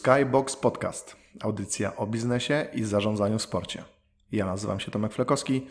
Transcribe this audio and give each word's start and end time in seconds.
Skybox 0.00 0.56
Podcast, 0.56 1.16
audycja 1.40 1.96
o 1.96 2.06
biznesie 2.06 2.66
i 2.74 2.84
zarządzaniu 2.84 3.38
w 3.38 3.42
sporcie. 3.42 3.84
Ja 4.32 4.46
nazywam 4.46 4.80
się 4.80 4.90
Tomek 4.90 5.12
Flekowski, 5.12 5.66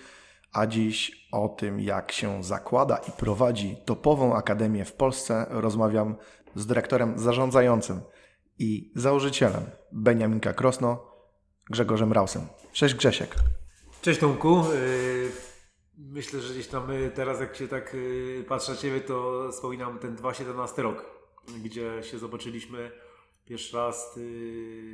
a 0.54 0.68
dziś 0.68 1.28
o 1.32 1.50
tym, 1.50 1.80
jak 1.80 2.12
się 2.12 2.44
zakłada 2.44 2.98
i 2.98 3.12
prowadzi 3.12 3.78
topową 3.86 4.36
akademię 4.36 4.86
w 4.86 4.94
Polsce, 4.94 5.46
rozmawiam 5.50 6.16
z 6.56 6.66
dyrektorem 6.66 7.20
zarządzającym 7.20 8.02
i 8.60 8.92
założycielem 8.96 9.64
Beniaminka 9.92 10.54
Krosno, 10.54 11.12
Grzegorzem 11.70 12.14
Rausem. 12.14 12.48
Cześć 12.74 12.96
Grzesiek. 12.96 13.36
Cześć 14.02 14.20
Tomku. 14.20 14.64
Yy, 14.74 15.32
myślę, 15.98 16.42
że 16.42 16.54
gdzieś 16.54 16.68
tam 16.68 16.92
yy, 16.92 17.12
teraz 17.12 17.40
jak 17.40 17.56
się 17.56 17.68
tak 17.68 17.94
yy, 17.94 18.46
patrzę 18.48 18.72
na 18.72 18.78
Ciebie, 18.78 19.02
to 19.02 19.48
wspominam 19.52 20.00
ten 20.00 20.16
2017 20.16 20.82
rok, 20.82 21.06
gdzie 21.64 22.04
się 22.04 22.20
zobaczyliśmy 22.20 22.92
pierwszy 23.50 23.78
raz 23.78 24.20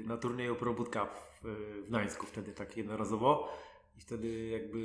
na 0.06 0.18
turnieju 0.18 0.56
Pro 0.56 0.74
Boot 0.74 0.90
Cup 0.90 1.10
w 1.44 1.88
Gdańsku, 1.88 2.26
wtedy 2.26 2.54
tak 2.54 2.78
jednorazowo. 2.78 3.50
I 3.98 4.02
wtedy 4.02 4.48
jakby 4.48 4.80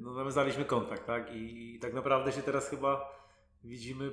no, 0.00 0.14
nawiązaliśmy 0.14 0.64
kontakt, 0.64 1.06
tak? 1.06 1.34
I, 1.34 1.74
I 1.74 1.78
tak 1.78 1.94
naprawdę 1.94 2.32
się 2.32 2.42
teraz 2.42 2.68
chyba 2.68 3.18
widzimy 3.64 4.12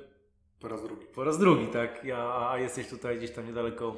po 0.60 0.68
raz 0.68 0.82
drugi. 0.82 1.06
Po 1.06 1.24
raz 1.24 1.38
drugi, 1.38 1.66
tak. 1.66 2.04
Ja, 2.04 2.50
a 2.50 2.58
jesteś 2.58 2.88
tutaj 2.88 3.18
gdzieś 3.18 3.30
tam 3.30 3.46
niedaleko 3.46 3.96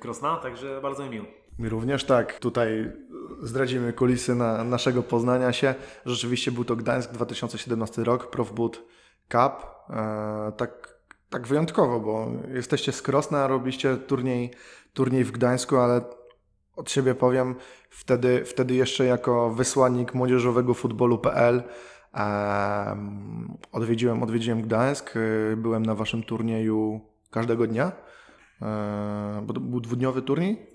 Krosna, 0.00 0.36
także 0.36 0.80
bardzo 0.82 1.04
mi 1.04 1.10
miło. 1.10 1.26
Mi 1.58 1.68
również 1.68 2.04
tak. 2.04 2.38
Tutaj 2.38 2.92
zdradzimy 3.42 3.92
kulisy 3.92 4.34
na 4.34 4.64
naszego 4.64 5.02
poznania 5.02 5.52
się. 5.52 5.74
Rzeczywiście 6.06 6.52
był 6.52 6.64
to 6.64 6.76
Gdańsk 6.76 7.10
2017 7.12 8.04
rok, 8.04 8.30
Profboot 8.30 8.84
Cup. 9.28 9.66
E, 9.90 10.52
tak, 10.56 10.97
tak 11.30 11.46
wyjątkowo, 11.46 12.00
bo 12.00 12.32
jesteście 12.54 12.92
z 12.92 13.02
Krosna, 13.02 13.46
robiliście 13.46 13.96
turniej, 13.96 14.50
turniej 14.92 15.24
w 15.24 15.30
Gdańsku, 15.30 15.76
ale 15.76 16.00
od 16.76 16.90
siebie 16.90 17.14
powiem, 17.14 17.54
wtedy, 17.90 18.44
wtedy 18.44 18.74
jeszcze 18.74 19.04
jako 19.04 19.50
wysłannik 19.50 20.14
młodzieżowego 20.14 20.74
futbolu.pl 20.74 21.62
odwiedziłem, 23.72 24.22
odwiedziłem 24.22 24.62
Gdańsk, 24.62 25.14
e, 25.16 25.56
byłem 25.56 25.86
na 25.86 25.94
waszym 25.94 26.22
turnieju 26.22 27.00
każdego 27.30 27.66
dnia, 27.66 27.92
e, 28.62 29.42
bo 29.46 29.54
to 29.54 29.60
był 29.60 29.80
dwudniowy 29.80 30.22
turniej? 30.22 30.66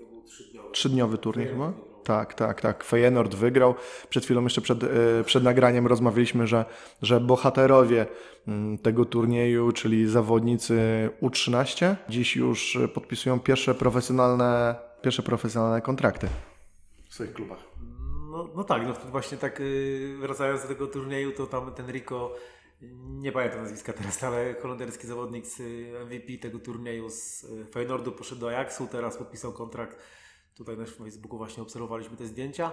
Trzydniowy 0.72 1.18
turniej 1.18 1.48
chyba? 1.48 1.93
Tak, 2.04 2.34
tak, 2.34 2.60
tak. 2.60 2.84
Feyenoord 2.84 3.34
wygrał. 3.34 3.74
Przed 4.08 4.24
chwilą 4.24 4.42
jeszcze 4.42 4.60
przed, 4.60 4.84
e, 4.84 4.88
przed 5.24 5.44
nagraniem 5.44 5.86
rozmawialiśmy, 5.86 6.46
że, 6.46 6.64
że 7.02 7.20
bohaterowie 7.20 8.06
mm, 8.48 8.78
tego 8.78 9.04
turnieju, 9.04 9.72
czyli 9.72 10.08
zawodnicy 10.08 11.10
U13, 11.22 11.94
dziś 12.08 12.36
już 12.36 12.78
podpisują 12.94 13.40
pierwsze 13.40 13.74
profesjonalne, 13.74 14.74
pierwsze 15.02 15.22
profesjonalne 15.22 15.80
kontrakty 15.80 16.28
w 17.14 17.14
swoich 17.14 17.32
klubach. 17.32 17.58
No, 18.30 18.48
no 18.56 18.64
tak, 18.64 18.82
no 18.86 18.94
właśnie 19.10 19.38
tak 19.38 19.60
y, 19.60 20.16
wracając 20.20 20.62
do 20.62 20.68
tego 20.68 20.86
turnieju, 20.86 21.32
to 21.32 21.46
tam 21.46 21.74
ten 21.74 21.90
Rico, 21.90 22.34
nie 23.06 23.32
pamiętam 23.32 23.60
nazwiska 23.60 23.92
teraz, 23.92 24.24
ale 24.24 24.54
holenderski 24.62 25.06
zawodnik 25.06 25.46
z 25.46 25.60
y, 25.60 25.92
MVP 26.06 26.38
tego 26.38 26.58
turnieju 26.58 27.10
z 27.10 27.44
y, 27.44 27.64
Feyenoordu 27.64 28.12
poszedł 28.12 28.40
do 28.40 28.48
Ajaxu, 28.48 28.86
teraz 28.86 29.16
podpisał 29.16 29.52
kontrakt. 29.52 29.98
Tutaj 30.54 30.76
na 30.76 30.84
Facebooku 30.86 31.38
właśnie 31.38 31.62
obserwowaliśmy 31.62 32.16
te 32.16 32.26
zdjęcia. 32.26 32.72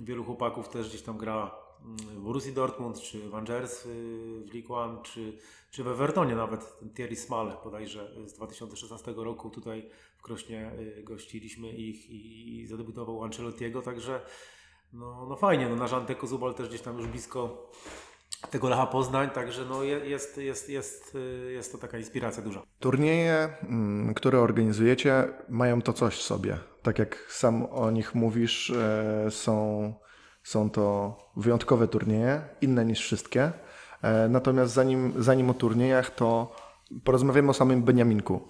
Wielu 0.00 0.24
chłopaków 0.24 0.68
też 0.68 0.88
gdzieś 0.88 1.02
tam 1.02 1.18
gra 1.18 1.54
mm, 1.84 1.96
w 1.96 2.20
Borussia 2.20 2.52
Dortmund, 2.52 3.00
czy 3.00 3.28
w 3.28 3.34
Angers 3.34 3.82
w 3.86 4.54
League 4.54 4.74
One, 4.74 5.02
czy, 5.02 5.38
czy 5.70 5.84
w 5.84 5.88
Evertonie 5.88 6.36
nawet. 6.36 6.78
Thierry 6.94 7.16
Smale 7.16 7.56
bodajże 7.64 8.10
z 8.26 8.32
2016 8.32 9.14
roku 9.16 9.50
tutaj 9.50 9.90
w 10.18 10.22
Krośnie 10.22 10.72
gościliśmy 11.02 11.70
ich 11.70 12.10
i 12.10 12.66
zadebiutował 12.66 13.24
Ancelottiego, 13.24 13.82
także 13.82 14.20
no, 14.92 15.26
no 15.28 15.36
fajnie, 15.36 15.68
no 15.68 15.76
na 15.76 15.86
Żantę 15.86 16.14
Kozubal 16.14 16.54
też 16.54 16.68
gdzieś 16.68 16.80
tam 16.80 16.98
już 16.98 17.06
blisko 17.06 17.70
tego 18.50 18.68
Lecha 18.68 18.86
Poznań, 18.86 19.30
także 19.30 19.64
no 19.64 19.82
jest, 19.82 20.38
jest, 20.38 20.68
jest, 20.68 21.14
y, 21.14 21.52
jest 21.52 21.72
to 21.72 21.78
taka 21.78 21.98
inspiracja 21.98 22.42
duża. 22.42 22.62
Turnieje, 22.78 23.48
mm, 23.62 24.14
które 24.14 24.40
organizujecie, 24.40 25.28
mają 25.48 25.82
to 25.82 25.92
coś 25.92 26.14
w 26.14 26.22
sobie. 26.22 26.58
Tak 26.82 26.98
jak 26.98 27.26
sam 27.28 27.66
o 27.66 27.90
nich 27.90 28.14
mówisz, 28.14 28.70
e, 28.70 29.30
są, 29.30 29.94
są 30.42 30.70
to 30.70 31.16
wyjątkowe 31.36 31.88
turnieje, 31.88 32.42
inne 32.60 32.84
niż 32.84 33.00
wszystkie. 33.00 33.52
E, 34.02 34.28
natomiast 34.28 34.72
zanim, 34.72 35.12
zanim 35.18 35.50
o 35.50 35.54
turniejach, 35.54 36.10
to 36.14 36.56
porozmawiamy 37.04 37.50
o 37.50 37.54
samym 37.54 37.82
Beniaminku. 37.82 38.48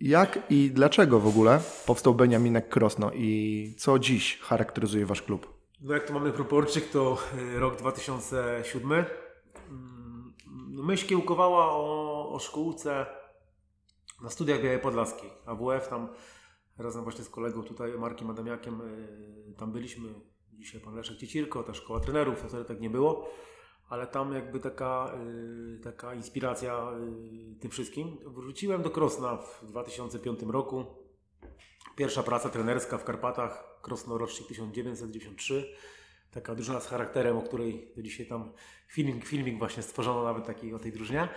Jak 0.00 0.38
i 0.50 0.70
dlaczego 0.70 1.20
w 1.20 1.26
ogóle 1.26 1.60
powstał 1.86 2.14
Beniaminek 2.14 2.68
Krosno 2.68 3.10
i 3.14 3.74
co 3.78 3.98
dziś 3.98 4.38
charakteryzuje 4.40 5.06
Wasz 5.06 5.22
klub? 5.22 5.57
No 5.80 5.94
jak 5.94 6.06
to 6.06 6.12
mamy 6.12 6.32
proporczyk, 6.32 6.90
to 6.90 7.18
y, 7.56 7.58
rok 7.58 7.76
2007. 7.76 8.92
Mm, 8.92 10.34
no 10.70 10.82
myśl 10.82 11.06
kiełkowała 11.06 11.70
o, 11.70 12.30
o 12.32 12.38
szkółce 12.38 13.06
na 14.22 14.30
studiach 14.30 14.62
Białej 14.62 14.78
Podlaskiej. 14.78 15.30
AWF 15.46 15.88
tam 15.88 16.08
razem 16.78 17.02
właśnie 17.02 17.24
z 17.24 17.28
kolegą 17.28 17.62
tutaj 17.62 17.98
Markiem 17.98 18.30
Adamiakiem 18.30 18.80
y, 18.80 19.54
tam 19.58 19.72
byliśmy. 19.72 20.14
Dzisiaj 20.52 20.80
pan 20.80 20.94
Leszek 20.94 21.16
Ciecirko, 21.16 21.62
ta 21.62 21.74
szkoła 21.74 22.00
trenerów, 22.00 22.42
to 22.42 22.48
wtedy 22.48 22.64
tak 22.64 22.80
nie 22.80 22.90
było. 22.90 23.28
Ale 23.88 24.06
tam 24.06 24.32
jakby 24.32 24.60
taka, 24.60 25.12
y, 25.76 25.80
taka 25.84 26.14
inspiracja 26.14 26.90
tym 27.60 27.70
wszystkim. 27.70 28.18
Wróciłem 28.26 28.82
do 28.82 28.90
Krosna 28.90 29.36
w 29.36 29.66
2005 29.66 30.40
roku. 30.42 30.84
Pierwsza 31.96 32.22
praca 32.22 32.48
trenerska 32.48 32.98
w 32.98 33.04
Karpatach 33.04 33.67
Krosno 33.82 34.18
rocznik 34.18 34.48
1993. 34.48 35.74
Taka 36.30 36.54
drużyna 36.54 36.80
z 36.80 36.86
charakterem, 36.86 37.36
o 37.36 37.42
której 37.42 37.92
dzisiaj 37.96 38.26
tam 38.26 38.52
filmik, 38.88 39.24
filmik 39.24 39.58
właśnie 39.58 39.82
stworzono 39.82 40.24
nawet 40.24 40.46
taki 40.46 40.74
o 40.74 40.78
tej 40.78 40.92
drużynie. 40.92 41.28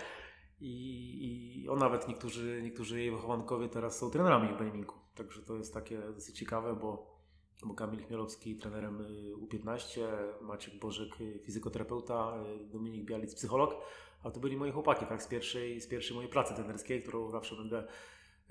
I, 0.60 1.62
i 1.62 1.68
on 1.68 1.78
nawet 1.78 2.08
niektórzy, 2.08 2.60
niektórzy 2.62 3.00
jej 3.00 3.10
wychowankowie 3.10 3.68
teraz 3.68 3.98
są 3.98 4.10
trenerami 4.10 4.54
w 4.54 4.58
Beniminku. 4.58 4.96
Także 5.14 5.42
to 5.42 5.56
jest 5.56 5.74
takie 5.74 5.98
dosyć 5.98 6.38
ciekawe, 6.38 6.76
bo, 6.76 7.20
bo 7.64 7.74
Kamil 7.74 8.06
Chmielowski 8.06 8.56
trenerem 8.56 9.00
y, 9.00 9.34
U15, 9.36 10.00
Maciek 10.40 10.78
Bożek 10.78 11.20
y, 11.20 11.38
fizykoterapeuta, 11.44 12.34
y, 12.62 12.64
Dominik 12.64 13.04
Bialic 13.04 13.34
psycholog, 13.34 13.74
a 14.22 14.30
to 14.30 14.40
byli 14.40 14.56
moi 14.56 14.70
chłopaki 14.70 15.06
tak, 15.06 15.22
z, 15.22 15.26
pierwszej, 15.26 15.80
z 15.80 15.86
pierwszej 15.86 16.16
mojej 16.16 16.30
pracy 16.30 16.54
trenerskiej, 16.54 17.02
którą 17.02 17.30
zawsze 17.30 17.56
będę 17.56 17.84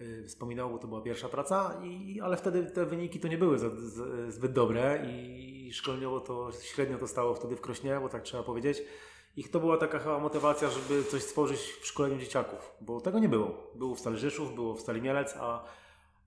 Y, 0.01 0.23
wspominał, 0.27 0.69
bo 0.69 0.77
to 0.77 0.87
była 0.87 1.01
pierwsza 1.01 1.29
praca, 1.29 1.79
i, 1.83 2.21
ale 2.21 2.37
wtedy 2.37 2.63
te 2.63 2.85
wyniki 2.85 3.19
to 3.19 3.27
nie 3.27 3.37
były 3.37 3.59
za, 3.59 3.69
zbyt 4.27 4.51
dobre 4.51 5.05
i 5.07 5.69
szkoleniowo 5.73 6.19
to 6.19 6.49
średnio 6.61 6.97
to 6.97 7.07
stało 7.07 7.35
wtedy 7.35 7.55
w 7.55 7.61
Krośnie, 7.61 7.99
bo 8.01 8.09
tak 8.09 8.23
trzeba 8.23 8.43
powiedzieć. 8.43 8.83
I 9.37 9.43
to 9.43 9.59
była 9.59 9.77
taka 9.77 9.99
chyba 9.99 10.19
motywacja, 10.19 10.69
żeby 10.69 11.03
coś 11.03 11.21
stworzyć 11.21 11.59
w 11.59 11.85
szkoleniu 11.85 12.17
dzieciaków, 12.17 12.75
bo 12.81 13.01
tego 13.01 13.19
nie 13.19 13.29
było. 13.29 13.71
Było 13.75 13.95
w 13.95 13.99
Stali 13.99 14.17
Rzeszów, 14.17 14.55
było 14.55 14.73
w 14.73 14.81
Stali 14.81 15.01
Mielec, 15.01 15.35
a 15.39 15.63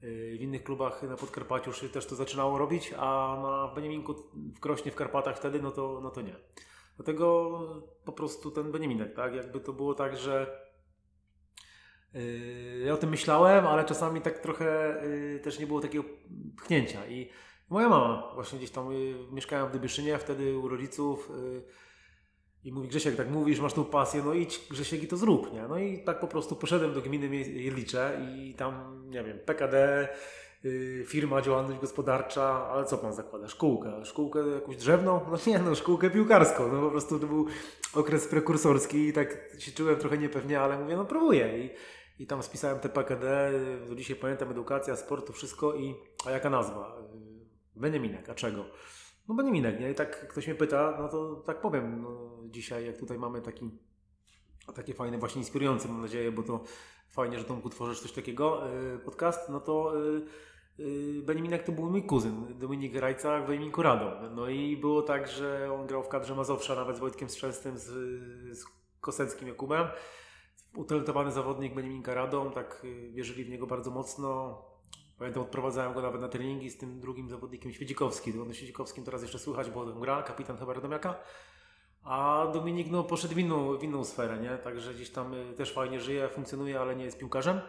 y, 0.02 0.36
w 0.38 0.42
innych 0.42 0.64
klubach 0.64 1.02
na 1.02 1.16
Podkarpaciu 1.16 1.70
już 1.70 1.92
też 1.92 2.06
to 2.06 2.14
zaczynało 2.14 2.58
robić, 2.58 2.94
a 2.96 3.38
na 3.42 3.74
Beniaminku 3.74 4.14
w 4.56 4.60
Krośnie, 4.60 4.92
w 4.92 4.94
Karpatach 4.94 5.36
wtedy, 5.36 5.62
no 5.62 5.70
to, 5.70 6.00
no 6.02 6.10
to 6.10 6.20
nie. 6.20 6.36
Dlatego 6.96 7.60
po 8.04 8.12
prostu 8.12 8.50
ten 8.50 8.72
Beniaminek, 8.72 9.14
tak? 9.14 9.34
Jakby 9.34 9.60
to 9.60 9.72
było 9.72 9.94
tak, 9.94 10.16
że 10.16 10.63
ja 12.86 12.94
o 12.94 12.96
tym 12.96 13.10
myślałem, 13.10 13.66
ale 13.66 13.84
czasami 13.84 14.20
tak 14.20 14.38
trochę 14.38 14.96
yy, 15.32 15.40
też 15.40 15.58
nie 15.58 15.66
było 15.66 15.80
takiego 15.80 16.04
pchnięcia. 16.56 17.06
I 17.06 17.30
moja 17.70 17.88
mama 17.88 18.30
właśnie 18.34 18.58
gdzieś 18.58 18.70
tam 18.70 18.92
yy, 18.92 19.14
mieszkałem 19.32 19.68
w 19.68 19.72
Dybyszynie, 19.72 20.18
wtedy 20.18 20.58
u 20.58 20.68
rodziców 20.68 21.30
i 22.64 22.72
mówi 22.72 22.88
Grzesiek, 22.88 23.16
tak 23.16 23.30
mówisz, 23.30 23.60
masz 23.60 23.72
tą 23.72 23.84
pasję, 23.84 24.22
no 24.24 24.34
idź 24.34 24.60
Grzesiek 24.70 25.02
i 25.02 25.08
to 25.08 25.16
zrób, 25.16 25.52
nie? 25.52 25.62
No 25.68 25.78
i 25.78 26.04
tak 26.04 26.20
po 26.20 26.28
prostu 26.28 26.56
poszedłem 26.56 26.94
do 26.94 27.02
gminy 27.02 27.36
Jedlicze 27.36 28.20
i 28.36 28.54
tam, 28.54 29.02
nie 29.10 29.24
wiem, 29.24 29.38
PKD, 29.38 30.08
firma, 31.06 31.42
działalność 31.42 31.80
gospodarcza, 31.80 32.68
ale 32.68 32.84
co 32.84 32.98
pan 32.98 33.12
zakłada? 33.12 33.48
Szkółkę. 33.48 34.04
Szkółkę 34.04 34.40
jakąś 34.48 34.76
drzewną? 34.76 35.20
No 35.30 35.38
nie, 35.46 35.58
no 35.58 35.74
szkółkę 35.74 36.10
piłkarską. 36.10 36.72
No 36.72 36.80
po 36.80 36.90
prostu 36.90 37.18
to 37.18 37.26
był 37.26 37.46
okres 37.94 38.28
prekursorski 38.28 39.08
i 39.08 39.12
tak 39.12 39.36
się 39.58 39.72
czułem 39.72 39.96
trochę 39.96 40.18
niepewnie, 40.18 40.60
ale 40.60 40.78
mówię, 40.78 40.96
no 40.96 41.04
próbuję. 41.04 41.58
I 41.58 41.70
i 42.18 42.26
tam 42.26 42.42
spisałem 42.42 42.80
te 42.80 42.88
PKD, 42.88 43.52
do 43.88 43.94
dzisiaj 43.94 44.16
pamiętam 44.16 44.50
edukacja, 44.50 44.96
sport, 44.96 45.26
to 45.26 45.32
wszystko 45.32 45.74
i 45.74 45.94
a 46.26 46.30
jaka 46.30 46.50
nazwa? 46.50 46.96
Beniaminek, 47.76 48.28
a 48.28 48.34
czego? 48.34 48.64
No 49.28 49.34
Beniaminek, 49.34 49.80
nie? 49.80 49.90
I 49.90 49.94
tak 49.94 50.28
ktoś 50.28 50.46
mnie 50.46 50.56
pyta, 50.56 50.96
no 50.98 51.08
to 51.08 51.34
tak 51.36 51.60
powiem 51.60 52.02
no, 52.02 52.30
dzisiaj, 52.44 52.86
jak 52.86 52.98
tutaj 52.98 53.18
mamy 53.18 53.42
taki, 53.42 53.70
takie 54.74 54.94
fajne, 54.94 55.18
właśnie 55.18 55.38
inspirujące 55.40 55.88
mam 55.88 56.00
nadzieję, 56.00 56.32
bo 56.32 56.42
to 56.42 56.64
fajnie, 57.10 57.38
że 57.38 57.44
Tomku 57.44 57.70
tworzysz 57.70 58.00
coś 58.00 58.12
takiego, 58.12 58.68
yy, 58.68 58.98
podcast, 58.98 59.48
no 59.48 59.60
to 59.60 59.92
yy, 60.78 61.22
Beniminek 61.22 61.62
to 61.62 61.72
był 61.72 61.90
mój 61.90 62.02
kuzyn, 62.02 62.58
Dominik 62.58 62.96
Rajca 62.96 63.40
w 63.40 63.46
Beniminku 63.46 63.82
Radą. 63.82 64.30
No 64.34 64.48
i 64.48 64.76
było 64.76 65.02
tak, 65.02 65.28
że 65.28 65.72
on 65.72 65.86
grał 65.86 66.02
w 66.02 66.08
kadrze 66.08 66.34
Mazowsza 66.34 66.74
nawet 66.74 66.96
z 66.96 67.00
Wojtkiem 67.00 67.28
Strzelstem, 67.28 67.78
z, 67.78 67.84
z 68.58 68.64
Koseckim 69.00 69.48
Jakubem 69.48 69.86
utalentowany 70.76 71.32
zawodnik 71.32 71.74
Beniminka 71.74 72.14
Radą, 72.14 72.50
tak 72.50 72.80
y, 72.84 73.10
wierzyli 73.12 73.44
w 73.44 73.50
niego 73.50 73.66
bardzo 73.66 73.90
mocno. 73.90 74.58
Pamiętam, 75.18 75.42
odprowadzałem 75.42 75.94
go 75.94 76.02
nawet 76.02 76.20
na 76.20 76.28
treningi 76.28 76.70
z 76.70 76.78
tym 76.78 77.00
drugim 77.00 77.28
zawodnikiem 77.28 77.72
Świedzikowskim. 77.72 78.50
O 78.50 78.52
Świedzikowskim 78.52 79.04
teraz 79.04 79.22
jeszcze 79.22 79.38
słychać, 79.38 79.70
bo 79.70 79.80
on 79.80 80.00
gra, 80.00 80.22
kapitan 80.22 80.56
chyba 80.56 80.72
Radomiaka. 80.72 81.16
A 82.02 82.46
Dominik 82.52 82.90
no, 82.90 83.04
poszedł 83.04 83.34
w 83.34 83.38
inną, 83.38 83.78
w 83.78 83.82
inną 83.82 84.04
sferę, 84.04 84.38
nie? 84.38 84.58
Także 84.58 84.94
gdzieś 84.94 85.10
tam 85.10 85.34
y, 85.34 85.54
też 85.54 85.72
fajnie 85.72 86.00
żyje, 86.00 86.28
funkcjonuje, 86.28 86.80
ale 86.80 86.96
nie 86.96 87.04
jest 87.04 87.18
piłkarzem. 87.18 87.60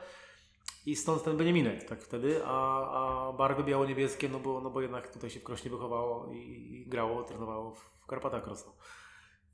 I 0.85 0.95
stąd 0.95 1.23
ten 1.23 1.37
Beniaminek 1.37 1.83
tak 1.83 2.01
wtedy, 2.01 2.41
a, 2.45 2.89
a 2.91 3.33
barwy 3.33 3.63
biało-niebieskie, 3.63 4.29
no 4.29 4.39
bo, 4.39 4.61
no 4.61 4.69
bo 4.69 4.81
jednak 4.81 5.13
tutaj 5.13 5.29
się 5.29 5.39
w 5.39 5.43
Krośnie 5.43 5.71
wychowało 5.71 6.31
i, 6.31 6.37
i 6.37 6.85
grało, 6.89 7.23
trenowało 7.23 7.71
w 7.71 8.05
Karpatach 8.07 8.43
Krosno. 8.43 8.73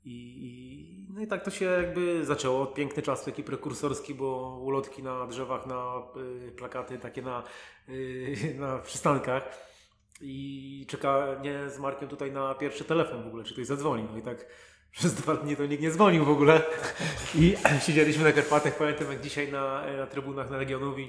I, 0.04 1.06
no 1.14 1.20
i 1.20 1.26
tak 1.26 1.44
to 1.44 1.50
się 1.50 1.64
jakby 1.64 2.24
zaczęło. 2.24 2.66
Piękny 2.66 3.02
czas 3.02 3.24
taki 3.24 3.42
prekursorski, 3.42 4.14
bo 4.14 4.58
ulotki 4.62 5.02
na 5.02 5.26
drzewach, 5.26 5.66
na 5.66 6.02
y, 6.48 6.52
plakaty 6.52 6.98
takie 6.98 7.22
na, 7.22 7.42
y, 7.88 8.56
na 8.60 8.78
przystankach. 8.78 9.72
I 10.20 10.86
czeka 10.88 11.26
nie 11.42 11.70
z 11.70 11.78
Markiem 11.78 12.08
tutaj 12.08 12.32
na 12.32 12.54
pierwszy 12.54 12.84
telefon 12.84 13.22
w 13.24 13.26
ogóle, 13.26 13.44
czy 13.44 13.52
ktoś 13.52 13.66
zadzwoni. 13.66 14.04
No 14.12 14.18
i 14.18 14.22
tak 14.22 14.46
przez 14.98 15.14
dwa 15.14 15.34
dni 15.34 15.56
to 15.56 15.66
nikt 15.66 15.82
nie 15.82 15.90
dzwonił 15.90 16.24
w 16.24 16.30
ogóle. 16.30 16.62
I 17.38 17.54
siedzieliśmy 17.86 18.24
na 18.24 18.32
Karpatach, 18.32 18.78
pamiętam 18.78 19.12
jak 19.12 19.20
dzisiaj 19.20 19.52
na, 19.52 19.96
na 19.96 20.06
trybunach 20.06 20.50
na 20.50 20.56
Legionowi. 20.56 21.08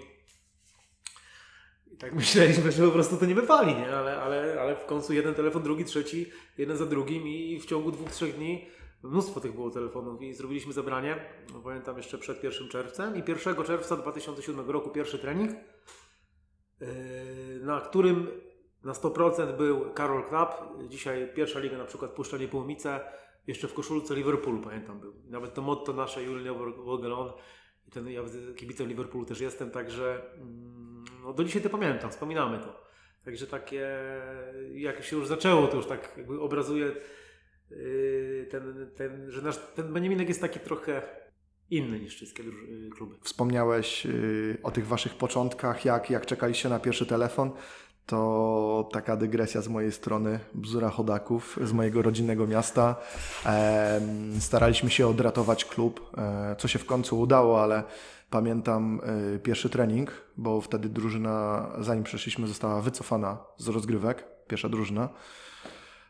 I 1.92 1.98
tak 1.98 2.14
myśleliśmy, 2.14 2.72
że 2.72 2.86
po 2.86 2.92
prostu 2.92 3.18
to 3.18 3.26
nie 3.26 3.36
wypali, 3.36 3.76
nie? 3.76 3.96
Ale, 3.96 4.22
ale, 4.22 4.62
ale 4.62 4.76
w 4.76 4.86
końcu 4.86 5.14
jeden 5.14 5.34
telefon, 5.34 5.64
drugi, 5.64 5.86
trzeci, 5.86 6.32
jeden 6.58 6.78
za 6.78 6.86
drugim 6.86 7.28
i 7.28 7.60
w 7.60 7.66
ciągu 7.66 7.92
dwóch, 7.92 8.12
trzech 8.12 8.36
dni 8.36 8.66
mnóstwo 9.04 9.40
tych 9.40 9.56
było 9.56 9.70
telefonów 9.70 10.22
i 10.22 10.34
zrobiliśmy 10.34 10.74
zebranie, 10.74 11.26
no, 11.54 11.60
pamiętam 11.60 11.98
jeszcze 11.98 12.18
przed 12.18 12.44
1 12.44 12.70
czerwcem 12.70 13.16
i 13.16 13.24
1 13.28 13.64
czerwca 13.66 13.98
2007 13.98 14.70
roku 14.70 14.90
pierwszy 14.90 15.20
trening, 15.20 15.52
yy, 15.52 16.88
na 17.62 17.82
którym 17.82 18.28
na 18.84 18.94
100% 18.94 19.58
był 19.58 19.94
Karol 19.94 20.24
Knap, 20.24 20.62
dzisiaj 20.90 21.34
pierwsza 21.36 21.60
liga 21.60 21.78
na 21.78 21.86
przykład 21.86 22.12
Puszczenie 22.12 22.48
Połomice, 22.48 23.00
jeszcze 23.48 23.68
w 23.68 23.74
koszulce 23.74 24.16
Liverpoolu 24.16 24.62
pamiętam 24.62 25.00
był. 25.00 25.14
Nawet 25.26 25.54
to 25.54 25.62
motto 25.62 25.94
nasze 25.94 26.24
Julian 26.24 26.56
Wogelon 26.78 27.34
ten, 27.92 28.10
ja 28.10 28.22
kibicem 28.56 28.88
Liverpoolu 28.88 29.26
też 29.26 29.42
jestem, 29.42 29.72
także 29.72 30.22
mm, 30.36 31.04
no 31.24 31.34
do 31.34 31.44
dzisiaj 31.44 31.62
to 31.62 31.70
pamiętam, 31.70 32.12
wspominamy 32.12 32.60
to. 32.60 32.84
Także 33.26 33.48
takie, 33.48 33.90
jak 34.74 35.04
się 35.04 35.16
już 35.16 35.28
zaczęło, 35.28 35.68
to 35.68 35.78
już 35.78 35.86
tak 35.86 36.14
jakby 36.18 36.42
obrazuje 36.42 36.96
ten, 38.52 38.90
ten, 38.96 39.32
że 39.32 39.42
nasz, 39.42 39.58
ten 39.76 39.94
Beniaminek 39.94 40.28
jest 40.28 40.42
taki 40.42 40.60
trochę 40.60 41.02
inny 41.70 42.00
niż 42.00 42.16
wszystkie 42.16 42.44
yy, 42.44 42.90
kluby. 42.90 43.16
Wspomniałeś 43.22 44.06
yy, 44.06 44.58
o 44.64 44.72
tych 44.72 44.88
waszych 44.88 45.16
początkach, 45.16 45.86
jak, 45.86 46.10
jak 46.10 46.26
czekaliście 46.26 46.70
na 46.70 46.80
pierwszy 46.80 47.06
telefon 47.06 47.52
to 48.06 48.90
taka 48.92 49.18
dygresja 49.18 49.62
z 49.62 49.68
mojej 49.68 49.92
strony, 49.92 50.40
bzura 50.54 50.90
chodaków 50.90 51.60
z 51.64 51.72
mojego 51.74 52.02
rodzinnego 52.02 52.48
miasta. 52.48 52.96
staraliśmy 54.40 54.90
się 54.90 55.08
odratować 55.08 55.66
klub, 55.66 56.12
e, 56.18 56.56
co 56.60 56.68
się 56.68 56.80
w 56.80 56.86
końcu 56.86 57.20
udało, 57.20 57.64
ale 57.64 57.84
pamiętam 58.30 59.02
e, 59.36 59.40
pierwszy 59.40 59.70
trening, 59.70 60.12
bo 60.38 60.62
wtedy 60.62 60.90
drużyna, 60.90 61.70
zanim 61.80 62.04
przeszliśmy, 62.04 62.48
została 62.48 62.82
wycofana 62.82 63.38
z 63.58 63.68
rozgrywek, 63.68 64.26
pierwsza 64.48 64.70
drużyna. 64.70 65.10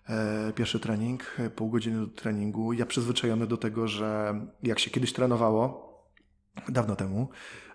E, 0.10 0.54
pierwszy 0.56 0.80
trening, 0.80 1.38
pół 1.56 1.70
godziny 1.70 2.00
do 2.00 2.08
treningu. 2.08 2.74
Ja 2.74 2.86
przyzwyczajony 2.86 3.48
do 3.48 3.58
tego, 3.58 3.88
że 3.88 4.40
jak 4.64 4.80
się 4.80 4.92
kiedyś 4.92 5.14
trenowało, 5.14 5.94
dawno 6.70 6.96
temu, 6.96 7.30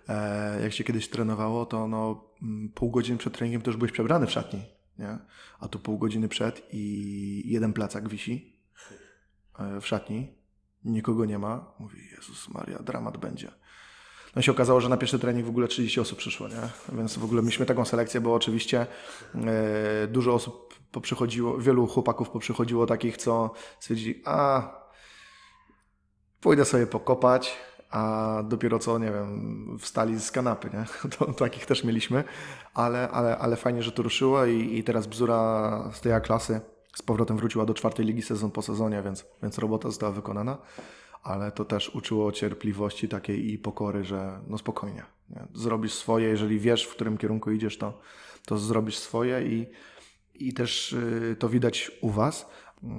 E, 0.09 0.61
jak 0.61 0.73
się 0.73 0.83
kiedyś 0.83 1.09
trenowało, 1.09 1.65
to 1.65 1.87
no, 1.87 2.23
mm, 2.41 2.69
pół 2.69 2.91
godziny 2.91 3.17
przed 3.17 3.33
treningiem 3.33 3.61
to 3.61 3.69
już 3.69 3.77
byłeś 3.77 3.91
przebrany 3.91 4.27
w 4.27 4.31
szatni, 4.31 4.61
nie? 4.99 5.17
A 5.59 5.67
tu 5.67 5.79
pół 5.79 5.97
godziny 5.97 6.27
przed 6.27 6.67
i 6.73 7.43
jeden 7.45 7.73
plecak 7.73 8.09
wisi 8.09 8.59
e, 9.59 9.81
w 9.81 9.87
szatni, 9.87 10.35
nikogo 10.83 11.25
nie 11.25 11.39
ma. 11.39 11.73
Mówi, 11.79 11.97
Jezus 12.17 12.49
Maria, 12.49 12.79
dramat 12.79 13.17
będzie. 13.17 13.51
No 14.35 14.39
i 14.39 14.43
się 14.43 14.51
okazało, 14.51 14.81
że 14.81 14.89
na 14.89 14.97
pierwszy 14.97 15.19
trening 15.19 15.45
w 15.45 15.49
ogóle 15.49 15.67
30 15.67 15.99
osób 15.99 16.17
przyszło, 16.17 16.47
nie? 16.47 16.95
Więc 16.97 17.17
w 17.17 17.23
ogóle 17.23 17.41
mieliśmy 17.41 17.65
taką 17.65 17.85
selekcję, 17.85 18.21
bo 18.21 18.33
oczywiście 18.33 18.87
e, 19.35 20.07
dużo 20.07 20.33
osób 20.33 20.68
poprzychodziło, 20.91 21.57
wielu 21.57 21.87
chłopaków 21.87 22.29
poprzychodziło 22.29 22.85
takich, 22.85 23.17
co 23.17 23.51
stwierdzili, 23.79 24.21
a 24.25 24.67
pójdę 26.41 26.65
sobie 26.65 26.87
pokopać, 26.87 27.57
a 27.89 28.43
dopiero 28.43 28.79
co, 28.79 28.99
nie 28.99 29.11
wiem, 29.11 29.77
wstali 29.79 30.19
z 30.19 30.31
kanapy, 30.31 30.69
nie? 30.73 30.85
To, 31.17 31.33
takich 31.33 31.65
też 31.65 31.83
mieliśmy, 31.83 32.23
ale, 32.73 33.09
ale, 33.09 33.37
ale 33.37 33.55
fajnie, 33.55 33.83
że 33.83 33.91
to 33.91 34.03
ruszyło 34.03 34.45
i, 34.45 34.77
i 34.77 34.83
teraz 34.83 35.07
Bzura 35.07 35.83
z 35.93 36.01
tej 36.01 36.21
klasy 36.21 36.61
z 36.95 37.01
powrotem 37.01 37.37
wróciła 37.37 37.65
do 37.65 37.73
czwartej 37.73 38.05
ligi 38.05 38.21
sezon 38.21 38.51
po 38.51 38.61
sezonie, 38.61 39.01
więc, 39.01 39.25
więc 39.43 39.57
robota 39.57 39.89
została 39.89 40.11
wykonana, 40.11 40.57
ale 41.23 41.51
to 41.51 41.65
też 41.65 41.89
uczyło 41.95 42.31
cierpliwości 42.31 43.09
takiej 43.09 43.53
i 43.53 43.57
pokory, 43.57 44.03
że 44.03 44.39
no 44.47 44.57
spokojnie, 44.57 45.03
nie? 45.29 45.47
zrobisz 45.53 45.93
swoje, 45.93 46.27
jeżeli 46.27 46.59
wiesz, 46.59 46.85
w 46.85 46.95
którym 46.95 47.17
kierunku 47.17 47.51
idziesz, 47.51 47.77
to, 47.77 47.99
to 48.45 48.57
zrobisz 48.57 48.97
swoje 48.97 49.47
i, 49.47 49.67
i 50.39 50.53
też 50.53 50.93
y, 50.93 51.35
to 51.39 51.49
widać 51.49 51.91
u 52.01 52.09
Was. 52.09 52.49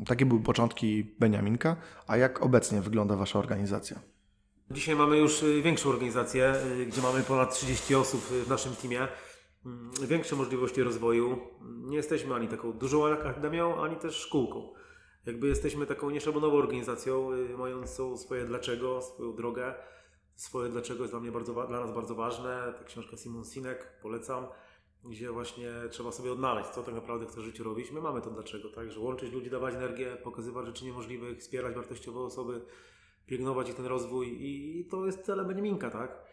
Takie 0.06 0.26
były 0.26 0.40
początki 0.40 1.14
Beniaminka, 1.18 1.76
a 2.06 2.16
jak 2.16 2.42
obecnie 2.42 2.80
wygląda 2.80 3.16
Wasza 3.16 3.38
organizacja? 3.38 4.00
Dzisiaj 4.70 4.96
mamy 4.96 5.18
już 5.18 5.42
y, 5.42 5.62
większą 5.62 5.90
organizację, 5.90 6.54
y, 6.80 6.86
gdzie 6.86 7.02
mamy 7.02 7.22
ponad 7.22 7.54
30 7.54 7.94
osób 7.94 8.20
w 8.20 8.48
naszym 8.48 8.76
teamie. 8.76 9.08
Mm, 9.66 9.90
większe 10.06 10.36
możliwości 10.36 10.82
rozwoju. 10.82 11.40
Nie 11.62 11.96
jesteśmy 11.96 12.34
ani 12.34 12.48
taką 12.48 12.72
dużą 12.72 13.06
akademią, 13.06 13.82
ani 13.82 13.96
też 13.96 14.14
szkółką. 14.16 14.72
Jakby 15.26 15.48
jesteśmy 15.48 15.86
taką 15.86 16.10
nieszablonową 16.10 16.56
organizacją, 16.56 17.30
mającą 17.58 18.16
swoje 18.16 18.44
dlaczego, 18.44 19.02
swoją 19.02 19.34
drogę. 19.34 19.74
Swoje 20.36 20.68
dlaczego 20.70 21.02
jest 21.02 21.12
dla 21.12 21.20
mnie 21.20 21.32
bardzo, 21.32 21.66
dla 21.66 21.80
nas 21.80 21.94
bardzo 21.94 22.14
ważne. 22.14 22.74
Ta 22.78 22.84
książka 22.84 23.16
Simon 23.16 23.44
Sinek, 23.44 23.98
polecam, 24.02 24.46
gdzie 25.04 25.30
właśnie 25.30 25.72
trzeba 25.90 26.12
sobie 26.12 26.32
odnaleźć, 26.32 26.68
co 26.70 26.82
tak 26.82 26.94
naprawdę 26.94 27.26
chce 27.26 27.40
w 27.40 27.44
życiu 27.44 27.64
robić. 27.64 27.90
My 27.90 28.00
mamy 28.00 28.20
to 28.20 28.30
dlaczego, 28.30 28.68
tak? 28.68 28.90
Że 28.90 29.00
łączyć 29.00 29.32
ludzi, 29.32 29.50
dawać 29.50 29.74
energię, 29.74 30.16
pokazywać 30.24 30.66
rzeczy 30.66 30.84
niemożliwych, 30.84 31.38
wspierać 31.38 31.74
wartościowe 31.74 32.20
osoby, 32.20 32.60
pielęgnować 33.26 33.68
ich 33.68 33.74
ten 33.74 33.86
rozwój 33.86 34.36
i 34.40 34.84
to 34.84 35.06
jest 35.06 35.22
celem 35.22 35.46
Beniaminka, 35.46 35.90
tak? 35.90 36.30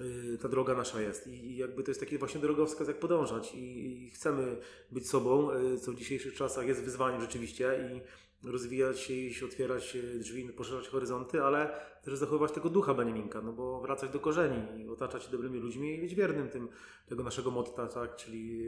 Y, 0.00 0.38
ta 0.42 0.48
droga 0.48 0.74
nasza 0.74 1.00
jest 1.00 1.26
i 1.26 1.56
jakby 1.56 1.82
to 1.82 1.90
jest 1.90 2.00
taki 2.00 2.18
właśnie 2.18 2.40
drogowskaz, 2.40 2.88
jak 2.88 2.98
podążać 2.98 3.54
i 3.54 4.10
chcemy 4.14 4.56
być 4.92 5.08
sobą, 5.08 5.50
y, 5.50 5.78
co 5.78 5.92
w 5.92 5.94
dzisiejszych 5.94 6.34
czasach 6.34 6.66
jest 6.66 6.82
wyzwaniem 6.82 7.20
rzeczywiście 7.20 7.90
i 7.94 8.00
rozwijać 8.44 9.00
się, 9.00 9.14
iść, 9.14 9.42
otwierać 9.42 9.96
drzwi, 10.18 10.48
poszerzać 10.48 10.88
horyzonty, 10.88 11.42
ale 11.42 11.80
też 12.02 12.14
zachowywać 12.18 12.52
tego 12.52 12.70
ducha 12.70 12.94
Beniaminka, 12.94 13.42
no 13.42 13.52
bo 13.52 13.80
wracać 13.80 14.10
do 14.10 14.20
korzeni 14.20 14.88
otaczać 14.88 15.24
się 15.24 15.30
dobrymi 15.30 15.58
ludźmi 15.58 15.94
i 15.94 16.00
być 16.00 16.14
wiernym 16.14 16.48
tym, 16.48 16.68
tego 17.06 17.22
naszego 17.22 17.50
motta, 17.50 17.86
tak, 17.86 18.16
czyli 18.16 18.64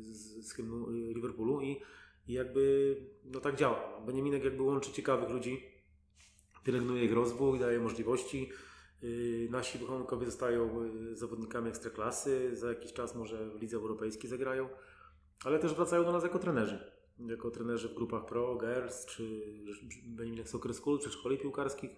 z, 0.00 0.46
z 0.46 0.52
hymnu 0.52 0.90
Liverpoolu 0.90 1.60
i, 1.60 1.80
i 2.28 2.32
jakby 2.32 2.96
no 3.24 3.40
tak 3.40 3.56
działa. 3.56 4.00
Beniaminek 4.06 4.44
jakby 4.44 4.62
łączy 4.62 4.92
ciekawych 4.92 5.30
ludzi, 5.30 5.62
pielęgnuje 6.64 7.04
ich 7.04 7.12
rozwój, 7.12 7.58
daje 7.58 7.78
możliwości. 7.80 8.50
Nasi 9.50 9.78
wychowankowie 9.78 10.26
zostają 10.26 10.90
zawodnikami 11.12 11.68
ekstraklasy, 11.68 12.56
za 12.56 12.68
jakiś 12.68 12.92
czas 12.92 13.14
może 13.14 13.50
w 13.50 13.60
lidze 13.60 13.76
europejskiej 13.76 14.30
zagrają, 14.30 14.68
ale 15.44 15.58
też 15.58 15.74
wracają 15.74 16.04
do 16.04 16.12
nas 16.12 16.22
jako 16.22 16.38
trenerzy. 16.38 16.97
Jako 17.26 17.50
trenerzy 17.50 17.88
w 17.88 17.94
grupach 17.94 18.26
Pro, 18.26 18.56
Girls, 18.56 19.06
czy 19.06 19.42
Beniminek 20.06 20.48
Soccer 20.48 20.74
School, 20.74 20.98
czy 20.98 21.10
szkoli 21.10 21.38
piłkarskich. 21.38 21.90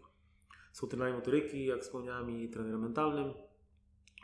Są 0.72 0.86
trenerami 0.86 1.16
motoryki, 1.16 1.66
jak 1.66 1.82
wspomniałem, 1.82 2.30
i 2.30 2.48
trenerem 2.48 2.80
mentalnym. 2.80 3.32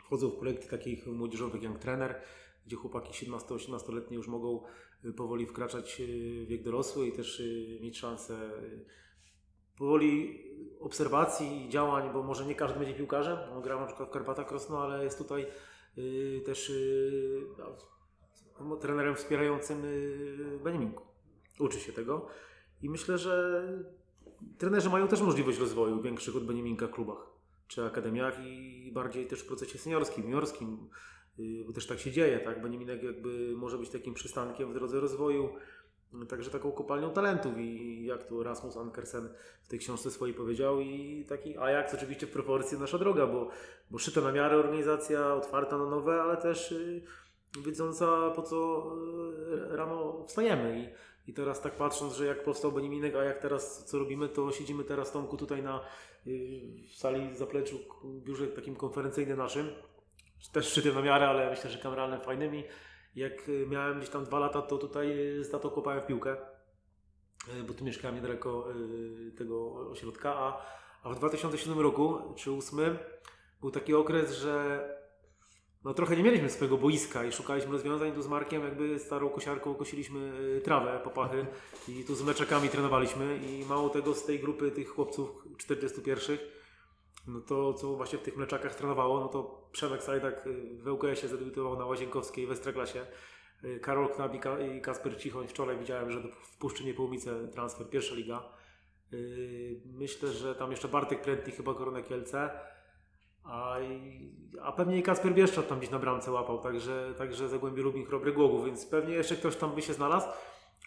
Wchodzą 0.05 0.29
w 0.29 0.35
projekty 0.35 0.67
takich 0.67 1.07
młodzieżowych 1.07 1.61
jak 1.61 1.79
trener, 1.79 2.21
gdzie 2.65 2.75
chłopaki 2.75 3.25
17-18-letnie 3.25 4.17
już 4.17 4.27
mogą 4.27 4.63
y, 5.05 5.13
powoli 5.13 5.45
wkraczać 5.45 6.01
w 6.43 6.47
wiek 6.47 6.63
dorosły 6.63 7.07
i 7.07 7.11
też 7.11 7.43
mieć 7.81 7.97
szansę 7.97 8.51
powoli 9.77 10.43
obserwacji 10.79 11.65
i 11.65 11.69
działań, 11.69 12.13
bo 12.13 12.23
może 12.23 12.45
nie 12.45 12.55
każdy 12.55 12.79
będzie 12.79 12.93
piłkarzem. 12.93 13.37
On 13.53 13.61
gra 13.61 13.79
na 13.79 13.85
przykład 13.85 14.09
w 14.09 14.11
Karpatach 14.11 14.47
Krosno, 14.47 14.83
ale 14.83 15.03
jest 15.03 15.17
tutaj 15.17 15.47
y, 15.97 16.41
też 16.45 16.69
y, 16.69 17.41
trenerem 18.79 19.15
wspierającym 19.15 19.85
y, 19.85 20.59
Beniminku. 20.63 21.03
Uczy 21.59 21.79
się 21.79 21.93
tego 21.93 22.27
i 22.81 22.89
myślę, 22.89 23.17
że 23.17 23.63
trenerzy 24.57 24.89
mają 24.89 25.07
też 25.07 25.21
możliwość 25.21 25.59
rozwoju 25.59 26.01
większych 26.01 26.35
od 26.35 26.45
Beniminka 26.45 26.87
klubach 26.87 27.27
czy 27.67 27.85
akademiach 27.85 28.39
i 28.45 28.91
bardziej 28.93 29.27
też 29.27 29.41
w 29.41 29.47
procesie 29.47 29.77
seniorskim, 29.77 30.23
juniorskim, 30.23 30.89
y, 31.39 31.63
bo 31.67 31.73
też 31.73 31.87
tak 31.87 31.99
się 31.99 32.11
dzieje, 32.11 32.39
tak? 32.39 32.61
Beniminek 32.61 33.03
jakby 33.03 33.53
może 33.55 33.77
być 33.77 33.89
takim 33.89 34.13
przystankiem 34.13 34.71
w 34.71 34.73
drodze 34.73 34.99
rozwoju 34.99 35.49
Także 36.29 36.49
taką 36.49 36.71
kopalnią 36.71 37.13
talentów 37.13 37.57
i 37.57 38.05
jak 38.05 38.23
tu 38.23 38.43
Rasmus 38.43 38.77
Ankersen 38.77 39.29
w 39.61 39.67
tej 39.67 39.79
książce 39.79 40.11
swojej 40.11 40.35
powiedział 40.35 40.81
i 40.81 41.25
taki 41.29 41.57
Ajax 41.57 41.93
oczywiście 41.93 42.27
w 42.27 42.31
proporcji 42.31 42.79
nasza 42.79 42.97
droga, 42.97 43.27
bo, 43.27 43.49
bo 43.91 43.97
szyta 43.97 44.21
na 44.21 44.31
miarę 44.31 44.57
organizacja, 44.57 45.33
otwarta 45.33 45.77
na 45.77 45.85
nowe, 45.85 46.21
ale 46.21 46.37
też 46.37 46.71
y, 46.71 47.01
wiedząca 47.61 48.29
po 48.29 48.41
co 48.41 48.87
e, 49.71 49.75
rano 49.77 50.23
wstajemy 50.27 50.79
i, 50.79 50.89
i 51.31 51.33
teraz 51.33 51.61
tak 51.61 51.77
patrząc, 51.77 52.13
że 52.13 52.25
jak 52.25 52.43
powstał 52.43 52.71
Beniminek, 52.71 53.15
a 53.15 53.23
jak 53.23 53.39
teraz 53.39 53.85
co 53.85 53.99
robimy, 53.99 54.29
to 54.29 54.51
siedzimy 54.51 54.83
teraz 54.83 55.11
Tomku 55.11 55.37
tutaj 55.37 55.63
na 55.63 55.81
y, 56.27 56.61
w 56.93 56.97
sali 56.97 57.35
zapleczu, 57.35 57.79
w 58.03 58.23
biurze 58.23 58.47
takim 58.47 58.75
konferencyjnym 58.75 59.37
naszym, 59.37 59.69
też 60.51 60.67
szczytym 60.67 60.95
na 60.95 61.01
miarę, 61.01 61.29
ale 61.29 61.49
myślę, 61.49 61.69
że 61.69 61.77
kameralnym 61.77 62.19
fajnymi. 62.19 62.63
Jak 63.15 63.49
y, 63.49 63.65
miałem 63.69 63.97
gdzieś 63.97 64.09
tam 64.09 64.23
dwa 64.23 64.39
lata, 64.39 64.61
to 64.61 64.77
tutaj 64.77 65.07
z 65.41 65.49
tatą 65.49 65.69
kopałem 65.69 66.01
w 66.01 66.05
piłkę, 66.05 66.37
y, 67.59 67.63
bo 67.63 67.73
tu 67.73 67.85
mieszkałem 67.85 68.15
niedaleko 68.15 68.67
tego 69.37 69.89
ośrodka, 69.89 70.35
a, 70.35 70.61
a 71.03 71.09
w 71.09 71.15
2007 71.15 71.79
roku 71.79 72.17
czy 72.35 72.49
2008 72.49 72.97
był 73.61 73.71
taki 73.71 73.93
okres, 73.93 74.31
że 74.31 74.96
no 75.83 75.93
trochę 75.93 76.17
nie 76.17 76.23
mieliśmy 76.23 76.49
swojego 76.49 76.77
boiska 76.77 77.25
i 77.25 77.31
szukaliśmy 77.31 77.71
rozwiązań. 77.71 78.11
Tu 78.11 78.21
z 78.21 78.27
Markiem 78.27 78.63
jakby 78.63 78.99
starą 78.99 79.29
kosiarką 79.29 79.75
kosiliśmy 79.75 80.19
y, 80.57 80.61
trawę, 80.61 80.99
popachy 81.03 81.45
i 81.87 82.03
tu 82.03 82.15
z 82.15 82.23
meczakami 82.23 82.69
trenowaliśmy 82.69 83.37
i 83.37 83.65
mało 83.65 83.89
tego 83.89 84.13
z 84.13 84.25
tej 84.25 84.39
grupy 84.39 84.71
tych 84.71 84.89
chłopców 84.89 85.29
41 85.57 86.37
no 87.27 87.41
to 87.41 87.73
co 87.73 87.95
właśnie 87.95 88.19
w 88.19 88.21
tych 88.21 88.37
mleczakach 88.37 88.75
trenowało, 88.75 89.19
no 89.19 89.27
to 89.27 89.67
Przemek 89.71 90.03
Sajdak 90.03 90.47
y, 90.47 90.77
w 90.77 90.87
ŁKS-ie 90.87 91.29
zadebiutował 91.29 91.77
na 91.77 91.85
Łazienkowskiej 91.85 92.47
w 92.47 92.51
Ekstraklasie. 92.51 93.05
Y, 93.63 93.79
Karol 93.79 94.09
Knab 94.09 94.33
i 94.75 94.81
Kasper 94.81 95.21
Cichoń 95.21 95.47
wczoraj 95.47 95.77
widziałem, 95.77 96.11
że 96.11 96.21
w 96.21 96.57
Puszczy 96.57 96.85
Niepołumice 96.85 97.47
transfer, 97.47 97.89
pierwsza 97.89 98.15
liga. 98.15 98.43
Myślę, 99.85 100.31
że 100.31 100.55
tam 100.55 100.71
jeszcze 100.71 100.87
Bartek 100.87 101.21
Prętny 101.21 101.51
chyba 101.51 101.73
Korona 101.73 102.01
Kielce. 102.01 102.49
A, 103.47 103.75
a 104.61 104.71
pewnie 104.71 104.97
i 104.97 105.03
Kasper 105.03 105.33
Bieszczat 105.33 105.67
tam 105.67 105.77
gdzieś 105.77 105.91
na 105.91 105.99
bramce 105.99 106.31
łapał, 106.31 106.59
także, 106.59 107.13
także 107.17 107.49
Zagłębie 107.49 107.83
Lubin 107.83 108.05
Chrobry 108.05 108.33
Głogów, 108.33 108.65
więc 108.65 108.85
pewnie 108.85 109.13
jeszcze 109.13 109.35
ktoś 109.35 109.55
tam 109.55 109.75
by 109.75 109.81
się 109.81 109.93
znalazł. 109.93 110.27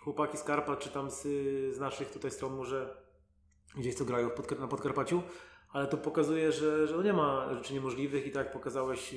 Chłopaki 0.01 0.39
z 0.39 0.43
Karpa, 0.43 0.77
czy 0.77 0.89
tam 0.89 1.11
z, 1.11 1.23
z 1.75 1.79
naszych 1.79 2.11
tutaj 2.11 2.31
stron 2.31 2.57
może 2.57 2.97
gdzieś 3.77 3.95
co 3.95 4.05
grają 4.05 4.31
na 4.59 4.67
Podkarpaciu, 4.67 5.23
ale 5.73 5.87
to 5.87 5.97
pokazuje, 5.97 6.53
że, 6.53 6.87
że 6.87 6.97
no 6.97 7.03
nie 7.03 7.13
ma 7.13 7.55
rzeczy 7.55 7.75
niemożliwych 7.75 8.27
i 8.27 8.31
tak 8.31 8.45
jak 8.47 8.53
pokazałeś 8.53 9.13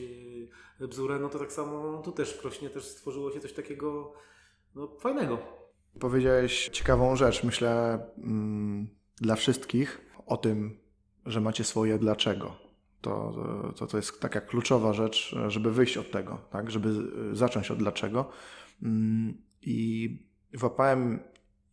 yy, 0.80 0.88
bzurę, 0.88 1.20
no 1.20 1.30
to 1.30 1.40
tak 1.40 1.52
samo 1.52 2.02
tu 2.02 2.12
też 2.12 2.34
w 2.34 2.42
Krośnie 2.42 2.70
też 2.70 2.86
stworzyło 2.86 3.32
się 3.32 3.40
coś 3.40 3.54
takiego 3.54 4.14
no, 4.76 4.88
fajnego. 5.00 5.38
Powiedziałeś 6.00 6.70
ciekawą 6.70 7.16
rzecz, 7.16 7.44
myślę, 7.44 8.00
mm, 8.18 8.88
dla 9.16 9.36
wszystkich 9.36 10.02
o 10.26 10.38
tym, 10.38 10.80
że 11.26 11.42
macie 11.42 11.64
swoje 11.64 11.98
dlaczego 11.98 12.63
to, 13.04 13.34
to, 13.76 13.88
to 13.88 13.98
jest 13.98 14.20
taka 14.20 14.42
kluczowa 14.42 14.94
rzecz, 14.94 15.36
żeby 15.48 15.72
wyjść 15.72 15.98
od 15.98 16.12
tego, 16.12 16.38
tak? 16.52 16.72
żeby 16.72 16.94
zacząć 17.36 17.72
od 17.72 17.78
dlaczego. 17.78 18.30
Mm, 18.84 19.38
I 19.62 20.10
wapałem 20.54 21.20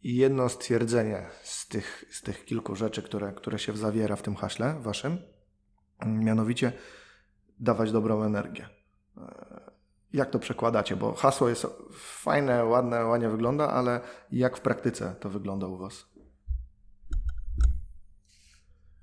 jedno 0.02 0.48
stwierdzenie 0.48 1.26
z 1.42 1.68
tych, 1.68 2.04
z 2.10 2.22
tych 2.22 2.44
kilku 2.44 2.76
rzeczy, 2.76 3.02
które, 3.02 3.32
które 3.32 3.58
się 3.58 3.76
zawiera 3.76 4.16
w 4.16 4.22
tym 4.22 4.36
haśle 4.36 4.76
waszym, 4.80 5.18
mianowicie 6.06 6.72
dawać 7.60 7.92
dobrą 7.92 8.22
energię. 8.22 8.68
E, 9.16 9.70
jak 10.12 10.30
to 10.30 10.38
przekładacie? 10.38 10.96
Bo 10.96 11.14
hasło 11.14 11.48
jest 11.48 11.66
fajne, 11.92 12.64
ładne, 12.64 13.04
ładnie 13.04 13.28
wygląda, 13.28 13.70
ale 13.70 14.00
jak 14.32 14.56
w 14.56 14.60
praktyce 14.60 15.14
to 15.20 15.28
wygląda 15.28 15.66
u 15.66 15.76
was? 15.76 16.09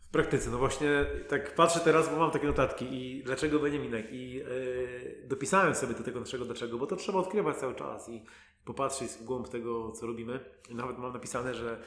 W 0.08 0.10
praktyce, 0.10 0.50
no 0.50 0.58
właśnie 0.58 1.06
tak 1.30 1.56
patrzę 1.56 1.80
teraz, 1.80 2.10
bo 2.10 2.20
mam 2.20 2.32
takie 2.32 2.48
notatki 2.48 2.86
i 2.92 3.24
dlaczego 3.24 3.60
Beniaminek 3.60 4.08
i 4.12 4.34
yy, 4.34 5.24
dopisałem 5.24 5.76
sobie 5.76 5.94
do 5.94 6.04
tego 6.04 6.20
naszego 6.20 6.46
dlaczego, 6.46 6.78
bo 6.78 6.88
to 6.88 6.96
trzeba 6.96 7.20
odkrywać 7.20 7.58
cały 7.58 7.76
czas 7.76 8.10
i 8.10 8.24
popatrzeć 8.66 9.12
w 9.12 9.24
głąb 9.24 9.50
tego, 9.50 9.92
co 9.92 10.08
robimy. 10.08 10.40
Nawet 10.70 10.98
mam 10.98 11.14
napisane, 11.14 11.54
że 11.54 11.82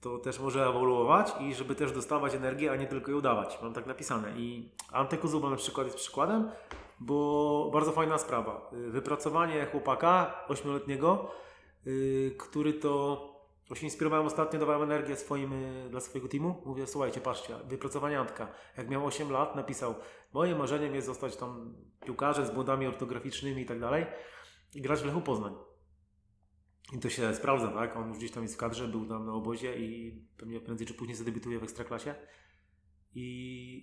to 0.00 0.18
też 0.18 0.40
może 0.40 0.66
ewoluować 0.66 1.32
i 1.40 1.54
żeby 1.54 1.74
też 1.74 1.92
dostawać 1.92 2.34
energię, 2.34 2.72
a 2.72 2.76
nie 2.76 2.86
tylko 2.86 3.10
ją 3.10 3.20
dawać. 3.20 3.58
Mam 3.62 3.72
tak 3.72 3.86
napisane. 3.86 4.32
I 4.36 4.70
Antekuzuba 4.92 5.50
na 5.50 5.56
przykład 5.56 5.86
jest 5.86 5.98
przykładem, 5.98 6.50
bo 7.00 7.70
bardzo 7.72 7.92
fajna 7.92 8.18
sprawa. 8.18 8.70
Wypracowanie 8.72 9.66
chłopaka 9.66 10.44
ośmioletniego, 10.48 11.30
yy, 11.84 12.34
który 12.38 12.72
to 12.72 13.35
to 13.68 13.74
się 13.74 13.84
inspirowałem 13.84 14.26
ostatnio, 14.26 14.60
dawałem 14.60 14.82
energię 14.82 15.16
swoim, 15.16 15.52
y, 15.52 15.90
dla 15.90 16.00
swojego 16.00 16.28
teamu. 16.28 16.62
Mówię, 16.66 16.86
słuchajcie, 16.86 17.20
patrzcie, 17.20 17.54
wypracowanie 17.64 18.20
Antka. 18.20 18.52
Jak 18.76 18.88
miał 18.88 19.06
8 19.06 19.30
lat, 19.30 19.56
napisał, 19.56 19.94
moim 20.32 20.58
marzeniem 20.58 20.94
jest 20.94 21.06
zostać 21.06 21.36
tam 21.36 21.74
piłkarzem 22.04 22.46
z 22.46 22.50
błędami 22.50 22.86
ortograficznymi 22.86 23.62
i 23.62 23.66
tak 23.66 23.80
dalej 23.80 24.06
i 24.74 24.80
grać 24.80 25.00
w 25.00 25.04
Lechu 25.04 25.20
Poznań. 25.20 25.54
I 26.92 26.98
to 26.98 27.10
się 27.10 27.34
sprawdza, 27.34 27.68
tak? 27.68 27.96
On 27.96 28.08
już 28.08 28.18
gdzieś 28.18 28.30
tam 28.30 28.42
jest 28.42 28.54
w 28.54 28.58
kadrze, 28.58 28.88
był 28.88 29.06
tam 29.06 29.26
na 29.26 29.32
obozie 29.32 29.76
i 29.76 30.20
pewnie 30.36 30.60
prędzej 30.60 30.86
czy 30.86 30.94
później 30.94 31.16
zadebiutuje 31.16 31.58
w 31.58 31.62
Ekstraklasie. 31.62 32.14
I, 33.14 33.22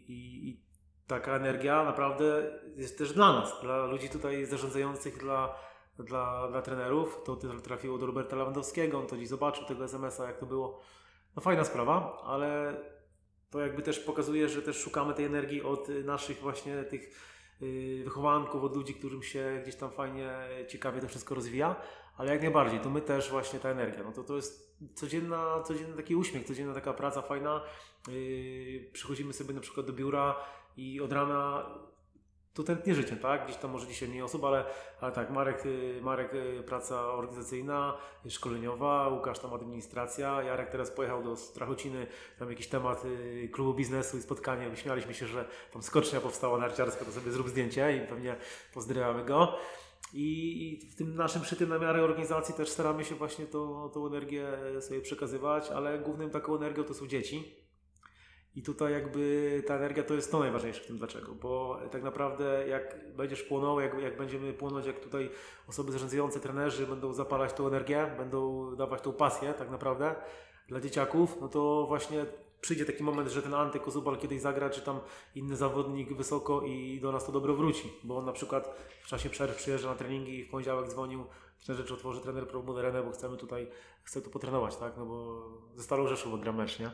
i, 0.07 0.49
I 0.49 0.63
taka 1.07 1.35
energia 1.35 1.83
naprawdę 1.83 2.59
jest 2.75 2.97
też 2.97 3.13
dla 3.13 3.33
nas, 3.33 3.61
dla 3.61 3.85
ludzi 3.85 4.09
tutaj 4.09 4.45
zarządzających, 4.45 5.17
dla 5.17 5.55
dla, 5.99 6.47
dla 6.47 6.61
trenerów. 6.61 7.21
To 7.25 7.35
trafiło 7.35 7.97
do 7.97 8.05
Roberta 8.05 8.35
Lewandowskiego, 8.35 8.99
on 8.99 9.07
to 9.07 9.17
dziś 9.17 9.27
zobaczył 9.27 9.65
tego 9.65 9.83
SMS-a, 9.83 10.27
jak 10.27 10.37
to 10.37 10.45
było. 10.45 10.81
No 11.35 11.41
fajna 11.41 11.63
sprawa, 11.63 12.21
ale 12.25 12.77
to 13.49 13.59
jakby 13.59 13.81
też 13.81 13.99
pokazuje, 13.99 14.49
że 14.49 14.61
też 14.61 14.77
szukamy 14.77 15.13
tej 15.13 15.25
energii 15.25 15.61
od 15.61 15.87
naszych 16.05 16.39
właśnie 16.39 16.83
tych 16.83 17.19
y, 17.61 18.01
wychowanków, 18.03 18.63
od 18.63 18.75
ludzi, 18.75 18.93
którym 18.93 19.23
się 19.23 19.59
gdzieś 19.63 19.75
tam 19.75 19.91
fajnie, 19.91 20.31
ciekawie 20.67 21.01
to 21.01 21.07
wszystko 21.07 21.35
rozwija, 21.35 21.75
ale 22.17 22.31
jak 22.31 22.41
najbardziej, 22.41 22.79
to 22.79 22.89
my 22.89 23.01
też 23.01 23.31
właśnie 23.31 23.59
ta 23.59 23.69
energia, 23.69 24.03
no 24.03 24.11
to 24.11 24.23
to 24.23 24.35
jest 24.35 24.77
codzienna, 24.95 25.63
codzienny 25.63 25.97
taki 25.97 26.15
uśmiech, 26.15 26.43
codzienna 26.43 26.73
taka 26.73 26.93
praca 26.93 27.21
fajna, 27.21 27.61
yy, 28.07 28.89
przychodzimy 28.93 29.33
sobie 29.33 29.53
na 29.53 29.61
przykład 29.61 29.85
do 29.85 29.93
biura 29.93 30.35
i 30.77 31.01
od 31.01 31.13
rana 31.13 31.65
to 32.53 32.63
tętnie 32.63 32.95
życie, 32.95 33.15
tak? 33.15 33.45
Gdzieś 33.45 33.57
tam 33.57 33.71
może 33.71 33.87
dzisiaj 33.87 34.09
mniej 34.09 34.21
osób, 34.21 34.43
ale, 34.43 34.65
ale 35.01 35.11
tak, 35.11 35.31
Marek, 35.31 35.65
y, 35.65 35.99
Marek 36.01 36.33
y, 36.33 36.63
praca 36.65 37.01
organizacyjna, 37.01 37.97
szkoleniowa, 38.29 39.07
Łukasz 39.07 39.39
tam 39.39 39.53
administracja, 39.53 40.43
Jarek 40.43 40.69
teraz 40.69 40.91
pojechał 40.91 41.23
do 41.23 41.35
Strachociny, 41.35 42.07
tam 42.39 42.49
jakiś 42.49 42.67
temat 42.67 43.05
y, 43.05 43.49
klubu 43.51 43.73
biznesu 43.73 44.17
i 44.17 44.21
spotkanie, 44.21 44.75
śmialiśmy 44.75 45.13
się, 45.13 45.27
że 45.27 45.45
tam 45.73 45.83
skocznia 45.83 46.21
powstała 46.21 46.57
narciarska, 46.57 47.05
to 47.05 47.11
sobie 47.11 47.31
zrób 47.31 47.49
zdjęcie 47.49 47.97
i 47.97 48.07
pewnie 48.07 48.35
pozdrawiamy 48.73 49.25
go. 49.25 49.57
I 50.15 50.89
w 50.91 50.95
tym 50.95 51.15
naszym 51.15 51.45
szytym 51.45 51.69
na 51.69 51.79
miarę 51.79 52.03
organizacji 52.03 52.55
też 52.55 52.69
staramy 52.69 53.05
się 53.05 53.15
właśnie 53.15 53.45
tą, 53.45 53.89
tą 53.89 54.07
energię 54.07 54.47
sobie 54.81 55.01
przekazywać, 55.01 55.69
ale 55.69 55.99
głównym 55.99 56.29
taką 56.29 56.55
energią 56.55 56.83
to 56.83 56.93
są 56.93 57.07
dzieci 57.07 57.62
i 58.55 58.61
tutaj 58.61 58.93
jakby 58.93 59.63
ta 59.67 59.75
energia 59.75 60.03
to 60.03 60.13
jest 60.13 60.31
to 60.31 60.39
najważniejsze 60.39 60.81
w 60.81 60.87
tym 60.87 60.97
dlaczego, 60.97 61.35
bo 61.35 61.79
tak 61.91 62.03
naprawdę 62.03 62.67
jak 62.67 63.13
będziesz 63.15 63.43
płonął, 63.43 63.79
jak, 63.79 64.01
jak 64.01 64.17
będziemy 64.17 64.53
płonąć, 64.53 64.85
jak 64.85 64.99
tutaj 64.99 65.29
osoby 65.67 65.91
zarządzające, 65.91 66.39
trenerzy 66.39 66.87
będą 66.87 67.13
zapalać 67.13 67.53
tą 67.53 67.67
energię, 67.67 68.15
będą 68.17 68.75
dawać 68.75 69.01
tą 69.01 69.13
pasję 69.13 69.53
tak 69.53 69.69
naprawdę 69.69 70.15
dla 70.67 70.81
dzieciaków, 70.81 71.37
no 71.41 71.47
to 71.47 71.85
właśnie 71.87 72.25
przyjdzie 72.61 72.85
taki 72.85 73.03
moment, 73.03 73.29
że 73.29 73.41
ten 73.41 73.53
Antek 73.53 73.83
Kozubal 73.83 74.17
kiedyś 74.17 74.41
zagra, 74.41 74.69
czy 74.69 74.81
tam 74.81 74.99
inny 75.35 75.55
zawodnik 75.55 76.13
wysoko 76.13 76.61
i 76.61 76.99
do 76.99 77.11
nas 77.11 77.25
to 77.25 77.31
dobro 77.31 77.53
wróci, 77.55 77.93
bo 78.03 78.17
on 78.17 78.25
na 78.25 78.31
przykład 78.31 78.75
w 79.03 79.07
czasie 79.07 79.29
przerw 79.29 79.55
przyjeżdża 79.55 79.89
na 79.89 79.95
treningi 79.95 80.39
i 80.39 80.43
w 80.43 80.49
poniedziałek 80.49 80.89
dzwonił, 80.89 81.25
że 81.59 81.75
rzecz 81.75 81.91
otworzy 81.91 82.21
trener 82.21 82.47
Pro 82.47 82.61
Moderenę, 82.61 83.03
bo 83.03 83.11
chcemy 83.11 83.37
tutaj, 83.37 83.67
chcę 84.03 84.21
tu 84.21 84.29
potrenować, 84.29 84.75
tak, 84.75 84.93
no 84.97 85.05
bo 85.05 85.41
ze 85.75 85.83
Starą 85.83 86.07
Rzeszów 86.07 86.41
gra 86.41 86.51
mecz, 86.51 86.79
nie? 86.79 86.91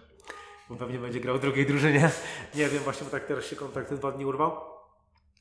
Bo 0.69 0.75
pewnie 0.75 0.99
będzie 0.99 1.19
grał 1.19 1.37
w 1.37 1.41
drugiej 1.41 1.65
drużynie. 1.65 2.11
Nie 2.55 2.69
wiem, 2.69 2.83
właśnie 2.83 3.05
bo 3.05 3.11
tak 3.11 3.25
teraz 3.25 3.45
się 3.45 3.55
kontakt 3.55 3.93
dwa 3.93 4.11
dni 4.11 4.25
urwał. 4.25 4.51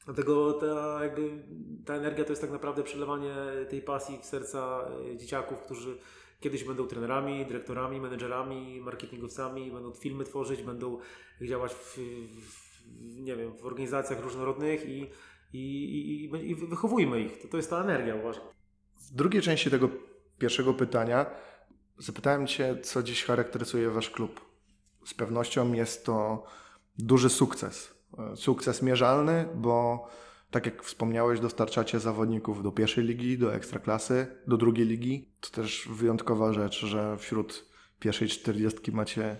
Dlatego 0.04 0.52
ta, 0.52 1.04
jakby, 1.04 1.30
ta 1.86 1.94
energia 1.94 2.24
to 2.24 2.30
jest 2.30 2.42
tak 2.42 2.50
naprawdę 2.50 2.82
przelewanie 2.82 3.34
tej 3.70 3.82
pasji 3.82 4.18
w 4.22 4.24
serca 4.24 4.88
e, 5.12 5.16
dzieciaków, 5.16 5.58
którzy 5.58 5.98
kiedyś 6.40 6.64
będą 6.64 6.86
trenerami, 6.86 7.46
dyrektorami, 7.46 8.00
menedżerami, 8.00 8.80
marketingowcami, 8.80 9.70
będą 9.70 9.92
filmy 9.92 10.24
tworzyć, 10.24 10.62
będą 10.62 10.98
działać 11.40 11.74
w, 11.74 11.98
w 12.40 12.78
nie 13.20 13.36
wiem, 13.36 13.56
w 13.56 13.64
organizacjach 13.64 14.20
różnorodnych 14.20 14.88
i, 14.88 15.10
i, 15.52 15.58
i, 16.32 16.50
i 16.50 16.54
wychowujmy 16.54 17.20
ich. 17.20 17.42
To, 17.42 17.48
to 17.48 17.56
jest 17.56 17.70
ta 17.70 17.82
energia, 17.82 18.14
uważam. 18.14 18.44
W 18.96 19.14
drugiej 19.14 19.42
części 19.42 19.70
tego 19.70 19.88
pierwszego 20.38 20.74
pytania 20.74 21.26
zapytałem 21.98 22.46
Cię, 22.46 22.76
co 22.82 23.02
dziś 23.02 23.24
charakteryzuje 23.24 23.90
Wasz 23.90 24.10
klub 24.10 24.47
z 25.08 25.14
pewnością 25.14 25.72
jest 25.72 26.04
to 26.04 26.44
duży 26.98 27.30
sukces. 27.30 27.94
Sukces 28.34 28.82
mierzalny, 28.82 29.48
bo 29.54 30.06
tak 30.50 30.66
jak 30.66 30.82
wspomniałeś, 30.82 31.40
dostarczacie 31.40 32.00
zawodników 32.00 32.62
do 32.62 32.72
pierwszej 32.72 33.04
ligi, 33.04 33.38
do 33.38 33.54
ekstraklasy, 33.54 34.26
do 34.46 34.56
drugiej 34.56 34.86
ligi. 34.86 35.32
To 35.40 35.50
też 35.50 35.88
wyjątkowa 35.90 36.52
rzecz, 36.52 36.86
że 36.86 37.16
wśród 37.16 37.64
pierwszej 38.00 38.28
czterdziestki 38.28 38.92
macie 38.92 39.36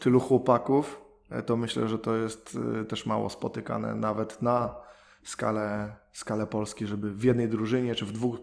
tylu 0.00 0.20
chłopaków. 0.20 1.00
To 1.46 1.56
myślę, 1.56 1.88
że 1.88 1.98
to 1.98 2.16
jest 2.16 2.58
y, 2.80 2.84
też 2.84 3.06
mało 3.06 3.30
spotykane 3.30 3.94
nawet 3.94 4.42
na 4.42 4.74
skalę, 5.22 5.96
skalę 6.12 6.46
Polski, 6.46 6.86
żeby 6.86 7.14
w 7.14 7.24
jednej 7.24 7.48
drużynie 7.48 7.94
czy 7.94 8.06
w 8.06 8.12
dwóch 8.12 8.36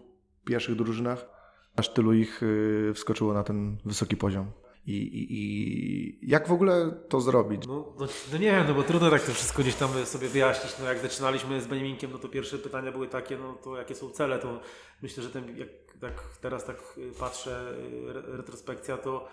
pierwszych 0.44 0.76
drużynach 0.76 1.26
aż 1.76 1.92
tylu 1.92 2.12
ich 2.12 2.42
y, 2.42 2.92
wskoczyło 2.94 3.34
na 3.34 3.44
ten 3.44 3.78
wysoki 3.84 4.16
poziom. 4.16 4.63
I, 4.86 4.92
i, 4.92 5.26
I, 5.30 6.30
jak 6.30 6.48
w 6.48 6.52
ogóle 6.52 6.90
to 7.08 7.20
zrobić? 7.20 7.66
No, 7.66 7.94
no, 7.98 8.06
no, 8.32 8.38
nie 8.38 8.50
wiem, 8.50 8.64
no 8.68 8.74
bo 8.74 8.82
trudno 8.82 9.10
tak 9.10 9.22
to 9.22 9.32
wszystko 9.32 9.62
gdzieś 9.62 9.74
tam 9.74 10.06
sobie 10.06 10.28
wyjaśnić. 10.28 10.74
No 10.78 10.84
jak 10.84 10.98
zaczynaliśmy 10.98 11.60
z 11.60 11.66
Beniminkiem, 11.66 12.10
no 12.12 12.18
to 12.18 12.28
pierwsze 12.28 12.58
pytania 12.58 12.92
były 12.92 13.08
takie, 13.08 13.38
no 13.38 13.54
to 13.54 13.76
jakie 13.76 13.94
są 13.94 14.10
cele, 14.10 14.38
to 14.38 14.60
myślę, 15.02 15.22
że 15.22 15.30
ten, 15.30 15.58
jak 15.58 15.68
tak 16.00 16.22
teraz 16.40 16.64
tak 16.64 16.76
patrzę, 17.18 17.74
retrospekcja, 18.26 18.96
to 18.96 19.28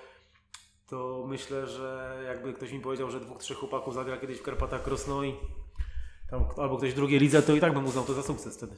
to 0.92 1.26
myślę, 1.28 1.68
że 1.68 2.22
jakby 2.26 2.54
ktoś 2.54 2.72
mi 2.72 2.80
powiedział, 2.80 3.12
że 3.12 3.20
dwóch, 3.20 3.38
trzech 3.38 3.58
chłopaków 3.58 3.94
zagra 3.94 4.18
kiedyś 4.18 4.38
w 4.38 4.42
Karpatach 4.42 4.84
Krosno 4.84 5.24
i 5.24 5.36
tam, 6.30 6.46
albo 6.58 6.78
ktoś 6.78 6.92
w 6.92 6.96
drugiej 6.96 7.20
lidze, 7.20 7.42
to 7.42 7.56
i 7.56 7.60
tak 7.60 7.74
bym 7.74 7.86
uznał 7.86 8.04
to 8.04 8.14
za 8.14 8.24
sukces 8.24 8.58
wtedy. 8.58 8.76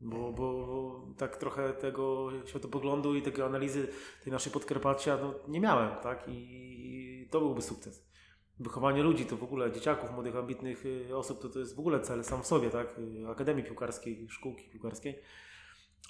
Bo, 0.00 0.32
bo, 0.32 0.66
bo, 0.66 1.06
tak 1.16 1.36
trochę 1.36 1.72
tego 1.72 2.28
światopoglądu 2.46 3.14
i 3.14 3.22
tej 3.22 3.42
analizy 3.42 3.88
tej 4.24 4.32
naszej 4.32 4.52
Podkarpacia 4.52 5.18
no, 5.22 5.34
nie 5.48 5.60
miałem, 5.60 5.90
tak? 6.02 6.24
I 6.28 7.28
to 7.30 7.40
byłby 7.40 7.62
sukces. 7.62 8.06
Wychowanie 8.60 9.02
ludzi, 9.02 9.26
to 9.26 9.36
w 9.36 9.42
ogóle 9.42 9.72
dzieciaków, 9.72 10.10
młodych, 10.10 10.36
ambitnych 10.36 10.86
y, 10.86 11.16
osób, 11.16 11.42
to, 11.42 11.48
to 11.48 11.58
jest 11.58 11.76
w 11.76 11.80
ogóle 11.80 12.00
cel 12.00 12.24
sam 12.24 12.42
w 12.42 12.46
sobie, 12.46 12.70
tak? 12.70 12.98
Y, 12.98 13.28
Akademii 13.28 13.64
Piłkarskiej, 13.64 14.26
szkółki 14.28 14.68
piłkarskiej. 14.70 15.18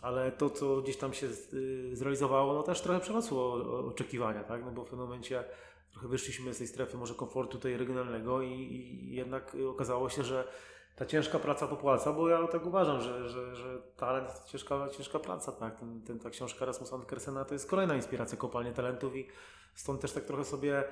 Ale 0.02 0.32
to, 0.32 0.50
co 0.50 0.82
gdzieś 0.82 0.96
tam 0.96 1.14
się 1.14 1.26
y, 1.26 1.96
zrealizowało, 1.96 2.54
no 2.54 2.62
też 2.62 2.80
trochę 2.80 3.00
przerosło 3.00 3.52
oczekiwania, 3.86 4.44
tak? 4.44 4.64
No 4.64 4.70
bo 4.70 4.84
w 4.84 4.88
pewnym 4.88 5.06
momencie 5.06 5.44
trochę 5.90 6.08
wyszliśmy 6.08 6.54
z 6.54 6.58
tej 6.58 6.66
strefy 6.66 6.96
może 6.96 7.14
komfortu 7.14 7.58
tej 7.58 7.76
regionalnego 7.76 8.42
i, 8.42 8.52
i 8.52 9.14
jednak 9.14 9.56
okazało 9.68 10.08
się, 10.08 10.24
że 10.24 10.48
ta 10.96 11.06
ciężka 11.06 11.38
praca 11.38 11.66
popłaca, 11.66 12.12
bo 12.12 12.28
ja 12.28 12.48
tak 12.48 12.66
uważam, 12.66 13.00
że, 13.00 13.28
że, 13.28 13.56
że 13.56 13.78
talent 13.96 14.28
to 14.28 14.48
ciężka, 14.48 14.88
ciężka 14.88 15.18
praca, 15.18 15.52
tak. 15.52 15.78
Ten, 15.80 16.02
ten, 16.02 16.18
ta 16.18 16.30
książka 16.30 16.64
Rasmusa 16.64 16.96
Andersena 16.96 17.44
to 17.44 17.54
jest 17.54 17.70
kolejna 17.70 17.94
inspiracja 17.94 18.38
kopalnie 18.38 18.72
talentów 18.72 19.16
i 19.16 19.26
stąd 19.74 20.00
też 20.00 20.12
tak 20.12 20.24
trochę 20.24 20.44
sobie 20.44 20.84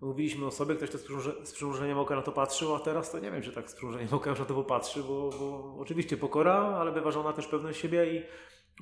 mówiliśmy 0.00 0.46
o 0.46 0.50
sobie, 0.50 0.74
ktoś 0.74 0.90
to 0.90 0.98
z 1.44 1.52
przymrużeniem 1.52 1.98
oka 1.98 2.16
na 2.16 2.22
to 2.22 2.32
patrzył, 2.32 2.74
a 2.74 2.80
teraz 2.80 3.10
to 3.10 3.18
nie 3.18 3.30
wiem, 3.30 3.42
czy 3.42 3.52
tak 3.52 3.70
z 3.70 3.74
przymrużeniem 3.74 4.08
oka 4.14 4.30
już 4.30 4.38
na 4.38 4.44
to 4.44 4.54
popatrzy, 4.54 5.02
bo, 5.02 5.30
bo 5.38 5.76
oczywiście 5.78 6.16
pokora, 6.16 6.54
ale 6.54 6.92
wyważona 6.92 7.32
też 7.32 7.46
pewność 7.46 7.80
siebie 7.80 8.14
i 8.14 8.22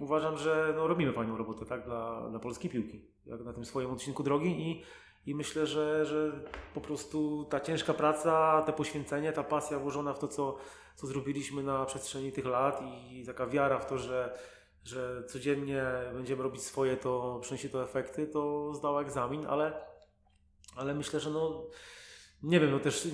uważam, 0.03 0.39
że 0.39 0.73
no, 0.77 0.87
robimy 0.87 1.13
fajną 1.13 1.37
robotę 1.37 1.67
tak, 1.67 1.85
dla, 1.85 2.29
dla 2.31 2.39
polskiej 2.39 2.71
piłki, 2.71 3.05
jak 3.27 3.41
na 3.41 3.53
tym 3.53 3.65
swoim 3.65 3.91
odcinku 3.91 4.23
drogi 4.23 4.71
i 4.71 4.83
i 5.27 5.35
myślę, 5.35 5.67
że, 5.67 6.07
że 6.07 6.33
po 6.75 6.81
prostu 6.81 7.45
ta 7.51 7.61
ciężka 7.61 7.95
praca, 7.95 8.63
te 8.67 8.73
poświęcenie, 8.73 9.33
ta 9.33 9.45
pasja 9.45 9.79
włożona 9.79 10.13
w 10.13 10.19
to, 10.19 10.29
co, 10.29 10.57
co 10.97 11.07
zrobiliśmy 11.07 11.63
na 11.63 11.85
przestrzeni 11.85 12.33
tych 12.33 12.47
lat 12.47 12.81
i 13.11 13.25
taka 13.27 13.47
wiara 13.47 13.79
w 13.79 13.87
to, 13.87 13.99
że, 13.99 14.39
że 14.85 15.23
codziennie 15.29 15.85
będziemy 16.13 16.43
robić 16.43 16.63
swoje, 16.63 16.97
to 16.97 17.39
przyniesie 17.43 17.69
to 17.69 17.83
efekty, 17.83 18.27
to 18.27 18.75
zdała 18.75 19.03
egzamin, 19.03 19.47
ale, 19.47 19.85
ale 20.77 20.95
myślę, 20.95 21.21
że 21.21 21.31
no 21.31 21.67
nie 22.43 22.61
wiem, 22.61 22.71
no 22.71 22.79
też 22.79 23.09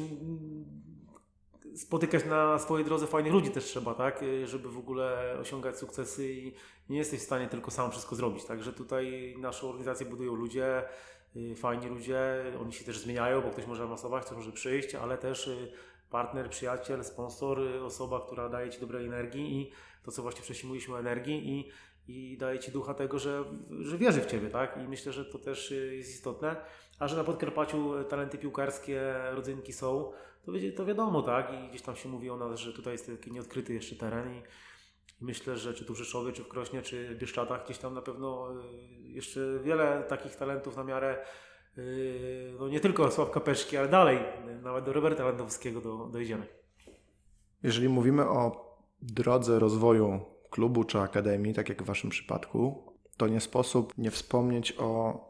spotykać 1.77 2.25
na 2.25 2.59
swojej 2.59 2.85
drodze 2.85 3.07
fajnych 3.07 3.33
ludzi 3.33 3.51
też 3.51 3.65
trzeba, 3.65 3.95
tak, 3.95 4.25
żeby 4.45 4.69
w 4.69 4.79
ogóle 4.79 5.37
osiągać 5.41 5.79
sukcesy 5.79 6.33
i 6.33 6.55
nie 6.89 6.99
jesteś 6.99 7.21
w 7.21 7.25
stanie 7.25 7.49
tylko 7.49 7.71
sam 7.71 7.91
wszystko 7.91 8.17
zrobić, 8.17 8.45
także 8.45 8.73
tutaj 8.73 9.35
naszą 9.39 9.69
organizację 9.69 10.07
budują 10.07 10.35
ludzie, 10.35 10.83
fajni 11.57 11.87
ludzie, 11.87 12.45
oni 12.61 12.73
się 12.73 12.85
też 12.85 12.99
zmieniają, 12.99 13.41
bo 13.41 13.51
ktoś 13.51 13.67
może 13.67 13.83
awansować, 13.83 14.25
ktoś 14.25 14.37
może 14.37 14.53
przyjść, 14.53 14.95
ale 14.95 15.19
też 15.19 15.47
y, 15.47 15.73
partner, 16.11 16.51
przyjaciel, 16.51 17.05
sponsor, 17.05 17.61
y, 17.61 17.85
osoba, 17.85 18.21
która 18.21 18.49
daje 18.49 18.71
Ci 18.71 18.81
dobrej 18.81 19.07
energii 19.07 19.61
i 19.61 19.71
to, 20.03 20.11
co 20.11 20.23
właśnie 20.23 20.43
wcześniej 20.43 20.69
mówiliśmy 20.69 20.95
o 20.95 21.01
energii 21.01 21.49
i, 21.49 21.71
i 22.09 22.39
daje 22.39 22.59
Ci 22.59 22.73
ducha 22.73 22.95
tego, 22.95 23.19
że, 23.19 23.45
że 23.81 23.99
wierzy 23.99 24.21
w 24.21 24.27
Ciebie, 24.27 24.51
tak? 24.51 24.77
I 24.85 24.89
myślę, 24.89 25.13
że 25.13 25.25
to 25.25 25.39
też 25.39 25.71
jest 25.71 26.11
istotne. 26.11 26.57
A 26.99 27.09
że 27.09 27.17
na 27.17 27.25
Podkarpaciu 27.25 28.05
talenty 28.05 28.39
piłkarskie, 28.39 29.15
rodzynki 29.31 29.73
są, 29.73 30.13
to, 30.45 30.53
to 30.77 30.85
wiadomo, 30.85 31.23
tak? 31.23 31.53
I 31.53 31.69
gdzieś 31.69 31.83
tam 31.83 31.97
się 31.97 32.09
mówi 32.09 32.31
o 32.31 32.37
nas, 32.37 32.61
że 32.61 32.73
tutaj 32.73 32.93
jest 32.93 33.07
taki 33.07 33.33
nieodkryty 33.33 33.75
jeszcze 33.75 33.97
teren 33.97 34.35
i, 34.35 34.43
myślę, 35.23 35.57
że 35.57 35.75
czy 35.75 35.85
tu 35.85 35.95
w 35.95 35.99
Rzeszowie, 35.99 36.33
czy 36.33 36.45
w 36.45 36.49
Krośnie, 36.49 36.83
czy 36.83 37.15
w 37.15 37.19
Bieszczadach 37.19 37.65
gdzieś 37.65 37.79
tam 37.79 37.95
na 37.95 38.03
pewno 38.03 38.49
y, 38.53 39.09
jeszcze 39.09 39.41
wiele 39.65 40.05
takich 40.09 40.37
talentów 40.37 40.77
na 40.77 40.85
miarę 40.85 41.19
y, 41.79 42.55
no 42.59 42.69
nie 42.69 42.81
tylko 42.81 43.11
Sławka 43.11 43.41
Peszki, 43.41 43.77
ale 43.77 43.89
dalej, 43.89 44.19
nawet 44.63 44.85
do 44.85 44.93
Roberta 44.93 45.25
Landowskiego 45.25 45.81
do, 45.81 46.09
dojdziemy. 46.13 46.47
Jeżeli 47.63 47.89
mówimy 47.89 48.29
o 48.29 48.73
drodze 49.03 49.59
rozwoju 49.59 50.21
klubu 50.51 50.85
czy 50.85 50.99
akademii, 50.99 51.55
tak 51.55 51.69
jak 51.69 51.83
w 51.83 51.87
Waszym 51.87 52.11
przypadku, 52.11 52.93
to 53.17 53.29
nie 53.29 53.41
sposób 53.41 53.93
nie 53.99 54.11
wspomnieć 54.11 54.75
o, 54.79 55.21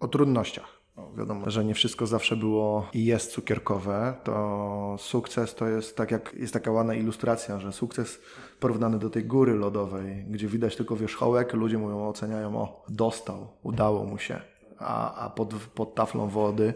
o 0.00 0.08
trudnościach. 0.08 0.83
No, 0.96 1.12
wiadomo, 1.16 1.50
że 1.50 1.64
nie 1.64 1.74
wszystko 1.74 2.06
zawsze 2.06 2.36
było 2.36 2.88
i 2.92 3.04
jest 3.04 3.32
cukierkowe. 3.32 4.14
To 4.24 4.96
sukces 4.98 5.54
to 5.54 5.68
jest 5.68 5.96
tak 5.96 6.10
jak 6.10 6.34
jest 6.34 6.52
taka 6.52 6.70
ładna 6.70 6.94
ilustracja, 6.94 7.60
że 7.60 7.72
sukces 7.72 8.20
porównany 8.60 8.98
do 8.98 9.10
tej 9.10 9.24
góry 9.24 9.54
lodowej, 9.54 10.24
gdzie 10.28 10.48
widać 10.48 10.76
tylko 10.76 10.96
wierzchołek, 10.96 11.52
ludzie 11.52 11.78
mówią, 11.78 12.08
oceniają, 12.08 12.56
o, 12.56 12.84
dostał, 12.88 13.48
udało 13.62 14.04
mu 14.04 14.18
się. 14.18 14.40
A, 14.78 15.14
a 15.14 15.30
pod, 15.30 15.54
pod 15.54 15.94
taflą 15.94 16.28
wody 16.28 16.74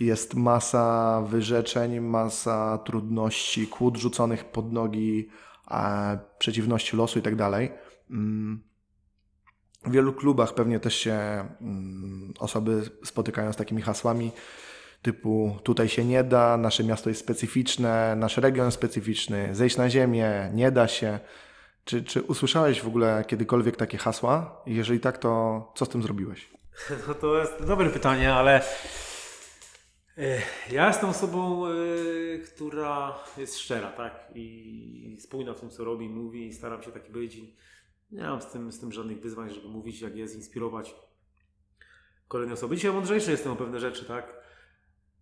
jest 0.00 0.34
masa 0.34 1.22
wyrzeczeń, 1.22 2.00
masa 2.00 2.78
trudności, 2.78 3.66
kłód 3.66 3.96
rzuconych 3.96 4.44
pod 4.44 4.72
nogi, 4.72 5.28
a 5.66 6.16
przeciwności 6.38 6.96
losu 6.96 7.18
i 7.18 7.22
tak 7.22 7.36
dalej. 7.36 7.70
W 9.86 9.90
wielu 9.90 10.12
klubach 10.12 10.54
pewnie 10.54 10.80
też 10.80 10.94
się 10.94 11.14
mm, 11.60 12.34
osoby 12.38 12.82
spotykają 13.04 13.52
z 13.52 13.56
takimi 13.56 13.82
hasłami 13.82 14.32
typu 15.02 15.58
tutaj 15.62 15.88
się 15.88 16.04
nie 16.04 16.24
da, 16.24 16.56
nasze 16.56 16.84
miasto 16.84 17.08
jest 17.08 17.20
specyficzne, 17.20 18.16
nasz 18.16 18.36
region 18.36 18.72
specyficzny, 18.72 19.54
zejść 19.54 19.76
na 19.76 19.90
ziemię, 19.90 20.50
nie 20.54 20.70
da 20.70 20.88
się. 20.88 21.18
Czy, 21.84 22.04
czy 22.04 22.22
usłyszałeś 22.22 22.82
w 22.82 22.86
ogóle 22.86 23.24
kiedykolwiek 23.26 23.76
takie 23.76 23.98
hasła? 23.98 24.62
Jeżeli 24.66 25.00
tak, 25.00 25.18
to 25.18 25.72
co 25.74 25.84
z 25.84 25.88
tym 25.88 26.02
zrobiłeś? 26.02 26.50
No 27.08 27.14
to 27.14 27.38
jest 27.38 27.64
dobre 27.64 27.90
pytanie, 27.90 28.34
ale 28.34 28.62
e, 30.18 30.38
ja 30.70 30.88
jestem 30.88 31.10
osobą, 31.10 31.66
e, 31.66 31.70
która 32.38 33.18
jest 33.36 33.58
szczera, 33.58 33.92
tak? 33.92 34.12
I 34.34 35.16
spójna 35.20 35.54
w 35.54 35.60
tym, 35.60 35.70
co 35.70 35.84
robi, 35.84 36.08
mówi 36.08 36.46
i 36.46 36.52
staram 36.52 36.82
się 36.82 36.92
taki 36.92 37.12
być. 37.12 37.36
Nie 38.10 38.22
mam 38.22 38.42
z 38.42 38.46
tym, 38.46 38.72
z 38.72 38.80
tym 38.80 38.92
żadnych 38.92 39.20
wyzwań, 39.20 39.50
żeby 39.50 39.68
mówić, 39.68 40.00
jak 40.00 40.16
jest, 40.16 40.34
inspirować 40.34 40.94
kolejne 42.28 42.54
osoby. 42.54 42.76
Dzisiaj 42.76 42.92
mądrzejszy 42.92 43.30
jestem 43.30 43.52
o 43.52 43.56
pewne 43.56 43.80
rzeczy, 43.80 44.04
tak? 44.04 44.46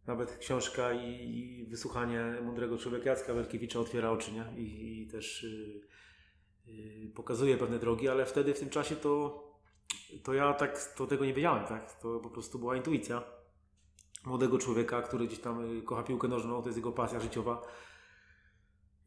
Nawet 0.07 0.37
książka 0.37 0.93
i, 0.93 1.67
wysłuchanie 1.71 2.39
mądrego 2.43 2.79
człowieka 2.79 3.11
Jacka 3.11 3.35
Welkiewicza 3.35 3.81
otwiera 3.81 4.11
oczy, 4.11 4.33
nie? 4.33 4.63
I, 4.63 5.03
i 5.03 5.07
też 5.07 5.43
yy, 6.67 6.75
yy, 6.75 7.11
pokazuje 7.15 7.57
pewne 7.57 7.79
drogi, 7.79 8.09
ale 8.09 8.27
wtedy 8.27 8.55
w 8.55 8.61
tym 8.61 8.71
czasie 8.71 8.97
to, 8.97 9.45
to 10.23 10.35
ja 10.35 10.55
tak 10.55 10.95
to 10.95 11.07
tego 11.07 11.25
nie 11.25 11.35
wiedziałem, 11.35 11.67
tak? 11.67 12.01
To 12.03 12.21
po 12.21 12.31
prostu 12.31 12.59
była 12.59 12.77
intuicja 12.77 13.25
młodego 14.27 14.59
człowieka, 14.59 15.03
który 15.03 15.27
gdzieś 15.27 15.39
tam 15.39 15.79
y, 15.79 15.83
kocha 15.83 16.03
piłkę 16.03 16.29
nożną, 16.29 16.63
to 16.63 16.69
jest 16.69 16.79
jego 16.79 16.93
pasja 16.93 17.21
życiowa 17.21 17.63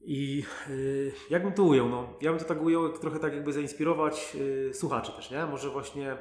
i 0.02 0.44
yy, 0.70 1.12
jak 1.30 1.44
bym 1.44 1.54
to 1.54 1.64
ujął? 1.64 1.90
No, 1.90 2.18
ja 2.22 2.32
bym 2.32 2.40
to 2.40 2.46
tak 2.46 2.62
ujął, 2.62 2.90
trochę 2.90 3.20
tak 3.20 3.34
jakby 3.34 3.54
zainspirować 3.54 4.36
yy, 4.36 4.74
słuchaczy 4.74 5.12
też, 5.12 5.32
nie? 5.32 5.46
Może 5.46 5.70
właśnie, 5.70 6.18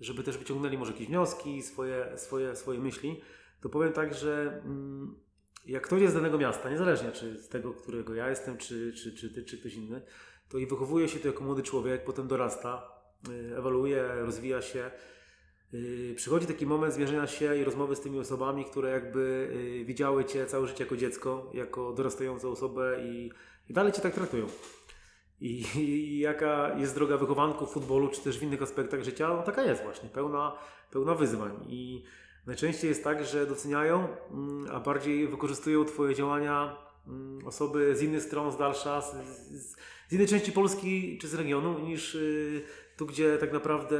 żeby 0.00 0.22
też 0.22 0.38
wyciągnęli 0.38 0.78
może 0.78 0.92
jakieś 0.92 1.06
wnioski, 1.06 1.62
swoje, 1.62 2.12
swoje, 2.16 2.56
swoje 2.56 2.80
myśli, 2.80 3.20
to 3.60 3.68
powiem 3.68 3.92
tak, 3.92 4.14
że 4.14 4.62
mm, 4.64 5.14
jak 5.66 5.82
ktoś 5.86 6.00
jest 6.00 6.14
z 6.14 6.16
danego 6.16 6.38
miasta, 6.38 6.70
niezależnie 6.70 7.12
czy 7.12 7.38
z 7.38 7.48
tego, 7.48 7.74
którego 7.74 8.14
ja 8.14 8.30
jestem, 8.30 8.56
czy, 8.56 8.92
czy, 8.92 9.14
czy 9.14 9.30
ty, 9.34 9.44
czy 9.44 9.58
ktoś 9.58 9.74
inny, 9.74 10.02
to 10.48 10.58
i 10.58 10.66
wychowuje 10.66 11.08
się 11.08 11.18
to 11.18 11.28
jako 11.28 11.44
młody 11.44 11.62
człowiek, 11.62 12.04
potem 12.04 12.28
dorasta, 12.28 12.92
yy, 13.28 13.56
ewoluuje, 13.56 14.08
rozwija 14.14 14.62
się, 14.62 14.90
przychodzi 16.16 16.46
taki 16.46 16.66
moment 16.66 16.94
zmierzenia 16.94 17.26
się 17.26 17.56
i 17.56 17.64
rozmowy 17.64 17.96
z 17.96 18.00
tymi 18.00 18.18
osobami, 18.18 18.64
które 18.64 18.90
jakby 18.90 19.50
yy, 19.78 19.84
widziały 19.84 20.24
Cię 20.24 20.46
całe 20.46 20.66
życie 20.66 20.84
jako 20.84 20.96
dziecko, 20.96 21.50
jako 21.54 21.92
dorastającą 21.92 22.50
osobę 22.50 22.96
i, 23.04 23.30
i 23.68 23.72
dalej 23.72 23.92
Cię 23.92 24.02
tak 24.02 24.14
traktują. 24.14 24.46
I, 25.40 25.64
I, 25.76 26.18
jaka 26.18 26.78
jest 26.78 26.94
droga 26.94 27.16
wychowanku 27.16 27.66
w 27.66 27.72
futbolu, 27.72 28.08
czy 28.08 28.20
też 28.20 28.38
w 28.38 28.42
innych 28.42 28.62
aspektach 28.62 29.02
życia, 29.02 29.28
no 29.28 29.42
taka 29.42 29.62
jest 29.62 29.82
właśnie, 29.82 30.08
pełna, 30.08 30.56
pełna 30.90 31.14
wyzwań. 31.14 31.66
I 31.68 32.04
najczęściej 32.46 32.88
jest 32.88 33.04
tak, 33.04 33.24
że 33.24 33.46
doceniają, 33.46 34.08
mm, 34.30 34.66
a 34.72 34.80
bardziej 34.80 35.28
wykorzystują 35.28 35.84
Twoje 35.84 36.14
działania 36.14 36.76
mm, 37.06 37.46
osoby 37.46 37.96
z 37.96 38.02
innych 38.02 38.22
stron, 38.22 38.52
z 38.52 38.56
dalsza, 38.56 39.00
z, 39.00 39.14
z, 39.26 39.76
z 40.08 40.12
innej 40.12 40.26
części 40.26 40.52
Polski 40.52 41.18
czy 41.18 41.28
z 41.28 41.34
regionu, 41.34 41.78
niż 41.78 42.14
yy, 42.14 42.62
tu, 43.00 43.06
gdzie 43.06 43.38
tak 43.38 43.52
naprawdę 43.52 43.98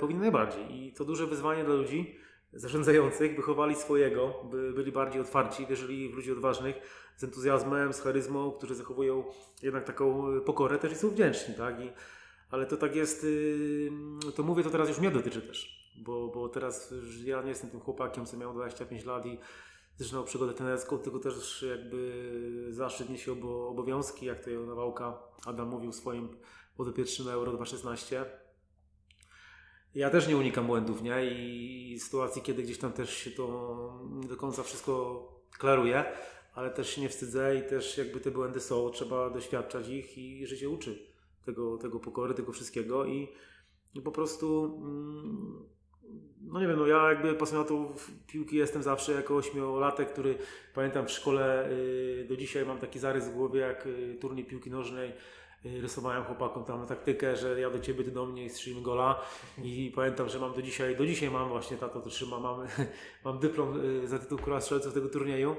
powinny 0.00 0.20
najbardziej. 0.20 0.76
I 0.76 0.92
to 0.92 1.04
duże 1.04 1.26
wyzwanie 1.26 1.64
dla 1.64 1.74
ludzi, 1.74 2.18
zarządzających 2.52 3.36
wychowali 3.36 3.74
swojego, 3.74 4.34
by 4.50 4.72
byli 4.72 4.92
bardziej 4.92 5.20
otwarci, 5.20 5.66
wierzyli 5.66 6.08
w 6.08 6.14
ludzi 6.14 6.32
odważnych, 6.32 6.76
z 7.16 7.24
entuzjazmem, 7.24 7.92
z 7.92 8.00
charyzmą, 8.00 8.52
którzy 8.52 8.74
zachowują 8.74 9.24
jednak 9.62 9.84
taką 9.84 10.24
pokorę 10.40 10.78
też 10.78 10.92
i 10.92 10.94
są 10.94 11.10
wdzięczni, 11.10 11.54
tak? 11.54 11.80
I, 11.80 11.92
ale 12.50 12.66
to 12.66 12.76
tak 12.76 12.96
jest, 12.96 13.26
to 14.34 14.42
mówię, 14.42 14.62
to 14.62 14.70
teraz 14.70 14.88
już 14.88 14.98
mnie 14.98 15.10
dotyczy 15.10 15.42
też, 15.42 15.90
bo, 15.98 16.28
bo 16.28 16.48
teraz 16.48 16.94
ja 17.24 17.42
nie 17.42 17.48
jestem 17.48 17.70
tym 17.70 17.80
chłopakiem, 17.80 18.26
co 18.26 18.36
miał 18.36 18.54
25 18.54 19.04
lat 19.04 19.26
i 19.26 19.38
zaczynał 19.96 20.24
przygodę 20.24 20.52
trenerską, 20.52 20.98
tylko 20.98 21.18
też 21.18 21.64
jakby 21.68 22.66
zaszczyt 22.70 23.10
niesie 23.10 23.32
obo, 23.32 23.68
obowiązki, 23.68 24.26
jak 24.26 24.44
to 24.44 24.50
Nawałka 24.50 25.18
Adam 25.46 25.68
mówił 25.68 25.92
swoim 25.92 26.28
podopiecznym 26.76 27.28
Euro 27.28 27.52
2016. 27.52 28.41
Ja 29.94 30.10
też 30.10 30.28
nie 30.28 30.36
unikam 30.36 30.66
błędów, 30.66 31.02
nie? 31.02 31.24
I 31.24 31.98
sytuacji, 32.00 32.42
kiedy 32.42 32.62
gdzieś 32.62 32.78
tam 32.78 32.92
też 32.92 33.16
się 33.16 33.30
to 33.30 34.00
nie 34.10 34.28
do 34.28 34.36
końca 34.36 34.62
wszystko 34.62 35.28
klaruje, 35.58 36.04
ale 36.54 36.70
też 36.70 36.90
się 36.90 37.00
nie 37.00 37.08
wstydzę 37.08 37.56
i 37.56 37.62
też 37.62 37.98
jakby 37.98 38.20
te 38.20 38.30
błędy 38.30 38.60
są, 38.60 38.90
trzeba 38.90 39.30
doświadczać 39.30 39.88
ich 39.88 40.18
i 40.18 40.46
się 40.56 40.68
uczy 40.68 41.06
tego, 41.44 41.78
tego 41.78 42.00
pokory, 42.00 42.34
tego 42.34 42.52
wszystkiego 42.52 43.06
i, 43.06 43.28
i 43.94 44.00
po 44.00 44.12
prostu 44.12 44.64
mm, 44.82 45.72
no 46.40 46.60
nie 46.60 46.66
wiem, 46.66 46.78
no 46.78 46.86
ja 46.86 47.08
jakby 47.08 47.34
pasjonatą 47.34 47.94
piłki 48.26 48.56
jestem 48.56 48.82
zawsze 48.82 49.12
jako 49.12 49.36
ośmiolatek, 49.36 50.12
który 50.12 50.38
pamiętam 50.74 51.06
w 51.06 51.10
szkole 51.10 51.70
y, 51.70 52.26
do 52.28 52.36
dzisiaj 52.36 52.66
mam 52.66 52.78
taki 52.78 52.98
zarys 52.98 53.28
w 53.28 53.34
głowie 53.34 53.60
jak 53.60 53.86
y, 53.86 54.16
turniej 54.20 54.44
piłki 54.44 54.70
nożnej 54.70 55.12
rysowałem 55.64 56.24
chłopakom 56.24 56.64
tam 56.64 56.86
taktykę, 56.86 57.36
że 57.36 57.60
ja 57.60 57.70
do 57.70 57.80
ciebie, 57.80 58.04
ty 58.04 58.10
do 58.10 58.26
mnie 58.26 58.44
i 58.44 58.50
strzelimy 58.50 58.82
gola. 58.82 59.20
I 59.62 59.92
pamiętam, 59.94 60.28
że 60.28 60.38
mam 60.38 60.54
do 60.54 60.62
dzisiaj, 60.62 60.96
do 60.96 61.06
dzisiaj 61.06 61.30
mam 61.30 61.48
właśnie, 61.48 61.76
tato 61.76 62.00
to 62.00 62.10
trzyma, 62.10 62.40
mam, 62.40 62.66
mam 63.24 63.38
dyplom 63.38 63.80
za 64.04 64.18
tytuł 64.18 64.38
króla 64.38 64.60
strzelców 64.60 64.94
tego 64.94 65.08
turnieju. 65.08 65.56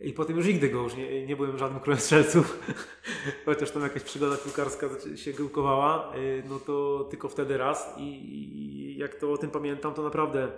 I 0.00 0.12
potem 0.12 0.36
już 0.36 0.46
nigdy 0.46 0.68
go 0.68 0.82
już 0.82 0.94
nie, 0.94 1.26
nie 1.26 1.36
byłem 1.36 1.58
żadnym 1.58 1.80
królem 1.80 2.00
strzelców, 2.00 2.60
chociaż 3.46 3.70
tam 3.70 3.82
jakaś 3.82 4.02
przygoda 4.02 4.36
piłkarska 4.36 4.88
się 5.16 5.32
gyłkowała, 5.32 6.12
no 6.48 6.58
to 6.58 7.06
tylko 7.10 7.28
wtedy 7.28 7.58
raz. 7.58 7.94
I 7.98 8.96
jak 8.98 9.14
to 9.14 9.32
o 9.32 9.38
tym 9.38 9.50
pamiętam, 9.50 9.94
to 9.94 10.02
naprawdę 10.02 10.52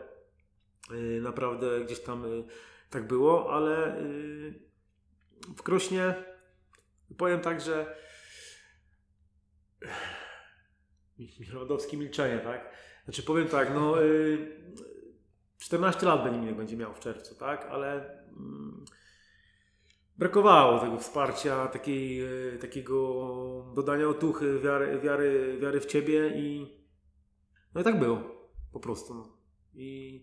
naprawdę 1.21 1.85
gdzieś 1.85 2.01
tam 2.01 2.25
tak 2.91 3.07
było, 3.07 3.53
ale 3.53 3.97
w 5.57 5.63
Krośnie 5.63 6.15
powiem 7.19 7.41
tak, 7.41 7.61
że 7.61 7.97
Mirodowski 11.41 11.97
milczenie, 11.97 12.39
tak? 12.39 12.75
Znaczy 13.05 13.23
powiem 13.23 13.49
tak, 13.49 13.75
no 13.75 13.95
14 15.59 16.07
lat 16.07 16.25
będzie, 16.25 16.53
będzie 16.53 16.77
miał 16.77 16.95
w 16.95 17.01
czerwcu, 17.01 17.35
tak? 17.35 17.67
Ale 17.71 18.19
mm, 18.29 18.85
brakowało 20.19 20.79
tego 20.79 20.99
wsparcia, 20.99 21.67
takiej, 21.67 22.21
e, 22.55 22.59
takiego 22.59 23.73
dodania 23.75 24.09
otuchy, 24.09 24.61
wiary, 24.61 25.01
wiary, 25.01 25.59
wiary 25.61 25.81
w 25.81 25.87
Ciebie 25.87 26.29
i 26.29 26.77
no 27.75 27.81
i 27.81 27.85
tak 27.85 27.99
było, 27.99 28.19
po 28.73 28.81
prostu. 28.81 29.15
No. 29.15 29.39
I 29.75 30.23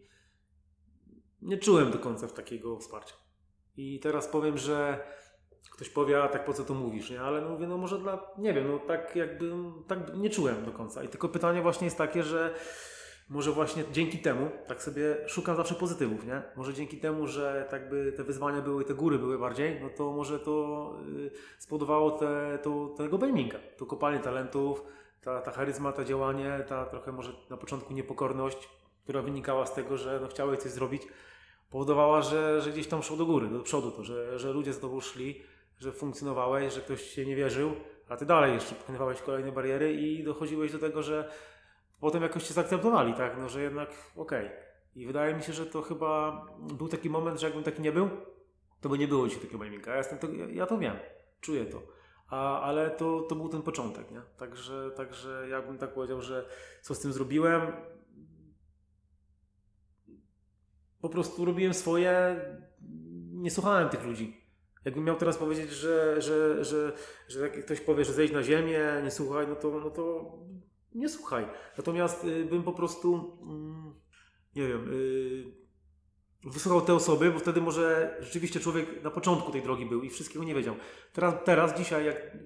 nie 1.41 1.58
czułem 1.58 1.91
do 1.91 2.00
końca 2.00 2.28
takiego 2.28 2.80
wsparcia. 2.80 3.15
I 3.78 4.00
teraz 4.00 4.28
powiem, 4.28 4.58
że 4.58 5.08
ktoś 5.72 5.89
powie, 5.89 6.24
a 6.24 6.28
tak 6.28 6.45
po 6.45 6.54
co 6.54 6.63
to 6.63 6.74
mówisz, 6.74 7.10
nie? 7.10 7.22
Ale 7.22 7.41
no 7.41 7.50
mówię, 7.50 7.67
no 7.67 7.78
może 7.78 8.00
dla, 8.00 8.32
nie 8.38 8.54
wiem, 8.54 8.67
no 8.67 8.80
tak 8.80 9.15
jakby, 9.15 9.52
tak 9.88 10.00
nie 10.17 10.30
czułem 10.30 10.65
do 10.65 10.72
końca. 10.72 11.04
I 11.04 11.08
tylko 11.08 11.30
pytanie 11.30 11.62
właśnie 11.62 11.86
jest 11.86 11.98
takie, 11.98 12.24
że 12.24 12.54
może 13.30 13.52
właśnie 13.52 13.84
dzięki 13.91 14.17
temu, 14.17 14.50
tak 14.67 14.84
sobie 14.84 15.17
szukam 15.28 15.56
zawsze 15.56 15.76
pozytywów, 15.76 16.26
nie? 16.26 16.41
Może 16.56 16.74
dzięki 16.74 16.98
temu, 16.98 17.28
że 17.28 17.67
tak 17.69 17.89
by 17.89 18.13
te 18.17 18.24
wyzwania 18.24 18.62
były, 18.62 18.86
te 18.86 18.93
góry 18.93 19.19
były 19.19 19.39
bardziej, 19.39 19.80
no 19.82 19.89
to 19.89 20.12
może 20.12 20.39
to 20.39 20.93
y, 21.17 21.32
spowodowało 21.60 22.12
te, 22.12 22.60
to, 22.63 22.88
tego 22.98 23.17
Bejminga, 23.17 23.60
to 23.78 23.86
kopalnie 23.86 24.19
talentów, 24.19 24.84
ta, 25.22 25.41
ta 25.41 25.52
charyzma, 25.52 25.91
to 25.91 26.04
działanie, 26.06 26.63
ta 26.67 26.86
trochę 26.86 27.12
może 27.12 27.32
na 27.50 27.58
początku 27.58 27.93
niepokorność, 27.93 28.69
która 29.04 29.22
wynikała 29.22 29.65
z 29.65 29.74
tego, 29.74 29.98
że 29.98 30.19
no 30.22 30.28
chciałeś 30.28 30.60
coś 30.60 30.72
zrobić, 30.72 31.02
powodowała, 31.69 32.21
że, 32.21 32.62
że 32.62 32.71
gdzieś 32.71 32.88
tam 32.88 33.03
szło 33.03 33.17
do 33.17 33.25
góry, 33.25 33.47
do 33.47 33.60
przodu 33.60 33.91
to, 33.91 34.03
że, 34.03 34.39
że 34.39 34.53
ludzie 34.53 34.73
z 34.73 34.79
tobą 34.79 35.01
szli, 35.01 35.41
że 35.79 35.91
funkcjonowałeś, 35.91 36.73
że 36.73 36.82
ktoś 36.82 37.01
się 37.01 37.25
nie 37.25 37.36
wierzył, 37.36 37.71
a 38.10 38.17
ty 38.17 38.25
dalej 38.25 38.53
jeszcze 38.53 38.75
pokonywałeś 38.75 39.21
kolejne 39.21 39.51
bariery 39.51 39.93
i 39.93 40.23
dochodziłeś 40.23 40.71
do 40.71 40.79
tego, 40.79 41.03
że 41.03 41.32
potem 41.99 42.23
jakoś 42.23 42.43
cię 42.43 42.53
zaakceptowali, 42.53 43.13
tak, 43.13 43.38
no 43.39 43.49
że 43.49 43.62
jednak 43.62 43.89
okej. 44.15 44.45
Okay. 44.45 44.58
I 44.95 45.05
wydaje 45.05 45.36
mi 45.36 45.43
się, 45.43 45.53
że 45.53 45.65
to 45.65 45.82
chyba 45.82 46.45
był 46.60 46.88
taki 46.88 47.10
moment, 47.10 47.39
że 47.39 47.47
jakbym 47.47 47.63
taki 47.63 47.82
nie 47.82 47.91
był, 47.91 48.10
to 48.82 48.89
by 48.89 48.97
nie 48.97 49.08
było 49.08 49.27
dzisiaj 49.27 49.41
takiego 49.41 49.63
miminga. 49.63 49.95
Ja, 49.95 50.03
to, 50.03 50.27
ja 50.51 50.65
to 50.65 50.77
wiem, 50.77 50.95
czuję 51.41 51.65
to. 51.65 51.82
A, 52.29 52.62
ale 52.62 52.91
to, 52.91 53.21
to 53.21 53.36
był 53.36 53.49
ten 53.49 53.62
początek, 53.62 54.12
nie? 54.12 54.21
Także, 54.38 54.91
także 54.95 55.47
ja 55.49 55.62
bym 55.62 55.77
tak 55.77 55.93
powiedział, 55.93 56.21
że 56.21 56.45
co 56.82 56.95
z 56.95 56.99
tym 56.99 57.13
zrobiłem? 57.13 57.62
Po 61.01 61.09
prostu 61.09 61.45
robiłem 61.45 61.73
swoje, 61.73 62.35
nie 63.31 63.51
słuchałem 63.51 63.89
tych 63.89 64.05
ludzi. 64.05 64.38
Jakbym 64.85 65.03
miał 65.03 65.15
teraz 65.15 65.38
powiedzieć, 65.38 65.71
że, 65.71 66.21
że, 66.21 66.65
że, 66.65 66.93
że 67.27 67.39
jak 67.39 67.65
ktoś 67.65 67.81
powie, 67.81 68.05
że 68.05 68.13
zejdź 68.13 68.31
na 68.31 68.43
ziemię, 68.43 68.79
nie 69.03 69.12
słuchaj, 69.12 69.47
no 69.47 69.55
to, 69.55 69.79
no 69.79 69.89
to 69.89 70.33
nie 70.95 71.09
słuchaj. 71.09 71.47
Natomiast 71.77 72.23
y, 72.23 72.45
bym 72.45 72.63
po 72.63 72.71
prostu, 72.71 73.38
mm, 73.41 73.93
nie 74.55 74.67
wiem, 74.67 74.93
y, 74.93 75.43
wysłuchał 76.43 76.81
te 76.81 76.93
osoby, 76.93 77.31
bo 77.31 77.39
wtedy 77.39 77.62
może 77.62 78.17
rzeczywiście 78.19 78.59
człowiek 78.59 79.03
na 79.03 79.12
początku 79.12 79.51
tej 79.51 79.62
drogi 79.62 79.85
był 79.85 80.03
i 80.03 80.09
wszystkiego 80.09 80.45
nie 80.45 80.55
wiedział. 80.55 80.75
Teraz, 81.13 81.35
teraz 81.45 81.77
dzisiaj, 81.77 82.05
jak 82.05 82.38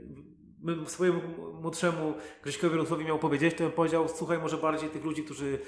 bym 0.64 0.88
swojemu 0.88 1.22
młodszemu 1.62 2.14
Grześkowi 2.44 2.78
Rusłowi 2.78 3.06
miał 3.06 3.20
powiedzieć, 3.20 3.54
to 3.54 3.64
bym 3.64 3.72
powiedział, 3.74 4.08
słuchaj 4.10 4.40
może 4.40 4.58
bardziej 4.58 4.90
tych 4.90 5.04
ludzi, 5.04 5.24
którzy 5.24 5.60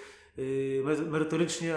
merytorycznie 1.08 1.76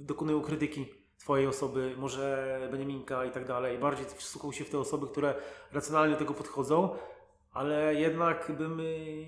dokonują 0.00 0.40
krytyki 0.40 0.86
Twojej 1.18 1.46
osoby, 1.46 1.94
może 1.98 2.58
Beniaminka 2.70 3.24
i 3.24 3.30
tak 3.30 3.46
dalej. 3.46 3.78
Bardziej 3.78 4.06
wsłuchał 4.06 4.52
się 4.52 4.64
w 4.64 4.70
te 4.70 4.78
osoby, 4.78 5.06
które 5.06 5.34
racjonalnie 5.72 6.12
do 6.12 6.18
tego 6.18 6.34
podchodzą, 6.34 6.96
ale 7.52 7.94
jednak 7.94 8.52
bym 8.58 8.80
y, 8.80 9.26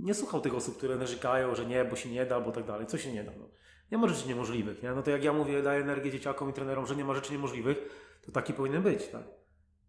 nie 0.00 0.14
słuchał 0.14 0.40
tych 0.40 0.54
osób, 0.54 0.76
które 0.76 0.96
narzekają, 0.96 1.54
że 1.54 1.66
nie, 1.66 1.84
bo 1.84 1.96
się 1.96 2.10
nie 2.10 2.26
da, 2.26 2.40
bo 2.40 2.52
tak 2.52 2.64
dalej. 2.64 2.86
Co 2.86 2.98
się 2.98 3.12
nie 3.12 3.24
da? 3.24 3.32
No. 3.38 3.48
Nie 3.92 3.98
ma 3.98 4.08
rzeczy 4.08 4.28
niemożliwych. 4.28 4.82
Nie? 4.82 4.92
No 4.92 5.02
to 5.02 5.10
jak 5.10 5.24
ja 5.24 5.32
mówię, 5.32 5.62
daję 5.62 5.80
energię 5.80 6.10
dzieciakom 6.10 6.50
i 6.50 6.52
trenerom, 6.52 6.86
że 6.86 6.96
nie 6.96 7.04
ma 7.04 7.14
rzeczy 7.14 7.32
niemożliwych, 7.32 7.78
to 8.22 8.32
taki 8.32 8.52
powinien 8.52 8.82
być. 8.82 9.06
Tak? 9.06 9.24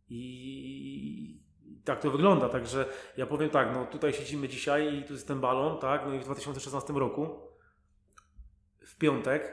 I 0.09 1.41
tak 1.85 2.01
to 2.01 2.11
wygląda. 2.11 2.49
Także 2.49 2.85
ja 3.17 3.25
powiem 3.25 3.49
tak, 3.49 3.73
no 3.73 3.85
tutaj 3.85 4.13
siedzimy 4.13 4.47
dzisiaj 4.47 4.97
i 4.97 5.03
tu 5.03 5.13
jest 5.13 5.27
ten 5.27 5.39
balon, 5.39 5.79
tak? 5.79 6.01
No 6.07 6.13
i 6.13 6.19
w 6.19 6.23
2016 6.23 6.93
roku, 6.93 7.50
piątek, 9.01 9.51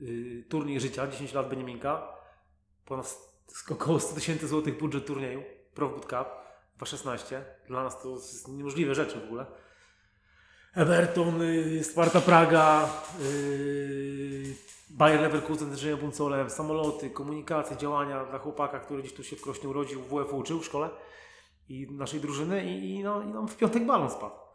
yy, 0.00 0.44
turniej 0.48 0.80
życia, 0.80 1.06
10 1.06 1.32
lat 1.32 1.48
Beniaminka, 1.48 2.16
ponad 2.84 3.18
około 3.70 4.00
100 4.00 4.14
tysięcy 4.14 4.48
złotych 4.48 4.78
budżet 4.78 5.06
turnieju, 5.06 5.42
Pro 5.74 5.88
Boot 5.88 6.02
Cup 6.02 6.28
2.16. 6.78 7.40
Dla 7.66 7.84
nas 7.84 8.02
to 8.02 8.10
jest 8.10 8.48
niemożliwe 8.48 8.94
rzeczy 8.94 9.20
w 9.20 9.24
ogóle. 9.24 9.46
Everton, 10.74 11.42
y, 11.42 11.84
Sparta 11.84 12.20
Praga, 12.20 12.88
yy, 13.20 14.54
Bayer 14.90 15.20
Leverkusen 15.20 15.68
z 15.68 15.70
Andrzejem 15.70 15.98
Buncolem, 15.98 16.50
samoloty, 16.50 17.10
komunikacje, 17.10 17.76
działania 17.76 18.24
dla 18.24 18.38
chłopaka, 18.38 18.80
który 18.80 19.02
gdzieś 19.02 19.14
tu 19.14 19.24
się 19.24 19.36
w 19.36 19.42
Krośnie 19.42 19.68
urodził, 19.68 20.02
w 20.02 20.08
WF 20.08 20.34
uczył 20.34 20.60
w 20.60 20.64
szkole 20.64 20.90
i 21.68 21.86
naszej 21.90 22.20
drużyny 22.20 22.64
i, 22.64 22.90
i, 22.90 23.02
no, 23.02 23.22
i 23.22 23.26
nam 23.26 23.48
w 23.48 23.56
piątek 23.56 23.86
balon 23.86 24.10
spadł. 24.10 24.49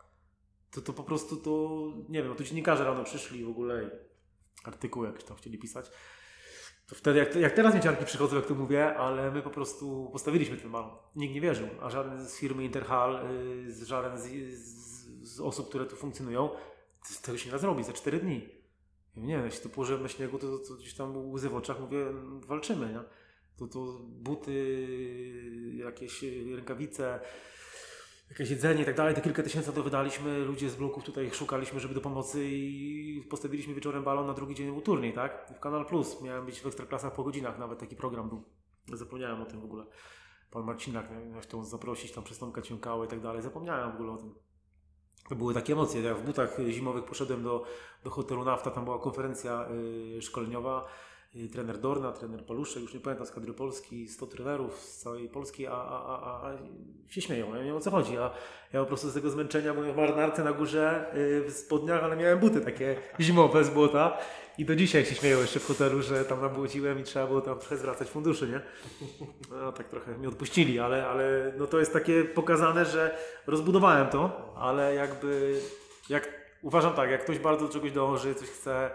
To, 0.75 0.81
to 0.81 0.93
po 0.93 1.03
prostu 1.03 1.37
to, 1.37 1.83
nie 2.09 2.19
wiem, 2.19 2.27
no 2.27 2.35
tu 2.35 2.43
dziennikarze 2.43 2.83
rano 2.83 3.03
przyszli 3.03 3.45
w 3.45 3.49
ogóle 3.49 3.83
i 3.83 3.87
artykuły 4.67 5.07
jakieś 5.07 5.23
tam 5.23 5.37
chcieli 5.37 5.57
pisać. 5.57 5.91
To 6.87 6.95
wtedy, 6.95 7.19
jak, 7.19 7.35
jak 7.35 7.53
teraz 7.53 7.75
mieciarki 7.75 8.05
przychodzą, 8.05 8.35
jak 8.35 8.45
to 8.45 8.55
mówię, 8.55 8.95
ale 8.95 9.31
my 9.31 9.41
po 9.41 9.49
prostu 9.49 10.09
postawiliśmy 10.11 10.57
ten 10.57 10.71
balon. 10.71 10.91
Nikt 11.15 11.33
nie 11.33 11.41
wierzył, 11.41 11.67
a 11.81 11.89
żaden 11.89 12.27
z 12.27 12.37
firmy 12.37 12.63
Interhal, 12.63 13.29
yy, 13.65 13.85
żaden 13.85 14.17
z, 14.17 14.23
z, 14.53 15.27
z, 15.27 15.39
osób, 15.39 15.69
które 15.69 15.85
tu 15.85 15.95
funkcjonują, 15.95 16.49
tego 17.21 17.37
się 17.37 17.45
nie 17.45 17.51
da 17.51 17.57
zrobić 17.57 17.85
za 17.85 17.93
4 17.93 18.19
dni. 18.19 18.49
nie 19.17 19.35
wiem, 19.35 19.45
jeśli 19.45 19.61
to 19.61 19.69
położyłem 19.69 20.03
na 20.03 20.09
śniegu, 20.09 20.39
to, 20.39 20.57
to, 20.57 20.67
to 20.67 20.73
gdzieś 20.73 20.93
tam 20.93 21.31
łzy 21.31 21.49
w 21.49 21.55
oczach, 21.55 21.79
mówię, 21.79 22.05
walczymy, 22.47 22.89
nie? 22.93 22.99
To, 23.57 23.67
to 23.67 23.99
buty, 24.01 24.87
jakieś 25.75 26.25
rękawice, 26.55 27.19
jakieś 28.29 28.49
jedzenie 28.49 28.81
i 28.81 28.85
tak 28.85 28.95
dalej, 28.95 29.15
te 29.15 29.21
kilka 29.21 29.43
tysięcy 29.43 29.73
to 29.73 29.83
wydaliśmy, 29.83 30.39
ludzie 30.39 30.69
z 30.69 30.75
bloków 30.75 31.03
tutaj 31.03 31.31
szukaliśmy, 31.31 31.79
żeby 31.79 31.93
do 31.93 32.01
pomocy 32.01 32.45
i 32.45 33.23
postawiliśmy 33.29 33.73
wieczorem 33.73 34.03
balon 34.03 34.27
na 34.27 34.33
drugi 34.33 34.55
dzień 34.55 34.71
był 34.71 34.81
turniej, 34.81 35.13
tak? 35.13 35.51
W 35.57 35.59
Kanal 35.59 35.85
Plus 35.85 36.21
miałem 36.21 36.45
być 36.45 36.61
w 36.61 36.65
Ekstraklasach 36.65 37.13
po 37.13 37.23
godzinach, 37.23 37.59
nawet 37.59 37.79
taki 37.79 37.95
program 37.95 38.29
był. 38.29 38.43
Zapomniałem 38.93 39.41
o 39.41 39.45
tym 39.45 39.61
w 39.61 39.65
ogóle. 39.65 39.85
Pan 40.51 40.63
Marcinak 40.63 41.09
chciał 41.41 41.63
zaprosić 41.63 42.11
tam 42.11 42.23
przez 42.23 42.37
Tomka 42.37 42.61
Ciąkałę 42.61 43.05
i 43.05 43.09
tak 43.09 43.19
dalej, 43.19 43.41
zapomniałem 43.41 43.91
w 43.91 43.95
ogóle 43.95 44.11
o 44.11 44.17
tym. 44.17 44.35
to 45.29 45.35
były 45.35 45.53
takie 45.53 45.73
emocje. 45.73 46.01
Ja 46.01 46.15
w 46.15 46.23
butach 46.23 46.57
zimowych 46.69 47.03
poszedłem 47.03 47.43
do, 47.43 47.65
do 48.03 48.09
hotelu 48.09 48.45
Nafta, 48.45 48.71
tam 48.71 48.85
była 48.85 48.99
konferencja 48.99 49.67
y, 50.17 50.21
szkoleniowa. 50.21 50.87
Y, 51.35 51.49
trener 51.49 51.77
Dorna, 51.77 52.11
trener 52.11 52.45
Paluszek, 52.45 52.81
już 52.81 52.93
nie 52.93 52.99
pamiętam, 52.99 53.27
z 53.27 53.31
kadry 53.31 53.53
Polski, 53.53 54.07
100 54.07 54.27
trenerów 54.27 54.79
z 54.79 54.97
całej 54.97 55.29
Polski, 55.29 55.67
a, 55.67 55.71
a, 55.71 56.19
a, 56.19 56.47
a 56.47 56.53
się 57.09 57.21
śmieją, 57.21 57.55
ja 57.55 57.57
nie 57.57 57.65
wiem 57.65 57.75
o 57.75 57.79
co 57.79 57.91
chodzi. 57.91 58.17
A 58.17 58.31
ja 58.73 58.79
po 58.79 58.85
prostu 58.85 59.09
z 59.09 59.13
tego 59.13 59.29
zmęczenia 59.29 59.73
byłem 59.73 59.93
w 59.93 59.97
marynarce 59.97 60.43
na 60.43 60.53
górze 60.53 61.05
y, 61.15 61.43
w 61.49 61.53
spodniach, 61.53 62.03
ale 62.03 62.15
miałem 62.15 62.39
buty 62.39 62.61
takie 62.61 62.95
zimowe 63.19 63.63
z 63.63 63.69
błota 63.69 64.17
i 64.57 64.65
do 64.65 64.75
dzisiaj 64.75 65.05
się 65.05 65.15
śmieją 65.15 65.39
jeszcze 65.39 65.59
w 65.59 65.67
hotelu, 65.67 66.01
że 66.01 66.25
tam 66.25 66.41
nabłociłem 66.41 66.99
i 66.99 67.03
trzeba 67.03 67.27
było 67.27 67.41
tam 67.41 67.59
trochę 67.59 67.77
zwracać 67.77 68.07
funduszy, 68.07 68.47
nie? 68.47 68.61
No 69.51 69.71
tak 69.71 69.87
trochę 69.87 70.17
mi 70.17 70.27
odpuścili, 70.27 70.79
ale, 70.79 71.07
ale 71.07 71.53
no 71.57 71.67
to 71.67 71.79
jest 71.79 71.93
takie 71.93 72.23
pokazane, 72.23 72.85
że 72.85 73.17
rozbudowałem 73.47 74.07
to, 74.07 74.53
ale 74.57 74.95
jakby 74.95 75.59
jak 76.09 76.29
uważam 76.61 76.93
tak, 76.93 77.09
jak 77.09 77.23
ktoś 77.23 77.39
bardzo 77.39 77.67
do 77.67 77.73
czegoś 77.73 77.91
dąży, 77.91 78.35
coś 78.35 78.49
chce, 78.49 78.91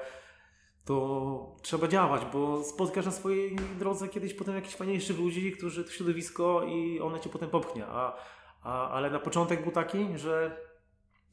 to 0.90 1.57
trzeba 1.62 1.88
działać, 1.88 2.22
bo 2.33 2.64
spotkasz 2.64 3.07
na 3.07 3.12
swojej 3.12 3.57
drodze 3.79 4.09
kiedyś 4.09 4.35
potem 4.35 4.55
jakichś 4.55 4.74
fajniejszych 4.74 5.18
ludzi, 5.18 5.53
którzy 5.53 5.85
to 5.85 5.90
środowisko 5.90 6.64
i 6.64 7.00
one 7.00 7.20
cię 7.20 7.31
potem 7.31 7.50
popchnie. 7.50 7.87
A, 7.87 8.16
a, 8.62 8.90
ale 8.90 9.11
na 9.11 9.18
początek 9.18 9.62
był 9.62 9.72
taki, 9.72 10.18
że, 10.18 10.57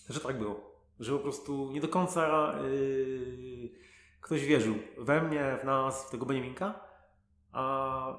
że 0.10 0.20
tak 0.20 0.39
było. 0.39 0.72
Że 1.00 1.13
po 1.13 1.20
prostu 1.20 1.72
nie 1.72 1.82
do 1.82 1.88
końca 1.88 2.54
yy, 2.62 3.70
ktoś 4.22 4.46
wierzył 4.46 4.76
we 4.98 5.22
mnie, 5.22 5.58
w 5.62 5.65
nas, 5.65 6.08
w 6.08 6.10
tego 6.10 6.26
Beniaminka, 6.26 6.80
a 7.52 8.17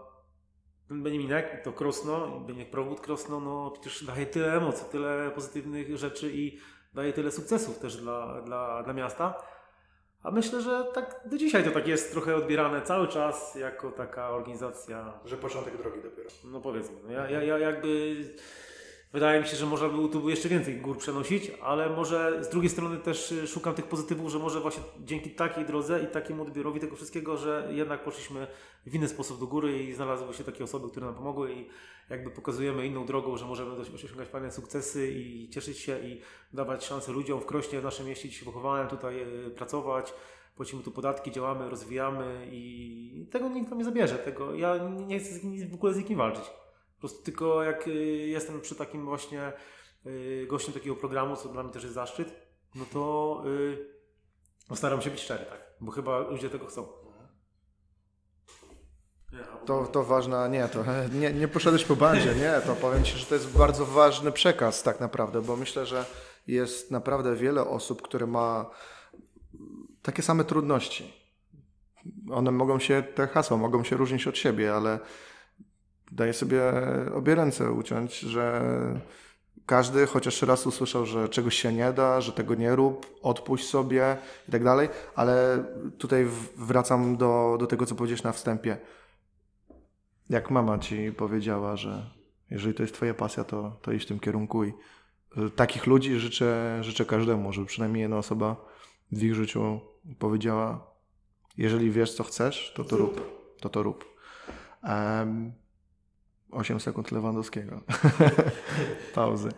ten 0.88 1.03
Beniaminek, 1.03 1.64
to 1.64 1.72
Krosno, 1.72 2.40
Beniaminek 2.40 2.70
Prowód 2.70 3.01
Krosno, 3.01 3.40
no 3.40 3.70
przecież 3.70 4.05
daje 4.05 4.27
tyle 4.27 4.57
emocji, 4.57 4.87
tyle 4.90 5.31
pozytywnych 5.35 5.96
rzeczy 5.96 6.33
i 6.33 6.59
daje 6.94 7.12
tyle 7.12 7.31
sukcesów 7.31 7.79
też 7.79 7.96
dla, 7.96 8.42
dla, 8.42 8.83
dla 8.83 8.92
miasta 8.92 9.58
a 10.22 10.31
myślę, 10.31 10.61
że 10.61 10.85
tak 10.94 11.20
do 11.24 11.38
dzisiaj 11.38 11.64
to 11.64 11.70
tak 11.70 11.88
jest 11.88 12.12
trochę 12.12 12.37
odbierane 12.37 12.83
cały 12.83 13.09
czas 13.09 13.54
jako 13.54 13.90
taka 13.90 14.31
organizacja. 14.31 15.12
Że 15.24 15.37
początek 15.37 15.76
drogi 15.76 16.02
dopiero. 16.02 16.31
No 16.44 16.61
powiedzmy, 16.61 16.96
no 17.04 17.12
ja, 17.12 17.31
ja, 17.31 17.42
ja 17.42 17.59
jakby 17.59 18.16
wydaje 19.12 19.40
mi 19.40 19.47
się, 19.47 19.57
że 19.57 19.66
można 19.66 19.88
by 19.88 20.09
tu 20.09 20.29
jeszcze 20.29 20.49
więcej 20.49 20.77
gór 20.77 20.99
przenosić, 20.99 21.51
ale 21.62 21.90
może 21.90 22.44
z 22.44 22.49
drugiej 22.49 22.71
strony 22.71 22.97
też 22.97 23.35
szukam 23.47 23.75
tych 23.75 23.87
pozytywów, 23.87 24.31
że 24.31 24.38
może 24.38 24.61
właśnie 24.61 24.83
dzięki 25.01 25.31
takiej 25.31 25.64
drodze 25.64 26.03
i 26.03 26.07
takiemu 26.07 26.42
odbiorowi 26.42 26.81
tego 26.81 26.97
wszystkiego, 26.97 27.37
że 27.37 27.68
jednak 27.73 28.05
poszliśmy 28.05 28.47
w 28.87 28.94
inny 28.94 29.09
sposób 29.09 29.40
do 29.40 29.47
góry 29.47 29.83
i 29.83 29.94
znalazły 29.94 30.35
się 30.35 30.44
takie 30.44 30.64
osoby, 30.64 30.88
które 30.90 31.07
nam 31.07 31.14
pomogły 31.14 31.53
i 31.53 31.66
jakby 32.11 32.31
pokazujemy 32.31 32.87
inną 32.87 33.07
drogą, 33.07 33.37
że 33.37 33.47
możemy 33.47 33.73
osiągać 33.94 34.29
fajne 34.29 34.53
sukcesy 34.53 35.11
i 35.11 35.49
cieszyć 35.49 35.79
się 35.79 35.99
i 36.01 36.21
dawać 36.53 36.85
szansę 36.85 37.12
ludziom 37.12 37.40
w 37.40 37.47
Krośnie, 37.47 37.81
w 37.81 37.85
naszym 37.85 38.07
mieście, 38.07 38.29
gdzie 38.29 38.37
się 38.37 38.44
wychowałem, 38.44 38.88
tutaj 38.88 39.23
e, 39.23 39.51
pracować, 39.51 40.14
płacimy 40.57 40.83
tu 40.83 40.90
podatki, 40.90 41.31
działamy, 41.31 41.71
rozwijamy 41.71 42.49
i 42.51 43.27
tego 43.31 43.49
nikt 43.49 43.71
nam 43.71 43.79
nie 43.79 43.85
zabierze. 43.85 44.14
Tego 44.14 44.55
ja 44.55 44.88
nie 45.07 45.18
chcę 45.18 45.31
w 45.71 45.75
ogóle 45.75 45.94
z 45.94 45.97
nikim 45.97 46.18
walczyć. 46.18 46.44
Po 46.98 47.00
prostu 47.00 47.22
tylko 47.22 47.62
jak 47.62 47.88
e, 47.88 47.90
jestem 48.26 48.61
przy 48.61 48.74
takim 48.74 49.04
właśnie 49.04 49.42
e, 49.42 50.46
gościem 50.46 50.74
takiego 50.74 50.96
programu, 50.96 51.37
co 51.37 51.48
dla 51.48 51.62
mnie 51.62 51.72
też 51.72 51.82
jest 51.82 51.94
zaszczyt, 51.94 52.34
no 52.74 52.84
to 52.92 53.44
no 54.70 54.76
staram 54.76 55.02
się 55.02 55.11
być 55.11 55.20
szczery, 55.20 55.44
tak, 55.44 55.61
bo 55.80 55.92
chyba 55.92 56.18
ludzie 56.18 56.50
tego 56.50 56.66
chcą. 56.66 56.88
To, 59.66 59.87
to 59.87 60.04
ważna, 60.04 60.48
nie, 60.48 60.68
to 60.68 60.84
nie, 61.20 61.32
nie 61.32 61.48
poszedłeś 61.48 61.84
po 61.84 61.96
bandzie, 61.96 62.34
nie, 62.34 62.61
to 62.66 62.74
powiem 62.74 63.04
Ci, 63.04 63.18
że 63.18 63.26
to 63.26 63.34
jest 63.34 63.58
bardzo 63.58 63.87
ważny 63.87 64.32
przekaz 64.32 64.82
tak 64.82 65.00
naprawdę, 65.00 65.42
bo 65.42 65.56
myślę, 65.56 65.87
że 65.87 66.04
jest 66.46 66.90
naprawdę 66.90 67.37
wiele 67.37 67.68
osób, 67.68 68.02
które 68.02 68.26
ma 68.26 68.70
takie 70.02 70.22
same 70.22 70.44
trudności. 70.44 71.14
One 72.30 72.50
mogą 72.50 72.78
się, 72.78 73.02
te 73.14 73.26
hasła 73.26 73.56
mogą 73.56 73.84
się 73.84 73.96
różnić 73.96 74.26
od 74.26 74.38
siebie, 74.38 74.74
ale 74.74 74.98
daję 76.12 76.33
sobie 76.33 76.62
obie 77.14 77.35
ręce 77.35 77.73
uciąć, 77.73 78.18
że 78.18 78.62
każdy 79.66 80.07
chociaż 80.07 80.42
raz 80.42 80.66
usłyszał, 80.66 81.07
że 81.07 81.29
czegoś 81.29 81.55
się 81.55 81.73
nie 81.73 81.92
da, 81.92 82.21
że 82.21 82.33
tego 82.33 82.55
nie 82.55 82.77
rób, 82.77 83.18
odpuść 83.23 83.68
sobie 83.68 84.16
i 84.49 84.53
tak 84.53 84.64
dalej, 84.64 84.88
ale 85.14 85.64
tutaj 85.99 86.27
wracam 86.57 87.16
do, 87.16 87.57
do 87.61 87.66
tego, 87.66 87.87
co 87.87 87.94
powiedziałeś 87.94 88.23
na 88.23 88.33
wstępie 88.33 88.77
jak 90.31 90.51
mama 90.51 90.79
ci 90.79 91.12
powiedziała, 91.12 91.77
że 91.77 92.11
jeżeli 92.51 92.75
to 92.75 92.83
jest 92.83 92.94
twoja 92.94 93.14
pasja, 93.14 93.44
to, 93.44 93.77
to 93.83 93.92
idź 93.92 94.03
w 94.03 94.07
tym 94.07 94.21
kierunku 94.21 94.64
i 94.64 94.73
takich 95.57 95.87
ludzi 95.87 96.18
życzę, 96.18 96.79
życzę 96.81 97.05
każdemu, 97.05 97.53
żeby 97.53 97.66
przynajmniej 97.66 98.03
jedna 98.03 98.18
osoba 98.18 98.57
w 99.12 99.23
ich 99.23 99.35
życiu 99.35 99.81
powiedziała, 100.18 100.90
jeżeli 101.57 101.90
wiesz, 101.90 102.14
co 102.14 102.25
chcesz, 102.25 102.73
to 102.77 102.85
to 102.85 102.97
rób. 102.97 103.38
To 103.61 103.68
to 103.68 103.83
rób. 103.83 104.05
Um, 104.83 105.53
8 106.50 106.80
sekund 106.80 107.12
Lewandowskiego. 107.12 107.80
Pauzy. 109.14 109.48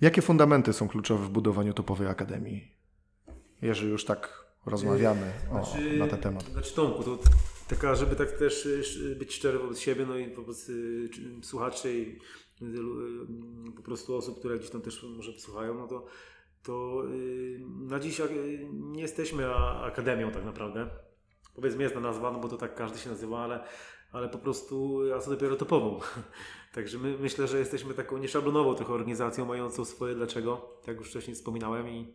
Jakie 0.00 0.22
fundamenty 0.22 0.72
są 0.72 0.88
kluczowe 0.88 1.24
w 1.24 1.30
budowaniu 1.30 1.72
topowej 1.72 2.08
akademii? 2.08 2.72
Jeżeli 3.62 3.90
już 3.90 4.04
tak 4.04 4.44
rozmawiamy 4.66 5.32
o, 5.50 5.64
znaczy, 5.64 5.98
na 5.98 6.08
ten 6.08 6.20
temat. 6.20 6.44
Znaczy 6.44 6.74
Tomku, 6.74 7.02
to 7.02 7.18
taka, 7.68 7.94
żeby 7.94 8.16
tak 8.16 8.32
też 8.32 8.66
y, 8.66 9.16
być 9.18 9.34
szczery 9.34 9.58
wobec 9.58 9.78
siebie, 9.78 10.06
no 10.06 10.16
i 10.16 10.34
wobec 10.34 10.68
y, 10.68 11.10
słuchaczy 11.42 11.94
i 11.94 12.18
y, 12.64 13.72
po 13.76 13.82
prostu 13.82 14.16
osób, 14.16 14.38
które 14.38 14.58
gdzieś 14.58 14.70
tam 14.70 14.80
też 14.80 15.02
może 15.16 15.32
słuchają, 15.32 15.74
no 15.74 15.88
to, 15.88 16.06
to 16.62 17.02
na 17.80 18.00
dziś 18.00 18.20
nie 18.72 19.02
jesteśmy 19.02 19.54
akademią 19.82 20.30
tak 20.30 20.44
naprawdę. 20.44 20.90
Powiedzmy 21.54 21.82
jest 21.82 21.94
na 21.94 22.00
nazwa, 22.00 22.30
no 22.30 22.38
bo 22.38 22.48
to 22.48 22.56
tak 22.56 22.74
każdy 22.74 22.98
się 22.98 23.10
nazywa, 23.10 23.44
ale, 23.44 23.64
ale 24.14 24.28
po 24.28 24.38
prostu, 24.38 25.00
a 25.16 25.20
co 25.20 25.30
dopiero 25.30 25.56
topową. 25.56 26.00
Także 26.74 26.98
my, 26.98 27.18
myślę, 27.18 27.46
że 27.46 27.58
jesteśmy 27.58 27.94
taką 27.94 28.18
nieszablonową 28.18 28.74
trochę 28.74 28.92
organizacją, 28.92 29.44
mającą 29.44 29.84
swoje 29.84 30.14
dlaczego, 30.14 30.78
tak 30.84 30.96
już 30.96 31.08
wcześniej 31.08 31.34
wspominałem 31.34 31.88
i 31.88 32.14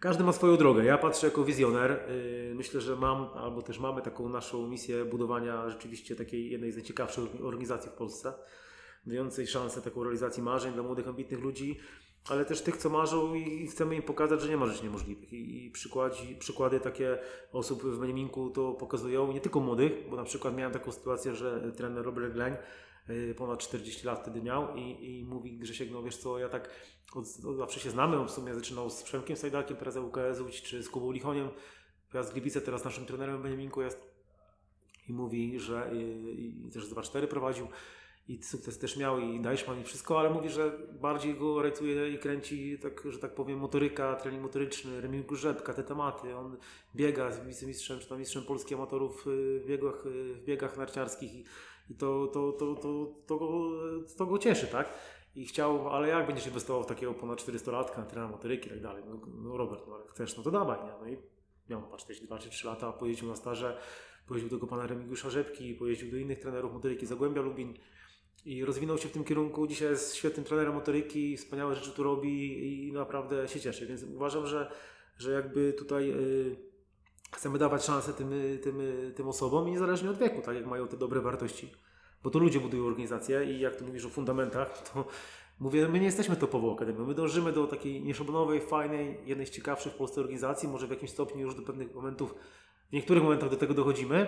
każdy 0.00 0.24
ma 0.24 0.32
swoją 0.32 0.56
drogę. 0.56 0.84
Ja 0.84 0.98
patrzę 0.98 1.26
jako 1.26 1.44
wizjoner. 1.44 1.90
Y, 1.90 2.52
myślę, 2.54 2.80
że 2.80 2.96
mam, 2.96 3.28
albo 3.34 3.62
też 3.62 3.78
mamy 3.78 4.02
taką 4.02 4.28
naszą 4.28 4.68
misję 4.68 5.04
budowania 5.04 5.70
rzeczywiście 5.70 6.16
takiej 6.16 6.50
jednej 6.50 6.72
z 6.72 6.76
najciekawszych 6.76 7.24
organizacji 7.42 7.90
w 7.90 7.94
Polsce, 7.94 8.32
dającej 9.06 9.46
szansę 9.46 9.82
taką 9.82 10.02
realizacji 10.02 10.42
marzeń 10.42 10.72
dla 10.72 10.82
młodych, 10.82 11.08
ambitnych 11.08 11.40
ludzi, 11.40 11.80
ale 12.28 12.44
też 12.44 12.62
tych, 12.62 12.76
co 12.76 12.90
marzą 12.90 13.34
i 13.34 13.66
chcemy 13.66 13.96
im 13.96 14.02
pokazać, 14.02 14.40
że 14.40 14.48
nie 14.48 14.56
ma 14.56 14.66
rzeczy 14.66 14.84
niemożliwych. 14.84 15.32
I 15.32 15.70
przykłady, 15.70 16.16
przykłady 16.38 16.80
takie 16.80 17.18
osób 17.52 17.82
w 17.82 17.98
Meniminku 17.98 18.50
to 18.50 18.72
pokazują, 18.72 19.32
nie 19.32 19.40
tylko 19.40 19.60
młodych, 19.60 19.92
bo 20.10 20.16
na 20.16 20.24
przykład 20.24 20.56
miałem 20.56 20.72
taką 20.72 20.92
sytuację, 20.92 21.34
że 21.34 21.72
trener 21.72 22.04
Robert 22.04 22.32
Gleń 22.32 22.54
Y, 23.10 23.34
ponad 23.34 23.58
40 23.58 24.06
lat 24.06 24.20
wtedy 24.20 24.42
miał 24.42 24.76
i, 24.76 25.18
i 25.18 25.24
mówi 25.24 25.58
Grzesiek, 25.58 25.90
no 25.90 26.02
wiesz 26.02 26.16
co, 26.16 26.38
ja 26.38 26.48
tak 26.48 26.70
od, 27.14 27.24
od 27.46 27.56
zawsze 27.56 27.80
się 27.80 27.90
znamy, 27.90 28.18
on 28.18 28.28
w 28.28 28.30
sumie 28.30 28.54
zaczynał 28.54 28.90
z 28.90 29.02
Przemkiem 29.02 29.36
Sajdakiem, 29.36 29.76
teraz 29.76 29.96
UKS 29.96 30.62
czy 30.62 30.82
z 30.82 30.88
Kubą 30.88 31.12
Lichoniem, 31.12 31.48
teraz 32.10 32.32
Gliwice, 32.32 32.60
teraz 32.60 32.84
naszym 32.84 33.06
trenerem 33.06 33.42
Beniaminku 33.42 33.82
jest. 33.82 34.14
I 35.08 35.12
mówi, 35.12 35.60
że 35.60 35.90
i, 35.92 36.66
i 36.66 36.70
też 36.70 36.90
2-4 36.90 37.26
prowadził 37.26 37.68
i 38.28 38.42
sukces 38.42 38.78
też 38.78 38.96
miał 38.96 39.18
i 39.18 39.40
Dajszman 39.40 39.80
i 39.80 39.84
wszystko, 39.84 40.20
ale 40.20 40.30
mówi, 40.30 40.48
że 40.48 40.78
bardziej 41.00 41.34
go 41.34 41.62
rajcuje 41.62 42.10
i 42.10 42.18
kręci, 42.18 42.78
tak, 42.78 43.02
że 43.10 43.18
tak 43.18 43.34
powiem, 43.34 43.58
motoryka, 43.58 44.14
trening 44.16 44.42
motoryczny, 44.42 45.00
Remigiusz 45.00 45.40
Grzebka, 45.40 45.74
te 45.74 45.82
tematy. 45.82 46.36
On 46.36 46.56
biega 46.96 47.32
z 47.32 47.46
wicemistrzem, 47.46 47.98
czy 47.98 48.08
tam 48.08 48.18
mistrzem 48.18 48.42
polskich 48.42 48.76
amatorów 48.76 49.26
y, 49.26 49.60
w 49.60 49.66
biegach, 49.66 50.06
y, 50.06 50.34
w 50.34 50.44
biegach 50.44 50.76
narciarskich 50.76 51.34
i 51.34 51.44
i 51.90 51.94
to, 51.94 52.26
to, 52.26 52.52
to, 52.52 52.74
to, 52.74 53.06
to, 53.26 53.38
go, 53.38 53.70
to 54.16 54.26
go 54.26 54.38
cieszy, 54.38 54.66
tak? 54.66 54.88
I 55.34 55.46
chciał, 55.46 55.88
ale 55.88 56.08
jak 56.08 56.26
będziesz 56.26 56.46
inwestował 56.46 56.82
w 56.82 56.86
takiego 56.86 57.14
ponad 57.14 57.38
400-latka 57.38 57.98
na 57.98 58.04
trenera 58.04 58.28
motoryki 58.28 58.66
i 58.66 58.70
tak 58.70 58.80
dalej? 58.80 59.02
No, 59.08 59.20
no 59.42 59.56
Robert, 59.56 59.86
no 59.88 59.98
chcesz, 60.10 60.36
no 60.36 60.42
to 60.42 60.50
dawaj, 60.50 60.78
nie? 60.84 60.92
No 61.00 61.08
i 61.08 61.18
miał 61.70 61.82
chyba 61.82 61.96
42 61.96 62.38
czy 62.38 62.50
3 62.50 62.66
lata, 62.66 62.92
pojeździł 62.92 63.28
na 63.28 63.36
staże, 63.36 63.78
pojeździł 64.26 64.50
do 64.50 64.56
tego 64.56 64.66
pana 64.66 64.86
Remigiusza 64.86 65.30
Rzepki, 65.30 65.74
pojeździł 65.74 66.10
do 66.10 66.16
innych 66.16 66.38
trenerów 66.38 66.72
motoryki 66.72 67.06
Zagłębia 67.06 67.42
Lubin 67.42 67.74
i 68.44 68.64
rozwinął 68.64 68.98
się 68.98 69.08
w 69.08 69.12
tym 69.12 69.24
kierunku. 69.24 69.66
Dzisiaj 69.66 69.90
jest 69.90 70.16
świetnym 70.16 70.44
trenerem 70.46 70.74
motoryki, 70.74 71.36
wspaniałe 71.36 71.74
rzeczy 71.74 71.90
tu 71.90 72.02
robi 72.02 72.88
i 72.88 72.92
naprawdę 72.92 73.48
się 73.48 73.60
cieszy, 73.60 73.86
więc 73.86 74.02
uważam, 74.02 74.46
że, 74.46 74.70
że 75.18 75.32
jakby 75.32 75.72
tutaj... 75.72 76.08
Yy, 76.08 76.74
chcemy 77.34 77.58
dawać 77.58 77.84
szansę 77.84 78.12
tym, 78.12 78.30
tym, 78.62 78.82
tym 79.14 79.28
osobom 79.28 79.68
i 79.68 79.70
niezależnie 79.70 80.10
od 80.10 80.18
wieku, 80.18 80.42
tak 80.42 80.56
jak 80.56 80.66
mają 80.66 80.88
te 80.88 80.96
dobre 80.96 81.20
wartości. 81.20 81.72
Bo 82.22 82.30
to 82.30 82.38
ludzie 82.38 82.60
budują 82.60 82.86
organizację 82.86 83.44
i 83.44 83.60
jak 83.60 83.76
tu 83.76 83.84
mówisz 83.84 84.04
o 84.04 84.08
fundamentach, 84.08 84.92
to 84.92 85.04
mówię, 85.60 85.88
my 85.88 85.98
nie 85.98 86.04
jesteśmy 86.04 86.36
topową 86.36 86.74
akademią. 86.74 87.06
My 87.06 87.14
dążymy 87.14 87.52
do 87.52 87.66
takiej 87.66 88.02
nieszablonowej, 88.02 88.60
fajnej, 88.60 89.18
jednej 89.26 89.46
z 89.46 89.50
ciekawszych 89.50 89.92
w 89.92 89.96
Polsce 89.96 90.20
organizacji. 90.20 90.68
Może 90.68 90.86
w 90.86 90.90
jakimś 90.90 91.10
stopniu 91.10 91.40
już 91.40 91.54
do 91.54 91.62
pewnych 91.62 91.94
momentów, 91.94 92.34
w 92.90 92.92
niektórych 92.92 93.22
momentach 93.22 93.50
do 93.50 93.56
tego 93.56 93.74
dochodzimy 93.74 94.26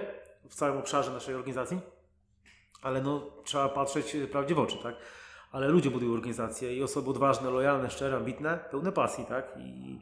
w 0.48 0.54
całym 0.54 0.78
obszarze 0.78 1.10
naszej 1.10 1.34
organizacji, 1.34 1.78
ale 2.86 3.02
no, 3.02 3.30
trzeba 3.44 3.68
patrzeć 3.68 4.16
prawdzie 4.32 4.54
w 4.54 4.58
oczy, 4.58 4.78
tak? 4.82 4.96
ale 5.52 5.68
ludzie 5.68 5.90
budują 5.90 6.12
organizacje 6.12 6.76
i 6.76 6.82
osoby 6.82 7.10
odważne, 7.10 7.50
lojalne, 7.50 7.90
szczere, 7.90 8.16
ambitne, 8.16 8.58
pełne 8.70 8.92
pasji, 8.92 9.24
tak? 9.24 9.54
I, 9.58 10.00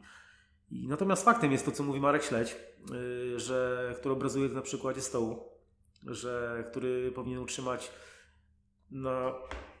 i 0.71 0.87
natomiast 0.87 1.25
faktem 1.25 1.51
jest 1.51 1.65
to, 1.65 1.71
co 1.71 1.83
mówi 1.83 1.99
Marek 1.99 2.23
Śledź, 2.23 2.55
yy, 2.91 3.39
że, 3.39 3.93
który 3.97 4.13
obrazuje 4.13 4.49
na 4.49 4.61
przykładzie 4.61 5.01
stołu, 5.01 5.49
że, 6.03 6.63
który 6.71 7.11
powinien 7.11 7.39
utrzymać 7.39 7.91
na 8.91 9.33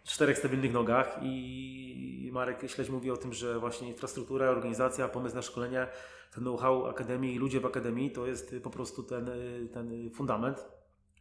czterech 0.03 0.37
stabilnych 0.37 0.73
nogach 0.73 1.19
i 1.21 2.29
Marek 2.33 2.71
Śledź 2.71 2.89
mówi 2.89 3.11
o 3.11 3.17
tym, 3.17 3.33
że 3.33 3.59
właśnie 3.59 3.87
infrastruktura, 3.87 4.49
organizacja, 4.49 5.07
pomysł 5.07 5.35
na 5.35 5.41
szkolenie, 5.41 5.87
ten 6.33 6.43
know-how 6.43 6.85
Akademii 6.85 7.35
i 7.35 7.39
ludzie 7.39 7.59
w 7.59 7.65
Akademii 7.65 8.11
to 8.11 8.27
jest 8.27 8.55
po 8.63 8.69
prostu 8.69 9.03
ten, 9.03 9.29
ten 9.73 10.09
fundament 10.13 10.74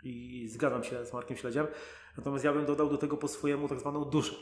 i 0.04 0.48
zgadzam 0.48 0.84
się 0.84 1.06
z 1.06 1.12
Markiem 1.12 1.36
Śledziem. 1.36 1.66
Natomiast 2.16 2.44
ja 2.44 2.52
bym 2.52 2.66
dodał 2.66 2.88
do 2.88 2.98
tego 2.98 3.16
po 3.16 3.28
swojemu 3.28 3.68
tak 3.68 3.80
zwaną 3.80 4.04
duszę 4.04 4.34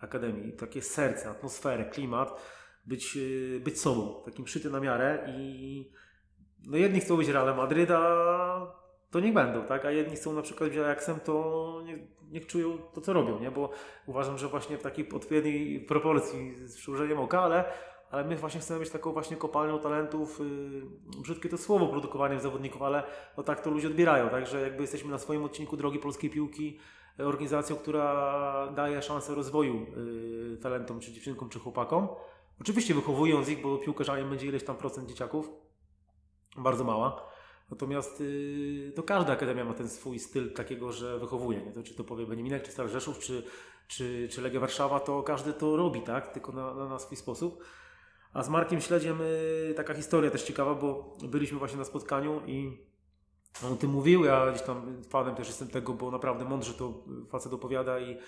Akademii, 0.00 0.52
takie 0.52 0.82
serce, 0.82 1.30
atmosferę, 1.30 1.84
klimat, 1.84 2.40
być, 2.86 3.18
być 3.60 3.80
sobą, 3.80 4.22
takim 4.24 4.46
szyty 4.46 4.70
na 4.70 4.80
miarę 4.80 5.26
i 5.28 5.90
no 6.66 6.76
jedni 6.76 7.00
chcą 7.00 7.16
być 7.16 7.28
Realem 7.28 7.56
Madryt, 7.56 7.90
a 7.90 8.84
to 9.10 9.20
niech 9.20 9.34
będą, 9.34 9.64
tak? 9.64 9.84
A 9.84 9.90
jedni 9.90 10.16
chcą 10.16 10.32
na 10.32 10.42
przykład 10.42 10.70
być 10.70 10.78
Ajaxem, 10.78 11.20
to 11.20 11.82
niech, 11.84 11.98
niech 12.30 12.46
czują 12.46 12.78
to, 12.78 13.00
co 13.00 13.12
robią, 13.12 13.40
nie? 13.40 13.50
Bo 13.50 13.70
uważam, 14.06 14.38
że 14.38 14.48
właśnie 14.48 14.78
w 14.78 14.82
takiej 14.82 15.08
odpowiedniej 15.12 15.80
proporcji 15.80 16.54
z 16.68 16.76
przymrużeniem 16.76 17.18
oka, 17.18 17.40
ale, 17.40 17.64
ale 18.14 18.24
my 18.24 18.36
właśnie 18.36 18.60
chcemy 18.60 18.80
być 18.80 18.90
taką 18.90 19.12
właśnie 19.12 19.36
kopalnią 19.36 19.78
talentów, 19.78 20.40
yy, 20.40 21.22
brzydkie 21.22 21.48
to 21.48 21.58
słowo, 21.58 21.86
produkowaniem 21.86 22.40
zawodników, 22.40 22.82
ale 22.82 23.02
no 23.36 23.42
tak 23.42 23.60
to 23.60 23.70
ludzie 23.70 23.88
odbierają, 23.88 24.28
także 24.28 24.60
jakby 24.60 24.82
jesteśmy 24.82 25.10
na 25.10 25.18
swoim 25.18 25.44
odcinku 25.44 25.76
drogi 25.76 25.98
polskiej 25.98 26.30
piłki, 26.30 26.78
organizacją, 27.18 27.76
która 27.76 28.72
daje 28.76 29.02
szansę 29.02 29.34
rozwoju 29.34 29.74
yy, 29.74 30.58
talentom, 30.62 31.00
czy 31.00 31.12
dziewczynkom, 31.12 31.48
czy 31.48 31.58
chłopakom. 31.58 32.08
Oczywiście 32.60 32.94
wychowując 32.94 33.48
ich, 33.48 33.62
bo 33.62 33.78
piłkarzami 33.78 34.24
będzie 34.24 34.46
ileś 34.46 34.64
tam 34.64 34.76
procent 34.76 35.08
dzieciaków, 35.08 35.50
bardzo 36.56 36.84
mała 36.84 37.34
Natomiast 37.70 38.20
yy, 38.20 38.92
to 38.94 39.02
każda 39.02 39.32
akademia 39.32 39.64
ma 39.64 39.74
ten 39.74 39.88
swój 39.88 40.18
styl 40.18 40.52
takiego, 40.52 40.92
że 40.92 41.18
wychowuje. 41.18 41.60
Nie? 41.60 41.72
To, 41.72 41.82
czy 41.82 41.94
to 41.94 42.04
powie 42.04 42.26
Beniminek, 42.26 42.62
czy 42.62 42.72
Stary 42.72 42.88
Rzeszów, 42.88 43.18
czy, 43.18 43.42
czy, 43.88 44.28
czy 44.30 44.42
Legia 44.42 44.60
Warszawa, 44.60 45.00
to 45.00 45.22
każdy 45.22 45.52
to 45.52 45.76
robi, 45.76 46.00
tak? 46.00 46.32
tylko 46.32 46.52
na, 46.52 46.74
na, 46.74 46.88
na 46.88 46.98
swój 46.98 47.16
sposób. 47.16 47.64
A 48.34 48.42
z 48.42 48.48
Markiem 48.48 48.80
Śledziem 48.80 49.18
yy, 49.68 49.74
taka 49.74 49.94
historia 49.94 50.30
też 50.30 50.42
ciekawa, 50.42 50.74
bo 50.74 51.16
byliśmy 51.22 51.58
właśnie 51.58 51.78
na 51.78 51.84
spotkaniu 51.84 52.40
i 52.46 52.78
on 53.66 53.72
o 53.72 53.76
tym 53.76 53.90
mówił. 53.90 54.24
Ja 54.24 54.50
gdzieś 54.50 54.62
tam 54.62 55.02
fanem 55.08 55.34
też 55.34 55.48
jestem 55.48 55.68
tego, 55.68 55.92
bo 55.92 56.10
naprawdę 56.10 56.44
mądrze 56.44 56.74
to 56.74 57.04
facet 57.30 57.52
opowiada 57.52 58.00
i 58.00 58.18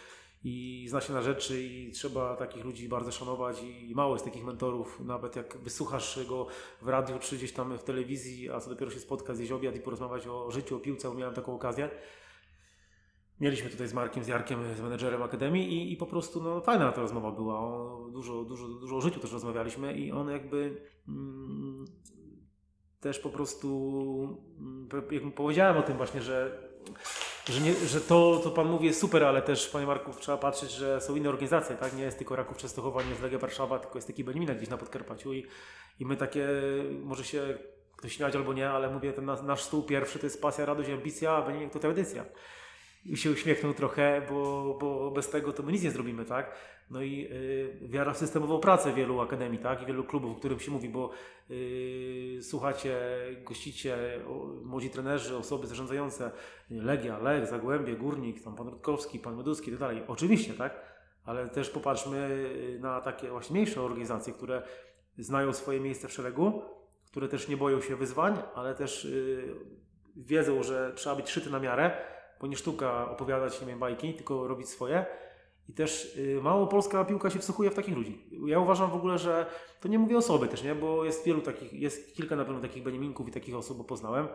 i 0.45 0.87
zna 0.88 1.01
się 1.01 1.12
na 1.12 1.23
rzeczy 1.23 1.62
i 1.62 1.90
trzeba 1.90 2.37
takich 2.37 2.64
ludzi 2.64 2.88
bardzo 2.88 3.12
szanować 3.12 3.62
i 3.62 3.92
mało 3.95 4.14
jest 4.14 4.25
takich 4.25 4.45
mentorów, 4.45 5.01
nawet 5.01 5.37
jak 5.37 5.57
wysłuchasz 5.57 6.27
go 6.29 6.47
w 6.83 6.88
radiu 6.88 7.19
czy 7.19 7.37
gdzieś 7.37 7.53
tam 7.53 7.79
w 7.79 7.83
telewizji, 7.83 8.51
a 8.51 8.61
co 8.61 8.71
dopiero 8.71 8.90
się 8.90 9.01
spotkać, 9.01 9.37
zjeść 9.37 9.53
obiad 9.53 9.77
i 9.77 9.81
porozmawiać 9.81 10.27
o 10.27 10.51
życiu, 10.51 10.77
o 10.77 10.81
piłce, 10.81 11.14
miałem 11.14 11.35
taką 11.35 11.55
okazję. 11.55 11.90
Mieliśmy 13.40 13.70
tutaj 13.70 13.88
z 13.88 13.94
Markiem, 13.94 14.25
z 14.25 14.27
Jarkiem, 14.27 14.75
z 14.75 14.81
menedżerem 14.81 15.22
Akademii 15.22 15.72
i, 15.72 15.92
i 15.92 15.96
po 15.96 16.07
prostu 16.07 16.42
no, 16.42 16.61
fajna 16.61 16.92
ta 16.92 17.01
rozmowa 17.01 17.31
była. 17.31 17.61
O, 17.61 18.09
dużo, 18.12 18.44
dużo, 18.44 18.68
dużo 18.68 18.96
o 18.96 19.01
życiu 19.01 19.20
też 19.20 19.33
rozmawialiśmy 19.33 19.92
i 19.94 20.12
on 20.12 20.31
jakby 20.31 20.81
mm, 21.09 21.85
też 23.01 23.18
po 23.18 23.31
prostu, 23.31 23.68
mm, 24.59 24.88
jak 25.11 25.35
powiedziałem 25.35 25.77
o 25.77 25.83
tym 25.83 25.96
właśnie, 25.96 26.22
że 26.22 26.66
że, 27.49 27.61
nie, 27.61 27.75
że 27.75 28.01
to, 28.01 28.40
co 28.40 28.51
Pan 28.51 28.68
mówi 28.68 28.87
jest 28.87 29.01
super, 29.01 29.25
ale 29.25 29.42
też, 29.42 29.68
Panie 29.68 29.87
Marku, 29.87 30.12
trzeba 30.20 30.38
patrzeć, 30.38 30.70
że 30.70 31.01
są 31.01 31.16
inne 31.16 31.29
organizacje, 31.29 31.77
tak? 31.77 31.96
Nie 31.96 32.03
jest 32.03 32.18
tylko 32.18 32.37
Raków 32.37 32.57
Częstochowa, 32.57 33.03
nie 33.03 33.09
jest 33.09 33.22
Legia 33.22 33.38
Warszawa, 33.38 33.79
tylko 33.79 33.99
jest 33.99 34.07
taki 34.07 34.25
Benimina 34.25 34.55
gdzieś 34.55 34.68
na 34.68 34.77
Podkarpaciu 34.77 35.33
i, 35.33 35.46
i 36.01 36.07
my 36.07 36.16
takie, 36.16 36.49
może 37.03 37.25
się 37.25 37.59
ktoś 37.96 38.12
śmiać 38.12 38.37
albo 38.37 38.53
nie, 38.53 38.70
ale 38.70 38.90
mówię, 38.90 39.12
ten 39.12 39.25
nasz 39.25 39.62
stół 39.62 39.83
pierwszy 39.83 40.18
to 40.18 40.27
jest 40.27 40.42
pasja, 40.42 40.66
radość, 40.66 40.90
ambicja, 40.90 41.33
a 41.33 41.42
Beniminek 41.42 41.72
to 41.72 41.79
tradycja. 41.79 42.25
I 43.09 43.16
się 43.16 43.31
uśmiechnął 43.31 43.75
trochę, 43.75 44.23
bo, 44.31 44.77
bo 44.81 45.11
bez 45.11 45.31
tego 45.31 45.53
to 45.53 45.62
my 45.62 45.73
nic 45.73 45.83
nie 45.83 45.90
zrobimy, 45.90 46.25
tak? 46.25 46.55
No 46.90 47.03
i 47.03 47.29
y, 47.33 47.88
wiara 47.88 48.12
w 48.12 48.19
systemową 48.19 48.61
pracę 48.61 48.92
wielu 48.92 49.21
akademii, 49.21 49.59
tak? 49.59 49.83
I 49.83 49.87
wielu 49.87 50.05
klubów, 50.05 50.33
o 50.33 50.38
którym 50.38 50.61
się 50.61 50.71
mówi, 50.71 50.88
bo 50.88 51.11
y, 51.51 52.38
słuchacie, 52.42 52.99
gościcie 53.45 53.97
o, 54.29 54.47
młodzi 54.64 54.90
trenerzy, 54.90 55.37
osoby 55.37 55.66
zarządzające, 55.66 56.31
Legia, 56.71 57.19
Lech, 57.19 57.47
Zagłębie, 57.47 57.97
Górnik, 57.97 58.45
tam 58.45 58.57
pan 58.57 58.69
Rutkowski, 58.69 59.19
pan 59.19 59.37
Meduski 59.37 59.69
i 59.69 59.71
tak 59.71 59.81
dalej. 59.81 60.03
Oczywiście, 60.09 60.55
tak? 60.55 60.81
Ale 61.25 61.49
też 61.49 61.71
popatrzmy 61.71 62.16
y, 62.77 62.79
na 62.81 63.01
takie 63.01 63.29
właśnie 63.29 63.55
mniejsze 63.55 63.83
organizacje, 63.83 64.33
które 64.33 64.62
znają 65.19 65.53
swoje 65.53 65.81
miejsce 65.81 66.09
w 66.09 66.12
szeregu, 66.12 66.62
które 67.07 67.29
też 67.29 67.49
nie 67.49 67.57
boją 67.57 67.81
się 67.81 67.97
wyzwań, 67.97 68.38
ale 68.55 68.75
też 68.75 69.05
y, 69.05 69.55
wiedzą, 70.16 70.62
że 70.62 70.92
trzeba 70.95 71.16
być 71.16 71.31
szyty 71.31 71.51
na 71.51 71.61
miarę, 71.61 72.15
bo 72.40 72.46
nie 72.46 72.57
sztuka 72.57 73.11
opowiadać 73.11 73.61
nie 73.61 73.66
wiem, 73.66 73.79
bajki, 73.79 74.14
tylko 74.14 74.49
robić 74.49 74.68
swoje 74.68 75.07
i 75.68 75.72
też 75.72 76.16
y, 76.16 76.40
mało 76.42 76.66
polska 76.66 77.05
piłka 77.05 77.31
się 77.31 77.38
wsłuchuje 77.38 77.70
w 77.70 77.75
takich 77.75 77.96
ludzi. 77.96 78.25
Ja 78.46 78.59
uważam 78.59 78.90
w 78.90 78.94
ogóle, 78.94 79.18
że 79.18 79.46
to 79.81 79.88
nie 79.88 79.99
mówię 79.99 80.18
osoby 80.18 80.49
też, 80.49 80.62
nie? 80.62 80.75
bo 80.75 81.05
jest 81.05 81.25
wielu 81.25 81.40
takich, 81.40 81.72
jest 81.72 82.16
kilka 82.16 82.37
na 82.37 82.44
pewno 82.44 82.61
takich 82.61 82.83
Beniminków 82.83 83.29
i 83.29 83.33
takich 83.33 83.55
osób, 83.55 83.79
bo 83.79 83.85
poznałem, 83.85 84.29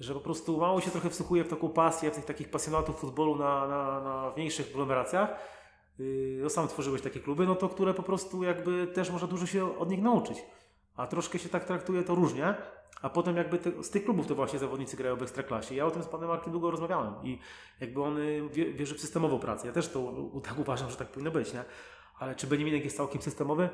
że 0.00 0.14
po 0.14 0.20
prostu 0.20 0.58
mało 0.58 0.80
się 0.80 0.90
trochę 0.90 1.10
wsłuchuje 1.10 1.44
w 1.44 1.48
taką 1.48 1.68
pasję, 1.68 2.10
w 2.10 2.14
tych 2.14 2.24
takich 2.24 2.50
pasjonatów 2.50 2.98
futbolu 2.98 3.36
na, 3.36 3.68
na, 3.68 4.00
na 4.00 4.32
mniejszych 4.36 4.70
aglomeracjach. 4.70 5.30
Yy, 5.98 6.38
no 6.42 6.50
sam 6.50 6.68
tworzyłeś 6.68 7.02
takie 7.02 7.20
kluby, 7.20 7.46
no 7.46 7.54
to 7.54 7.68
które 7.68 7.94
po 7.94 8.02
prostu 8.02 8.42
jakby 8.42 8.86
też 8.86 9.10
można 9.10 9.28
dużo 9.28 9.46
się 9.46 9.78
od 9.78 9.90
nich 9.90 10.02
nauczyć. 10.02 10.44
A 10.96 11.06
troszkę 11.06 11.38
się 11.38 11.48
tak 11.48 11.64
traktuje 11.64 12.02
to 12.02 12.14
różnie. 12.14 12.54
A 13.02 13.10
potem 13.10 13.36
jakby 13.36 13.58
te, 13.58 13.82
z 13.82 13.90
tych 13.90 14.04
klubów 14.04 14.26
to 14.26 14.34
właśnie 14.34 14.58
zawodnicy 14.58 14.96
grają 14.96 15.16
w 15.16 15.22
Ekstraklasie. 15.22 15.74
Ja 15.74 15.86
o 15.86 15.90
tym 15.90 16.02
z 16.02 16.06
panem 16.06 16.28
Markiem 16.28 16.52
długo 16.52 16.70
rozmawiałem 16.70 17.14
i 17.22 17.38
jakby 17.80 18.02
on 18.02 18.18
wie, 18.52 18.72
wierzy 18.72 18.94
w 18.94 19.00
systemową 19.00 19.38
pracę. 19.38 19.66
Ja 19.66 19.72
też 19.72 19.88
to 19.88 20.14
tak 20.44 20.58
uważam, 20.58 20.90
że 20.90 20.96
tak 20.96 21.08
powinno 21.08 21.30
być, 21.30 21.52
nie? 21.52 21.64
Ale 22.18 22.34
czy 22.34 22.46
Beniminek 22.46 22.84
jest 22.84 22.96
całkiem 22.96 23.22
systemowy? 23.22 23.68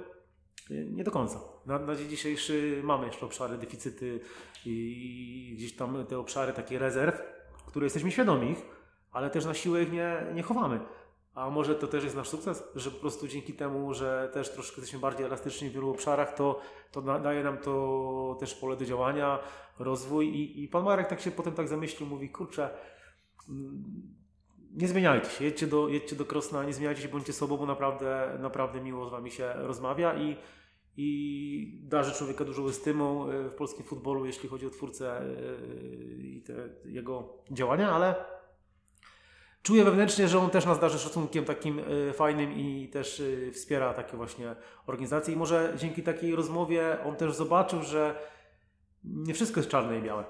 Nie 0.70 1.04
do 1.04 1.10
końca. 1.10 1.40
Na, 1.66 1.78
na 1.78 1.96
dzień 1.96 2.08
dzisiejszy 2.08 2.80
mamy 2.84 3.06
jeszcze 3.06 3.26
obszary 3.26 3.58
deficyty 3.58 4.20
i 4.66 5.54
gdzieś 5.56 5.76
tam 5.76 6.06
te 6.06 6.18
obszary 6.18 6.52
takie 6.52 6.78
rezerw, 6.78 7.22
które 7.66 7.86
jesteśmy 7.86 8.10
świadomi 8.10 8.50
ich, 8.50 8.58
ale 9.12 9.30
też 9.30 9.44
na 9.44 9.54
siłę 9.54 9.82
ich 9.82 9.92
nie, 9.92 10.26
nie 10.34 10.42
chowamy. 10.42 10.80
A 11.34 11.50
może 11.50 11.74
to 11.74 11.86
też 11.86 12.04
jest 12.04 12.16
nasz 12.16 12.28
sukces, 12.28 12.64
że 12.74 12.90
po 12.90 12.98
prostu 12.98 13.28
dzięki 13.28 13.52
temu, 13.52 13.94
że 13.94 14.30
też 14.32 14.50
troszkę 14.50 14.76
jesteśmy 14.76 15.00
bardziej 15.00 15.26
elastyczni 15.26 15.68
w 15.68 15.72
wielu 15.72 15.90
obszarach, 15.90 16.34
to, 16.34 16.60
to 16.90 17.02
daje 17.02 17.44
nam 17.44 17.58
to 17.58 18.36
też 18.40 18.54
pole 18.54 18.76
do 18.76 18.84
działania, 18.84 19.38
rozwój 19.78 20.28
i, 20.28 20.64
i 20.64 20.68
pan 20.68 20.84
Marek 20.84 21.08
tak 21.08 21.20
się 21.20 21.30
potem 21.30 21.52
tak 21.52 21.68
zamyślił, 21.68 22.08
mówi, 22.08 22.30
kurczę, 22.30 22.70
mm, 23.48 23.82
nie 24.72 24.88
zmieniajcie 24.88 25.30
się, 25.30 25.44
jedźcie 25.44 25.66
do, 25.66 25.88
jedźcie 25.88 26.16
do 26.16 26.24
Krosna, 26.24 26.64
nie 26.64 26.72
zmieniajcie 26.72 27.02
się, 27.02 27.08
bądźcie 27.08 27.32
sobą, 27.32 27.56
bo 27.56 27.66
naprawdę, 27.66 28.38
naprawdę 28.40 28.80
miło 28.80 29.06
z 29.06 29.10
Wami 29.10 29.30
się 29.30 29.52
rozmawia 29.52 30.14
i, 30.14 30.36
i 30.96 31.80
darzy 31.82 32.12
człowieka 32.14 32.44
dużą 32.44 32.68
estymą 32.68 33.28
e, 33.28 33.48
w 33.48 33.54
polskim 33.54 33.84
futbolu, 33.84 34.26
jeśli 34.26 34.48
chodzi 34.48 34.66
o 34.66 34.70
twórcę 34.70 35.20
e, 35.20 35.24
i 36.16 36.42
te 36.42 36.68
jego 36.84 37.38
działania, 37.50 37.90
ale 37.90 38.14
czuję 39.62 39.84
wewnętrznie, 39.84 40.28
że 40.28 40.38
on 40.38 40.50
też 40.50 40.66
nas 40.66 40.80
darzy 40.80 40.98
szacunkiem 40.98 41.44
takim 41.44 41.78
y, 41.78 42.12
fajnym 42.12 42.52
i 42.52 42.88
też 42.88 43.20
y, 43.20 43.50
wspiera 43.54 43.94
takie 43.94 44.16
właśnie 44.16 44.56
organizacje. 44.86 45.34
I 45.34 45.36
może 45.36 45.74
dzięki 45.76 46.02
takiej 46.02 46.36
rozmowie 46.36 46.98
on 47.04 47.16
też 47.16 47.34
zobaczył, 47.34 47.82
że 47.82 48.18
nie 49.04 49.34
wszystko 49.34 49.60
jest 49.60 49.70
czarne 49.70 49.98
i 49.98 50.02
białe. 50.02 50.24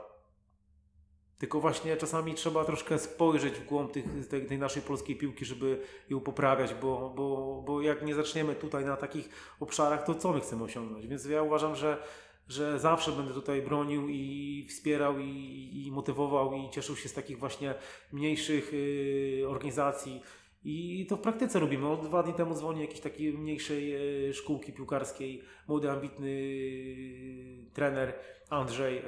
Tylko 1.39 1.61
właśnie 1.61 1.97
czasami 1.97 2.35
trzeba 2.35 2.65
troszkę 2.65 2.99
spojrzeć 2.99 3.55
w 3.55 3.67
głąb 3.67 3.93
tych, 3.93 4.29
tej, 4.29 4.47
tej, 4.47 4.59
naszej 4.59 4.83
polskiej 4.83 5.17
piłki, 5.17 5.45
żeby 5.45 5.81
ją 6.11 6.21
poprawiać, 6.21 6.75
bo, 6.75 7.13
bo, 7.17 7.63
bo 7.67 7.81
jak 7.81 8.03
nie 8.03 8.15
zaczniemy 8.15 8.55
tutaj 8.55 8.85
na 8.85 8.97
takich 8.97 9.29
obszarach, 9.61 10.05
to 10.05 10.15
co 10.15 10.33
my 10.33 10.41
chcemy 10.41 10.65
osiągnąć? 10.65 11.07
Więc 11.07 11.25
ja 11.25 11.43
uważam, 11.43 11.77
że 11.77 12.03
że 12.49 12.79
zawsze 12.79 13.13
będę 13.13 13.35
tutaj 13.35 13.63
bronił 13.63 14.09
i 14.09 14.67
wspierał 14.69 15.19
i, 15.19 15.85
i 15.87 15.93
motywował 15.93 16.55
i 16.55 16.71
cieszył 16.71 16.97
się 16.97 17.09
z 17.09 17.13
takich 17.13 17.39
właśnie 17.39 17.75
mniejszych 18.13 18.75
y, 18.75 19.45
organizacji. 19.49 20.23
I 20.65 21.07
to 21.09 21.17
w 21.17 21.21
praktyce 21.21 21.61
robimy. 21.61 21.89
Od 21.89 22.07
dwa 22.07 22.23
dni 22.23 22.35
temu 22.35 22.55
dzwoni 22.55 22.81
jakiejś 22.81 23.01
takiej 23.01 23.33
mniejszej 23.33 23.95
y, 24.29 24.35
szkółki 24.35 24.73
piłkarskiej, 24.73 25.43
młody, 25.69 25.91
ambitny 25.91 26.29
y, 26.29 27.71
trener 27.73 28.15
Andrzej, 28.53 29.03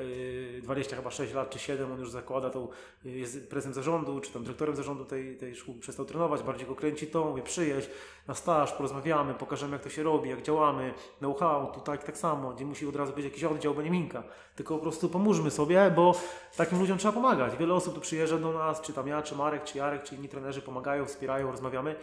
20 0.63 0.93
y, 0.93 0.97
chyba 0.97 1.11
6 1.11 1.35
lat 1.35 1.51
czy 1.51 1.59
7, 1.59 1.93
on 1.93 2.01
już 2.01 2.11
zakłada 2.11 2.51
tą, 2.51 2.69
y, 3.07 3.11
jest 3.11 3.51
prezesem 3.51 3.75
zarządu, 3.75 4.21
czy 4.21 4.33
tam 4.33 4.43
dyrektorem 4.43 4.77
zarządu 4.77 5.05
tej, 5.05 5.37
tej 5.37 5.57
szkół, 5.57 5.75
przestał 5.75 6.05
trenować, 6.05 6.43
bardziej 6.43 6.67
go 6.67 6.75
kręci 6.75 7.07
to, 7.07 7.25
mówię 7.25 7.43
przyjeźdź 7.43 7.89
na 8.27 8.35
staż, 8.35 8.73
porozmawiamy, 8.73 9.35
pokażemy 9.35 9.73
jak 9.73 9.83
to 9.83 9.91
się 9.91 10.03
robi, 10.03 10.31
jak 10.31 10.43
działamy, 10.43 10.95
know-how, 11.19 11.73
tu 11.73 11.81
tak, 11.81 12.05
tak 12.05 12.19
samo, 12.19 12.53
gdzie 12.53 12.65
musi 12.65 12.87
od 12.87 12.97
razu 12.97 13.13
być 13.13 13.25
jakiś 13.25 13.45
oddział 13.45 13.75
Beniminka, 13.75 14.23
tylko 14.57 14.75
po 14.75 14.83
prostu 14.83 15.09
pomóżmy 15.09 15.51
sobie, 15.51 15.93
bo 15.97 16.15
takim 16.57 16.79
ludziom 16.79 16.99
trzeba 16.99 17.13
pomagać. 17.13 17.57
Wiele 17.57 17.75
osób 17.75 17.95
tu 17.95 18.01
przyjeżdża 18.01 18.39
do 18.39 18.53
nas, 18.53 18.81
czy 18.81 18.93
tam 18.93 19.09
ja, 19.09 19.23
czy 19.23 19.37
Marek, 19.37 19.65
czy 19.65 19.79
Jarek, 19.79 20.03
czy 20.03 20.15
inni 20.15 20.29
trenerzy 20.29 20.63
pomagają, 20.63 21.07
wspierają, 21.07 21.51
rozmawiamy, 21.51 21.97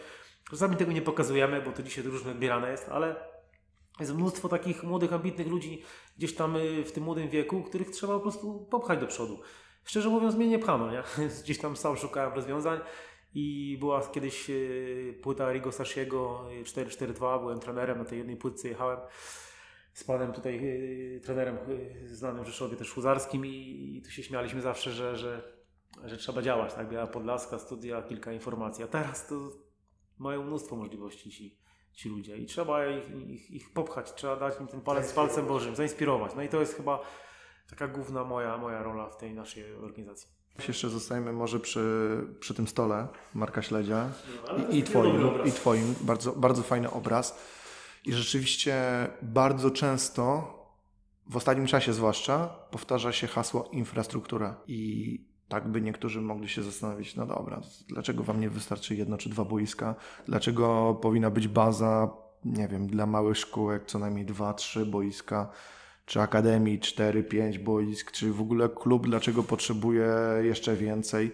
Czasami 0.50 0.76
tego 0.76 0.92
nie 0.92 1.02
pokazujemy, 1.02 1.62
bo 1.62 1.72
to 1.72 1.82
dzisiaj 1.82 2.04
różnie 2.04 2.30
odbierane 2.30 2.70
jest, 2.70 2.88
ale 2.88 3.14
jest 4.00 4.14
mnóstwo 4.14 4.48
takich 4.48 4.82
młodych, 4.82 5.12
ambitnych 5.12 5.46
ludzi 5.46 5.82
gdzieś 6.18 6.34
tam 6.34 6.56
y, 6.56 6.84
w 6.84 6.92
tym 6.92 7.04
młodym 7.04 7.28
wieku, 7.28 7.62
których 7.62 7.90
trzeba 7.90 8.14
po 8.14 8.20
prostu 8.20 8.66
popchać 8.70 9.00
do 9.00 9.06
przodu. 9.06 9.40
Szczerze 9.84 10.08
mówiąc, 10.08 10.34
mnie 10.34 10.48
nie 10.48 10.58
pchano, 10.58 10.90
nie? 10.90 11.02
Gdzieś 11.44 11.58
tam 11.58 11.76
sam 11.76 11.96
szukałem 11.96 12.32
rozwiązań 12.32 12.80
i 13.34 13.76
była 13.80 14.08
kiedyś 14.08 14.50
y, 14.50 15.18
płyta 15.22 15.52
Rigo 15.52 15.72
Sashiego 15.72 16.46
442, 16.64 17.38
byłem 17.38 17.60
trenerem 17.60 17.98
na 17.98 18.04
tej 18.04 18.18
jednej 18.18 18.36
płytce, 18.36 18.68
jechałem 18.68 18.98
z 19.92 20.04
panem 20.04 20.32
tutaj 20.32 20.60
y, 20.64 21.20
trenerem 21.24 21.58
znanym 22.06 22.44
w 22.44 22.46
Rzeszowie 22.46 22.76
też 22.76 22.92
Huzarskim 22.92 23.46
i, 23.46 23.96
i 23.96 24.02
tu 24.02 24.10
się 24.10 24.22
śmialiśmy 24.22 24.60
zawsze, 24.60 24.92
że, 24.92 25.16
że, 25.16 25.52
że 26.04 26.16
trzeba 26.16 26.42
działać, 26.42 26.74
tak? 26.74 26.88
Biała 26.88 27.06
Podlaska, 27.06 27.58
studia, 27.58 28.02
kilka 28.02 28.32
informacji, 28.32 28.84
a 28.84 28.88
teraz 28.88 29.26
to 29.26 29.34
mają 30.18 30.44
mnóstwo 30.44 30.76
możliwości 30.76 31.30
ci, 31.30 31.61
ci 31.94 32.08
ludzie 32.08 32.36
i 32.36 32.46
trzeba 32.46 32.86
ich, 32.86 33.28
ich, 33.28 33.50
ich 33.50 33.70
popchać, 33.70 34.14
trzeba 34.14 34.36
dać 34.36 34.60
im 34.60 34.66
ten 34.66 34.80
palec 34.80 35.10
z 35.10 35.12
palcem 35.12 35.46
Bożym, 35.46 35.76
zainspirować. 35.76 36.32
No 36.36 36.42
i 36.42 36.48
to 36.48 36.60
jest 36.60 36.76
chyba 36.76 37.02
taka 37.70 37.88
główna 37.88 38.24
moja, 38.24 38.58
moja 38.58 38.82
rola 38.82 39.08
w 39.08 39.16
tej 39.16 39.34
naszej 39.34 39.74
organizacji. 39.74 40.28
Jeszcze 40.68 40.88
zostajemy 40.88 41.32
może 41.32 41.60
przy, 41.60 42.26
przy 42.40 42.54
tym 42.54 42.68
stole 42.68 43.08
Marka 43.34 43.62
Śledzia 43.62 44.10
no, 44.48 44.68
i, 44.68 44.78
i, 44.78 44.82
twoim, 44.82 45.44
i 45.44 45.52
Twoim. 45.52 45.94
Bardzo, 46.00 46.32
bardzo 46.32 46.62
fajny 46.62 46.90
obraz. 46.90 47.38
I 48.04 48.12
rzeczywiście 48.12 48.74
bardzo 49.22 49.70
często, 49.70 50.54
w 51.26 51.36
ostatnim 51.36 51.66
czasie 51.66 51.92
zwłaszcza, 51.92 52.48
powtarza 52.70 53.12
się 53.12 53.26
hasło 53.26 53.68
infrastruktura. 53.72 54.56
I 54.66 55.31
tak 55.48 55.68
by 55.68 55.80
niektórzy 55.80 56.20
mogli 56.20 56.48
się 56.48 56.62
zastanowić, 56.62 57.16
no 57.16 57.26
dobra, 57.26 57.60
dlaczego 57.88 58.22
wam 58.22 58.40
nie 58.40 58.50
wystarczy 58.50 58.94
jedno 58.94 59.18
czy 59.18 59.28
dwa 59.28 59.44
boiska? 59.44 59.94
Dlaczego 60.26 60.94
powinna 61.02 61.30
być 61.30 61.48
baza, 61.48 62.10
nie 62.44 62.68
wiem, 62.68 62.86
dla 62.86 63.06
małych 63.06 63.38
szkółek 63.38 63.86
co 63.86 63.98
najmniej 63.98 64.26
dwa, 64.26 64.54
trzy 64.54 64.86
boiska? 64.86 65.50
Czy 66.06 66.20
akademii 66.20 66.80
cztery, 66.80 67.24
pięć 67.24 67.58
boisk? 67.58 68.12
Czy 68.12 68.32
w 68.32 68.40
ogóle 68.40 68.68
klub 68.68 69.06
dlaczego 69.06 69.42
potrzebuje 69.42 70.08
jeszcze 70.42 70.76
więcej? 70.76 71.32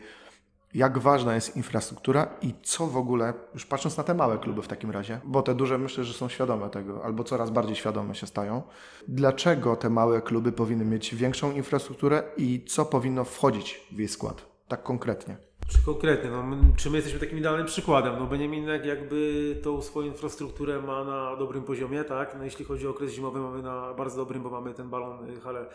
Jak 0.75 0.99
ważna 0.99 1.35
jest 1.35 1.57
infrastruktura 1.57 2.29
i 2.43 2.55
co 2.63 2.87
w 2.87 2.97
ogóle, 2.97 3.35
już 3.55 3.67
patrząc 3.67 3.97
na 3.97 4.05
te 4.05 4.15
małe 4.15 4.39
kluby 4.39 4.63
w 4.63 4.69
takim 4.69 4.91
razie, 4.91 5.21
bo 5.25 5.43
te 5.43 5.55
duże 5.55 5.79
myślę, 5.79 6.05
że 6.05 6.15
są 6.15 6.29
świadome 6.29 6.71
tego, 6.71 7.05
albo 7.05 7.25
coraz 7.25 7.51
bardziej 7.51 7.77
świadome 7.77 8.15
się 8.15 8.27
stają, 8.27 8.63
dlaczego 9.09 9.77
te 9.77 9.91
małe 9.91 10.23
kluby 10.23 10.53
powinny 10.53 10.85
mieć 10.85 11.15
większą 11.15 11.53
infrastrukturę 11.53 12.23
i 12.37 12.65
co 12.65 12.85
powinno 12.85 13.25
wchodzić 13.25 13.87
w 13.93 13.99
jej 13.99 14.09
skład, 14.09 14.47
tak 14.69 14.83
konkretnie? 14.83 15.37
Czy 15.69 15.85
konkretnie, 15.85 16.31
no, 16.31 16.45
czy 16.77 16.91
my 16.91 16.97
jesteśmy 16.97 17.21
takim 17.21 17.39
idealnym 17.39 17.67
przykładem? 17.67 18.19
No 18.19 18.27
Beniaminek 18.27 18.85
jakby 18.85 19.61
tą 19.63 19.83
swoją 19.83 20.07
infrastrukturę 20.07 20.83
ma 20.83 21.05
na 21.05 21.37
dobrym 21.37 21.65
poziomie, 21.65 22.05
tak? 22.05 22.35
No, 22.39 22.45
jeśli 22.45 22.65
chodzi 22.65 22.87
o 22.87 22.91
okres 22.91 23.13
zimowy 23.13 23.41
mamy 23.41 23.63
na 23.63 23.95
bardzo 23.95 24.17
dobrym, 24.17 24.43
bo 24.43 24.51
mamy 24.51 24.75
ten 24.75 24.91
balon, 24.91 25.31
y, 25.31 25.41
halę 25.41 25.67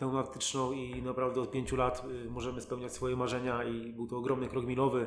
pneumatyczną 0.00 0.72
i 0.72 1.02
naprawdę 1.02 1.40
od 1.40 1.50
pięciu 1.50 1.76
lat 1.76 2.04
y, 2.26 2.30
możemy 2.30 2.60
spełniać 2.60 2.92
swoje 2.92 3.16
marzenia 3.16 3.64
i 3.64 3.92
był 3.92 4.06
to 4.06 4.16
ogromny 4.16 4.48
krok 4.48 4.66
milowy. 4.66 5.06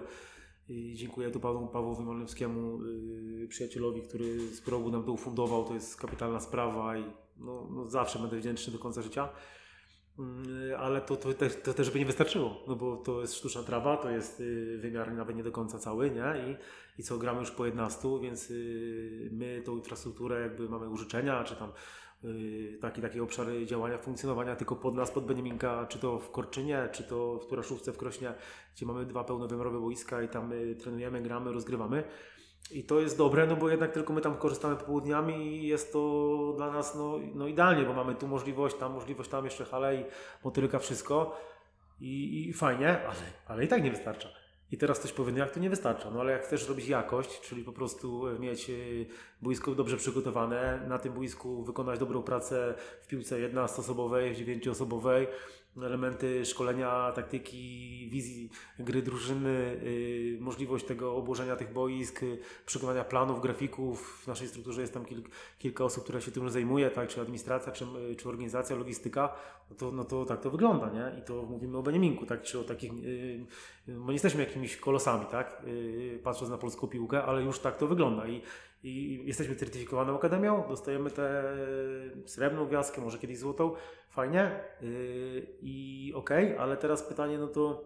I 0.70 0.94
dziękuję 0.96 1.32
tu 1.32 1.39
panu 1.39 1.68
Pawłowi 1.68 2.04
Malnowskiemu, 2.04 2.84
yy, 2.84 3.48
przyjacielowi, 3.48 4.02
który 4.02 4.48
z 4.48 4.62
progu 4.62 4.91
nam 4.91 5.04
to 5.04 5.12
ufundował. 5.12 5.66
To 5.66 5.74
jest 5.74 5.98
kapitalna 5.98 6.39
sprawa 6.39 6.98
i 6.98 7.04
no, 7.38 7.68
no 7.72 7.89
zawsze 7.89 8.20
będę 8.20 8.38
wdzięczny 8.38 8.74
do 8.74 8.80
końca 8.80 9.02
życia. 9.02 9.30
Yy, 10.20 10.78
ale 10.78 11.02
to, 11.02 11.16
to, 11.16 11.34
to, 11.34 11.46
to, 11.64 11.74
też 11.74 11.91
by 11.91 12.00
nie 12.00 12.06
wystarczyło, 12.06 12.64
no 12.68 12.76
bo 12.76 12.98
to 12.98 13.22
jest 13.22 13.36
sztuczna 13.36 13.64
trawa, 13.64 13.98
to 13.98 14.10
jest 14.10 14.39
yy, 14.39 14.78
wymiar 14.78 15.14
nawet 15.14 15.36
nie 15.36 15.44
do 15.44 15.52
końca 15.52 15.80
cały, 15.80 16.12
nie? 16.12 16.52
I, 16.52 16.56
i 17.02 17.04
co 17.04 17.18
gramy 17.18 17.39
już 17.39 17.52
po 17.52 17.66
11, 17.66 18.08
więc 18.22 18.54
my 19.32 19.62
tą 19.66 19.78
infrastrukturę 19.78 20.41
jakby 20.41 20.70
mamy 20.70 20.89
użyczenia, 20.89 21.44
czy 21.44 21.56
tam 21.56 21.72
Y, 22.26 22.78
taki, 22.82 23.01
taki 23.01 23.19
obszar 23.19 23.47
działania, 23.65 23.97
funkcjonowania 23.97 24.55
tylko 24.55 24.76
pod 24.76 24.95
nas, 24.95 25.11
pod 25.11 25.26
Beniaminka, 25.26 25.86
czy 25.89 25.99
to 25.99 26.19
w 26.19 26.32
Korczynie, 26.32 26.89
czy 26.91 27.03
to 27.03 27.39
w 27.39 27.47
Turaszówce 27.47 27.93
w 27.93 27.97
Krośnie, 27.97 28.34
gdzie 28.76 28.86
mamy 28.86 29.05
dwa 29.05 29.24
pełnowymiarowe 29.24 29.80
boiska 29.80 30.21
i 30.21 30.30
tam 30.30 30.53
trenujemy, 30.80 31.21
gramy, 31.21 31.51
rozgrywamy. 31.51 32.03
I 32.71 32.84
to 32.84 32.99
jest 32.99 33.17
dobre, 33.17 33.47
no 33.47 33.55
bo 33.55 33.69
jednak 33.69 33.91
tylko 33.91 34.13
my 34.13 34.21
tam 34.21 34.36
korzystamy 34.38 34.76
popołudniami 34.76 35.47
i 35.47 35.67
jest 35.67 35.93
to 35.93 36.53
dla 36.57 36.71
nas 36.71 36.95
no, 36.95 37.19
no 37.36 37.47
idealnie, 37.47 37.86
bo 37.86 37.93
mamy 37.93 38.15
tu 38.15 38.28
możliwość, 38.28 38.76
tam 38.76 38.93
możliwość, 38.93 39.30
tam 39.30 39.45
jeszcze 39.45 39.65
hale 39.65 39.95
i 39.95 40.05
motylka, 40.43 40.80
wszystko. 40.80 41.38
I, 42.01 42.49
i 42.49 42.53
fajnie, 42.53 42.88
ale, 42.88 43.19
ale 43.47 43.65
i 43.65 43.67
tak 43.67 43.84
nie 43.84 43.91
wystarcza. 43.91 44.43
I 44.74 44.78
teraz 44.78 44.99
ktoś 44.99 45.11
powie, 45.11 45.32
no 45.32 45.38
jak 45.38 45.51
to 45.51 45.59
nie 45.59 45.69
wystarcza, 45.69 46.11
no 46.11 46.19
ale 46.19 46.32
jak 46.32 46.43
chcesz 46.43 46.65
zrobić 46.65 46.88
jakość, 46.88 47.41
czyli 47.41 47.63
po 47.63 47.71
prostu 47.71 48.26
mieć 48.39 48.69
e, 48.69 48.74
boisko 49.41 49.76
dobrze 49.76 49.97
przygotowane, 49.97 50.86
na 50.88 50.99
tym 50.99 51.13
boisku 51.13 51.63
wykonać 51.63 51.99
dobrą 51.99 52.24
pracę 52.24 52.74
w 53.01 53.07
piłce 53.07 53.39
jednoosobowej, 53.39 54.36
dziewięcioosobowej, 54.36 55.28
elementy 55.78 56.45
szkolenia, 56.45 57.11
taktyki, 57.15 58.07
wizji 58.11 58.49
gry 58.80 59.01
drużyny, 59.01 59.80
yy, 59.84 60.41
możliwość 60.41 60.86
tego 60.86 61.15
obłożenia 61.15 61.55
tych 61.55 61.74
boisk, 61.74 62.21
yy, 62.21 62.38
przygotowania 62.65 63.03
planów, 63.03 63.41
grafików. 63.41 64.21
W 64.24 64.28
naszej 64.28 64.47
strukturze 64.47 64.82
jest 64.82 64.93
tam 64.93 65.05
kilk, 65.05 65.30
kilka 65.59 65.84
osób, 65.84 66.03
które 66.03 66.21
się 66.21 66.32
tym 66.32 66.49
zajmuje, 66.49 66.89
tak, 66.89 67.09
czy 67.09 67.21
administracja, 67.21 67.71
czy, 67.71 67.86
yy, 67.86 68.15
czy 68.15 68.30
organizacja, 68.30 68.76
logistyka. 68.76 69.36
No 69.69 69.76
to, 69.76 69.91
no 69.91 70.03
to 70.03 70.26
tak 70.26 70.41
to 70.41 70.51
wygląda, 70.51 70.89
nie? 70.89 71.19
I 71.19 71.21
to 71.21 71.43
mówimy 71.43 71.78
o 71.78 71.84
Beniaminku, 71.84 72.26
tak, 72.26 72.41
czy 72.41 72.59
o 72.59 72.63
takich, 72.63 72.93
my 73.88 74.05
nie 74.07 74.13
jesteśmy 74.13 74.43
jakimiś 74.43 74.78
kolosami, 74.78 75.26
tak, 75.26 75.61
patrząc 76.24 76.51
na 76.51 76.57
polską 76.57 76.88
piłkę, 76.88 77.24
ale 77.24 77.43
już 77.43 77.59
tak 77.59 77.78
to 77.78 77.88
wygląda. 77.88 78.28
I, 78.28 78.41
i 78.84 79.24
jesteśmy 79.26 79.56
certyfikowaną 79.56 80.16
akademią, 80.16 80.64
dostajemy 80.70 81.12
tę 81.12 81.44
srebrną 82.26 82.66
gwiazdkę, 82.66 83.02
może 83.02 83.18
kiedyś 83.18 83.38
złotą, 83.38 83.74
fajnie 84.10 84.52
yy, 84.82 85.48
i 85.62 86.12
okej, 86.16 86.46
okay, 86.46 86.60
ale 86.60 86.78
teraz 86.78 87.04
pytanie, 87.04 87.38
no 87.38 87.48
to, 87.48 87.84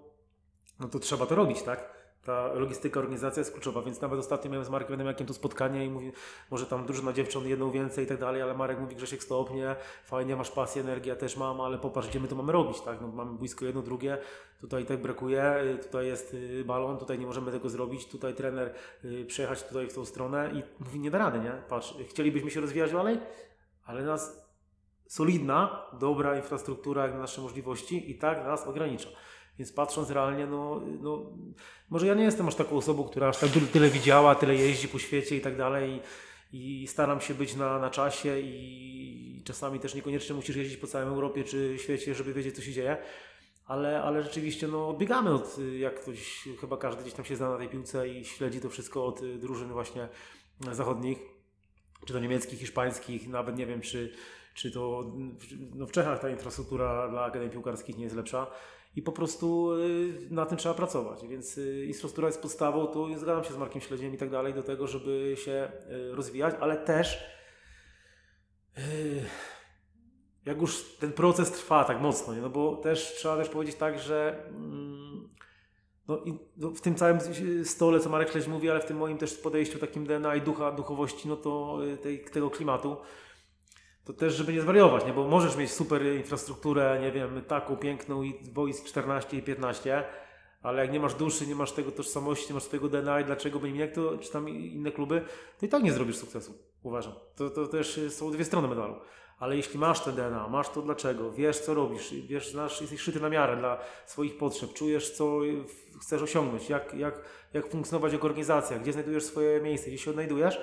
no 0.79 0.87
to 0.87 0.99
trzeba 0.99 1.25
to 1.25 1.35
robić, 1.35 1.61
tak? 1.61 1.96
Ta 2.27 2.53
logistyka, 2.53 2.99
organizacja 2.99 3.41
jest 3.41 3.51
kluczowa, 3.51 3.81
więc 3.81 4.01
nawet 4.01 4.19
ostatnio 4.19 4.51
miałem 4.51 4.65
z 4.65 4.69
Markiem 4.69 4.91
Wiadomiakiem 4.91 5.27
tu 5.27 5.33
spotkanie 5.33 5.85
i 5.85 5.89
mówi, 5.89 6.11
może 6.51 6.65
tam 6.65 6.85
drużyna 6.85 7.13
dziewcząt 7.13 7.45
jedną 7.45 7.71
więcej 7.71 8.05
i 8.05 8.07
tak 8.07 8.19
dalej, 8.19 8.41
ale 8.41 8.53
Marek 8.53 8.79
mówi, 8.79 8.95
Grzesiek 8.95 9.23
stopnie, 9.23 9.75
fajnie, 10.05 10.35
masz 10.35 10.51
pasję, 10.51 10.81
energię, 10.81 11.15
też 11.15 11.37
mam, 11.37 11.61
ale 11.61 11.77
popatrz, 11.77 12.07
gdzie 12.07 12.19
my 12.19 12.27
to 12.27 12.35
mamy 12.35 12.51
robić, 12.51 12.81
tak, 12.81 13.01
no, 13.01 13.07
mamy 13.07 13.37
blisko 13.37 13.65
jedno, 13.65 13.81
drugie, 13.81 14.17
tutaj 14.61 14.85
tak 14.85 15.01
brakuje, 15.01 15.59
y, 15.61 15.77
tutaj 15.77 16.07
jest 16.07 16.33
y, 16.33 16.63
balon, 16.65 16.97
tutaj 16.97 17.19
nie 17.19 17.25
możemy 17.25 17.51
tego 17.51 17.69
zrobić, 17.69 18.07
tutaj 18.07 18.33
trener 18.33 18.73
y, 19.05 19.25
przejechać 19.25 19.63
tutaj 19.63 19.87
w 19.87 19.93
tą 19.93 20.05
stronę 20.05 20.51
i 20.53 20.83
mówi, 20.83 20.99
nie 20.99 21.11
da 21.11 21.17
rady, 21.17 21.39
nie, 21.39 21.61
patrz, 21.69 21.93
chcielibyśmy 22.09 22.51
się 22.51 22.61
rozwijać 22.61 22.91
dalej, 22.91 23.19
ale 23.85 24.03
nas 24.03 24.47
solidna, 25.07 25.85
dobra 25.93 26.35
infrastruktura 26.37 27.03
jak 27.03 27.13
na 27.13 27.19
nasze 27.19 27.41
możliwości 27.41 28.11
i 28.11 28.17
tak 28.17 28.43
nas 28.45 28.67
ogranicza. 28.67 29.09
Więc 29.59 29.73
patrząc 29.73 30.09
realnie, 30.09 30.45
no, 30.45 30.81
no, 31.01 31.25
może 31.89 32.07
ja 32.07 32.13
nie 32.13 32.23
jestem 32.23 32.47
aż 32.47 32.55
taką 32.55 32.75
osobą, 32.75 33.03
która 33.03 33.27
aż 33.27 33.37
tak 33.37 33.49
tyle 33.73 33.89
widziała, 33.89 34.35
tyle 34.35 34.55
jeździ 34.55 34.87
po 34.87 34.99
świecie 34.99 35.35
i 35.37 35.41
tak 35.41 35.57
dalej. 35.57 36.01
I, 36.53 36.87
staram 36.87 37.21
się 37.21 37.33
być 37.33 37.55
na, 37.55 37.79
na 37.79 37.89
czasie 37.89 38.39
i 38.39 39.41
czasami 39.45 39.79
też 39.79 39.95
niekoniecznie 39.95 40.35
musisz 40.35 40.55
jeździć 40.55 40.77
po 40.77 40.87
całej 40.87 41.07
Europie 41.07 41.43
czy 41.43 41.75
świecie, 41.77 42.15
żeby 42.15 42.33
wiedzieć, 42.33 42.55
co 42.55 42.61
się 42.61 42.71
dzieje. 42.71 42.97
Ale, 43.65 44.01
ale 44.01 44.23
rzeczywiście 44.23 44.67
no, 44.67 44.89
odbiegamy 44.89 45.33
od, 45.33 45.57
jak 45.79 46.01
ktoś, 46.01 46.47
chyba 46.61 46.77
każdy 46.77 47.01
gdzieś 47.01 47.13
tam 47.13 47.25
się 47.25 47.35
zna 47.35 47.49
na 47.49 47.57
tej 47.57 47.69
piłce 47.69 48.09
i 48.09 48.25
śledzi 48.25 48.61
to 48.61 48.69
wszystko 48.69 49.05
od 49.05 49.37
drużyn 49.37 49.71
właśnie 49.71 50.07
zachodnich, 50.71 51.17
czy 52.05 52.13
to 52.13 52.19
niemieckich, 52.19 52.59
hiszpańskich, 52.59 53.27
nawet 53.27 53.57
nie 53.57 53.65
wiem, 53.65 53.81
czy, 53.81 54.13
czy 54.53 54.71
to 54.71 55.11
no 55.75 55.85
w 55.85 55.91
Czechach 55.91 56.19
ta 56.19 56.29
infrastruktura 56.29 57.07
dla 57.07 57.23
akademii 57.23 57.51
piłkarskich 57.51 57.97
nie 57.97 58.03
jest 58.03 58.15
lepsza 58.15 58.47
i 58.97 59.01
po 59.01 59.11
prostu 59.11 59.71
y, 59.73 60.27
na 60.29 60.45
tym 60.45 60.57
trzeba 60.57 60.75
pracować. 60.75 61.27
Więc 61.27 61.57
y, 61.57 61.85
infrastruktura 61.85 62.27
jest 62.27 62.41
podstawą, 62.41 62.87
tu 62.87 63.17
zgadzam 63.17 63.43
się 63.43 63.53
z 63.53 63.57
Markiem 63.57 63.81
Śledziem 63.81 64.13
i 64.13 64.17
tak 64.17 64.29
dalej, 64.29 64.53
do 64.53 64.63
tego, 64.63 64.87
żeby 64.87 65.35
się 65.37 65.71
y, 65.91 66.15
rozwijać, 66.15 66.55
ale 66.59 66.77
też 66.77 67.37
jak 70.45 70.61
już 70.61 70.83
ten 70.99 71.11
proces 71.11 71.51
trwa 71.51 71.83
tak 71.83 72.01
mocno, 72.01 72.35
nie? 72.35 72.41
no 72.41 72.49
bo 72.49 72.75
też 72.75 73.15
trzeba 73.15 73.37
też 73.37 73.49
powiedzieć 73.49 73.75
tak, 73.75 73.99
że 73.99 74.43
mm, 74.49 75.29
no, 76.07 76.23
no 76.57 76.69
w 76.69 76.81
tym 76.81 76.95
całym 76.95 77.19
stole, 77.63 77.99
co 77.99 78.09
Marek 78.09 78.31
Śledź 78.31 78.47
mówi, 78.47 78.69
ale 78.69 78.79
w 78.79 78.85
tym 78.85 78.97
moim 78.97 79.17
też 79.17 79.33
podejściu 79.33 79.79
takim 79.79 80.05
DNA 80.05 80.35
i 80.35 80.41
ducha, 80.41 80.71
duchowości, 80.71 81.27
no 81.27 81.35
to 81.35 81.79
tej, 82.03 82.23
tego 82.23 82.49
klimatu, 82.49 82.97
to 84.07 84.13
też, 84.13 84.35
żeby 84.35 84.53
nie 84.53 84.61
zwariować, 84.61 85.05
nie? 85.05 85.13
bo 85.13 85.27
możesz 85.27 85.57
mieć 85.57 85.71
super 85.71 86.05
infrastrukturę, 86.05 86.99
nie 87.01 87.11
wiem, 87.11 87.41
taką 87.47 87.77
piękną 87.77 88.23
i 88.23 88.33
boisk 88.53 88.85
14 88.85 89.37
i 89.37 89.41
15, 89.41 90.03
ale 90.61 90.81
jak 90.81 90.91
nie 90.91 90.99
masz 90.99 91.13
duszy, 91.13 91.47
nie 91.47 91.55
masz 91.55 91.71
tego 91.71 91.91
tożsamości, 91.91 92.47
nie 92.49 92.53
masz 92.53 92.63
swojego 92.63 92.89
DNA 92.89 93.19
i 93.19 93.25
dlaczego 93.25 93.59
by 93.59 93.69
jak 93.69 93.91
to, 93.91 94.17
czy 94.17 94.31
tam 94.31 94.49
inne 94.49 94.91
kluby, 94.91 95.21
to 95.59 95.65
i 95.65 95.69
tak 95.69 95.83
nie 95.83 95.91
zrobisz 95.91 96.17
sukcesu, 96.17 96.53
uważam. 96.83 97.13
To, 97.35 97.49
to 97.49 97.67
też 97.67 97.99
są 98.09 98.31
dwie 98.31 98.45
strony 98.45 98.67
medalu. 98.67 98.95
Ale 99.39 99.57
jeśli 99.57 99.79
masz 99.79 99.99
te 99.99 100.11
DNA, 100.11 100.47
masz 100.47 100.69
to 100.69 100.81
dlaczego, 100.81 101.31
wiesz 101.31 101.59
co 101.59 101.73
robisz, 101.73 102.13
wiesz, 102.13 102.51
znasz, 102.51 102.81
jesteś 102.81 103.01
szyty 103.01 103.19
na 103.19 103.29
miarę 103.29 103.57
dla 103.57 103.79
swoich 104.05 104.37
potrzeb, 104.37 104.73
czujesz 104.73 105.11
co 105.11 105.39
chcesz 106.01 106.21
osiągnąć, 106.21 106.69
jak, 106.69 106.93
jak, 106.93 107.21
jak 107.53 107.67
funkcjonować 107.71 108.13
jako 108.13 108.27
organizacja, 108.27 108.79
gdzie 108.79 108.93
znajdujesz 108.93 109.23
swoje 109.23 109.61
miejsce, 109.61 109.87
gdzie 109.87 109.97
się 109.97 110.11
odnajdujesz, 110.11 110.59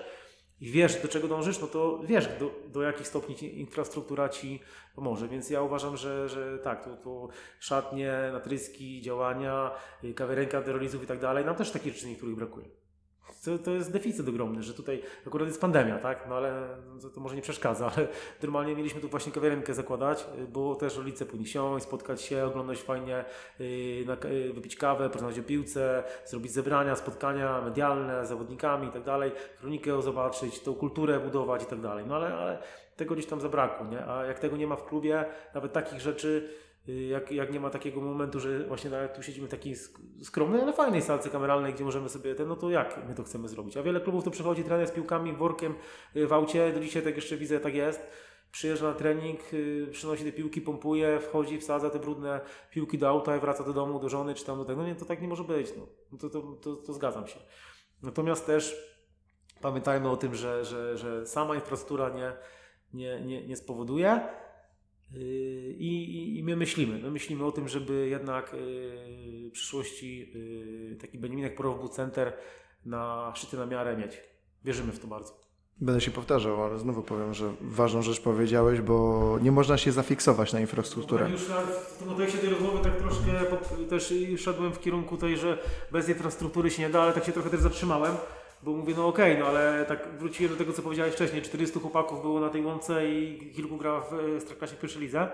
i 0.64 0.70
wiesz, 0.70 1.02
do 1.02 1.08
czego 1.08 1.28
dążysz, 1.28 1.60
no 1.60 1.66
to 1.66 2.00
wiesz, 2.04 2.28
do, 2.40 2.50
do 2.72 2.82
jakich 2.82 3.08
stopni 3.08 3.60
infrastruktura 3.60 4.28
ci 4.28 4.60
pomoże. 4.94 5.28
Więc 5.28 5.50
ja 5.50 5.62
uważam, 5.62 5.96
że, 5.96 6.28
że 6.28 6.58
tak, 6.58 6.84
to, 6.84 6.96
to 6.96 7.28
szatnie, 7.60 8.12
natryski, 8.32 9.02
działania, 9.02 9.70
y, 10.04 10.14
kawiarenka 10.14 10.62
terroryzmów 10.62 11.04
i 11.04 11.06
tak 11.06 11.20
dalej, 11.20 11.44
nam 11.44 11.54
też 11.54 11.70
takich 11.70 11.94
rzeczy 11.94 12.06
niektórych 12.06 12.36
brakuje. 12.36 12.66
To, 13.44 13.58
to 13.58 13.70
jest 13.70 13.92
deficyt 13.92 14.28
ogromny, 14.28 14.62
że 14.62 14.74
tutaj 14.74 15.02
akurat 15.26 15.48
jest 15.48 15.60
pandemia, 15.60 15.98
tak? 15.98 16.26
No 16.28 16.34
ale 16.34 16.68
to, 17.02 17.10
to 17.10 17.20
może 17.20 17.36
nie 17.36 17.42
przeszkadza, 17.42 17.86
ale 17.96 18.08
normalnie 18.42 18.76
mieliśmy 18.76 19.00
tu 19.00 19.08
właśnie 19.08 19.32
kawiarenkę 19.32 19.74
zakładać, 19.74 20.26
bo 20.52 20.74
też 20.74 20.96
rodzice 20.96 21.26
powinni 21.26 21.46
siąść, 21.46 21.84
spotkać 21.84 22.22
się, 22.22 22.44
oglądać 22.44 22.82
fajnie, 22.82 23.24
yy, 23.58 24.52
wypić 24.54 24.76
kawę, 24.76 25.08
porozmawiać 25.08 25.38
o 25.38 25.42
piłce, 25.42 26.04
zrobić 26.26 26.52
zebrania, 26.52 26.96
spotkania 26.96 27.60
medialne 27.60 28.26
z 28.26 28.28
zawodnikami 28.28 28.88
i 28.88 28.90
tak 28.90 29.02
dalej, 29.02 29.32
kronikę 29.60 30.02
zobaczyć, 30.02 30.60
tą 30.60 30.74
kulturę 30.74 31.20
budować 31.20 31.62
i 31.62 31.66
tak 31.66 31.80
dalej. 31.80 32.04
No 32.08 32.16
ale, 32.16 32.34
ale 32.34 32.58
tego 32.96 33.14
gdzieś 33.14 33.26
tam 33.26 33.40
zabrakło, 33.40 33.86
nie? 33.86 34.06
A 34.06 34.24
jak 34.24 34.38
tego 34.38 34.56
nie 34.56 34.66
ma 34.66 34.76
w 34.76 34.84
klubie, 34.84 35.24
nawet 35.54 35.72
takich 35.72 36.00
rzeczy 36.00 36.54
Y, 36.73 36.73
jak, 36.86 37.32
jak 37.32 37.52
nie 37.52 37.60
ma 37.60 37.70
takiego 37.70 38.00
momentu, 38.00 38.40
że 38.40 38.64
właśnie 38.64 38.90
tu 39.16 39.22
siedzimy 39.22 39.46
w 39.46 39.50
takiej 39.50 39.76
skromnej, 40.22 40.60
ale 40.60 40.72
fajnej 40.72 41.02
salce 41.02 41.30
kameralnej, 41.30 41.74
gdzie 41.74 41.84
możemy 41.84 42.08
sobie 42.08 42.34
ten, 42.34 42.48
no 42.48 42.56
to 42.56 42.70
jak 42.70 43.08
my 43.08 43.14
to 43.14 43.22
chcemy 43.22 43.48
zrobić? 43.48 43.76
A 43.76 43.82
wiele 43.82 44.00
klubów 44.00 44.24
to 44.24 44.30
przychodzi 44.30 44.64
trener 44.64 44.88
z 44.88 44.90
piłkami, 44.90 45.32
workiem 45.32 45.74
y, 46.16 46.26
w 46.26 46.32
aucie, 46.32 46.72
do 46.72 46.80
dzisiaj 46.80 47.02
tak 47.02 47.16
jeszcze 47.16 47.36
widzę, 47.36 47.60
tak 47.60 47.74
jest. 47.74 48.06
Przyjeżdża 48.52 48.86
na 48.86 48.94
trening, 48.94 49.40
y, 49.52 49.88
przynosi 49.92 50.24
te 50.24 50.32
piłki, 50.32 50.60
pompuje, 50.60 51.20
wchodzi, 51.20 51.58
wsadza 51.58 51.90
te 51.90 51.98
brudne 51.98 52.40
piłki 52.70 52.98
do 52.98 53.08
auta 53.08 53.36
i 53.36 53.40
wraca 53.40 53.64
do 53.64 53.72
domu, 53.72 54.00
do 54.00 54.08
żony, 54.08 54.34
czy 54.34 54.44
tam 54.44 54.58
do 54.58 54.64
tego. 54.64 54.82
No 54.82 54.88
nie, 54.88 54.94
to 54.94 55.04
tak 55.04 55.22
nie 55.22 55.28
może 55.28 55.44
być. 55.44 55.76
No. 55.76 55.86
no 56.12 56.18
to, 56.18 56.30
to, 56.30 56.42
to, 56.42 56.76
to 56.76 56.92
zgadzam 56.92 57.26
się. 57.26 57.38
Natomiast 58.02 58.46
też 58.46 58.94
pamiętajmy 59.60 60.10
o 60.10 60.16
tym, 60.16 60.34
że, 60.34 60.64
że, 60.64 60.98
że 60.98 61.26
sama 61.26 61.54
infrastruktura 61.54 62.08
nie, 62.08 62.32
nie, 62.94 63.20
nie, 63.20 63.46
nie 63.46 63.56
spowoduje, 63.56 64.20
I, 65.78 66.38
I, 66.38 66.42
my 66.42 66.56
myślimy. 66.56 66.98
My 66.98 67.10
myślimy 67.10 67.44
o 67.44 67.52
tym, 67.52 67.68
żeby 67.68 68.08
jednak 68.08 68.52
yy, 68.52 69.48
w 69.50 69.52
przyszłości 69.52 70.32
yy, 70.90 70.96
taki 70.96 71.18
Beniminek 71.18 71.54
Pro 71.54 71.88
Center 71.88 72.32
na 72.84 73.32
szczyty 73.36 73.56
na 73.56 73.66
miarę 73.66 73.96
mieć. 73.96 74.20
Wierzymy 74.64 74.92
w 74.92 74.98
to 74.98 75.06
bardzo. 75.06 75.44
Będę 75.80 76.00
się 76.00 76.10
powtarzał, 76.10 76.64
ale 76.64 76.78
znowu 76.78 77.02
powiem, 77.02 77.34
że 77.34 77.54
ważną 77.60 78.02
rzecz 78.02 78.20
powiedziałeś, 78.20 78.80
bo 78.80 79.38
nie 79.42 79.52
można 79.52 79.78
się 79.78 79.92
zafiksować 79.92 80.52
na 80.52 80.60
infrastrukturę. 80.60 81.24
No, 81.24 81.30
już 81.30 81.48
na, 81.48 81.60
w 81.60 82.16
tej 82.16 82.40
tej 82.40 82.50
rozmowy 82.50 82.84
tak 82.84 82.96
troszkę 82.96 83.32
też 83.88 84.14
szedłem 84.36 84.72
w 84.72 84.80
kierunku 84.80 85.16
tej, 85.16 85.36
że 85.36 85.58
bez 85.92 86.08
infrastruktury 86.08 86.70
się 86.70 86.82
nie 86.82 86.90
da, 86.90 87.02
ale 87.02 87.12
tak 87.12 87.24
się 87.24 87.32
trochę 87.32 87.50
też 87.50 87.60
zatrzymałem 87.60 88.14
bo 88.64 88.70
mówię, 88.70 88.94
no 88.96 89.06
okej, 89.08 89.32
okay, 89.32 89.44
no 89.44 89.48
ale 89.48 89.84
tak 89.88 90.08
wróciłem 90.18 90.52
do 90.52 90.58
tego, 90.58 90.72
co 90.72 90.82
powiedziałeś 90.82 91.14
wcześniej. 91.14 91.42
400 91.42 91.80
chłopaków 91.80 92.22
było 92.22 92.40
na 92.40 92.48
tej 92.48 92.62
łące 92.62 93.08
i 93.08 93.52
kilku 93.56 93.76
gra 93.76 94.00
w 94.00 94.36
Ekstraklasie 94.36 94.76
pierwszej 94.76 95.02
lidze. 95.02 95.28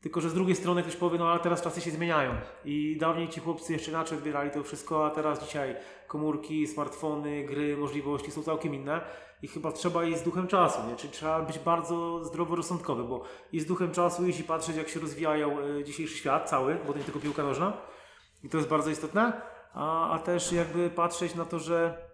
Tylko, 0.00 0.20
że 0.20 0.30
z 0.30 0.34
drugiej 0.34 0.56
strony 0.56 0.82
ktoś 0.82 0.96
powie, 0.96 1.18
no 1.18 1.28
ale 1.28 1.40
teraz 1.40 1.62
czasy 1.62 1.80
się 1.80 1.90
zmieniają. 1.90 2.34
I 2.64 2.96
dawniej 3.00 3.28
ci 3.28 3.40
chłopcy 3.40 3.72
jeszcze 3.72 3.90
inaczej 3.90 4.18
odbierali 4.18 4.50
to 4.50 4.62
wszystko, 4.62 5.06
a 5.06 5.10
teraz 5.10 5.44
dzisiaj 5.44 5.76
komórki, 6.06 6.66
smartfony, 6.66 7.44
gry, 7.44 7.76
możliwości 7.76 8.30
są 8.30 8.42
całkiem 8.42 8.74
inne. 8.74 9.00
I 9.42 9.48
chyba 9.48 9.72
trzeba 9.72 10.04
iść 10.04 10.18
z 10.18 10.22
duchem 10.22 10.46
czasu, 10.46 10.78
nie? 10.88 10.96
czyli 10.96 11.12
trzeba 11.12 11.42
być 11.42 11.58
bardzo 11.58 12.24
zdroworozsądkowy, 12.24 13.04
bo 13.04 13.22
i 13.52 13.60
z 13.60 13.66
duchem 13.66 13.92
czasu 13.92 14.26
iść 14.26 14.40
i 14.40 14.44
patrzeć, 14.44 14.76
jak 14.76 14.88
się 14.88 15.00
rozwijają 15.00 15.58
e, 15.58 15.84
dzisiejszy 15.84 16.16
świat 16.16 16.50
cały, 16.50 16.78
bo 16.86 16.92
to 16.92 16.98
nie 16.98 17.04
tylko 17.04 17.20
piłka 17.20 17.42
nożna. 17.42 17.72
I 18.44 18.48
to 18.48 18.56
jest 18.56 18.68
bardzo 18.68 18.90
istotne. 18.90 19.42
A, 19.74 20.10
a 20.10 20.18
też 20.18 20.52
jakby 20.52 20.90
patrzeć 20.90 21.34
na 21.34 21.44
to, 21.44 21.58
że 21.58 22.07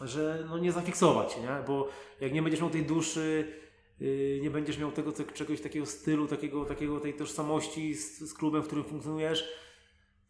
że 0.00 0.44
no 0.48 0.58
nie 0.58 0.72
zafiksować 0.72 1.32
się, 1.32 1.40
nie? 1.40 1.62
bo 1.66 1.88
jak 2.20 2.32
nie 2.32 2.42
będziesz 2.42 2.60
miał 2.60 2.70
tej 2.70 2.82
duszy, 2.82 3.52
yy, 4.00 4.38
nie 4.42 4.50
będziesz 4.50 4.78
miał 4.78 4.92
tego 4.92 5.12
czegoś 5.34 5.60
takiego 5.60 5.86
stylu, 5.86 6.26
takiego, 6.26 6.64
takiego 6.64 7.00
tej 7.00 7.14
tożsamości 7.14 7.94
z, 7.94 8.20
z 8.20 8.34
klubem, 8.34 8.62
w 8.62 8.66
którym 8.66 8.84
funkcjonujesz, 8.84 9.48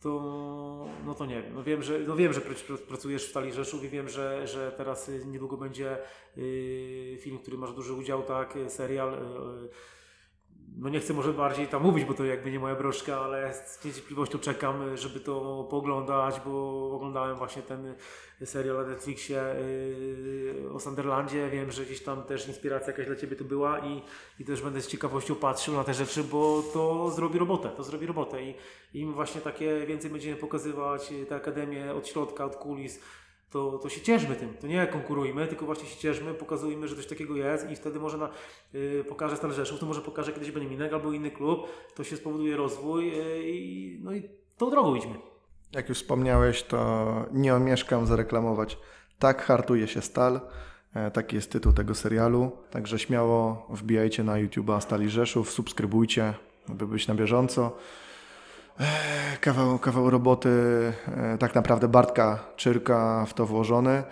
to 0.00 0.88
no 1.06 1.14
to 1.14 1.26
nie 1.26 1.42
wiem. 1.42 1.54
No 1.54 1.62
wiem, 1.62 1.82
że, 1.82 1.98
no 1.98 2.16
wiem, 2.16 2.32
że 2.32 2.40
pracujesz 2.88 3.26
w 3.26 3.30
Stali 3.30 3.52
Rzeszów 3.52 3.84
i 3.84 3.88
wiem, 3.88 4.08
że, 4.08 4.46
że 4.46 4.72
teraz 4.76 5.10
niedługo 5.26 5.56
będzie 5.56 5.98
yy, 6.36 7.18
film, 7.20 7.38
w 7.38 7.42
którym 7.42 7.60
masz 7.60 7.72
duży 7.72 7.92
udział, 7.92 8.22
tak, 8.22 8.54
serial. 8.68 9.12
Yy, 9.62 9.68
no 10.76 10.88
nie 10.88 11.00
chcę 11.00 11.14
może 11.14 11.32
bardziej 11.32 11.68
tam 11.68 11.82
mówić, 11.82 12.04
bo 12.04 12.14
to 12.14 12.24
jakby 12.24 12.50
nie 12.50 12.58
moja 12.58 12.74
broszka, 12.74 13.20
ale 13.20 13.54
z 13.54 13.84
niecierpliwością 13.84 14.38
czekam, 14.38 14.96
żeby 14.96 15.20
to 15.20 15.66
pooglądać, 15.70 16.40
bo 16.46 16.90
oglądałem 16.92 17.36
właśnie 17.36 17.62
ten 17.62 17.94
serial 18.44 18.76
na 18.76 18.82
Netflixie 18.82 19.42
yy, 20.64 20.72
o 20.72 20.80
Sunderlandzie. 20.80 21.50
Wiem, 21.50 21.72
że 21.72 21.84
gdzieś 21.84 22.02
tam 22.02 22.22
też 22.22 22.48
inspiracja 22.48 22.86
jakaś 22.86 23.06
dla 23.06 23.16
Ciebie 23.16 23.36
to 23.36 23.44
była 23.44 23.78
i, 23.78 24.02
i 24.40 24.44
też 24.44 24.62
będę 24.62 24.80
z 24.80 24.86
ciekawością 24.86 25.34
patrzył 25.34 25.74
na 25.74 25.84
te 25.84 25.94
rzeczy, 25.94 26.24
bo 26.24 26.62
to 26.72 27.10
zrobi 27.10 27.38
robotę, 27.38 27.68
to 27.68 27.84
zrobi 27.84 28.06
robotę 28.06 28.42
i 28.42 28.54
im 28.94 29.12
właśnie 29.12 29.40
takie 29.40 29.86
więcej 29.86 30.10
będziemy 30.10 30.36
pokazywać 30.36 31.12
tę 31.28 31.36
akademię 31.36 31.94
od 31.94 32.08
środka, 32.08 32.44
od 32.44 32.56
kulis, 32.56 33.00
to, 33.50 33.78
to 33.78 33.88
się 33.88 34.00
cieszmy 34.00 34.36
tym. 34.36 34.54
To 34.54 34.66
nie 34.66 34.86
konkurujmy, 34.86 35.46
tylko 35.46 35.66
właśnie 35.66 35.88
się 35.88 35.96
cieszmy, 35.96 36.34
pokazujmy, 36.34 36.88
że 36.88 36.96
coś 36.96 37.06
takiego 37.06 37.36
jest 37.36 37.70
i 37.70 37.76
wtedy 37.76 38.00
może 38.00 38.18
na, 38.18 38.30
yy, 38.72 39.04
pokaże 39.08 39.36
Stal 39.36 39.52
Rzeszów, 39.52 39.80
to 39.80 39.86
może 39.86 40.00
pokaże 40.00 40.32
kiedyś 40.32 40.50
Beniminek 40.50 40.92
albo 40.92 41.12
inny 41.12 41.30
klub, 41.30 41.68
to 41.94 42.04
się 42.04 42.16
spowoduje 42.16 42.56
rozwój 42.56 43.06
yy, 43.06 43.42
i 43.42 43.98
no 44.02 44.14
i 44.14 44.22
tą 44.56 44.70
drogą 44.70 44.94
idźmy. 44.94 45.14
Jak 45.72 45.88
już 45.88 45.98
wspomniałeś, 45.98 46.62
to 46.62 47.06
nie 47.32 47.54
omieszkam 47.54 48.06
zareklamować 48.06 48.78
Tak 49.18 49.42
hartuje 49.42 49.88
się 49.88 50.02
Stal. 50.02 50.40
E, 50.94 51.10
taki 51.10 51.36
jest 51.36 51.52
tytuł 51.52 51.72
tego 51.72 51.94
serialu. 51.94 52.50
Także 52.70 52.98
śmiało 52.98 53.66
wbijajcie 53.70 54.24
na 54.24 54.32
YouTube'a 54.32 54.80
Stali 54.80 55.10
Rzeszów, 55.10 55.50
subskrybujcie, 55.50 56.34
by 56.68 56.86
być 56.86 57.08
na 57.08 57.14
bieżąco. 57.14 57.76
Kawał, 59.40 59.78
kawał 59.78 60.10
roboty, 60.10 60.50
e, 61.16 61.38
tak 61.38 61.54
naprawdę 61.54 61.88
Bartka 61.88 62.38
Czyrka 62.56 63.26
w 63.26 63.34
to 63.34 63.46
włożony. 63.46 64.02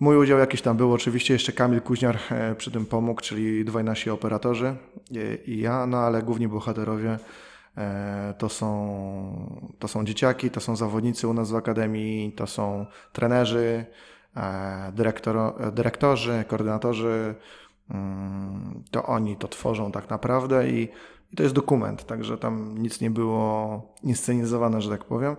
Mój 0.00 0.16
udział 0.16 0.38
jakiś 0.38 0.62
tam 0.62 0.76
był, 0.76 0.92
oczywiście 0.92 1.34
jeszcze 1.34 1.52
Kamil 1.52 1.80
Kuźniar 1.80 2.18
e, 2.30 2.54
przy 2.54 2.70
tym 2.70 2.86
pomógł, 2.86 3.20
czyli 3.20 3.64
dwaj 3.64 3.84
nasi 3.84 4.10
operatorzy 4.10 4.76
i 5.46 5.58
ja, 5.58 5.86
no 5.86 5.98
ale 5.98 6.22
główni 6.22 6.48
bohaterowie 6.48 7.18
e, 7.76 8.34
to 8.38 8.48
są, 8.48 9.70
to 9.78 9.88
są 9.88 10.04
dzieciaki, 10.04 10.50
to 10.50 10.60
są 10.60 10.76
zawodnicy 10.76 11.28
u 11.28 11.34
nas 11.34 11.50
w 11.50 11.56
Akademii, 11.56 12.32
to 12.32 12.46
są 12.46 12.86
trenerzy, 13.12 13.84
dyrektor, 14.92 15.36
dyrektorzy, 15.72 16.44
koordynatorzy, 16.48 17.34
mm, 17.90 18.82
to 18.90 19.06
oni 19.06 19.36
to 19.36 19.48
tworzą 19.48 19.92
tak 19.92 20.10
naprawdę 20.10 20.68
i 20.68 20.88
i 21.32 21.36
to 21.36 21.42
jest 21.42 21.54
dokument, 21.54 22.06
także 22.06 22.38
tam 22.38 22.78
nic 22.78 23.00
nie 23.00 23.10
było 23.10 23.82
inscenizowane, 24.02 24.82
że 24.82 24.90
tak 24.90 25.04
powiem. 25.04 25.36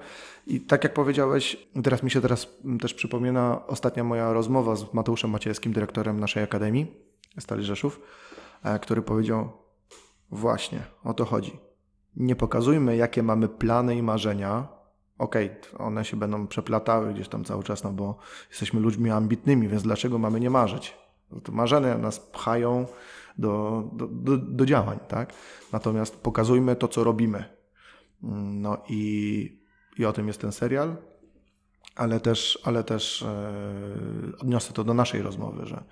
I 0.47 0.61
tak 0.61 0.83
jak 0.83 0.93
powiedziałeś, 0.93 1.67
teraz 1.83 2.03
mi 2.03 2.11
się 2.11 2.21
teraz 2.21 2.47
też 2.81 2.93
przypomina 2.93 3.67
ostatnia 3.67 4.03
moja 4.03 4.33
rozmowa 4.33 4.75
z 4.75 4.93
Mateuszem 4.93 5.31
Maciejskim, 5.31 5.73
dyrektorem 5.73 6.19
naszej 6.19 6.43
Akademii 6.43 6.87
Stali 7.39 7.63
Rzeszów, 7.63 8.01
e, 8.63 8.79
który 8.79 9.01
powiedział 9.01 9.49
właśnie, 10.31 10.83
o 11.03 11.13
to 11.13 11.25
chodzi. 11.25 11.59
Nie 12.15 12.35
pokazujmy, 12.35 12.95
jakie 12.95 13.23
mamy 13.23 13.47
plany 13.47 13.95
i 13.95 14.03
marzenia. 14.03 14.67
Okej, 15.17 15.51
okay, 15.51 15.85
one 15.85 16.05
się 16.05 16.17
będą 16.17 16.47
przeplatały 16.47 17.13
gdzieś 17.13 17.27
tam 17.27 17.43
cały 17.43 17.63
czas, 17.63 17.83
no 17.83 17.91
bo 17.91 18.17
jesteśmy 18.49 18.79
ludźmi 18.79 19.09
ambitnymi, 19.09 19.67
więc 19.67 19.83
dlaczego 19.83 20.19
mamy 20.19 20.39
nie 20.39 20.49
marzyć? 20.49 20.97
To 21.43 21.51
marzenia 21.51 21.97
nas 21.97 22.19
pchają, 22.19 22.85
do, 23.39 23.83
do, 23.93 24.07
do, 24.07 24.37
do 24.37 24.65
działań, 24.65 24.99
tak? 25.07 25.33
Natomiast 25.73 26.15
pokazujmy 26.15 26.75
to, 26.75 26.87
co 26.87 27.03
robimy. 27.03 27.43
No 28.21 28.77
i, 28.89 29.61
i 29.97 30.05
o 30.05 30.13
tym 30.13 30.27
jest 30.27 30.41
ten 30.41 30.51
serial, 30.51 30.95
ale 31.95 32.19
też, 32.19 32.59
ale 32.63 32.83
też 32.83 33.21
e, 33.21 33.53
odniosę 34.39 34.73
to 34.73 34.83
do 34.83 34.93
naszej 34.93 35.21
rozmowy, 35.21 35.65
że, 35.65 35.83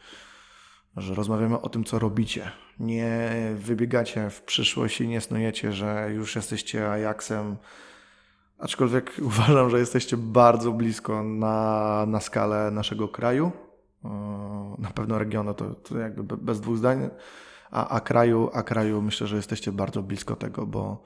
że 0.98 1.16
rozmawiamy 1.16 1.62
o 1.62 1.70
tym, 1.70 1.84
co 1.84 2.00
robicie. 2.00 2.52
Nie 2.80 3.32
wybiegacie 3.56 4.30
w 4.30 4.42
przyszłość 4.42 5.02
i 5.02 5.08
nie 5.08 5.22
snujecie, 5.22 5.74
że 5.74 6.10
już 6.14 6.36
jesteście 6.36 6.92
Ajaxem, 6.92 7.58
aczkolwiek 8.60 9.12
uważam, 9.32 9.70
że 9.70 9.80
jesteście 9.80 10.18
bardzo 10.18 10.72
blisko 10.72 11.24
na, 11.24 12.06
na 12.08 12.20
skalę 12.20 12.72
naszego 12.72 13.08
kraju 13.08 13.52
na 14.78 14.90
pewno 14.90 15.20
regionu, 15.20 15.54
to, 15.54 15.76
to 15.76 15.98
jakby 15.98 16.38
bez 16.38 16.62
dwóch 16.62 16.78
zdań, 16.78 17.10
a, 17.72 17.88
a, 17.88 18.00
kraju, 18.00 18.50
a 18.54 18.64
kraju 18.64 19.02
myślę, 19.02 19.28
że 19.28 19.36
jesteście 19.36 19.72
bardzo 19.72 20.04
blisko 20.04 20.36
tego, 20.36 20.66
bo 20.66 21.04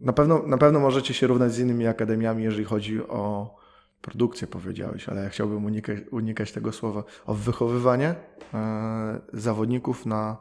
na 0.00 0.12
pewno, 0.12 0.42
na 0.46 0.58
pewno 0.58 0.80
możecie 0.80 1.14
się 1.14 1.26
równać 1.26 1.52
z 1.52 1.58
innymi 1.58 1.86
akademiami, 1.86 2.42
jeżeli 2.42 2.64
chodzi 2.64 3.02
o 3.02 3.56
produkcję, 4.02 4.46
powiedziałeś, 4.46 5.08
ale 5.08 5.22
ja 5.22 5.28
chciałbym 5.28 5.64
unikać, 5.64 5.98
unikać 6.10 6.52
tego 6.52 6.72
słowa, 6.72 7.04
o 7.26 7.34
wychowywanie 7.34 8.14
e, 8.54 9.20
zawodników 9.32 10.06
na 10.06 10.36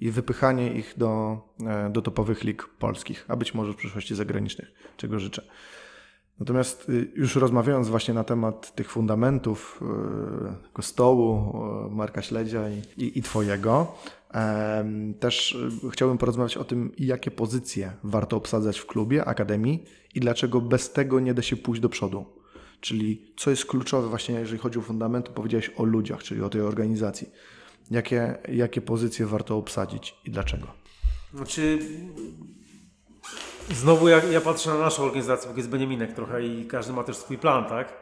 i 0.00 0.10
wypychanie 0.10 0.72
ich 0.72 0.94
do, 0.96 1.38
e, 1.66 1.90
do 1.90 2.02
topowych 2.02 2.44
lig 2.44 2.68
polskich, 2.78 3.24
a 3.28 3.36
być 3.36 3.54
może 3.54 3.72
w 3.72 3.76
przyszłości 3.76 4.14
zagranicznych, 4.14 4.72
czego 4.96 5.18
życzę. 5.18 5.42
Natomiast 6.40 6.88
y, 6.88 7.12
już 7.14 7.36
rozmawiając 7.36 7.88
właśnie 7.88 8.14
na 8.14 8.24
temat 8.24 8.74
tych 8.74 8.90
fundamentów 8.90 9.80
y, 10.68 10.72
kostołu, 10.72 11.52
Marka 11.90 12.22
Śledzia 12.22 12.68
i, 12.68 13.02
i, 13.04 13.18
i 13.18 13.22
Twojego, 13.22 13.94
też 15.20 15.52
y, 15.84 15.90
chciałbym 15.90 16.18
porozmawiać 16.18 16.56
o 16.56 16.64
tym, 16.64 16.92
jakie 16.98 17.30
pozycje 17.30 17.92
warto 18.04 18.36
obsadzać 18.36 18.78
w 18.78 18.86
klubie, 18.86 19.24
akademii 19.24 19.84
i 20.14 20.20
dlaczego 20.20 20.60
bez 20.60 20.92
tego 20.92 21.20
nie 21.20 21.34
da 21.34 21.42
się 21.42 21.56
pójść 21.56 21.82
do 21.82 21.88
przodu. 21.88 22.24
Czyli 22.80 23.32
co 23.36 23.50
jest 23.50 23.66
kluczowe 23.66 24.08
właśnie, 24.08 24.34
jeżeli 24.34 24.58
chodzi 24.58 24.78
o 24.78 24.82
fundamenty, 24.82 25.30
powiedziałeś 25.30 25.70
o 25.76 25.84
ludziach, 25.84 26.22
czyli 26.22 26.42
o 26.42 26.48
tej 26.48 26.60
organizacji. 26.60 27.28
Jakie, 27.90 28.38
jakie 28.48 28.80
pozycje 28.80 29.26
warto 29.26 29.56
obsadzić 29.56 30.14
i 30.24 30.30
dlaczego? 30.30 30.66
Znaczy, 31.34 31.78
znowu 33.70 34.08
ja, 34.08 34.24
ja 34.24 34.40
patrzę 34.40 34.70
na 34.70 34.78
naszą 34.78 35.02
organizację, 35.02 35.50
bo 35.50 35.56
jest 35.56 35.68
Beniaminek 35.68 36.12
trochę 36.12 36.42
i 36.46 36.66
każdy 36.66 36.92
ma 36.92 37.04
też 37.04 37.16
swój 37.16 37.38
plan, 37.38 37.64
tak? 37.64 37.92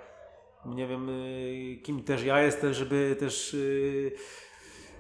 Nie 0.67 0.87
wiem, 0.87 1.09
y, 1.09 1.81
kim 1.83 2.03
też 2.03 2.25
ja 2.25 2.43
jestem, 2.43 2.75
żeby 2.75 3.17
też 3.21 3.55
y, 3.55 4.13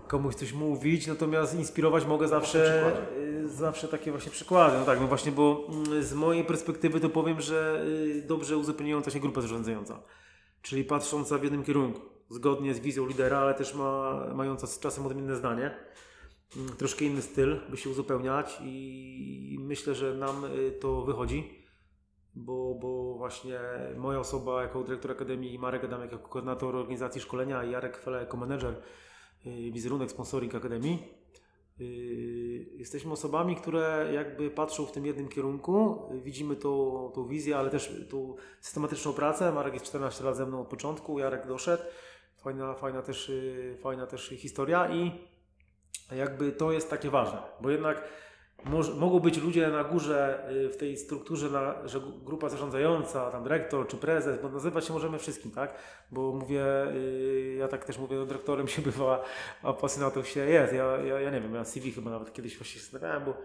komuś 0.06 0.34
coś 0.34 0.52
mówić, 0.52 1.06
natomiast 1.06 1.54
inspirować 1.54 2.04
mogę 2.04 2.28
zawsze, 2.28 2.92
y, 3.18 3.48
zawsze 3.48 3.88
takie 3.88 4.10
właśnie 4.10 4.32
przykłady. 4.32 4.78
No 4.78 4.84
tak, 4.84 5.00
no 5.00 5.06
właśnie, 5.06 5.32
bo 5.32 5.66
mm, 5.68 6.02
z 6.02 6.14
mojej 6.14 6.44
perspektywy 6.44 7.00
to 7.00 7.08
powiem, 7.08 7.40
że 7.40 7.84
dobrze 8.26 8.56
uzupełniająca 8.56 9.10
się 9.10 9.20
grupa 9.20 9.40
zarządzająca, 9.40 10.02
czyli 10.62 10.84
patrząca 10.84 11.38
w 11.38 11.42
jednym 11.42 11.64
kierunku, 11.64 12.00
zgodnie 12.30 12.74
z 12.74 12.80
wizją 12.80 13.06
lidera, 13.06 13.38
ale 13.38 13.54
też 13.54 13.74
ma, 13.74 14.24
mająca 14.34 14.66
z 14.66 14.78
czasem 14.78 15.06
odmienne 15.06 15.36
zdanie 15.36 15.74
troszkę 16.78 17.05
inny 17.05 17.22
styl, 17.22 17.61
by 17.70 17.76
się 17.76 17.90
uzupełniać 17.90 18.61
i 18.64 19.57
myślę, 19.61 19.94
że 19.94 20.14
nam 20.14 20.44
y, 20.44 20.72
to 20.80 21.02
wychodzi, 21.02 21.64
bo, 22.34 22.74
bo 22.74 23.14
właśnie 23.14 23.61
moja 23.96 24.20
osoba 24.20 24.62
jako 24.62 24.82
dyrektor 24.82 25.11
Akademii, 25.11 25.59
Marek 25.59 25.84
Adamek 25.84 26.12
jako 26.12 26.28
koordynator 26.28 26.76
organizacji 26.76 27.20
szkolenia 27.20 27.64
i 27.64 27.70
Jarek 27.70 27.96
Fele 27.96 28.20
jako 28.20 28.36
menedżer 28.36 28.74
y, 29.46 29.70
wizerunek 29.72 30.11
sponsoring 30.11 30.55
Akademii. 30.55 31.02
Y, 31.80 31.84
jesteśmy 32.76 33.12
osobami, 33.12 33.57
które 33.57 34.11
jakby 34.12 34.50
patrzą 34.50 34.86
w 34.86 34.92
tym 34.92 35.07
jednym 35.07 35.28
kierunku, 35.28 36.02
widzimy 36.22 36.57
tą, 36.57 37.11
tą 37.14 37.26
wizję, 37.26 37.59
ale 37.59 37.70
też 37.70 38.07
tą 38.11 38.34
systematyczną 38.61 39.12
pracę. 39.12 39.52
Marek 39.52 39.74
jest 39.74 39.86
14 39.86 40.24
lat 40.24 40.36
ze 40.36 40.46
mną 40.46 40.61
od 40.61 40.68
początku, 40.68 41.18
Jarek 41.18 41.46
doszedł. 41.46 41.82
Fajna, 42.36 42.74
fajna, 42.74 43.02
też, 43.02 43.32
fajna 43.80 44.07
też 44.07 44.28
historia 44.28 44.94
i 44.94 45.34
jakby 46.16 46.53
to 46.53 46.72
jest 46.72 46.90
takie 46.90 47.11
ważne, 47.11 47.38
bo 47.61 47.70
jednak 47.70 48.03
mogą 48.97 49.20
być 49.20 49.38
ludzie 49.38 49.68
na 49.68 49.84
górze 49.84 50.49
y, 50.51 50.68
w 50.68 50.76
tej 50.76 50.97
strukturze, 50.97 51.51
na, 51.51 51.88
że 51.88 52.01
grupa 52.24 52.49
zarządzająca, 52.49 53.30
tam 53.30 53.42
dyrektor 53.42 53.88
czy 53.88 53.97
prezes, 53.97 54.42
bo 54.42 54.49
nazywać 54.49 54.86
się 54.86 54.92
możemy 54.92 55.18
wszystkim, 55.18 55.51
tak? 55.51 55.74
Bo 56.11 56.32
mówię, 56.32 56.64
y, 56.95 57.57
ja 57.59 57.68
tak 57.68 57.84
też 57.84 57.99
mówię, 57.99 58.16
no, 58.16 58.26
dyrektorem 58.26 58.68
się 58.74 58.82
bywa, 58.82 59.24
a 59.62 59.72
pasjonatą 59.72 60.22
się 60.22 60.40
jest. 60.40 60.72
Ja, 60.72 60.97
ja, 60.97 61.20
ja 61.20 61.30
nie 61.30 61.40
wiem, 61.40 61.55
ja 61.55 61.64
CV 61.64 61.92
chyba 61.92 62.11
nawet 62.11 62.32
kiedyś 62.32 62.59
właśnie 62.59 62.80
zastanawiałem, 62.80 63.24
bo 63.24 63.36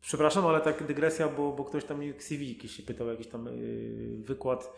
przepraszam, 0.00 0.46
ale 0.46 0.60
tak 0.60 0.86
dygresja, 0.86 1.28
bo, 1.28 1.52
bo 1.52 1.64
ktoś 1.64 1.84
tam 1.84 2.00
mi 2.00 2.14
CV 2.18 2.48
jakiś 2.54 2.76
się 2.76 2.82
pytał, 2.82 3.08
jakiś 3.08 3.26
tam 3.26 3.46
yy, 3.46 4.22
wykład 4.24 4.72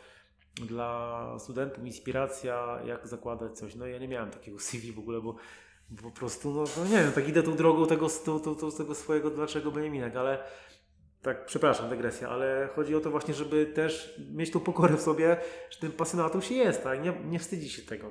dla 0.68 1.36
studentów, 1.38 1.84
inspiracja, 1.84 2.78
jak 2.86 3.08
zakładać 3.08 3.58
coś. 3.58 3.74
No 3.74 3.86
ja 3.86 3.98
nie 3.98 4.08
miałem 4.08 4.30
takiego 4.30 4.58
CV 4.68 4.92
w 4.92 4.98
ogóle, 4.98 5.20
bo 5.20 5.34
po 6.02 6.10
prostu, 6.10 6.50
no, 6.50 6.64
no, 6.76 6.84
nie 6.84 7.02
wiem, 7.02 7.12
tak 7.12 7.28
idę 7.28 7.42
tą 7.42 7.56
drogą 7.56 7.86
tego, 7.86 8.08
to, 8.24 8.40
to, 8.40 8.54
to, 8.54 8.72
tego 8.72 8.94
swojego 8.94 9.30
dlaczego 9.30 9.70
Beniaminek, 9.70 10.16
ale 10.16 10.38
tak, 11.22 11.46
przepraszam, 11.46 11.88
dygresja, 11.88 12.28
ale 12.28 12.68
chodzi 12.76 12.94
o 12.94 13.00
to 13.00 13.10
właśnie, 13.10 13.34
żeby 13.34 13.66
też 13.66 14.20
mieć 14.30 14.50
tą 14.50 14.60
pokorę 14.60 14.96
w 14.96 15.00
sobie, 15.00 15.36
że 15.70 15.78
tym 15.78 15.92
pasjonatą 15.92 16.40
się 16.40 16.54
jest, 16.54 16.82
tak? 16.82 17.02
Nie, 17.02 17.12
nie 17.24 17.38
wstydzi 17.38 17.70
się 17.70 17.82
tego. 17.82 18.10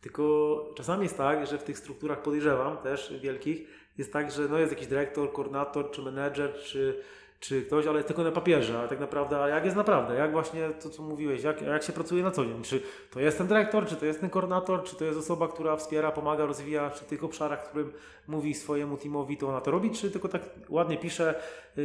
Tylko 0.00 0.74
czasami 0.76 1.02
jest 1.02 1.16
tak, 1.16 1.46
że 1.46 1.58
w 1.58 1.62
tych 1.62 1.78
strukturach 1.78 2.22
podejrzewam 2.22 2.76
też 2.76 3.14
wielkich, 3.22 3.68
jest 3.98 4.12
tak, 4.12 4.32
że 4.32 4.48
no 4.48 4.58
jest 4.58 4.72
jakiś 4.72 4.86
dyrektor, 4.86 5.32
koordynator, 5.32 5.90
czy 5.90 6.02
menedżer, 6.02 6.54
czy 6.54 7.02
czy 7.44 7.62
ktoś, 7.62 7.86
ale 7.86 8.04
tylko 8.04 8.24
na 8.24 8.30
papierze, 8.30 8.80
a 8.80 8.88
tak 8.88 9.00
naprawdę, 9.00 9.42
a 9.42 9.48
jak 9.48 9.64
jest 9.64 9.76
naprawdę, 9.76 10.14
jak 10.14 10.32
właśnie 10.32 10.70
to, 10.82 10.90
co 10.90 11.02
mówiłeś, 11.02 11.42
jak, 11.42 11.62
jak 11.62 11.82
się 11.82 11.92
pracuje 11.92 12.22
na 12.22 12.30
co 12.30 12.44
dzień, 12.44 12.62
czy 12.62 12.82
to 13.10 13.20
jest 13.20 13.38
ten 13.38 13.46
dyrektor, 13.46 13.86
czy 13.86 13.96
to 13.96 14.06
jest 14.06 14.20
ten 14.20 14.30
koordynator, 14.30 14.84
czy 14.84 14.96
to 14.96 15.04
jest 15.04 15.18
osoba, 15.18 15.48
która 15.48 15.76
wspiera, 15.76 16.12
pomaga, 16.12 16.46
rozwija, 16.46 16.90
w 16.90 17.04
tych 17.04 17.24
obszarach, 17.24 17.64
w 17.64 17.68
którym 17.68 17.92
mówi 18.28 18.54
swojemu 18.54 18.96
teamowi, 18.96 19.36
to 19.36 19.48
ona 19.48 19.60
to 19.60 19.70
robi, 19.70 19.90
czy 19.90 20.10
tylko 20.10 20.28
tak 20.28 20.42
ładnie 20.68 20.98
pisze 20.98 21.34
yy, 21.76 21.82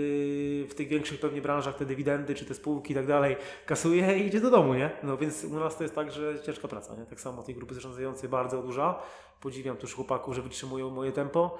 w 0.68 0.74
tych 0.76 0.88
większych 0.88 1.20
pewnie 1.20 1.42
branżach 1.42 1.76
te 1.76 1.86
dywidendy, 1.86 2.36
czy 2.36 2.46
te 2.46 2.54
spółki 2.54 2.92
i 2.92 2.96
tak 2.96 3.08
dalej, 3.08 3.36
kasuje 3.66 4.20
i 4.20 4.28
idzie 4.28 4.42
do 4.42 4.50
domu, 4.50 4.74
nie? 4.74 4.90
No 5.04 5.18
więc 5.18 5.44
u 5.44 5.60
nas 5.60 5.78
to 5.78 5.84
jest 5.84 5.96
tak, 5.96 6.12
że 6.12 6.42
ciężka 6.42 6.68
praca, 6.68 6.96
nie? 6.96 7.06
Tak 7.06 7.22
samo 7.22 7.44
tej 7.44 7.56
grupy 7.56 7.76
zarządzającej 7.76 8.30
bardzo 8.30 8.62
duża, 8.62 9.00
podziwiam 9.42 9.78
też 9.78 9.94
chłopaków, 9.94 10.36
że 10.36 10.42
wytrzymują 10.42 10.90
moje 10.90 11.12
tempo, 11.12 11.58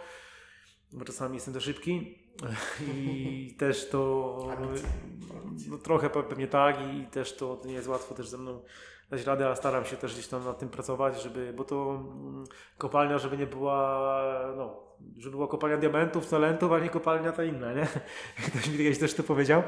bo 0.94 1.06
czasami 1.06 1.36
jestem 1.36 1.54
za 1.54 1.60
szybki 1.60 2.18
i 2.96 3.56
też 3.58 3.90
to 3.90 4.38
no, 5.70 5.78
trochę 5.78 6.10
pewnie 6.10 6.48
tak 6.48 6.78
i 6.94 7.06
też 7.06 7.36
to 7.36 7.62
nie 7.66 7.74
jest 7.74 7.88
łatwo 7.88 8.16
też 8.16 8.30
ze 8.30 8.38
mną 8.38 8.62
dać 9.10 9.26
radę, 9.26 9.50
a 9.50 9.56
staram 9.56 9.86
się 9.86 9.98
też 9.98 10.14
gdzieś 10.14 10.28
tam 10.28 10.46
nad 10.46 10.60
tym 10.60 10.70
pracować, 10.70 11.22
żeby, 11.22 11.54
bo 11.58 11.64
to 11.64 12.06
mm, 12.22 12.44
kopalnia, 12.78 13.18
żeby 13.18 13.38
nie 13.38 13.48
była, 13.48 14.02
no, 14.58 14.90
żeby 15.18 15.36
była 15.36 15.48
kopalnia 15.48 15.78
diamentów, 15.78 16.30
talentów, 16.30 16.72
a 16.72 16.80
nie 16.80 16.90
kopalnia 16.90 17.32
ta 17.32 17.44
inna, 17.44 17.74
nie? 17.74 17.88
Ktoś 18.48 18.68
mi 18.68 18.78
kiedyś 18.78 19.00
też 19.00 19.14
to 19.14 19.24
powiedział, 19.24 19.64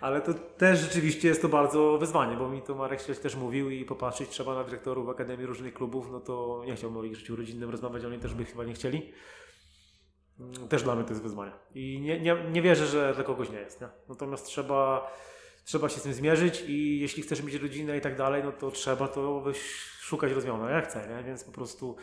ale 0.00 0.20
to 0.20 0.34
też 0.34 0.80
rzeczywiście 0.80 1.28
jest 1.28 1.42
to 1.42 1.48
bardzo 1.48 1.98
wyzwanie, 1.98 2.36
bo 2.36 2.48
mi 2.48 2.62
to 2.62 2.74
Marek 2.74 3.00
Śledź 3.00 3.18
też 3.18 3.36
mówił 3.36 3.70
i 3.70 3.84
popatrzeć 3.84 4.28
trzeba 4.28 4.54
na 4.54 4.64
dyrektorów 4.64 5.08
Akademii 5.08 5.46
różnych 5.46 5.74
klubów, 5.74 6.10
no 6.10 6.20
to 6.20 6.62
nie 6.66 6.76
chciałbym 6.76 7.00
o 7.00 7.04
ich 7.04 7.16
życiu 7.16 7.36
rodzinnym 7.36 7.70
rozmawiać, 7.70 8.04
oni 8.04 8.18
też 8.18 8.34
by 8.34 8.44
chyba 8.44 8.64
nie 8.64 8.72
chcieli. 8.72 9.12
Też 10.68 10.82
dla 10.82 10.94
mnie 10.94 11.04
to 11.04 11.10
jest 11.10 11.22
wyzwanie. 11.22 11.52
I 11.74 12.00
nie, 12.00 12.20
nie, 12.20 12.36
nie 12.52 12.62
wierzę, 12.62 12.86
że 12.86 13.14
dla 13.14 13.24
kogoś 13.24 13.50
nie 13.50 13.58
jest. 13.58 13.80
Nie? 13.80 13.88
Natomiast 14.08 14.46
trzeba, 14.46 15.10
trzeba 15.64 15.88
się 15.88 16.00
z 16.00 16.02
tym 16.02 16.12
zmierzyć 16.12 16.64
i 16.68 17.00
jeśli 17.00 17.22
chcesz 17.22 17.42
mieć 17.42 17.54
rodzinę 17.54 17.96
i 17.96 18.00
tak 18.00 18.16
dalej, 18.16 18.44
no 18.44 18.52
to 18.52 18.70
trzeba 18.70 19.08
to 19.08 19.44
szukać 20.00 20.32
rozwiązań. 20.32 20.70
Ja 20.70 20.80
chcę, 20.80 21.08
nie? 21.16 21.24
więc 21.24 21.44
po 21.44 21.52
prostu 21.52 21.96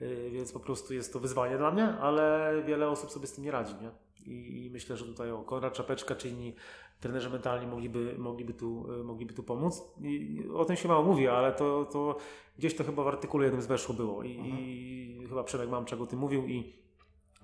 yy, 0.00 0.30
więc 0.30 0.52
po 0.52 0.60
prostu 0.60 0.94
jest 0.94 1.12
to 1.12 1.20
wyzwanie 1.20 1.58
dla 1.58 1.70
mnie, 1.70 1.84
ale 1.84 2.54
wiele 2.66 2.88
osób 2.88 3.10
sobie 3.10 3.26
z 3.26 3.32
tym 3.32 3.44
nie 3.44 3.50
radzi. 3.50 3.74
Nie? 3.74 3.90
I, 4.32 4.66
I, 4.66 4.70
myślę, 4.70 4.96
że 4.96 5.04
tutaj 5.04 5.30
o 5.30 5.42
Konrad 5.42 5.74
Czapeczka 5.74 6.14
czy 6.14 6.28
inni 6.28 6.54
trenerzy 7.00 7.30
mentalni 7.30 7.66
mogliby, 7.66 8.14
mogliby, 8.18 8.54
tu, 8.54 8.86
yy, 8.96 9.04
mogliby 9.04 9.34
tu 9.34 9.42
pomóc. 9.42 9.82
I, 10.02 10.42
o 10.54 10.64
tym 10.64 10.76
się 10.76 10.88
mało 10.88 11.04
mówi, 11.04 11.28
ale 11.28 11.52
to, 11.52 11.84
to 11.84 12.16
gdzieś 12.58 12.76
to 12.76 12.84
chyba 12.84 13.04
w 13.04 13.08
artykule 13.08 13.44
jednym 13.44 13.62
z 13.62 13.66
weszło 13.66 13.94
było 13.94 14.22
i, 14.22 14.30
i 14.30 15.26
chyba 15.28 15.44
Przemek 15.44 15.68
Mamczak 15.68 16.00
o 16.00 16.06
tym 16.06 16.18
mówił 16.18 16.46
i 16.46 16.83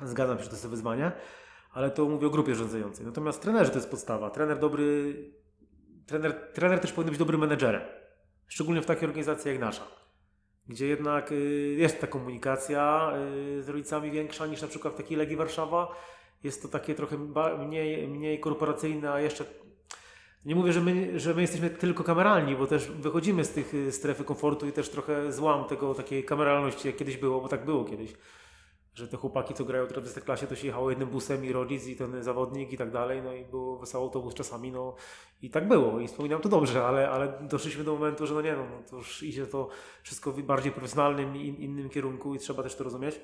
Zgadzam 0.05 0.38
się, 0.38 0.44
że 0.44 0.51
to 0.51 0.57
jest 0.57 0.68
wyzwanie, 0.68 1.12
ale 1.72 1.90
to 1.90 2.05
mówię 2.05 2.26
o 2.26 2.30
grupie 2.30 2.55
rządzającej. 2.55 3.07
Natomiast 3.07 3.42
trenerzy 3.42 3.70
to 3.70 3.76
jest 3.76 3.90
podstawa. 3.90 4.30
Trener 4.30 4.59
dobry, 4.59 5.14
trener, 6.07 6.32
trener 6.55 6.80
też 6.80 6.92
powinien 6.92 7.11
być 7.11 7.18
dobrym 7.18 7.40
menedżerem. 7.40 7.82
Szczególnie 8.48 8.82
w 8.82 8.86
takiej 8.86 9.09
organizacji 9.09 9.51
jak 9.51 9.61
nasza. 9.61 9.82
Gdzie 10.68 10.86
jednak 10.86 11.32
y, 11.32 11.74
jest 11.78 12.01
ta 12.01 12.07
komunikacja 12.07 13.12
y, 13.59 13.62
z 13.62 13.68
rodzicami 13.68 14.11
większa 14.11 14.46
niż 14.46 14.62
na 14.62 14.68
przykład 14.68 14.94
w 14.94 14.96
takiej 14.96 15.16
Legii 15.16 15.36
Warszawa. 15.36 15.88
Jest 16.44 16.62
to 16.62 16.68
takie 16.68 16.94
trochę 16.94 17.18
mniej, 17.59 18.09
mniej 18.09 18.40
korporacyjne, 18.40 19.12
a 19.12 19.20
jeszcze 19.20 19.44
nie 20.44 20.55
mówię, 20.55 20.72
że 20.72 20.80
my, 20.80 21.20
że 21.20 21.34
my 21.34 21.40
jesteśmy 21.40 21.70
tylko 21.70 22.05
kameralni, 22.05 22.57
bo 22.57 22.66
też 22.66 22.90
wychodzimy 22.90 23.44
z 23.44 23.51
tych 23.51 23.74
y, 23.74 23.92
strefy 23.92 24.24
komfortu 24.24 24.68
i 24.68 24.72
też 24.72 24.88
trochę 24.88 25.32
złam 25.32 25.64
tego 25.64 25.94
takiej 25.94 26.24
kameralności, 26.24 26.88
jak 26.88 26.96
kiedyś 26.96 27.16
było, 27.16 27.40
bo 27.40 27.48
tak 27.48 27.64
było 27.64 27.84
kiedyś 27.84 28.14
że 28.95 29.09
te 29.09 29.16
chłopaki, 29.16 29.55
co 29.55 29.64
grają 29.64 29.86
teraz 29.86 30.18
w 30.18 30.24
klasie, 30.24 30.47
to 30.47 30.57
się 30.57 30.66
jechało 30.66 30.91
jednym 30.91 31.09
busem 31.09 31.45
i 31.45 31.53
rodzic 31.53 31.86
i 31.86 31.97
ten 31.97 32.22
zawodnik 32.22 32.72
i 32.72 32.76
tak 32.76 32.91
dalej, 32.91 33.22
no 33.22 33.34
i 33.34 33.45
był 33.45 33.78
wesoły 33.78 34.05
autobus 34.05 34.34
czasami, 34.34 34.72
no 34.72 34.95
i 35.43 35.51
tak 35.51 35.68
było 35.68 36.01
i 36.01 36.09
wspominam 36.09 36.41
to 36.41 36.49
dobrze, 36.49 36.84
ale, 36.86 37.11
ale 37.11 37.38
doszliśmy 37.49 37.84
do 37.84 37.93
momentu, 37.93 38.26
że 38.26 38.34
no 38.34 38.43
nie 38.43 38.57
no, 38.57 38.66
no 38.70 38.82
to 38.91 38.97
już 38.97 39.22
idzie 39.22 39.47
to 39.47 39.68
wszystko 40.03 40.32
w 40.32 40.43
bardziej 40.43 40.72
profesjonalnym 40.72 41.36
i 41.36 41.47
in, 41.47 41.57
innym 41.57 41.88
kierunku 41.88 42.34
i 42.34 42.38
trzeba 42.38 42.62
też 42.62 42.74
to 42.74 42.84
rozumieć 42.84 43.20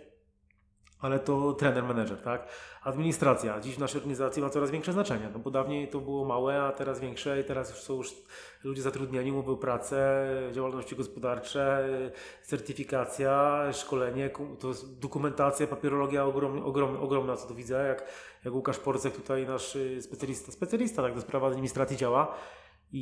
ale 1.00 1.18
to 1.18 1.52
trener, 1.52 1.84
menedżer, 1.84 2.22
tak? 2.22 2.48
Administracja. 2.82 3.60
Dziś 3.60 3.74
w 3.74 3.78
naszej 3.78 3.98
organizacji 3.98 4.42
ma 4.42 4.50
coraz 4.50 4.70
większe 4.70 4.92
znaczenie, 4.92 5.28
no 5.32 5.38
bo 5.38 5.50
dawniej 5.50 5.88
to 5.88 6.00
było 6.00 6.24
małe, 6.24 6.62
a 6.62 6.72
teraz 6.72 7.00
większe 7.00 7.40
i 7.40 7.44
teraz 7.44 7.70
już 7.70 7.78
są 7.78 7.96
już 7.96 8.14
ludzie 8.64 8.82
zatrudnieni, 8.82 9.32
umowy 9.32 9.56
pracę, 9.56 10.28
działalności 10.52 10.96
gospodarcze, 10.96 11.88
certyfikacja, 12.42 13.62
szkolenie, 13.72 14.30
to 14.60 14.68
jest 14.68 14.98
dokumentacja, 14.98 15.66
papierologia 15.66 16.24
ogrom, 16.24 16.62
ogrom, 16.64 16.96
ogromna, 16.96 17.36
co 17.36 17.48
tu 17.48 17.54
widzę, 17.54 17.86
jak, 17.88 18.04
jak 18.44 18.54
Łukasz 18.54 18.78
Porcek 18.78 19.16
tutaj 19.16 19.46
nasz 19.46 19.76
y, 19.76 20.02
specjalista, 20.02 20.52
specjalista 20.52 21.02
tak 21.02 21.14
do 21.14 21.20
spraw 21.20 21.42
administracji 21.42 21.96
działa, 21.96 22.34
I, 22.92 22.98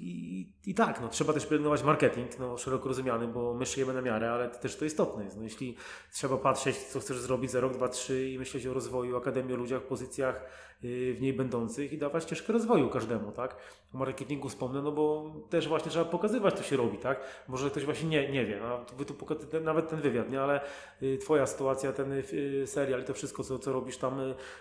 i, 0.00 0.70
i, 0.70 0.74
tak, 0.74 1.00
no, 1.00 1.08
trzeba 1.08 1.32
też 1.32 1.46
pielęgnować 1.46 1.82
marketing, 1.82 2.38
no, 2.38 2.58
szeroko 2.58 2.88
rozumiany, 2.88 3.28
bo 3.28 3.54
my 3.54 3.66
szyjemy 3.66 3.94
na 3.94 4.02
miarę, 4.02 4.32
ale 4.32 4.48
też 4.48 4.76
to 4.76 4.84
istotne 4.84 5.24
jest. 5.24 5.36
No, 5.36 5.42
jeśli 5.42 5.76
trzeba 6.12 6.36
patrzeć, 6.36 6.76
co 6.76 7.00
chcesz 7.00 7.18
zrobić 7.18 7.50
za 7.50 7.60
rok, 7.60 7.72
dwa, 7.72 7.88
trzy 7.88 8.30
i 8.30 8.38
myśleć 8.38 8.66
o 8.66 8.74
rozwoju 8.74 9.16
Akademii, 9.16 9.54
o 9.54 9.56
ludziach, 9.56 9.82
pozycjach 9.82 10.44
w 10.82 11.18
niej 11.20 11.32
będących 11.32 11.92
i 11.92 11.98
dawać 11.98 12.22
ścieżkę 12.22 12.52
rozwoju 12.52 12.88
każdemu, 12.88 13.32
tak? 13.32 13.56
O 13.94 13.98
marketingu 13.98 14.48
wspomnę, 14.48 14.82
no 14.82 14.92
bo 14.92 15.34
też 15.50 15.68
właśnie 15.68 15.90
trzeba 15.90 16.04
pokazywać, 16.04 16.54
co 16.54 16.62
się 16.62 16.76
robi, 16.76 16.98
tak? 16.98 17.20
Może 17.48 17.70
ktoś 17.70 17.84
właśnie 17.84 18.08
nie, 18.08 18.32
nie 18.32 18.46
wie, 18.46 18.60
tu 19.06 19.14
nawet 19.60 19.88
ten 19.88 20.00
wywiad, 20.00 20.30
nie? 20.30 20.42
Ale 20.42 20.60
yy, 21.00 21.18
twoja 21.18 21.46
sytuacja, 21.46 21.92
ten 21.92 22.22
yy, 22.32 22.66
serial 22.66 23.00
i 23.00 23.04
to 23.04 23.14
wszystko, 23.14 23.44
co, 23.44 23.58
co 23.58 23.72
robisz 23.72 23.96
tam 23.96 24.20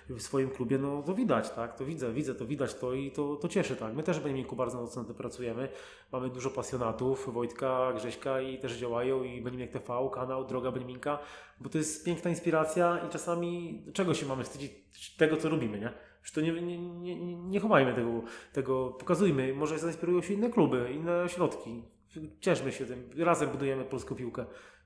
w 0.09 0.22
swoim 0.22 0.49
klubie, 0.49 0.78
no 0.78 1.03
to 1.03 1.13
widać, 1.13 1.49
tak? 1.49 1.76
To 1.76 1.86
widzę, 1.86 2.13
widzę, 2.13 2.36
to 2.36 2.45
widać 2.45 2.76
to 2.76 2.93
i 2.93 3.11
to, 3.11 3.36
to 3.36 3.47
cieszy, 3.47 3.76
tak? 3.76 3.95
My 3.95 4.03
też 4.03 4.20
w 4.20 4.24
Beniminku 4.24 4.55
bardzo 4.55 4.82
mocno 4.82 5.03
pracujemy. 5.03 5.70
Mamy 6.11 6.30
dużo 6.30 6.49
pasjonatów, 6.49 7.34
Wojtka, 7.34 7.93
Grześka 7.95 8.41
i 8.41 8.57
też 8.57 8.78
działają 8.78 9.24
i 9.24 9.41
Benimek 9.41 9.72
TV, 9.72 10.09
kanał 10.13 10.45
Droga 10.45 10.72
Beniminka, 10.72 11.20
bo 11.59 11.70
to 11.70 11.78
jest 11.78 12.05
piękna 12.05 12.30
inspiracja 12.30 12.99
i 13.07 13.09
czasami 13.09 13.84
czego 13.93 14.13
się 14.13 14.26
mamy 14.26 14.43
wstydzić? 14.43 14.72
Tego, 15.17 15.38
co 15.38 15.49
robimy, 15.49 15.80
nie? 15.80 16.09
Że 16.24 16.34
to 16.34 16.41
nie, 16.41 16.61
nie, 16.61 16.78
nie, 16.80 17.36
nie 17.36 17.59
chowajmy 17.59 17.93
tego, 17.93 18.22
tego, 18.53 18.88
pokazujmy. 18.89 19.53
Może 19.53 19.80
zainspirują 19.80 20.22
się 20.22 20.34
inne 20.34 20.49
kluby, 20.49 20.91
inne 20.93 21.22
ośrodki. 21.22 21.84
Cieszmy 22.39 22.72
się 22.72 22.86
tym. 22.86 23.09
Razem 23.17 23.49
budujemy 23.49 23.84
polską 23.84 24.15
piłkę. 24.15 24.45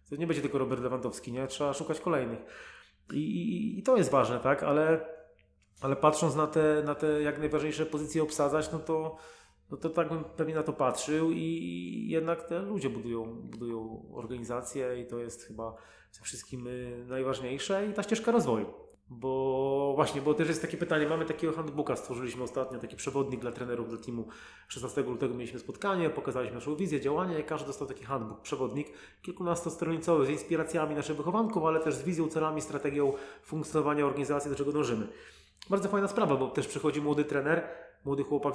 To 0.09 0.15
nie 0.15 0.27
będzie 0.27 0.41
tylko 0.41 0.57
Robert 0.57 0.81
Lewandowski, 0.81 1.31
nie? 1.31 1.47
Trzeba 1.47 1.73
szukać 1.73 1.99
kolejnych. 1.99 2.39
I, 3.13 3.17
i, 3.17 3.79
i 3.79 3.83
to 3.83 3.97
jest 3.97 4.11
ważne, 4.11 4.39
tak? 4.39 4.63
Ale 4.63 5.13
ale 5.83 5.95
patrząc 5.95 6.35
na 6.35 6.47
te, 6.47 6.83
na 6.85 6.95
te 6.95 7.21
jak 7.21 7.39
najważniejsze 7.39 7.85
pozycje 7.85 8.23
obsadzać, 8.23 8.71
no 8.71 8.79
to, 8.79 9.17
no 9.71 9.77
to 9.77 9.89
tak 9.89 10.09
bym 10.09 10.23
pewnie 10.23 10.55
na 10.55 10.63
to 10.63 10.73
patrzył 10.73 11.31
i 11.31 12.05
jednak 12.09 12.43
te 12.43 12.59
ludzie 12.59 12.89
budują, 12.89 13.25
budują 13.25 14.05
organizację 14.13 15.01
i 15.01 15.07
to 15.07 15.19
jest 15.19 15.43
chyba 15.43 15.75
przede 16.11 16.25
wszystkim 16.25 16.67
y, 16.67 17.05
najważniejsze 17.07 17.87
i 17.87 17.93
ta 17.93 18.03
ścieżka 18.03 18.31
rozwoju. 18.31 18.73
Bo 19.09 19.93
właśnie, 19.95 20.21
bo 20.21 20.33
też 20.33 20.47
jest 20.47 20.61
takie 20.61 20.77
pytanie, 20.77 21.07
mamy 21.07 21.25
takiego 21.25 21.53
handbooka, 21.53 21.95
stworzyliśmy 21.95 22.43
ostatnio 22.43 22.79
taki 22.79 22.95
przewodnik 22.95 23.41
dla 23.41 23.51
trenerów, 23.51 23.89
dla 23.89 23.97
teamu. 23.97 24.27
16 24.67 25.01
lutego 25.01 25.35
mieliśmy 25.35 25.59
spotkanie, 25.59 26.09
pokazaliśmy 26.09 26.55
naszą 26.55 26.75
wizję 26.75 27.01
działania 27.01 27.39
i 27.39 27.43
każdy 27.43 27.67
dostał 27.67 27.87
taki 27.87 28.05
handbook, 28.05 28.41
przewodnik 28.41 28.87
kilkunastostronicowy 29.21 30.25
z 30.25 30.29
inspiracjami 30.29 30.95
naszych 30.95 31.17
wychowanków, 31.17 31.63
ale 31.63 31.79
też 31.79 31.95
z 31.95 32.03
wizją, 32.03 32.27
celami, 32.27 32.61
strategią 32.61 33.13
funkcjonowania 33.43 34.05
organizacji, 34.05 34.51
do 34.51 34.57
czego 34.57 34.71
dążymy 34.71 35.07
bardzo 35.69 35.89
fajna 35.89 36.07
sprawa, 36.07 36.35
bo 36.35 36.47
też 36.47 36.67
przychodzi 36.67 37.01
młody 37.01 37.25
trener, 37.25 37.63
młody 38.05 38.23
chłopak, 38.23 38.53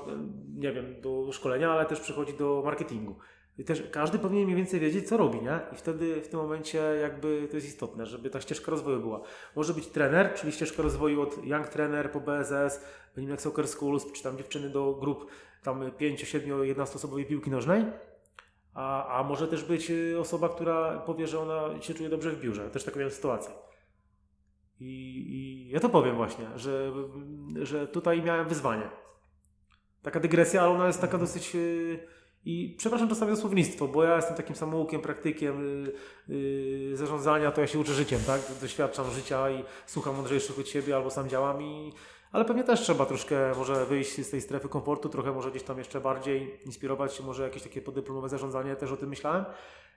nie 0.56 0.72
wiem, 0.72 1.00
do 1.00 1.32
szkolenia, 1.32 1.72
ale 1.72 1.86
też 1.86 2.00
przychodzi 2.00 2.34
do 2.34 2.62
marketingu. 2.64 3.16
I 3.58 3.64
też 3.64 3.82
każdy 3.92 4.18
powinien 4.18 4.44
mniej 4.44 4.56
więcej 4.56 4.80
wiedzieć, 4.80 5.08
co 5.08 5.16
robi, 5.16 5.42
nie? 5.42 5.60
I 5.72 5.76
wtedy 5.76 6.20
w 6.20 6.28
tym 6.28 6.40
momencie 6.40 6.78
jakby 6.78 7.48
to 7.50 7.56
jest 7.56 7.68
istotne, 7.68 8.06
żeby 8.06 8.30
ta 8.30 8.40
ścieżka 8.40 8.70
rozwoju 8.70 9.00
była. 9.00 9.20
Może 9.56 9.74
być 9.74 9.86
trener, 9.86 10.34
czyli 10.34 10.52
ścieżka 10.52 10.82
rozwoju 10.82 11.22
od 11.22 11.44
young 11.44 11.68
trener 11.68 12.12
po 12.12 12.20
BSS, 12.20 12.84
jak 13.16 13.42
Soccer 13.42 13.68
Schools, 13.68 14.12
czy 14.12 14.22
tam 14.22 14.38
dziewczyny 14.38 14.70
do 14.70 14.94
grup 14.94 15.30
tam 15.62 15.90
5, 15.90 16.20
7, 16.20 16.64
11 16.64 16.96
osobowej 16.96 17.26
piłki 17.26 17.50
nożnej. 17.50 17.84
A, 18.74 19.18
a 19.18 19.22
może 19.22 19.48
też 19.48 19.64
być 19.64 19.90
y, 19.90 20.16
osoba, 20.20 20.48
która 20.48 20.98
powie, 20.98 21.26
że 21.26 21.40
ona 21.40 21.82
się 21.82 21.94
czuje 21.94 22.08
dobrze 22.08 22.30
w 22.30 22.40
biurze. 22.40 22.70
Też 22.70 22.84
taką 22.84 22.98
miałem 22.98 23.12
sytuację. 23.12 23.54
I, 24.80 24.84
I, 24.86 25.68
ja 25.68 25.80
to 25.80 25.88
powiem 25.88 26.16
właśnie, 26.16 26.46
że, 26.56 26.92
że 27.62 27.88
tutaj 27.88 28.22
miałem 28.22 28.48
wyzwanie. 28.48 28.90
Taka 30.02 30.20
dygresja, 30.20 30.62
ale 30.62 30.70
ona 30.70 30.86
jest 30.86 31.00
taka 31.00 31.18
dosyć. 31.18 31.56
I 32.44 32.74
przepraszam 32.78 33.08
czasami 33.08 33.36
za 33.36 33.40
słownictwo, 33.40 33.88
bo 33.88 34.04
ja 34.04 34.16
jestem 34.16 34.36
takim 34.36 34.56
samoukiem, 34.56 35.00
praktykiem 35.00 35.84
yy, 36.28 36.36
yy, 36.90 36.96
zarządzania, 36.96 37.50
to 37.50 37.60
ja 37.60 37.66
się 37.66 37.78
uczę 37.78 37.92
życiem, 37.92 38.20
tak? 38.26 38.40
Doświadczam 38.60 39.10
życia 39.10 39.50
i 39.50 39.64
słucham 39.86 40.16
mądrzejszych 40.16 40.58
od 40.58 40.68
siebie 40.68 40.96
albo 40.96 41.10
sam 41.10 41.28
działam. 41.28 41.62
I, 41.62 41.92
ale 42.32 42.44
pewnie 42.44 42.64
też 42.64 42.80
trzeba 42.80 43.06
troszkę 43.06 43.52
może 43.56 43.86
wyjść 43.86 44.26
z 44.26 44.30
tej 44.30 44.40
strefy 44.40 44.68
komfortu, 44.68 45.08
trochę 45.08 45.32
może 45.32 45.50
gdzieś 45.50 45.62
tam 45.62 45.78
jeszcze 45.78 46.00
bardziej 46.00 46.60
inspirować 46.66 47.14
się, 47.14 47.22
może 47.22 47.42
jakieś 47.42 47.62
takie 47.62 47.82
podyplomowe 47.82 48.28
zarządzanie, 48.28 48.76
też 48.76 48.92
o 48.92 48.96
tym 48.96 49.08
myślałem. 49.08 49.44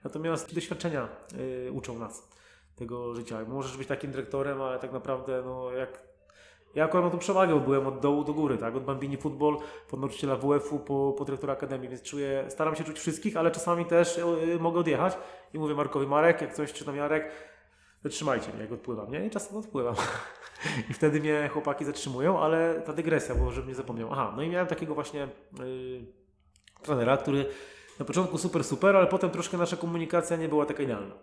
Natomiast 0.04 0.56
doświadczenia 0.56 1.10
yy, 1.66 1.72
uczą 1.72 2.00
nas 2.00 2.30
tego 2.76 3.16
życia. 3.16 3.46
Możesz 3.48 3.78
być 3.78 3.88
takim 3.88 4.12
dyrektorem, 4.12 4.62
ale 4.62 4.80
tak 4.80 4.94
naprawdę 4.94 5.42
no, 5.46 5.72
jak 5.72 6.11
ja 6.76 6.86
akurat 6.86 7.04
mam 7.04 7.12
tą 7.12 7.18
przewagę, 7.18 7.60
byłem 7.60 7.88
od 7.88 8.00
dołu 8.00 8.24
do 8.24 8.34
góry, 8.34 8.58
tak? 8.58 8.76
Od 8.76 8.84
Bambini 8.84 9.18
Football, 9.18 9.58
pod 9.90 10.00
nauczyciela 10.00 10.36
WF-u, 10.36 10.80
po, 10.80 11.16
po 11.18 11.26
dyrektora 11.26 11.54
Akademii, 11.54 11.90
więc 11.90 12.02
czuję, 12.02 12.46
staram 12.50 12.76
się 12.76 12.84
czuć 12.84 13.00
wszystkich, 13.00 13.38
ale 13.38 13.52
czasami 13.52 13.86
też 13.86 14.18
y, 14.18 14.60
mogę 14.60 14.80
odjechać 14.80 15.18
i 15.54 15.60
mówię 15.60 15.76
Markowi, 15.76 16.08
Marek, 16.08 16.42
jak 16.42 16.54
coś, 16.54 16.74
czy 16.74 16.86
tam 16.86 16.96
Jarek, 16.96 17.32
zatrzymajcie 18.04 18.54
mnie, 18.54 18.62
jak 18.62 18.72
odpływam, 18.72 19.12
nie? 19.12 19.26
I 19.26 19.30
czasem 19.30 19.58
odpływam. 19.58 19.96
I 20.90 20.94
wtedy 20.94 21.20
mnie 21.20 21.50
chłopaki 21.54 21.86
zatrzymują, 21.86 22.40
ale 22.40 22.82
ta 22.86 22.94
dygresja, 22.94 23.36
bo 23.36 23.52
żebym 23.52 23.70
nie 23.70 23.76
zapomniał. 23.76 24.10
Aha, 24.12 24.34
no 24.36 24.42
i 24.42 24.50
miałem 24.50 24.68
takiego 24.68 24.96
właśnie 24.96 25.28
yy, 25.60 26.06
trenera, 26.82 27.18
który 27.18 27.46
na 28.00 28.06
początku 28.06 28.38
super, 28.38 28.64
super, 28.64 28.96
ale 28.96 29.08
potem 29.08 29.30
troszkę 29.30 29.58
nasza 29.58 29.78
komunikacja 29.78 30.38
nie 30.38 30.50
była 30.50 30.66
taka 30.66 30.84
idealna. 30.84 31.16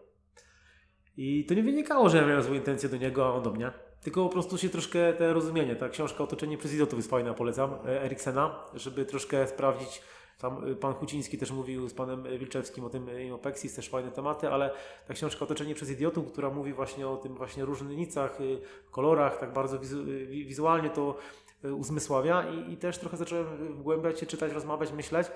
I 1.17 1.45
to 1.45 1.55
nie 1.55 1.63
wynikało, 1.63 2.09
że 2.09 2.19
ja 2.19 2.27
miałem 2.27 2.43
złe 2.43 2.57
intencje 2.57 2.89
do 2.89 2.97
niego, 2.97 3.27
a 3.27 3.33
on 3.33 3.43
do 3.43 3.51
mnie. 3.51 3.73
Tylko 4.03 4.25
po 4.25 4.33
prostu 4.33 4.59
się 4.59 4.69
troszkę 4.69 5.13
te 5.13 5.33
rozumienie. 5.33 5.77
Ta 5.77 5.89
książka 5.89 6.25
Otoczenie 6.25 6.59
przez 6.59 6.73
idiotów 6.73 6.99
jest 6.99 7.11
fajna, 7.11 7.35
polecam, 7.35 7.75
e, 7.87 8.03
Eriksena, 8.03 8.65
żeby 8.75 9.05
troszkę 9.05 9.47
sprawdzić. 9.47 10.03
Tam 10.39 10.71
e, 10.73 10.75
pan 10.75 10.95
Huciński 10.95 11.39
też 11.39 11.51
mówił 11.51 11.89
z 11.89 11.95
panem 11.95 12.39
Wilczewskim 12.39 12.85
o 12.85 12.91
tym 12.91 13.21
Imopexis, 13.21 13.75
też 13.75 13.89
fajne 13.89 14.11
tematy, 14.11 14.49
ale 14.49 14.71
ta 15.09 15.15
książka 15.15 15.45
Otoczenie 15.45 15.75
przez 15.75 15.91
idiotów, 15.91 16.33
która 16.33 16.51
mówi 16.51 16.73
właśnie 16.73 17.09
o 17.09 17.17
tym 17.17 17.35
właśnie 17.35 17.65
różnicach, 17.65 18.41
e, 18.41 18.45
kolorach, 18.91 19.39
tak 19.39 19.53
bardzo 19.53 19.79
wizu 19.79 20.05
wizualnie 20.29 20.91
to 20.91 21.17
uzmysławia 21.77 22.51
i, 22.51 22.73
i 22.73 22.77
też 22.77 22.99
trochę 22.99 23.17
zacząłem 23.17 23.75
wgłębiać 23.75 24.21
się, 24.21 24.27
czytać, 24.27 24.53
rozmawiać, 24.53 24.93
myśleć. 24.93 25.27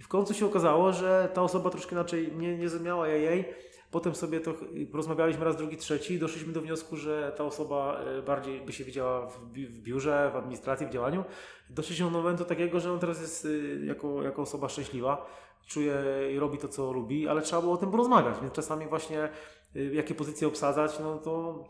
I 0.00 0.02
w 0.02 0.08
końcu 0.08 0.34
się 0.34 0.46
okazało, 0.46 0.92
że 0.92 1.28
ta 1.34 1.42
osoba 1.42 1.70
troszkę 1.70 1.92
inaczej 1.92 2.32
nie, 2.36 2.58
nie 2.58 2.68
zrozumiała 2.68 3.08
jej, 3.08 3.44
Potem 3.94 4.14
sobie 4.14 4.40
to 4.40 4.54
rozmawialiśmy 4.92 5.44
raz, 5.44 5.56
drugi, 5.56 5.76
trzeci 5.76 6.14
i 6.14 6.18
doszliśmy 6.18 6.52
do 6.52 6.60
wniosku, 6.60 6.96
że 6.96 7.32
ta 7.36 7.44
osoba 7.44 8.00
e, 8.00 8.22
bardziej 8.22 8.60
by 8.60 8.72
się 8.72 8.84
widziała 8.84 9.26
w, 9.26 9.38
biurze, 9.82 10.30
w 10.32 10.36
administracji, 10.36 10.86
w 10.86 10.90
działaniu. 10.90 11.24
Doszliśmy 11.70 12.06
do 12.06 12.10
momentu 12.10 12.44
takiego, 12.44 12.80
że 12.80 12.92
on 12.92 12.98
teraz 12.98 13.20
jest 13.20 13.46
e, 13.82 13.86
jako, 13.86 14.22
jako 14.22 14.42
osoba 14.42 14.68
szczęśliwa, 14.68 15.26
czuje 15.66 15.94
i 16.34 16.38
robi 16.38 16.58
to, 16.58 16.68
co 16.68 16.92
lubi, 16.92 17.28
ale 17.28 17.42
trzeba 17.42 17.62
było 17.62 17.74
o 17.74 17.76
tym 17.76 17.90
porozmawiać, 17.90 18.34
więc 18.42 18.54
czasami 18.54 18.86
właśnie 18.86 19.28
e, 19.76 19.84
jakie 19.84 20.14
pozycje 20.14 20.48
obsadzać, 20.48 20.98
no 21.00 21.18
to 21.18 21.64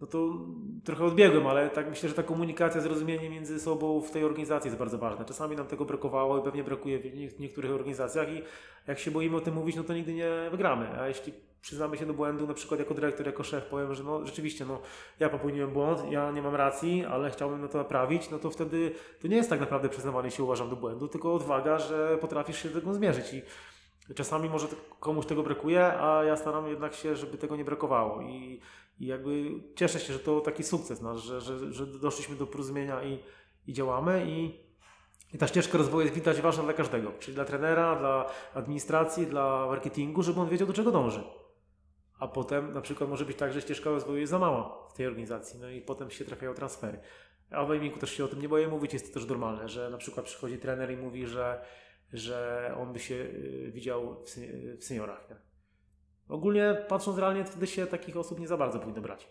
no 0.00 0.06
to 0.06 0.38
trochę 0.84 1.04
odbiegłem, 1.04 1.46
ale 1.46 1.70
tak 1.70 1.88
myślę, 1.88 2.08
że 2.08 2.14
ta 2.14 2.22
komunikacja, 2.22 2.80
zrozumienie 2.80 3.30
między 3.30 3.60
sobą 3.60 4.00
w 4.00 4.10
tej 4.10 4.24
organizacji 4.24 4.68
jest 4.68 4.78
bardzo 4.78 4.98
ważna. 4.98 5.24
Czasami 5.24 5.56
nam 5.56 5.66
tego 5.66 5.84
brakowało 5.84 6.38
i 6.38 6.42
pewnie 6.42 6.64
brakuje 6.64 6.98
w 7.28 7.40
niektórych 7.40 7.70
organizacjach 7.70 8.32
i 8.32 8.42
jak 8.86 8.98
się 8.98 9.10
boimy 9.10 9.36
o 9.36 9.40
tym 9.40 9.54
mówić, 9.54 9.76
no 9.76 9.84
to 9.84 9.94
nigdy 9.94 10.14
nie 10.14 10.30
wygramy. 10.50 11.00
A 11.00 11.08
jeśli 11.08 11.32
przyznamy 11.60 11.96
się 11.96 12.06
do 12.06 12.14
błędu, 12.14 12.46
na 12.46 12.54
przykład 12.54 12.80
jako 12.80 12.94
dyrektor, 12.94 13.26
jako 13.26 13.42
szef 13.42 13.64
powiem, 13.64 13.94
że 13.94 14.04
no 14.04 14.26
rzeczywiście, 14.26 14.64
no 14.64 14.80
ja 15.20 15.28
popełniłem 15.28 15.70
błąd, 15.70 16.10
ja 16.10 16.30
nie 16.30 16.42
mam 16.42 16.54
racji, 16.54 17.04
ale 17.04 17.30
chciałbym 17.30 17.68
to 17.68 17.78
naprawić, 17.78 18.30
no 18.30 18.38
to 18.38 18.50
wtedy 18.50 18.92
to 19.22 19.28
nie 19.28 19.36
jest 19.36 19.50
tak 19.50 19.60
naprawdę 19.60 19.88
przyznawanie 19.88 20.30
się 20.30 20.42
uważam 20.42 20.70
do 20.70 20.76
błędu, 20.76 21.08
tylko 21.08 21.34
odwaga, 21.34 21.78
że 21.78 22.18
potrafisz 22.20 22.62
się 22.62 22.68
do 22.68 22.80
tego 22.80 22.94
zmierzyć 22.94 23.34
i 23.34 23.42
czasami 24.14 24.48
może 24.48 24.66
komuś 25.00 25.26
tego 25.26 25.42
brakuje, 25.42 25.84
a 25.86 26.24
ja 26.24 26.36
staram 26.36 26.68
jednak 26.68 26.94
się, 26.94 27.16
żeby 27.16 27.38
tego 27.38 27.56
nie 27.56 27.64
brakowało 27.64 28.22
i 28.22 28.60
i 29.00 29.06
jakby 29.06 29.44
cieszę 29.76 30.00
się, 30.00 30.12
że 30.12 30.18
to 30.18 30.40
taki 30.40 30.64
sukces 30.64 31.00
nasz, 31.00 31.22
że, 31.22 31.40
że, 31.40 31.72
że 31.72 31.86
doszliśmy 31.86 32.36
do 32.36 32.46
porozumienia 32.46 33.02
i, 33.02 33.18
i 33.66 33.72
działamy 33.72 34.24
i, 34.26 34.60
i 35.34 35.38
ta 35.38 35.46
ścieżka 35.46 35.78
rozwoju 35.78 36.02
jest 36.02 36.14
widać 36.14 36.40
ważna 36.40 36.62
dla 36.62 36.72
każdego, 36.72 37.12
czyli 37.18 37.34
dla 37.34 37.44
trenera, 37.44 37.96
dla 37.96 38.30
administracji, 38.54 39.26
dla 39.26 39.66
marketingu, 39.66 40.22
żeby 40.22 40.40
on 40.40 40.48
wiedział 40.48 40.66
do 40.66 40.72
czego 40.72 40.90
dąży. 40.90 41.24
A 42.18 42.28
potem 42.28 42.72
na 42.72 42.80
przykład 42.80 43.10
może 43.10 43.24
być 43.24 43.36
tak, 43.36 43.52
że 43.52 43.60
ścieżka 43.60 43.90
rozwoju 43.90 44.18
jest 44.18 44.30
za 44.30 44.38
mała 44.38 44.88
w 44.90 44.92
tej 44.92 45.06
organizacji, 45.06 45.60
no 45.60 45.70
i 45.70 45.80
potem 45.80 46.10
się 46.10 46.24
trafiają 46.24 46.54
transfery. 46.54 47.00
A 47.50 47.64
w 47.64 47.70
Amiku 47.70 47.98
też 47.98 48.10
się 48.10 48.24
o 48.24 48.28
tym 48.28 48.42
nie 48.42 48.48
boję 48.48 48.68
mówić, 48.68 48.92
jest 48.92 49.08
to 49.14 49.20
też 49.20 49.28
normalne, 49.28 49.68
że 49.68 49.90
na 49.90 49.98
przykład 49.98 50.26
przychodzi 50.26 50.58
trener 50.58 50.90
i 50.90 50.96
mówi, 50.96 51.26
że, 51.26 51.64
że 52.12 52.74
on 52.80 52.92
by 52.92 52.98
się 52.98 53.14
y, 53.14 53.70
widział 53.74 54.24
w, 54.78 54.84
seniorach. 54.84 55.30
Nie? 55.30 55.49
Ogólnie 56.30 56.76
patrząc 56.88 57.18
realnie, 57.18 57.44
wtedy 57.44 57.66
się 57.66 57.86
takich 57.86 58.16
osób 58.16 58.40
nie 58.40 58.48
za 58.48 58.56
bardzo 58.56 58.78
powinno 58.78 59.00
brać 59.00 59.28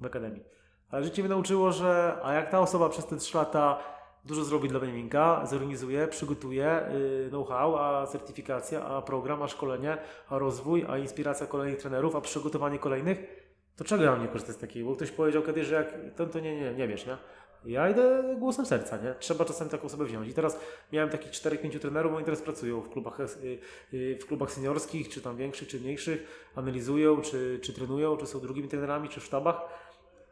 w 0.00 0.06
akademii. 0.06 0.44
Ale 0.90 1.04
życie 1.04 1.22
mnie 1.22 1.28
nauczyło, 1.28 1.72
że 1.72 2.18
a 2.22 2.32
jak 2.32 2.50
ta 2.50 2.60
osoba 2.60 2.88
przez 2.88 3.06
te 3.06 3.16
3 3.16 3.36
lata 3.36 3.78
dużo 4.24 4.44
zrobi 4.44 4.68
dla 4.68 4.80
Benjaminka, 4.80 5.46
zorganizuje, 5.46 6.08
przygotuje 6.08 6.80
yy, 6.92 7.28
know-how, 7.28 7.76
a 7.76 8.06
certyfikacja, 8.06 8.84
a 8.84 9.02
program, 9.02 9.42
a 9.42 9.48
szkolenie, 9.48 9.98
a 10.28 10.38
rozwój, 10.38 10.86
a 10.88 10.98
inspiracja 10.98 11.46
kolejnych 11.46 11.80
trenerów, 11.80 12.16
a 12.16 12.20
przygotowanie 12.20 12.78
kolejnych, 12.78 13.40
to 13.76 13.84
czego 13.84 14.04
ja 14.04 14.10
mam 14.10 14.22
nie 14.22 14.28
korzystać 14.28 14.56
z 14.56 14.58
takiego? 14.58 14.88
Bo 14.88 14.96
ktoś 14.96 15.10
powiedział 15.10 15.42
kiedyś, 15.42 15.66
że 15.66 15.74
jak 15.74 16.14
ten 16.16 16.28
to 16.28 16.40
nie, 16.40 16.60
nie, 16.60 16.74
nie 16.74 16.88
wiesz, 16.88 17.06
nie? 17.06 17.16
Ja 17.64 17.90
idę 17.90 18.36
głosem 18.38 18.66
serca, 18.66 18.96
nie? 18.96 19.14
Trzeba 19.18 19.44
czasem 19.44 19.68
taką 19.68 19.84
osobę 19.86 20.04
wziąć. 20.04 20.28
I 20.28 20.34
teraz 20.34 20.60
miałem 20.92 21.10
takich 21.10 21.32
4-5 21.32 21.78
trenerów, 21.78 22.12
oni 22.14 22.24
teraz 22.24 22.42
pracują 22.42 22.80
w 22.80 22.88
klubach, 22.88 23.20
y, 23.20 23.58
y, 23.94 24.18
w 24.20 24.26
klubach 24.26 24.52
seniorskich, 24.52 25.08
czy 25.08 25.20
tam 25.20 25.36
większych, 25.36 25.68
czy 25.68 25.80
mniejszych, 25.80 26.50
analizują, 26.54 27.20
czy, 27.20 27.60
czy 27.62 27.72
trenują, 27.72 28.16
czy 28.16 28.26
są 28.26 28.40
drugimi 28.40 28.68
trenerami, 28.68 29.08
czy 29.08 29.20
w 29.20 29.24
sztabach, 29.24 29.60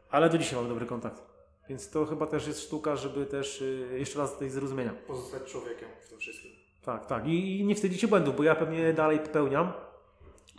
ale 0.09 0.29
do 0.29 0.37
dzisiaj 0.37 0.55
mamy 0.55 0.69
dobry 0.69 0.85
kontakt. 0.85 1.23
Więc 1.69 1.89
to 1.89 2.05
chyba 2.05 2.27
też 2.27 2.47
jest 2.47 2.61
sztuka, 2.61 2.95
żeby 2.95 3.25
też 3.25 3.61
y, 3.61 3.87
jeszcze 3.97 4.19
raz 4.19 4.37
tej 4.37 4.49
zrozumienia. 4.49 4.93
Pozostać 5.07 5.43
człowiekiem 5.43 5.89
w 6.05 6.09
tym 6.09 6.19
wszystkim. 6.19 6.51
Tak, 6.85 7.05
tak. 7.05 7.27
I, 7.27 7.59
I 7.59 7.65
nie 7.65 7.75
wstydzicie 7.75 8.07
błędów, 8.07 8.35
bo 8.35 8.43
ja 8.43 8.55
pewnie 8.55 8.93
dalej 8.93 9.19
popełniam, 9.19 9.73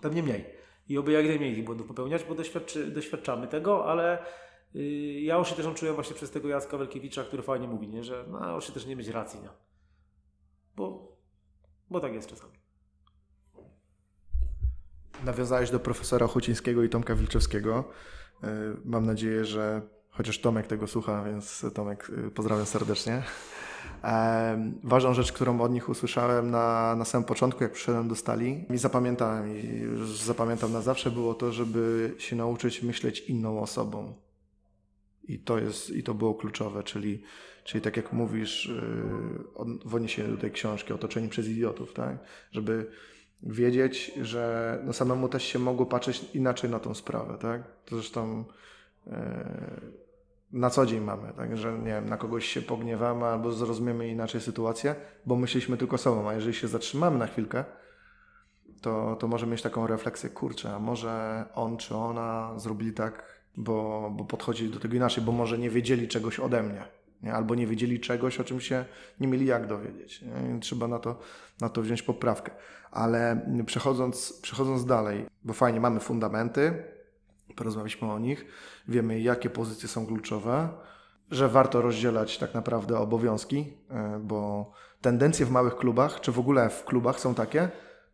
pewnie 0.03 0.23
mniej. 0.23 0.45
I 0.89 0.99
oby 0.99 1.13
jak 1.13 1.27
najmniej 1.27 1.55
tych 1.55 1.65
błędów 1.65 1.87
popełniać, 1.87 2.25
bo 2.25 2.35
doświadczy, 2.35 2.87
doświadczamy 2.87 3.47
tego, 3.47 3.87
ale 3.87 4.19
ja 5.21 5.39
już 5.39 5.49
się 5.49 5.55
też 5.55 5.75
czułem 5.75 5.95
właśnie 5.95 6.17
przez 6.17 6.31
tego 6.31 6.49
Jacka 6.49 6.79
Welkiewicza, 6.79 7.25
który 7.25 7.43
fajnie 7.43 7.69
mówi, 7.69 7.89
nie? 7.89 8.05
że 8.05 8.25
no, 8.29 8.55
już 8.55 8.67
się 8.67 8.73
też 8.73 8.87
nie 8.87 8.97
mieć 8.97 9.09
racji, 9.09 9.41
nie? 9.41 9.49
Bo, 10.77 11.17
bo 11.91 12.01
tak 12.01 12.13
jest 12.13 12.29
czasami. 12.29 12.53
Nawiązałeś 15.25 15.71
do 15.71 15.81
profesora 15.81 16.27
Hucińskiego 16.27 16.83
i 16.83 16.89
Tomka 16.89 17.15
Wilczewskiego. 17.15 17.85
Yy, 18.43 18.49
mam 18.85 19.07
nadzieję, 19.07 19.45
że 19.45 19.83
chociaż 20.11 20.39
Tomek 20.39 20.67
tego 20.67 20.87
słucha, 20.87 21.25
więc 21.25 21.67
Tomek 21.75 22.11
yy, 22.17 22.31
pozdrawiam 22.31 22.67
serdecznie. 22.67 23.23
Ważną 24.85 25.15
rzecz, 25.15 25.33
którą 25.33 25.61
od 25.61 25.73
nich 25.73 25.89
usłyszałem 25.89 26.51
na, 26.51 26.97
na 26.97 27.05
samym 27.05 27.25
początku, 27.25 27.63
jak 27.63 27.73
przyszedłem 27.73 28.09
do 28.09 28.17
stali 28.17 28.67
i 28.71 28.79
zapamiętałem 28.79 29.57
i 29.57 29.89
zapamiętam 30.25 30.73
na 30.73 30.81
zawsze, 30.81 31.11
było 31.11 31.35
to, 31.35 31.53
żeby 31.53 32.15
się 32.19 32.37
nauczyć 32.37 32.83
myśleć 32.83 33.21
inną 33.21 33.61
osobą. 33.61 34.15
I 35.31 35.39
to, 35.39 35.59
jest, 35.59 35.91
i 35.91 36.03
to 36.03 36.15
było 36.15 36.35
kluczowe, 36.35 36.83
czyli, 36.83 37.23
czyli 37.65 37.83
tak 37.83 37.97
jak 37.97 38.13
mówisz 38.13 38.67
yy, 38.67 39.79
w 39.85 39.95
odniesieniu 39.95 40.31
do 40.31 40.37
tej 40.37 40.51
książki, 40.51 40.93
otoczeni 40.93 41.29
przez 41.29 41.49
idiotów, 41.49 41.93
tak? 41.93 42.19
żeby 42.53 42.91
wiedzieć, 43.43 44.13
że 44.23 44.79
no 44.85 44.93
samemu 44.93 45.29
też 45.29 45.45
się 45.45 45.59
mogło 45.59 45.87
patrzeć 45.87 46.25
inaczej 46.35 46.71
na 46.71 46.79
tą 46.79 46.95
sprawę. 46.95 47.39
Tak? 47.39 47.63
To 47.85 47.97
zresztą 47.97 48.45
yy, 49.07 49.13
na 50.53 50.71
co 50.71 50.87
dzień 50.87 51.01
mamy, 51.01 51.33
także 51.33 51.79
nie 51.79 51.85
wiem, 51.85 52.09
na 52.09 52.17
kogoś 52.17 52.47
się 52.47 52.63
pogniewamy 52.63 53.25
albo 53.25 53.53
zrozumiemy 53.53 54.09
inaczej 54.09 54.41
sytuację, 54.41 54.95
bo 55.27 55.37
myśleliśmy 55.37 55.77
tylko 55.77 55.99
sobą, 55.99 56.29
a 56.29 56.35
jeżeli 56.35 56.55
się 56.55 56.69
zatrzymamy 56.69 57.19
na 57.19 57.27
chwilkę, 57.27 57.65
to, 58.81 59.17
to 59.17 59.29
możemy 59.29 59.53
mieć 59.53 59.63
taką 59.63 59.87
refleksję, 59.87 60.31
kurczę, 60.31 60.75
a 60.75 60.79
może 60.79 61.45
on 61.55 61.77
czy 61.77 61.97
ona 61.97 62.59
zrobili 62.59 62.93
tak, 62.93 63.40
bo, 63.57 64.11
bo 64.17 64.25
podchodzili 64.25 64.71
do 64.71 64.81
tego 64.81 64.97
inaczej, 64.97 65.25
bo 65.25 65.33
może 65.33 65.59
nie 65.59 65.71
wiedzieli 65.71 66.09
czegoś 66.09 66.39
ode 66.39 66.63
mnie, 66.63 66.85
nie? 67.23 67.35
albo 67.35 67.55
nie 67.55 67.67
wiedzieli 67.67 68.01
czegoś, 68.01 68.41
o 68.41 68.45
czym 68.45 68.61
się 68.61 68.85
nie 69.21 69.29
mieli 69.29 69.47
jak 69.47 69.67
dowiedzieć. 69.67 70.23
Nie? 70.23 70.61
Trzeba 70.61 70.89
na 70.89 70.99
to, 70.99 71.19
na 71.61 71.69
to 71.69 71.83
wziąć 71.83 72.03
poprawkę. 72.03 72.51
Ale 72.91 73.47
przechodząc, 73.67 74.41
przechodząc 74.43 74.85
dalej, 74.85 75.27
bo 75.45 75.53
fajnie, 75.53 75.81
mamy 75.81 76.01
fundamenty, 76.01 76.85
porozmawialiśmy 77.57 78.13
o 78.13 78.19
nich, 78.19 78.45
wiemy 78.89 79.21
jakie 79.21 79.51
pozycje 79.51 79.89
są 79.89 80.07
kluczowe, 80.07 80.69
że 81.31 81.49
warto 81.49 81.83
rozdzielać 81.83 82.39
tak 82.39 82.55
naprawdę 82.55 82.99
obowiązki, 82.99 83.73
e, 83.91 84.21
bo 84.23 84.71
tendencje 85.01 85.47
w 85.47 85.51
małych 85.51 85.77
klubach, 85.77 86.21
czy 86.21 86.33
w 86.33 86.39
ogóle 86.39 86.71
w 86.71 86.85
klubach 86.85 87.21
są 87.21 87.35
takie, 87.35 87.69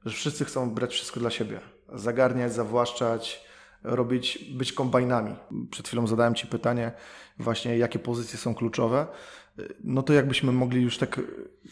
że 0.05 0.15
wszyscy 0.17 0.45
chcą 0.45 0.71
brać 0.71 0.93
wszystko 0.93 1.21
dla 1.21 1.31
siebie. 1.31 1.61
Zagarniać, 1.93 2.53
zawłaszczać, 2.53 3.46
robić, 3.87 4.39
być 4.53 4.73
kombajnami. 4.73 5.35
Przed 5.71 5.89
chwilą 5.89 6.07
zadałem 6.07 6.35
Ci 6.35 6.47
pytanie 6.47 6.93
właśnie, 7.39 7.79
jakie 7.79 7.99
pozycje 7.99 8.39
są 8.39 8.55
kluczowe. 8.55 9.07
No 9.85 10.03
to 10.03 10.13
jakbyśmy 10.13 10.53
mogli 10.53 10.83
już 10.83 10.99
tak 10.99 11.21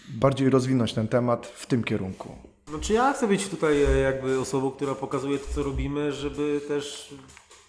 bardziej 0.09 0.51
rozwinąć 0.51 0.93
ten 0.93 1.09
temat 1.09 1.47
w 1.47 1.67
tym 1.67 1.85
kierunku. 1.85 2.37
Znaczy 2.69 2.93
ja 2.93 3.13
chcę 3.13 3.29
być 3.29 3.49
tutaj 3.49 3.83
e, 3.83 3.99
jakby 3.99 4.41
osobą, 4.41 4.71
która 4.71 4.95
pokazuje 4.95 5.39
to, 5.39 5.55
co 5.55 5.63
robimy, 5.63 6.13
żeby 6.13 6.61
też 6.69 7.15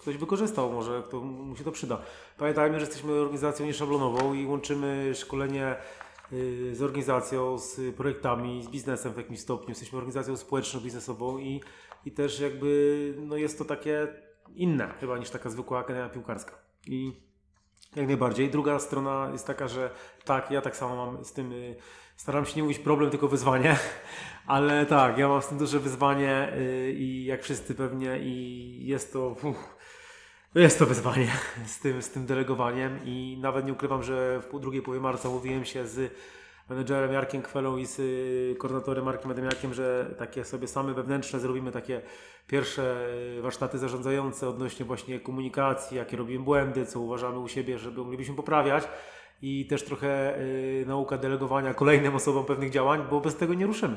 ktoś 0.01 0.17
wykorzystał, 0.17 0.71
może 0.71 1.03
kto 1.07 1.21
mu 1.21 1.55
się 1.55 1.63
to 1.63 1.71
przyda. 1.71 2.01
Pamiętajmy, 2.37 2.79
że 2.79 2.85
jesteśmy 2.85 3.13
organizacją 3.13 3.65
nieszablonową 3.65 4.33
i 4.33 4.45
łączymy 4.45 5.11
szkolenie 5.15 5.75
y, 6.33 6.75
z 6.75 6.81
organizacją, 6.81 7.57
z 7.59 7.95
projektami, 7.95 8.63
z 8.63 8.67
biznesem 8.67 9.13
w 9.13 9.17
jakimś 9.17 9.39
stopniu. 9.39 9.69
Jesteśmy 9.69 9.97
organizacją 9.97 10.37
społeczno-biznesową 10.37 11.39
i, 11.39 11.61
i 12.05 12.11
też 12.11 12.39
jakby 12.39 13.13
no 13.17 13.37
jest 13.37 13.57
to 13.57 13.65
takie 13.65 14.07
inne 14.53 14.93
chyba 14.99 15.17
niż 15.17 15.29
taka 15.29 15.49
zwykła 15.49 15.79
akademia 15.79 16.09
piłkarska. 16.09 16.55
I 16.87 17.13
jak 17.95 18.07
najbardziej. 18.07 18.49
Druga 18.49 18.79
strona 18.79 19.29
jest 19.31 19.47
taka, 19.47 19.67
że 19.67 19.89
tak, 20.25 20.51
ja 20.51 20.61
tak 20.61 20.75
samo 20.75 20.95
mam 20.95 21.25
z 21.25 21.33
tym, 21.33 21.51
y, 21.53 21.75
staram 22.15 22.45
się 22.45 22.55
nie 22.55 22.63
mówić 22.63 22.79
problem, 22.79 23.11
tylko 23.11 23.27
wyzwanie, 23.27 23.77
ale 24.47 24.85
tak, 24.85 25.17
ja 25.17 25.27
mam 25.27 25.41
z 25.41 25.47
tym 25.47 25.57
duże 25.57 25.79
wyzwanie 25.79 26.53
y, 26.57 26.93
i 26.97 27.25
jak 27.25 27.43
wszyscy 27.43 27.75
pewnie 27.75 28.19
i 28.19 28.87
jest 28.87 29.13
to... 29.13 29.27
Uff, 29.43 29.75
jest 30.55 30.79
to 30.79 30.85
wyzwanie 30.85 31.31
z 31.65 31.79
tym, 31.79 32.01
z 32.01 32.09
tym 32.09 32.25
delegowaniem 32.25 32.99
i 33.05 33.37
nawet 33.41 33.65
nie 33.65 33.73
ukrywam, 33.73 34.03
że 34.03 34.41
w 34.41 34.59
drugiej 34.59 34.81
połowie 34.81 35.01
marca 35.01 35.29
mówiłem 35.29 35.65
się 35.65 35.87
z 35.87 36.13
menedżerem 36.70 37.13
Jarkiem 37.13 37.41
Kwelą 37.41 37.78
i 37.78 37.86
z 37.86 37.97
koordynatorem 38.57 39.05
Markiem 39.05 39.32
Ademiakiem, 39.32 39.74
że 39.74 40.16
takie 40.18 40.45
sobie 40.45 40.68
same 40.68 40.93
wewnętrzne 40.93 41.39
zrobimy 41.39 41.72
takie 41.72 42.01
pierwsze 42.47 43.07
y, 43.38 43.41
warsztaty 43.41 43.78
zarządzające 43.78 44.49
odnośnie 44.49 44.86
właśnie 44.86 45.20
komunikacji, 45.20 45.97
jakie 45.97 46.18
robimy 46.18 46.45
błędy, 46.45 46.86
co 46.86 46.99
uważamy 46.99 47.39
u 47.39 47.47
siebie, 47.47 47.80
żeby 47.80 48.01
moglibyśmy 48.01 48.36
poprawiać 48.36 48.84
i 49.41 49.68
też 49.68 49.84
trochę 49.84 50.39
y, 50.39 50.84
nauka 50.88 51.18
delegowania 51.18 51.74
kolejnym 51.74 52.16
osobom 52.16 52.45
pewnych 52.45 52.70
działań, 52.70 53.05
bo 53.09 53.22
bez 53.22 53.36
tego 53.36 53.53
nie 53.53 53.66
ruszymy. 53.66 53.95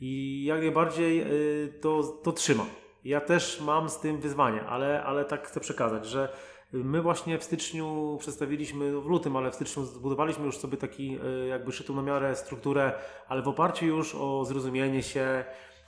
I 0.00 0.44
jak 0.44 0.60
najbardziej 0.60 1.22
y, 1.22 1.72
to, 1.80 2.02
to 2.02 2.32
trzymam. 2.32 2.66
Ja 3.04 3.20
też 3.20 3.60
mam 3.60 3.88
z 3.88 4.00
tym 4.00 4.20
wyzwanie, 4.20 4.62
ale, 4.62 5.04
ale 5.04 5.24
tak 5.24 5.48
chcę 5.48 5.60
przekazać, 5.60 6.06
że 6.06 6.28
my 6.84 7.02
właśnie 7.02 7.38
w 7.38 7.44
styczniu 7.44 8.16
przedstawiliśmy, 8.20 9.00
w 9.00 9.06
lutym, 9.06 9.36
ale 9.36 9.50
w 9.50 9.54
styczniu 9.54 9.84
zbudowaliśmy 9.84 10.46
już 10.46 10.58
sobie 10.58 10.76
taki 10.76 11.18
e, 11.24 11.46
jakby 11.46 11.72
szytą 11.72 11.94
na 11.94 12.02
miarę 12.02 12.36
strukturę, 12.36 12.92
ale 13.28 13.42
w 13.42 13.48
oparciu 13.48 13.86
już 13.86 14.14
o 14.14 14.44
zrozumienie 14.44 15.02
się, 15.02 15.44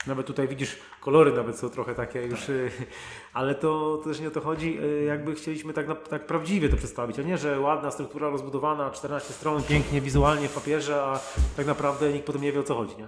nawet 0.07 0.27
tutaj 0.27 0.47
widzisz 0.47 0.77
kolory 1.01 1.31
nawet 1.31 1.57
są 1.57 1.69
trochę 1.69 1.95
takie 1.95 2.21
już, 2.21 2.49
e, 2.49 2.53
ale 3.33 3.55
to, 3.55 3.97
to 4.03 4.09
też 4.09 4.19
nie 4.19 4.27
o 4.27 4.31
to 4.31 4.41
chodzi, 4.41 4.77
e, 4.77 5.03
jakby 5.03 5.35
chcieliśmy 5.35 5.73
tak, 5.73 6.07
tak 6.07 6.25
prawdziwie 6.25 6.69
to 6.69 6.77
przedstawić, 6.77 7.19
a 7.19 7.21
nie, 7.21 7.37
że 7.37 7.59
ładna 7.59 7.91
struktura 7.91 8.29
rozbudowana, 8.29 8.91
14 8.91 9.33
stron, 9.33 9.63
pięknie 9.63 10.01
wizualnie 10.01 10.47
w 10.47 10.53
papierze, 10.53 11.03
a 11.03 11.19
tak 11.57 11.65
naprawdę 11.65 12.13
nikt 12.13 12.25
potem 12.25 12.41
nie 12.41 12.51
wie 12.51 12.59
o 12.59 12.63
co 12.63 12.75
chodzi, 12.75 12.97
nie? 12.97 13.07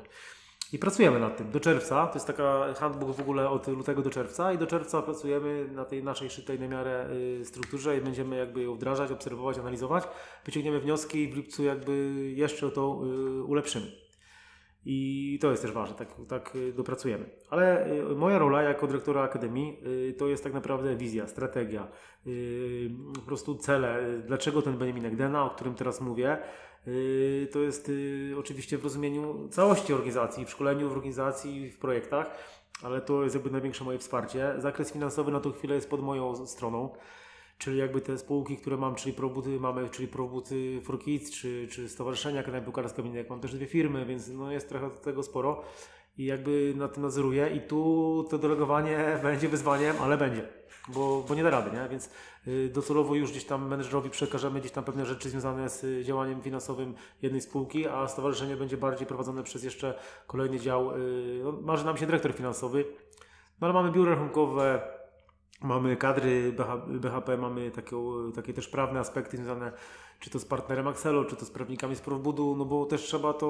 I 0.73 0.79
pracujemy 0.79 1.19
nad 1.19 1.37
tym 1.37 1.51
do 1.51 1.59
czerwca. 1.59 2.07
To 2.07 2.13
jest 2.13 2.27
taka 2.27 2.73
handbook 2.73 3.15
w 3.15 3.19
ogóle 3.19 3.49
od 3.49 3.67
lutego 3.67 4.01
do 4.01 4.09
czerwca 4.09 4.53
i 4.53 4.57
do 4.57 4.67
czerwca 4.67 5.01
pracujemy 5.01 5.67
na 5.71 5.85
tej 5.85 6.03
naszej 6.03 6.29
szytej 6.29 6.59
na 6.59 6.67
miarę 6.67 7.09
y, 7.41 7.45
strukturze 7.45 7.97
i 7.97 8.01
będziemy 8.01 8.35
jakby 8.35 8.63
ją 8.63 8.75
wdrażać, 8.75 9.11
obserwować, 9.11 9.57
analizować. 9.57 10.03
Wyciągniemy 10.45 10.79
wnioski 10.79 11.23
i 11.23 11.31
w 11.31 11.35
lipcu 11.35 11.63
jakby 11.63 11.93
jeszcze 12.35 12.71
to 12.71 13.01
y, 13.39 13.43
ulepszymy. 13.43 13.85
I 14.85 15.39
to 15.41 15.51
jest 15.51 15.63
też 15.63 15.71
ważne, 15.71 15.95
tak, 15.95 16.07
tak 16.27 16.55
y, 16.55 16.73
dopracujemy. 16.73 17.29
Ale 17.49 17.87
moja 18.15 18.39
rola 18.39 18.61
jako 18.61 18.87
dyrektora 18.87 19.21
Akademii 19.21 19.83
to 20.17 20.27
jest 20.27 20.43
tak 20.43 20.53
naprawdę 20.53 20.95
wizja, 20.95 21.27
strategia, 21.27 21.87
po 23.15 23.21
prostu 23.21 23.55
cele. 23.55 23.99
Dlaczego 24.27 24.61
ten 24.61 24.77
Benjamin 24.77 25.15
Dena, 25.15 25.45
o 25.45 25.49
którym 25.49 25.75
teraz 25.75 26.01
mówię, 26.01 26.37
to 27.51 27.59
jest 27.59 27.89
yy, 27.89 28.35
oczywiście 28.39 28.77
w 28.77 28.83
rozumieniu 28.83 29.47
całości 29.49 29.93
organizacji, 29.93 30.45
w 30.45 30.49
szkoleniu, 30.49 30.89
w 30.89 30.91
organizacji, 30.91 31.69
w 31.69 31.77
projektach, 31.77 32.31
ale 32.83 33.01
to 33.01 33.23
jest 33.23 33.35
jakby 33.35 33.51
największe 33.51 33.83
moje 33.83 33.99
wsparcie. 33.99 34.53
Zakres 34.57 34.91
finansowy 34.91 35.31
na 35.31 35.39
tą 35.39 35.51
chwilę 35.51 35.75
jest 35.75 35.89
pod 35.89 36.01
moją 36.01 36.47
stroną, 36.47 36.89
czyli 37.57 37.77
jakby 37.77 38.01
te 38.01 38.17
spółki, 38.17 38.57
które 38.57 38.77
mam, 38.77 38.95
czyli 38.95 39.13
Probuty 39.13 39.59
mamy, 39.59 39.89
czyli 39.89 40.07
Probuty 40.07 40.81
for 40.83 40.99
Kids, 40.99 41.31
czy, 41.31 41.67
czy 41.71 41.89
Stowarzyszenia 41.89 42.43
Piłkarska 42.43 43.03
jak 43.13 43.29
mam 43.29 43.39
też 43.39 43.53
dwie 43.53 43.67
firmy, 43.67 44.05
więc 44.05 44.29
no 44.29 44.51
jest 44.51 44.69
trochę 44.69 44.89
tego 44.89 45.23
sporo 45.23 45.63
i 46.17 46.25
jakby 46.25 46.73
na 46.75 46.87
tym 46.87 47.03
nadzoruję 47.03 47.49
i 47.49 47.61
tu 47.61 48.25
to 48.29 48.37
delegowanie 48.37 48.97
będzie 49.23 49.49
wyzwaniem, 49.49 49.95
ale 50.01 50.17
będzie, 50.17 50.60
bo, 50.87 51.25
bo 51.27 51.35
nie 51.35 51.43
da 51.43 51.49
rady, 51.49 51.71
nie? 51.71 51.89
więc 51.89 52.09
y, 52.47 52.69
docelowo 52.73 53.15
już 53.15 53.31
gdzieś 53.31 53.45
tam 53.45 53.67
menedżerowi 53.67 54.09
przekażemy 54.09 54.59
gdzieś 54.59 54.71
tam 54.71 54.83
pewne 54.83 55.05
rzeczy 55.05 55.29
związane 55.29 55.69
z 55.69 55.83
y, 55.83 56.03
działaniem 56.03 56.41
finansowym 56.41 56.93
jednej 57.21 57.41
spółki, 57.41 57.87
a 57.87 58.07
stowarzyszenie 58.07 58.55
będzie 58.55 58.77
bardziej 58.77 59.07
prowadzone 59.07 59.43
przez 59.43 59.63
jeszcze 59.63 59.99
kolejny 60.27 60.59
dział, 60.59 60.97
y, 60.97 61.41
no, 61.43 61.51
marzy 61.51 61.85
nam 61.85 61.97
się 61.97 62.05
dyrektor 62.05 62.33
finansowy, 62.33 62.85
no 63.61 63.67
ale 63.67 63.73
mamy 63.73 63.91
biuro 63.91 64.11
rachunkowe, 64.11 64.81
mamy 65.61 65.97
kadry 65.97 66.53
BHP, 66.87 67.37
mamy 67.37 67.71
takie, 67.71 67.95
takie 68.35 68.53
też 68.53 68.67
prawne 68.67 68.99
aspekty 68.99 69.37
związane 69.37 69.71
czy 70.21 70.29
to 70.29 70.39
z 70.39 70.45
partnerem 70.45 70.87
Axelo, 70.87 71.25
czy 71.25 71.35
to 71.35 71.45
z 71.45 71.51
prawnikami 71.51 71.95
z 71.95 72.01
Profbudu, 72.01 72.55
no 72.57 72.65
bo 72.65 72.85
też 72.85 73.01
trzeba 73.01 73.33
to 73.33 73.47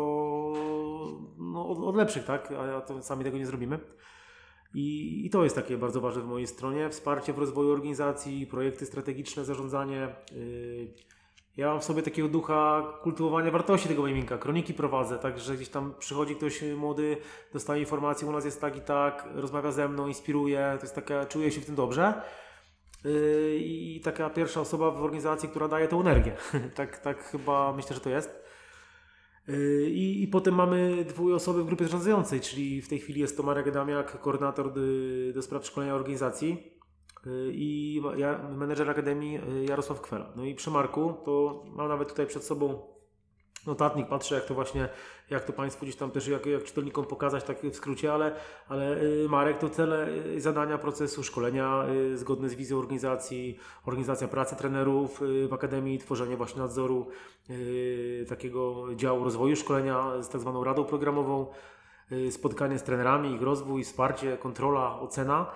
no, 1.38 1.70
od, 1.70 1.80
od 1.80 1.96
lepszych, 1.96 2.26
tak? 2.26 2.54
A 2.78 2.82
to 2.82 3.04
sami 3.04 3.24
tego 3.24 3.38
nie 3.38 3.46
zrobimy. 3.46 3.80
I, 4.74 5.22
I, 5.26 5.30
to 5.30 5.44
jest 5.44 5.56
takie 5.56 5.78
bardzo 5.78 6.02
ważne 6.02 6.22
w 6.22 6.26
mojej 6.26 6.48
stronie. 6.48 6.90
Wsparcie 6.90 7.34
w 7.34 7.38
rozwoju 7.38 7.72
organizacji, 7.72 8.48
projekty 8.48 8.86
strategiczne, 8.86 9.46
zarządzanie. 9.46 10.16
Yy, 10.36 10.94
ja 11.58 11.68
mam 11.68 11.82
w 11.82 11.84
sobie 11.84 12.02
takiego 12.02 12.28
ducha 12.28 12.84
kultywowania 13.04 13.52
wartości 13.52 13.88
tego 13.88 14.02
Beniminka. 14.02 14.38
Kroniki 14.38 14.74
prowadzę, 14.74 15.20
także 15.20 15.56
gdzieś 15.56 15.70
tam 15.70 15.94
przychodzi 16.00 16.36
ktoś 16.36 16.62
młody, 16.62 17.18
dostaje 17.54 17.82
informację, 17.82 18.28
u 18.28 18.32
nas 18.32 18.46
jest 18.46 18.62
tak 18.62 18.78
i 18.78 18.82
tak, 18.82 19.28
rozmawia 19.36 19.72
ze 19.72 19.90
mną, 19.90 20.08
inspiruje, 20.08 20.74
to 20.80 20.82
jest 20.82 20.96
taka, 20.96 21.26
czuję 21.26 21.52
się 21.52 21.62
w 21.62 21.66
tym 21.66 21.76
dobrze. 21.76 22.22
Yy, 23.06 23.58
I 23.58 24.02
taka 24.04 24.30
pierwsza 24.30 24.62
osoba 24.62 24.92
w 24.92 25.04
organizacji, 25.04 25.50
która 25.50 25.68
daje 25.68 25.88
tę 25.88 25.96
energię. 25.96 26.36
tak, 26.76 26.98
tak 26.98 27.24
chyba 27.24 27.74
myślę, 27.74 27.94
że 27.94 28.02
to 28.02 28.10
jest. 28.10 28.41
Yy, 29.48 29.90
I, 29.90 30.24
I 30.24 30.28
potem 30.28 30.56
mamy 30.56 31.06
dwie 31.06 31.36
osoby 31.36 31.64
w 31.64 31.66
grupie 31.66 31.86
zarządzającej, 31.86 32.40
czyli 32.40 32.82
w 32.82 32.90
tej 32.90 33.00
chwili 33.00 33.22
jest 33.22 33.38
to 33.38 33.44
Marek 33.44 33.68
Adamiak, 33.68 34.22
koordynator 34.22 34.74
do, 34.74 34.82
do 35.34 35.42
spraw 35.42 35.66
szkolenia 35.66 35.96
organizacji 35.96 36.50
yy, 37.26 37.52
i 37.54 38.02
ja, 38.18 38.50
menedżer 38.58 38.90
Akademii 38.90 39.40
Jarosław 39.70 40.02
Kwela. 40.02 40.34
No 40.36 40.46
i 40.46 40.56
przy 40.56 40.72
Marku 40.72 41.14
to 41.26 41.64
mam 41.76 41.88
nawet 41.88 42.10
tutaj 42.10 42.28
przed 42.28 42.44
sobą 42.44 42.92
notatnik, 43.66 44.08
patrzę 44.08 44.36
jak 44.36 44.46
to 44.46 44.54
właśnie, 44.54 44.90
jak 45.30 45.46
to 45.46 45.54
Państwu 45.54 45.86
gdzieś 45.86 45.96
tam 45.96 46.12
też, 46.12 46.28
jak, 46.28 46.46
jak 46.46 46.64
czytelnikom 46.64 47.06
pokazać 47.06 47.44
tak 47.44 47.62
w 47.62 47.76
skrócie, 47.76 48.14
ale, 48.14 48.36
ale 48.70 49.02
y, 49.02 49.28
Marek 49.30 49.58
to 49.58 49.70
cele 49.70 50.08
y, 50.08 50.42
zadania 50.42 50.78
procesu 50.78 51.24
szkolenia 51.24 51.86
y, 52.14 52.18
zgodne 52.18 52.50
z 52.50 52.56
wizją 52.56 52.80
organizacji, 52.80 53.58
organizacja 53.86 54.28
pracy 54.28 54.56
trenerów 54.56 55.22
w 55.50 55.54
Akademii, 55.54 56.00
tworzenie 56.00 56.38
właśnie 56.38 56.62
nadzoru 56.62 57.08
takiego 58.30 58.86
działu 58.96 59.24
rozwoju 59.24 59.56
szkolenia 59.56 60.22
z 60.22 60.30
tak 60.30 60.42
zwaną 60.42 60.64
radą 60.64 60.86
programową, 60.86 61.48
spotkanie 62.30 62.80
z 62.80 62.84
trenerami, 62.84 63.36
ich 63.36 63.42
rozwój, 63.42 63.84
wsparcie, 63.84 64.38
kontrola, 64.38 65.00
ocena. 65.00 65.52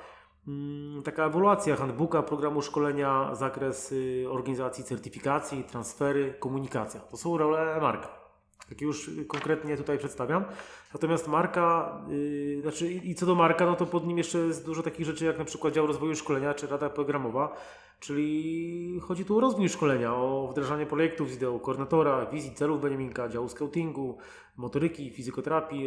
Mm, 0.47 1.03
taka 1.03 1.25
ewaluacja 1.25 1.75
handbooka, 1.75 2.23
programu 2.23 2.61
szkolenia, 2.61 3.35
zakres 3.35 3.91
y, 3.91 4.25
organizacji 4.29 4.83
certyfikacji, 4.83 5.63
transfery, 5.63 6.33
komunikacja. 6.39 6.99
To 6.99 7.17
są 7.17 7.37
role 7.37 7.81
marka. 7.81 8.24
Takie 8.69 8.85
już 8.85 9.09
konkretnie 9.27 9.77
tutaj 9.77 9.97
przedstawiam. 9.97 10.45
Natomiast 10.93 11.27
marka, 11.27 11.97
yy, 12.09 12.61
znaczy 12.61 12.91
i 12.91 13.15
co 13.15 13.25
do 13.25 13.35
marka, 13.35 13.65
no 13.65 13.75
to 13.75 13.85
pod 13.85 14.07
nim 14.07 14.17
jeszcze 14.17 14.37
jest 14.37 14.65
dużo 14.65 14.83
takich 14.83 15.05
rzeczy 15.05 15.25
jak 15.25 15.37
na 15.37 15.45
przykład 15.45 15.73
dział 15.73 15.87
rozwoju 15.87 16.15
szkolenia 16.15 16.53
czy 16.53 16.67
rada 16.67 16.89
programowa, 16.89 17.55
czyli 17.99 18.99
chodzi 18.99 19.25
tu 19.25 19.37
o 19.37 19.39
rozwój 19.39 19.69
szkolenia, 19.69 20.15
o 20.15 20.47
wdrażanie 20.51 20.85
projektów 20.85 21.31
z 21.31 21.35
ideą 21.35 21.59
koordynatora, 21.59 22.25
wizji, 22.25 22.53
celów 22.55 22.81
Beniaminka, 22.81 23.29
działu 23.29 23.49
scoutingu, 23.49 24.17
motoryki, 24.57 25.11
fizykoterapii, 25.11 25.81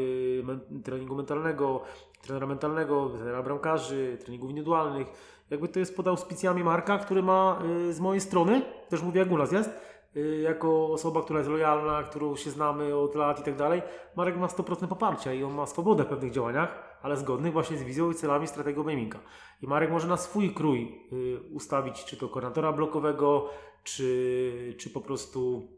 yy, 0.72 0.82
treningu 0.84 1.14
mentalnego, 1.14 1.82
trenera 2.22 2.46
mentalnego, 2.46 3.08
trenera 3.08 3.42
bramkarzy, 3.42 4.18
treningów 4.24 4.50
indywidualnych. 4.50 5.08
Jakby 5.50 5.68
to 5.68 5.78
jest 5.78 5.96
pod 5.96 6.08
auspicjami 6.08 6.64
marka, 6.64 6.98
który 6.98 7.22
ma 7.22 7.62
yy, 7.86 7.92
z 7.92 8.00
mojej 8.00 8.20
strony, 8.20 8.62
też 8.88 9.02
mówię 9.02 9.20
jak 9.20 9.30
u 9.30 9.38
nas 9.38 9.52
jest, 9.52 9.70
Y, 9.70 9.97
jako 10.42 10.86
osoba, 10.86 11.22
która 11.22 11.38
jest 11.38 11.50
lojalna, 11.50 12.02
którą 12.02 12.36
się 12.36 12.50
znamy 12.50 12.96
od 12.96 13.14
lat 13.14 13.40
i 13.40 13.42
tak 13.42 13.56
dalej, 13.56 13.82
Marek 14.16 14.36
ma 14.36 14.46
100% 14.46 14.88
poparcia 14.88 15.32
i 15.32 15.44
on 15.44 15.54
ma 15.54 15.66
swobodę 15.66 16.04
w 16.04 16.06
pewnych 16.06 16.32
działaniach, 16.32 16.98
ale 17.02 17.16
zgodnych 17.16 17.52
właśnie 17.52 17.78
z 17.78 17.82
wizją 17.82 18.10
i 18.10 18.14
celami 18.14 18.46
strategią 18.46 18.82
gaminga. 18.82 19.18
I 19.62 19.66
Marek 19.66 19.90
może 19.90 20.08
na 20.08 20.16
swój 20.16 20.54
krój 20.54 21.08
y, 21.12 21.40
ustawić, 21.52 22.04
czy 22.04 22.16
to 22.16 22.28
koordynatora 22.28 22.72
blokowego, 22.72 23.48
czy, 23.84 24.74
czy 24.78 24.90
po 24.90 25.00
prostu 25.00 25.68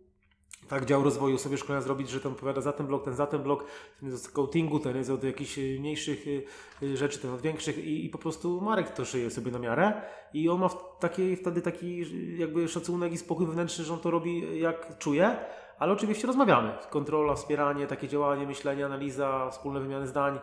tak 0.68 0.84
dział 0.84 1.02
rozwoju 1.02 1.38
sobie 1.38 1.58
szkolenia 1.58 1.82
zrobić, 1.82 2.11
że 2.11 2.20
ten 2.20 2.32
odpowiada 2.32 2.61
za 2.61 2.72
ten 2.72 2.86
blok, 2.86 3.04
ten 3.04 3.14
za 3.14 3.26
ten 3.26 3.42
blok, 3.42 3.64
ten 4.00 4.11
jest 4.11 4.26
od 4.26 4.32
coatingu, 4.32 4.78
ten 4.78 4.96
jest 4.96 5.11
od 5.11 5.24
jakichś 5.24 5.58
y, 5.58 5.76
mniejszych 5.80 6.26
y, 6.26 6.42
y, 6.82 6.96
rzeczy, 6.96 7.18
ten 7.18 7.30
od 7.34 7.40
większych 7.40 7.78
i, 7.78 8.04
i 8.04 8.08
po 8.08 8.18
prostu 8.18 8.61
Marek 8.61 8.90
to 8.90 9.04
szyje 9.04 9.30
sobie 9.30 9.50
na 9.52 9.58
miarę 9.58 10.02
i 10.34 10.48
on 10.48 10.61
ma 10.61 10.68
w 10.68 10.98
takiej, 10.98 11.36
wtedy 11.36 11.62
taki 11.62 12.04
jakby 12.38 12.68
szacunek 12.68 13.12
i 13.12 13.18
spokój 13.18 13.46
wewnętrzny, 13.46 13.84
że 13.84 13.92
on 13.92 14.00
to 14.00 14.11
robi 14.11 14.61
jak 14.61 14.98
czuje, 14.98 15.36
ale 15.78 15.92
oczywiście 15.92 16.26
rozmawiamy. 16.26 16.72
Kontrola, 16.90 17.34
wspieranie, 17.34 17.86
takie 17.86 18.08
działanie, 18.08 18.46
myślenie, 18.46 18.86
analiza, 18.86 19.50
wspólne 19.50 19.80
wymiany 19.80 20.06
zdań, 20.06 20.38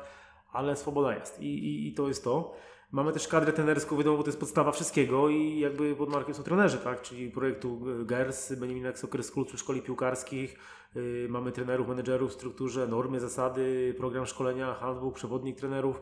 ale 0.51 0.75
swoboda 0.75 1.15
jest 1.15 1.41
i, 1.41 1.45
i, 1.45 1.87
i 1.87 1.93
to 1.93 2.07
jest 2.07 2.23
to. 2.23 2.55
Mamy 2.91 3.13
też 3.13 3.27
kadrę 3.27 3.53
trenerską, 3.53 3.97
wiadomo, 3.97 4.17
bo 4.17 4.23
to 4.23 4.29
jest 4.29 4.39
podstawa 4.39 4.71
wszystkiego 4.71 5.29
i 5.29 5.59
jakby 5.59 5.95
pod 5.95 6.09
markiem 6.09 6.33
są 6.35 6.43
trenerzy, 6.43 6.77
tak? 6.77 7.01
Czyli 7.01 7.31
projektu 7.31 7.81
GERS, 8.05 8.53
Benjamin 8.53 8.93
School 9.21 9.45
przy 9.45 9.57
szkoli 9.57 9.81
piłkarskich. 9.81 10.59
Yy, 10.95 11.27
mamy 11.29 11.51
trenerów, 11.51 11.87
menedżerów 11.87 12.31
w 12.31 12.33
strukturze, 12.33 12.87
normy, 12.87 13.19
zasady, 13.19 13.95
program 13.97 14.25
szkolenia, 14.25 14.73
handbook, 14.73 15.15
przewodnik 15.15 15.57
trenerów, 15.57 16.01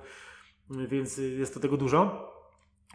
yy, 0.70 0.88
więc 0.88 1.18
jest 1.18 1.54
to 1.54 1.60
tego 1.60 1.78
dużo. 1.78 2.32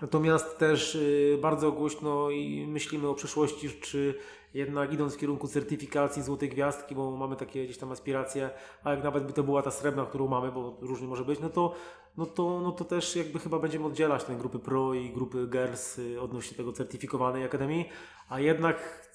Natomiast 0.03 0.59
też 0.59 0.95
yy, 0.95 1.39
bardzo 1.43 1.73
głośno 1.73 2.31
i 2.31 2.67
myślimy 2.67 3.09
o 3.09 3.15
przyszłości, 3.15 3.71
czy 3.71 4.15
jednak 4.55 4.93
idąc 4.93 5.15
w 5.15 5.19
kierunku 5.19 5.49
certyfikacji 5.49 6.23
Złotej 6.23 6.49
Gwiazdki, 6.49 6.95
bo 6.95 7.17
mamy 7.17 7.37
takie 7.37 7.65
gdzieś 7.65 7.79
tam 7.79 7.93
aspiracje, 7.93 8.51
a 8.85 8.91
jak 8.91 9.05
nawet 9.05 9.27
by 9.27 9.33
to 9.33 9.43
była 9.43 9.63
ta 9.63 9.71
srebrna, 9.71 10.07
którą 10.07 10.29
mamy, 10.29 10.53
bo 10.53 10.77
różnie 10.81 11.09
może 11.09 11.25
być, 11.25 11.41
no 11.41 11.49
to, 11.49 11.75
no 12.17 12.27
to, 12.27 12.61
no 12.61 12.73
to 12.73 12.85
też 12.85 13.17
jakby 13.17 13.39
chyba 13.39 13.59
będziemy 13.59 13.87
oddzielać 13.87 14.25
te 14.25 14.37
grupy 14.37 14.59
Pro 14.59 14.95
i 14.95 15.11
grupy 15.11 15.49
Girls 15.51 15.99
y, 15.99 16.21
odnośnie 16.21 16.57
tego 16.57 16.73
certyfikowanej 16.73 17.45
Akademii, 17.45 17.89
a 18.29 18.41
jednak 18.41 19.11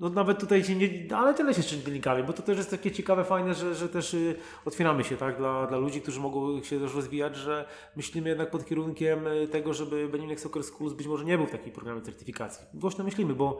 no 0.00 0.08
nawet 0.08 0.40
tutaj 0.40 0.64
się 0.64 0.76
nie, 0.76 1.16
ale 1.16 1.34
tyle 1.34 1.54
się 1.54 1.62
czytelnikami, 1.62 2.22
bo 2.22 2.32
to 2.32 2.42
też 2.42 2.58
jest 2.58 2.70
takie 2.70 2.90
ciekawe, 2.90 3.24
fajne, 3.24 3.54
że, 3.54 3.74
że 3.74 3.88
też 3.88 4.14
y, 4.14 4.36
otwieramy 4.64 5.04
się 5.04 5.16
tak 5.16 5.36
dla, 5.36 5.66
dla 5.66 5.78
ludzi, 5.78 6.00
którzy 6.00 6.20
mogą 6.20 6.62
się 6.62 6.80
też 6.80 6.94
rozwijać, 6.94 7.36
że 7.36 7.68
myślimy 7.96 8.28
jednak 8.28 8.50
pod 8.50 8.64
kierunkiem 8.64 9.26
y, 9.26 9.48
tego, 9.48 9.74
żeby 9.74 10.08
Beniminek 10.08 10.40
Soccer 10.40 10.64
Schools 10.64 10.92
być 10.92 11.06
może 11.06 11.24
nie 11.24 11.38
był 11.38 11.46
w 11.46 11.50
takiej 11.50 11.72
programie 11.72 12.00
certyfikacji. 12.00 12.66
Głośno 12.74 13.04
myślimy, 13.04 13.34
bo, 13.34 13.58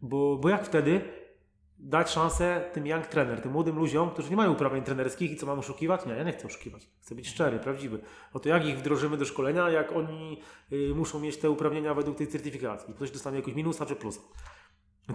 bo, 0.00 0.36
bo 0.36 0.48
jak 0.48 0.66
wtedy 0.66 1.00
dać 1.82 2.10
szansę 2.10 2.70
tym 2.72 2.86
young 2.86 3.06
trener, 3.06 3.40
tym 3.40 3.52
młodym 3.52 3.76
ludziom, 3.76 4.10
którzy 4.10 4.30
nie 4.30 4.36
mają 4.36 4.52
uprawnień 4.52 4.82
trenerskich 4.84 5.30
i 5.30 5.36
co 5.36 5.46
mam 5.46 5.58
oszukiwać? 5.58 6.06
Nie, 6.06 6.12
ja 6.12 6.22
nie 6.22 6.32
chcę 6.32 6.46
oszukiwać. 6.46 6.88
Chcę 7.00 7.14
być 7.14 7.28
szczery, 7.28 7.58
prawdziwy. 7.58 7.98
O 8.32 8.40
to 8.40 8.48
jak 8.48 8.66
ich 8.66 8.78
wdrożymy 8.78 9.16
do 9.16 9.24
szkolenia, 9.24 9.70
jak 9.70 9.92
oni 9.92 10.40
y, 10.72 10.94
muszą 10.94 11.20
mieć 11.20 11.36
te 11.36 11.50
uprawnienia 11.50 11.94
według 11.94 12.18
tej 12.18 12.28
certyfikacji. 12.28 12.94
Ktoś 12.94 13.10
dostanie 13.10 13.36
jakoś 13.36 13.54
minusa 13.54 13.86
czy 13.86 13.96
plusa. 13.96 14.20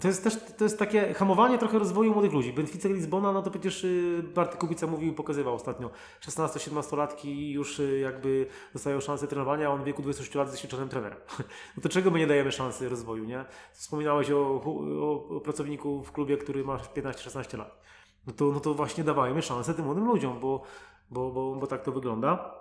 To 0.01 0.07
jest 0.07 0.23
też 0.23 0.37
to 0.57 0.63
jest 0.63 0.79
takie 0.79 1.13
hamowanie 1.13 1.57
trochę 1.57 1.79
rozwoju 1.79 2.13
młodych 2.13 2.33
ludzi. 2.33 2.53
Benfica 2.53 2.89
Lizbona, 2.89 3.31
no 3.31 3.41
to 3.41 3.51
przecież 3.51 3.83
y, 3.83 4.23
Bartek 4.35 4.59
Kubica 4.59 4.87
mówił, 4.87 5.13
pokazywał 5.13 5.53
ostatnio. 5.53 5.89
16-17-latki 6.21 7.51
już 7.51 7.79
y, 7.79 7.99
jakby 7.99 8.47
dostają 8.73 8.99
szansę 8.99 9.27
trenowania, 9.27 9.67
a 9.67 9.71
on 9.71 9.81
w 9.81 9.85
wieku 9.85 10.01
26 10.01 10.35
lat 10.35 10.47
jest 10.47 10.55
doświadczonym 10.55 10.89
trenerem. 10.89 11.17
No 11.77 11.83
to 11.83 11.89
czego 11.89 12.11
my 12.11 12.19
nie 12.19 12.27
dajemy 12.27 12.51
szansy 12.51 12.89
rozwoju, 12.89 13.23
nie? 13.23 13.45
Wspominałeś 13.73 14.31
o, 14.31 14.61
o, 14.65 15.35
o 15.37 15.41
pracowniku 15.41 16.03
w 16.03 16.11
klubie, 16.11 16.37
który 16.37 16.63
ma 16.63 16.77
15-16 16.77 17.57
lat. 17.57 17.81
No 18.27 18.33
to, 18.33 18.45
no 18.45 18.59
to 18.59 18.73
właśnie 18.73 19.03
dawajmy 19.03 19.41
szansę 19.41 19.73
tym 19.73 19.85
młodym 19.85 20.05
ludziom, 20.05 20.39
bo, 20.39 20.63
bo, 21.09 21.31
bo, 21.31 21.55
bo 21.55 21.67
tak 21.67 21.83
to 21.83 21.91
wygląda. 21.91 22.55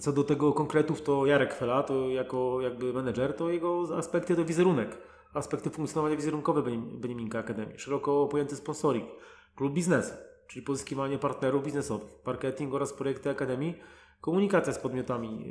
Co 0.00 0.12
do 0.12 0.24
tego 0.24 0.52
konkretów, 0.52 1.02
to 1.02 1.26
Jarek 1.26 1.54
Fela, 1.54 1.82
to 1.82 2.08
jako 2.08 2.60
jakby 2.60 2.92
menedżer, 2.92 3.36
to 3.36 3.50
jego 3.50 3.84
aspekty 3.96 4.36
to 4.36 4.44
wizerunek 4.44 4.98
aspekty 5.34 5.70
funkcjonowania 5.70 6.16
wizerunkowe 6.16 6.62
Beniminka 6.76 7.38
Akademii, 7.38 7.78
szeroko 7.78 8.26
pojęty 8.26 8.56
sponsoring, 8.56 9.08
klub 9.56 9.72
biznesu, 9.72 10.14
czyli 10.46 10.66
pozyskiwanie 10.66 11.18
partnerów 11.18 11.64
biznesowych, 11.64 12.10
marketing 12.26 12.74
oraz 12.74 12.92
projekty 12.92 13.30
Akademii, 13.30 13.74
komunikacja 14.20 14.72
z 14.72 14.78
podmiotami 14.78 15.46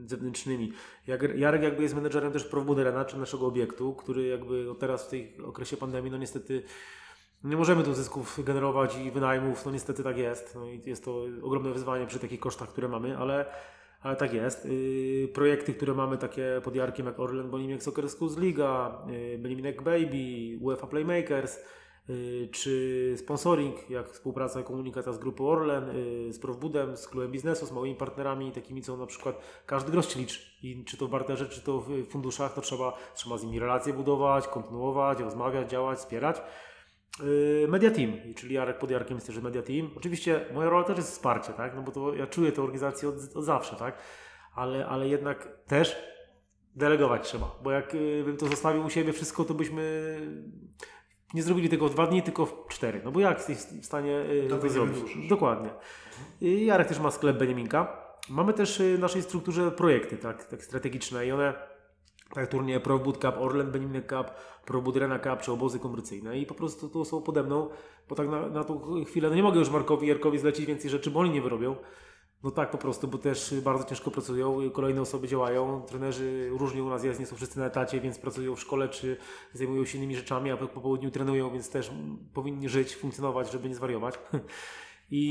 yy, 0.00 0.08
zewnętrznymi. 0.08 0.72
Jarek 1.34 1.62
jakby 1.62 1.82
jest 1.82 1.94
menedżerem 1.94 2.32
też 2.32 2.44
Profbuderena, 2.44 3.04
czy 3.04 3.18
naszego 3.18 3.46
obiektu, 3.46 3.94
który 3.94 4.26
jakby 4.26 4.64
no 4.64 4.74
teraz 4.74 5.06
w 5.06 5.08
tej 5.08 5.36
okresie 5.44 5.76
pandemii, 5.76 6.10
no 6.10 6.18
niestety 6.18 6.62
nie 7.44 7.56
możemy 7.56 7.84
tu 7.84 7.94
zysków 7.94 8.40
generować 8.44 8.96
i 8.96 9.10
wynajmów, 9.10 9.66
no 9.66 9.72
niestety 9.72 10.04
tak 10.04 10.18
jest. 10.18 10.54
No 10.54 10.66
i 10.66 10.82
jest 10.86 11.04
to 11.04 11.24
ogromne 11.42 11.72
wyzwanie 11.72 12.06
przy 12.06 12.18
takich 12.18 12.40
kosztach, 12.40 12.68
które 12.68 12.88
mamy, 12.88 13.18
ale 13.18 13.46
ale 14.00 14.16
tak 14.16 14.34
jest. 14.34 14.64
Yy, 14.64 15.28
projekty, 15.28 15.74
które 15.74 15.94
mamy 15.94 16.18
takie 16.18 16.60
pod 16.64 16.74
Jarkiem 16.74 17.06
jak 17.06 17.20
Orlen, 17.20 17.50
Bonimiek 17.50 17.82
Soccer 17.82 18.10
Schools 18.10 18.38
Liga, 18.38 19.02
yy, 19.06 19.38
Boniminek 19.38 19.82
Baby, 19.82 20.58
UEFA 20.60 20.86
Playmakers, 20.86 21.58
yy, 22.08 22.48
czy 22.52 23.14
sponsoring, 23.18 23.90
jak 23.90 24.10
współpraca 24.10 24.60
i 24.60 24.64
komunikacja 24.64 25.12
z 25.12 25.18
grupą 25.18 25.48
Orlen, 25.48 25.84
z 26.30 26.38
Profbudem, 26.38 26.96
z 26.96 27.08
klubem 27.08 27.32
biznesu, 27.32 27.66
z 27.66 27.72
małymi 27.72 27.94
partnerami, 27.94 28.52
takimi 28.52 28.82
co 28.82 28.96
na 28.96 29.06
przykład 29.06 29.40
każdy 29.66 29.92
grosz 29.92 30.16
liczy. 30.16 30.40
I 30.62 30.84
czy 30.84 30.96
to 30.96 31.06
w 31.06 31.10
barterze, 31.10 31.46
czy 31.46 31.60
to 31.60 31.80
w 31.80 32.06
funduszach, 32.06 32.54
to 32.54 32.60
trzeba, 32.60 32.98
trzeba 33.14 33.38
z 33.38 33.44
nimi 33.44 33.58
relacje 33.58 33.92
budować, 33.92 34.48
kontynuować, 34.48 35.20
rozmawiać, 35.20 35.70
działać, 35.70 35.98
wspierać. 35.98 36.36
Yy, 37.22 37.68
media 37.68 37.90
Team, 37.90 38.12
czyli 38.36 38.54
Jarek 38.54 38.78
pod 38.78 38.90
Jarkiem 38.90 39.16
jest 39.16 39.26
też 39.26 39.38
Media 39.38 39.62
Team. 39.62 39.90
Oczywiście 39.96 40.46
moja 40.54 40.70
rola 40.70 40.84
też 40.84 40.96
jest 40.96 41.10
wsparcie, 41.10 41.52
tak? 41.52 41.76
No 41.76 41.82
bo 41.82 41.92
to 41.92 42.14
ja 42.14 42.26
czuję 42.26 42.52
tę 42.52 42.62
organizację 42.62 43.08
od, 43.08 43.14
od 43.34 43.44
zawsze, 43.44 43.76
tak? 43.76 43.98
Ale, 44.54 44.86
ale 44.86 45.08
jednak 45.08 45.48
też 45.66 45.96
delegować 46.76 47.28
trzeba, 47.28 47.58
bo 47.62 47.70
jak 47.70 47.94
yy, 47.94 48.24
bym 48.24 48.36
to 48.36 48.46
zostawił 48.46 48.84
u 48.84 48.90
siebie 48.90 49.12
wszystko, 49.12 49.44
to 49.44 49.54
byśmy 49.54 50.16
nie 51.34 51.42
zrobili 51.42 51.68
tego 51.68 51.88
w 51.88 51.92
dwa 51.92 52.06
dni, 52.06 52.22
tylko 52.22 52.46
w 52.46 52.68
cztery. 52.68 53.00
No 53.04 53.12
bo 53.12 53.20
jak 53.20 53.48
jesteś 53.48 53.80
w 53.82 53.86
stanie 53.86 54.10
yy, 54.10 54.46
to, 54.48 54.58
to 54.58 54.68
zrobić? 54.68 55.28
Dokładnie. 55.28 55.70
Jarek 56.40 56.88
też 56.88 56.98
ma 56.98 57.10
sklep 57.10 57.38
Beniaminka. 57.38 58.08
Mamy 58.30 58.52
też 58.52 58.82
w 58.96 58.98
naszej 58.98 59.22
strukturze 59.22 59.70
projekty 59.70 60.16
tak, 60.16 60.44
tak 60.44 60.64
strategiczne 60.64 61.26
i 61.26 61.32
one 61.32 61.54
tak 62.34 62.48
turnieje 62.48 62.80
Pro 62.80 62.98
Boot 62.98 63.18
Cup, 63.18 63.34
Orlen 63.38 63.70
Benimny 63.70 64.02
Cup, 64.02 64.30
Pro 64.64 64.82
Budrena 64.82 65.18
Cup 65.18 65.40
czy 65.40 65.52
obozy 65.52 65.78
komercyjne 65.78 66.38
i 66.38 66.46
po 66.46 66.54
prostu 66.54 66.88
to 66.88 67.04
są 67.04 67.22
pode 67.22 67.42
mną, 67.42 67.68
bo 68.08 68.14
tak 68.14 68.28
na, 68.28 68.48
na 68.48 68.64
tą 68.64 69.04
chwilę, 69.04 69.28
no 69.28 69.34
nie 69.34 69.42
mogę 69.42 69.58
już 69.58 69.70
Markowi 69.70 70.06
Jarkowi 70.06 70.38
zlecić 70.38 70.66
więcej 70.66 70.90
rzeczy, 70.90 71.10
bo 71.10 71.20
oni 71.20 71.30
nie 71.30 71.42
wyrobią. 71.42 71.76
No 72.42 72.50
tak 72.50 72.70
po 72.70 72.78
prostu, 72.78 73.08
bo 73.08 73.18
też 73.18 73.54
bardzo 73.64 73.84
ciężko 73.84 74.10
pracują, 74.10 74.70
kolejne 74.70 75.00
osoby 75.00 75.28
działają, 75.28 75.82
trenerzy 75.82 76.48
różni 76.50 76.82
u 76.82 76.88
nas 76.88 77.04
jest, 77.04 77.20
nie 77.20 77.26
są 77.26 77.36
wszyscy 77.36 77.58
na 77.58 77.66
etacie, 77.66 78.00
więc 78.00 78.18
pracują 78.18 78.56
w 78.56 78.60
szkole 78.60 78.88
czy 78.88 79.16
zajmują 79.52 79.84
się 79.84 79.98
innymi 79.98 80.16
rzeczami, 80.16 80.50
a 80.50 80.56
po 80.56 80.80
południu 80.80 81.10
trenują, 81.10 81.50
więc 81.50 81.70
też 81.70 81.90
powinni 82.34 82.68
żyć, 82.68 82.96
funkcjonować, 82.96 83.52
żeby 83.52 83.68
nie 83.68 83.74
zwariować. 83.74 84.14
I, 85.10 85.24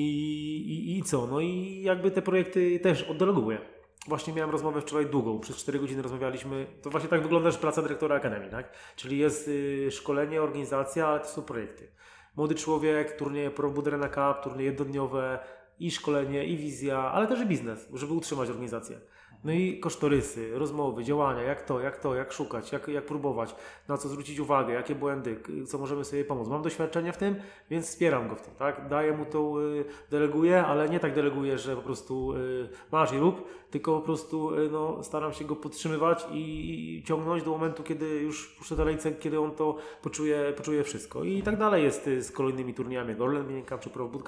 i, 0.68 0.98
I 0.98 1.04
co? 1.04 1.28
No 1.28 1.40
i 1.40 1.82
jakby 1.82 2.12
te 2.12 2.22
projekty 2.22 2.80
też 2.80 3.04
oddelegowuję. 3.04 3.77
Właśnie 4.08 4.34
miałem 4.34 4.52
rozmowę 4.52 4.82
wczoraj 4.82 5.06
długą, 5.06 5.40
przez 5.40 5.58
4 5.58 5.80
godziny 5.80 6.02
rozmawialiśmy. 6.02 6.68
To 6.82 6.90
właśnie 6.90 7.10
tak 7.10 7.22
wygląda 7.22 7.52
że 7.52 7.58
praca 7.58 7.82
dyrektora 7.82 8.16
Akademii, 8.16 8.50
tak? 8.50 8.72
Czyli 8.96 9.18
jest 9.18 9.48
y, 9.48 9.92
szkolenie, 9.92 10.42
organizacja, 10.42 11.08
ale 11.08 11.20
to 11.20 11.28
są 11.28 11.42
projekty. 11.42 11.88
Młody 12.36 12.56
człowiek, 12.56 13.18
turnieje 13.18 13.52
Pro 13.52 13.70
Budrena 13.70 14.10
Cup, 14.10 14.44
turnieje 14.44 14.70
jednodniowe, 14.70 15.40
i 15.80 15.92
szkolenie, 15.92 16.46
i 16.46 16.58
wizja, 16.58 17.12
ale 17.12 17.28
też 17.28 17.40
i 17.40 17.46
biznes, 17.46 17.88
żeby 17.94 18.14
utrzymać 18.14 18.50
organizację. 18.50 19.00
No 19.44 19.52
i 19.52 19.80
kosztorysy, 19.80 20.60
rozmowy, 20.60 21.04
działania, 21.04 21.42
jak 21.42 21.62
to, 21.62 21.80
jak 21.80 21.98
to, 21.98 22.16
jak 22.16 22.32
szukać, 22.32 22.72
jak, 22.72 22.88
jak 22.88 23.06
próbować, 23.06 23.56
na 23.88 23.98
co 23.98 24.10
zwrócić 24.10 24.40
uwagę, 24.40 24.74
jakie 24.74 24.96
błędy, 24.96 25.40
co 25.68 25.78
możemy 25.78 26.06
sobie 26.06 26.26
pomóc. 26.26 26.48
Mam 26.48 26.62
doświadczenie 26.62 27.14
w 27.14 27.18
tym, 27.18 27.36
więc 27.70 27.88
wspieram 27.88 28.30
go 28.30 28.36
w 28.36 28.42
tym, 28.42 28.54
tak? 28.56 28.88
Daję 28.88 29.12
mu 29.12 29.26
to, 29.26 29.64
y, 29.64 29.86
deleguję, 30.12 30.66
ale 30.66 30.90
nie 30.90 31.00
tak 31.00 31.14
deleguję, 31.14 31.58
że 31.58 31.76
po 31.76 31.82
prostu 31.82 32.34
y, 32.34 32.70
masz 32.92 33.14
i 33.14 33.18
rób, 33.18 33.48
tylko 33.72 34.00
po 34.00 34.02
prostu 34.02 34.56
y, 34.56 34.70
no, 34.72 35.04
staram 35.04 35.34
się 35.34 35.46
go 35.46 35.56
podtrzymywać 35.56 36.28
i, 36.32 37.04
ciągnąć 37.08 37.44
do 37.44 37.52
momentu, 37.52 37.84
kiedy 37.84 38.06
już 38.06 38.48
puszczę 38.48 38.76
dalej, 38.76 38.98
kiedy 39.20 39.40
on 39.40 39.52
to 39.52 39.78
poczuje, 40.02 40.54
poczuje 40.58 40.84
wszystko. 40.84 41.24
I 41.24 41.42
tak 41.42 41.58
dalej 41.58 41.84
jest 41.84 42.10
z 42.20 42.32
kolejnymi 42.32 42.74
turniejami, 42.74 43.16
Orlen 43.20 43.66
Cup 43.70 43.80
czy 43.80 43.90
Pro 43.90 44.08
Boot. 44.08 44.24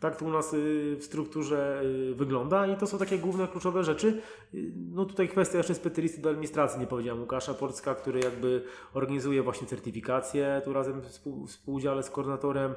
Tak 0.00 0.16
to 0.16 0.24
u 0.24 0.30
nas 0.30 0.54
y, 0.54 0.96
w 1.00 1.04
strukturze 1.04 1.82
y, 2.10 2.14
wygląda 2.14 2.66
i 2.66 2.76
to 2.76 2.86
są 2.86 2.98
takie 2.98 3.18
główne, 3.18 3.48
kluczowe 3.48 3.84
rzeczy. 3.84 4.22
Y, 4.54 4.72
no 4.92 5.04
tutaj 5.04 5.28
kwestia 5.28 5.58
jeszcze 5.58 5.74
specjalisty 5.74 6.20
do 6.20 6.28
administracji, 6.28 6.80
nie 6.80 6.86
powiedziałem, 6.86 7.20
Łukasza 7.20 7.54
Porcka, 7.54 7.94
który 7.94 8.20
jakby 8.20 8.64
organizuje 8.94 9.42
właśnie 9.42 9.66
certyfikację, 9.66 10.62
tu 10.64 10.72
razem 10.72 11.00
w 11.00 11.46
współudziale 11.46 12.02
z 12.02 12.10
koordynatorem, 12.10 12.74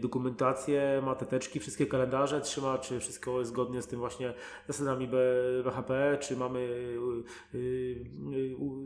dokumentację, 0.00 1.02
ma 1.04 1.14
te 1.14 1.26
teczki, 1.26 1.60
wszystkie 1.60 1.86
kalendarze 1.86 2.40
trzyma, 2.40 2.78
czy 2.78 3.00
wszystko 3.00 3.38
jest 3.38 3.50
zgodnie 3.50 3.82
z 3.82 3.86
tym 3.86 3.98
właśnie 3.98 4.34
zasadami 4.68 5.08
BHP, 5.08 6.18
czy 6.20 6.36
mamy 6.36 6.68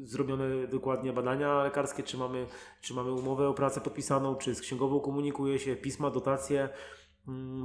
zrobione 0.05 0.67
dokładnie 0.67 1.13
badania 1.13 1.63
lekarskie, 1.63 2.03
czy 2.03 2.17
mamy, 2.17 2.47
czy 2.81 2.95
mamy 2.95 3.13
umowę 3.13 3.49
o 3.49 3.55
pracę 3.55 3.81
podpisaną, 3.81 4.37
czy 4.37 4.55
z 4.55 4.61
księgową 4.61 5.01
komunikuje 5.01 5.59
się, 5.59 5.77
pisma, 5.77 6.11
dotacje, 6.11 6.69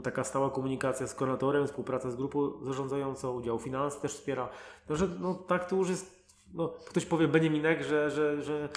taka 0.04 0.24
stała 0.24 0.50
komunikacja 0.50 1.08
z 1.08 1.16
koordynatorem, 1.16 1.68
współpraca 1.68 2.12
z 2.12 2.16
grupą 2.16 2.52
zarządzającą, 2.62 3.34
udział 3.34 3.60
finans 3.60 4.00
też 4.00 4.14
wspiera. 4.14 4.50
No, 4.90 4.96
że, 4.96 5.08
no 5.20 5.34
tak 5.34 5.70
to 5.70 5.76
już 5.76 5.90
jest, 5.90 6.26
no, 6.54 6.74
ktoś 6.86 7.06
powie 7.06 7.28
Beniaminek, 7.28 7.84
że, 7.84 8.12
że, 8.12 8.44
że 8.44 8.70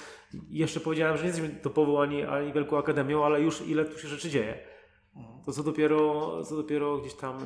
jeszcze 0.49 0.79
powiedziałem, 0.79 1.17
że 1.17 1.23
nie 1.23 1.29
jesteśmy 1.29 1.55
topową 1.55 2.01
ani, 2.01 2.23
ani 2.23 2.53
wielką 2.53 2.77
akademią, 2.77 3.25
ale 3.25 3.41
już 3.41 3.67
ile 3.67 3.85
tu 3.85 3.99
się 3.99 4.07
rzeczy 4.07 4.29
dzieje. 4.29 4.59
To 5.45 5.53
co 5.53 5.63
dopiero, 5.63 6.43
co 6.43 6.55
dopiero 6.55 6.97
gdzieś 6.97 7.13
tam, 7.13 7.37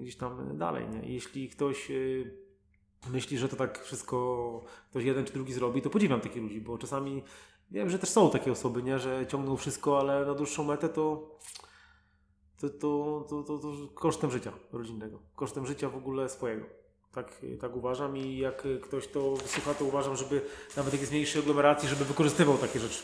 gdzieś 0.00 0.16
tam 0.16 0.58
dalej. 0.58 0.88
Nie? 0.88 1.12
Jeśli 1.12 1.48
ktoś 1.48 1.90
y, 1.90 2.34
myśli, 3.10 3.38
że 3.38 3.48
to 3.48 3.56
tak 3.56 3.84
wszystko 3.84 4.64
ktoś 4.90 5.04
jeden 5.04 5.24
czy 5.24 5.32
drugi 5.32 5.52
zrobi, 5.52 5.82
to 5.82 5.90
podziwiam 5.90 6.20
takich 6.20 6.42
ludzi, 6.42 6.60
bo 6.60 6.78
czasami 6.78 7.22
wiem, 7.70 7.90
że 7.90 7.98
też 7.98 8.08
są 8.08 8.30
takie 8.30 8.52
osoby, 8.52 8.82
nie? 8.82 8.98
że 8.98 9.26
ciągną 9.26 9.56
wszystko, 9.56 10.00
ale 10.00 10.26
na 10.26 10.34
dłuższą 10.34 10.64
metę 10.64 10.88
to 10.88 11.36
to, 12.60 12.70
to, 12.70 13.24
to, 13.28 13.42
to, 13.42 13.58
to 13.58 13.72
kosztem 13.94 14.30
życia 14.30 14.52
rodzinnego, 14.72 15.18
kosztem 15.36 15.66
życia 15.66 15.88
w 15.88 15.96
ogóle 15.96 16.28
swojego. 16.28 16.66
Tak, 17.12 17.40
tak 17.60 17.76
uważam 17.76 18.16
i 18.16 18.38
jak 18.38 18.62
ktoś 18.82 19.08
to 19.08 19.36
wysłucha, 19.36 19.74
to 19.74 19.84
uważam, 19.84 20.16
żeby 20.16 20.40
nawet 20.76 20.92
jak 20.92 21.00
jest 21.00 21.12
mniejszej 21.12 21.42
aglomeracji, 21.42 21.88
żeby 21.88 22.04
wykorzystywał 22.04 22.58
takie 22.58 22.78
rzeczy. 22.78 23.02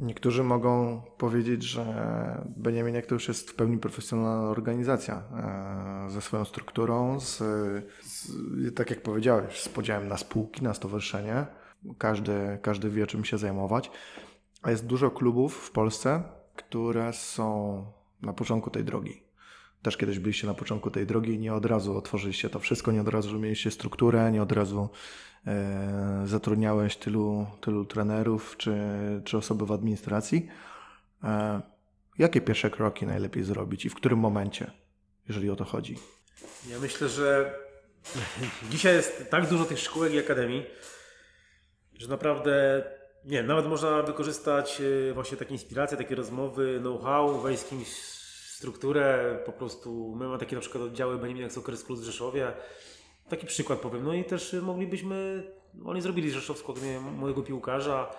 Niektórzy 0.00 0.44
mogą 0.44 1.02
powiedzieć, 1.18 1.62
że 1.62 1.84
Beniaminek 2.56 3.06
to 3.06 3.14
już 3.14 3.28
jest 3.28 3.50
w 3.50 3.54
pełni 3.54 3.78
profesjonalna 3.78 4.50
organizacja 4.50 5.22
e, 6.06 6.10
ze 6.10 6.20
swoją 6.20 6.44
strukturą, 6.44 7.20
z, 7.20 7.38
z, 8.02 8.74
tak 8.74 8.90
jak 8.90 9.02
powiedziałeś, 9.02 9.60
z 9.60 9.68
podziałem 9.68 10.08
na 10.08 10.16
spółki, 10.16 10.62
na 10.62 10.74
stowarzyszenie. 10.74 11.46
Każdy, 11.98 12.58
każdy 12.62 12.90
wie, 12.90 13.06
czym 13.06 13.24
się 13.24 13.38
zajmować. 13.38 13.90
A 14.62 14.70
jest 14.70 14.86
dużo 14.86 15.10
klubów 15.10 15.54
w 15.54 15.70
Polsce, 15.70 16.22
które 16.56 17.12
są 17.12 17.84
na 18.24 18.32
początku 18.32 18.70
tej 18.70 18.84
drogi. 18.84 19.22
Też 19.82 19.96
kiedyś 19.96 20.18
byliście 20.18 20.46
na 20.46 20.54
początku 20.54 20.90
tej 20.90 21.06
drogi 21.06 21.34
i 21.34 21.38
nie 21.38 21.54
od 21.54 21.66
razu 21.66 21.96
otworzyliście 21.96 22.50
to 22.50 22.58
wszystko, 22.58 22.92
nie 22.92 23.00
od 23.00 23.08
razu 23.08 23.38
mieliście 23.38 23.70
strukturę, 23.70 24.32
nie 24.32 24.42
od 24.42 24.52
razu 24.52 24.88
e, 25.46 26.22
zatrudniałeś 26.26 26.96
tylu, 26.96 27.46
tylu 27.60 27.84
trenerów 27.84 28.56
czy, 28.56 28.76
czy 29.24 29.36
osoby 29.36 29.66
w 29.66 29.72
administracji. 29.72 30.48
E, 31.24 31.60
jakie 32.18 32.40
pierwsze 32.40 32.70
kroki 32.70 33.06
najlepiej 33.06 33.44
zrobić 33.44 33.84
i 33.84 33.90
w 33.90 33.94
którym 33.94 34.18
momencie, 34.18 34.70
jeżeli 35.28 35.50
o 35.50 35.56
to 35.56 35.64
chodzi? 35.64 35.96
Ja 36.70 36.78
myślę, 36.78 37.08
że 37.08 37.54
dzisiaj 38.70 38.94
jest 38.94 39.30
tak 39.30 39.48
dużo 39.48 39.64
tych 39.64 39.78
szkółek 39.78 40.12
i 40.12 40.18
akademii, 40.18 40.66
że 41.98 42.08
naprawdę 42.08 42.84
nie, 43.24 43.42
nawet 43.42 43.66
można 43.66 44.02
wykorzystać 44.02 44.80
e, 45.10 45.12
właśnie 45.12 45.36
takie 45.36 45.52
inspiracje, 45.52 45.96
takie 45.96 46.14
rozmowy, 46.14 46.78
know-how, 46.80 47.40
wejść 47.40 47.62
z 47.62 47.68
kimś 47.68 47.88
strukturę, 48.56 49.38
po 49.46 49.52
prostu 49.52 50.14
my 50.16 50.24
mamy 50.24 50.38
takie 50.38 50.56
na 50.56 50.60
przykład 50.60 50.84
oddziały 50.84 51.18
Benjamin 51.18 51.50
Soccer 51.50 51.76
School 51.76 51.98
w 51.98 52.02
Rzeszowie. 52.02 52.52
Taki 53.28 53.46
przykład 53.46 53.78
powiem. 53.78 54.04
No 54.04 54.14
i 54.14 54.24
też 54.24 54.56
moglibyśmy, 54.62 55.42
oni 55.84 56.02
zrobili 56.02 56.30
Rzeszowską 56.30 56.74
mojego 57.16 57.42
piłkarza, 57.42 58.10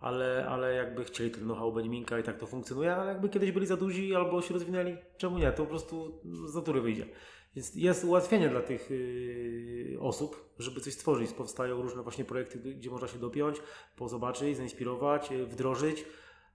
ale, 0.00 0.46
ale 0.48 0.74
jakby 0.74 1.04
chcieli 1.04 1.30
ten 1.30 1.42
know-how 1.42 1.72
Beniminka 1.72 2.18
i 2.18 2.22
tak 2.22 2.38
to 2.38 2.46
funkcjonuje, 2.46 2.96
ale 2.96 3.08
jakby 3.08 3.28
kiedyś 3.28 3.52
byli 3.52 3.66
za 3.66 3.76
duzi 3.76 4.14
albo 4.14 4.42
się 4.42 4.54
rozwinęli, 4.54 4.96
czemu 5.16 5.38
nie? 5.38 5.52
To 5.52 5.62
po 5.62 5.68
prostu 5.68 6.20
z 6.24 6.54
natury 6.54 6.80
wyjdzie. 6.80 7.06
Jest, 7.56 7.76
jest 7.76 8.04
ułatwienie 8.04 8.48
dla 8.48 8.62
tych 8.62 8.90
yy, 8.90 9.96
osób, 10.00 10.54
żeby 10.58 10.80
coś 10.80 10.92
stworzyć. 10.92 11.32
Powstają 11.32 11.82
różne 11.82 12.02
właśnie 12.02 12.24
projekty, 12.24 12.58
gdzie 12.58 12.90
można 12.90 13.08
się 13.08 13.18
dopiąć, 13.18 13.56
pozobaczyć, 13.96 14.56
zainspirować, 14.56 15.30
yy, 15.30 15.46
wdrożyć, 15.46 16.04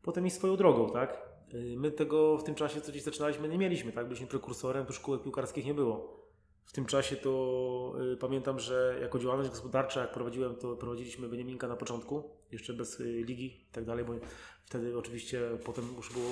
potem 0.02 0.28
iść 0.28 0.36
swoją 0.36 0.56
drogą, 0.56 0.90
tak? 0.90 1.30
Y, 1.54 1.76
my 1.78 1.92
tego 1.92 2.38
w 2.38 2.44
tym 2.44 2.56
czasie, 2.56 2.82
co 2.82 2.92
dziś 2.92 3.04
zaczynaliśmy, 3.04 3.50
nie 3.50 3.58
mieliśmy, 3.58 3.92
tak? 3.92 4.06
Byliśmy 4.06 4.28
prekursorem, 4.28 4.86
to 4.86 4.94
szkółek 4.94 5.24
piłkarskich 5.24 5.66
nie 5.66 5.74
było. 5.74 6.20
W 6.66 6.72
tym 6.72 6.86
czasie 6.86 7.16
to 7.16 7.94
y, 8.14 8.18
pamiętam, 8.18 8.60
że 8.60 8.98
jako 9.02 9.20
działalność 9.20 9.50
gospodarcza, 9.50 10.02
jak 10.02 10.12
prowadziłem, 10.12 10.56
to 10.56 10.76
prowadziliśmy 10.76 11.30
Beniaminka 11.30 11.68
na 11.68 11.76
początku, 11.76 12.24
jeszcze 12.52 12.74
bez 12.74 13.00
y, 13.00 13.04
ligi 13.04 13.46
i 13.46 13.72
tak 13.72 13.86
dalej, 13.86 14.06
bo 14.06 14.14
wtedy 14.66 14.98
oczywiście 14.98 15.42
potem 15.66 15.86
już 15.98 16.14
było 16.14 16.30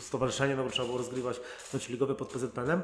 stowarzyszenie, 0.00 0.56
no 0.56 0.64
bo 0.64 0.70
trzeba 0.70 0.86
było 0.86 0.98
rozgrywać 0.98 1.40
mecze 1.74 1.92
ligowe 1.92 2.14
pod 2.14 2.28
PZPN-em 2.28 2.82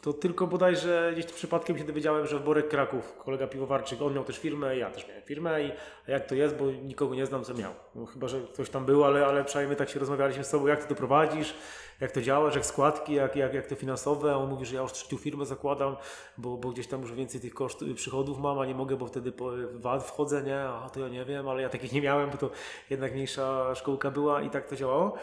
to 0.00 0.12
tylko 0.12 0.46
bodajże 0.46 1.10
gdzieś 1.12 1.26
przypadkiem 1.26 1.78
się 1.78 1.84
dowiedziałem, 1.84 2.26
że 2.26 2.38
w 2.38 2.42
Borek 2.42 2.68
Kraków, 2.68 3.16
kolega 3.18 3.46
piwowarczyk, 3.46 4.02
on 4.02 4.14
miał 4.14 4.24
też 4.24 4.38
firmę, 4.38 4.76
ja 4.76 4.90
też 4.90 5.08
miałem 5.08 5.22
firmę 5.22 5.62
i 5.62 5.72
jak 6.08 6.26
to 6.26 6.34
jest, 6.34 6.56
bo 6.56 6.70
nikogo 6.70 7.14
nie 7.14 7.26
znam, 7.26 7.44
co 7.44 7.54
miał. 7.54 7.72
No, 7.94 8.06
chyba, 8.06 8.28
że 8.28 8.40
ktoś 8.40 8.70
tam 8.70 8.84
był, 8.84 9.04
ale, 9.04 9.26
ale 9.26 9.44
przynajmniej 9.44 9.76
tak 9.76 9.90
się 9.90 10.00
rozmawialiśmy 10.00 10.44
z 10.44 10.46
sobą, 10.46 10.66
jak 10.66 10.82
ty 10.82 10.88
to 10.88 10.94
prowadzisz, 10.94 11.54
jak 12.00 12.12
to 12.12 12.22
działa, 12.22 12.50
jak 12.54 12.66
składki, 12.66 13.14
jak, 13.14 13.36
jak, 13.36 13.54
jak 13.54 13.66
to 13.66 13.74
finansowe, 13.74 14.36
on 14.36 14.48
mówi, 14.48 14.66
że 14.66 14.76
ja 14.76 14.82
już 14.82 14.92
trzecią 14.92 15.16
firmę 15.16 15.46
zakładam, 15.46 15.96
bo, 16.38 16.56
bo 16.56 16.68
gdzieś 16.70 16.86
tam 16.86 17.00
już 17.00 17.12
więcej 17.12 17.40
tych 17.40 17.54
kosztów, 17.54 17.94
przychodów 17.94 18.38
mam, 18.38 18.58
a 18.58 18.66
nie 18.66 18.74
mogę, 18.74 18.96
bo 18.96 19.06
wtedy 19.06 19.32
po 19.32 19.50
VAT 19.74 20.04
wchodzę, 20.04 20.42
nie, 20.42 20.60
a 20.60 20.90
to 20.90 21.00
ja 21.00 21.08
nie 21.08 21.24
wiem, 21.24 21.48
ale 21.48 21.62
ja 21.62 21.68
takich 21.68 21.92
nie 21.92 22.02
miałem, 22.02 22.30
bo 22.30 22.36
to 22.36 22.50
jednak 22.90 23.12
mniejsza 23.12 23.74
szkołka 23.74 24.10
była 24.10 24.42
i 24.42 24.50
tak 24.50 24.68
to 24.68 24.76
działało. 24.76 25.18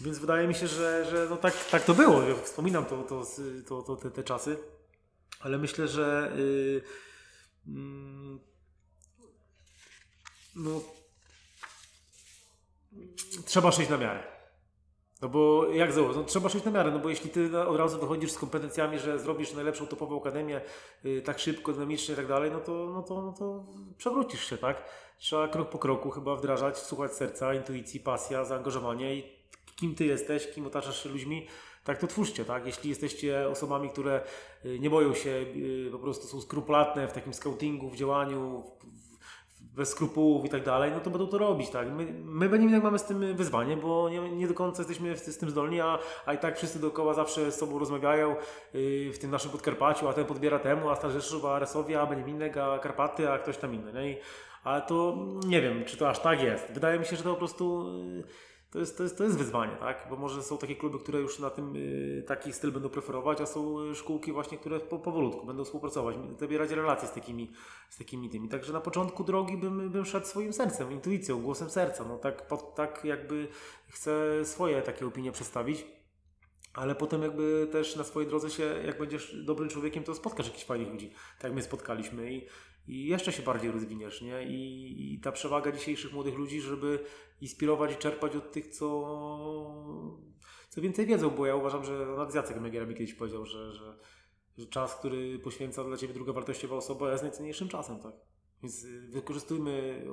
Więc 0.00 0.18
wydaje 0.18 0.48
mi 0.48 0.54
się, 0.54 0.66
że, 0.66 1.04
że 1.10 1.26
no 1.30 1.36
tak, 1.36 1.64
tak 1.70 1.84
to 1.84 1.94
było. 1.94 2.22
Ja 2.22 2.34
wspominam 2.34 2.84
to, 2.84 3.02
to, 3.02 3.26
to, 3.68 3.82
to 3.82 3.96
te, 3.96 4.10
te, 4.10 4.24
czasy, 4.24 4.58
ale 5.40 5.58
myślę, 5.58 5.88
że 5.88 6.32
yy, 6.36 6.82
yy, 7.66 8.38
no, 10.56 10.80
trzeba 13.44 13.72
szeć 13.72 13.88
na 13.88 13.96
miarę. 13.96 14.22
No 15.22 15.28
bo 15.28 15.68
jak 15.72 15.92
założyć? 15.92 16.16
No, 16.16 16.24
trzeba 16.24 16.48
szeć 16.48 16.64
na 16.64 16.70
miarę, 16.70 16.90
no 16.90 16.98
bo 16.98 17.08
jeśli 17.08 17.30
ty 17.30 17.58
od 17.58 17.76
razu 17.76 18.00
wychodzisz 18.00 18.32
z 18.32 18.38
kompetencjami, 18.38 18.98
że 18.98 19.18
zrobisz 19.18 19.52
najlepszą 19.52 19.86
topową 19.86 20.20
akademię 20.20 20.60
yy, 21.04 21.22
tak 21.22 21.38
szybko, 21.38 21.72
dynamicznie 21.72 22.14
i 22.14 22.16
tak 22.16 22.26
dalej, 22.26 22.50
no 22.50 22.60
to, 22.60 22.90
no, 22.94 23.02
to, 23.02 23.22
no 23.22 23.32
to 23.32 23.64
przewrócisz 23.96 24.44
się, 24.50 24.58
tak? 24.58 24.84
Trzeba 25.18 25.48
krok 25.48 25.70
po 25.70 25.78
kroku 25.78 26.10
chyba 26.10 26.36
wdrażać, 26.36 26.78
słuchać 26.78 27.12
serca, 27.12 27.54
intuicji, 27.54 28.00
pasja, 28.00 28.44
zaangażowanie 28.44 29.14
i 29.14 29.37
kim 29.80 29.94
ty 29.94 30.04
jesteś, 30.04 30.46
kim 30.50 30.66
otaczasz 30.66 31.02
się 31.02 31.08
ludźmi, 31.08 31.46
tak 31.84 31.98
to 31.98 32.06
twórzcie, 32.06 32.44
tak? 32.44 32.66
Jeśli 32.66 32.90
jesteście 32.90 33.48
osobami, 33.48 33.90
które 33.90 34.20
y, 34.64 34.78
nie 34.78 34.90
boją 34.90 35.14
się, 35.14 35.30
y, 35.30 35.88
po 35.92 35.98
prostu 35.98 36.26
są 36.26 36.40
skrupulatne 36.40 37.08
w 37.08 37.12
takim 37.12 37.34
scoutingu, 37.34 37.90
w 37.90 37.96
działaniu, 37.96 38.62
w, 38.80 39.76
bez 39.76 39.88
skrupułów 39.88 40.44
i 40.44 40.48
tak 40.48 40.64
dalej, 40.64 40.92
no 40.92 41.00
to 41.00 41.10
będą 41.10 41.26
to 41.26 41.38
robić, 41.38 41.70
tak. 41.70 41.90
My, 41.92 42.12
my 42.24 42.48
będziemy 42.48 42.72
jak 42.72 42.82
mamy 42.82 42.98
z 42.98 43.04
tym 43.04 43.36
wyzwanie, 43.36 43.76
bo 43.76 44.08
nie, 44.08 44.30
nie 44.30 44.48
do 44.48 44.54
końca 44.54 44.82
jesteśmy 44.82 45.16
z 45.16 45.38
tym 45.38 45.50
zdolni, 45.50 45.80
a, 45.80 45.98
a 46.26 46.34
i 46.34 46.38
tak 46.38 46.56
wszyscy 46.56 46.80
dookoła 46.80 47.14
zawsze 47.14 47.52
z 47.52 47.58
sobą 47.58 47.78
rozmawiają 47.78 48.36
yy, 48.74 49.12
w 49.12 49.18
tym 49.18 49.30
naszym 49.30 49.50
Podkarpaciu, 49.50 50.08
a 50.08 50.12
ten 50.12 50.24
podbiera 50.24 50.58
temu, 50.58 50.90
a 50.90 50.96
Star 50.96 51.10
Rzeszów, 51.10 51.44
a 51.44 51.58
Resowia, 51.58 52.00
a 52.00 52.06
Beniaminek, 52.06 52.56
a 52.56 52.78
Karpaty, 52.78 53.30
a 53.30 53.38
ktoś 53.38 53.56
tam 53.56 53.74
inny, 53.74 53.92
nie? 53.92 54.12
I, 54.12 54.16
ale 54.64 54.82
to 54.82 55.16
nie 55.46 55.60
wiem, 55.60 55.84
czy 55.84 55.96
to 55.96 56.08
aż 56.08 56.18
tak 56.18 56.42
jest. 56.42 56.72
Wydaje 56.72 56.98
mi 56.98 57.06
się, 57.06 57.16
że 57.16 57.22
to 57.22 57.30
po 57.30 57.38
prostu... 57.38 57.86
Yy, 58.16 58.47
to 58.70 58.78
jest, 58.78 58.96
to, 58.96 59.02
jest, 59.02 59.18
to 59.18 59.24
jest 59.24 59.38
wyzwanie, 59.38 59.76
tak? 59.76 60.06
Bo 60.10 60.16
może 60.16 60.42
są 60.42 60.58
takie 60.58 60.76
kluby, 60.76 60.98
które 60.98 61.20
już 61.20 61.38
na 61.38 61.50
tym 61.50 61.76
y, 61.76 62.24
taki 62.26 62.52
styl 62.52 62.72
będą 62.72 62.88
preferować, 62.88 63.40
a 63.40 63.46
są 63.46 63.80
y, 63.80 63.94
szkółki 63.94 64.32
właśnie, 64.32 64.58
które 64.58 64.80
po, 64.80 64.98
powolutku 64.98 65.46
będą 65.46 65.64
współpracować, 65.64 66.16
zabierać 66.38 66.70
relacje 66.70 67.08
z 67.08 67.12
takimi, 67.12 67.52
z 67.90 67.98
takimi 67.98 68.30
tymi. 68.30 68.48
Także 68.48 68.72
na 68.72 68.80
początku 68.80 69.24
drogi 69.24 69.56
bym, 69.56 69.90
bym 69.90 70.04
szedł 70.04 70.26
swoim 70.26 70.52
sercem, 70.52 70.92
intuicją, 70.92 71.42
głosem 71.42 71.70
serca. 71.70 72.04
No 72.04 72.18
tak, 72.18 72.48
pod, 72.48 72.74
tak 72.74 73.04
jakby 73.04 73.48
chcę 73.88 74.44
swoje 74.44 74.82
takie 74.82 75.06
opinie 75.06 75.32
przedstawić. 75.32 75.86
Ale 76.74 76.94
potem 76.94 77.22
jakby 77.22 77.68
też 77.72 77.96
na 77.96 78.04
swojej 78.04 78.28
drodze 78.28 78.50
się, 78.50 78.62
jak 78.62 78.98
będziesz 78.98 79.44
dobrym 79.44 79.68
człowiekiem, 79.68 80.04
to 80.04 80.14
spotkasz 80.14 80.46
jakichś 80.46 80.64
fajnych 80.64 80.88
ludzi, 80.88 81.10
tak 81.10 81.44
jak 81.44 81.52
my 81.52 81.62
spotkaliśmy 81.62 82.32
i, 82.32 82.46
i 82.88 83.06
jeszcze 83.06 83.32
się 83.32 83.42
bardziej 83.42 83.70
rozwiniesz, 83.70 84.22
nie? 84.22 84.42
I, 84.42 85.14
I, 85.14 85.20
ta 85.20 85.32
przewaga 85.32 85.72
dzisiejszych 85.72 86.12
młodych 86.12 86.34
ludzi, 86.34 86.60
żeby 86.60 87.04
inspirować 87.40 87.92
i 87.92 87.96
czerpać 87.96 88.36
od 88.36 88.52
tych, 88.52 88.68
co, 88.68 88.88
co 90.68 90.80
więcej 90.80 91.06
wiedzą, 91.06 91.30
bo 91.30 91.46
ja 91.46 91.56
uważam, 91.56 91.84
że 91.84 92.06
nawet 92.16 92.34
Jacek 92.34 92.60
Megiera 92.60 92.86
mi 92.86 92.94
kiedyś 92.94 93.14
powiedział, 93.14 93.46
że, 93.46 93.72
że, 93.72 93.98
że, 94.58 94.66
czas, 94.66 94.94
który 94.94 95.38
poświęca 95.38 95.84
dla 95.84 95.96
Ciebie 95.96 96.14
druga 96.14 96.32
wartościowa 96.32 96.76
osoba 96.76 97.12
jest 97.12 97.22
najcenniejszym 97.22 97.68
czasem, 97.68 97.98
tak? 97.98 98.14
Więc 98.62 98.86
wykorzystujmy 99.08 100.04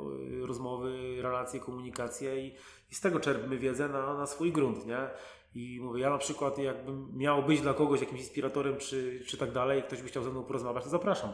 rozmowy, 0.41 1.21
relacje, 1.21 1.59
komunikację 1.59 2.47
i, 2.47 2.55
i 2.91 2.95
z 2.95 3.01
tego 3.01 3.19
czerpmy 3.19 3.57
wiedzę 3.57 3.89
na, 3.89 4.13
na 4.13 4.25
swój 4.27 4.51
grunt, 4.51 4.85
nie? 4.85 5.09
I 5.55 5.79
mówię, 5.81 6.01
ja 6.01 6.09
na 6.09 6.17
przykład 6.17 6.57
jakbym 6.57 7.17
miał 7.17 7.43
być 7.43 7.61
dla 7.61 7.73
kogoś 7.73 7.99
jakimś 7.99 8.19
inspiratorem 8.19 8.77
czy, 8.77 9.23
czy 9.27 9.37
tak 9.37 9.51
dalej, 9.51 9.83
ktoś 9.83 10.01
by 10.01 10.07
chciał 10.07 10.23
ze 10.23 10.29
mną 10.29 10.43
porozmawiać, 10.43 10.83
to 10.83 10.89
zapraszam. 10.89 11.33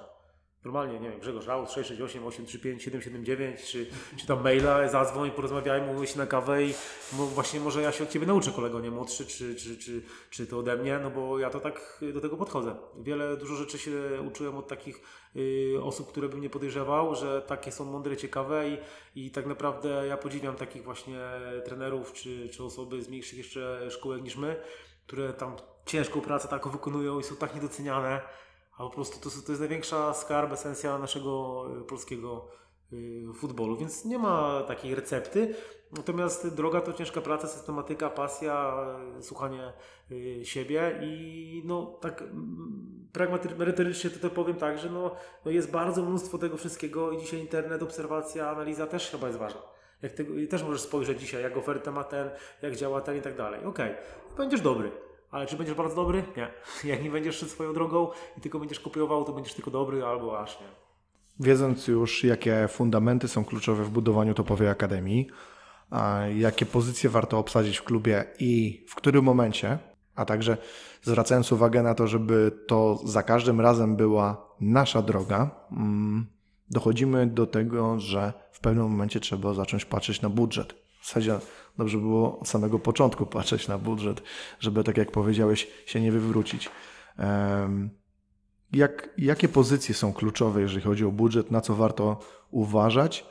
Normalnie, 0.66 1.00
nie 1.00 1.10
wiem, 1.10 1.20
Grzegorz 1.20 1.48
Raut 1.48 1.72
668 1.72 2.26
835 2.26 2.84
779, 2.84 3.62
czy, 3.64 3.88
czy 4.18 4.28
tam 4.28 4.44
maila, 4.44 4.88
zadzwoń, 4.88 5.32
porozmawiajmy, 5.32 5.92
umówię 5.92 6.08
się 6.08 6.18
na 6.18 6.28
kawę 6.28 6.64
i 6.64 6.74
właśnie 7.12 7.60
może 7.60 7.82
ja 7.82 7.92
się 7.92 8.04
od 8.04 8.10
Ciebie 8.10 8.28
nauczę, 8.28 8.52
kolego, 8.52 8.80
nie 8.80 8.92
młodszy, 8.92 9.26
czy, 9.26 9.56
czy, 9.56 9.78
czy, 9.78 10.02
czy 10.30 10.48
to 10.48 10.60
ode 10.60 10.78
mnie, 10.78 11.00
no 11.04 11.10
bo 11.10 11.40
ja 11.40 11.50
to 11.50 11.60
tak 11.60 12.02
do 12.14 12.22
tego 12.22 12.38
podchodzę. 12.38 12.76
Wiele, 13.00 13.38
dużo 13.38 13.56
rzeczy 13.56 13.78
się 13.78 13.92
uczyłem 14.28 14.58
od 14.58 14.68
takich 14.68 15.02
y, 15.36 15.76
osób, 15.84 16.08
które 16.08 16.30
bym 16.30 16.42
nie 16.42 16.50
podejrzewał, 16.50 17.16
że 17.16 17.42
takie 17.42 17.72
są 17.72 17.86
mądre, 17.86 18.18
ciekawe 18.18 18.70
i, 18.70 18.78
i 19.16 19.32
tak 19.32 19.46
naprawdę 19.46 20.08
ja 20.08 20.18
podziwiam 20.18 20.56
takich 20.56 20.84
właśnie 20.84 21.20
trenerów, 21.66 22.14
czy, 22.14 22.50
czy 22.50 22.64
osoby 22.64 23.02
z 23.02 23.10
mniejszych 23.10 23.38
jeszcze 23.38 23.92
szkółek 23.92 24.24
niż 24.24 24.36
my, 24.36 24.62
które 25.08 25.34
tam 25.34 25.56
ciężką 25.86 26.22
pracę 26.22 26.48
taką 26.48 26.70
wykonują 26.70 27.20
i 27.20 27.24
są 27.24 27.36
tak 27.36 27.56
niedoceniane 27.56 28.22
a 28.82 28.84
po 28.84 28.90
prostu 28.90 29.30
to, 29.30 29.36
to 29.46 29.52
jest 29.52 29.60
największa 29.60 30.14
skarb, 30.14 30.52
esencja 30.52 30.98
naszego 30.98 31.66
y, 31.82 31.84
polskiego 31.84 32.48
y, 32.94 33.24
futbolu, 33.36 33.78
więc 33.78 34.06
nie 34.06 34.20
ma 34.20 34.64
takiej 34.68 34.96
recepty. 34.96 35.56
Natomiast 35.92 36.56
droga 36.56 36.82
to 36.82 36.94
ciężka 36.94 37.22
praca, 37.22 37.48
systematyka, 37.48 38.10
pasja, 38.10 38.86
y, 39.20 39.24
słuchanie 39.24 39.74
siebie 40.44 41.00
i 41.02 41.64
no 41.66 41.86
tak 42.02 42.24
pragmatycznie, 43.14 44.10
to, 44.10 44.20
to 44.20 44.30
powiem 44.30 44.56
tak, 44.56 44.80
że 44.80 44.90
no, 44.90 45.16
no 45.46 45.52
jest 45.52 45.72
bardzo 45.72 46.04
mnóstwo 46.04 46.38
tego 46.38 46.58
wszystkiego 46.58 47.12
i 47.12 47.18
dzisiaj 47.18 47.40
internet, 47.40 47.84
obserwacja, 47.84 48.50
analiza 48.50 48.88
też 48.88 49.10
chyba 49.10 49.28
jest 49.28 49.40
ważna. 49.40 49.62
Jak 50.04 50.12
też 50.50 50.64
możesz 50.64 50.82
spojrzeć 50.82 51.20
dzisiaj, 51.20 51.44
jak 51.44 51.58
ofertę 51.58 51.92
ma 51.92 52.04
ten, 52.04 52.30
jak 52.62 52.76
działa 52.76 53.02
ten 53.02 53.18
i 53.18 53.22
tak 53.22 53.38
dalej. 53.38 53.66
Okej, 53.66 53.92
okay. 53.92 54.38
będziesz 54.38 54.62
dobry. 54.62 54.92
Ale 55.32 55.46
czy 55.46 55.58
będziesz 55.58 55.76
bardzo 55.76 55.96
dobry? 55.96 56.24
Nie. 56.38 56.48
Jak 56.92 57.04
nie 57.04 57.12
będziesz 57.12 57.36
szedł 57.36 57.52
swoją 57.52 57.74
drogą 57.74 58.08
i 58.38 58.42
tylko 58.42 58.60
będziesz 58.60 58.80
kopiował, 58.80 59.24
to 59.24 59.34
będziesz 59.34 59.54
tylko 59.54 59.72
dobry 59.72 60.06
albo 60.06 60.40
aż 60.40 60.60
nie. 60.60 60.68
Wiedząc 61.40 61.88
już, 61.88 62.24
jakie 62.24 62.68
fundamenty 62.68 63.28
są 63.28 63.46
kluczowe 63.46 63.84
w 63.84 63.90
budowaniu 63.90 64.34
topowej 64.34 64.68
akademii, 64.68 65.28
jakie 66.36 66.66
pozycje 66.66 67.10
warto 67.10 67.38
obsadzić 67.38 67.78
w 67.78 67.84
klubie 67.84 68.26
i 68.40 68.86
w 68.90 68.96
którym 68.96 69.26
momencie, 69.26 69.80
a 70.16 70.26
także 70.26 70.58
zwracając 71.02 71.52
uwagę 71.52 71.84
na 71.84 71.96
to, 71.96 72.08
żeby 72.08 72.52
to 72.68 73.00
za 73.04 73.24
każdym 73.24 73.62
razem 73.62 73.96
była 73.96 74.48
nasza 74.62 75.02
droga, 75.02 75.52
mm, 75.72 76.26
dochodzimy 76.70 77.28
do 77.28 77.48
tego, 77.48 78.00
że 78.00 78.34
w 78.52 78.60
pewnym 78.60 78.84
momencie 78.84 79.20
trzeba 79.20 79.54
zacząć 79.54 79.86
patrzeć 79.86 80.22
na 80.22 80.30
budżet. 80.30 80.74
W 81.02 81.08
zasadzie 81.08 81.40
dobrze 81.82 81.98
było 81.98 82.40
od 82.40 82.48
samego 82.48 82.80
początku 82.80 83.26
patrzeć 83.26 83.68
na 83.68 83.78
budżet, 83.78 84.22
żeby, 84.60 84.84
tak 84.84 84.98
jak 84.98 85.12
powiedziałeś, 85.12 85.68
się 85.86 86.02
nie 86.02 86.12
wywrócić. 86.12 86.70
Jak, 88.74 89.10
jakie 89.18 89.48
pozycje 89.48 89.96
są 89.96 90.14
kluczowe, 90.14 90.62
jeżeli 90.62 90.82
chodzi 90.82 91.06
o 91.06 91.12
budżet, 91.12 91.52
na 91.52 91.62
co 91.62 91.76
warto 91.76 92.20
uważać, 92.52 93.26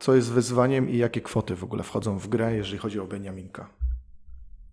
co 0.00 0.14
jest 0.14 0.32
wyzwaniem 0.32 0.90
i 0.90 0.96
jakie 0.96 1.20
kwoty 1.20 1.56
w 1.56 1.64
ogóle 1.64 1.82
wchodzą 1.82 2.18
w 2.18 2.28
grę, 2.28 2.54
jeżeli 2.54 2.78
chodzi 2.78 3.00
o 3.00 3.06
Beniaminka? 3.06 3.68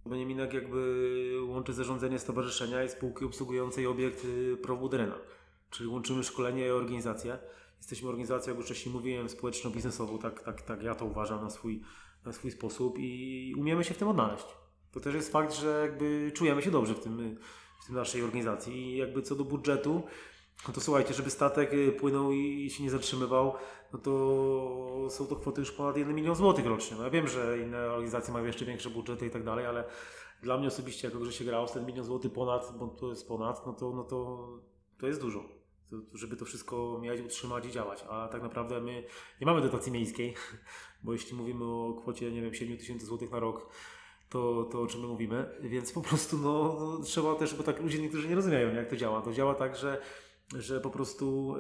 Beniaminek 0.06 0.54
jakby 0.54 1.32
łączy 1.48 1.74
zarządzanie 1.74 2.20
stowarzyszenia 2.20 2.84
i 2.84 2.90
spółki 2.90 3.26
obsługującej 3.26 3.88
obiekt 3.88 4.26
y, 4.26 4.58
Prowudrena, 4.58 5.16
czyli 5.70 5.90
łączymy 5.90 6.24
szkolenie 6.24 6.66
i 6.68 6.70
organizację. 6.70 7.38
Jesteśmy 7.78 8.10
organizacją, 8.10 8.52
jak 8.52 8.58
już 8.58 8.66
wcześniej 8.66 8.96
mówiłem, 8.96 9.30
społeczno-biznesową, 9.30 10.18
tak, 10.18 10.44
tak, 10.44 10.62
tak 10.62 10.84
ja 10.84 10.96
to 10.96 11.06
uważam 11.06 11.44
na 11.44 11.50
swój 11.50 11.82
na 12.26 12.34
swój 12.34 12.52
sposób 12.52 12.96
i 13.00 13.54
umiemy 13.58 13.84
się 13.84 13.94
w 13.94 13.98
tym 13.98 14.08
odnaleźć. 14.08 14.46
To 14.92 15.00
też 15.00 15.16
jest 15.16 15.32
fakt, 15.32 15.54
że 15.54 15.82
jakby 15.82 16.32
czujemy 16.36 16.62
się 16.62 16.72
dobrze 16.72 16.94
w 16.94 17.00
tym, 17.00 17.40
w 17.84 17.86
tym 17.86 17.96
naszej 17.96 18.24
organizacji 18.24 18.74
i 18.74 18.98
jakby 18.98 19.22
co 19.22 19.36
do 19.36 19.44
budżetu, 19.44 20.04
no 20.68 20.74
to 20.74 20.82
słuchajcie, 20.82 21.14
żeby 21.14 21.30
statek 21.30 21.74
y, 21.74 21.92
płynął 21.92 22.32
i 22.32 22.70
się 22.70 22.84
nie 22.84 22.90
zatrzymywał, 22.90 23.54
no 23.94 24.00
to 24.00 25.08
są 25.10 25.28
to 25.28 25.36
kwoty 25.36 25.62
już 25.62 25.72
ponad 25.72 25.98
1 25.98 26.16
milion 26.16 26.36
złotych 26.36 26.66
rocznie. 26.66 26.98
No 26.98 27.04
ja 27.04 27.10
wiem, 27.10 27.28
że 27.28 27.60
inne 27.60 27.92
organizacje 27.92 28.34
mają 28.34 28.46
jeszcze 28.46 28.66
większe 28.66 28.90
budżety 28.90 29.28
i 29.28 29.30
tak 29.30 29.44
dalej, 29.44 29.66
ale 29.66 29.84
dla 30.44 30.58
mnie 30.58 30.68
osobiście, 30.68 31.08
jako 31.08 31.26
że 31.26 31.34
się 31.34 31.46
grało 31.46 31.68
ten 31.68 31.86
milion 31.86 32.06
złotych 32.06 32.34
ponad, 32.34 32.74
bo 32.80 32.88
to 32.88 33.10
jest 33.10 33.28
ponad, 33.28 33.66
no 33.66 33.74
to, 33.74 33.94
no 33.94 34.04
to, 34.04 34.48
to 35.00 35.08
jest 35.08 35.22
dużo. 35.22 35.44
To, 35.90 35.98
żeby 36.14 36.38
to 36.38 36.46
wszystko 36.46 37.00
mieć, 37.02 37.22
utrzymać 37.22 37.66
i 37.66 37.72
działać. 37.72 38.06
A 38.10 38.28
tak 38.28 38.42
naprawdę 38.42 38.82
my 38.82 39.04
nie 39.42 39.46
mamy 39.46 39.62
dotacji 39.62 39.92
miejskiej, 39.92 40.34
bo 41.06 41.14
jeśli 41.14 41.38
mówimy 41.38 41.66
o 41.66 41.94
kwocie, 42.02 42.32
nie 42.32 42.42
wiem, 42.42 42.54
7 42.54 42.78
tysięcy 42.78 43.06
złotych 43.06 43.32
na 43.32 43.40
rok, 43.40 43.70
to, 44.30 44.64
to 44.72 44.82
o 44.82 44.88
czym 44.88 45.02
my 45.02 45.08
mówimy, 45.08 45.46
więc 45.62 45.92
po 45.92 46.02
prostu 46.02 46.38
no, 46.38 46.78
no, 46.80 47.04
trzeba 47.04 47.36
też, 47.36 47.56
bo 47.56 47.64
tak 47.64 47.82
ludzie 47.82 48.00
niektórzy 48.00 48.30
nie 48.30 48.36
rozumieją, 48.36 48.74
jak 48.74 48.90
to 48.90 48.96
działa. 48.96 49.22
To 49.22 49.34
działa 49.34 49.56
tak, 49.56 49.76
że, 49.76 50.02
że 50.58 50.82
po 50.82 50.90
prostu 50.90 51.56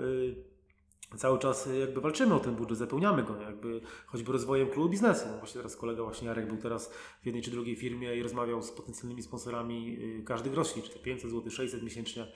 y, 1.13 1.17
cały 1.17 1.39
czas 1.39 1.69
jakby 1.79 2.01
walczymy 2.01 2.33
o 2.33 2.39
ten 2.39 2.55
budżet, 2.55 2.77
zapełniamy 2.77 3.23
go, 3.23 3.41
jakby 3.41 3.81
choćby 4.05 4.31
rozwojem 4.31 4.69
klubu 4.69 4.89
biznesu. 4.89 5.25
No 5.31 5.37
właśnie 5.37 5.57
teraz 5.57 5.75
kolega 5.75 6.03
właśnie 6.03 6.27
Jarek 6.27 6.47
był 6.47 6.57
teraz 6.57 6.93
w 7.21 7.25
jednej 7.25 7.43
czy 7.43 7.51
drugiej 7.51 7.75
firmie 7.75 8.15
i 8.15 8.23
rozmawiał 8.23 8.61
z 8.61 8.71
potencjalnymi 8.71 9.23
sponsorami 9.23 9.97
y, 10.19 10.23
każdy 10.23 10.49
groszy, 10.49 10.81
czy 10.81 10.89
to 10.89 10.99
500 10.99 11.31
zł, 11.31 11.51
600 11.51 11.83
miesięcznie 11.83 12.23
Y, 12.23 12.27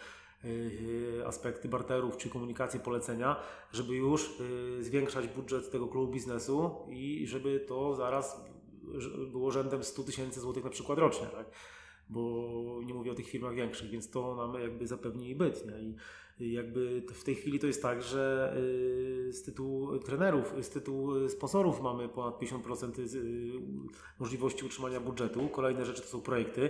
aspekty 1.26 1.68
barterów 1.70 2.18
czy 2.18 2.30
komunikacji 2.30 2.80
polecenia, 2.80 3.36
żeby 3.72 3.96
już 3.96 4.40
y, 4.80 4.84
zwiększać 4.84 5.28
budżet 5.28 5.72
tego 5.72 5.88
klubu 5.88 6.14
biznesu 6.14 6.72
i 6.90 7.28
żeby 7.28 7.60
to 7.60 7.96
zaraz 7.96 8.42
było 9.32 9.52
rzędem 9.52 9.84
100 9.84 10.04
tysięcy 10.04 10.40
złotych 10.40 10.64
na 10.64 10.70
przykład 10.70 11.00
rocznie, 11.00 11.28
tak? 11.28 11.46
bo 12.10 12.50
nie 12.86 12.94
mówię 12.94 13.12
o 13.12 13.16
tych 13.16 13.30
firmach 13.30 13.56
większych, 13.56 13.90
więc 13.90 14.10
to 14.10 14.36
nam 14.36 14.62
jakby 14.62 14.88
zapewni 14.88 15.36
byt. 15.36 15.66
Nie? 15.66 15.94
I 16.48 16.54
jakby 16.54 17.04
w 17.14 17.24
tej 17.24 17.36
chwili 17.36 17.60
to 17.60 17.68
jest 17.68 17.82
tak, 17.82 18.04
że 18.04 18.54
y, 19.28 19.34
z 19.34 19.44
tytułu 19.44 20.00
trenerów, 20.00 20.54
z 20.62 20.70
tytułu 20.70 21.30
sponsorów 21.30 21.82
mamy 21.82 22.10
ponad 22.10 22.40
50% 22.40 22.92
możliwości 24.20 24.66
utrzymania 24.66 25.00
budżetu. 25.00 25.50
Kolejne 25.50 25.86
rzeczy 25.86 26.02
to 26.02 26.08
są 26.08 26.22
projekty 26.22 26.70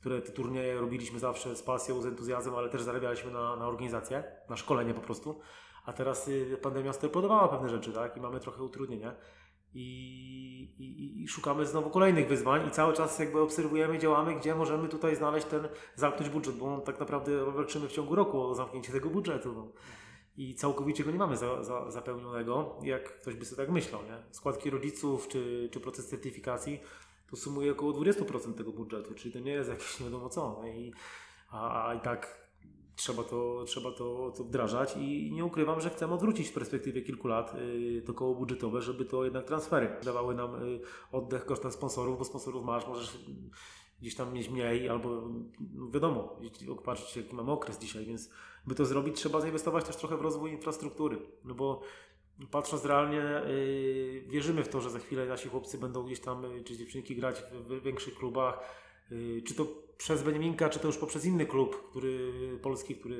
które 0.00 0.22
te 0.22 0.32
turnieje 0.32 0.80
robiliśmy 0.80 1.18
zawsze 1.18 1.56
z 1.56 1.62
pasją, 1.62 2.00
z 2.00 2.06
entuzjazmem, 2.06 2.54
ale 2.54 2.68
też 2.68 2.82
zarabialiśmy 2.82 3.30
na, 3.30 3.56
na 3.56 3.66
organizację, 3.66 4.24
na 4.48 4.56
szkolenie 4.56 4.94
po 4.94 5.00
prostu. 5.00 5.40
A 5.84 5.92
teraz 5.92 6.28
y, 6.28 6.58
pandemia 6.62 6.92
sterpodowała 6.92 7.48
pewne 7.48 7.68
rzeczy, 7.68 7.92
tak? 7.92 8.16
I 8.16 8.20
mamy 8.20 8.40
trochę 8.40 8.62
utrudnienia. 8.62 9.14
I, 9.74 9.84
i, 10.78 11.22
I, 11.22 11.28
szukamy 11.28 11.66
znowu 11.66 11.90
kolejnych 11.90 12.28
wyzwań 12.28 12.68
i 12.68 12.70
cały 12.70 12.94
czas 12.94 13.18
jakby 13.18 13.40
obserwujemy, 13.40 13.98
działamy, 13.98 14.34
gdzie 14.34 14.54
możemy 14.54 14.88
tutaj 14.88 15.16
znaleźć 15.16 15.46
ten, 15.46 15.68
zamknąć 15.94 16.30
budżet, 16.30 16.56
bo 16.56 16.80
tak 16.80 17.00
naprawdę 17.00 17.52
walczymy 17.52 17.88
w 17.88 17.92
ciągu 17.92 18.14
roku 18.14 18.42
o 18.42 18.54
zamknięcie 18.54 18.92
tego 18.92 19.10
budżetu. 19.10 19.52
No. 19.52 19.72
I 20.36 20.54
całkowicie 20.54 21.04
go 21.04 21.10
nie 21.10 21.18
mamy 21.18 21.36
za, 21.36 21.64
za, 21.64 21.90
zapełnionego, 21.90 22.78
jak 22.82 23.20
ktoś 23.20 23.34
by 23.34 23.44
sobie 23.44 23.62
tak 23.62 23.74
myślał. 23.74 24.02
Nie? 24.02 24.22
Składki 24.30 24.70
rodziców 24.70 25.28
czy, 25.28 25.68
czy 25.72 25.80
proces 25.80 26.08
certyfikacji 26.08 26.80
to 27.30 27.36
sumuje 27.36 27.72
około 27.72 27.92
20% 27.92 28.54
tego 28.54 28.72
budżetu, 28.72 29.14
czyli 29.14 29.32
to 29.32 29.40
nie 29.40 29.52
jest 29.52 29.70
jakieś 29.70 30.00
nie 30.00 30.06
wiadomo 30.06 30.28
co. 30.28 30.62
I, 30.74 30.92
a, 31.50 31.88
a 31.88 31.94
i 31.94 32.00
tak 32.00 32.48
trzeba 32.98 33.24
to, 33.24 33.64
trzeba 33.66 33.90
to, 33.92 34.32
to 34.36 34.44
wdrażać 34.44 34.96
i 34.96 35.32
nie 35.32 35.44
ukrywam, 35.44 35.80
że 35.80 35.90
chcemy 35.90 36.14
odwrócić 36.14 36.48
w 36.48 36.52
perspektywie 36.52 37.02
kilku 37.02 37.28
lat 37.28 37.54
y, 37.54 38.02
to 38.06 38.14
koło 38.14 38.34
budżetowe, 38.34 38.82
żeby 38.82 39.04
to 39.04 39.24
jednak 39.24 39.44
transfery 39.44 39.96
dawały 40.04 40.34
nam 40.34 40.62
y, 40.62 40.80
oddech 41.12 41.44
kosztem 41.44 41.72
sponsorów, 41.72 42.18
bo 42.18 42.24
sponsorów 42.24 42.64
masz, 42.64 42.86
możesz 42.86 43.18
gdzieś 44.00 44.14
tam 44.14 44.32
mieć 44.32 44.48
mniej 44.48 44.88
albo 44.88 45.28
no 45.74 45.90
wiadomo, 45.90 46.36
patrzeć 46.84 47.16
jaki 47.16 47.34
mamy 47.34 47.52
okres 47.52 47.78
dzisiaj, 47.78 48.04
więc 48.04 48.30
by 48.66 48.74
to 48.74 48.84
zrobić 48.84 49.16
trzeba 49.16 49.40
zainwestować 49.40 49.84
też 49.84 49.96
trochę 49.96 50.16
w 50.16 50.20
rozwój 50.20 50.52
infrastruktury, 50.52 51.18
no 51.44 51.54
bo 51.54 51.80
patrząc 52.50 52.84
realnie 52.84 53.16
yy, 53.16 54.22
wierzymy 54.28 54.64
w 54.64 54.68
to, 54.68 54.80
że 54.80 54.90
za 54.90 54.98
chwilę 54.98 55.26
nasi 55.26 55.48
chłopcy 55.48 55.78
będą 55.78 56.02
gdzieś 56.02 56.20
tam, 56.20 56.46
czy 56.64 56.76
dziewczynki 56.76 57.16
grać 57.16 57.42
w, 57.52 57.82
większych 57.82 58.14
klubach, 58.14 58.60
yy, 59.10 59.42
czy 59.42 59.54
to 59.54 59.66
przez 59.98 60.22
Beniaminka, 60.22 60.68
czy 60.68 60.78
to 60.78 60.86
już 60.86 60.96
poprzez 60.96 61.24
inny 61.24 61.46
klub, 61.46 61.90
który, 61.90 62.32
polski, 62.62 62.96
który, 62.96 63.16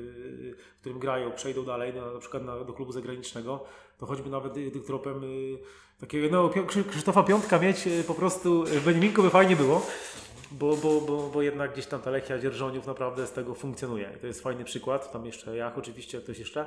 w 0.77 0.79
którym 0.79 0.99
grają, 0.99 1.31
przejdą 1.31 1.65
dalej, 1.65 1.93
na, 1.93 2.13
na 2.13 2.19
przykład 2.19 2.45
na, 2.45 2.63
do 2.63 2.73
klubu 2.73 2.91
zagranicznego, 2.91 3.65
to 3.97 4.05
choćby 4.05 4.29
nawet 4.29 4.53
tym 4.53 4.83
tropem 4.83 5.23
yy, 5.23 5.59
takiego 5.99 6.27
no, 6.31 6.65
Krzysztofa 6.89 7.23
Piątka 7.23 7.59
mieć 7.59 7.89
po 8.07 8.13
prostu 8.13 8.63
w 8.63 8.85
Beniaminku 8.85 9.23
by 9.23 9.29
fajnie 9.29 9.55
było, 9.55 9.85
bo, 10.51 10.77
bo, 10.77 11.01
bo, 11.01 11.29
bo 11.33 11.41
jednak 11.41 11.73
gdzieś 11.73 11.85
tam 11.85 12.01
ta 12.01 12.09
Lechia 12.09 12.39
Dzierżoniów 12.39 12.87
naprawdę 12.87 13.27
z 13.27 13.31
tego 13.31 13.55
funkcjonuje. 13.55 14.13
I 14.17 14.19
to 14.19 14.27
jest 14.27 14.41
fajny 14.41 14.63
przykład, 14.63 15.11
tam 15.11 15.25
jeszcze 15.25 15.57
Jach 15.57 15.77
oczywiście, 15.77 16.21
ktoś 16.21 16.39
jeszcze 16.39 16.65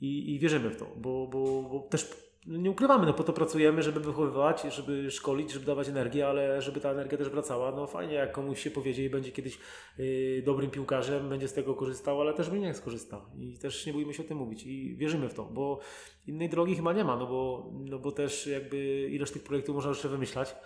i, 0.00 0.34
i 0.34 0.38
wierzymy 0.38 0.70
w 0.70 0.76
to, 0.76 0.86
bo, 0.96 1.26
bo, 1.26 1.62
bo 1.62 1.80
też 1.80 2.26
nie 2.46 2.70
ukrywamy, 2.70 3.06
no 3.06 3.14
po 3.14 3.24
to 3.24 3.32
pracujemy, 3.32 3.82
żeby 3.82 4.00
wychowywać, 4.00 4.62
żeby 4.62 5.10
szkolić, 5.10 5.52
żeby 5.52 5.66
dawać 5.66 5.88
energię, 5.88 6.28
ale 6.28 6.62
żeby 6.62 6.80
ta 6.80 6.90
energia 6.90 7.18
też 7.18 7.28
wracała. 7.28 7.72
No 7.72 7.86
fajnie, 7.86 8.14
jak 8.14 8.32
komuś 8.32 8.60
się 8.62 8.70
powiedzie 8.70 9.04
i 9.04 9.10
będzie 9.10 9.32
kiedyś 9.32 9.58
yy, 9.98 10.42
dobrym 10.44 10.70
piłkarzem, 10.70 11.28
będzie 11.28 11.48
z 11.48 11.52
tego 11.52 11.74
korzystał, 11.74 12.20
ale 12.20 12.34
też 12.34 12.50
nie 12.50 12.74
skorzysta. 12.74 13.20
I 13.38 13.58
też 13.58 13.86
nie 13.86 13.92
bójmy 13.92 14.14
się 14.14 14.22
o 14.22 14.26
tym 14.26 14.38
mówić 14.38 14.62
i 14.66 14.96
wierzymy 14.96 15.28
w 15.28 15.34
to, 15.34 15.44
bo 15.44 15.78
innej 16.26 16.48
drogi 16.48 16.74
chyba 16.74 16.92
nie 16.92 17.04
ma, 17.04 17.16
no 17.16 17.26
bo, 17.26 17.70
no 17.72 17.98
bo 17.98 18.12
też 18.12 18.46
jakby 18.46 19.08
ileż 19.10 19.30
tych 19.30 19.42
projektów 19.42 19.74
można 19.74 19.90
jeszcze 19.90 20.08
wymyślać, 20.08 20.56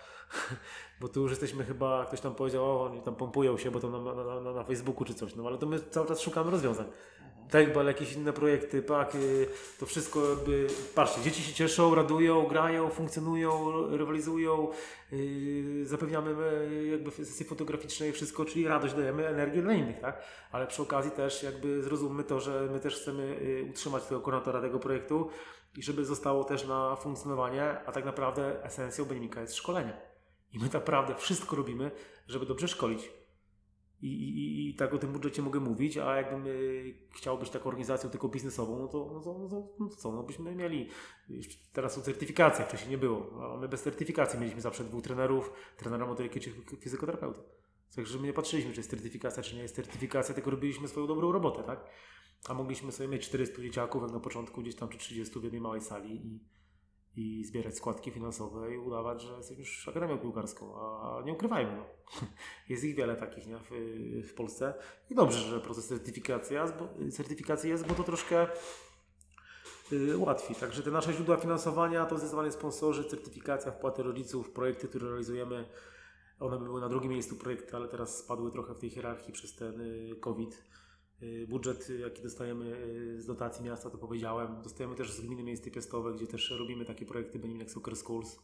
bo 1.01 1.07
tu 1.07 1.21
już 1.21 1.31
jesteśmy 1.31 1.63
chyba, 1.63 2.05
ktoś 2.05 2.21
tam 2.21 2.35
powiedział, 2.35 2.65
o 2.65 2.83
oni 2.83 3.01
tam 3.01 3.15
pompują 3.15 3.57
się, 3.57 3.71
bo 3.71 3.79
to 3.79 3.89
na, 3.89 4.13
na, 4.13 4.41
na, 4.41 4.53
na 4.53 4.63
Facebooku 4.63 5.05
czy 5.05 5.13
coś, 5.13 5.35
no 5.35 5.47
ale 5.47 5.57
to 5.57 5.65
my 5.65 5.79
cały 5.79 6.07
czas 6.07 6.21
szukamy 6.21 6.51
rozwiązań 6.51 6.85
tak, 7.51 7.77
ale 7.77 7.91
jakieś 7.91 8.13
inne 8.13 8.33
projekty, 8.33 8.81
pak, 8.81 9.15
y, 9.15 9.47
to 9.79 9.85
wszystko 9.85 10.29
jakby, 10.29 10.67
patrzcie, 10.95 11.21
dzieci 11.21 11.43
się 11.43 11.53
cieszą, 11.53 11.95
radują, 11.95 12.47
grają, 12.47 12.89
funkcjonują, 12.89 13.71
rywalizują, 13.97 14.67
yy, 15.11 15.85
zapewniamy 15.85 16.35
y, 16.71 16.87
jakby 16.87 17.11
sesji 17.11 17.45
fotograficznej, 17.45 18.11
wszystko, 18.11 18.45
czyli 18.45 18.67
radość 18.67 18.93
dajemy, 18.93 19.27
energię 19.27 19.61
dla 19.61 19.73
innych, 19.73 19.99
tak? 19.99 20.23
Ale 20.51 20.67
przy 20.67 20.81
okazji 20.81 21.11
też 21.11 21.43
jakby 21.43 21.83
zrozummy 21.83 22.23
to, 22.23 22.39
że 22.39 22.69
my 22.71 22.79
też 22.79 22.95
chcemy 22.95 23.23
y, 23.23 23.67
utrzymać 23.69 24.03
tego 24.03 24.21
koordynatora 24.21 24.61
tego 24.61 24.79
projektu 24.79 25.29
i 25.77 25.83
żeby 25.83 26.05
zostało 26.05 26.43
też 26.43 26.67
na 26.67 26.95
funkcjonowanie, 26.95 27.63
a 27.85 27.91
tak 27.91 28.05
naprawdę 28.05 28.63
esencją 28.63 29.05
Benimika 29.05 29.41
jest 29.41 29.55
szkolenie. 29.55 29.93
I 30.53 30.59
my 30.59 30.69
naprawdę 30.73 31.15
wszystko 31.15 31.55
robimy, 31.55 31.91
żeby 32.27 32.45
dobrze 32.45 32.67
szkolić 32.67 33.20
i, 34.01 34.07
i, 34.07 34.69
I, 34.69 34.75
tak 34.75 34.93
o 34.93 34.97
tym 34.97 35.11
budżecie 35.11 35.41
mogę 35.41 35.59
mówić, 35.59 35.97
a 35.97 36.15
jakbym 36.17 36.47
y, 36.47 36.93
chciał 37.15 37.37
być 37.37 37.49
taką 37.49 37.69
organizacją 37.69 38.09
tylko 38.09 38.29
biznesową, 38.29 38.79
no 38.79 38.87
to, 38.87 39.09
no 39.13 39.19
to, 39.19 39.39
no 39.39 39.49
to, 39.49 39.67
no 39.79 39.89
to 39.89 39.95
co, 39.95 40.11
no 40.11 40.23
byśmy 40.23 40.55
mieli, 40.55 40.89
teraz 41.73 41.93
są 41.93 42.01
certyfikacje, 42.01 42.65
wcześniej 42.65 42.91
nie 42.91 42.97
było, 42.97 43.53
a 43.53 43.57
my 43.57 43.67
bez 43.67 43.83
certyfikacji 43.83 44.39
mieliśmy 44.39 44.61
zawsze 44.61 44.83
dwóch 44.83 45.03
trenerów, 45.03 45.53
trenera 45.77 46.05
motoryki 46.05 46.39
czy 46.39 46.51
fizykoterapeutów. 46.79 47.43
Także 47.95 48.19
my 48.19 48.27
nie 48.27 48.33
patrzyliśmy, 48.33 48.73
czy 48.73 48.79
jest 48.79 48.89
certyfikacja, 48.89 49.43
czy 49.43 49.55
nie 49.55 49.61
jest 49.61 49.75
certyfikacja, 49.75 50.35
tylko 50.35 50.51
robiliśmy 50.51 50.87
swoją 50.87 51.07
dobrą 51.07 51.31
robotę, 51.31 51.63
tak? 51.63 51.85
A 52.49 52.53
mogliśmy 52.53 52.91
sobie 52.91 53.09
mieć 53.09 53.25
400 53.25 53.61
dzieciaków, 53.61 54.11
na 54.11 54.19
początku 54.19 54.61
gdzieś 54.61 54.75
tam, 54.75 54.89
czy 54.89 54.97
30 54.97 55.39
w 55.39 55.43
jednej 55.43 55.61
małej 55.61 55.81
sali 55.81 56.15
i, 56.15 56.39
i 57.15 57.43
zbierać 57.45 57.75
składki 57.75 58.11
finansowe 58.11 58.75
i 58.75 58.77
udawać, 58.77 59.21
że 59.21 59.37
jesteśmy 59.37 59.63
już 59.63 59.87
akademią 59.87 60.17
piłkarską, 60.17 60.75
a 60.75 61.21
nie 61.25 61.33
ukrywajmy, 61.33 61.77
no. 61.77 61.85
jest 62.69 62.83
ich 62.83 62.95
wiele 62.95 63.15
takich 63.15 63.47
nie? 63.47 63.57
W, 63.57 63.71
w 64.29 64.33
Polsce 64.33 64.73
i 65.09 65.15
dobrze, 65.15 65.39
że 65.39 65.59
proces 65.59 65.87
certyfikacji 65.87 66.55
jest, 66.55 66.73
bo, 66.73 67.11
certyfikacji 67.11 67.69
jest, 67.69 67.87
bo 67.87 67.93
to 67.93 68.03
troszkę 68.03 68.47
y, 69.91 70.17
łatwiej. 70.17 70.55
Także 70.55 70.83
te 70.83 70.91
nasze 70.91 71.13
źródła 71.13 71.37
finansowania 71.37 72.05
to 72.05 72.17
zdecydowanie 72.17 72.51
sponsorzy, 72.51 73.03
certyfikacja, 73.03 73.71
wpłaty 73.71 74.03
rodziców, 74.03 74.49
projekty, 74.49 74.87
które 74.87 75.07
realizujemy, 75.07 75.65
one 76.39 76.59
były 76.59 76.81
na 76.81 76.89
drugim 76.89 77.11
miejscu 77.11 77.35
projekty, 77.35 77.75
ale 77.75 77.87
teraz 77.87 78.17
spadły 78.17 78.51
trochę 78.51 78.73
w 78.73 78.79
tej 78.79 78.89
hierarchii 78.89 79.33
przez 79.33 79.55
ten 79.55 79.81
y, 79.81 80.15
COVID 80.19 80.63
budżet, 81.47 81.89
jaki 81.99 82.23
dostajemy 82.23 82.65
y, 82.65 83.21
z 83.21 83.25
dotacji 83.25 83.65
miasta, 83.65 83.89
to 83.89 83.97
powiedziałem. 83.97 84.61
Dostajemy 84.61 84.95
też 84.95 85.11
z 85.11 85.21
gminy 85.21 85.43
miejsce 85.43 85.71
piastowe, 85.71 86.13
gdzie 86.13 86.27
też 86.27 86.51
robimy 86.59 86.85
takie 86.85 87.05
projekty 87.05 87.39
Beniminek 87.39 87.71
Soccer 87.71 87.95
Schools. 87.95 88.39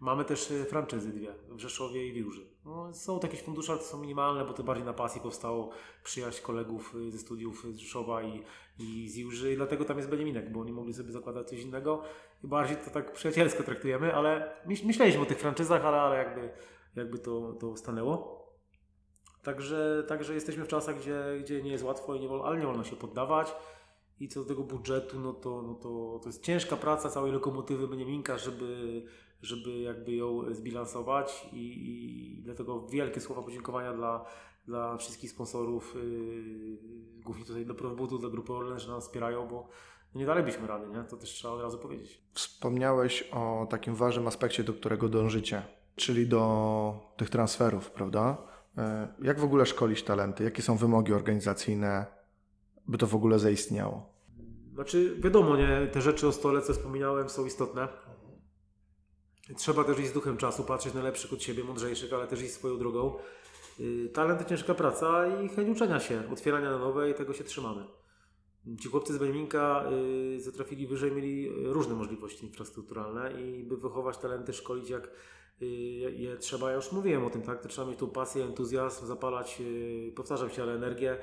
Mamy 0.00 0.24
też 0.24 0.50
y, 0.50 0.64
franczyzy 0.64 1.12
dwie 1.12 1.34
w 1.48 1.60
Rzeszowie 1.60 2.06
i 2.08 2.12
Wiłży. 2.12 2.46
No, 2.64 2.94
są 2.94 3.20
jakieś 3.22 3.42
fundusze, 3.42 3.72
ale 3.72 3.80
to 3.80 3.86
są 3.86 4.00
minimalne, 4.00 4.44
bo 4.44 4.52
to 4.52 4.64
bardziej 4.64 4.86
na 4.86 4.92
pasji 4.92 5.20
powstało 5.20 5.70
przyjaźń 6.04 6.42
kolegów 6.42 6.94
ze 7.08 7.18
studiów 7.18 7.66
z 7.72 7.76
Rzeszowa 7.76 8.22
i, 8.22 8.42
i 8.78 9.08
z 9.08 9.16
Wiłży 9.16 9.52
i 9.52 9.56
dlatego 9.56 9.84
tam 9.84 9.96
jest 9.96 10.10
Beniminek, 10.10 10.52
bo 10.52 10.60
oni 10.60 10.72
mogli 10.72 10.94
sobie 10.94 11.12
zakładać 11.12 11.48
coś 11.48 11.60
innego 11.60 12.02
i 12.44 12.46
bardziej 12.46 12.76
to 12.76 12.90
tak 12.90 13.12
przyjacielsko 13.12 13.62
traktujemy, 13.62 14.14
ale 14.14 14.56
myśleliśmy 14.66 15.22
o 15.22 15.26
tych 15.26 15.38
franczyzach, 15.38 15.84
ale, 15.84 16.00
ale 16.00 16.16
jakby, 16.16 16.50
jakby 16.96 17.18
to, 17.18 17.52
to 17.52 17.76
stanęło. 17.76 18.43
Także, 19.44 20.04
także 20.08 20.34
jesteśmy 20.34 20.64
w 20.64 20.68
czasach, 20.68 20.98
gdzie, 20.98 21.24
gdzie 21.40 21.62
nie 21.62 21.70
jest 21.70 21.84
łatwo, 21.84 22.14
i 22.14 22.20
nie 22.20 22.28
wolno, 22.28 22.44
ale 22.44 22.58
nie 22.58 22.66
wolno 22.66 22.84
się 22.84 22.96
poddawać. 22.96 23.54
I 24.20 24.28
co 24.28 24.40
do 24.40 24.46
tego 24.46 24.62
budżetu, 24.62 25.20
no 25.20 25.32
to, 25.32 25.62
no 25.62 25.74
to, 25.74 26.20
to 26.22 26.28
jest 26.28 26.42
ciężka 26.42 26.76
praca 26.76 27.08
całej 27.08 27.32
lokomotywy 27.32 27.88
Beniaminka, 27.88 28.38
żeby, 28.38 29.02
żeby 29.42 29.78
jakby 29.78 30.12
ją 30.12 30.54
zbilansować 30.54 31.48
i, 31.52 31.58
i 31.58 32.42
dlatego 32.42 32.86
wielkie 32.86 33.20
słowa 33.20 33.42
podziękowania 33.42 33.92
dla, 33.92 34.24
dla 34.66 34.96
wszystkich 34.96 35.30
sponsorów, 35.30 35.94
yy, 35.94 37.22
głównie 37.24 37.44
tutaj 37.44 37.66
do 37.66 37.74
Probudu, 37.74 38.18
dla 38.18 38.30
Grupy 38.30 38.52
Orlen, 38.52 38.78
że 38.78 38.92
nas 38.92 39.04
wspierają, 39.04 39.48
bo 39.48 39.68
nie 40.14 40.26
dalibyśmy 40.26 40.66
rady, 40.66 40.86
nie? 40.88 41.04
To 41.04 41.16
też 41.16 41.30
trzeba 41.30 41.54
od 41.54 41.62
razu 41.62 41.78
powiedzieć. 41.78 42.22
Wspomniałeś 42.32 43.22
o 43.32 43.66
takim 43.70 43.94
ważnym 43.94 44.26
aspekcie, 44.26 44.64
do 44.64 44.72
którego 44.72 45.08
dążycie, 45.08 45.62
czyli 45.96 46.26
do 46.26 46.94
tych 47.16 47.30
transferów, 47.30 47.90
prawda? 47.90 48.53
E, 48.78 49.08
jak 49.22 49.40
w 49.40 49.44
ogóle 49.44 49.66
szkolić 49.66 50.02
talenty? 50.02 50.44
Jakie 50.44 50.62
są 50.62 50.76
wymogi 50.76 51.12
organizacyjne, 51.12 52.06
by 52.88 52.98
to 52.98 53.06
w 53.06 53.14
ogóle 53.14 53.38
zaistniało? 53.38 54.14
Znaczy, 54.74 55.16
wiadomo, 55.20 55.56
nie, 55.56 55.86
te 55.92 56.02
rzeczy 56.02 56.28
o 56.28 56.32
stole, 56.32 56.62
co 56.62 56.72
wspominałem, 56.72 57.28
są 57.28 57.46
istotne. 57.46 57.88
Trzeba 59.56 59.84
też 59.84 59.98
iść 59.98 60.08
z 60.08 60.12
duchem 60.12 60.36
czasu, 60.36 60.64
patrzeć 60.64 60.94
na 60.94 61.02
lepszych 61.02 61.32
od 61.32 61.42
siebie, 61.42 61.64
mądrzejszych, 61.64 62.12
ale 62.12 62.26
też 62.26 62.42
iść 62.42 62.52
swoją 62.52 62.78
drogą. 62.78 63.14
Y, 63.80 64.10
talent 64.14 64.40
to 64.40 64.48
ciężka 64.48 64.74
praca 64.74 65.26
i 65.42 65.48
chęć 65.48 65.68
uczenia 65.68 66.00
się, 66.00 66.22
otwierania 66.32 66.70
na 66.70 66.78
nowe 66.78 67.10
i 67.10 67.14
tego 67.14 67.32
się 67.32 67.44
trzymamy. 67.44 67.84
Ci 68.80 68.88
chłopcy 68.88 69.12
z 69.12 69.18
Beniminka 69.18 69.84
y, 70.36 70.40
zatrafili 70.40 70.86
wyżej, 70.86 71.12
mieli 71.12 71.50
różne 71.72 71.94
możliwości 71.94 72.46
infrastrukturalne 72.46 73.42
i 73.42 73.64
by 73.64 73.76
wychować 73.76 74.18
talenty, 74.18 74.52
szkolić 74.52 74.90
jak 74.90 75.10
je 76.16 76.36
trzeba, 76.36 76.70
ja 76.70 76.76
już 76.76 76.92
mówiłem 76.92 77.24
o 77.24 77.30
tym, 77.30 77.42
tak? 77.42 77.66
Trzeba 77.66 77.88
mieć 77.88 77.98
tą 77.98 78.10
pasję, 78.10 78.44
entuzjazm, 78.44 79.06
zapalać, 79.06 79.60
y, 79.60 80.12
powtarzam 80.16 80.50
się, 80.50 80.62
ale 80.62 80.74
energię 80.74 81.18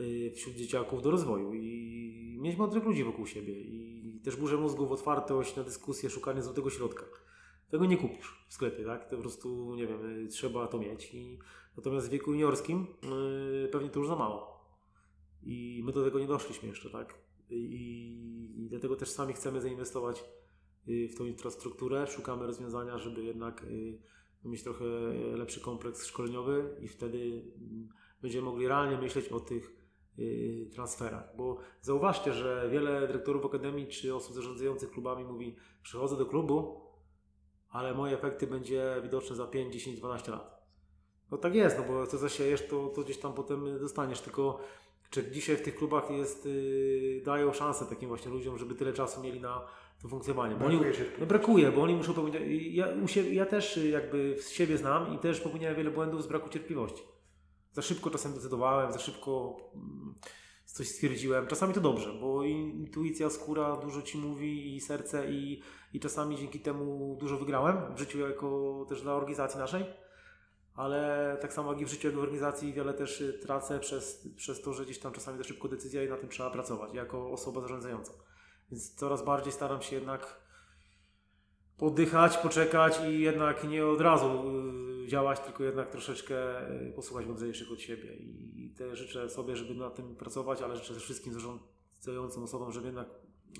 y, 0.00 0.32
wśród 0.34 0.56
dzieciaków 0.56 1.02
do 1.02 1.10
rozwoju 1.10 1.54
i 1.54 2.38
mieć 2.40 2.56
mądrych 2.56 2.84
ludzi 2.84 3.04
wokół 3.04 3.26
siebie 3.26 3.60
i 3.60 4.20
też 4.24 4.36
burzę 4.36 4.56
mózgów, 4.56 4.92
otwartość 4.92 5.56
na 5.56 5.62
dyskusję, 5.62 6.10
szukanie 6.10 6.42
złotego 6.42 6.70
środka. 6.70 7.04
Tego 7.70 7.86
nie 7.86 7.96
kupisz 7.96 8.44
w 8.48 8.54
sklepie, 8.54 8.84
tak? 8.84 9.10
To 9.10 9.16
po 9.16 9.22
prostu, 9.22 9.74
nie 9.74 9.86
wiem, 9.86 10.24
y, 10.24 10.28
trzeba 10.28 10.66
to 10.66 10.78
mieć. 10.78 11.14
I, 11.14 11.38
natomiast 11.76 12.08
w 12.08 12.10
wieku 12.10 12.32
juniorskim 12.32 12.86
yy, 13.02 13.68
pewnie 13.72 13.90
to 13.90 13.98
już 13.98 14.08
za 14.08 14.16
mało. 14.16 14.64
I 15.42 15.82
my 15.84 15.92
do 15.92 16.04
tego 16.04 16.18
nie 16.18 16.26
doszliśmy 16.26 16.68
jeszcze, 16.68 16.90
tak? 16.90 17.14
I, 17.50 18.64
i 18.64 18.68
dlatego 18.68 18.96
też 18.96 19.10
sami 19.10 19.32
chcemy 19.32 19.60
zainwestować 19.60 20.24
w 20.86 21.14
tą 21.18 21.24
infrastrukturę, 21.24 22.06
szukamy 22.06 22.46
rozwiązania, 22.46 22.98
żeby 22.98 23.24
jednak 23.24 23.64
y, 23.64 23.98
mieć 24.44 24.62
trochę 24.62 24.84
lepszy 25.36 25.60
kompleks 25.60 26.06
szkoleniowy 26.06 26.76
i 26.80 26.88
wtedy 26.88 27.18
mm, 27.18 27.88
będziemy 28.22 28.44
mogli 28.44 28.68
realnie 28.68 28.96
myśleć 28.96 29.28
o 29.28 29.40
tych 29.40 29.76
y, 30.18 30.70
transferach. 30.72 31.36
Bo 31.36 31.58
zauważcie, 31.80 32.32
że 32.32 32.68
wiele 32.72 33.06
dyrektorów 33.06 33.46
akademii 33.46 33.86
czy 33.86 34.14
osób 34.14 34.34
zarządzających 34.34 34.90
klubami 34.90 35.24
mówi: 35.24 35.56
Przychodzę 35.82 36.16
do 36.16 36.26
klubu, 36.26 36.80
ale 37.68 37.94
moje 37.94 38.14
efekty 38.14 38.46
będzie 38.46 39.00
widoczne 39.02 39.36
za 39.36 39.46
5, 39.46 39.72
10, 39.72 39.98
12 39.98 40.32
lat. 40.32 40.64
No 41.30 41.38
tak 41.38 41.54
jest, 41.54 41.78
no 41.78 41.84
bo 41.84 42.06
co 42.06 42.18
zasiejesz, 42.18 42.66
to, 42.66 42.88
to 42.88 43.02
gdzieś 43.02 43.18
tam 43.18 43.34
potem 43.34 43.78
dostaniesz. 43.78 44.20
Tylko 44.20 44.60
czy 45.10 45.30
dzisiaj 45.30 45.56
w 45.56 45.62
tych 45.62 45.76
klubach 45.76 46.10
jest, 46.10 46.48
dają 47.24 47.52
szansę 47.52 47.86
takim 47.86 48.08
właśnie 48.08 48.30
ludziom, 48.30 48.58
żeby 48.58 48.74
tyle 48.74 48.92
czasu 48.92 49.20
mieli 49.20 49.40
na 49.40 49.66
to 50.04 50.08
funkcjonowanie. 50.08 50.54
Bo 50.54 50.58
brakuje, 50.58 50.90
oni, 50.90 51.10
no 51.18 51.26
brakuje, 51.26 51.72
bo 51.72 51.82
oni 51.82 51.94
muszą 51.94 52.14
popełniać. 52.14 52.42
Ja, 52.70 52.86
ja 53.32 53.46
też 53.46 53.76
jakby 53.76 54.36
z 54.40 54.50
siebie 54.50 54.78
znam 54.78 55.14
i 55.14 55.18
też 55.18 55.40
popełniałem 55.40 55.76
wiele 55.76 55.90
błędów 55.90 56.22
z 56.22 56.26
braku 56.26 56.48
cierpliwości. 56.48 57.02
Za 57.72 57.82
szybko 57.82 58.10
czasem 58.10 58.34
decydowałem, 58.34 58.92
za 58.92 58.98
szybko 58.98 59.56
mm, 59.74 60.14
coś 60.64 60.88
stwierdziłem. 60.88 61.46
Czasami 61.46 61.74
to 61.74 61.80
dobrze, 61.80 62.12
bo 62.20 62.44
intuicja, 62.44 63.30
skóra 63.30 63.76
dużo 63.76 64.02
ci 64.02 64.18
mówi 64.18 64.76
i 64.76 64.80
serce 64.80 65.30
i, 65.32 65.62
i 65.92 66.00
czasami 66.00 66.36
dzięki 66.36 66.60
temu 66.60 67.16
dużo 67.20 67.38
wygrałem 67.38 67.94
w 67.94 67.98
życiu 67.98 68.18
jako 68.18 68.86
też 68.88 69.02
dla 69.02 69.14
organizacji 69.14 69.58
naszej. 69.58 69.84
Ale 70.74 71.38
tak 71.40 71.52
samo 71.52 71.72
jak 71.72 71.80
i 71.80 71.84
w 71.84 71.88
życiu, 71.88 72.08
jak 72.08 72.16
w 72.16 72.20
organizacji 72.20 72.72
wiele 72.72 72.94
też 72.94 73.20
y, 73.20 73.32
tracę 73.32 73.80
przez, 73.80 74.28
przez 74.36 74.62
to, 74.62 74.72
że 74.72 74.84
gdzieś 74.84 74.98
tam 74.98 75.12
czasami 75.12 75.38
za 75.38 75.44
szybko 75.44 75.68
decyzja 75.68 76.04
i 76.04 76.08
na 76.08 76.16
tym 76.16 76.28
trzeba 76.28 76.50
pracować 76.50 76.94
jako 76.94 77.30
osoba 77.30 77.60
zarządzająca. 77.60 78.12
Więc 78.70 78.94
coraz 78.94 79.24
bardziej 79.24 79.52
staram 79.52 79.82
się 79.82 79.96
jednak 79.96 80.44
poddychać, 81.76 82.36
poczekać 82.36 83.00
i 83.08 83.20
jednak 83.20 83.68
nie 83.68 83.86
od 83.86 84.00
razu 84.00 84.44
y, 85.04 85.08
działać, 85.08 85.40
tylko 85.40 85.64
jednak 85.64 85.90
troszeczkę 85.90 86.70
y, 86.88 86.92
posłuchać 86.92 87.26
mądrzejszych 87.26 87.72
od 87.72 87.80
siebie. 87.80 88.16
I 88.16 88.74
te 88.78 88.96
życzę 88.96 89.28
sobie, 89.28 89.56
żeby 89.56 89.74
na 89.74 89.90
tym 89.90 90.16
pracować, 90.16 90.62
ale 90.62 90.76
życzę 90.76 90.94
wszystkim 90.94 91.32
zarządzającym 91.32 92.42
osobom, 92.42 92.72
żeby 92.72 92.86
jednak 92.86 93.08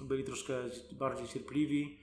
byli 0.00 0.24
troszkę 0.24 0.54
bardziej 0.92 1.28
cierpliwi 1.28 1.98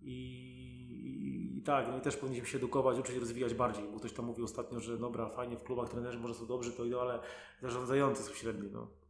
i, 0.00 1.58
i, 1.58 1.62
tak, 1.62 1.88
no 1.88 1.98
i 1.98 2.00
też 2.00 2.16
powinniśmy 2.16 2.46
się 2.46 2.58
edukować, 2.58 2.98
uczyć, 2.98 3.16
rozwijać 3.16 3.54
bardziej, 3.54 3.84
bo 3.92 3.98
ktoś 3.98 4.12
tam 4.12 4.24
mówił 4.24 4.44
ostatnio, 4.44 4.80
że 4.80 4.98
dobra, 4.98 5.28
fajnie 5.28 5.56
w 5.56 5.62
klubach 5.62 5.88
trenerzy 5.88 6.18
może 6.18 6.34
są 6.34 6.46
dobrzy, 6.46 6.72
to 6.72 6.84
idą, 6.84 7.00
ale 7.00 7.20
zarządzający 7.62 8.22
są 8.22 8.34
średni, 8.34 8.68
no. 8.72 9.01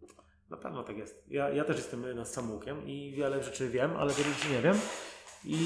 Na 0.52 0.58
pewno 0.58 0.82
tak 0.82 0.96
jest. 0.96 1.24
Ja, 1.28 1.50
ja 1.50 1.64
też 1.64 1.76
jestem 1.76 2.16
nad 2.16 2.28
samoukiem 2.28 2.86
i 2.86 3.12
wiele 3.16 3.42
rzeczy 3.42 3.68
wiem, 3.68 3.96
ale 3.96 4.12
wiele 4.12 4.30
rzeczy 4.30 4.52
nie 4.52 4.62
wiem. 4.62 4.76
I 5.44 5.58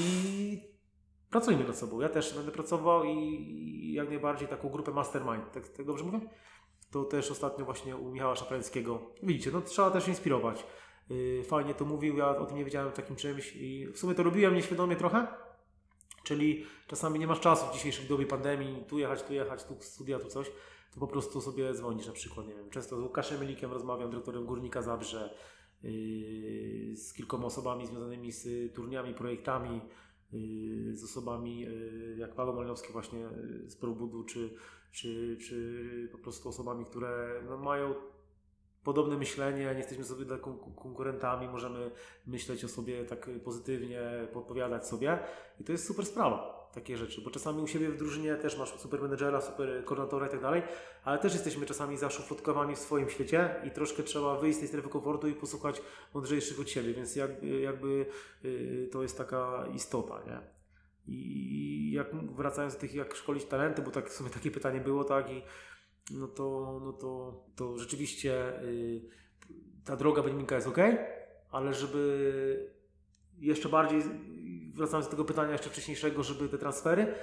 pracujmy 1.29 1.63
nad 1.63 1.77
sobą. 1.77 2.01
Ja 2.01 2.09
też 2.09 2.35
będę 2.35 2.51
pracował 2.51 3.03
i 3.03 3.93
jak 3.93 4.09
najbardziej 4.09 4.47
taką 4.47 4.69
grupę 4.69 4.91
mastermind. 4.91 5.51
Tak, 5.51 5.67
tak 5.67 5.85
dobrze 5.85 6.03
mówię? 6.03 6.19
To 6.91 7.03
też 7.03 7.31
ostatnio 7.31 7.65
właśnie 7.65 7.97
u 7.97 8.11
Michała 8.11 8.35
Szaprańskiego. 8.35 9.11
Widzicie, 9.23 9.51
no 9.53 9.61
trzeba 9.61 9.91
też 9.91 10.07
inspirować. 10.07 10.65
Yy, 11.09 11.43
fajnie 11.43 11.73
to 11.73 11.85
mówił, 11.85 12.17
ja 12.17 12.29
o 12.29 12.45
tym 12.45 12.57
nie 12.57 12.65
wiedziałem 12.65 12.91
takim 12.91 13.15
czymś 13.15 13.55
i 13.55 13.87
w 13.87 13.97
sumie 13.97 14.15
to 14.15 14.23
robiłem 14.23 14.55
nieświadomie 14.55 14.95
trochę. 14.95 15.27
Czyli 16.23 16.65
czasami 16.87 17.19
nie 17.19 17.27
masz 17.27 17.39
czasu 17.39 17.65
w 17.65 17.73
dzisiejszej 17.73 18.05
dobie 18.05 18.25
pandemii, 18.25 18.85
tu 18.87 18.99
jechać, 18.99 19.23
tu 19.23 19.33
jechać, 19.33 19.63
tu 19.63 19.77
studia, 19.79 20.19
tu 20.19 20.27
coś, 20.27 20.51
to 20.97 21.01
po 21.01 21.07
prostu 21.07 21.41
sobie 21.41 21.73
dzwonisz 21.73 22.07
na 22.07 22.13
przykład, 22.13 22.47
nie 22.47 22.55
wiem, 22.55 22.69
często 22.69 22.97
z 22.97 22.99
Łukaszem 22.99 23.41
Milikiem 23.41 23.71
rozmawiam, 23.71 24.09
dyrektorem 24.09 24.45
Górnika 24.45 24.81
Zabrze, 24.81 25.33
yy, 25.83 26.95
z 26.95 27.13
kilkoma 27.13 27.45
osobami 27.45 27.87
związanymi 27.87 28.31
z 28.31 28.73
turniami, 28.73 29.13
projektami, 29.13 29.81
yy, 30.31 30.95
z 30.95 31.03
osobami 31.03 31.59
yy, 31.59 32.15
jak 32.17 32.35
Paweł 32.35 32.55
Malinowski 32.55 32.93
właśnie 32.93 33.29
z 33.67 33.75
Probudu, 33.75 34.23
czy, 34.23 34.53
czy, 34.91 35.37
czy 35.41 36.09
po 36.11 36.17
prostu 36.17 36.49
osobami, 36.49 36.85
które 36.85 37.41
no, 37.49 37.57
mają 37.57 37.95
podobne 38.83 39.17
myślenie, 39.17 39.65
nie 39.65 39.77
jesteśmy 39.77 40.03
sobie 40.03 40.25
konkurentami, 40.75 41.47
możemy 41.47 41.91
myśleć 42.27 42.65
o 42.65 42.67
sobie 42.67 43.05
tak 43.05 43.29
pozytywnie, 43.43 44.01
podpowiadać 44.33 44.87
sobie. 44.87 45.19
I 45.59 45.63
to 45.63 45.71
jest 45.71 45.87
super 45.87 46.05
sprawa 46.05 46.56
takie 46.77 46.97
rzeczy, 46.97 47.21
bo 47.21 47.29
czasami 47.29 47.61
u 47.61 47.67
siebie 47.67 47.89
w 47.89 47.97
drużynie 47.97 48.35
też 48.35 48.57
masz 48.57 48.79
super 48.79 49.01
menedżera, 49.01 49.41
super 49.41 49.85
koordynatora 49.85 50.27
i 50.27 50.29
tak 50.29 50.41
dalej, 50.41 50.61
ale 51.03 51.19
też 51.19 51.33
jesteśmy 51.33 51.65
czasami 51.65 51.97
zaszufladkowani 51.97 52.75
w 52.75 52.79
swoim 52.79 53.09
świecie 53.09 53.55
i 53.63 53.71
troszkę 53.71 54.03
trzeba 54.03 54.39
wyjść 54.39 54.57
z 54.57 54.59
tej 54.59 54.67
strefy 54.67 54.89
komfortu 54.89 55.27
i 55.27 55.33
posłuchać 55.33 55.81
mądrzejszych 56.13 56.59
od 56.59 56.69
siebie, 56.69 56.93
więc 56.93 57.15
jakby, 57.15 57.59
jakby 57.59 58.05
to 58.91 59.01
jest 59.01 59.17
taka 59.17 59.67
istota, 59.75 60.21
nie? 60.27 60.39
I 61.07 61.91
jak 61.91 62.15
wracając 62.15 62.73
do 62.73 62.79
tych, 62.79 62.93
jak 62.93 63.15
szkolić 63.15 63.45
talenty, 63.45 63.81
bo 63.81 63.91
tak 63.91 64.09
w 64.09 64.13
sumie 64.13 64.29
takie 64.29 64.51
pytanie 64.51 64.79
było, 64.79 65.03
tak, 65.03 65.31
i 65.31 65.41
no 66.11 66.27
to, 66.27 66.79
no 66.85 66.93
to, 66.93 67.43
to 67.55 67.77
rzeczywiście 67.77 68.53
yy, 68.61 69.01
ta 69.85 69.95
droga 69.95 70.23
Beniminka 70.23 70.55
jest 70.55 70.67
ok, 70.67 70.77
ale 71.51 71.73
żeby 71.73 72.77
jeszcze 73.39 73.69
bardziej 73.69 74.01
wracając 74.77 75.05
do 75.05 75.11
tego 75.11 75.25
pytania 75.25 75.51
jeszcze 75.51 75.69
wcześniejszego, 75.69 76.23
żeby 76.23 76.49
te 76.49 76.57
transfery, 76.57 77.15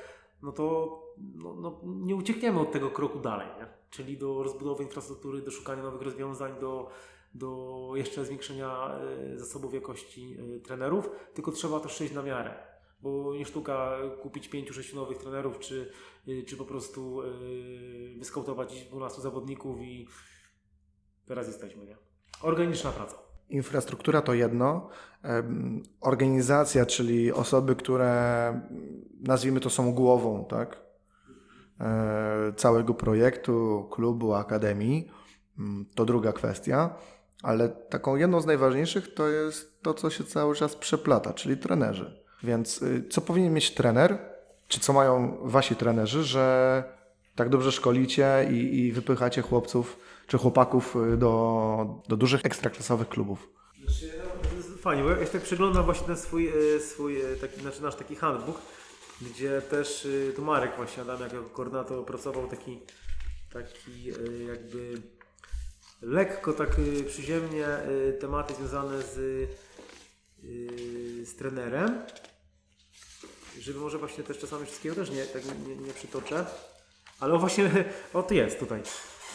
no 0.42 0.52
to 0.52 0.98
no, 1.34 1.54
no, 1.54 1.80
nie 1.84 2.16
uciekniemy 2.16 2.60
od 2.60 2.72
tego 2.72 2.90
kroku 2.90 3.18
dalej, 3.18 3.48
nie? 3.58 3.66
czyli 3.90 4.18
do 4.18 4.42
rozbudowy 4.42 4.82
infrastruktury, 4.82 5.42
do 5.42 5.50
szukania 5.50 5.82
nowych 5.82 6.02
rozwiązań, 6.02 6.60
do, 6.60 6.90
do 7.34 7.90
jeszcze 7.94 8.24
zwiększenia 8.24 8.98
e, 9.34 9.38
zasobów 9.38 9.74
jakości 9.74 10.36
e, 10.56 10.60
trenerów, 10.60 11.10
tylko 11.34 11.52
trzeba 11.52 11.80
to 11.80 11.88
przejść 11.88 12.14
na 12.14 12.22
miarę. 12.22 12.54
Bo 13.00 13.34
nie 13.34 13.44
sztuka 13.44 13.98
kupić 14.22 14.50
5-6 14.50 14.94
nowych 14.94 15.18
trenerów, 15.18 15.58
czy, 15.58 15.92
e, 16.28 16.42
czy 16.42 16.56
po 16.56 16.64
prostu 16.64 17.22
wyskautować 18.16 18.84
12 18.84 19.22
zawodników 19.22 19.80
i 19.80 20.08
teraz 21.26 21.46
jesteśmy. 21.46 21.84
Nie? 21.84 21.96
Organiczna 22.42 22.92
praca. 22.92 23.23
Infrastruktura 23.48 24.22
to 24.22 24.34
jedno, 24.34 24.88
organizacja, 26.00 26.86
czyli 26.86 27.32
osoby, 27.32 27.76
które 27.76 28.60
nazwijmy 29.20 29.60
to 29.60 29.70
są 29.70 29.92
głową, 29.92 30.44
tak? 30.44 30.76
E, 31.80 32.52
całego 32.56 32.94
projektu, 32.94 33.88
klubu, 33.90 34.34
akademii, 34.34 35.10
mm, 35.58 35.86
to 35.94 36.04
druga 36.04 36.32
kwestia, 36.32 36.94
ale 37.42 37.68
taką 37.68 38.16
jedną 38.16 38.40
z 38.40 38.46
najważniejszych 38.46 39.14
to 39.14 39.28
jest 39.28 39.82
to, 39.82 39.94
co 39.94 40.10
się 40.10 40.24
cały 40.24 40.54
czas 40.54 40.76
przeplata, 40.76 41.32
czyli 41.32 41.56
trenerzy. 41.56 42.22
Więc 42.42 42.82
y, 42.82 43.04
co 43.10 43.20
powinien 43.20 43.52
mieć 43.52 43.74
trener, 43.74 44.18
czy 44.68 44.80
co 44.80 44.92
mają 44.92 45.38
wasi 45.42 45.76
trenerzy, 45.76 46.24
że 46.24 46.84
tak 47.34 47.48
dobrze 47.48 47.72
szkolicie 47.72 48.48
i, 48.50 48.78
i 48.78 48.92
wypychacie 48.92 49.42
chłopców 49.42 49.98
czy 50.26 50.38
chłopaków 50.38 50.96
y, 50.96 51.16
do, 51.16 52.02
do 52.08 52.16
dużych 52.16 52.40
ekstraklasowych 52.44 53.08
klubów? 53.08 53.48
Fajnie, 54.80 55.02
bo 55.02 55.10
ja 55.10 55.26
tak 55.26 55.42
przeglądam 55.42 55.84
właśnie 55.84 56.06
ten 56.06 56.16
swój, 56.16 56.48
e, 56.48 56.80
swój 56.80 57.20
e, 57.20 57.36
taki, 57.36 57.60
znaczy 57.60 57.82
nasz 57.82 57.94
taki 57.94 58.16
handbook, 58.16 58.58
gdzie 59.22 59.62
też 59.62 60.08
tu 60.36 60.42
Marek 60.42 60.76
właśnie 60.76 61.02
Adam 61.02 61.20
jako 61.20 61.42
koordynator 61.42 61.98
opracował 61.98 62.48
taki, 62.48 62.80
taki 63.52 64.04
jakby 64.48 65.02
lekko 66.02 66.52
tak 66.52 66.76
przyziemnie 67.08 67.66
tematy 68.20 68.54
związane 68.54 69.02
z, 69.02 69.48
z 71.28 71.36
trenerem, 71.36 72.02
żeby 73.60 73.78
może 73.78 73.98
właśnie 73.98 74.24
też 74.24 74.38
czasami 74.38 74.66
wszystkiego 74.66 74.94
też 74.94 75.10
nie, 75.10 75.24
tak 75.24 75.42
nie, 75.44 75.76
nie 75.76 75.92
przytoczę, 75.92 76.46
ale 77.20 77.38
właśnie, 77.38 77.70
o 78.12 78.22
to 78.22 78.34
jest 78.34 78.58
tutaj. 78.58 78.82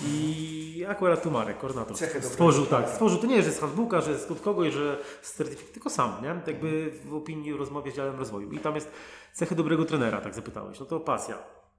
I 0.07 0.85
akurat 0.87 1.23
tu 1.23 1.31
Marek, 1.31 1.57
koordynator, 1.57 1.97
stworzył 2.21 2.65
tak, 2.65 2.89
stworzył, 2.89 3.19
to 3.19 3.27
nie, 3.27 3.43
że 3.43 3.51
z 3.51 3.59
handbooka, 3.59 4.01
że 4.01 4.19
z 4.19 4.31
od 4.31 4.41
kogoś, 4.41 4.73
że 4.73 4.99
z 5.21 5.33
certyfikat, 5.33 5.73
tylko 5.73 5.89
sam, 5.89 6.23
nie? 6.23 6.29
Tak 6.29 6.47
jakby 6.47 6.91
w 7.05 7.13
opinii, 7.13 7.53
rozmowie 7.53 7.91
z 7.91 7.95
działem 7.95 8.19
rozwoju. 8.19 8.51
I 8.51 8.59
tam 8.59 8.75
jest 8.75 8.91
cechy 9.33 9.55
dobrego 9.55 9.85
trenera, 9.85 10.21
tak 10.21 10.35
zapytałeś. 10.35 10.79
No 10.79 10.85
to 10.85 10.99
pasja, 10.99 11.37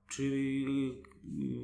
czyli 0.09 1.03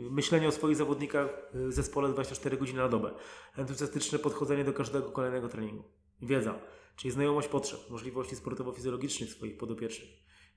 y, 0.08 0.10
myślenie 0.10 0.48
o 0.48 0.52
swoich 0.52 0.76
zawodnikach 0.76 1.28
w 1.54 1.72
zespole 1.72 2.08
24 2.08 2.56
godziny 2.56 2.78
na 2.78 2.88
dobę. 2.88 3.10
Entuzjastyczne 3.56 4.18
podchodzenie 4.18 4.64
do 4.64 4.72
każdego 4.72 5.10
kolejnego 5.10 5.48
treningu. 5.48 5.84
Wiedza, 6.22 6.54
czyli 6.96 7.10
znajomość 7.10 7.48
potrzeb, 7.48 7.80
możliwości 7.90 8.36
sportowo-fizjologicznych 8.36 9.28
swoich 9.28 9.56
podopiecznych. 9.56 10.10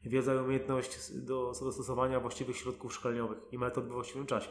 Wiedza 0.04 0.36
i 0.36 0.38
umiejętność 0.38 1.12
do 1.14 1.54
zastosowania 1.54 2.20
właściwych 2.20 2.58
środków 2.58 2.94
szkoleniowych 2.94 3.38
i 3.52 3.58
metod 3.58 3.86
we 3.86 3.94
właściwym 3.94 4.26
czasie 4.26 4.50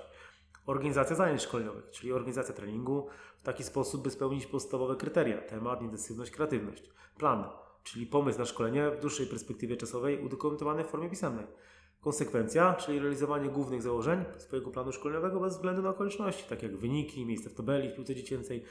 Organizacja 0.69 1.17
zajęć 1.17 1.43
szkoleniowych, 1.43 1.91
czyli 1.91 2.13
organizacja 2.13 2.55
treningu 2.55 3.07
w 3.41 3.43
taki 3.43 3.65
sposób, 3.65 4.03
by 4.03 4.11
spełnić 4.11 4.47
podstawowe 4.47 4.97
kryteria: 4.97 5.39
temat, 5.39 5.83
intensywność, 5.83 6.31
kreatywność. 6.31 6.91
Plan, 7.19 7.45
czyli 7.83 8.07
pomysł 8.07 8.39
na 8.39 8.45
szkolenie 8.45 8.91
w 8.91 9.01
dłuższej 9.01 9.27
perspektywie 9.27 9.77
czasowej 9.77 10.25
udokumentowany 10.25 10.85
w 10.85 10.87
formie 10.87 11.11
pisemnej. 11.11 11.47
Konsekwencja, 12.01 12.75
czyli 12.75 12.99
realizowanie 12.99 13.49
głównych 13.49 13.83
założeń 13.83 14.25
swojego 14.39 14.71
planu 14.71 14.93
szkoleniowego 14.93 15.41
bez 15.41 15.55
względu 15.55 15.83
na 15.83 15.89
okoliczności, 15.89 16.49
tak 16.49 16.63
jak 16.63 16.77
wyniki, 16.77 17.27
miejsce 17.27 17.51
w 17.51 17.55
tabeli 17.55 17.91
w 17.91 17.95
piłce 17.95 18.15
dziecięcej, 18.15 18.65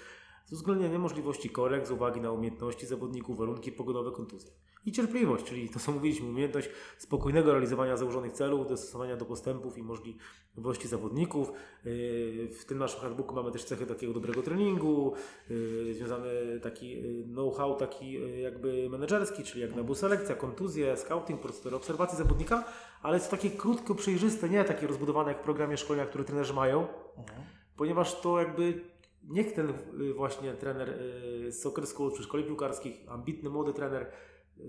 z 0.47 0.53
uwzględnieniem 0.53 1.01
możliwości 1.01 1.49
korekt 1.49 1.87
z 1.87 1.91
uwagi 1.91 2.21
na 2.21 2.31
umiejętności 2.31 2.85
zawodników, 2.85 3.37
warunki 3.37 3.71
pogodowe, 3.71 4.11
kontuzje. 4.11 4.51
I 4.85 4.91
cierpliwość, 4.91 5.45
czyli 5.45 5.69
to 5.69 5.79
co 5.79 5.91
mówiliśmy, 5.91 6.29
umiejętność 6.29 6.69
spokojnego 6.97 7.51
realizowania 7.51 7.97
założonych 7.97 8.31
celów, 8.31 8.67
dostosowania 8.67 9.17
do 9.17 9.25
postępów 9.25 9.77
i 9.77 9.83
możliwości 9.83 10.87
zawodników. 10.87 11.51
Yy, 11.85 12.47
w 12.47 12.65
tym 12.65 12.77
naszym 12.77 13.01
handbooku 13.01 13.35
mamy 13.35 13.51
też 13.51 13.63
cechy 13.63 13.85
takiego 13.85 14.13
dobrego 14.13 14.43
treningu, 14.43 15.13
yy, 15.49 15.93
związany 15.93 16.59
taki 16.63 16.91
yy, 16.91 17.23
know-how 17.23 17.75
taki 17.75 18.19
jakby 18.41 18.89
menedżerski, 18.89 19.43
czyli 19.43 19.61
jak 19.61 19.75
na 19.75 19.95
selekcja, 19.95 20.35
kontuzje, 20.35 20.97
scouting, 20.97 21.41
procedury 21.41 21.75
obserwacji 21.75 22.17
zawodnika, 22.17 22.63
ale 23.01 23.17
jest 23.17 23.31
takie 23.31 23.49
krótko, 23.49 23.95
przejrzyste, 23.95 24.49
nie 24.49 24.63
takie 24.63 24.87
rozbudowane 24.87 25.31
jak 25.31 25.39
w 25.41 25.43
programie 25.43 25.77
szkolenia, 25.77 26.05
które 26.05 26.23
trenerzy 26.23 26.53
mają, 26.53 26.87
mhm. 27.17 27.43
ponieważ 27.77 28.21
to 28.21 28.39
jakby 28.39 28.96
niech 29.27 29.53
ten 29.53 29.73
y, 30.01 30.13
właśnie 30.13 30.53
trener 30.53 30.89
y, 30.89 31.51
z 31.51 31.61
Soccer 31.61 31.87
School 31.87 32.11
szkoli 32.15 32.43
piłkarskich, 32.43 32.95
ambitny 33.07 33.49
młody 33.49 33.73
trener, 33.73 34.11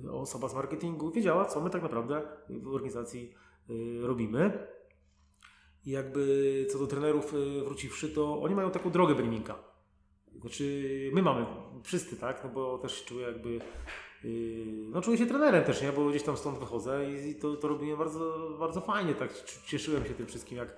y, 0.04 0.12
osoba 0.12 0.48
z 0.48 0.54
marketingu 0.54 1.10
wiedziała, 1.10 1.44
co 1.44 1.60
my 1.60 1.70
tak 1.70 1.82
naprawdę 1.82 2.22
w 2.48 2.74
organizacji 2.74 3.34
robimy. 4.00 4.68
I 5.84 5.90
jakby 5.90 6.66
co 6.70 6.78
do 6.78 6.86
trenerów 6.86 7.34
wróciwszy, 7.64 8.08
to 8.08 8.42
oni 8.42 8.54
mają 8.54 8.70
taką 8.70 8.90
drogę 8.90 9.14
Beniminka. 9.14 9.58
Znaczy, 10.40 11.10
my 11.14 11.22
mamy, 11.22 11.46
wszyscy, 11.82 12.16
tak? 12.16 12.44
No 12.44 12.50
bo 12.50 12.78
też 12.78 13.04
czuję 13.04 13.26
jakby, 13.26 13.58
no 14.90 15.02
czuję 15.02 15.18
się 15.18 15.26
trenerem 15.26 15.64
też, 15.64 15.82
nie? 15.82 15.92
Bo 15.92 16.08
gdzieś 16.08 16.22
tam 16.22 16.36
stąd 16.36 16.58
wychodzę 16.58 17.10
i, 17.10 17.34
to, 17.34 17.56
to 17.56 17.68
robimy 17.68 17.96
bardzo, 17.96 18.50
bardzo 18.58 18.80
fajnie, 18.80 19.14
tak? 19.14 19.44
Cieszyłem 19.66 20.04
się 20.04 20.14
tym 20.14 20.26
wszystkim, 20.26 20.58
jak, 20.58 20.76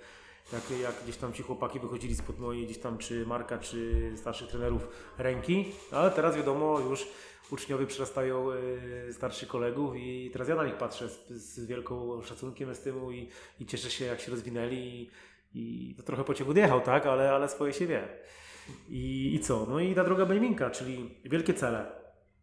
jak, 0.53 0.81
jak 0.81 1.03
gdzieś 1.03 1.17
tam 1.17 1.33
ci 1.33 1.43
chłopaki 1.43 1.81
wychodzili 1.81 2.17
spod 2.17 2.39
mojej 2.39 2.65
gdzieś 2.65 2.79
tam 2.79 2.99
czy 2.99 3.27
Marka, 3.27 3.59
czy 3.59 4.13
starszych 4.17 4.49
trenerów 4.49 4.89
ręki, 5.19 5.65
ale 5.91 6.11
teraz 6.11 6.37
wiadomo, 6.37 6.81
już 6.81 7.07
uczniowie 7.51 7.87
przerastają 7.87 8.51
yy, 9.07 9.13
starszych 9.13 9.49
kolegów 9.49 9.97
i 9.97 10.31
teraz 10.33 10.49
ja 10.49 10.55
na 10.55 10.65
nich 10.65 10.75
patrzę 10.75 11.09
z, 11.09 11.31
z 11.31 11.67
wielką 11.67 12.23
szacunkiem, 12.23 12.71
estymu 12.71 13.13
i, 13.13 13.29
i 13.61 13.67
cieszę 13.67 13.91
się, 13.91 14.05
jak 14.05 14.21
się 14.21 14.31
rozwinęli 14.31 14.77
i, 14.77 15.91
i 15.91 15.95
to 15.95 16.03
trochę 16.03 16.25
pociąg 16.25 16.51
odjechał, 16.51 16.81
tak? 16.81 17.07
Ale, 17.07 17.33
ale 17.33 17.49
swoje 17.49 17.73
się 17.73 17.87
wie. 17.87 18.09
I, 18.89 19.35
I 19.35 19.41
co? 19.41 19.67
No 19.71 19.81
i 19.81 19.95
ta 19.95 20.05
droga 20.05 20.27
Beniminka, 20.27 20.71
czyli 20.71 21.15
wielkie 21.25 21.55
cele, 21.55 21.87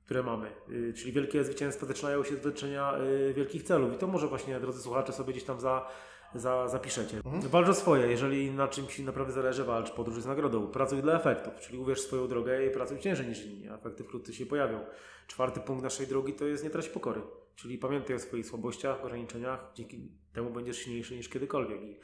które 0.06 0.24
mamy, 0.24 0.52
yy, 0.70 0.94
czyli 0.94 1.12
wielkie 1.12 1.44
zwycięstwa 1.44 1.86
zaczynają 1.86 2.24
się 2.24 2.36
dotyczenia 2.36 2.98
yy, 2.98 3.34
wielkich 3.34 3.64
celów. 3.64 3.94
I 3.94 3.98
to 3.98 4.08
może 4.08 4.28
właśnie, 4.28 4.60
drodzy 4.60 4.82
słuchacze, 4.82 5.14
sobie 5.14 5.32
gdzieś 5.34 5.44
tam 5.44 5.60
za, 5.60 5.90
za, 6.36 6.68
zapiszecie. 6.68 7.18
Mhm. 7.18 7.42
Walcz 7.42 7.70
o 7.70 7.74
swoje, 7.74 8.08
jeżeli 8.08 8.52
na 8.52 8.68
czymś 8.68 9.00
naprawdę 9.00 9.34
zależy, 9.34 9.64
walcz, 9.64 9.92
podróż 9.92 10.22
z 10.22 10.26
nagrodą. 10.26 10.68
Pracuj 10.68 11.02
dla 11.02 11.14
efektów, 11.14 11.54
czyli 11.60 11.78
uwierz 11.78 12.02
swoją 12.02 12.28
drogę 12.28 12.66
i 12.66 12.70
pracuj 12.70 13.00
ciężej 13.00 13.28
niż 13.28 13.46
inni, 13.46 13.70
a 13.70 13.76
efekty 13.76 14.04
wkrótce 14.04 14.34
się 14.34 14.46
pojawią. 14.46 14.80
Czwarty 15.28 15.60
punkt 15.60 15.84
naszej 15.84 16.08
drogi 16.08 16.34
to 16.34 16.46
jest 16.46 16.64
nie 16.64 16.70
trać 16.70 16.90
pokory, 16.90 17.22
czyli 17.56 17.78
pamiętaj 17.78 18.16
o 18.16 18.20
swoich 18.20 18.46
słabościach, 18.46 19.06
ograniczeniach, 19.06 19.72
dzięki 19.74 20.12
temu 20.34 20.50
będziesz 20.50 20.78
silniejszy 20.78 21.16
niż 21.16 21.30
kiedykolwiek. 21.30 21.82
I 21.82 22.00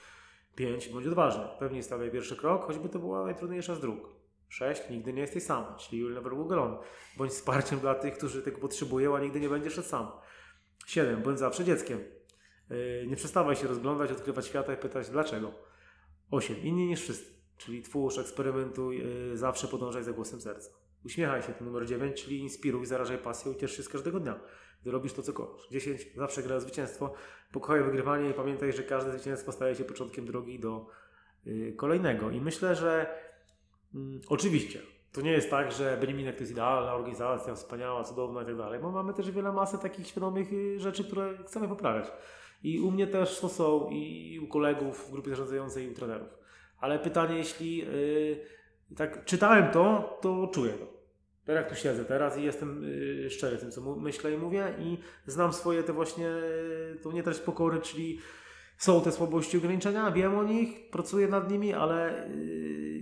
pięć, 0.56 0.90
bądź 0.90 1.08
odważny, 1.08 1.44
pewnie 1.60 1.84
stawiaj 1.84 2.12
pierwszy 2.12 2.36
krok, 2.36 2.66
choćby 2.66 2.90
to 2.90 3.00
była 3.00 3.24
najtrudniejsza 3.24 3.76
z 3.76 3.80
dróg. 3.80 4.10
6. 4.50 4.90
Nigdy 4.90 5.14
nie 5.14 5.22
jesteś 5.22 5.44
sam, 5.44 5.66
czyli 5.78 6.04
you'll 6.04 6.14
never 6.14 6.36
walk 6.36 6.52
alone. 6.52 6.78
Bądź 7.18 7.32
wsparciem 7.32 7.80
dla 7.80 7.96
tych, 7.96 8.18
którzy 8.18 8.42
tego 8.42 8.58
potrzebują, 8.58 9.16
a 9.16 9.20
nigdy 9.20 9.40
nie 9.40 9.50
będziesz 9.50 9.86
sam. 9.86 10.12
7. 10.88 11.22
Bądź 11.22 11.40
zawsze 11.40 11.64
dzieckiem. 11.64 12.04
Yy, 12.70 13.08
nie 13.08 13.16
przestawaj 13.16 13.56
się 13.56 13.68
rozglądać, 13.68 14.12
odkrywać 14.12 14.48
świata 14.48 14.74
i 14.74 14.78
pytać 14.78 15.10
dlaczego. 15.10 15.52
8. 16.32 16.58
Inni 16.64 16.88
niż 16.88 17.02
wszyscy, 17.02 17.34
czyli 17.58 17.82
twórz, 17.82 18.18
eksperymentuj, 18.18 18.98
yy, 18.98 19.38
zawsze 19.38 19.68
podążaj 19.68 20.04
za 20.04 20.12
głosem 20.12 20.42
serca. 20.42 20.70
Uśmiechaj 21.06 21.42
się, 21.42 21.54
to 21.54 21.66
numer 21.66 21.86
9, 21.86 22.24
czyli 22.24 22.40
inspiruj, 22.40 22.86
zarażaj 22.86 23.18
pasją 23.18 23.52
i 23.52 23.58
ciesz 23.58 23.78
się 23.78 23.84
z 23.84 23.90
każdego 23.90 24.20
dnia, 24.20 24.40
gdy 24.82 24.92
robisz 24.92 25.14
to, 25.14 25.22
co 25.22 25.34
kochasz. 25.34 25.68
10. 25.72 26.08
Zawsze 26.16 26.44
gra 26.44 26.60
zwycięstwo, 26.60 27.14
pokochaj 27.52 27.84
wygrywanie 27.84 28.30
i 28.30 28.34
pamiętaj, 28.34 28.74
że 28.74 28.84
każde 28.84 29.12
zwycięstwo 29.12 29.52
staje 29.52 29.76
się 29.76 29.84
początkiem 29.84 30.26
drogi 30.26 30.60
do 30.60 30.88
yy, 31.46 31.74
kolejnego. 31.74 32.32
I 32.32 32.42
myślę, 32.42 32.76
że 32.76 33.24
Mm, 33.96 34.22
oczywiście, 34.28 34.80
to 35.12 35.22
nie 35.22 35.32
jest 35.32 35.50
tak, 35.50 35.72
że 35.72 35.98
Beniminek 35.98 36.36
to 36.36 36.42
jest 36.42 36.52
idealna 36.52 36.94
organizacja, 36.94 37.56
wspaniała, 37.56 38.04
cudowna 38.04 38.42
i 38.42 38.46
tak 38.46 38.58
dalej, 38.58 38.80
bo 38.80 38.92
mamy 38.92 39.14
też 39.14 39.32
wiele 39.32 39.52
masy 39.52 39.78
takich 39.78 40.08
świadomych 40.08 40.54
y, 40.54 40.80
rzeczy, 40.80 41.04
które 41.04 41.38
chcemy 41.38 41.68
poprawiać. 41.68 42.12
I 42.64 42.80
u 42.80 42.92
mnie 42.92 43.08
też 43.08 43.40
to 43.40 43.50
są, 43.50 43.90
i 43.90 44.40
u 44.44 44.48
kolegów 44.48 45.08
w 45.08 45.12
grupie 45.12 45.30
zarządzającej, 45.30 45.86
i 45.86 45.90
u 45.90 45.94
trenerów. 45.94 46.30
Ale 46.80 47.00
pytanie, 47.00 47.38
jeśli 47.38 47.78
yy, 47.78 48.46
tak 48.96 49.26
czytałem 49.26 49.72
to, 49.72 50.18
to 50.22 50.48
czuję 50.54 50.74
to. 50.74 50.94
Tak 51.46 51.56
jak 51.56 51.70
tu 51.70 51.76
siedzę 51.76 52.06
teraz 52.06 52.38
i 52.38 52.44
jestem 52.44 52.84
yy, 52.84 53.30
szczery 53.30 53.58
w 53.58 53.60
tym, 53.60 53.72
co 53.72 53.96
myślę 53.96 54.34
i 54.34 54.38
mówię 54.38 54.74
i 54.80 54.98
znam 55.26 55.54
swoje 55.54 55.84
te 55.84 55.94
właśnie, 55.94 56.26
yy, 56.26 57.00
to 57.04 57.12
nie 57.12 57.24
też 57.24 57.40
pokory, 57.40 57.82
czyli 57.82 58.20
są 58.78 59.02
te 59.02 59.12
słabości 59.12 59.58
ograniczenia, 59.58 60.12
wiem 60.12 60.36
o 60.36 60.44
nich, 60.44 60.90
pracuję 60.90 61.28
nad 61.28 61.52
nimi, 61.52 61.74
ale 61.74 62.30
yy, 62.36 62.93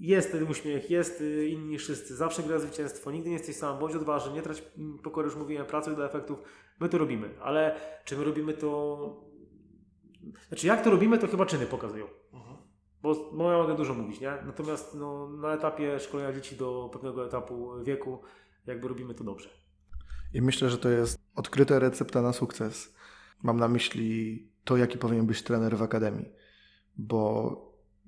jest 0.00 0.32
ten 0.32 0.50
uśmiech, 0.50 0.90
jest 0.90 1.20
y, 1.20 1.48
inni 1.48 1.78
wszyscy, 1.78 2.16
zawsze 2.16 2.42
gra 2.42 2.58
zwycięstwo, 2.58 3.10
nigdy 3.10 3.28
nie 3.28 3.36
jesteś 3.36 3.56
sam, 3.56 3.78
bądź 3.78 3.94
odważny, 3.94 4.32
nie 4.32 4.42
trać 4.42 4.62
pokory, 5.02 5.26
już 5.26 5.36
mówiłem, 5.36 5.66
pracuj 5.66 5.94
dla 5.94 6.06
efektów, 6.06 6.38
my 6.80 6.88
to 6.88 6.98
robimy, 6.98 7.30
ale 7.40 7.80
czy 8.04 8.16
my 8.16 8.24
robimy 8.24 8.54
to, 8.54 9.24
znaczy 10.48 10.66
jak 10.66 10.84
to 10.84 10.90
robimy, 10.90 11.18
to 11.18 11.26
chyba 11.26 11.46
czyny 11.46 11.66
pokazują. 11.66 12.06
Mhm. 12.32 12.56
Bo, 13.02 13.30
bo 13.32 13.52
ja 13.52 13.58
mogę 13.58 13.76
dużo 13.76 13.94
mówić, 13.94 14.20
nie? 14.20 14.32
Natomiast 14.46 14.94
no, 14.94 15.28
na 15.28 15.54
etapie 15.54 16.00
szkolenia 16.00 16.32
dzieci 16.32 16.56
do 16.56 16.90
pewnego 16.92 17.26
etapu 17.26 17.84
wieku, 17.84 18.22
jakby 18.66 18.88
robimy 18.88 19.14
to 19.14 19.24
dobrze. 19.24 19.48
I 20.34 20.42
myślę, 20.42 20.70
że 20.70 20.78
to 20.78 20.88
jest 20.88 21.18
odkryta 21.34 21.78
recepta 21.78 22.22
na 22.22 22.32
sukces. 22.32 22.94
Mam 23.42 23.56
na 23.56 23.68
myśli 23.68 24.48
to, 24.64 24.76
jaki 24.76 24.98
powinien 24.98 25.26
być 25.26 25.42
trener 25.42 25.76
w 25.76 25.82
akademii. 25.82 26.28
Bo 26.96 27.52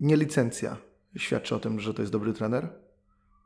nie 0.01 0.17
licencja, 0.17 0.77
świadczy 1.17 1.55
o 1.55 1.61
tym, 1.61 1.81
że 1.81 1.95
to 1.95 2.03
jest 2.03 2.13
dobry 2.13 2.33
trener. 2.33 2.69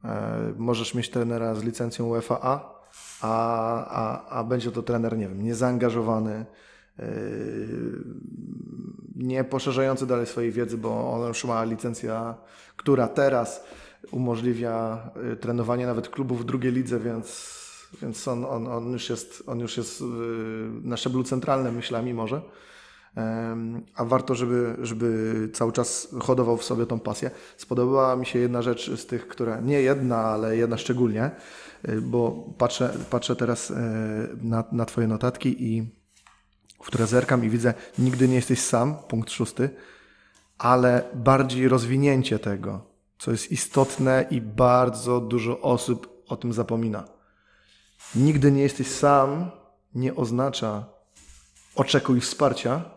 E, 0.05 0.55
możesz 0.57 0.95
mieć 0.95 1.11
trenera 1.11 1.55
z 1.55 1.63
licencją 1.63 2.07
UEFA 2.07 2.39
A, 2.43 2.75
a, 3.21 4.29
a 4.29 4.45
będzie 4.45 4.71
to 4.71 4.83
trener, 4.83 5.19
nie 5.19 5.29
wiem, 5.29 5.43
niezaangażowany, 5.43 6.47
e, 6.99 7.05
nie 9.17 9.45
poszerzający 9.45 10.07
dalej 10.07 10.27
swojej 10.27 10.53
wiedzy, 10.53 10.79
bo 10.79 11.13
on 11.13 11.29
już 11.29 11.45
ma 11.45 11.65
licencja, 11.65 12.35
która 12.77 13.09
teraz 13.09 13.65
umożliwia 14.11 14.99
e, 15.33 15.37
trenowanie 15.37 15.87
nawet 15.87 16.09
klubów 16.09 16.43
w 16.43 16.45
drugiej 16.45 16.73
lidze, 16.73 17.01
więc, 17.01 17.55
więc 18.03 18.29
on, 18.29 18.45
on, 18.45 18.67
on, 18.67 18.93
już 18.93 19.11
jest, 19.11 19.43
on 19.47 19.61
już 19.61 19.77
jest 19.77 20.03
na 20.83 20.97
szczeblu 20.97 21.25
centralnym 21.25 21.75
myślami 21.75 22.15
może 22.15 22.43
a 23.95 24.05
warto, 24.05 24.35
żeby, 24.35 24.77
żeby 24.83 25.49
cały 25.53 25.73
czas 25.73 26.09
hodował 26.21 26.57
w 26.57 26.65
sobie 26.65 26.87
tą 26.87 27.01
pasję. 27.01 27.31
Spodobała 27.57 28.17
mi 28.17 28.27
się 28.27 28.39
jedna 28.39 28.63
rzecz 28.63 28.91
z 28.91 29.07
tych, 29.07 29.29
które, 29.29 29.63
nie 29.63 29.83
jedna, 29.83 30.17
ale 30.17 30.57
jedna 30.57 30.79
szczególnie, 30.79 31.31
y, 31.89 32.01
bo 32.01 32.47
patrzę, 32.59 32.95
patrzę 33.11 33.37
teraz 33.37 33.71
y, 33.71 33.75
na, 34.43 34.65
na 34.73 34.85
Twoje 34.85 35.07
notatki 35.07 35.65
i 35.65 35.83
w 36.83 36.87
które 36.87 37.07
zerkam 37.07 37.45
i 37.45 37.51
widzę, 37.51 37.75
nigdy 37.99 38.29
nie 38.29 38.35
jesteś 38.35 38.61
sam, 38.61 38.97
punkt 39.09 39.31
szósty, 39.31 39.71
ale 40.59 41.03
bardziej 41.15 41.69
rozwinięcie 41.69 42.39
tego, 42.39 42.87
co 43.19 43.31
jest 43.31 43.53
istotne 43.53 44.27
i 44.31 44.41
bardzo 44.41 45.21
dużo 45.21 45.61
osób 45.61 46.25
o 46.29 46.37
tym 46.37 46.53
zapomina. 46.53 47.05
Nigdy 48.15 48.53
nie 48.53 48.63
jesteś 48.63 48.87
sam 48.87 49.51
nie 49.95 50.15
oznacza 50.15 50.85
oczekuj 51.75 52.21
wsparcia, 52.21 52.94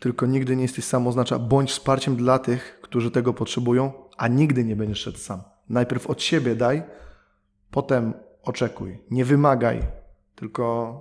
tylko 0.00 0.26
nigdy 0.26 0.56
nie 0.56 0.62
jesteś 0.62 0.84
sam 0.84 1.06
oznacza 1.06 1.38
bądź 1.38 1.70
wsparciem 1.70 2.16
dla 2.16 2.38
tych, 2.38 2.80
którzy 2.82 3.10
tego 3.10 3.34
potrzebują, 3.34 3.92
a 4.16 4.28
nigdy 4.28 4.64
nie 4.64 4.76
będziesz 4.76 5.00
szedł 5.00 5.18
sam. 5.18 5.42
Najpierw 5.68 6.06
od 6.06 6.22
siebie 6.22 6.54
daj, 6.54 6.82
potem 7.70 8.14
oczekuj. 8.42 8.98
Nie 9.10 9.24
wymagaj, 9.24 9.82
tylko 10.34 10.94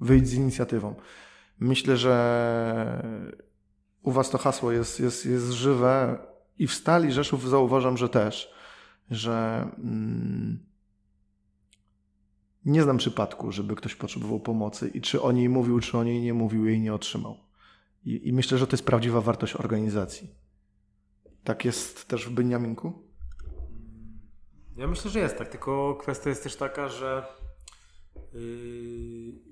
wyjdź 0.00 0.28
z 0.28 0.34
inicjatywą. 0.34 0.94
Myślę, 1.60 1.96
że 1.96 3.02
u 4.02 4.12
Was 4.12 4.30
to 4.30 4.38
hasło 4.38 4.72
jest, 4.72 5.00
jest, 5.00 5.26
jest 5.26 5.50
żywe 5.50 6.18
i 6.58 6.66
w 6.66 6.74
Stali 6.74 7.12
Rzeszów 7.12 7.48
zauważam, 7.48 7.96
że 7.96 8.08
też, 8.08 8.54
że 9.10 9.68
mm, 9.78 10.58
nie 12.64 12.82
znam 12.82 12.98
przypadku, 12.98 13.52
żeby 13.52 13.76
ktoś 13.76 13.94
potrzebował 13.94 14.40
pomocy 14.40 14.88
i 14.88 15.00
czy 15.00 15.22
o 15.22 15.32
niej 15.32 15.48
mówił, 15.48 15.80
czy 15.80 15.98
o 15.98 16.04
niej 16.04 16.22
nie 16.22 16.34
mówił, 16.34 16.66
jej 16.66 16.80
nie 16.80 16.94
otrzymał. 16.94 17.49
I, 18.04 18.28
I, 18.28 18.32
myślę, 18.32 18.58
że 18.58 18.66
to 18.66 18.72
jest 18.72 18.86
prawdziwa 18.86 19.20
wartość 19.20 19.56
organizacji. 19.56 20.34
Tak 21.44 21.64
jest 21.64 22.08
też 22.08 22.28
w 22.28 22.30
Beniaminku? 22.30 23.10
Ja 24.76 24.86
myślę, 24.86 25.10
że 25.10 25.18
jest 25.18 25.38
tak, 25.38 25.48
tylko 25.48 25.94
kwestia 25.94 26.30
jest 26.30 26.42
też 26.42 26.56
taka, 26.56 26.88
że 26.88 27.24
yy, 28.32 28.40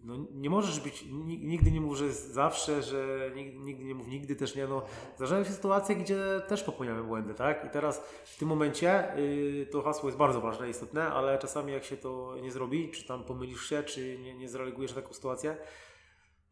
no, 0.04 0.26
nie 0.34 0.50
możesz 0.50 0.80
być, 0.80 1.04
nigdy 1.26 1.70
nie 1.70 1.80
mów, 1.80 1.96
że 1.96 2.12
zawsze, 2.12 2.82
że 2.82 3.30
nigdy, 3.34 3.58
nigdy 3.58 3.84
nie 3.84 3.94
mów 3.94 4.08
nigdy 4.08 4.36
też 4.36 4.56
nie, 4.56 4.66
no 4.66 4.82
zdarzają 5.16 5.44
się 5.44 5.50
sytuacje, 5.50 5.96
gdzie 5.96 6.18
też 6.48 6.62
popełniamy 6.62 7.04
błędy, 7.04 7.34
tak? 7.34 7.64
I 7.64 7.70
teraz 7.70 8.02
w 8.24 8.38
tym 8.38 8.48
momencie 8.48 9.12
yy, 9.16 9.66
to 9.66 9.82
hasło 9.82 10.08
jest 10.08 10.18
bardzo 10.18 10.40
ważne, 10.40 10.70
istotne, 10.70 11.08
ale 11.08 11.38
czasami 11.38 11.72
jak 11.72 11.84
się 11.84 11.96
to 11.96 12.36
nie 12.42 12.52
zrobi, 12.52 12.90
czy 12.90 13.06
tam 13.06 13.24
pomylisz 13.24 13.68
się, 13.68 13.82
czy 13.82 14.18
nie, 14.18 14.34
nie 14.34 14.48
zareagujesz 14.48 14.94
na 14.94 15.02
taką 15.02 15.14
sytuację, 15.14 15.56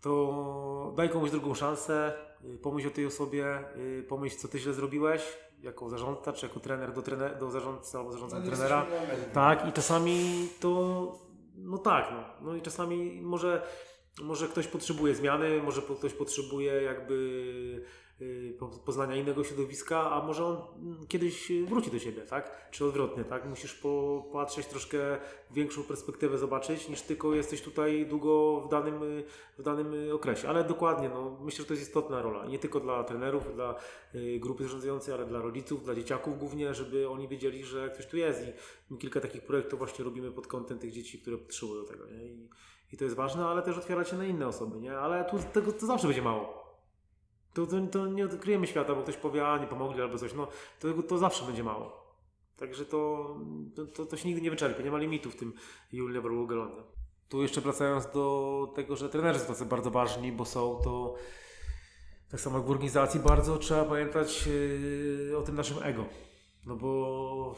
to 0.00 0.92
daj 0.96 1.10
komuś 1.10 1.30
drugą 1.30 1.54
szansę, 1.54 2.12
y, 2.44 2.58
pomyśl 2.58 2.88
o 2.88 2.90
tej 2.90 3.06
osobie, 3.06 3.64
y, 3.76 4.04
pomyśl 4.08 4.36
co 4.38 4.48
ty 4.48 4.58
źle 4.58 4.72
zrobiłeś, 4.72 5.22
jako 5.62 5.88
zarządca, 5.90 6.32
czy 6.32 6.46
jako 6.46 6.60
trener 6.60 6.92
do, 6.92 7.02
trener, 7.02 7.38
do 7.38 7.50
zarządcy 7.50 7.98
albo 7.98 8.12
zarządca 8.12 8.38
no, 8.38 8.46
trenera. 8.46 8.86
Tak, 9.32 9.68
i 9.68 9.72
czasami 9.72 10.48
to, 10.60 11.12
no 11.56 11.78
tak, 11.78 12.08
no, 12.12 12.46
no 12.46 12.56
i 12.56 12.62
czasami 12.62 13.20
może, 13.22 13.62
może 14.22 14.48
ktoś 14.48 14.66
potrzebuje 14.66 15.14
zmiany, 15.14 15.62
może 15.62 15.82
ktoś 15.82 16.12
potrzebuje 16.12 16.82
jakby 16.82 17.84
poznania 18.84 19.16
innego 19.16 19.44
środowiska, 19.44 20.10
a 20.10 20.26
może 20.26 20.44
on 20.44 20.56
mm, 20.56 21.06
kiedyś 21.06 21.52
wróci 21.66 21.90
do 21.90 21.98
siebie, 21.98 22.22
tak? 22.22 22.70
Czy 22.70 22.84
odwrotnie, 22.84 23.24
tak? 23.24 23.46
Musisz 23.46 23.74
popatrzeć 23.74 24.66
troszkę 24.66 24.98
większą 25.50 25.82
perspektywę 25.82 26.38
zobaczyć, 26.38 26.88
niż 26.88 27.02
tylko 27.02 27.34
jesteś 27.34 27.62
tutaj 27.62 28.06
długo 28.06 28.60
w 28.60 28.68
danym, 28.68 29.00
w 29.58 29.62
danym 29.62 29.94
okresie. 30.14 30.48
Ale 30.48 30.64
dokładnie, 30.64 31.08
no, 31.08 31.38
myślę, 31.40 31.62
że 31.62 31.68
to 31.68 31.74
jest 31.74 31.86
istotna 31.86 32.22
rola. 32.22 32.46
Nie 32.46 32.58
tylko 32.58 32.80
dla 32.80 33.04
trenerów, 33.04 33.54
dla 33.54 33.74
grupy 34.38 34.64
zarządzającej, 34.64 35.14
ale 35.14 35.26
dla 35.26 35.40
rodziców, 35.40 35.84
dla 35.84 35.94
dzieciaków 35.94 36.38
głównie, 36.38 36.74
żeby 36.74 37.08
oni 37.08 37.28
wiedzieli, 37.28 37.64
że 37.64 37.90
ktoś 37.90 38.06
tu 38.06 38.16
jest 38.16 38.42
i 38.90 38.96
kilka 38.98 39.20
takich 39.20 39.42
projektów 39.42 39.78
właśnie 39.78 40.04
robimy 40.04 40.32
pod 40.32 40.46
kątem 40.46 40.78
tych 40.78 40.92
dzieci, 40.92 41.18
które 41.18 41.38
potrzebują 41.38 41.84
tego, 41.84 42.06
nie? 42.06 42.26
I, 42.26 42.48
i 42.92 42.96
to 42.96 43.04
jest 43.04 43.16
ważne, 43.16 43.46
ale 43.46 43.62
też 43.62 43.78
otwiera 43.78 44.04
się 44.04 44.16
na 44.16 44.24
inne 44.24 44.48
osoby, 44.48 44.80
nie? 44.80 44.98
Ale 44.98 45.24
tu 45.24 45.38
tego 45.52 45.72
to 45.72 45.86
zawsze 45.86 46.06
będzie 46.06 46.22
mało. 46.22 46.65
To, 47.56 47.66
to, 47.66 47.86
to 47.86 48.06
nie 48.06 48.24
odkryjemy 48.24 48.66
świata, 48.66 48.94
bo 48.94 49.02
ktoś 49.02 49.16
powie, 49.16 49.48
a 49.48 49.58
nie 49.58 49.66
pomogli 49.66 50.02
albo 50.02 50.18
coś. 50.18 50.34
No, 50.34 50.48
to, 50.80 51.02
to 51.02 51.18
zawsze 51.18 51.46
będzie 51.46 51.64
mało. 51.64 52.06
Także 52.56 52.84
to, 52.84 53.30
to, 53.94 54.06
to, 54.06 54.16
się 54.16 54.28
nigdy 54.28 54.42
nie 54.42 54.50
wyczerpie. 54.50 54.84
Nie 54.84 54.90
ma 54.90 54.98
limitu 54.98 55.30
w 55.30 55.36
tym 55.36 55.52
Walk 56.22 56.52
Alone. 56.52 56.82
Tu 57.28 57.42
jeszcze 57.42 57.60
wracając 57.60 58.06
do 58.06 58.72
tego, 58.74 58.96
że 58.96 59.08
trenerzy 59.08 59.38
są 59.38 59.64
bardzo 59.64 59.90
ważni, 59.90 60.32
bo 60.32 60.44
są 60.44 60.80
to 60.84 61.14
tak 62.30 62.40
samo 62.40 62.58
jak 62.58 62.66
w 62.66 62.70
organizacji 62.70 63.20
bardzo 63.20 63.58
trzeba 63.58 63.84
pamiętać 63.84 64.46
yy, 64.46 65.38
o 65.38 65.42
tym 65.42 65.54
naszym 65.54 65.82
ego. 65.82 66.04
No 66.66 66.76
bo 66.76 67.54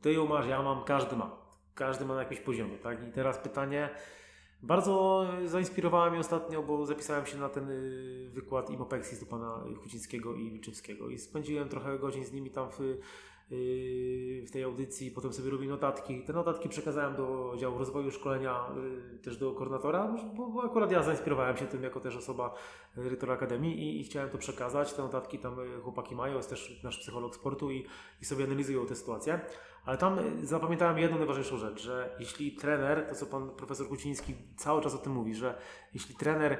ty 0.00 0.12
ją 0.12 0.26
masz, 0.26 0.46
ja 0.46 0.62
mam, 0.62 0.84
każdy 0.84 1.16
ma. 1.16 1.36
Każdy 1.74 2.04
ma 2.04 2.14
na 2.14 2.22
jakimś 2.22 2.40
poziomie, 2.40 2.78
tak? 2.78 3.08
I 3.08 3.12
teraz 3.12 3.38
pytanie, 3.38 3.90
bardzo 4.64 5.26
zainspirowała 5.44 6.10
mnie 6.10 6.20
ostatnio, 6.20 6.62
bo 6.62 6.86
zapisałem 6.86 7.26
się 7.26 7.38
na 7.38 7.48
ten 7.48 7.70
y, 7.70 8.30
wykład 8.32 8.70
Imopexis 8.70 9.20
do 9.20 9.26
pana 9.26 9.64
Hucińskiego 9.82 10.34
i 10.34 10.50
Wilczewskiego 10.50 11.08
i 11.08 11.18
spędziłem 11.18 11.68
trochę 11.68 11.98
godzin 11.98 12.24
z 12.24 12.32
nimi 12.32 12.50
tam 12.50 12.70
w, 12.70 12.80
y, 12.80 13.00
w 14.46 14.50
tej 14.50 14.62
audycji, 14.62 15.10
potem 15.10 15.32
sobie 15.32 15.50
robię 15.50 15.68
notatki. 15.68 16.22
Te 16.22 16.32
notatki 16.32 16.68
przekazałem 16.68 17.16
do 17.16 17.54
działu 17.58 17.78
rozwoju 17.78 18.10
szkolenia, 18.10 18.66
y, 19.14 19.18
też 19.18 19.36
do 19.36 19.52
koordynatora, 19.52 20.16
bo 20.36 20.62
akurat 20.64 20.92
ja 20.92 21.02
zainspirowałem 21.02 21.56
się 21.56 21.66
tym 21.66 21.82
jako 21.82 22.00
też 22.00 22.16
osoba 22.16 22.54
dyrektora 22.96 23.34
Akademii 23.34 23.78
i, 23.78 24.00
i 24.00 24.04
chciałem 24.04 24.30
to 24.30 24.38
przekazać. 24.38 24.92
Te 24.92 25.02
notatki 25.02 25.38
tam 25.38 25.56
chłopaki 25.82 26.14
mają, 26.14 26.36
jest 26.36 26.50
też 26.50 26.82
nasz 26.82 26.98
psycholog 26.98 27.34
sportu 27.34 27.70
i, 27.70 27.86
i 28.22 28.24
sobie 28.24 28.44
analizują 28.44 28.86
tę 28.86 28.94
sytuację. 28.94 29.40
Ale 29.84 29.98
tam 29.98 30.18
y, 30.18 30.46
zapamiętałem 30.46 30.98
jedną 30.98 31.18
najważniejszą 31.18 31.58
rzecz, 31.58 31.82
że 31.82 32.16
jeśli 32.18 32.52
trener, 32.52 33.06
to 33.08 33.14
co 33.14 33.26
pan 33.26 33.50
profesor 33.50 33.88
Kuciński 33.88 34.34
cały 34.56 34.82
czas 34.82 34.94
o 34.94 34.98
tym 34.98 35.12
mówi, 35.12 35.34
że 35.34 35.58
jeśli 35.94 36.14
trener 36.14 36.58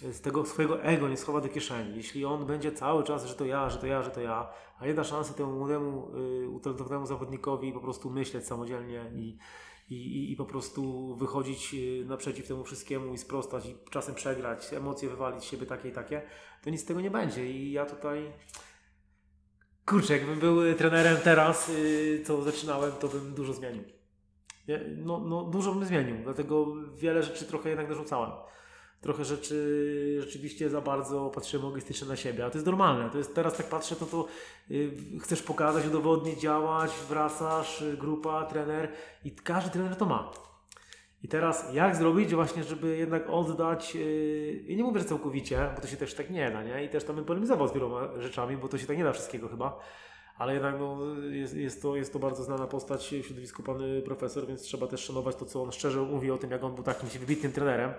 z 0.00 0.20
tego 0.20 0.44
swojego 0.44 0.82
ego 0.82 1.08
nie 1.08 1.16
schowa 1.16 1.40
do 1.40 1.48
kieszeni, 1.48 1.96
jeśli 1.96 2.24
on 2.24 2.46
będzie 2.46 2.72
cały 2.72 3.04
czas, 3.04 3.26
że 3.26 3.34
to 3.34 3.44
ja, 3.44 3.70
że 3.70 3.78
to 3.78 3.86
ja, 3.86 4.02
że 4.02 4.10
to 4.10 4.20
ja, 4.20 4.50
a 4.78 4.86
nie 4.86 4.94
da 4.94 5.04
szansy 5.04 5.34
temu 5.34 5.52
młodemu, 5.52 6.08
y, 6.44 6.48
utalentowanemu 6.48 7.06
zawodnikowi 7.06 7.72
po 7.72 7.80
prostu 7.80 8.10
myśleć 8.10 8.46
samodzielnie 8.46 9.10
i, 9.14 9.38
i, 9.90 10.32
i 10.32 10.36
po 10.36 10.44
prostu 10.44 11.14
wychodzić 11.16 11.74
y, 11.74 12.04
naprzeciw 12.06 12.48
temu 12.48 12.64
wszystkiemu 12.64 13.14
i 13.14 13.18
sprostać 13.18 13.66
i 13.66 13.76
czasem 13.90 14.14
przegrać, 14.14 14.72
emocje 14.72 15.08
wywalić 15.08 15.44
z 15.44 15.46
siebie 15.46 15.66
takie 15.66 15.88
i 15.88 15.92
takie, 15.92 16.22
to 16.62 16.70
nic 16.70 16.80
z 16.80 16.84
tego 16.84 17.00
nie 17.00 17.10
będzie. 17.10 17.50
I 17.50 17.72
ja 17.72 17.86
tutaj 17.86 18.32
Kurczę, 19.86 20.12
jakbym 20.12 20.38
był 20.38 20.74
trenerem 20.74 21.16
teraz, 21.16 21.68
yy, 21.68 22.22
co 22.26 22.42
zaczynałem, 22.42 22.92
to 22.92 23.08
bym 23.08 23.34
dużo 23.34 23.52
zmienił. 23.52 23.82
No, 24.96 25.18
no, 25.18 25.44
dużo 25.44 25.74
bym 25.74 25.84
zmienił, 25.84 26.16
dlatego 26.24 26.66
wiele 26.96 27.22
rzeczy 27.22 27.44
trochę 27.44 27.68
jednak 27.68 27.88
narzucałem. 27.88 28.30
Trochę 29.00 29.24
rzeczy 29.24 30.16
rzeczywiście 30.20 30.70
za 30.70 30.80
bardzo 30.80 31.30
patrzyłem 31.34 31.66
egoistycznie 31.66 32.08
na 32.08 32.16
siebie, 32.16 32.42
ale 32.42 32.50
to 32.50 32.58
jest 32.58 32.66
normalne. 32.66 33.10
To 33.10 33.18
jest, 33.18 33.34
teraz 33.34 33.56
tak 33.56 33.68
patrzę, 33.68 33.96
to, 33.96 34.06
to 34.06 34.26
yy, 34.70 34.90
chcesz 35.20 35.42
pokazać, 35.42 35.86
udowodnić, 35.86 36.40
działać, 36.40 36.90
wracasz, 37.08 37.84
grupa, 37.98 38.46
trener 38.46 38.92
i 39.24 39.30
każdy 39.30 39.70
trener 39.70 39.96
to 39.96 40.06
ma. 40.06 40.32
I 41.22 41.28
teraz 41.28 41.74
jak 41.74 41.96
zrobić 41.96 42.34
właśnie, 42.34 42.64
żeby 42.64 42.96
jednak 42.96 43.30
oddać, 43.30 43.94
yy, 43.94 44.76
nie 44.76 44.84
mówię, 44.84 44.98
że 44.98 45.04
całkowicie, 45.04 45.70
bo 45.74 45.80
to 45.80 45.88
się 45.88 45.96
też 45.96 46.14
tak 46.14 46.30
nie 46.30 46.50
da, 46.50 46.62
nie? 46.62 46.84
I 46.84 46.88
też 46.88 47.04
tam 47.04 47.16
bym 47.16 47.24
polemizował 47.24 47.68
z 47.68 47.72
wieloma 47.72 48.08
rzeczami, 48.18 48.56
bo 48.56 48.68
to 48.68 48.78
się 48.78 48.86
tak 48.86 48.98
nie 48.98 49.04
da 49.04 49.12
wszystkiego 49.12 49.48
chyba, 49.48 49.78
ale 50.38 50.52
jednak 50.52 50.74
no, 50.78 50.98
jest, 51.30 51.56
jest, 51.56 51.82
to, 51.82 51.96
jest 51.96 52.12
to 52.12 52.18
bardzo 52.18 52.42
znana 52.42 52.66
postać 52.66 53.14
w 53.22 53.26
środowisku 53.26 53.62
pan 53.62 53.78
profesor, 54.04 54.46
więc 54.46 54.62
trzeba 54.62 54.86
też 54.86 55.00
szanować 55.00 55.36
to, 55.36 55.44
co 55.44 55.62
on 55.62 55.72
szczerze 55.72 56.00
mówi 56.00 56.30
o 56.30 56.38
tym, 56.38 56.50
jak 56.50 56.64
on 56.64 56.74
był 56.74 56.84
takim 56.84 57.08
wybitnym 57.08 57.52
trenerem. 57.52 57.92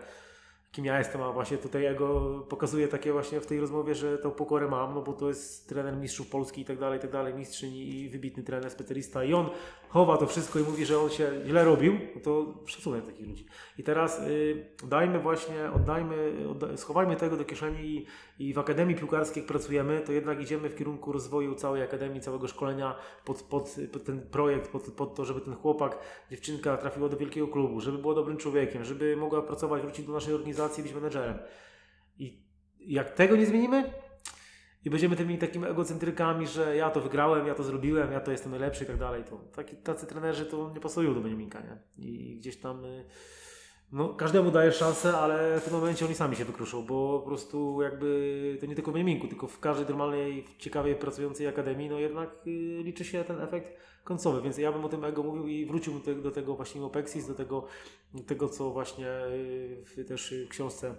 Kim 0.71 0.85
ja 0.85 0.97
jestem, 0.97 1.21
a 1.21 1.31
właśnie 1.31 1.57
tutaj 1.57 1.83
ja 1.83 1.93
go 1.93 2.39
pokazuję 2.49 2.87
takie 2.87 3.11
właśnie 3.11 3.41
w 3.41 3.45
tej 3.45 3.59
rozmowie, 3.59 3.95
że 3.95 4.17
tą 4.17 4.31
pokorę 4.31 4.67
mam, 4.67 4.93
no 4.93 5.01
bo 5.01 5.13
to 5.13 5.27
jest 5.27 5.69
trener 5.69 5.97
mistrzów 5.97 6.29
Polski 6.29 6.61
i 6.61 6.65
tak 6.65 6.79
dalej, 6.79 6.99
i 6.99 7.01
tak 7.01 7.11
dalej, 7.11 7.33
mistrzyni 7.33 7.89
i 7.89 8.09
wybitny 8.09 8.43
trener, 8.43 8.71
specjalista. 8.71 9.23
I 9.23 9.33
on 9.33 9.49
chowa 9.93 10.17
to 10.17 10.27
wszystko 10.27 10.59
i 10.59 10.63
mówi, 10.63 10.85
że 10.85 10.99
on 10.99 11.09
się 11.09 11.31
źle 11.45 11.63
robił, 11.63 11.97
to 12.23 12.45
szacunek 12.65 13.05
takich 13.05 13.27
ludzi. 13.27 13.45
I 13.77 13.83
teraz 13.83 14.19
y, 14.19 14.65
dajmy 14.87 15.19
właśnie, 15.19 15.71
oddajmy, 15.75 16.33
odda, 16.51 16.77
schowajmy 16.77 17.15
tego 17.15 17.37
do 17.37 17.45
kieszeni 17.45 17.79
i, 17.79 18.05
i, 18.39 18.53
w 18.53 18.59
Akademii 18.59 18.95
Piłkarskiej 18.95 19.43
jak 19.43 19.47
pracujemy, 19.47 20.01
to 20.01 20.11
jednak 20.11 20.41
idziemy 20.41 20.69
w 20.69 20.75
kierunku 20.75 21.11
rozwoju 21.11 21.55
całej 21.55 21.83
Akademii, 21.83 22.21
całego 22.21 22.47
szkolenia 22.47 22.95
pod, 23.25 23.43
pod, 23.43 23.75
pod 23.91 24.03
ten 24.03 24.21
projekt, 24.21 24.71
pod, 24.71 24.91
pod 24.91 25.15
to, 25.15 25.25
żeby 25.25 25.41
ten 25.41 25.55
chłopak, 25.55 25.97
dziewczynka 26.31 26.77
trafiła 26.77 27.09
do 27.09 27.17
wielkiego 27.17 27.47
klubu, 27.47 27.79
żeby 27.79 27.97
była 27.97 28.15
dobrym 28.15 28.37
człowiekiem, 28.37 28.83
żeby 28.83 29.17
mogła 29.17 29.41
pracować, 29.41 29.81
wrócić 29.81 30.05
do 30.05 30.13
naszej 30.13 30.33
organizacji, 30.33 30.83
być 30.83 30.93
menedżerem. 30.93 31.39
I 32.19 32.43
jak 32.79 33.09
tego 33.09 33.35
nie 33.35 33.45
zmienimy, 33.45 33.93
i 34.85 34.89
będziemy 34.89 35.15
tymi 35.15 35.37
takimi 35.37 35.65
egocentrykami, 35.65 36.47
że 36.47 36.75
ja 36.75 36.89
to 36.89 37.01
wygrałem, 37.01 37.47
ja 37.47 37.55
to 37.55 37.63
zrobiłem, 37.63 38.11
ja 38.11 38.19
to 38.19 38.31
jestem 38.31 38.51
najlepszy 38.51 38.83
i 38.83 38.87
tak 38.87 38.97
dalej, 38.97 39.23
to 39.23 39.37
taki, 39.55 39.75
tacy 39.75 40.07
trenerzy 40.07 40.45
to 40.45 40.71
nie 40.73 40.79
pasują 40.79 41.13
do 41.13 41.21
Beniaminka, 41.21 41.59
nie? 41.59 41.77
I 41.97 42.37
gdzieś 42.37 42.57
tam 42.57 42.85
y, 42.85 43.05
no, 43.91 44.09
każdemu 44.09 44.51
daje 44.51 44.71
szansę, 44.71 45.17
ale 45.17 45.59
w 45.59 45.63
tym 45.63 45.73
momencie 45.73 46.05
oni 46.05 46.15
sami 46.15 46.35
się 46.35 46.45
wykruszą, 46.45 46.85
bo 46.85 47.19
po 47.19 47.25
prostu 47.25 47.81
jakby 47.81 48.57
to 48.59 48.65
nie 48.65 48.75
tylko 48.75 48.91
w 48.91 48.93
Beniaminku, 48.93 49.27
tylko 49.27 49.47
w 49.47 49.59
każdej 49.59 49.85
normalnej, 49.87 50.45
ciekawej, 50.57 50.95
pracującej 50.95 51.47
akademii, 51.47 51.89
no 51.89 51.99
jednak 51.99 52.29
y, 52.47 52.81
liczy 52.83 53.05
się 53.05 53.23
ten 53.23 53.41
efekt 53.41 53.77
końcowy, 54.03 54.41
więc 54.41 54.57
ja 54.57 54.71
bym 54.71 54.85
o 54.85 54.89
tym 54.89 55.05
ego 55.05 55.23
mówił 55.23 55.47
i 55.47 55.65
wrócił 55.65 55.93
do 56.23 56.31
tego 56.31 56.55
właśnie 56.55 56.83
Opexis, 56.83 57.27
do 57.27 57.33
tego, 57.33 57.65
do 58.13 58.23
tego 58.23 58.49
co 58.49 58.71
właśnie 58.71 59.07
y, 59.97 60.05
też 60.05 60.33
w 60.45 60.49
książce 60.49 60.95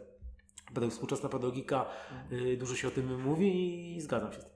współczesna 0.91 1.29
pedagogika, 1.29 1.87
y, 2.33 2.57
dużo 2.57 2.75
się 2.75 2.89
o 2.89 2.91
tym 2.91 3.23
mówi 3.23 3.97
i 3.97 4.01
zgadzam 4.01 4.33
się 4.33 4.41
z 4.41 4.45
tym. 4.45 4.55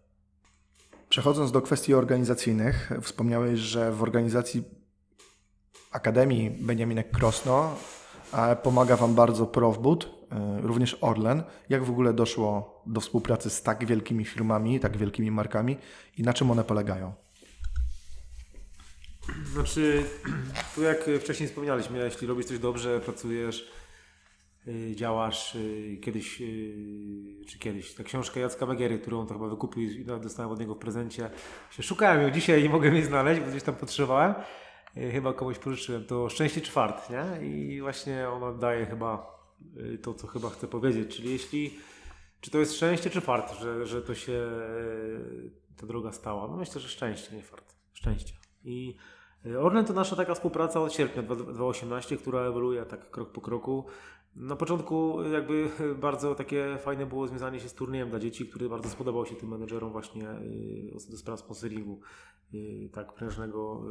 Przechodząc 1.08 1.52
do 1.52 1.62
kwestii 1.62 1.94
organizacyjnych, 1.94 2.90
wspomniałeś, 3.02 3.60
że 3.60 3.92
w 3.92 4.02
organizacji 4.02 4.62
Akademii 5.92 6.50
Beniaminek 6.50 7.10
Krosno 7.10 7.76
pomaga 8.62 8.96
Wam 8.96 9.14
bardzo 9.14 9.46
Profbud, 9.46 10.04
y, 10.04 10.66
również 10.66 10.98
Orlen. 11.00 11.42
Jak 11.68 11.84
w 11.84 11.90
ogóle 11.90 12.12
doszło 12.12 12.82
do 12.86 13.00
współpracy 13.00 13.50
z 13.50 13.62
tak 13.62 13.86
wielkimi 13.86 14.24
firmami, 14.24 14.80
tak 14.80 14.96
wielkimi 14.96 15.30
markami 15.30 15.76
i 16.16 16.22
na 16.22 16.32
czym 16.32 16.50
one 16.50 16.64
polegają? 16.64 17.12
Znaczy, 19.52 20.04
tu 20.74 20.82
jak 20.82 21.10
wcześniej 21.20 21.48
wspomnialiśmy, 21.48 21.98
jeśli 21.98 22.26
robisz 22.26 22.46
coś 22.46 22.58
dobrze, 22.58 23.00
pracujesz 23.00 23.70
działasz 24.94 25.54
y, 25.54 25.98
kiedyś, 26.02 26.40
y, 26.40 27.44
czy 27.46 27.58
kiedyś, 27.58 27.94
ta 27.94 28.04
książka 28.04 28.40
Jacka 28.40 28.66
Wegiery, 28.66 28.98
którą 28.98 29.26
to 29.26 29.34
chyba 29.34 29.48
wykupił 29.48 29.82
i 29.82 30.04
dostałem 30.04 30.50
od 30.50 30.60
niego 30.60 30.74
w 30.74 30.78
prezencie. 30.78 31.30
Szukałem 31.80 32.22
ją 32.22 32.30
dzisiaj, 32.30 32.62
nie 32.62 32.68
mogłem 32.68 32.94
jej 32.94 33.04
znaleźć, 33.04 33.40
bo 33.40 33.50
gdzieś 33.50 33.62
tam 33.62 33.74
potrzebowałem. 33.74 34.34
Chyba 35.12 35.32
komuś 35.32 35.58
pożyczyłem. 35.58 36.04
To 36.04 36.28
Szczęście 36.28 36.60
czy 36.60 36.70
Fart, 36.70 37.10
nie? 37.10 37.48
I 37.48 37.80
właśnie 37.80 38.28
ona 38.28 38.52
daje 38.52 38.86
chyba 38.86 39.38
to, 40.02 40.14
co 40.14 40.26
chyba 40.26 40.50
chcę 40.50 40.68
powiedzieć. 40.68 41.16
Czyli 41.16 41.30
jeśli, 41.30 41.78
czy 42.40 42.50
to 42.50 42.58
jest 42.58 42.76
szczęście 42.76 43.10
czy 43.10 43.20
fart, 43.20 43.60
że, 43.60 43.86
że 43.86 44.02
to 44.02 44.14
się, 44.14 44.50
ta 45.76 45.86
droga 45.86 46.12
stała? 46.12 46.48
No 46.48 46.56
myślę, 46.56 46.80
że 46.80 46.88
szczęście, 46.88 47.36
nie 47.36 47.42
fart. 47.42 47.74
Szczęście. 47.92 48.34
I 48.64 48.96
Orlen 49.60 49.84
to 49.84 49.92
nasza 49.92 50.16
taka 50.16 50.34
współpraca 50.34 50.80
od 50.80 50.92
sierpnia 50.92 51.22
2018, 51.22 52.16
która 52.16 52.40
ewoluuje 52.40 52.84
tak 52.84 53.10
krok 53.10 53.32
po 53.32 53.40
kroku. 53.40 53.84
Na 54.36 54.56
początku 54.56 55.22
jakby 55.22 55.68
bardzo 56.00 56.34
takie 56.34 56.78
fajne 56.78 57.06
było 57.06 57.26
związanie 57.26 57.60
się 57.60 57.68
z 57.68 57.74
turniejem 57.74 58.10
dla 58.10 58.18
dzieci, 58.18 58.46
który 58.46 58.68
bardzo 58.68 58.88
spodobał 58.88 59.26
się 59.26 59.34
tym 59.34 59.48
menedżerom 59.48 59.92
właśnie 59.92 60.30
y, 60.30 61.10
do 61.10 61.16
spraw 61.16 61.40
sponsoringu 61.40 62.00
y, 62.54 62.90
tak 62.92 63.12
prężnego 63.12 63.82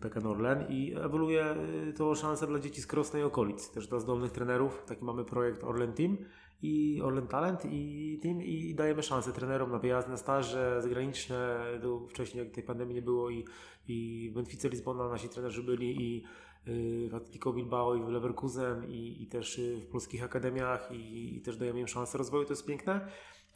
PKN 0.00 0.26
Orlen 0.26 0.66
i 0.68 0.94
ewoluuje 0.94 1.56
to 1.96 2.14
szansa 2.14 2.46
dla 2.46 2.58
dzieci 2.58 2.82
z 2.82 2.86
Krosnej 2.86 3.22
okolic, 3.22 3.70
też 3.70 3.86
dla 3.86 3.98
zdolnych 3.98 4.32
trenerów. 4.32 4.84
Taki 4.86 5.04
mamy 5.04 5.24
projekt 5.24 5.64
Orlen 5.64 5.92
Team 5.92 6.16
i 6.62 7.02
Orlen 7.02 7.26
Talent 7.26 7.60
i 7.64 8.18
Team 8.22 8.42
i 8.42 8.74
dajemy 8.74 9.02
szansę 9.02 9.32
trenerom 9.32 9.70
na 9.70 9.78
wyjazd 9.78 10.08
na 10.08 10.16
staże 10.16 10.82
zagraniczne. 10.82 11.64
Wcześniej 12.10 12.44
jak 12.44 12.54
tej 12.54 12.64
pandemii 12.64 12.94
nie 12.94 13.02
było 13.02 13.30
i, 13.30 13.44
i 13.88 14.28
w 14.30 14.34
Benfice 14.34 14.68
Lizbona 14.68 15.08
nasi 15.08 15.28
trenerzy 15.28 15.62
byli 15.62 16.02
i 16.02 16.24
Y, 16.68 17.08
w 17.10 17.14
Atletico 17.14 17.52
Bilbao 17.52 17.94
i 17.94 18.02
w 18.02 18.08
Leverkusen 18.08 18.84
i, 18.90 19.22
i 19.22 19.26
też 19.26 19.58
y, 19.58 19.80
w 19.80 19.86
polskich 19.86 20.24
akademiach 20.24 20.90
i, 20.92 21.36
i 21.36 21.40
też 21.40 21.56
dajemy 21.56 21.80
im 21.80 21.88
szansę 21.88 22.18
rozwoju, 22.18 22.44
to 22.44 22.52
jest 22.52 22.66
piękne. 22.66 23.08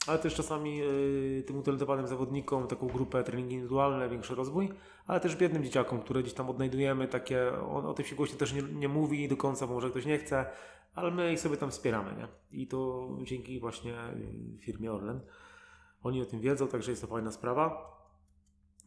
ale 0.07 0.19
też 0.19 0.35
czasami 0.35 0.81
y, 0.81 1.43
tym 1.47 1.57
utalentowanym 1.57 2.07
zawodnikom 2.07 2.67
taką 2.67 2.87
grupę 2.87 3.23
treningi 3.23 3.53
indywidualne, 3.53 4.09
większy 4.09 4.35
rozwój, 4.35 4.69
ale 5.05 5.19
też 5.19 5.35
biednym 5.35 5.63
dzieciakom, 5.63 5.99
które 5.99 6.21
gdzieś 6.21 6.33
tam 6.33 6.49
odnajdujemy 6.49 7.07
takie, 7.07 7.51
o, 7.53 7.89
o 7.89 7.93
tym 7.93 8.05
się 8.05 8.15
głośno 8.15 8.37
też 8.37 8.53
nie, 8.53 8.61
nie 8.61 8.87
mówi 8.87 9.27
do 9.27 9.37
końca, 9.37 9.67
bo 9.67 9.73
może 9.73 9.89
ktoś 9.89 10.05
nie 10.05 10.17
chce, 10.17 10.45
ale 10.95 11.11
my 11.11 11.33
ich 11.33 11.39
sobie 11.39 11.57
tam 11.57 11.71
wspieramy, 11.71 12.15
nie? 12.17 12.27
I 12.51 12.67
to 12.67 13.09
dzięki 13.23 13.59
właśnie 13.59 13.93
y, 14.57 14.57
firmie 14.59 14.91
Orlen. 14.91 15.21
Oni 16.03 16.21
o 16.21 16.25
tym 16.25 16.39
wiedzą, 16.39 16.67
także 16.67 16.91
jest 16.91 17.01
to 17.01 17.07
fajna 17.07 17.31
sprawa. 17.31 17.96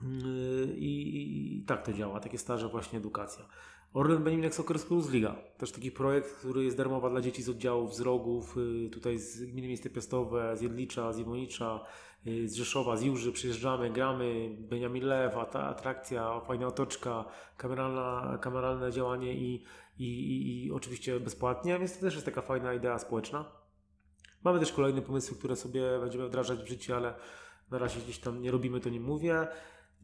Y, 0.02 0.76
I, 0.76 1.56
i 1.58 1.64
tak 1.64 1.86
to 1.86 1.92
działa, 1.92 2.20
takie 2.20 2.38
staże 2.38 2.68
właśnie 2.68 2.98
edukacja. 2.98 3.44
Orlen 3.92 4.24
Beniminek 4.24 4.54
Soccer 4.54 4.80
Plus 4.80 5.10
Liga. 5.10 5.36
Też 5.58 5.72
taki 5.72 5.90
projekt, 5.90 6.36
który 6.36 6.64
jest 6.64 6.76
darmowa 6.76 7.10
dla 7.10 7.20
dzieci 7.20 7.42
z 7.42 7.48
oddziałów, 7.48 7.94
z 7.94 8.00
Rogów, 8.00 8.56
y, 8.56 8.90
tutaj 8.90 9.18
z 9.18 9.44
Gminy 9.44 9.68
Miejsce 9.68 9.90
Piastowe, 9.90 10.56
z 10.56 10.60
Jedlicza, 10.60 11.12
z 11.12 11.18
Iwonicza, 11.18 11.84
y, 12.26 12.48
z 12.48 12.54
Rzeszowa, 12.54 12.96
z 12.96 13.02
Jurzy. 13.02 13.32
Przyjeżdżamy, 13.32 13.90
gramy, 13.90 14.56
Beniamin 14.58 15.04
Lew, 15.04 15.36
atrakcja, 15.54 16.40
fajna 16.40 16.66
otoczka, 16.66 17.24
kameralna, 17.56 18.38
kameralne 18.40 18.92
działanie 18.92 19.34
i, 19.34 19.64
i, 19.98 20.04
i, 20.04 20.64
i 20.64 20.72
oczywiście 20.72 21.20
bezpłatnie, 21.20 21.78
więc 21.78 21.94
to 21.94 22.00
też 22.00 22.14
jest 22.14 22.26
taka 22.26 22.42
fajna 22.42 22.74
idea 22.74 22.98
społeczna. 22.98 23.44
Mamy 24.44 24.60
też 24.60 24.72
kolejne 24.72 25.02
pomysły, 25.02 25.36
które 25.36 25.56
sobie 25.56 25.82
będziemy 26.00 26.28
wdrażać 26.28 26.62
w 26.62 26.68
życie, 26.68 26.96
ale 26.96 27.14
na 27.70 27.78
razie 27.78 28.00
gdzieś 28.00 28.18
tam 28.18 28.42
nie 28.42 28.50
robimy, 28.50 28.80
to 28.80 28.88
nie 28.88 29.00
mówię. 29.00 29.46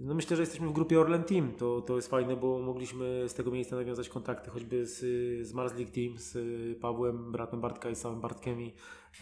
No 0.01 0.14
myślę, 0.14 0.36
że 0.36 0.43
jesteśmy 0.43 0.68
w 0.68 0.73
grupie 0.73 1.01
Orlen 1.01 1.24
Team. 1.24 1.52
To, 1.52 1.81
to 1.81 1.97
jest 1.97 2.09
fajne, 2.09 2.36
bo 2.36 2.59
mogliśmy 2.59 3.28
z 3.28 3.35
tego 3.35 3.51
miejsca 3.51 3.77
nawiązać 3.77 4.09
kontakty 4.09 4.51
choćby 4.51 4.86
z, 4.86 4.98
z 5.47 5.52
Mars 5.52 5.74
League 5.74 5.93
Team, 5.93 6.18
z 6.18 6.39
Pawłem, 6.81 7.32
bratem 7.32 7.60
Bartka 7.60 7.90
i 7.90 7.97
samym 7.97 8.20
Bartkiem. 8.20 8.60
I 8.60 8.73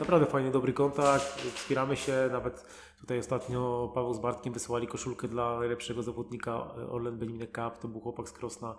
naprawdę 0.01 0.27
fajny, 0.27 0.51
dobry 0.51 0.73
kontakt. 0.73 1.41
Wspieramy 1.41 1.97
się. 1.97 2.29
Nawet 2.33 2.67
tutaj 3.01 3.19
ostatnio 3.19 3.93
Paweł 3.95 4.15
z 4.15 4.19
Bartkiem 4.19 4.53
wysłali 4.53 4.87
koszulkę 4.87 5.29
dla 5.29 5.59
najlepszego 5.59 6.03
zawodnika 6.03 6.75
Orlen 6.75 7.19
Beniminek 7.19 7.51
Cup. 7.59 7.79
To 7.79 7.89
był 7.89 8.01
chłopak 8.01 8.29
z 8.29 8.33
Krosna. 8.33 8.75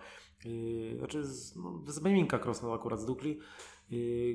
Yy, 0.46 0.98
znaczy 0.98 1.24
z, 1.24 1.56
no, 1.56 1.82
z 1.88 2.40
Krosna 2.42 2.74
akurat 2.74 3.00
z 3.00 3.06
Dukli 3.06 3.40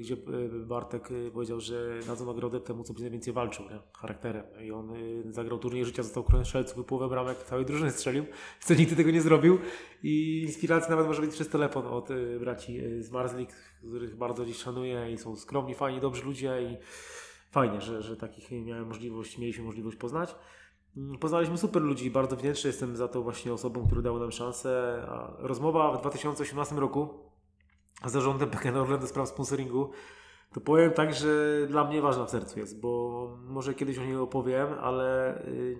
gdzie 0.00 0.14
e, 0.14 0.48
Bartek 0.66 1.08
e, 1.10 1.30
powiedział, 1.30 1.60
że 1.60 2.00
dadzą 2.06 2.26
nagrodę 2.26 2.60
temu, 2.60 2.84
co 2.84 2.92
będzie 2.92 3.04
najwięcej 3.04 3.32
walczył, 3.32 3.64
nie? 3.64 3.78
charakterem. 3.98 4.44
I 4.62 4.70
on 4.70 4.90
e, 4.90 4.96
zagrał 5.32 5.58
turniej 5.58 5.84
życia, 5.84 6.02
został 6.02 6.24
królem 6.24 6.44
strzelców, 6.44 6.84
połowę 6.86 7.08
bramek 7.08 7.38
całej 7.38 7.64
drużyny 7.64 7.90
strzelił, 7.90 8.24
co 8.64 8.74
nigdy 8.74 8.96
tego 8.96 9.10
nie 9.10 9.20
zrobił. 9.20 9.58
I 10.02 10.42
inspiracja 10.42 10.90
nawet 10.90 11.06
może 11.06 11.20
być 11.20 11.30
przez 11.30 11.48
telefon 11.48 11.86
od 11.86 12.08
braci 12.40 12.80
z 12.98 13.10
Marslik, 13.10 13.50
których 13.78 14.16
bardzo 14.16 14.46
dziś 14.46 14.56
szanuję 14.56 15.12
i 15.12 15.18
są 15.18 15.36
skromni, 15.36 15.74
fajni, 15.74 16.00
dobrzy 16.00 16.24
ludzie 16.24 16.62
i 16.62 16.76
fajnie, 17.50 17.80
że, 17.80 18.02
że 18.02 18.16
takich 18.16 18.50
miałem 18.50 18.86
możliwość, 18.86 19.38
mieliśmy 19.38 19.64
możliwość 19.64 19.96
poznać. 19.96 20.34
Mm, 20.96 21.18
poznaliśmy 21.18 21.58
super 21.58 21.82
ludzi, 21.82 22.10
bardzo 22.10 22.36
wdzięczny 22.36 22.68
jestem 22.68 22.96
za 22.96 23.08
to 23.08 23.22
właśnie 23.22 23.52
osobom, 23.52 23.86
które 23.86 24.02
dały 24.02 24.20
nam 24.20 24.32
szansę. 24.32 25.02
Rozmowa 25.38 25.96
w 25.96 26.00
2018 26.00 26.76
roku 26.76 27.29
zarządem 28.08 28.50
PKN 28.50 28.76
Orlen 28.76 29.00
do 29.00 29.06
spraw 29.06 29.28
sponsoringu, 29.28 29.90
to 30.52 30.60
powiem 30.60 30.92
tak, 30.92 31.14
że 31.14 31.66
dla 31.68 31.84
mnie 31.84 32.02
ważna 32.02 32.24
w 32.24 32.30
sercu 32.30 32.58
jest, 32.58 32.80
bo 32.80 33.38
może 33.48 33.74
kiedyś 33.74 33.98
o 33.98 34.04
niej 34.04 34.16
opowiem, 34.16 34.68
ale 34.80 35.34
yy, 35.46 35.76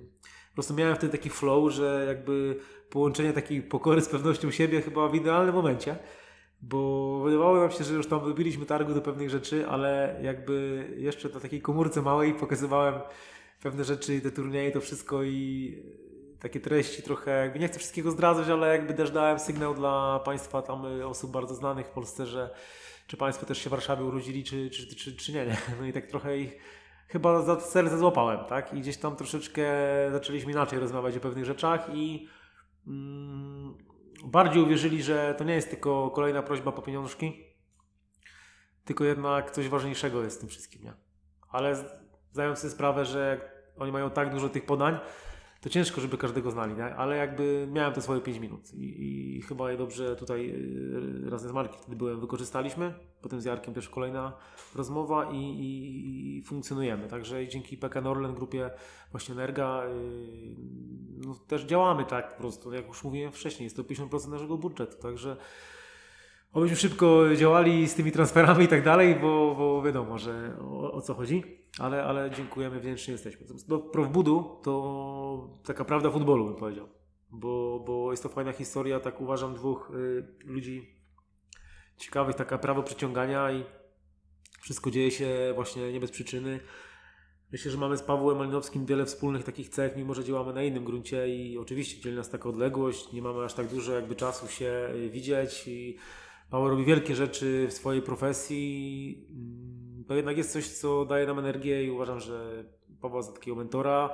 po 0.48 0.54
prostu 0.54 0.74
miałem 0.74 0.96
wtedy 0.96 1.12
taki 1.12 1.30
flow, 1.30 1.72
że 1.72 2.04
jakby 2.08 2.56
połączenie 2.90 3.32
takiej 3.32 3.62
pokory 3.62 4.00
z 4.00 4.08
pewnością 4.08 4.50
siebie 4.50 4.82
chyba 4.82 5.08
w 5.08 5.14
idealnym 5.14 5.54
momencie, 5.54 5.96
bo 6.62 7.20
wydawało 7.24 7.60
nam 7.60 7.70
się, 7.70 7.84
że 7.84 7.94
już 7.94 8.06
tam 8.06 8.24
wybiliśmy 8.24 8.66
targu 8.66 8.94
do 8.94 9.00
pewnych 9.00 9.30
rzeczy, 9.30 9.68
ale 9.68 10.20
jakby 10.22 10.86
jeszcze 10.96 11.28
na 11.28 11.40
takiej 11.40 11.62
komórce 11.62 12.02
małej 12.02 12.34
pokazywałem 12.34 12.94
pewne 13.62 13.84
rzeczy, 13.84 14.20
te 14.20 14.30
turnieje, 14.30 14.70
to 14.70 14.80
wszystko 14.80 15.22
i 15.22 15.76
takie 16.40 16.60
treści 16.60 17.02
trochę, 17.02 17.30
jakby 17.30 17.58
nie 17.58 17.68
chcę 17.68 17.78
wszystkiego 17.78 18.10
zdradzać, 18.10 18.48
ale 18.48 18.68
jakby 18.68 18.94
też 18.94 19.10
dałem 19.10 19.38
sygnał 19.38 19.74
dla 19.74 20.20
Państwa 20.24 20.62
tam 20.62 20.86
y, 20.86 21.06
osób 21.06 21.30
bardzo 21.30 21.54
znanych 21.54 21.86
w 21.86 21.90
Polsce, 21.90 22.26
że 22.26 22.50
czy 23.06 23.16
Państwo 23.16 23.46
też 23.46 23.58
się 23.58 23.70
w 23.70 23.70
Warszawie 23.70 24.04
urodzili, 24.04 24.44
czy, 24.44 24.70
czy, 24.70 24.96
czy, 24.96 25.16
czy 25.16 25.32
nie, 25.32 25.46
nie. 25.46 25.56
No 25.80 25.86
i 25.86 25.92
tak 25.92 26.06
trochę 26.06 26.38
ich 26.38 26.56
chyba 27.08 27.42
za 27.42 27.60
serce 27.60 27.98
złapałem, 27.98 28.44
tak? 28.44 28.74
I 28.74 28.80
gdzieś 28.80 28.96
tam 28.96 29.16
troszeczkę 29.16 29.62
zaczęliśmy 30.12 30.52
inaczej 30.52 30.78
rozmawiać 30.78 31.16
o 31.16 31.20
pewnych 31.20 31.44
rzeczach 31.44 31.94
i 31.94 32.28
mm, 32.86 33.74
bardziej 34.24 34.62
uwierzyli, 34.62 35.02
że 35.02 35.34
to 35.38 35.44
nie 35.44 35.54
jest 35.54 35.70
tylko 35.70 36.10
kolejna 36.10 36.42
prośba 36.42 36.72
po 36.72 36.82
pieniążki, 36.82 37.44
tylko 38.84 39.04
jednak 39.04 39.50
coś 39.50 39.68
ważniejszego 39.68 40.22
jest 40.22 40.36
w 40.36 40.40
tym 40.40 40.48
wszystkim, 40.48 40.82
nie? 40.82 40.92
Ale 41.50 41.76
zdają 42.32 42.56
sobie 42.56 42.70
sprawę, 42.70 43.04
że 43.04 43.50
oni 43.78 43.92
mają 43.92 44.10
tak 44.10 44.30
dużo 44.30 44.48
tych 44.48 44.66
podań, 44.66 44.98
to 45.60 45.68
ciężko, 45.68 46.00
żeby 46.00 46.18
każdego 46.18 46.50
znali, 46.50 46.74
nie? 46.74 46.94
ale 46.94 47.16
jakby 47.16 47.68
miałem 47.72 47.92
te 47.92 48.02
swoje 48.02 48.20
5 48.20 48.38
minut 48.38 48.74
i, 48.74 49.36
i 49.38 49.42
chyba 49.42 49.70
je 49.70 49.78
dobrze 49.78 50.16
tutaj 50.16 50.50
y, 51.26 51.30
razem 51.30 51.50
z 51.50 51.52
Markiem 51.52 51.78
wtedy 51.80 51.96
byłem, 51.96 52.20
wykorzystaliśmy. 52.20 52.94
Potem 53.22 53.40
z 53.40 53.44
Jarkiem 53.44 53.74
też 53.74 53.88
kolejna 53.88 54.32
rozmowa 54.74 55.30
i, 55.32 55.36
i, 55.36 56.38
i 56.38 56.42
funkcjonujemy. 56.42 57.08
Także 57.08 57.48
dzięki 57.48 57.76
PKN 57.76 58.06
Orlen 58.06 58.34
grupie 58.34 58.70
właśnie 59.10 59.34
Energa 59.34 59.84
yy, 59.84 60.54
no, 61.26 61.34
też 61.34 61.62
działamy 61.62 62.04
tak 62.04 62.34
po 62.34 62.40
prostu, 62.40 62.72
jak 62.72 62.86
już 62.86 63.04
mówiłem 63.04 63.32
wcześniej, 63.32 63.64
jest 63.64 63.76
to 63.76 63.82
50% 63.82 64.28
naszego 64.28 64.58
budżetu, 64.58 65.02
także 65.02 65.36
Obyśmy 66.52 66.76
szybko 66.76 67.36
działali 67.36 67.88
z 67.88 67.94
tymi 67.94 68.12
transferami 68.12 68.64
i 68.64 68.68
tak 68.68 68.84
dalej, 68.84 69.16
bo, 69.20 69.54
bo 69.54 69.82
wiadomo, 69.82 70.18
że 70.18 70.56
o, 70.60 70.92
o, 70.92 71.00
co 71.00 71.14
chodzi, 71.14 71.59
ale, 71.78 72.04
ale 72.04 72.30
dziękujemy, 72.30 72.80
wdzięczni 72.80 73.12
jesteśmy. 73.12 73.46
Do 73.68 73.78
Profbudu 73.78 74.60
to 74.62 75.60
taka 75.64 75.84
prawda 75.84 76.10
futbolu 76.10 76.44
bym 76.44 76.56
powiedział, 76.56 76.88
bo, 77.30 77.84
bo 77.86 78.10
jest 78.10 78.22
to 78.22 78.28
fajna 78.28 78.52
historia, 78.52 79.00
tak 79.00 79.20
uważam, 79.20 79.54
dwóch 79.54 79.92
y, 79.94 80.24
ludzi 80.44 81.00
ciekawych, 81.96 82.36
taka 82.36 82.58
prawo 82.58 82.82
przyciągania 82.82 83.52
i 83.52 83.64
wszystko 84.60 84.90
dzieje 84.90 85.10
się 85.10 85.52
właśnie 85.54 85.92
nie 85.92 86.00
bez 86.00 86.10
przyczyny. 86.10 86.60
Myślę, 87.52 87.70
że 87.70 87.78
mamy 87.78 87.96
z 87.96 88.02
Pawłem 88.02 88.38
Malinowskim 88.38 88.86
wiele 88.86 89.06
wspólnych 89.06 89.44
takich 89.44 89.68
cech, 89.68 89.96
mimo 89.96 90.14
że 90.14 90.24
działamy 90.24 90.52
na 90.52 90.62
innym 90.62 90.84
gruncie 90.84 91.28
i 91.28 91.58
oczywiście 91.58 92.02
dzieli 92.02 92.16
nas 92.16 92.30
taka 92.30 92.48
odległość, 92.48 93.12
nie 93.12 93.22
mamy 93.22 93.44
aż 93.44 93.54
tak 93.54 93.68
dużo 93.68 93.92
jakby 93.92 94.16
czasu 94.16 94.48
się 94.48 94.88
y, 94.94 95.10
widzieć 95.10 95.68
i 95.68 95.96
Paweł 96.50 96.68
robi 96.68 96.84
wielkie 96.84 97.14
rzeczy 97.14 97.66
w 97.70 97.72
swojej 97.72 98.02
profesji. 98.02 99.28
To 100.10 100.14
jednak 100.14 100.36
jest 100.36 100.52
coś, 100.52 100.68
co 100.68 101.04
daje 101.04 101.26
nam 101.26 101.38
energię 101.38 101.84
i 101.84 101.90
uważam, 101.90 102.20
że 102.20 102.64
Paweł 103.00 103.22
za 103.22 103.32
takiego 103.32 103.56
mentora. 103.56 104.10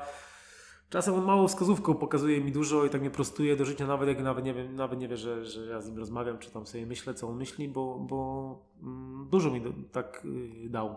Czasem 0.91 1.15
on 1.15 1.25
małą 1.25 1.49
wskazówką 1.49 1.95
pokazuje 1.95 2.41
mi 2.41 2.53
dużo 2.53 2.85
i 2.85 2.91
tak 2.91 3.01
mnie 3.01 3.11
prostuje 3.11 3.57
do 3.57 3.65
życia, 3.65 3.87
nawet 3.87 4.09
jak 4.09 4.23
nawet 4.23 4.45
nie 4.45 4.55
wiem, 4.55 4.77
nawet 4.77 4.99
nie 5.01 5.09
wie, 5.09 5.17
że, 5.17 5.45
że 5.45 5.67
ja 5.67 5.81
z 5.81 5.87
nim 5.87 5.99
rozmawiam, 5.99 6.39
czy 6.39 6.51
tam 6.51 6.67
sobie 6.67 6.87
myślę, 6.87 7.15
co 7.15 7.29
on 7.29 7.37
myśli, 7.37 7.69
bo, 7.69 7.99
bo 7.99 8.59
mm, 8.83 9.29
dużo 9.31 9.51
mi 9.51 9.61
do, 9.61 9.71
tak 9.93 10.23
y, 10.65 10.69
dał. 10.71 10.97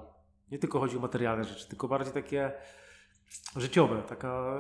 Nie 0.52 0.60
tylko 0.60 0.80
chodzi 0.80 0.98
o 0.98 1.00
materialne 1.00 1.44
rzeczy, 1.44 1.68
tylko 1.70 1.88
bardziej 1.88 2.14
takie 2.14 2.52
życiowe, 3.56 4.04
taka 4.10 4.60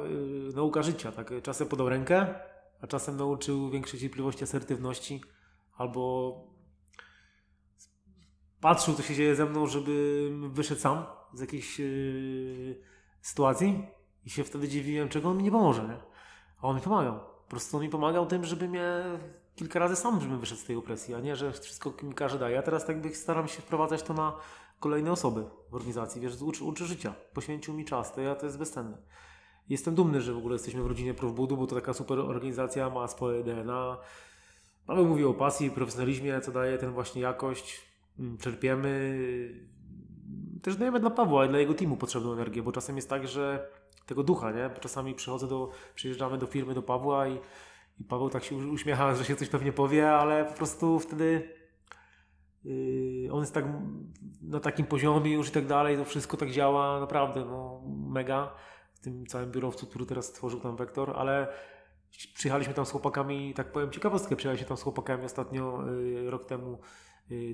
y, 0.51 0.55
nauka 0.55 0.83
życia. 0.83 1.11
Tak, 1.11 1.31
czasem 1.43 1.67
podał 1.67 1.89
rękę, 1.89 2.35
a 2.81 2.87
czasem 2.87 3.17
nauczył 3.17 3.69
większej 3.69 3.99
cierpliwości, 3.99 4.43
asertywności 4.43 5.21
albo 5.77 6.33
patrzył, 8.61 8.93
co 8.93 9.03
się 9.03 9.15
dzieje 9.15 9.35
ze 9.35 9.45
mną, 9.45 9.67
żeby 9.67 10.29
wyszedł 10.49 10.81
sam 10.81 11.05
z 11.33 11.41
jakiejś 11.41 11.79
yy, 11.79 12.81
sytuacji 13.21 13.87
i 14.25 14.29
się 14.29 14.43
wtedy 14.43 14.67
dziwiłem, 14.67 15.09
czego 15.09 15.29
on 15.29 15.37
mi 15.37 15.43
nie 15.43 15.51
pomoże. 15.51 15.83
Nie? 15.83 15.97
A 16.61 16.67
on 16.67 16.75
mi 16.75 16.81
pomagał. 16.81 17.19
Po 17.19 17.49
prostu 17.49 17.77
on 17.77 17.83
mi 17.83 17.89
pomagał 17.89 18.25
tym, 18.25 18.45
żeby 18.45 18.67
mnie 18.67 19.03
kilka 19.55 19.79
razy 19.79 19.95
sam, 19.95 20.21
żebym 20.21 20.39
wyszedł 20.39 20.61
z 20.61 20.65
tej 20.65 20.75
opresji, 20.75 21.15
a 21.15 21.19
nie, 21.19 21.35
że 21.35 21.51
wszystko 21.51 21.93
mi 22.03 22.13
każe 22.13 22.39
daje. 22.39 22.59
A 22.59 22.61
teraz 22.61 22.85
tak 22.85 23.01
bych 23.01 23.17
staram 23.17 23.47
się 23.47 23.61
wprowadzać 23.61 24.03
to 24.03 24.13
na 24.13 24.35
kolejne 24.79 25.11
osoby 25.11 25.43
w 25.69 25.75
organizacji. 25.75 26.21
Wiesz, 26.21 26.41
uczy, 26.41 26.63
uczy 26.63 26.85
życia. 26.85 27.13
Poświęcił 27.33 27.73
mi 27.73 27.85
czas, 27.85 28.13
to 28.13 28.21
ja 28.21 28.35
to 28.35 28.45
jest 28.45 28.57
bezcenne. 28.57 28.97
Jestem 29.69 29.95
dumny, 29.95 30.21
że 30.21 30.33
w 30.33 30.37
ogóle 30.37 30.55
jesteśmy 30.55 30.83
w 30.83 30.87
rodzinie 30.87 31.13
Profbudu, 31.13 31.57
bo 31.57 31.67
to 31.67 31.75
taka 31.75 31.93
super 31.93 32.19
organizacja, 32.19 32.89
ma 32.89 33.07
swoje 33.07 33.43
DNA. 33.43 33.97
Paweł 34.85 35.05
mówił 35.05 35.29
o 35.29 35.33
pasji, 35.33 35.71
profesjonalizmie, 35.71 36.41
co 36.41 36.51
daje 36.51 36.77
ten 36.77 36.91
właśnie 36.91 37.21
jakość 37.21 37.88
czerpiemy, 38.39 39.19
też 40.61 40.75
dajemy 40.75 40.99
dla 40.99 41.09
Pawła 41.09 41.45
i 41.45 41.49
dla 41.49 41.59
jego 41.59 41.73
teamu 41.73 41.97
potrzebną 41.97 42.33
energię, 42.33 42.63
bo 42.63 42.71
czasem 42.71 42.95
jest 42.95 43.09
tak, 43.09 43.27
że 43.27 43.69
tego 44.05 44.23
ducha, 44.23 44.51
nie? 44.51 44.69
Bo 44.69 44.79
czasami 44.79 45.15
przychodzę 45.15 45.47
do, 45.47 45.69
przyjeżdżamy 45.95 46.37
do 46.37 46.47
firmy, 46.47 46.73
do 46.73 46.81
Pawła 46.81 47.27
i, 47.27 47.39
i 47.99 48.03
Paweł 48.03 48.29
tak 48.29 48.43
się 48.43 48.55
uśmiecha, 48.55 49.15
że 49.15 49.25
się 49.25 49.35
coś 49.35 49.49
pewnie 49.49 49.73
powie, 49.73 50.11
ale 50.11 50.45
po 50.45 50.53
prostu 50.53 50.99
wtedy 50.99 51.49
yy, 52.63 53.31
on 53.31 53.39
jest 53.39 53.53
tak 53.53 53.65
na 54.41 54.59
takim 54.59 54.85
poziomie 54.85 55.33
już 55.33 55.49
i 55.49 55.51
tak 55.51 55.65
dalej, 55.65 55.97
to 55.97 56.05
wszystko 56.05 56.37
tak 56.37 56.51
działa 56.51 56.99
naprawdę, 56.99 57.45
no 57.45 57.81
mega 58.09 58.55
w 58.93 58.99
tym 58.99 59.25
całym 59.25 59.51
biurowcu, 59.51 59.87
który 59.87 60.05
teraz 60.05 60.25
stworzył 60.25 60.59
tam 60.59 60.75
Wektor, 60.75 61.13
ale 61.15 61.47
przyjechaliśmy 62.33 62.73
tam 62.73 62.85
z 62.85 62.91
chłopakami, 62.91 63.53
tak 63.53 63.71
powiem 63.71 63.91
ciekawostkę, 63.91 64.35
przyjechaliśmy 64.35 64.67
tam 64.67 64.77
z 64.77 64.81
chłopakami 64.81 65.25
ostatnio 65.25 65.83
yy, 65.85 66.29
rok 66.29 66.45
temu 66.45 66.79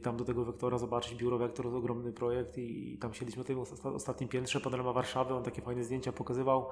tam 0.03 0.17
do 0.17 0.25
tego 0.25 0.45
Wektora 0.45 0.77
zobaczyć. 0.77 1.15
Biuro 1.15 1.37
Wektor 1.37 1.65
to 1.65 1.77
ogromny 1.77 2.13
projekt 2.13 2.57
i 2.57 2.97
tam 3.01 3.13
siedliśmy 3.13 3.43
na 3.43 3.47
tym 3.47 3.59
ostatnim 3.83 4.29
piętrze, 4.29 4.61
panorama 4.61 4.93
Warszawy, 4.93 5.33
on 5.33 5.43
takie 5.43 5.61
fajne 5.61 5.83
zdjęcia 5.83 6.11
pokazywał. 6.11 6.69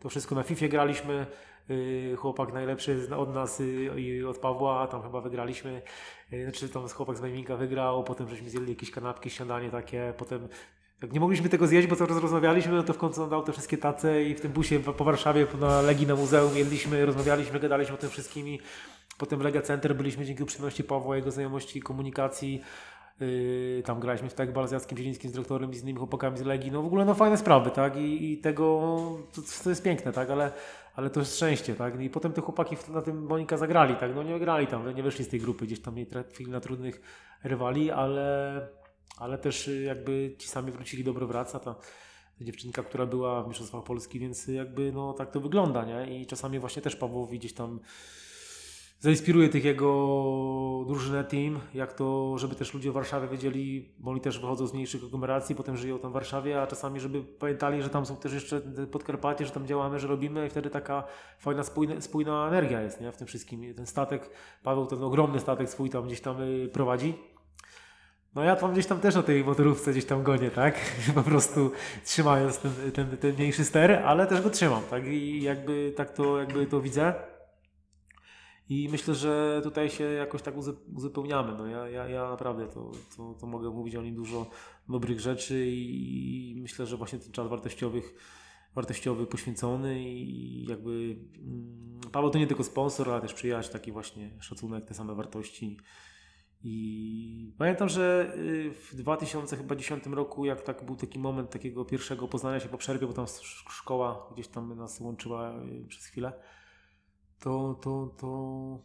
To 0.00 0.08
wszystko 0.08 0.34
na 0.34 0.42
FIFA 0.42 0.68
graliśmy. 0.68 1.26
Y, 1.70 2.16
chłopak 2.18 2.52
najlepszy 2.52 3.08
od 3.16 3.34
nas 3.34 3.62
i 3.96 4.24
od 4.24 4.38
Pawła, 4.38 4.86
tam 4.86 5.02
chyba 5.02 5.20
wygraliśmy. 5.20 5.82
Znaczy 6.42 6.68
tam 6.68 6.88
chłopak 6.88 7.16
z 7.16 7.20
Majminka 7.20 7.56
wygrał, 7.56 8.04
potem 8.04 8.28
żeśmy 8.28 8.50
zjedli 8.50 8.70
jakieś 8.70 8.90
kanapki, 8.90 9.30
śniadanie 9.30 9.70
takie, 9.70 10.14
potem 10.18 10.48
jak 11.02 11.12
nie 11.12 11.20
mogliśmy 11.20 11.48
tego 11.48 11.66
zjeść, 11.66 11.88
bo 11.88 11.96
cały 11.96 12.08
czas 12.08 12.18
rozmawialiśmy, 12.18 12.72
no 12.72 12.82
to 12.82 12.92
w 12.92 12.98
końcu 12.98 13.22
on 13.22 13.30
dał 13.30 13.42
te 13.42 13.52
wszystkie 13.52 13.78
tace 13.78 14.22
i 14.22 14.34
w 14.34 14.40
tym 14.40 14.52
busie 14.52 14.78
po 14.80 15.04
Warszawie 15.04 15.46
na 15.60 15.82
Legii 15.82 16.06
na 16.06 16.16
muzeum 16.16 16.56
jedliśmy, 16.56 17.06
rozmawialiśmy, 17.06 17.60
gadaliśmy 17.60 17.94
o 17.94 17.98
tym 17.98 18.10
wszystkimi. 18.10 18.60
Potem 19.18 19.38
w 19.38 19.42
Lega 19.42 19.62
Center 19.62 19.96
byliśmy 19.96 20.24
dzięki 20.24 20.42
uprzejmości 20.42 20.84
Pawła, 20.84 21.16
jego 21.16 21.30
znajomości 21.30 21.80
komunikacji. 21.80 22.62
Yy, 23.20 23.82
tam 23.84 24.00
graliśmy 24.00 24.28
w 24.28 24.34
tak 24.34 24.52
bal 24.52 24.68
z 24.68 24.72
Jackiem 24.72 24.98
Zielińskim, 24.98 25.30
z 25.30 25.32
dyrektorem 25.32 25.70
i 25.70 25.74
z 25.74 25.82
innymi 25.82 25.98
chłopakami 25.98 26.38
z 26.38 26.42
Legii. 26.42 26.70
No 26.70 26.82
w 26.82 26.86
ogóle 26.86 27.04
no 27.04 27.14
fajne 27.14 27.36
sprawy, 27.36 27.70
tak? 27.70 27.96
I, 27.96 28.32
i 28.32 28.38
tego, 28.38 28.64
to, 29.34 29.42
to, 29.64 29.70
jest 29.70 29.82
piękne, 29.82 30.12
tak? 30.12 30.30
Ale, 30.30 30.52
ale 30.94 31.10
to 31.10 31.20
jest 31.20 31.36
szczęście, 31.36 31.74
tak? 31.74 32.00
I 32.00 32.10
potem 32.10 32.32
te 32.32 32.40
chłopaki 32.40 32.76
na 32.88 33.02
tym 33.02 33.26
Monika 33.26 33.56
zagrali, 33.56 33.96
tak? 33.96 34.14
No 34.14 34.22
nie 34.22 34.38
grali 34.38 34.66
tam, 34.66 34.94
nie 34.94 35.02
wyszli 35.02 35.24
z 35.24 35.28
tej 35.28 35.40
grupy, 35.40 35.66
gdzieś 35.66 35.80
tam 35.82 35.94
nie 35.94 36.06
trafili 36.06 36.50
na 36.50 36.60
trudnych 36.60 37.00
rywali, 37.44 37.90
ale 37.90 38.60
ale 39.18 39.38
też 39.38 39.68
y, 39.68 39.82
jakby 39.82 40.34
ci 40.38 40.48
sami 40.48 40.72
wrócili, 40.72 41.04
dobro 41.04 41.26
wraca, 41.26 41.58
ta 41.58 41.74
dziewczynka, 42.40 42.82
która 42.82 43.06
była 43.06 43.42
w 43.42 43.48
Mistrzostwach 43.48 43.84
Polski, 43.84 44.20
więc 44.20 44.48
jakby 44.48 44.92
no 44.92 45.12
tak 45.12 45.30
to 45.30 45.40
wygląda, 45.40 45.84
nie? 45.84 46.20
I 46.20 46.26
czasami 46.26 46.58
właśnie 46.58 46.82
też 46.82 46.96
Pawłowi 46.96 47.38
gdzieś 47.38 47.52
tam 47.52 47.80
zainspiruje 48.98 49.48
tych 49.48 49.64
jego 49.64 49.86
drużynę 50.86 51.24
team, 51.24 51.60
jak 51.74 51.92
to, 51.92 52.38
żeby 52.38 52.54
też 52.54 52.74
ludzie 52.74 52.90
w 52.90 52.94
Warszawie 52.94 53.28
wiedzieli, 53.28 53.88
bo 53.98 54.10
oni 54.10 54.20
też 54.20 54.38
wychodzą 54.38 54.66
z 54.66 54.74
mniejszych 54.74 55.04
aglomeracji, 55.04 55.54
potem 55.54 55.76
żyją 55.76 55.98
tam 55.98 56.10
w 56.10 56.14
Warszawie, 56.14 56.62
a 56.62 56.66
czasami, 56.66 57.00
żeby 57.00 57.22
pamiętali, 57.22 57.82
że 57.82 57.88
tam 57.88 58.06
są 58.06 58.16
też 58.16 58.32
jeszcze 58.32 58.60
Podkarpacie, 58.90 59.46
że 59.46 59.52
tam 59.52 59.66
działamy, 59.66 59.98
że 59.98 60.08
robimy 60.08 60.46
i 60.46 60.50
wtedy 60.50 60.70
taka 60.70 61.04
fajna, 61.38 61.62
spójna, 61.62 62.00
spójna 62.00 62.48
energia 62.48 62.80
jest, 62.80 63.00
nie? 63.00 63.12
W 63.12 63.16
tym 63.16 63.26
wszystkim. 63.26 63.74
Ten 63.74 63.86
statek, 63.86 64.30
Paweł 64.62 64.86
ten 64.86 65.02
ogromny 65.02 65.40
statek 65.40 65.70
swój 65.70 65.90
tam 65.90 66.06
gdzieś 66.06 66.20
tam 66.20 66.42
y, 66.42 66.68
prowadzi 66.72 67.14
no 68.36 68.44
ja 68.44 68.56
tam 68.56 68.72
gdzieś 68.72 68.86
tam 68.86 69.00
też 69.00 69.14
na 69.14 69.22
tej 69.22 69.44
motorówce 69.44 69.90
gdzieś 69.90 70.04
tam 70.04 70.22
gonię, 70.22 70.50
tak? 70.50 70.74
Po 71.14 71.22
prostu 71.22 71.70
trzymając 72.04 72.58
ten, 72.58 72.72
ten, 72.94 73.16
ten 73.16 73.34
mniejszy 73.34 73.64
ster, 73.64 73.92
ale 73.92 74.26
też 74.26 74.42
go 74.42 74.50
trzymam, 74.50 74.82
tak? 74.90 75.06
I 75.06 75.42
jakby 75.42 75.92
tak 75.96 76.10
to, 76.10 76.38
jakby 76.38 76.66
to 76.66 76.80
widzę. 76.80 77.14
I 78.68 78.88
myślę, 78.88 79.14
że 79.14 79.60
tutaj 79.62 79.90
się 79.90 80.04
jakoś 80.04 80.42
tak 80.42 80.54
uzupełniamy. 80.94 81.54
No 81.58 81.66
ja, 81.66 81.88
ja, 81.88 82.08
ja 82.08 82.30
naprawdę 82.30 82.68
to, 82.68 82.90
to, 83.16 83.34
to 83.40 83.46
mogę 83.46 83.70
mówić 83.70 83.96
o 83.96 84.02
nim 84.02 84.14
dużo 84.14 84.46
dobrych 84.88 85.20
rzeczy 85.20 85.66
i 85.70 86.56
myślę, 86.60 86.86
że 86.86 86.96
właśnie 86.96 87.18
ten 87.18 87.32
czas 87.32 87.48
wartościowych, 87.48 88.14
wartościowy, 88.74 89.26
poświęcony 89.26 90.04
i 90.04 90.64
jakby 90.68 91.16
mm, 91.38 92.00
Paweł 92.12 92.30
to 92.30 92.38
nie 92.38 92.46
tylko 92.46 92.64
sponsor, 92.64 93.10
ale 93.10 93.20
też 93.20 93.34
przyjaciel, 93.34 93.72
taki 93.72 93.92
właśnie 93.92 94.30
szacunek, 94.40 94.84
te 94.84 94.94
same 94.94 95.14
wartości. 95.14 95.78
I 96.62 97.54
pamiętam, 97.58 97.88
że 97.88 98.32
y, 98.36 98.70
w 98.70 98.94
2010 98.94 100.06
roku, 100.06 100.44
jak 100.44 100.62
tak 100.62 100.86
był 100.86 100.96
taki 100.96 101.18
moment 101.18 101.50
takiego 101.50 101.84
pierwszego 101.84 102.28
poznania 102.28 102.60
się 102.60 102.68
po 102.68 102.78
przerwie, 102.78 103.06
bo 103.06 103.12
tam 103.12 103.26
szkoła 103.70 104.28
gdzieś 104.32 104.48
tam 104.48 104.76
nas 104.76 105.00
łączyła 105.00 105.62
y, 105.62 105.86
przez 105.88 106.06
chwilę, 106.06 106.32
to, 107.40 107.74
to, 107.82 108.14
to 108.18 108.78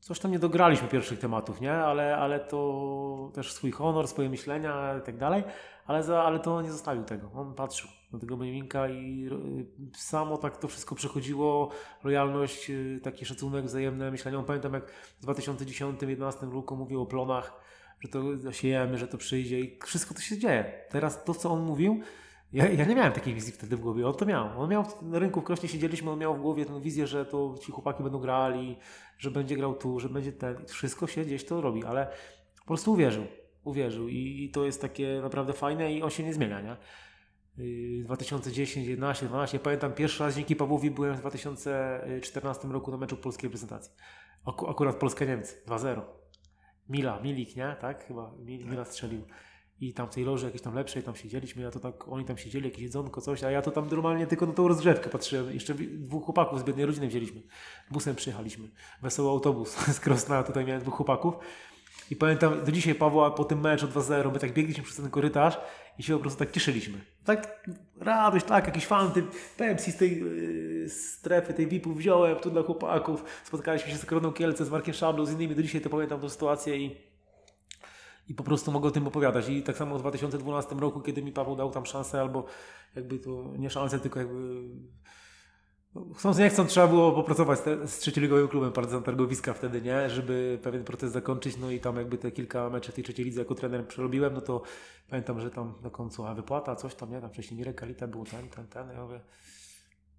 coś 0.00 0.18
tam 0.18 0.30
nie 0.30 0.38
dograliśmy 0.38 0.88
pierwszych 0.88 1.18
tematów, 1.18 1.60
nie? 1.60 1.72
Ale, 1.72 2.16
ale 2.16 2.40
to 2.40 3.30
też 3.34 3.52
swój 3.52 3.70
honor, 3.70 4.08
swoje 4.08 4.30
myślenia 4.30 4.98
i 4.98 5.02
tak 5.02 5.16
dalej, 5.16 5.44
ale, 5.86 6.02
za, 6.02 6.22
ale 6.22 6.38
to 6.38 6.62
nie 6.62 6.72
zostawił 6.72 7.04
tego. 7.04 7.30
On 7.34 7.54
patrzył 7.54 7.90
na 8.12 8.18
tego 8.18 8.36
Benjaminka 8.36 8.88
i 8.88 9.28
y, 9.92 9.98
samo 9.98 10.36
tak 10.36 10.56
to 10.56 10.68
wszystko 10.68 10.94
przechodziło, 10.94 11.70
lojalność, 12.04 12.70
y, 12.70 13.00
taki 13.02 13.24
szacunek, 13.24 13.64
wzajemne 13.64 14.10
myślenie. 14.10 14.38
On 14.38 14.44
pamiętam 14.44 14.74
jak 14.74 14.90
w 14.90 15.26
2010-2011 15.26 16.52
roku 16.52 16.76
mówił 16.76 17.02
o 17.02 17.06
plonach, 17.06 17.60
że 18.00 18.08
to 18.08 18.52
siejemy, 18.52 18.98
że 18.98 19.08
to 19.08 19.18
przyjdzie 19.18 19.60
i 19.60 19.78
wszystko 19.84 20.14
to 20.14 20.20
się 20.20 20.38
dzieje. 20.38 20.72
Teraz 20.90 21.24
to, 21.24 21.34
co 21.34 21.50
on 21.50 21.62
mówił, 21.62 22.00
ja, 22.54 22.68
ja, 22.68 22.84
nie 22.84 22.94
miałem 22.94 23.12
takiej 23.12 23.34
wizji 23.34 23.52
wtedy 23.52 23.76
w 23.76 23.80
głowie, 23.80 24.08
on 24.08 24.14
to 24.14 24.26
miał. 24.26 24.60
On 24.60 24.70
miał 24.70 24.84
na 25.02 25.18
rynku 25.18 25.40
w 25.40 25.44
Krośnie 25.44 25.68
siedzieliśmy, 25.68 26.10
on 26.10 26.18
miał 26.18 26.36
w 26.36 26.40
głowie 26.40 26.66
tę 26.66 26.80
wizję, 26.80 27.06
że 27.06 27.26
to 27.26 27.54
ci 27.62 27.72
chłopaki 27.72 28.02
będą 28.02 28.18
grali, 28.18 28.76
że 29.18 29.30
będzie 29.30 29.56
grał 29.56 29.74
tu, 29.74 30.00
że 30.00 30.08
będzie 30.08 30.32
ten. 30.32 30.66
Wszystko 30.66 31.06
się 31.06 31.24
gdzieś 31.24 31.44
to 31.44 31.60
robi, 31.60 31.84
ale 31.84 32.10
po 32.60 32.66
prostu 32.66 32.92
uwierzył. 32.92 33.24
Uwierzył 33.64 34.08
i, 34.08 34.44
i 34.44 34.50
to 34.50 34.64
jest 34.64 34.82
takie 34.82 35.20
naprawdę 35.22 35.52
fajne 35.52 35.92
i 35.92 36.02
on 36.02 36.10
się 36.10 36.22
nie 36.22 36.34
zmienia, 36.34 36.60
nie? 36.60 36.76
2010, 38.04 38.86
11, 38.86 39.26
12. 39.26 39.58
Pamiętam 39.58 39.92
pierwszy 39.92 40.24
raz 40.24 40.36
dzięki 40.36 40.56
Pawłowi 40.56 40.90
byłem 40.90 41.14
w 41.14 41.20
2014 41.20 42.68
roku 42.68 42.90
na 42.90 42.96
meczu 42.96 43.16
polskiej 43.16 43.48
reprezentacji. 43.48 43.92
Akurat 44.46 44.96
Polska-Niemcy, 44.96 45.62
2-0. 45.66 46.00
Mila, 46.88 47.20
Milik, 47.20 47.56
nie? 47.56 47.76
Tak? 47.80 48.06
Chyba 48.06 48.32
Mila 48.44 48.84
strzelił 48.84 49.22
i 49.80 49.92
tam 49.92 50.06
w 50.06 50.14
tej 50.14 50.24
loży 50.24 50.46
jakieś 50.46 50.62
tam 50.62 50.74
lepszej 50.74 51.02
tam 51.02 51.16
siedzieliśmy, 51.16 51.62
ja 51.62 51.70
to 51.70 51.80
tak, 51.80 52.08
oni 52.08 52.24
tam 52.24 52.38
siedzieli, 52.38 52.64
jakieś 52.64 52.82
jedzonko, 52.82 53.20
coś, 53.20 53.44
a 53.44 53.50
ja 53.50 53.62
to 53.62 53.70
tam 53.70 53.88
normalnie 53.88 54.26
tylko 54.26 54.46
na 54.46 54.52
tą 54.52 54.68
rozgrzewkę 54.68 55.10
patrzyłem. 55.10 55.54
Jeszcze 55.54 55.74
dwóch 55.74 56.24
chłopaków 56.24 56.60
z 56.60 56.62
biednej 56.62 56.86
rodziny 56.86 57.08
wzięliśmy. 57.08 57.42
Busem 57.90 58.16
przyjechaliśmy. 58.16 58.68
Wesoły 59.02 59.30
autobus 59.30 59.76
z 59.96 60.00
Krosna, 60.00 60.42
tutaj 60.42 60.64
miałem 60.64 60.82
dwóch 60.82 60.94
chłopaków. 60.94 61.34
I 62.10 62.16
pamiętam 62.16 62.64
do 62.64 62.72
dzisiaj 62.72 62.94
Pawła 62.94 63.30
po 63.30 63.44
tym 63.44 63.60
meczu 63.60 63.86
2-0, 63.86 64.32
my 64.32 64.38
tak 64.38 64.52
biegliśmy 64.52 64.84
przez 64.84 64.96
ten 64.96 65.10
korytarz 65.10 65.58
i 65.98 66.02
się 66.02 66.14
po 66.14 66.20
prostu 66.20 66.38
tak 66.38 66.52
cieszyliśmy. 66.52 66.98
Tak 67.24 67.68
radość, 68.00 68.46
tak, 68.46 68.66
jakiś 68.66 68.86
fan, 68.86 69.12
tym 69.12 69.28
Pepsi 69.56 69.92
z 69.92 69.96
tej 69.96 70.20
yy, 70.20 70.88
strefy, 70.88 71.54
tej 71.54 71.66
VIP-u 71.66 71.94
wziąłem 71.94 72.36
tu 72.36 72.50
dla 72.50 72.62
chłopaków. 72.62 73.24
Spotkaliśmy 73.44 73.90
się 73.90 73.96
z 73.96 74.06
Koroną 74.06 74.32
Kielce, 74.32 74.64
z 74.64 74.70
Markiem 74.70 74.94
Szablą, 74.94 75.26
z 75.26 75.32
innymi. 75.32 75.54
Do 75.54 75.62
dzisiaj 75.62 75.80
to 75.80 75.90
pamiętam 75.90 76.20
tą 76.20 76.28
sytuację 76.28 76.76
i 76.76 77.13
i 78.28 78.34
po 78.34 78.44
prostu 78.44 78.72
mogę 78.72 78.88
o 78.88 78.90
tym 78.90 79.06
opowiadać. 79.06 79.48
I 79.48 79.62
tak 79.62 79.76
samo 79.76 79.98
w 79.98 80.00
2012 80.00 80.74
roku, 80.74 81.00
kiedy 81.00 81.22
mi 81.22 81.32
Paweł 81.32 81.56
dał 81.56 81.70
tam 81.70 81.86
szansę, 81.86 82.20
albo 82.20 82.44
jakby 82.96 83.18
to 83.18 83.52
nie 83.58 83.70
szansę, 83.70 84.00
tylko 84.00 84.18
jakby 84.18 84.68
no, 85.94 86.06
chcąc 86.14 86.38
nie 86.38 86.50
chcąc, 86.50 86.70
trzeba 86.70 86.86
było 86.86 87.12
popracować 87.12 87.58
z 87.84 87.98
trzecioligowym 87.98 88.48
klubem 88.48 88.72
Partyzan 88.72 89.02
Targowiska 89.02 89.54
wtedy, 89.54 89.82
nie? 89.82 90.10
Żeby 90.10 90.58
pewien 90.62 90.84
proces 90.84 91.12
zakończyć, 91.12 91.56
no 91.56 91.70
i 91.70 91.80
tam 91.80 91.96
jakby 91.96 92.18
te 92.18 92.30
kilka 92.32 92.70
meczów 92.70 92.94
tej 92.94 93.04
trzeciej 93.04 93.24
lidze 93.24 93.40
jako 93.40 93.54
trener 93.54 93.86
przerobiłem, 93.86 94.34
no 94.34 94.40
to 94.40 94.62
pamiętam, 95.08 95.40
że 95.40 95.50
tam 95.50 95.74
na 95.82 95.90
końcu, 95.90 96.26
a 96.26 96.34
wypłata, 96.34 96.76
coś 96.76 96.94
tam, 96.94 97.10
nie? 97.10 97.20
Tam 97.20 97.30
wcześniej 97.30 97.58
Mirek 97.58 97.76
Kalita 97.76 98.06
był 98.06 98.24
ten, 98.24 98.48
ten, 98.48 98.66
ten, 98.66 98.90
ja 98.90 99.02
mówię, 99.02 99.20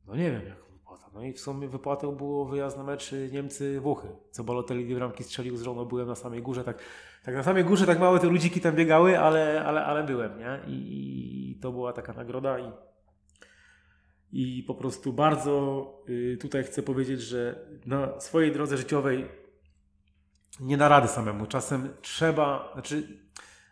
no 0.07 0.15
nie 0.15 0.31
wiem, 0.31 0.45
jak 0.45 0.57
wypłata. 0.71 1.09
No 1.13 1.23
i 1.23 1.33
w 1.33 1.39
sumie 1.39 1.67
wypłatą 1.67 2.15
było 2.15 2.45
wyjazd 2.45 2.77
na 2.77 2.83
mecz 2.83 3.11
Niemcy-Włochy, 3.31 4.07
co 4.31 4.43
Balotelli 4.43 4.85
dwie 4.85 4.95
bramki 4.95 5.23
strzelił 5.23 5.57
z 5.57 5.61
żoną, 5.61 5.85
byłem 5.85 6.07
na 6.07 6.15
samej 6.15 6.41
górze, 6.41 6.63
tak 6.63 6.79
tak 7.25 7.35
na 7.35 7.43
samej 7.43 7.63
górze 7.63 7.85
tak 7.85 7.99
małe 7.99 8.19
te 8.19 8.27
ludziki 8.27 8.61
tam 8.61 8.75
biegały, 8.75 9.19
ale, 9.19 9.65
ale, 9.65 9.85
ale 9.85 10.03
byłem, 10.03 10.39
nie? 10.39 10.59
I, 10.67 11.51
I, 11.51 11.59
to 11.59 11.71
była 11.71 11.93
taka 11.93 12.13
nagroda 12.13 12.59
i, 12.59 12.71
i 14.31 14.63
po 14.63 14.75
prostu 14.75 15.13
bardzo 15.13 15.85
y, 16.09 16.37
tutaj 16.41 16.63
chcę 16.63 16.83
powiedzieć, 16.83 17.21
że 17.21 17.67
na 17.85 18.19
swojej 18.19 18.51
drodze 18.51 18.77
życiowej 18.77 19.27
nie 20.59 20.77
da 20.77 20.87
rady 20.87 21.07
samemu. 21.07 21.45
Czasem 21.45 21.89
trzeba, 22.01 22.69
znaczy 22.73 23.19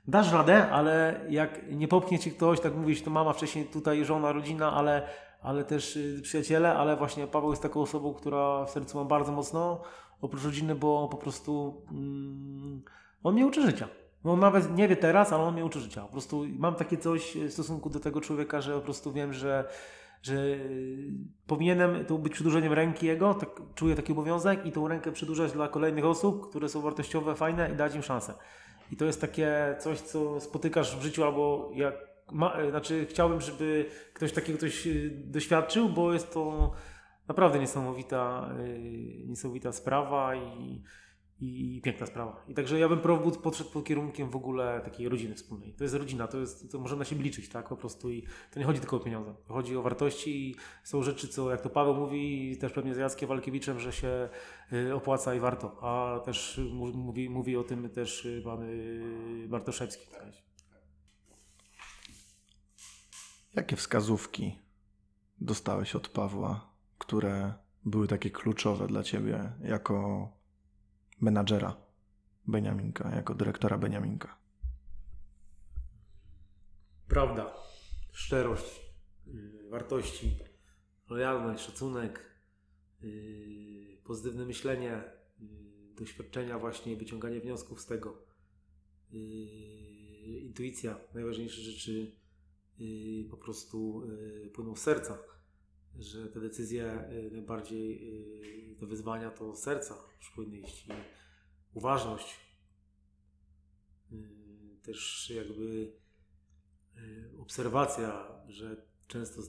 dasz 0.08 0.32
radę, 0.32 0.70
ale 0.72 1.26
jak 1.30 1.72
nie 1.72 1.88
popchnie 1.88 2.20
ci 2.20 2.32
ktoś, 2.32 2.60
tak 2.60 2.76
mówisz, 2.76 3.02
to 3.02 3.10
mama 3.10 3.34
wcześniej 3.34 3.66
tutaj, 3.66 4.06
żona, 4.06 4.32
rodzina, 4.32 4.74
ale, 4.74 5.08
ale 5.42 5.64
też 5.64 5.96
y, 5.96 6.22
przyjaciele, 6.24 6.74
ale 6.76 6.98
właśnie 6.98 7.28
Paweł 7.28 7.50
jest 7.50 7.62
taką 7.62 7.82
osobą, 7.82 8.14
która 8.14 8.66
w 8.66 8.70
sercu 8.70 8.98
ma 8.98 9.06
bardzo 9.06 9.32
mocno, 9.32 9.82
oprócz 10.22 10.44
rodziny, 10.44 10.76
bo 10.76 11.08
po 11.08 11.18
prostu... 11.18 11.84
Mm, 11.92 12.84
on 13.24 13.34
mnie 13.34 13.46
uczy 13.46 13.62
życia. 13.62 13.88
No 14.24 14.38
nawet 14.38 14.78
nie 14.78 14.88
wie 14.88 14.96
teraz, 14.96 15.34
ale 15.34 15.44
on 15.44 15.54
mnie 15.54 15.66
uczy 15.66 15.80
życia. 15.80 16.02
Po 16.02 16.12
prostu 16.12 16.46
mam 16.58 16.76
takie 16.76 16.98
coś 16.98 17.38
w 17.38 17.52
stosunku 17.52 17.90
do 17.90 18.00
tego 18.00 18.22
człowieka, 18.22 18.62
że 18.62 18.74
po 18.74 18.82
prostu 18.82 19.12
wiem, 19.12 19.34
że, 19.34 19.68
że 20.22 20.36
powinienem 21.48 22.06
to 22.06 22.18
być 22.18 22.34
przedłużeniem 22.34 22.74
ręki 22.74 23.06
jego, 23.06 23.34
tak, 23.34 23.50
czuję 23.76 23.96
taki 23.96 24.12
obowiązek 24.12 24.66
i 24.66 24.72
tą 24.72 24.88
rękę 24.88 25.12
przedłużać 25.12 25.52
dla 25.52 25.68
kolejnych 25.68 26.06
osób, 26.06 26.50
które 26.50 26.70
są 26.70 26.82
wartościowe, 26.82 27.36
fajne 27.36 27.72
i 27.72 27.76
dać 27.76 27.96
im 27.96 28.04
szansę. 28.04 28.34
I 28.92 28.98
to 28.98 29.06
jest 29.06 29.22
takie 29.22 29.76
coś, 29.80 30.00
co 30.00 30.40
spotykasz 30.40 30.98
w 30.98 31.04
życiu 31.04 31.24
albo 31.24 31.72
jak 31.74 31.96
ma, 32.32 32.54
znaczy 32.70 33.06
chciałbym, 33.10 33.42
żeby 33.42 33.86
ktoś 34.14 34.32
takiego 34.32 34.60
coś 34.60 34.88
doświadczył, 35.14 35.90
bo 35.90 36.14
jest 36.14 36.34
to 36.34 36.72
naprawdę 37.28 37.60
niesamowita, 37.60 38.50
niesamowita 39.26 39.72
sprawa 39.72 40.36
i 40.36 40.82
i, 41.44 41.82
piękna 41.82 42.06
sprawa. 42.06 42.44
I 42.48 42.54
także 42.54 42.80
ja 42.80 42.90
bym 42.90 43.00
Prowbud 43.00 43.38
podszedł 43.38 43.70
pod 43.70 43.86
kierunkiem 43.86 44.30
w 44.30 44.36
ogóle 44.36 44.82
takiej 44.86 45.10
rodziny 45.10 45.36
wspólnej. 45.36 45.74
To 45.74 45.84
jest 45.84 45.96
rodzina, 45.96 46.28
to, 46.28 46.40
jest, 46.40 46.72
to 46.72 46.80
możemy 46.80 47.00
na 47.00 47.06
siebie 47.06 47.24
liczyć, 47.24 47.50
tak? 47.50 47.70
Po 47.70 47.78
prostu 47.78 48.12
i 48.12 48.24
to 48.52 48.60
nie 48.60 48.66
chodzi 48.66 48.80
tylko 48.80 48.98
o 48.98 49.00
pieniądze. 49.00 49.36
Chodzi 49.48 49.78
o 49.78 49.82
wartości 49.82 50.50
i 50.50 50.56
są 50.84 51.04
rzeczy, 51.04 51.28
co 51.28 51.52
jak 51.52 51.62
to 51.62 51.70
Paweł 51.70 51.96
mówi 51.96 52.52
i 52.52 52.58
też 52.58 52.74
pewnie 52.74 52.96
z 52.96 52.98
Jackiem 52.98 53.30
Walkiewiczem, 53.30 53.80
że 53.80 53.94
się 53.94 54.30
y, 54.74 54.96
opłaca 54.96 55.36
i 55.36 55.40
warto. 55.40 55.78
A 55.82 56.20
też 56.20 56.62
mówi, 56.74 57.30
mówi 57.30 57.58
o 57.58 57.64
tym 57.64 57.90
też 57.90 58.26
y, 58.26 58.42
pan 58.46 58.64
y, 58.64 59.48
Bartoszewski. 59.48 60.08
Jakie 63.54 63.76
wskazówki 63.76 64.60
dostałeś 65.42 65.96
od 65.96 66.10
Pawła, 66.10 66.74
które 66.98 67.54
były 67.86 68.08
takie 68.08 68.30
kluczowe 68.30 68.88
dla 68.88 69.04
ciebie 69.04 69.52
jako 69.64 70.30
menadżera 71.22 71.78
Beniaminka, 72.48 73.16
jako 73.16 73.36
dyrektora 73.36 73.78
Beniaminka? 73.78 74.38
Prawda, 77.08 77.54
szczerość, 78.12 78.82
yy, 79.28 79.70
wartości, 79.70 80.36
lojalność, 81.10 81.66
szacunek, 81.66 82.26
yy, 83.02 83.98
pozytywne 84.04 84.46
myślenie, 84.46 85.04
yy, 85.40 85.48
doświadczenia 85.96 86.60
właśnie, 86.60 86.96
wyciąganie 86.96 87.40
wniosków 87.40 87.82
z 87.82 87.86
tego, 87.86 88.34
intuicja, 90.42 90.98
najważniejsze 91.14 91.62
rzeczy 91.62 92.12
po 93.30 93.38
prostu 93.38 94.08
płyną 94.54 94.76
z 94.76 94.82
serca, 94.82 95.18
że 96.00 96.28
te 96.28 96.40
decyzje 96.40 97.10
najbardziej, 97.32 98.14
te 98.80 98.86
wyzwania 98.86 99.32
to 99.32 99.56
serca 99.56 99.96
powinny 100.36 100.58
iść 100.58 100.88
uważność, 101.74 102.40
y, 104.12 104.16
też 104.84 105.32
jakby 105.36 105.94
y, 106.98 107.32
obserwacja, 107.40 108.42
że 108.48 108.86
często 109.08 109.42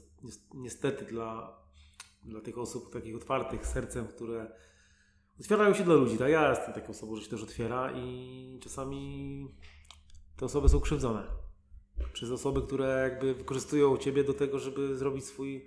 niestety 0.55 1.05
dla, 1.05 1.61
dla 2.23 2.41
tych 2.41 2.59
osób 2.59 2.93
takich 2.93 3.17
otwartych 3.17 3.67
sercem, 3.67 4.07
które 4.07 4.53
otwierają 5.41 5.75
się 5.75 5.85
dla 5.85 5.95
ludzi, 5.95 6.19
tak? 6.19 6.31
Ja 6.31 6.51
jestem 6.51 6.75
taką 6.75 6.89
osobą, 6.89 7.17
że 7.17 7.23
się 7.23 7.31
też 7.31 7.43
otwiera 7.43 7.93
i 7.97 8.59
czasami 8.63 9.49
te 10.37 10.47
osoby 10.47 10.69
są 10.69 10.81
krzywdzone 10.81 11.27
przez 12.13 12.31
osoby, 12.31 12.63
które 12.63 13.11
jakby 13.11 13.35
wykorzystują 13.35 13.97
Ciebie 13.97 14.25
do 14.25 14.35
tego, 14.35 14.59
żeby 14.59 14.97
zrobić 14.97 15.25
swój 15.25 15.67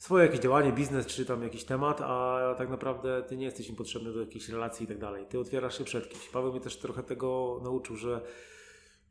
swoje 0.00 0.26
jakieś 0.26 0.40
działanie, 0.40 0.72
biznes 0.72 1.06
czy 1.06 1.26
tam 1.26 1.42
jakiś 1.42 1.64
temat, 1.64 2.00
a 2.00 2.54
tak 2.58 2.70
naprawdę 2.70 3.22
ty 3.22 3.36
nie 3.36 3.44
jesteś 3.44 3.68
im 3.68 3.76
potrzebny 3.76 4.12
do 4.12 4.20
jakiejś 4.20 4.48
relacji 4.48 4.84
i 4.84 4.86
tak 4.86 4.98
dalej. 4.98 5.26
Ty 5.26 5.38
otwierasz 5.38 5.78
się 5.78 5.84
przed 5.84 6.08
kimś. 6.08 6.28
Paweł 6.28 6.52
mnie 6.52 6.60
też 6.60 6.76
trochę 6.76 7.02
tego 7.02 7.60
nauczył, 7.62 7.96
że, 7.96 8.20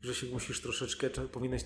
że 0.00 0.14
się 0.14 0.26
musisz 0.26 0.60
troszeczkę, 0.60 1.10
powinieneś 1.10 1.62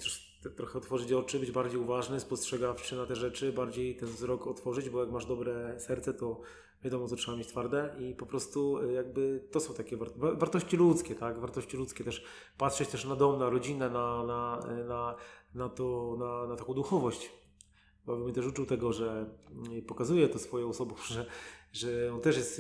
trochę 0.57 0.79
otworzyć 0.79 1.13
oczy, 1.13 1.39
być 1.39 1.51
bardziej 1.51 1.81
uważny, 1.81 2.21
spostrzegawczy 2.21 2.97
na 2.97 3.07
te 3.07 3.17
rzeczy, 3.17 3.53
bardziej 3.53 3.97
ten 3.97 4.09
wzrok 4.09 4.47
otworzyć, 4.47 4.91
bo 4.91 5.01
jak 5.01 5.11
masz 5.11 5.27
dobre 5.27 5.81
serce, 5.81 6.15
to 6.15 6.41
wiadomo, 6.83 7.09
co 7.09 7.17
trzeba 7.17 7.37
mieć 7.37 7.49
twarde 7.49 7.97
i 7.99 8.15
po 8.15 8.27
prostu 8.27 8.79
y, 8.79 8.93
jakby 8.93 9.49
to 9.51 9.61
są 9.61 9.75
takie 9.75 9.97
wartości 10.19 10.77
ludzkie, 10.77 11.15
tak? 11.15 11.39
Wartości 11.39 11.77
ludzkie 11.77 12.05
też, 12.05 12.25
patrzeć 12.59 12.89
też 12.89 13.05
na 13.05 13.17
dom, 13.17 13.39
na 13.39 13.51
rodzinę, 13.51 13.91
na, 13.91 14.25
na, 14.25 14.61
na, 14.89 15.17
na, 15.55 15.69
to, 15.69 16.17
na, 16.19 16.47
na 16.47 16.57
taką 16.57 16.75
duchowość 16.75 17.44
Paweł 18.07 18.25
mnie 18.25 18.33
też 18.33 18.47
uczył 18.47 18.67
tego, 18.67 18.93
że 18.93 19.27
mm, 19.67 19.83
pokazuje 19.83 20.29
to 20.29 20.39
swoją 20.39 20.69
osobą, 20.69 20.95
że, 21.13 21.27
że 21.73 22.15
on 22.15 22.21
też 22.21 22.37
jest 22.37 22.59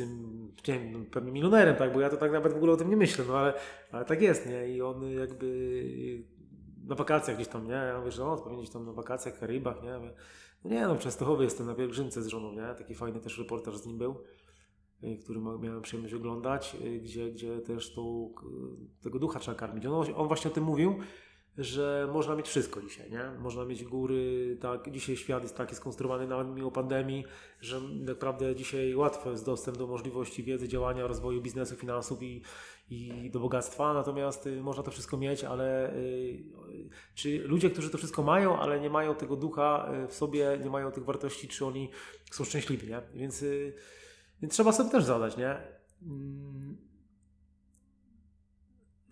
nie 0.68 0.78
wiem, 0.78 1.06
pewnie 1.06 1.32
milionerem, 1.32 1.76
tak, 1.76 1.92
bo 1.92 2.00
ja 2.00 2.10
to 2.10 2.16
tak 2.16 2.32
nawet 2.32 2.52
w 2.52 2.56
ogóle 2.56 2.72
o 2.72 2.76
tym 2.76 2.90
nie 2.90 2.96
myślę, 2.96 3.24
no 3.28 3.36
ale, 3.36 3.54
ale 3.92 4.04
tak 4.04 4.22
jest, 4.22 4.46
nie? 4.46 4.68
I 4.68 4.82
on 4.82 5.10
jakby 5.10 5.84
na 6.86 6.94
wakacjach 6.94 7.36
gdzieś 7.36 7.48
tam, 7.48 7.66
nie? 7.66 7.72
Ja 7.72 7.98
mówię, 7.98 8.12
że 8.12 8.24
on 8.24 8.38
powinien 8.38 8.60
gdzieś 8.60 8.72
tam 8.72 8.86
na 8.86 8.92
wakacjach, 8.92 9.38
Karibach, 9.38 9.82
nie? 9.82 9.98
No 10.64 10.70
nie, 10.70 10.86
no 10.86 10.94
w 10.94 10.98
Częstochowie 10.98 11.44
jestem 11.44 11.66
na 11.66 11.74
pielgrzymce 11.74 12.22
z 12.22 12.26
żoną, 12.26 12.52
nie? 12.52 12.74
Taki 12.78 12.94
fajny 12.94 13.20
też 13.20 13.38
reportaż 13.38 13.76
z 13.76 13.86
nim 13.86 13.98
był, 13.98 14.14
y, 15.04 15.18
który 15.18 15.40
miałem 15.40 15.82
przyjemność 15.82 16.14
oglądać, 16.14 16.76
y, 16.84 17.00
gdzie, 17.00 17.30
gdzie 17.30 17.60
też 17.60 17.94
tą, 17.94 18.32
tego 19.02 19.18
ducha 19.18 19.40
trzeba 19.40 19.56
karmić. 19.56 19.86
On, 19.86 20.06
on 20.14 20.28
właśnie 20.28 20.50
o 20.50 20.54
tym 20.54 20.64
mówił, 20.64 20.98
że 21.58 22.08
można 22.12 22.36
mieć 22.36 22.48
wszystko 22.48 22.82
dzisiaj, 22.82 23.10
nie? 23.10 23.30
Można 23.38 23.64
mieć 23.64 23.84
góry, 23.84 24.56
tak, 24.60 24.90
dzisiaj 24.90 25.16
świat 25.16 25.42
jest 25.42 25.56
taki 25.56 25.74
skonstruowany 25.74 26.26
nawet 26.26 26.48
mimo 26.48 26.70
pandemii, 26.70 27.24
że 27.60 27.80
naprawdę 27.80 28.56
dzisiaj 28.56 28.94
łatwo 28.94 29.30
jest 29.30 29.44
dostęp 29.46 29.78
do 29.78 29.86
możliwości 29.86 30.42
wiedzy, 30.42 30.68
działania, 30.68 31.06
rozwoju 31.06 31.42
biznesu, 31.42 31.76
finansów 31.76 32.22
i, 32.22 32.42
i 32.90 33.30
do 33.30 33.40
bogactwa, 33.40 33.94
natomiast 33.94 34.46
y, 34.46 34.62
można 34.62 34.82
to 34.82 34.90
wszystko 34.90 35.16
mieć, 35.16 35.44
ale 35.44 35.96
y, 35.96 36.44
czy 37.14 37.38
ludzie, 37.38 37.70
którzy 37.70 37.90
to 37.90 37.98
wszystko 37.98 38.22
mają, 38.22 38.58
ale 38.58 38.80
nie 38.80 38.90
mają 38.90 39.14
tego 39.14 39.36
ducha 39.36 39.92
y, 40.04 40.08
w 40.08 40.14
sobie, 40.14 40.58
nie 40.64 40.70
mają 40.70 40.90
tych 40.90 41.04
wartości, 41.04 41.48
czy 41.48 41.66
oni 41.66 41.90
są 42.30 42.44
szczęśliwi, 42.44 42.88
nie? 42.88 43.02
Więc, 43.14 43.44
więc 44.42 44.54
trzeba 44.54 44.72
sobie 44.72 44.90
też 44.90 45.04
zadać, 45.04 45.36
nie? 45.36 45.58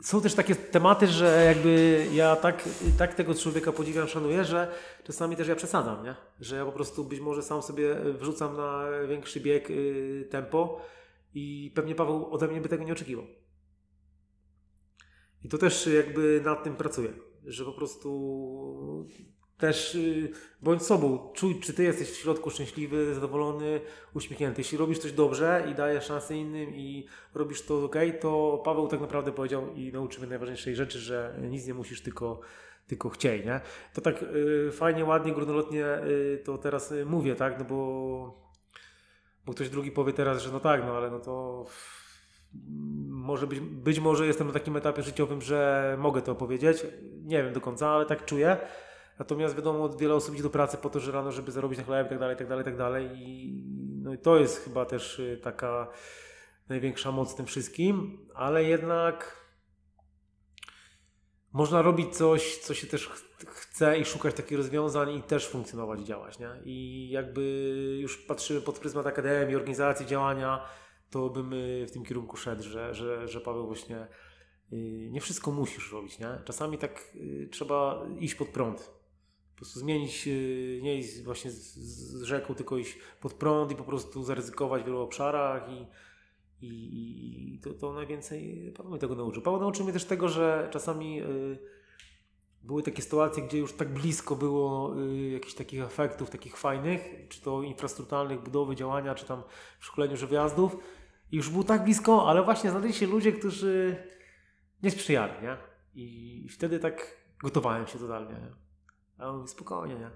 Są 0.03 0.21
też 0.21 0.35
takie 0.35 0.55
tematy, 0.55 1.07
że 1.07 1.45
jakby 1.47 2.07
ja 2.13 2.37
tak, 2.37 2.69
tak 2.99 3.15
tego 3.15 3.35
człowieka 3.35 3.73
podziwiam, 3.73 4.09
szanuję, 4.09 4.45
że 4.45 4.73
czasami 5.05 5.37
też 5.37 5.49
ja 5.49 5.57
przesadzam, 5.57 6.05
nie? 6.05 6.15
Że 6.41 6.57
ja 6.57 6.65
po 6.65 6.73
prostu 6.73 7.05
być 7.05 7.21
może 7.21 7.43
sam 7.43 7.63
sobie 7.63 7.97
wrzucam 8.21 8.57
na 8.57 8.85
większy 9.09 9.41
bieg 9.41 9.71
y, 9.71 10.29
tempo 10.31 10.81
i 11.35 11.73
pewnie 11.75 11.95
Paweł 11.95 12.35
ode 12.35 12.49
mnie 12.49 12.61
by 12.61 12.69
tego 12.69 12.85
nie 12.85 12.93
oczekiwał. 12.93 13.27
I 15.45 15.49
to 15.49 15.59
też 15.59 15.87
jakby 15.87 16.41
nad 16.45 16.65
tym 16.65 16.77
pracuję, 16.77 17.13
że 17.45 17.65
po 17.65 17.73
prostu 17.73 19.09
też 19.63 19.95
y, 19.95 20.31
bądź 20.63 20.83
sobą, 20.83 21.31
czuj, 21.35 21.61
czy 21.61 21.73
ty 21.73 21.83
jesteś 21.83 22.11
w 22.11 22.17
środku 22.17 22.51
szczęśliwy, 22.51 23.15
zadowolony, 23.15 23.81
uśmiechnięty. 24.15 24.61
Jeśli 24.61 24.79
robisz 24.79 24.99
coś 24.99 25.13
dobrze 25.13 25.65
i 25.71 25.75
dajesz 25.75 26.05
szansę 26.05 26.37
innym 26.37 26.75
i 26.75 27.07
robisz 27.35 27.63
to 27.63 27.85
ok, 27.85 27.97
to 28.21 28.63
Paweł 28.65 28.89
tak 28.89 29.01
naprawdę 29.01 29.33
powiedział 29.33 29.75
i 29.75 29.93
nauczył 29.93 30.21
mnie 30.21 30.31
najważniejszej 30.31 30.77
rzeczy, 30.77 30.99
że 30.99 31.39
nic 31.51 31.67
nie 31.67 31.75
musisz 31.75 32.03
tylko, 32.03 32.41
tylko 32.87 33.09
chcieć, 33.09 33.45
nie? 33.45 33.61
To 33.95 34.01
tak 34.01 34.23
y, 34.23 34.73
fajnie, 34.73 35.05
ładnie, 35.05 35.33
górnolotnie 35.33 35.87
y, 35.87 36.43
to 36.45 36.59
teraz 36.59 36.93
y, 36.93 37.07
mówię, 37.07 37.35
tak? 37.35 37.59
No 37.59 37.65
bo, 37.65 37.79
bo 39.47 39.53
ktoś 39.53 39.69
drugi 39.69 39.91
powie 39.91 40.13
teraz, 40.13 40.43
że 40.43 40.53
no 40.53 40.61
tak, 40.61 40.85
no 40.87 40.97
ale 40.97 41.11
no 41.11 41.21
to 41.21 41.65
może 43.09 43.47
być, 43.47 43.61
być 43.61 44.01
może 44.01 44.27
jestem 44.27 44.47
na 44.47 44.53
takim 44.53 44.77
etapie 44.77 45.03
życiowym, 45.03 45.43
że 45.43 45.97
mogę 45.99 46.23
to 46.23 46.35
powiedzieć. 46.35 46.87
Nie 47.25 47.43
wiem 47.43 47.53
do 47.53 47.61
końca, 47.61 47.89
ale 47.89 48.07
tak 48.07 48.25
czuję. 48.25 48.57
Natomiast 49.19 49.57
wiadomo, 49.57 49.89
wiele 49.89 50.15
osób 50.15 50.35
idzie 50.35 50.43
do 50.43 50.51
pracy 50.51 50.77
po 50.77 50.91
to, 50.91 51.01
że 51.01 51.13
rano, 51.13 51.33
żeby 51.33 51.53
zarobić 51.53 51.79
na 51.79 51.85
chleb 51.85 52.07
i 52.07 52.11
tak 52.11 52.19
dalej, 52.19 52.37
tak 52.37 52.49
dalej, 52.49 52.65
tak 52.65 52.77
dalej. 52.77 53.11
I, 53.15 53.65
no 54.03 54.15
i 54.15 54.19
to 54.19 54.37
jest 54.37 54.65
chyba 54.65 54.85
też 54.85 55.19
y, 55.19 55.41
taka 55.43 55.89
największa 56.69 57.13
moc 57.13 57.33
w 57.33 57.37
tym 57.37 57.47
wszystkim, 57.47 58.27
ale 58.35 58.65
jednak 58.65 59.43
można 61.53 61.83
robić 61.83 62.17
coś, 62.17 62.59
co 62.59 62.75
się 62.75 62.87
też 62.87 63.09
chce 63.47 63.99
i 63.99 64.05
szukać 64.05 64.35
takich 64.35 64.59
rozwiązań 64.59 65.17
i 65.17 65.23
też 65.23 65.49
funkcjonować 65.49 66.01
i 66.01 66.05
działać, 66.05 66.39
nie? 66.39 66.51
I 66.65 67.09
jakby 67.11 67.43
już 68.01 68.19
patrzymy 68.19 68.61
pod 68.61 68.79
pryzmat 68.79 69.07
akademii, 69.07 69.57
organizacji, 69.57 70.07
działania, 70.07 70.65
to 71.11 71.31
bym 71.31 71.53
y, 71.53 71.87
w 71.89 71.93
tym 71.93 72.05
kierunku 72.05 72.37
szedł, 72.37 72.63
że, 72.63 72.95
że, 72.95 73.29
że 73.29 73.41
Paweł 73.41 73.67
właśnie 73.67 74.07
y, 74.73 75.09
nie 75.11 75.21
wszystko 75.21 75.51
musisz 75.51 75.93
robić, 75.93 76.19
nie? 76.19 76.39
Czasami 76.45 76.79
tak 76.79 77.15
trzeba 77.51 78.07
iść 78.21 78.35
pod 78.35 78.49
prąd 78.49 79.02
prostu 79.63 79.81
zmienić, 79.81 80.29
y, 80.29 80.81
nie 80.83 80.99
iść 80.99 81.23
właśnie 81.23 81.51
z, 81.51 81.75
z 81.75 82.23
rzeką, 82.23 82.55
tylko 82.55 82.79
iść 82.79 82.99
pod 83.21 83.35
prąd 83.35 83.73
i 83.73 83.77
po 83.77 83.85
prostu 83.85 84.25
zaryzykować 84.25 84.83
w 84.83 84.87
wielu 84.87 85.01
obszarach 85.01 85.71
i, 85.71 85.87
i, 86.67 87.55
i 87.55 87.59
to, 87.59 87.75
to 87.75 87.93
najwięcej 87.93 88.73
Paweł 88.77 88.91
mnie 88.91 89.01
tego 89.01 89.15
nauczył. 89.15 89.43
Paweł 89.43 89.61
nauczył 89.61 89.85
mnie 89.85 89.93
też 89.93 90.05
tego, 90.05 90.29
że 90.29 90.69
czasami 90.71 91.23
y, 91.23 91.59
były 92.63 92.83
takie 92.83 93.03
sytuacje, 93.03 93.43
gdzie 93.43 93.59
już 93.59 93.73
tak 93.73 93.93
blisko 93.93 94.37
było 94.37 94.95
y, 95.03 95.31
jakichś 95.31 95.55
takich 95.55 95.83
efektów, 95.83 96.31
takich 96.31 96.57
fajnych, 96.57 97.29
czy 97.29 97.41
to 97.41 97.63
infrastrukturalnych, 97.63 98.43
budowy, 98.43 98.77
działania, 98.77 99.15
czy 99.15 99.27
tam 99.27 99.43
w 99.79 99.85
szkoleniu, 99.85 100.17
że 100.17 100.27
wyjazdów. 100.27 100.77
I 101.33 101.37
już 101.37 101.51
było 101.51 101.65
tak 101.65 101.85
blisko, 101.85 102.29
ale 102.29 102.43
właśnie 102.43 102.71
znaleźli 102.71 102.95
się 102.95 103.07
ludzie, 103.07 103.33
którzy 103.33 103.97
nie 104.83 104.91
sprzyjali, 104.91 105.33
nie? 105.43 105.57
I 105.95 106.49
wtedy 106.49 106.79
tak 106.79 107.17
gotowałem 107.43 107.87
się 107.87 107.99
totalnie. 107.99 108.62
A 109.23 109.29
on 109.29 109.37
mówi, 109.37 109.49
spokojnie, 109.49 109.95
nie? 109.95 110.11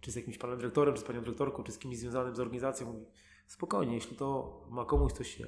Czy 0.00 0.12
z 0.12 0.16
jakimś 0.16 0.38
panem 0.38 0.58
dyrektorem, 0.58 0.94
czy 0.94 1.00
z 1.00 1.04
panią 1.04 1.20
dyrektorką, 1.20 1.62
czy 1.62 1.72
z 1.72 1.78
kimś 1.78 1.98
związanym 1.98 2.36
z 2.36 2.40
organizacją. 2.40 2.92
Mówi, 2.92 3.06
spokojnie, 3.46 3.94
jeśli 3.94 4.16
to 4.16 4.60
ma 4.70 4.84
komuś 4.84 5.12
coś 5.12 5.36
się 5.36 5.46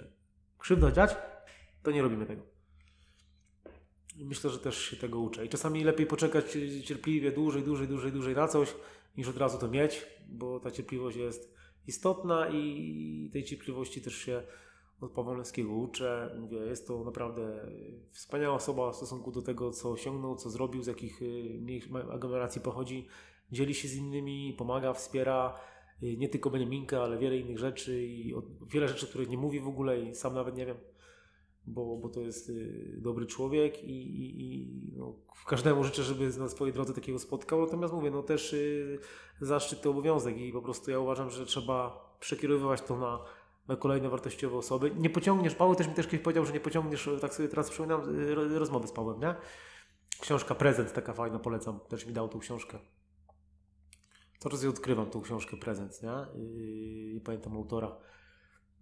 krzywda 0.58 0.90
dziać, 0.90 1.16
to 1.82 1.90
nie 1.90 2.02
robimy 2.02 2.26
tego. 2.26 2.42
I 4.16 4.24
myślę, 4.24 4.50
że 4.50 4.58
też 4.58 4.78
się 4.78 4.96
tego 4.96 5.20
uczę. 5.20 5.46
I 5.46 5.48
czasami 5.48 5.84
lepiej 5.84 6.06
poczekać 6.06 6.58
cierpliwie 6.84 7.32
dłużej, 7.32 7.62
dłużej, 7.62 7.88
dłużej, 7.88 8.12
dłużej 8.12 8.34
na 8.34 8.48
coś, 8.48 8.74
niż 9.16 9.28
od 9.28 9.36
razu 9.36 9.58
to 9.58 9.68
mieć, 9.68 10.06
bo 10.28 10.60
ta 10.60 10.70
cierpliwość 10.70 11.16
jest 11.16 11.54
istotna 11.86 12.48
i 12.48 13.30
tej 13.32 13.44
cierpliwości 13.44 14.00
też 14.00 14.14
się 14.14 14.42
od 15.00 15.12
Pawłowskiego 15.12 15.72
uczę. 15.72 16.36
Mówię, 16.40 16.58
jest 16.58 16.86
to 16.86 17.04
naprawdę 17.04 17.66
wspaniała 18.10 18.54
osoba 18.54 18.92
w 18.92 18.96
stosunku 18.96 19.32
do 19.32 19.42
tego, 19.42 19.70
co 19.70 19.90
osiągnął, 19.90 20.36
co 20.36 20.50
zrobił, 20.50 20.82
z 20.82 20.86
jakich 20.86 21.22
y, 21.22 21.80
aglomeracji 22.12 22.60
pochodzi. 22.60 23.06
Dzieli 23.52 23.74
się 23.74 23.88
z 23.88 23.96
innymi, 23.96 24.54
pomaga, 24.58 24.92
wspiera 24.92 25.54
y, 26.02 26.16
nie 26.16 26.28
tylko 26.28 26.50
Beniaminkę, 26.50 27.02
ale 27.02 27.18
wiele 27.18 27.38
innych 27.38 27.58
rzeczy 27.58 28.06
i 28.06 28.34
wiele 28.66 28.88
rzeczy, 28.88 29.06
których 29.06 29.28
nie 29.28 29.38
mówi 29.38 29.60
w 29.60 29.68
ogóle 29.68 30.00
i 30.00 30.14
sam 30.14 30.34
nawet 30.34 30.56
nie 30.56 30.66
wiem, 30.66 30.76
bo, 31.66 31.96
bo 31.96 32.08
to 32.08 32.20
jest 32.20 32.48
y, 32.48 32.98
dobry 32.98 33.26
człowiek 33.26 33.84
i, 33.84 33.90
i, 33.90 34.42
i 34.44 34.92
no, 34.96 35.14
każdemu 35.46 35.84
życzę, 35.84 36.02
żeby 36.02 36.38
na 36.38 36.48
swojej 36.48 36.74
drodze 36.74 36.94
takiego 36.94 37.18
spotkał. 37.18 37.60
Natomiast 37.60 37.94
mówię, 37.94 38.10
no 38.10 38.22
też 38.22 38.56
zaszczyt 39.40 39.82
to 39.82 39.90
obowiązek 39.90 40.38
i 40.38 40.52
po 40.52 40.62
prostu 40.62 40.90
ja 40.90 40.98
uważam, 40.98 41.30
że 41.30 41.46
trzeba 41.46 42.06
przekierowywać 42.20 42.82
to 42.82 42.98
na 42.98 43.20
kolejne 43.78 44.08
wartościowe 44.08 44.56
osoby. 44.56 44.92
Nie 44.96 45.10
pociągniesz, 45.10 45.54
Paweł 45.54 45.74
też 45.74 45.88
mi 45.88 45.94
też 45.94 46.06
kiedyś 46.06 46.24
powiedział, 46.24 46.46
że 46.46 46.52
nie 46.52 46.60
pociągniesz, 46.60 47.10
tak 47.20 47.34
sobie 47.34 47.48
teraz 47.48 47.70
przypominam, 47.70 48.20
y, 48.20 48.58
rozmowy 48.58 48.88
z 48.88 48.92
Pawłem, 48.92 49.20
nie? 49.20 49.34
Książka 50.20 50.54
Prezent, 50.54 50.92
taka 50.92 51.12
fajna, 51.12 51.38
polecam. 51.38 51.80
Też 51.88 52.06
mi 52.06 52.12
dał 52.12 52.28
tą 52.28 52.38
książkę. 52.38 52.78
Coraz 54.38 54.62
ja 54.62 54.68
odkrywam 54.68 55.10
tą 55.10 55.22
książkę 55.22 55.56
Prezent, 55.56 56.02
nie? 56.02 56.42
Nie 57.14 57.20
pamiętam 57.20 57.56
autora. 57.56 57.96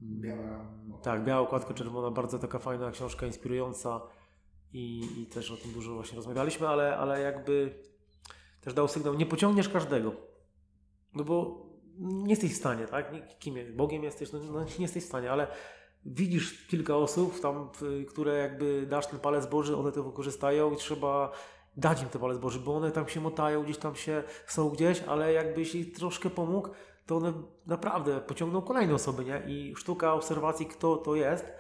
Biała. 0.02 0.66
Tak, 1.02 1.24
biała 1.24 1.40
okładka 1.40 1.74
czerwona, 1.74 2.11
bardzo 2.11 2.39
taka 2.39 2.59
fajna 2.59 2.90
książka, 2.90 3.27
inspirująca 3.27 4.01
i, 4.73 5.09
i 5.23 5.27
też 5.27 5.51
o 5.51 5.56
tym 5.56 5.73
dużo 5.73 5.94
właśnie 5.94 6.16
rozmawialiśmy, 6.16 6.69
ale, 6.69 6.97
ale 6.97 7.20
jakby 7.20 7.82
też 8.61 8.74
dał 8.74 8.89
sygnał, 8.89 9.15
nie 9.15 9.27
pociągniesz 9.27 9.69
każdego. 9.69 10.12
No 11.15 11.24
bo 11.24 11.63
nie 11.98 12.30
jesteś 12.30 12.52
w 12.52 12.56
stanie, 12.56 12.86
tak? 12.86 13.12
Kim 13.38 13.56
jest? 13.56 13.72
Bogiem 13.72 14.04
jesteś? 14.04 14.32
No, 14.32 14.38
no, 14.52 14.64
nie 14.64 14.70
jesteś 14.78 15.04
w 15.04 15.06
stanie, 15.06 15.30
ale 15.30 15.46
widzisz 16.06 16.66
kilka 16.66 16.96
osób 16.96 17.40
tam, 17.40 17.70
które 18.08 18.38
jakby 18.38 18.86
dasz 18.86 19.06
ten 19.06 19.20
palec 19.20 19.46
Boży, 19.46 19.76
one 19.76 19.92
to 19.92 20.02
wykorzystają 20.02 20.72
i 20.72 20.76
trzeba 20.76 21.32
dać 21.76 22.02
im 22.02 22.08
ten 22.08 22.20
palec 22.20 22.38
Boży, 22.38 22.60
bo 22.60 22.76
one 22.76 22.90
tam 22.90 23.08
się 23.08 23.20
motają, 23.20 23.62
gdzieś 23.62 23.78
tam 23.78 23.96
się 23.96 24.22
są 24.46 24.70
gdzieś, 24.70 25.02
ale 25.02 25.32
jakbyś 25.32 25.74
jej 25.74 25.92
troszkę 25.92 26.30
pomógł, 26.30 26.68
to 27.06 27.16
one 27.16 27.32
naprawdę 27.66 28.20
pociągną 28.20 28.62
kolejne 28.62 28.94
osoby, 28.94 29.24
nie? 29.24 29.42
I 29.46 29.74
sztuka 29.76 30.14
obserwacji, 30.14 30.66
kto 30.66 30.96
to 30.96 31.14
jest, 31.14 31.52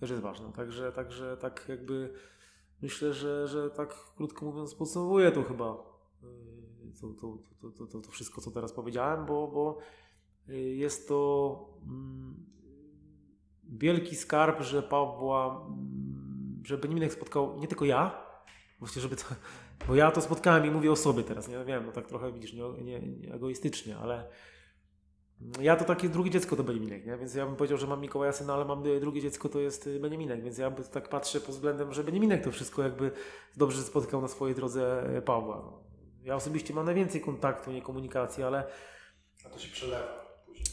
też 0.00 0.10
jest 0.10 0.22
ważna. 0.22 0.52
Także, 0.52 0.92
także 0.92 1.36
tak 1.36 1.64
jakby 1.68 2.14
myślę, 2.82 3.12
że, 3.12 3.48
że 3.48 3.70
tak 3.70 3.94
krótko 4.16 4.44
mówiąc 4.44 4.74
podsumowuję 4.74 5.32
to 5.32 5.42
chyba 5.42 5.76
to, 7.00 7.08
to, 7.60 7.70
to, 7.70 7.86
to, 7.86 8.00
to 8.00 8.10
wszystko, 8.10 8.40
co 8.40 8.50
teraz 8.50 8.72
powiedziałem, 8.72 9.26
bo, 9.26 9.48
bo 9.48 9.78
y, 10.48 10.58
jest 10.58 11.08
to 11.08 11.80
mm, 11.82 12.34
wielki 13.64 14.16
skarb, 14.16 14.60
że 14.60 14.82
Pawła, 14.82 15.66
mm, 15.66 16.62
że 16.64 16.78
Beniminek 16.78 17.12
spotkał 17.12 17.58
nie 17.58 17.68
tylko 17.68 17.84
ja, 17.84 18.26
właśnie 18.78 19.02
żeby 19.02 19.16
to, 19.16 19.24
bo 19.88 19.94
ja 19.94 20.10
to 20.10 20.20
spotkałem 20.20 20.66
i 20.66 20.70
mówię 20.70 20.92
o 20.92 20.96
sobie 20.96 21.22
teraz, 21.22 21.48
nie 21.48 21.64
wiem, 21.64 21.86
no 21.86 21.92
tak 21.92 22.06
trochę 22.06 22.32
widzisz, 22.32 22.52
nie, 22.52 22.82
nie, 22.82 23.00
nie 23.00 23.34
egoistycznie, 23.34 23.96
ale 23.96 24.28
ja 25.60 25.76
to 25.76 25.84
takie 25.84 26.08
drugie 26.08 26.30
dziecko 26.30 26.56
to 26.56 26.64
Beniminek, 26.64 27.06
nie? 27.06 27.16
więc 27.16 27.34
ja 27.34 27.46
bym 27.46 27.56
powiedział, 27.56 27.78
że 27.78 27.86
mam 27.86 28.00
Mikołaja 28.00 28.32
syna, 28.32 28.54
ale 28.54 28.64
mam 28.64 28.82
drugie 29.00 29.22
dziecko 29.22 29.48
to 29.48 29.60
jest 29.60 29.88
Beniminek, 30.00 30.42
więc 30.42 30.58
ja 30.58 30.70
tak 30.70 31.08
patrzę 31.08 31.40
pod 31.40 31.54
względem, 31.54 31.92
że 31.92 32.04
Beniminek 32.04 32.44
to 32.44 32.52
wszystko 32.52 32.82
jakby 32.82 33.10
dobrze 33.56 33.82
spotkał 33.82 34.20
na 34.20 34.28
swojej 34.28 34.56
drodze 34.56 35.04
Pawła. 35.24 35.80
Ja 36.22 36.36
osobiście 36.36 36.74
mam 36.74 36.84
najwięcej 36.84 37.20
kontaktu, 37.20 37.72
nie 37.72 37.82
komunikacji, 37.82 38.42
ale... 38.42 38.66
A 39.46 39.48
to 39.48 39.58
się 39.58 39.72
przelewa. 39.72 40.30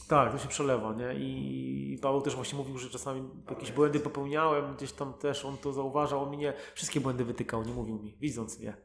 Tak, 0.08 0.32
to 0.32 0.38
się 0.38 0.48
przelewa, 0.48 0.94
nie? 0.94 1.14
I 1.14 2.00
Paweł 2.02 2.22
też 2.22 2.36
właśnie 2.36 2.58
mówił, 2.58 2.78
że 2.78 2.90
czasami 2.90 3.30
jakieś 3.50 3.72
błędy 3.72 4.00
popełniałem, 4.00 4.76
gdzieś 4.76 4.92
tam 4.92 5.14
też 5.14 5.46
on 5.46 5.58
to 5.58 5.74
zauważał, 5.74 6.24
on 6.24 6.32
mi 6.32 6.38
nie 6.38 6.54
wszystkie 6.76 7.02
błędy 7.02 7.26
wytykał, 7.26 7.64
nie 7.64 7.74
mówił 7.74 8.00
mi, 8.00 8.18
widząc 8.22 8.60
je. 8.60 8.78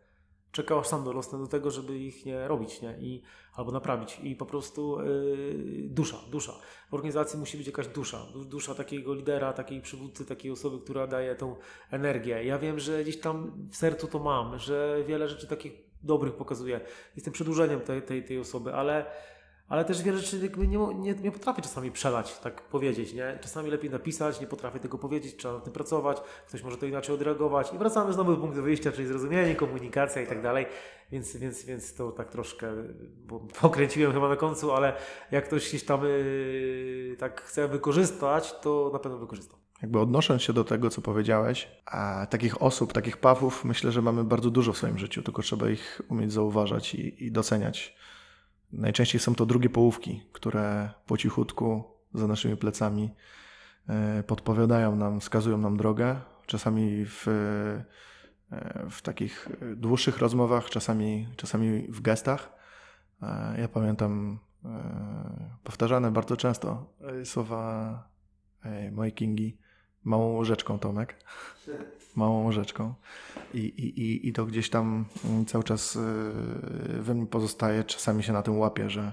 Czekał 0.53 0.79
aż 0.79 0.87
sam 0.87 1.05
dorosnę 1.05 1.39
do 1.39 1.47
tego, 1.47 1.71
żeby 1.71 1.99
ich 1.99 2.27
nie 2.27 2.49
robić, 2.49 2.83
nie? 2.83 2.99
I, 3.01 3.23
albo 3.55 3.73
naprawić. 3.73 4.21
I 4.23 4.37
po 4.37 4.47
prostu 4.47 5.03
yy, 5.03 5.89
dusza, 5.89 6.17
dusza. 6.31 6.53
W 6.91 6.95
organizacji 6.95 7.39
musi 7.39 7.59
być 7.59 7.67
jakaś 7.67 7.89
dusza. 7.89 8.27
Dusza 8.47 8.75
takiego 8.75 9.15
lidera, 9.15 9.53
takiej 9.53 9.81
przywódcy, 9.81 10.27
takiej 10.27 10.51
osoby, 10.51 10.85
która 10.85 11.07
daje 11.07 11.35
tą 11.35 11.57
energię. 11.91 12.45
Ja 12.45 12.59
wiem, 12.59 12.81
że 12.81 13.03
gdzieś 13.03 13.21
tam 13.21 13.53
w 13.71 13.77
sercu 13.77 14.07
to 14.07 14.19
mam, 14.19 14.59
że 14.59 15.05
wiele 15.07 15.29
rzeczy 15.29 15.47
takich 15.47 15.91
dobrych 16.03 16.35
pokazuje. 16.35 16.81
Jestem 17.16 17.33
przedłużeniem 17.33 17.81
tej, 17.81 18.03
tej, 18.03 18.24
tej 18.24 18.39
osoby, 18.39 18.74
ale, 18.74 19.07
ale 19.69 19.85
też 19.85 20.03
wiele 20.03 20.19
rzeczy 20.19 20.39
jakby 20.39 20.69
nie, 20.69 20.79
nie, 20.95 21.15
nie 21.15 21.33
potrafię 21.33 21.62
czasami 21.62 21.91
przelać, 21.91 22.39
tak 22.39 22.62
powiedzieć. 22.62 23.12
Nie? 23.12 23.39
Czasami 23.41 23.70
lepiej 23.70 23.91
napisać, 23.91 24.41
nie 24.41 24.47
potrafię 24.47 24.81
tego 24.81 24.99
powiedzieć, 24.99 25.37
trzeba 25.37 25.55
nad 25.55 25.65
tym 25.65 25.73
pracować, 25.73 26.20
ktoś 26.49 26.62
może 26.62 26.77
to 26.77 26.87
inaczej 26.87 27.15
odreagować 27.15 27.73
i 27.73 27.79
wracamy 27.79 28.12
znowu 28.12 28.35
do 28.35 28.41
punktu 28.41 28.62
wyjścia, 28.62 28.93
czyli 28.93 29.09
zrozumienie, 29.09 29.55
komunikacja 29.55 30.23
i 30.23 30.27
tak 30.27 30.43
dalej. 30.43 30.66
Więc, 31.12 31.37
więc, 31.37 31.65
więc 31.65 31.95
to 31.95 32.12
tak 32.12 32.31
troszkę, 32.31 32.73
bo 33.27 33.41
pokręciłem 33.61 34.12
chyba 34.12 34.29
na 34.29 34.37
końcu, 34.37 34.73
ale 34.73 34.93
jak 35.31 35.45
ktoś 35.45 35.69
gdzieś 35.69 35.85
tam 35.85 36.05
yy, 36.05 37.16
tak 37.19 37.41
chce 37.41 37.69
wykorzystać, 37.69 38.61
to 38.61 38.91
na 38.93 38.99
pewno 38.99 39.19
wykorzystam. 39.19 39.62
Jakby 39.83 40.01
odnosząc 40.01 40.43
się 40.43 40.53
do 40.53 40.65
tego, 40.65 40.91
co 40.91 41.03
powiedziałeś, 41.03 41.69
a 41.87 42.27
takich 42.31 42.63
osób, 42.63 42.93
takich 42.93 43.17
pawów, 43.17 43.65
myślę, 43.65 43.93
że 43.93 44.03
mamy 44.03 44.25
bardzo 44.25 44.51
dużo 44.51 44.73
w 44.73 44.77
swoim 44.77 44.99
życiu, 44.99 45.23
tylko 45.23 45.43
trzeba 45.43 45.71
ich 45.71 46.03
umieć 46.09 46.33
zauważać 46.33 46.95
i, 46.95 47.25
i 47.25 47.33
doceniać. 47.33 47.97
Najczęściej 48.73 49.21
są 49.21 49.35
to 49.35 49.47
drugie 49.47 49.69
połówki, 49.69 50.23
które 50.33 50.91
po 51.07 51.17
cichutku 51.17 51.85
za 52.15 52.27
naszymi 52.27 52.57
plecami 52.57 53.15
e, 53.89 54.23
podpowiadają 54.23 54.97
nam, 54.97 55.21
wskazują 55.21 55.59
nam 55.59 55.77
drogę. 55.77 56.21
Czasami 56.47 57.05
w, 57.07 57.29
e, 57.29 57.85
w 58.91 59.03
takich 59.03 59.49
dłuższych 59.77 60.19
rozmowach, 60.19 60.71
czasami, 60.71 61.29
czasami 61.37 61.87
w 61.89 62.01
gestach. 62.01 62.53
E, 63.23 63.61
ja 63.61 63.69
pamiętam 63.69 64.39
powtarzane 65.65 66.11
bardzo 66.11 66.37
często 66.37 66.95
słowa 67.25 68.09
mojej 68.93 69.13
Kingi 69.13 69.59
małą 70.05 70.37
łyżeczką, 70.37 70.79
Tomek. 70.79 71.16
Małą 72.16 72.47
łyżeczką. 72.47 72.95
I, 73.55 73.59
i, 73.59 74.29
i 74.29 74.33
to 74.33 74.47
gdzieś 74.47 74.70
tam 74.70 75.05
mm, 75.24 75.47
cały 75.47 75.65
czas 75.65 75.97
y, 75.97 76.01
we 77.01 77.15
mnie 77.15 77.27
pozostaje. 77.27 77.85
Czasami 77.85 78.23
się 78.23 78.33
na 78.33 78.43
tym 78.43 78.59
łapię, 78.59 78.91
że 78.91 79.12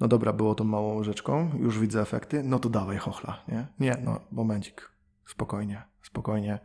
no 0.00 0.08
dobra, 0.08 0.32
było 0.32 0.54
to 0.54 0.64
małą 0.64 0.94
łyżeczką, 0.94 1.50
już 1.58 1.78
widzę 1.78 2.00
efekty, 2.00 2.42
no 2.42 2.58
to 2.58 2.68
dawaj 2.68 2.96
chochla, 2.96 3.42
nie? 3.48 3.66
Nie, 3.80 3.96
no 4.04 4.20
momencik, 4.32 4.90
spokojnie, 5.26 5.82
spokojnie. 6.02 6.58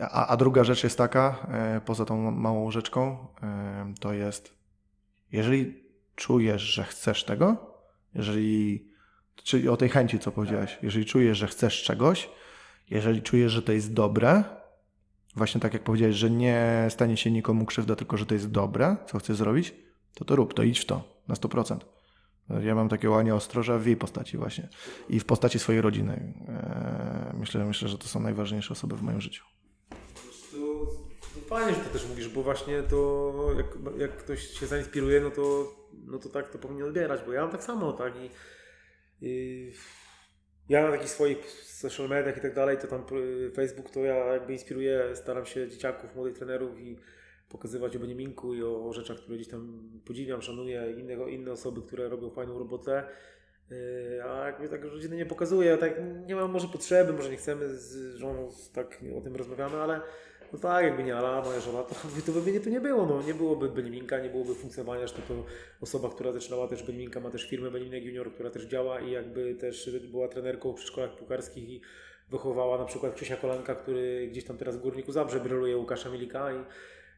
A, 0.00 0.26
a 0.26 0.36
druga 0.36 0.64
rzecz 0.64 0.84
jest 0.84 0.98
taka, 0.98 1.46
e, 1.48 1.80
poza 1.80 2.04
tą 2.04 2.30
małą 2.30 2.64
łyżeczką, 2.64 3.26
e, 3.42 3.94
to 4.00 4.12
jest, 4.12 4.54
jeżeli 5.32 5.82
czujesz, 6.14 6.62
że 6.62 6.84
chcesz 6.84 7.24
tego, 7.24 7.76
jeżeli, 8.14 8.88
czyli 9.34 9.68
o 9.68 9.76
tej 9.76 9.88
chęci, 9.88 10.18
co 10.18 10.32
powiedziałeś, 10.32 10.78
jeżeli 10.82 11.06
czujesz, 11.06 11.38
że 11.38 11.46
chcesz 11.46 11.82
czegoś, 11.82 12.30
jeżeli 12.90 13.22
czujesz, 13.22 13.52
że 13.52 13.62
to 13.62 13.72
jest 13.72 13.92
dobre, 13.92 14.44
właśnie 15.36 15.60
tak 15.60 15.72
jak 15.72 15.84
powiedziałeś, 15.84 16.16
że 16.16 16.30
nie 16.30 16.86
stanie 16.88 17.16
się 17.16 17.30
nikomu 17.30 17.66
krzywda, 17.66 17.96
tylko 17.96 18.16
że 18.16 18.26
to 18.26 18.34
jest 18.34 18.50
dobre, 18.50 18.96
co 19.06 19.18
chcesz 19.18 19.36
zrobić, 19.36 19.74
to 20.14 20.24
to 20.24 20.36
rób, 20.36 20.54
to 20.54 20.62
idź 20.62 20.78
w 20.78 20.84
to 20.84 21.04
na 21.28 21.34
100%. 21.34 21.76
Ja 22.60 22.74
mam 22.74 22.88
takie 22.88 23.10
łanie 23.10 23.34
ostroża 23.34 23.78
w 23.78 23.86
jej 23.86 23.96
postaci 23.96 24.36
właśnie 24.36 24.68
i 25.08 25.20
w 25.20 25.24
postaci 25.24 25.58
swojej 25.58 25.80
rodziny. 25.80 26.34
Eee, 26.48 27.38
myślę, 27.38 27.64
myślę, 27.64 27.88
że 27.88 27.98
to 27.98 28.08
są 28.08 28.20
najważniejsze 28.20 28.72
osoby 28.72 28.96
w 28.96 29.02
moim 29.02 29.20
życiu. 29.20 29.44
Fajnie, 31.46 31.74
że 31.74 31.80
to 31.80 31.90
też 31.90 32.08
mówisz, 32.08 32.28
bo 32.28 32.42
właśnie 32.42 32.82
to 32.82 33.32
jak, 33.56 34.00
jak 34.00 34.16
ktoś 34.16 34.46
się 34.46 34.66
zainspiruje, 34.66 35.20
no 35.20 35.30
to, 35.30 35.72
no 36.06 36.18
to 36.18 36.28
tak 36.28 36.50
to 36.50 36.58
powinien 36.58 36.86
odbierać, 36.86 37.20
bo 37.26 37.32
ja 37.32 37.42
mam 37.42 37.50
tak 37.50 37.64
samo, 37.64 37.92
tak 37.92 38.12
i, 38.16 38.30
i 39.20 39.72
ja 40.68 40.82
na 40.82 40.90
takich 40.90 41.10
swoich 41.10 41.50
social 41.62 42.08
mediach 42.08 42.36
i 42.36 42.40
tak 42.40 42.54
dalej, 42.54 42.78
to 42.78 42.86
tam 42.86 43.04
y, 43.18 43.50
Facebook 43.50 43.90
to 43.90 44.00
ja 44.00 44.16
jakby 44.16 44.52
inspiruję, 44.52 45.16
staram 45.16 45.46
się 45.46 45.68
dzieciaków, 45.68 46.14
młodych 46.14 46.34
trenerów 46.34 46.80
i 46.80 46.96
pokazywać 47.48 47.96
o 47.96 47.98
Beniaminku 47.98 48.54
i 48.54 48.62
o, 48.62 48.92
rzeczach, 48.92 49.16
które 49.16 49.36
gdzieś 49.36 49.48
tam 49.48 49.90
podziwiam, 50.04 50.42
szanuję, 50.42 50.94
innego, 50.98 51.28
inne 51.28 51.52
osoby, 51.52 51.82
które 51.82 52.08
robią 52.08 52.30
fajną 52.30 52.58
robotę. 52.58 53.04
Y, 53.72 54.24
a 54.24 54.46
jakby 54.46 54.68
tak 54.68 54.84
rodziny 54.84 55.16
nie 55.16 55.26
pokazuję, 55.26 55.78
tak 55.78 55.92
nie 56.26 56.34
mam 56.34 56.50
może 56.50 56.68
potrzeby, 56.68 57.12
może 57.12 57.30
nie 57.30 57.36
chcemy 57.36 57.76
z 57.76 58.16
żoną 58.16 58.48
tak 58.72 59.00
o 59.18 59.20
tym 59.20 59.36
rozmawiamy, 59.36 59.76
ale 59.76 60.00
no 60.52 60.58
tak, 60.58 60.84
jakby 60.84 61.02
nie 61.02 61.16
Ala, 61.16 61.42
moja 61.42 61.60
żona, 61.60 61.82
to, 61.82 61.94
to 62.26 62.32
by 62.32 62.50
mnie 62.50 62.60
tu 62.60 62.70
nie 62.70 62.80
było. 62.80 63.06
No. 63.06 63.22
Nie 63.22 63.34
byłoby 63.34 63.68
Beniminka, 63.68 64.18
nie 64.18 64.30
byłoby 64.30 64.54
funkcjonowania, 64.54 65.06
zresztą 65.06 65.22
to 65.28 65.44
osoba, 65.80 66.08
która 66.08 66.32
zaczynała 66.32 66.68
też 66.68 66.82
Beniminka, 66.82 67.20
ma 67.20 67.30
też 67.30 67.48
firmę 67.48 67.70
Beniminek 67.70 68.04
Junior, 68.04 68.32
która 68.32 68.50
też 68.50 68.64
działa 68.64 69.00
i 69.00 69.10
jakby 69.10 69.54
też 69.54 69.90
była 70.10 70.28
trenerką 70.28 70.72
w 70.72 70.80
szkołach 70.80 71.16
pukarskich 71.16 71.68
i 71.68 71.80
wychowała 72.30 72.78
na 72.78 72.84
przykład 72.84 73.14
Krzysia 73.14 73.36
Kolanka, 73.36 73.74
który 73.74 74.28
gdzieś 74.30 74.44
tam 74.44 74.58
teraz 74.58 74.76
w 74.76 74.80
Górniku 74.80 75.12
Zabrze 75.12 75.40
bryluje 75.40 75.76
Łukasza 75.76 76.10
Milika 76.10 76.52
i 76.52 76.64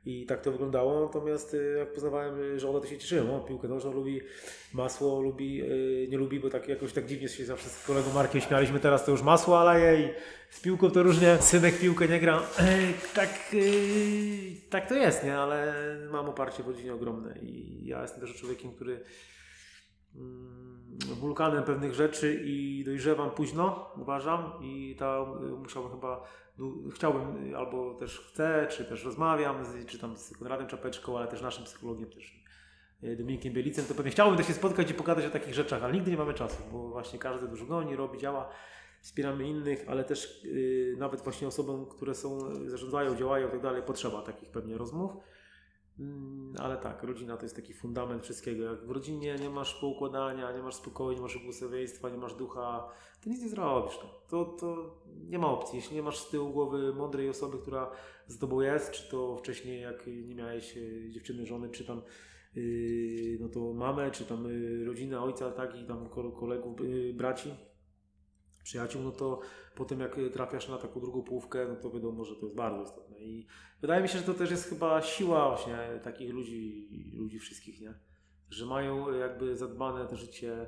I 0.07 0.27
tak 0.27 0.41
to 0.41 0.53
wyglądało, 0.53 1.01
natomiast 1.01 1.55
y, 1.55 1.77
jak 1.79 1.93
poznawałem 1.93 2.59
żonę, 2.59 2.81
to 2.81 2.87
się 2.87 2.99
cieszyłem. 2.99 3.31
O, 3.31 3.41
piłkę 3.41 3.69
nożną 3.69 3.93
lubi, 3.93 4.21
masło 4.73 5.21
lubi, 5.21 5.55
yy, 5.55 6.09
nie 6.11 6.19
lubi, 6.19 6.41
bo 6.41 6.51
tak 6.51 6.69
jakoś 6.69 6.93
tak 6.93 7.07
dziwnie 7.07 7.29
się 7.29 7.45
zawsze 7.45 7.69
z 7.69 7.87
kolegą 7.87 8.13
Markiem 8.13 8.41
śmialiśmy, 8.41 8.81
teraz 8.81 9.05
to 9.05 9.11
już 9.11 9.23
masło 9.23 9.61
ale 9.61 10.01
i 10.01 10.09
z 10.51 10.61
piłką 10.61 10.91
to 10.91 11.03
różnie, 11.03 11.37
synek 11.41 11.79
piłkę 11.79 12.09
nie 12.09 12.21
gra. 12.21 12.43
tak, 13.15 13.53
yy, 13.53 13.63
tak 14.71 14.89
to 14.89 14.95
jest, 14.95 15.25
nie? 15.25 15.37
Ale 15.37 15.75
mam 16.13 16.29
oparcie 16.29 16.63
w 16.63 16.67
rodzinie 16.69 16.95
ogromne 16.95 17.39
i 17.43 17.87
ja 17.87 18.03
jestem 18.03 18.21
też 18.21 18.35
człowiekiem, 18.35 18.73
który 18.73 19.01
mm, 20.17 20.74
wulkanem 21.21 21.65
pewnych 21.65 21.95
rzeczy 21.95 22.43
i 22.45 22.85
dojrzewam 22.85 23.31
późno, 23.31 23.91
uważam 23.97 24.53
i 24.63 24.97
tam 24.99 25.47
y, 25.47 25.51
musiałbym 25.51 25.93
chyba 25.93 26.25
chciałbym, 26.95 27.55
albo 27.57 27.95
też 27.95 28.21
chcę, 28.21 28.67
czy 28.71 28.85
też 28.85 29.05
rozmawiam, 29.05 29.65
z, 29.65 29.87
czy 29.87 29.99
tam 29.99 30.17
z 30.17 30.37
Konradem 30.37 30.67
Czapeczką, 30.67 31.19
ale 31.19 31.27
też 31.27 31.43
naszym 31.43 31.65
psychologiem, 31.65 32.11
też 32.11 32.45
e, 33.03 33.17
Dominikiem 33.17 33.53
Bielicem, 33.53 33.85
to 33.85 33.95
pewnie 33.95 34.11
chciałbym 34.11 34.37
też 34.37 34.47
się 34.47 34.53
spotkać 34.53 34.91
i 34.91 34.95
pokazać 34.95 35.25
o 35.25 35.31
takich 35.31 35.55
rzeczach, 35.55 35.85
ale 35.85 35.93
nigdy 35.93 36.11
nie 36.11 36.17
mamy 36.17 36.35
czasu, 36.35 36.63
bo 36.73 36.89
właśnie 36.89 37.19
każdy 37.19 37.49
dużo 37.49 37.67
goni, 37.67 37.97
robi, 37.97 38.19
działa, 38.19 38.49
wspieramy 39.01 39.49
innych, 39.49 39.85
ale 39.89 40.05
też 40.05 40.45
yy, 40.45 40.97
nawet 40.99 41.21
właśnie 41.21 41.49
osobom, 41.49 41.87
które 41.87 42.15
są, 42.15 42.39
zarządzają, 42.67 43.17
działają 43.17 43.49
i 43.49 43.51
tak 43.51 43.61
dalej, 43.61 43.83
potrzeba 43.83 44.23
takich 44.23 44.51
pewnie 44.51 44.79
rozmów. 44.79 45.13
Mm, 46.01 46.55
ale 46.59 46.77
tak, 46.77 47.03
rodzina 47.03 47.37
to 47.37 47.43
jest 47.43 47.57
taki 47.57 47.75
fundament 47.75 48.23
wszystkiego. 48.23 48.65
Jak 48.65 48.87
w 48.87 48.91
rodzinie 48.91 49.37
nie 49.41 49.51
masz 49.51 49.75
poukładania, 49.75 50.53
nie 50.53 50.63
masz 50.63 50.75
spokoju, 50.75 51.17
nie 51.17 51.23
masz 51.23 51.39
błogosławieństwa, 51.39 52.11
nie 52.11 52.17
masz 52.17 52.35
ducha, 52.35 52.89
to 53.25 53.31
nic 53.31 53.43
nie 53.43 53.49
zrobisz. 53.49 53.99
No. 54.03 54.09
To, 54.29 54.45
to 54.45 54.97
nie 55.29 55.39
ma 55.39 55.49
opcji. 55.49 55.77
Jeśli 55.77 55.97
nie 55.97 56.03
masz 56.03 56.19
z 56.19 56.31
tyłu 56.31 56.51
głowy 56.51 56.95
mądrej 56.95 57.29
osoby, 57.29 57.59
która 57.59 57.91
z 58.27 58.39
tobą 58.39 58.61
jest, 58.61 58.91
czy 58.91 59.11
to 59.11 59.37
wcześniej 59.37 59.81
jak 59.81 60.07
nie 60.07 60.35
miałeś 60.35 60.77
e, 60.77 61.11
dziewczyny, 61.11 61.47
żony, 61.47 61.71
czy 61.71 61.85
tam 61.85 62.03
yy, 62.55 63.39
no 63.41 63.49
to 63.49 63.73
mamę, 63.73 64.11
czy 64.11 64.25
tam 64.25 64.45
yy, 64.45 64.85
rodzinę, 64.85 65.21
ojca, 65.21 65.51
tak, 65.51 65.77
i 65.77 65.87
tam 65.87 66.09
kolegów, 66.09 66.77
braci, 67.15 67.55
przyjaciół, 68.65 69.03
no 69.03 69.11
to 69.11 69.41
potem 69.75 70.01
jak 70.01 70.17
trafiasz 70.33 70.69
na 70.69 70.79
taką 70.79 71.01
drugą 71.01 71.23
połówkę, 71.23 71.67
no 71.69 71.77
to 71.77 71.91
wiadomo, 71.91 72.25
że 72.25 72.35
to 72.35 72.47
jest 72.47 72.57
bardzo 72.57 72.83
istotne. 72.83 73.19
I 73.19 73.47
wydaje 73.81 74.03
mi 74.03 74.09
się, 74.09 74.19
że 74.19 74.25
to 74.25 74.35
też 74.35 74.51
jest 74.51 74.69
chyba 74.69 75.03
siła 75.03 75.49
właśnie 75.49 76.01
takich 76.03 76.31
ludzi, 76.31 76.89
ludzi 77.15 77.39
wszystkich, 77.39 77.81
nie? 77.81 77.95
Że 78.51 78.67
mają 78.67 79.15
jakby 79.15 79.57
zadbane 79.57 80.07
to 80.07 80.17
życie 80.17 80.67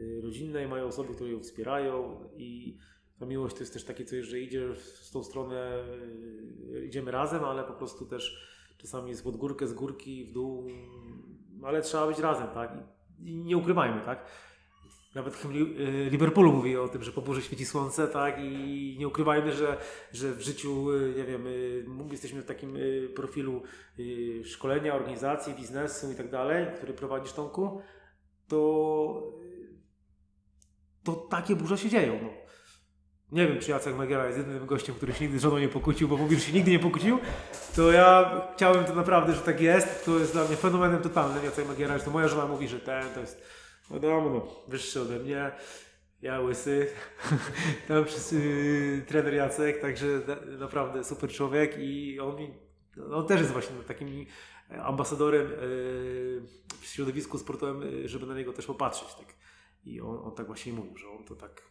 y, 0.00 0.20
rodzinne 0.22 0.64
i 0.64 0.68
mają 0.68 0.86
osoby, 0.86 1.14
które 1.14 1.30
ją 1.30 1.40
wspierają 1.40 2.24
i 2.36 2.78
ta 3.18 3.26
miłość 3.26 3.54
to 3.54 3.60
jest 3.60 3.72
też 3.72 3.84
takie 3.84 4.04
coś, 4.04 4.24
że 4.26 4.40
idziesz 4.40 4.78
w 4.78 5.10
tą 5.12 5.24
stronę, 5.24 5.84
y, 6.74 6.86
idziemy 6.86 7.10
razem, 7.10 7.44
ale 7.44 7.64
po 7.64 7.72
prostu 7.72 8.06
też 8.06 8.52
czasami 8.78 9.10
jest 9.10 9.24
pod 9.24 9.36
górkę, 9.36 9.66
z 9.66 9.74
górki, 9.74 10.24
w 10.24 10.32
dół, 10.32 10.66
ale 11.62 11.82
trzeba 11.82 12.06
być 12.06 12.18
razem, 12.18 12.48
tak? 12.54 12.72
I 13.18 13.36
nie 13.36 13.56
ukrywajmy, 13.56 14.00
tak? 14.00 14.26
Nawet 15.14 15.44
y, 15.44 16.08
Liverpoolu 16.10 16.52
mówi 16.52 16.76
o 16.76 16.88
tym, 16.88 17.02
że 17.02 17.12
po 17.12 17.22
burzy 17.22 17.42
świeci 17.42 17.66
słońce, 17.66 18.08
tak? 18.08 18.36
I 18.38 18.96
nie 18.98 19.08
ukrywajmy, 19.08 19.52
że, 19.52 19.76
że 20.12 20.32
w 20.32 20.40
życiu, 20.40 20.90
y, 20.90 21.14
nie 21.16 21.24
wiem, 21.24 21.46
y, 21.46 21.84
jesteśmy 22.10 22.42
w 22.42 22.46
takim 22.46 22.78
profilu 23.14 23.62
szkolenia, 24.44 24.94
organizacji, 24.94 25.54
biznesu 25.54 26.12
i 26.12 26.14
tak 26.14 26.30
dalej, 26.30 26.66
który 26.76 26.92
prowadzisz 26.92 27.32
Tomku, 27.32 27.80
to, 28.48 29.32
to 31.04 31.12
takie 31.12 31.56
burze 31.56 31.78
się 31.78 31.88
dzieją. 31.88 32.18
No. 32.22 32.28
Nie 33.32 33.48
wiem, 33.48 33.58
czy 33.60 33.70
Jacek 33.70 33.96
Magiera 33.96 34.26
jest 34.26 34.38
jedynym 34.38 34.66
gościem, 34.66 34.94
który 34.94 35.12
się 35.12 35.24
nigdy 35.24 35.38
żoną 35.38 35.58
nie 35.58 35.68
pokłócił, 35.68 36.08
bo 36.08 36.16
mówił, 36.16 36.38
że 36.38 36.44
się 36.44 36.52
nigdy 36.52 36.70
nie 36.70 36.78
pokłócił. 36.78 37.18
To 37.76 37.92
ja 37.92 38.40
chciałem 38.54 38.84
to 38.84 38.94
naprawdę, 38.94 39.32
że 39.32 39.40
tak 39.40 39.60
jest. 39.60 40.04
To 40.04 40.18
jest 40.18 40.32
dla 40.32 40.44
mnie 40.44 40.56
fenomenem 40.56 41.02
totalnym. 41.02 41.44
Jacek 41.44 41.68
Magiera, 41.68 41.98
to 41.98 42.10
moja 42.10 42.28
żona 42.28 42.46
mówi, 42.46 42.68
że 42.68 42.80
ten 42.80 43.14
to 43.14 43.20
jest 43.20 43.42
wiadomo, 43.92 44.30
no, 44.30 44.46
wyższy 44.68 45.00
ode 45.00 45.18
mnie, 45.18 45.52
ja 46.22 46.40
łysy, 46.40 46.90
tam 47.88 48.04
wszyscy, 48.04 49.04
trener 49.06 49.34
Jacek, 49.34 49.80
także 49.80 50.06
na, 50.06 50.56
naprawdę 50.58 51.04
super 51.04 51.30
człowiek 51.30 51.78
i 51.78 52.20
on, 52.20 52.36
mi, 52.36 52.50
on 53.12 53.26
też 53.26 53.40
jest 53.40 53.52
właśnie 53.52 53.76
takim 53.86 54.26
ambasadorem 54.82 55.50
yy, 55.50 56.42
w 56.80 56.86
środowisku 56.86 57.38
sportowym, 57.38 58.08
żeby 58.08 58.26
na 58.26 58.34
niego 58.34 58.52
też 58.52 58.66
popatrzeć. 58.66 59.14
Tak. 59.14 59.34
I 59.84 60.00
on, 60.00 60.18
on 60.18 60.34
tak 60.34 60.46
właśnie 60.46 60.72
mówił, 60.72 60.96
że 60.96 61.08
on 61.08 61.24
to 61.24 61.36
tak 61.36 61.62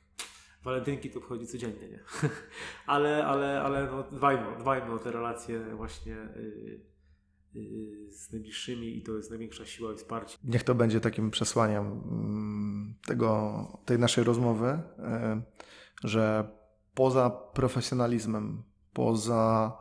walentynki 0.64 1.10
to 1.10 1.20
obchodzi 1.20 1.48
codziennie, 1.48 1.90
nie? 1.90 2.00
ale, 2.86 3.26
ale, 3.26 3.62
ale 3.62 3.88
no, 3.92 4.04
dbajmy, 4.04 4.44
dbajmy 4.60 4.94
o 4.94 5.00
te 5.00 5.12
relacje 5.12 5.76
właśnie 5.76 6.14
yy, 6.14 6.32
Y, 6.42 6.91
z 8.10 8.32
najbliższymi 8.32 8.98
i 8.98 9.02
to 9.02 9.18
jest 9.18 9.30
największa 9.30 9.66
siła 9.66 9.94
i 9.94 9.96
wsparcie. 9.96 10.38
Niech 10.44 10.64
to 10.64 10.76
będzie 10.76 11.00
takim 11.00 11.32
przesłaniem 11.32 11.86
mm, 11.86 12.96
tego, 13.08 13.68
tej 13.86 14.00
naszej 14.00 14.24
rozmowy, 14.24 14.68
y, 14.68 14.78
że 16.08 16.52
poza 16.94 17.30
profesjonalizmem, 17.30 18.64
poza 18.94 19.78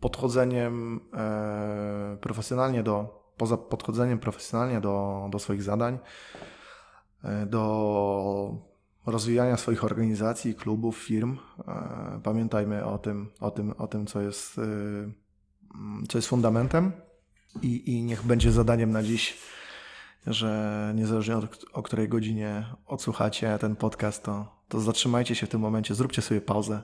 podchodzeniem 0.00 1.00
y, 2.14 2.16
profesjonalnie 2.16 2.82
do, 2.82 3.24
poza 3.36 3.56
podchodzeniem 3.56 4.18
profesjonalnie 4.18 4.80
do, 4.80 5.28
do 5.30 5.38
swoich 5.38 5.62
zadań, 5.62 5.98
do 7.46 8.54
rozwijania 9.06 9.56
swoich 9.56 9.84
organizacji, 9.84 10.54
klubów, 10.54 10.96
firm, 10.96 11.38
pamiętajmy 12.22 12.84
o 12.84 12.98
tym, 12.98 13.30
o 13.40 13.50
tym, 13.50 13.72
o 13.72 13.86
tym 13.86 14.06
co 14.06 14.20
jest 14.20 14.60
co 16.08 16.18
jest 16.18 16.28
fundamentem 16.28 16.92
i, 17.62 17.90
i 17.90 18.02
niech 18.02 18.22
będzie 18.22 18.52
zadaniem 18.52 18.90
na 18.90 19.02
dziś, 19.02 19.38
że 20.26 20.92
niezależnie 20.94 21.36
od 21.36 21.64
o 21.72 21.82
której 21.82 22.08
godzinie 22.08 22.66
odsłuchacie 22.86 23.58
ten 23.58 23.76
podcast, 23.76 24.22
to, 24.24 24.62
to 24.68 24.80
zatrzymajcie 24.80 25.34
się 25.34 25.46
w 25.46 25.50
tym 25.50 25.60
momencie, 25.60 25.94
zróbcie 25.94 26.22
sobie 26.22 26.40
pauzę. 26.40 26.82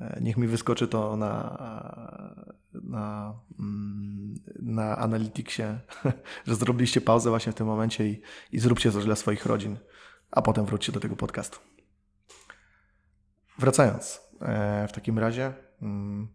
E, 0.00 0.18
niech 0.20 0.36
mi 0.36 0.46
wyskoczy 0.46 0.88
to 0.88 1.16
na, 1.16 1.58
na, 2.74 3.34
mm, 3.58 4.34
na 4.62 4.96
Analyticsie, 4.96 5.62
że 6.46 6.54
zrobiliście 6.54 7.00
pauzę 7.00 7.30
właśnie 7.30 7.52
w 7.52 7.54
tym 7.54 7.66
momencie 7.66 8.08
i, 8.08 8.22
i 8.52 8.58
zróbcie 8.58 8.92
coś 8.92 9.04
dla 9.04 9.16
swoich 9.16 9.46
rodzin, 9.46 9.76
a 10.30 10.42
potem 10.42 10.66
wróćcie 10.66 10.92
do 10.92 11.00
tego 11.00 11.16
podcastu. 11.16 11.58
Wracając, 13.58 14.20
e, 14.40 14.88
w 14.88 14.92
takim 14.92 15.18
razie 15.18 15.52
mm, 15.82 16.28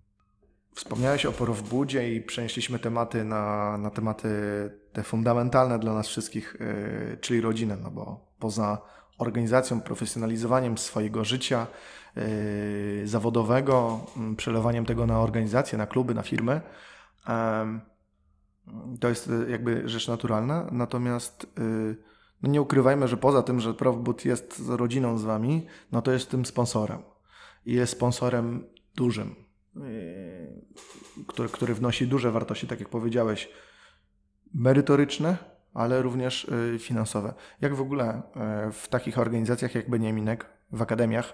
Wspomniałeś 0.77 1.25
o 1.25 1.31
porówbudzie 1.31 2.13
i 2.13 2.21
przenieśliśmy 2.21 2.79
tematy 2.79 3.23
na, 3.23 3.77
na 3.77 3.89
tematy 3.89 4.29
te 4.93 5.03
fundamentalne 5.03 5.79
dla 5.79 5.93
nas 5.93 6.07
wszystkich, 6.07 6.57
yy, 6.59 7.17
czyli 7.21 7.41
rodzinę, 7.41 7.77
no 7.83 7.91
bo 7.91 8.31
poza 8.39 8.81
organizacją, 9.17 9.81
profesjonalizowaniem 9.81 10.77
swojego 10.77 11.25
życia 11.25 11.67
yy, 12.15 13.07
zawodowego, 13.07 13.99
yy, 14.29 14.35
przelewaniem 14.35 14.85
tego 14.85 15.05
na 15.05 15.19
organizację, 15.19 15.77
na 15.77 15.87
kluby, 15.87 16.13
na 16.13 16.23
firmy, 16.23 16.61
to 18.99 19.09
jest 19.09 19.27
y, 19.27 19.51
jakby 19.51 19.89
rzecz 19.89 20.07
naturalna. 20.07 20.67
Natomiast 20.71 21.43
y, 21.43 21.97
no 22.43 22.49
nie 22.49 22.61
ukrywajmy, 22.61 23.07
że 23.07 23.17
poza 23.17 23.43
tym, 23.43 23.59
że 23.59 23.73
Profbud 23.73 24.25
jest 24.25 24.61
rodziną 24.67 25.17
z 25.17 25.23
wami, 25.23 25.67
no 25.91 26.01
to 26.01 26.11
jest 26.11 26.29
tym 26.29 26.45
sponsorem. 26.45 27.01
I 27.65 27.73
jest 27.73 27.91
sponsorem 27.91 28.67
dużym 28.95 29.46
który, 31.27 31.49
który 31.49 31.73
wnosi 31.73 32.07
duże 32.07 32.31
wartości, 32.31 32.67
tak 32.67 32.79
jak 32.79 32.89
powiedziałeś, 32.89 33.49
merytoryczne, 34.53 35.37
ale 35.73 36.01
również 36.01 36.47
yy, 36.71 36.79
finansowe. 36.79 37.33
Jak 37.61 37.75
w 37.75 37.81
ogóle 37.81 38.21
yy, 38.65 38.71
w 38.71 38.87
takich 38.87 39.19
organizacjach 39.19 39.75
jak 39.75 39.89
Beniaminek, 39.89 40.45
w 40.71 40.81
akademiach, 40.81 41.33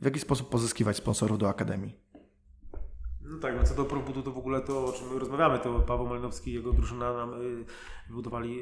w 0.00 0.04
jaki 0.04 0.20
sposób 0.20 0.48
pozyskiwać 0.50 0.96
sponsorów 0.96 1.38
do 1.38 1.48
akademii? 1.48 2.04
No 3.20 3.38
tak, 3.38 3.56
no 3.56 3.64
co 3.64 3.74
do 3.74 3.84
Probudu, 3.84 4.22
to 4.22 4.30
w 4.30 4.38
ogóle 4.38 4.60
to, 4.60 4.86
o 4.86 4.92
czym 4.92 5.12
my 5.12 5.18
rozmawiamy, 5.18 5.58
to 5.58 5.80
Paweł 5.80 6.06
Malinowski 6.06 6.50
i 6.50 6.54
jego 6.54 6.72
drużyna 6.72 7.12
nam 7.12 7.42
y, 7.42 7.64
wybudowali 8.08 8.60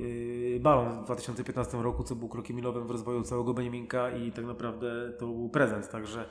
y, 0.57 0.61
balon 0.61 1.03
w 1.03 1.05
2015 1.05 1.83
roku, 1.83 2.05
co 2.05 2.17
był 2.17 2.29
krokiem 2.29 2.57
milowym 2.57 2.87
w 2.87 2.91
rozwoju 2.91 3.23
całego 3.23 3.55
Beniaminka 3.55 4.11
i 4.11 4.33
tak 4.33 4.45
naprawdę 4.45 5.13
to 5.19 5.27
był 5.27 5.49
prezent, 5.49 5.91
także 5.91 6.29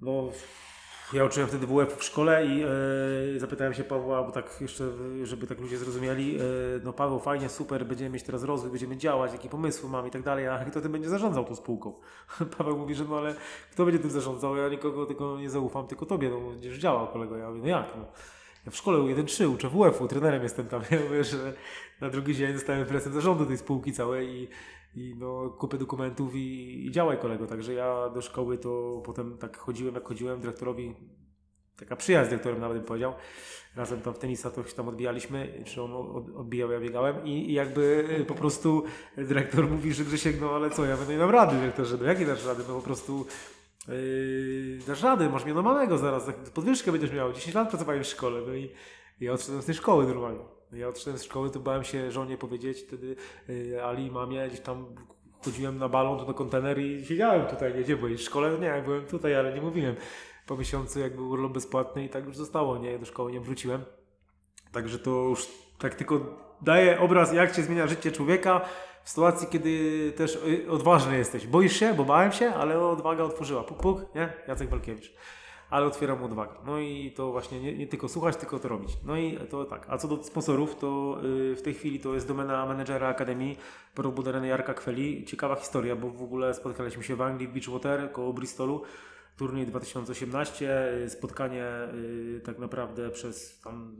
no 0.00 0.30
ja 1.12 1.24
uczyłem 1.24 1.48
wtedy 1.48 1.66
WF 1.66 1.96
w 1.98 2.04
szkole 2.04 2.46
i 2.46 2.62
e, 3.36 3.40
zapytałem 3.40 3.74
się 3.74 3.84
Pawła, 3.84 4.22
bo 4.22 4.32
tak 4.32 4.60
jeszcze, 4.60 4.84
żeby 5.22 5.46
tak 5.46 5.60
ludzie 5.60 5.78
zrozumieli, 5.78 6.36
e, 6.36 6.40
no 6.84 6.92
Paweł, 6.92 7.18
fajnie, 7.18 7.48
super, 7.48 7.86
będziemy 7.86 8.10
mieć 8.10 8.22
teraz 8.22 8.44
rozwój, 8.44 8.70
będziemy 8.70 8.96
działać, 8.96 9.32
jakie 9.32 9.48
pomysły 9.48 9.88
mam 9.88 10.06
i 10.06 10.10
tak 10.10 10.22
dalej, 10.22 10.48
a 10.48 10.64
kto 10.64 10.80
tym 10.80 10.92
będzie 10.92 11.08
zarządzał 11.08 11.44
tą 11.44 11.54
spółką? 11.54 11.92
Paweł 12.58 12.78
mówi, 12.78 12.94
że 12.94 13.04
no 13.04 13.18
ale 13.18 13.34
kto 13.72 13.84
będzie 13.84 13.98
tym 13.98 14.10
zarządzał? 14.10 14.56
Ja 14.56 14.68
nikogo 14.68 15.06
tylko 15.06 15.38
nie 15.38 15.50
zaufam, 15.50 15.86
tylko 15.86 16.06
tobie, 16.06 16.30
no 16.30 16.40
będziesz 16.40 16.78
działał 16.78 17.08
kolego. 17.08 17.36
Ja 17.36 17.48
mówię, 17.48 17.60
no 17.60 17.68
jak? 17.68 17.86
No. 17.96 18.04
Ja 18.66 18.72
w 18.72 18.76
szkole 18.76 18.98
1-3 18.98 19.54
uczę 19.54 19.68
WF-u, 19.68 20.08
trenerem 20.08 20.42
jestem 20.42 20.66
tam. 20.66 20.82
Ja 20.90 21.00
mówię, 21.00 21.24
że 21.24 21.52
na 22.00 22.10
drugi 22.10 22.34
dzień 22.34 22.52
dostałem 22.52 22.86
presję 22.86 23.12
zarządu 23.12 23.46
tej 23.46 23.58
spółki 23.58 23.92
całej 23.92 24.28
i 24.28 24.48
i 24.94 25.14
no, 25.18 25.50
kupę 25.58 25.78
dokumentów 25.78 26.34
i, 26.34 26.86
i 26.86 26.90
działaj 26.90 27.18
kolego. 27.18 27.46
Także 27.46 27.74
ja 27.74 28.08
do 28.08 28.22
szkoły 28.22 28.58
to 28.58 29.02
potem 29.04 29.38
tak 29.38 29.56
chodziłem, 29.56 29.94
jak 29.94 30.08
chodziłem 30.08 30.40
dyrektorowi 30.40 30.94
taka 31.76 31.96
przyjaźń 31.96 32.26
z 32.26 32.28
dyrektorem 32.28 32.60
nawet 32.60 32.76
bym 32.76 32.86
powiedział. 32.86 33.14
Razem 33.76 34.00
tam 34.00 34.14
w 34.14 34.18
tenisa 34.18 34.50
to 34.50 34.64
się 34.64 34.74
tam 34.74 34.88
odbijaliśmy, 34.88 35.62
czy 35.64 35.82
on 35.82 35.92
odbijał, 36.36 36.70
ja 36.70 36.80
biegałem 36.80 37.24
i, 37.24 37.30
i 37.30 37.52
jakby 37.52 38.06
po 38.28 38.34
prostu 38.34 38.84
dyrektor 39.16 39.70
mówi, 39.70 39.92
że 39.92 40.04
Grzesiek, 40.04 40.40
no 40.40 40.50
ale 40.50 40.70
co, 40.70 40.84
ja 40.84 40.96
będę 40.96 41.12
nie 41.12 41.18
dam 41.18 41.30
rady, 41.30 41.56
dyrektorze, 41.56 41.96
no 42.00 42.04
jakie 42.04 42.26
dasz 42.26 42.46
rady, 42.46 42.62
no 42.68 42.74
po 42.74 42.82
prostu 42.82 43.26
Yy, 43.88 44.78
dasz 44.86 45.02
rady, 45.02 45.30
masz 45.30 45.44
mnie 45.44 45.54
normalnego 45.54 45.98
zaraz, 45.98 46.30
podwyżkę 46.54 46.92
będziesz 46.92 47.12
miał, 47.12 47.32
10 47.32 47.54
lat 47.54 47.68
pracowałem 47.68 48.04
w 48.04 48.06
szkole, 48.06 48.40
no 48.46 48.54
i 48.54 48.70
ja 49.20 49.32
odszedłem 49.32 49.62
z 49.62 49.66
tej 49.66 49.74
szkoły 49.74 50.06
normalnie. 50.06 50.44
Ja 50.72 50.88
odszedłem 50.88 51.18
z 51.18 51.22
szkoły, 51.22 51.50
to 51.50 51.60
bałem 51.60 51.84
się 51.84 52.10
żonie 52.10 52.38
powiedzieć 52.38 52.80
wtedy 52.80 53.16
yy, 53.48 53.84
Ali, 53.84 54.10
mamie, 54.10 54.48
gdzieś 54.48 54.60
tam 54.60 54.86
chodziłem 55.44 55.78
na 55.78 55.88
balon, 55.88 56.18
to 56.18 56.24
do 56.24 56.34
kontener 56.34 56.78
i 56.78 57.06
siedziałem 57.06 57.46
tutaj, 57.46 57.74
nie 57.74 57.82
gdzie 57.82 57.96
byłeś 57.96 58.20
w 58.20 58.24
szkole? 58.24 58.58
Nie, 58.58 58.82
byłem 58.84 59.06
tutaj, 59.06 59.34
ale 59.34 59.54
nie 59.54 59.60
mówiłem. 59.60 59.96
Po 60.46 60.56
miesiącu 60.56 61.00
jakby 61.00 61.22
urlop 61.22 61.52
bezpłatny 61.52 62.04
i 62.04 62.08
tak 62.08 62.24
już 62.24 62.36
zostało, 62.36 62.78
nie, 62.78 62.98
do 62.98 63.06
szkoły 63.06 63.32
nie 63.32 63.40
wróciłem. 63.40 63.84
Także 64.72 64.98
to 64.98 65.10
już 65.10 65.48
tak 65.78 65.94
tylko 65.94 66.20
daje 66.62 67.00
obraz, 67.00 67.32
jak 67.32 67.54
się 67.54 67.62
zmienia 67.62 67.86
życie 67.86 68.12
człowieka 68.12 68.60
w 69.04 69.10
sytuacji, 69.10 69.48
kiedy 69.48 70.12
też 70.16 70.38
odważny 70.70 71.18
jesteś. 71.18 71.46
Boisz 71.46 71.76
się, 71.76 71.94
bo 71.94 72.04
bałem 72.04 72.32
się, 72.32 72.54
ale 72.54 72.80
odwaga 72.80 73.24
otworzyła. 73.24 73.64
Puk, 73.64 73.78
puk, 73.78 74.14
nie? 74.14 74.32
Jacek 74.48 74.68
Walkiewicz. 74.68 75.14
Ale 75.72 75.86
otwieram 75.86 76.24
odwagę. 76.24 76.52
No 76.66 76.78
i 76.78 77.12
to 77.16 77.32
właśnie 77.32 77.60
nie, 77.60 77.74
nie, 77.74 77.86
tylko 77.86 78.08
słuchać, 78.08 78.36
tylko 78.36 78.58
to 78.58 78.68
robić. 78.68 78.90
No 79.04 79.16
i 79.16 79.38
to 79.50 79.64
tak. 79.64 79.86
A 79.88 79.98
co 79.98 80.08
do 80.08 80.24
sponsorów, 80.24 80.76
to 80.76 81.18
yy, 81.22 81.56
w 81.56 81.62
tej 81.62 81.74
chwili 81.74 82.00
to 82.00 82.14
jest 82.14 82.28
domena 82.28 82.66
menedżera 82.66 83.08
Akademii 83.08 83.58
Pro 83.94 84.12
Jarka 84.44 84.74
Kweli. 84.74 85.24
Ciekawa 85.24 85.54
historia, 85.54 85.96
bo 85.96 86.10
w 86.10 86.22
ogóle 86.22 86.54
spotkaliśmy 86.54 87.02
się 87.02 87.16
w 87.16 87.22
Anglii, 87.22 87.48
w 87.48 87.52
Beachwater, 87.52 88.12
koło 88.12 88.32
Bristolu 88.32 88.82
turniej 89.36 89.66
2018, 89.66 90.92
spotkanie 91.08 91.66
y, 91.94 92.40
tak 92.44 92.58
naprawdę 92.58 93.10
przez 93.10 93.60
tam 93.60 93.96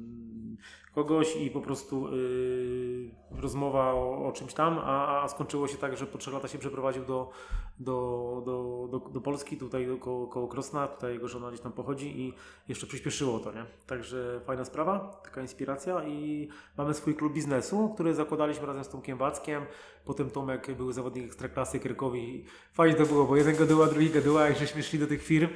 kogoś 0.94 1.36
i 1.36 1.50
po 1.50 1.60
prostu 1.60 2.08
y, 2.08 3.10
rozmowa 3.30 3.94
o, 3.94 4.26
o, 4.26 4.32
czymś 4.32 4.54
tam, 4.54 4.78
a, 4.78 5.22
a, 5.22 5.28
skończyło 5.28 5.68
się 5.68 5.76
tak, 5.76 5.96
że 5.96 6.06
po 6.06 6.18
trzech 6.18 6.34
latach 6.34 6.50
się 6.50 6.58
przeprowadził 6.58 7.04
do, 7.04 7.30
do, 7.78 8.42
do, 8.46 8.88
do, 8.90 9.08
do 9.10 9.20
Polski, 9.20 9.56
tutaj 9.56 9.88
koło, 10.00 10.26
koło 10.26 10.48
Krosna, 10.48 10.88
tutaj 10.88 11.12
jego 11.12 11.28
żona 11.28 11.48
gdzieś 11.48 11.60
tam 11.60 11.72
pochodzi 11.72 12.20
i 12.20 12.34
jeszcze 12.68 12.86
przyspieszyło 12.86 13.38
to, 13.38 13.52
nie? 13.52 13.64
Także 13.86 14.40
fajna 14.44 14.64
sprawa, 14.64 15.20
taka 15.24 15.42
inspiracja 15.42 16.04
i 16.04 16.48
mamy 16.76 16.94
swój 16.94 17.14
klub 17.14 17.32
biznesu, 17.32 17.90
który 17.94 18.14
zakładaliśmy 18.14 18.66
razem 18.66 18.84
z 18.84 18.88
Tomkiem 18.88 19.18
Wackiem, 19.18 19.62
potem 20.04 20.30
Tomek 20.30 20.76
był 20.76 20.92
zawodnik 20.92 21.24
Ekstraklasy 21.24 21.80
Krykowi. 21.80 22.44
Fajnie 22.72 22.96
to 22.96 23.06
było, 23.06 23.24
bo 23.24 23.36
jeden 23.36 23.56
gaduła, 23.56 23.86
drugi 23.86 24.10
gaduła, 24.10 24.46
jak 24.46 24.56
żeśmy 24.56 24.82
szli 24.82 24.98
do 24.98 25.06
tych 25.06 25.22
firm, 25.22 25.48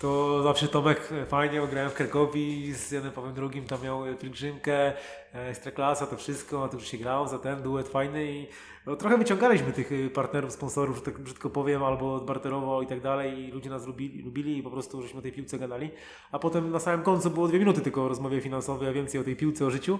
to 0.00 0.42
zawsze 0.42 0.68
Tomek 0.68 1.08
fajnie, 1.28 1.66
grałem 1.70 1.90
w 1.90 1.94
Krakowi 1.94 2.72
z 2.72 2.92
Janem 2.92 3.12
Pawłem 3.12 3.34
II, 3.52 3.62
tam 3.62 3.82
miał 3.82 4.02
pielgrzymkę, 4.20 4.92
e, 5.34 5.48
Ekstraklasa, 5.48 6.06
to 6.06 6.16
wszystko, 6.16 6.64
a 6.64 6.68
tu 6.68 6.76
już 6.76 6.88
się 6.88 6.98
grał 6.98 7.28
za 7.28 7.38
ten 7.38 7.62
duet 7.62 7.88
fajny 7.88 8.32
i 8.32 8.46
no, 8.86 8.96
trochę 8.96 9.18
wyciągaliśmy 9.18 9.72
tych 9.72 9.92
y, 9.92 10.10
partnerów, 10.10 10.52
sponsorów, 10.52 10.96
że 10.96 11.02
tak 11.02 11.18
brzydko 11.18 11.50
powiem, 11.50 11.84
albo 11.84 12.20
barterowo 12.20 12.82
i 12.82 12.86
tak 12.86 13.00
dalej 13.00 13.38
i 13.38 13.50
ludzie 13.50 13.70
nas 13.70 13.86
lubili, 13.86 14.22
lubili 14.22 14.58
i 14.58 14.62
po 14.62 14.70
prostu 14.70 15.02
żeśmy 15.02 15.18
o 15.18 15.22
tej 15.22 15.32
piłce 15.32 15.58
gadali. 15.58 15.90
A 16.32 16.38
potem 16.38 16.70
na 16.70 16.78
samym 16.78 17.02
końcu 17.02 17.30
było 17.30 17.48
dwie 17.48 17.58
minuty 17.58 17.80
tylko 17.80 18.04
o 18.04 18.08
rozmowie 18.08 18.40
finansowej, 18.40 18.88
a 18.88 18.92
więcej 18.92 19.20
o 19.20 19.24
tej 19.24 19.36
piłce, 19.36 19.66
o 19.66 19.70
życiu. 19.70 19.98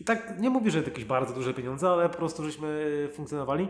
I 0.00 0.04
tak 0.04 0.40
nie 0.40 0.50
mówię, 0.50 0.70
że 0.70 0.82
to 0.82 0.90
jakieś 0.90 1.04
bardzo 1.04 1.34
duże 1.34 1.54
pieniądze, 1.54 1.88
ale 1.88 2.08
po 2.08 2.16
prostu 2.16 2.44
żeśmy 2.44 3.08
funkcjonowali. 3.12 3.68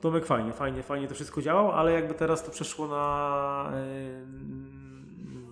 Tomek 0.00 0.26
fajnie, 0.26 0.52
fajnie, 0.52 0.82
fajnie 0.82 1.08
to 1.08 1.14
wszystko 1.14 1.42
działał, 1.42 1.72
ale 1.72 1.92
jakby 1.92 2.14
teraz 2.14 2.44
to 2.44 2.50
przeszło 2.50 2.88
na, 2.88 3.72
y, 4.84 4.87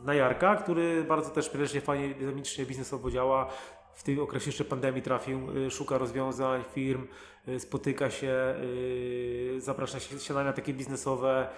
na 0.06 0.14
Jarka, 0.14 0.56
który 0.56 1.04
bardzo 1.04 1.30
też 1.30 1.48
prężnie, 1.48 1.80
fajnie, 1.80 2.14
dynamicznie, 2.14 2.66
biznesowo 2.66 3.10
działa. 3.10 3.48
W 3.94 4.02
tym 4.02 4.20
okresie 4.20 4.48
jeszcze 4.48 4.64
pandemii 4.64 5.02
trafił, 5.02 5.56
y, 5.56 5.70
szuka 5.70 5.98
rozwiązań, 5.98 6.64
firm, 6.74 7.06
Y, 7.48 7.60
spotyka 7.60 8.10
się, 8.10 8.54
y, 8.62 9.60
zaprasza 9.60 10.00
się 10.00 10.34
na 10.34 10.52
takie 10.52 10.74
biznesowe. 10.74 11.48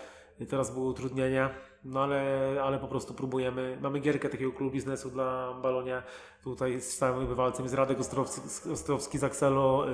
Teraz 0.48 0.70
było 0.70 0.86
utrudnienie, 0.86 1.48
no 1.84 2.02
ale, 2.02 2.22
ale 2.62 2.78
po 2.78 2.88
prostu 2.88 3.14
próbujemy. 3.14 3.78
Mamy 3.82 4.00
gierkę 4.00 4.28
takiego 4.28 4.52
klubu 4.52 4.72
biznesu 4.72 5.10
dla 5.10 5.54
Balonia. 5.62 6.02
Tutaj 6.44 6.80
z 6.80 6.90
stałym 6.90 7.26
bywalcem 7.26 7.64
jest 7.64 7.74
Radek 7.74 8.00
Ostrowski, 8.00 8.70
Ostrowski 8.72 9.18
z 9.18 9.24
Axelo, 9.24 9.86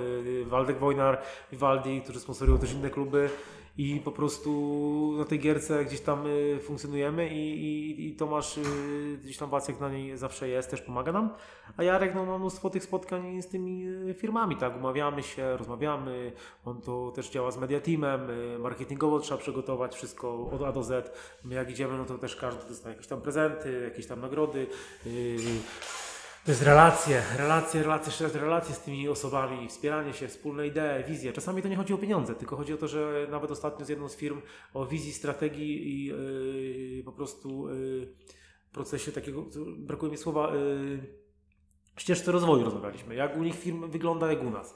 Waldek 0.46 0.78
Wojnar, 0.78 1.22
Vivaldi, 1.52 2.02
którzy 2.02 2.20
sponsorują 2.20 2.58
też 2.58 2.72
inne 2.72 2.90
kluby 2.90 3.30
i 3.78 4.00
po 4.04 4.12
prostu 4.12 5.14
na 5.18 5.24
tej 5.24 5.38
gierce 5.38 5.84
gdzieś 5.84 6.00
tam 6.00 6.26
y, 6.26 6.58
funkcjonujemy 6.62 7.28
i, 7.28 7.64
i, 7.64 8.08
i 8.08 8.16
Tomasz 8.16 8.58
y, 8.58 8.62
gdzieś 9.24 9.36
tam 9.36 9.50
Wacek 9.50 9.80
na 9.80 9.88
niej 9.88 10.18
zawsze 10.18 10.48
jest, 10.48 10.70
też 10.70 10.80
pomaga 10.80 11.12
nam, 11.12 11.30
a 11.76 11.82
Jarek 11.82 12.14
no, 12.14 12.26
ma 12.26 12.38
mnóstwo 12.38 12.70
tych 12.70 12.84
spotkań 12.84 13.42
z 13.42 13.46
tymi 13.46 13.88
y, 13.88 14.14
firmami, 14.14 14.56
tak, 14.56 14.76
umawiamy 14.76 15.22
się, 15.22 15.56
rozmawiamy, 15.56 16.32
on 16.64 16.80
to 16.80 17.12
też 17.14 17.30
działa 17.30 17.50
z 17.50 17.58
media 17.58 17.80
teamem, 17.80 18.20
marketingowo 18.60 19.20
trzeba 19.20 19.40
przygotować 19.40 19.94
wszystko 19.94 20.50
od 20.50 20.62
A 20.62 20.72
do 20.72 20.82
Z, 20.82 21.18
my 21.44 21.54
jak 21.54 21.70
idziemy, 21.70 21.98
no 21.98 22.04
to 22.04 22.18
też 22.18 22.36
każdy 22.36 22.68
dostaje 22.68 22.94
jakieś 22.94 23.08
tam 23.08 23.20
prezenty, 23.20 23.80
jakieś 23.84 24.06
tam 24.06 24.20
nagrody, 24.20 24.66
to 26.44 26.50
jest 26.50 26.62
relacje, 26.62 27.22
relacje, 27.36 27.82
relacje, 27.82 28.26
raz 28.26 28.34
relacje 28.34 28.74
z 28.74 28.80
tymi 28.80 29.08
osobami, 29.08 29.68
wspieranie 29.68 30.12
się, 30.12 30.28
wspólne 30.28 30.66
idee, 30.66 31.04
wizje. 31.08 31.32
Czasami 31.32 31.62
to 31.62 31.68
nie 31.68 31.76
chodzi 31.76 31.94
o 31.94 31.98
pieniądze, 31.98 32.34
tylko 32.34 32.56
chodzi 32.56 32.74
o 32.74 32.76
to, 32.76 32.88
że 32.88 33.26
nawet 33.30 33.50
ostatnio 33.50 33.84
z 33.84 33.88
jedną 33.88 34.08
z 34.08 34.16
firm 34.16 34.42
o 34.74 34.86
wizji, 34.86 35.12
strategii 35.12 35.88
i 35.88 36.04
yy, 36.04 37.02
po 37.04 37.12
prostu 37.12 37.68
yy, 37.68 38.14
procesie 38.72 39.12
takiego, 39.12 39.44
brakuje 39.76 40.12
mi 40.12 40.18
słowa, 40.18 40.54
yy, 40.54 41.24
ścieżce 41.96 42.32
rozwoju 42.32 42.64
rozmawialiśmy. 42.64 43.14
Jak 43.14 43.36
u 43.36 43.42
nich 43.42 43.54
firm 43.54 43.90
wygląda, 43.90 44.32
jak 44.32 44.42
u 44.42 44.50
nas. 44.50 44.74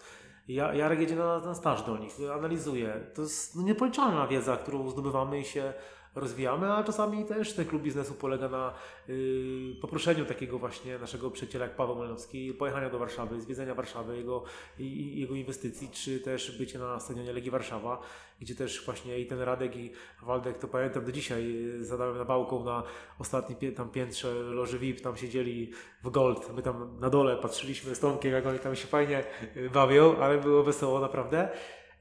Ja, 0.48 0.74
Jarek 0.74 1.00
jedzie 1.00 1.16
na, 1.16 1.38
na 1.38 1.54
staż 1.54 1.82
do 1.82 1.98
nich, 1.98 2.12
analizuje. 2.34 3.10
To 3.14 3.22
jest 3.22 3.56
no, 3.56 3.62
niepoliczalna 3.62 4.26
wiedza, 4.26 4.56
którą 4.56 4.90
zdobywamy 4.90 5.40
i 5.40 5.44
się 5.44 5.74
rozwijamy, 6.20 6.72
a 6.72 6.84
czasami 6.84 7.24
też 7.24 7.52
ten 7.52 7.64
klub 7.64 7.82
biznesu 7.82 8.14
polega 8.14 8.48
na 8.48 8.74
yy, 9.08 9.74
poproszeniu 9.80 10.24
takiego 10.24 10.58
właśnie 10.58 10.98
naszego 10.98 11.30
przyjaciela 11.30 11.64
jak 11.64 11.76
Paweł 11.76 11.96
Malnowski, 11.96 12.54
pojechania 12.54 12.90
do 12.90 12.98
Warszawy, 12.98 13.40
zwiedzenia 13.40 13.74
Warszawy, 13.74 14.16
jego, 14.16 14.42
i, 14.78 15.20
jego 15.20 15.34
inwestycji, 15.34 15.88
czy 15.88 16.20
też 16.20 16.58
bycie 16.58 16.78
na 16.78 17.00
stadionie 17.00 17.32
Legii 17.32 17.50
Warszawa, 17.50 18.00
gdzie 18.40 18.54
też 18.54 18.84
właśnie 18.84 19.20
i 19.20 19.26
ten 19.26 19.40
Radek 19.40 19.76
i 19.76 19.90
Waldek, 20.22 20.58
to 20.58 20.68
pamiętam 20.68 21.04
do 21.04 21.12
dzisiaj, 21.12 21.66
y, 21.80 21.84
zadałem 21.84 22.18
na 22.18 22.24
bałką 22.24 22.64
na 22.64 22.82
ostatnim 23.18 23.74
tam 23.74 23.90
piętrze 23.90 24.32
loży 24.32 24.78
VIP, 24.78 25.00
tam 25.00 25.16
siedzieli 25.16 25.70
w 26.04 26.10
Gold, 26.10 26.54
my 26.56 26.62
tam 26.62 27.00
na 27.00 27.10
dole 27.10 27.36
patrzyliśmy 27.36 27.94
z 27.94 28.00
Tomkiem, 28.00 28.32
jak 28.32 28.46
oni 28.46 28.58
tam 28.58 28.76
się 28.76 28.86
fajnie 28.86 29.24
y, 29.56 29.70
bawią, 29.70 30.16
ale 30.16 30.38
było 30.38 30.62
wesoło 30.62 31.00
naprawdę. 31.00 31.48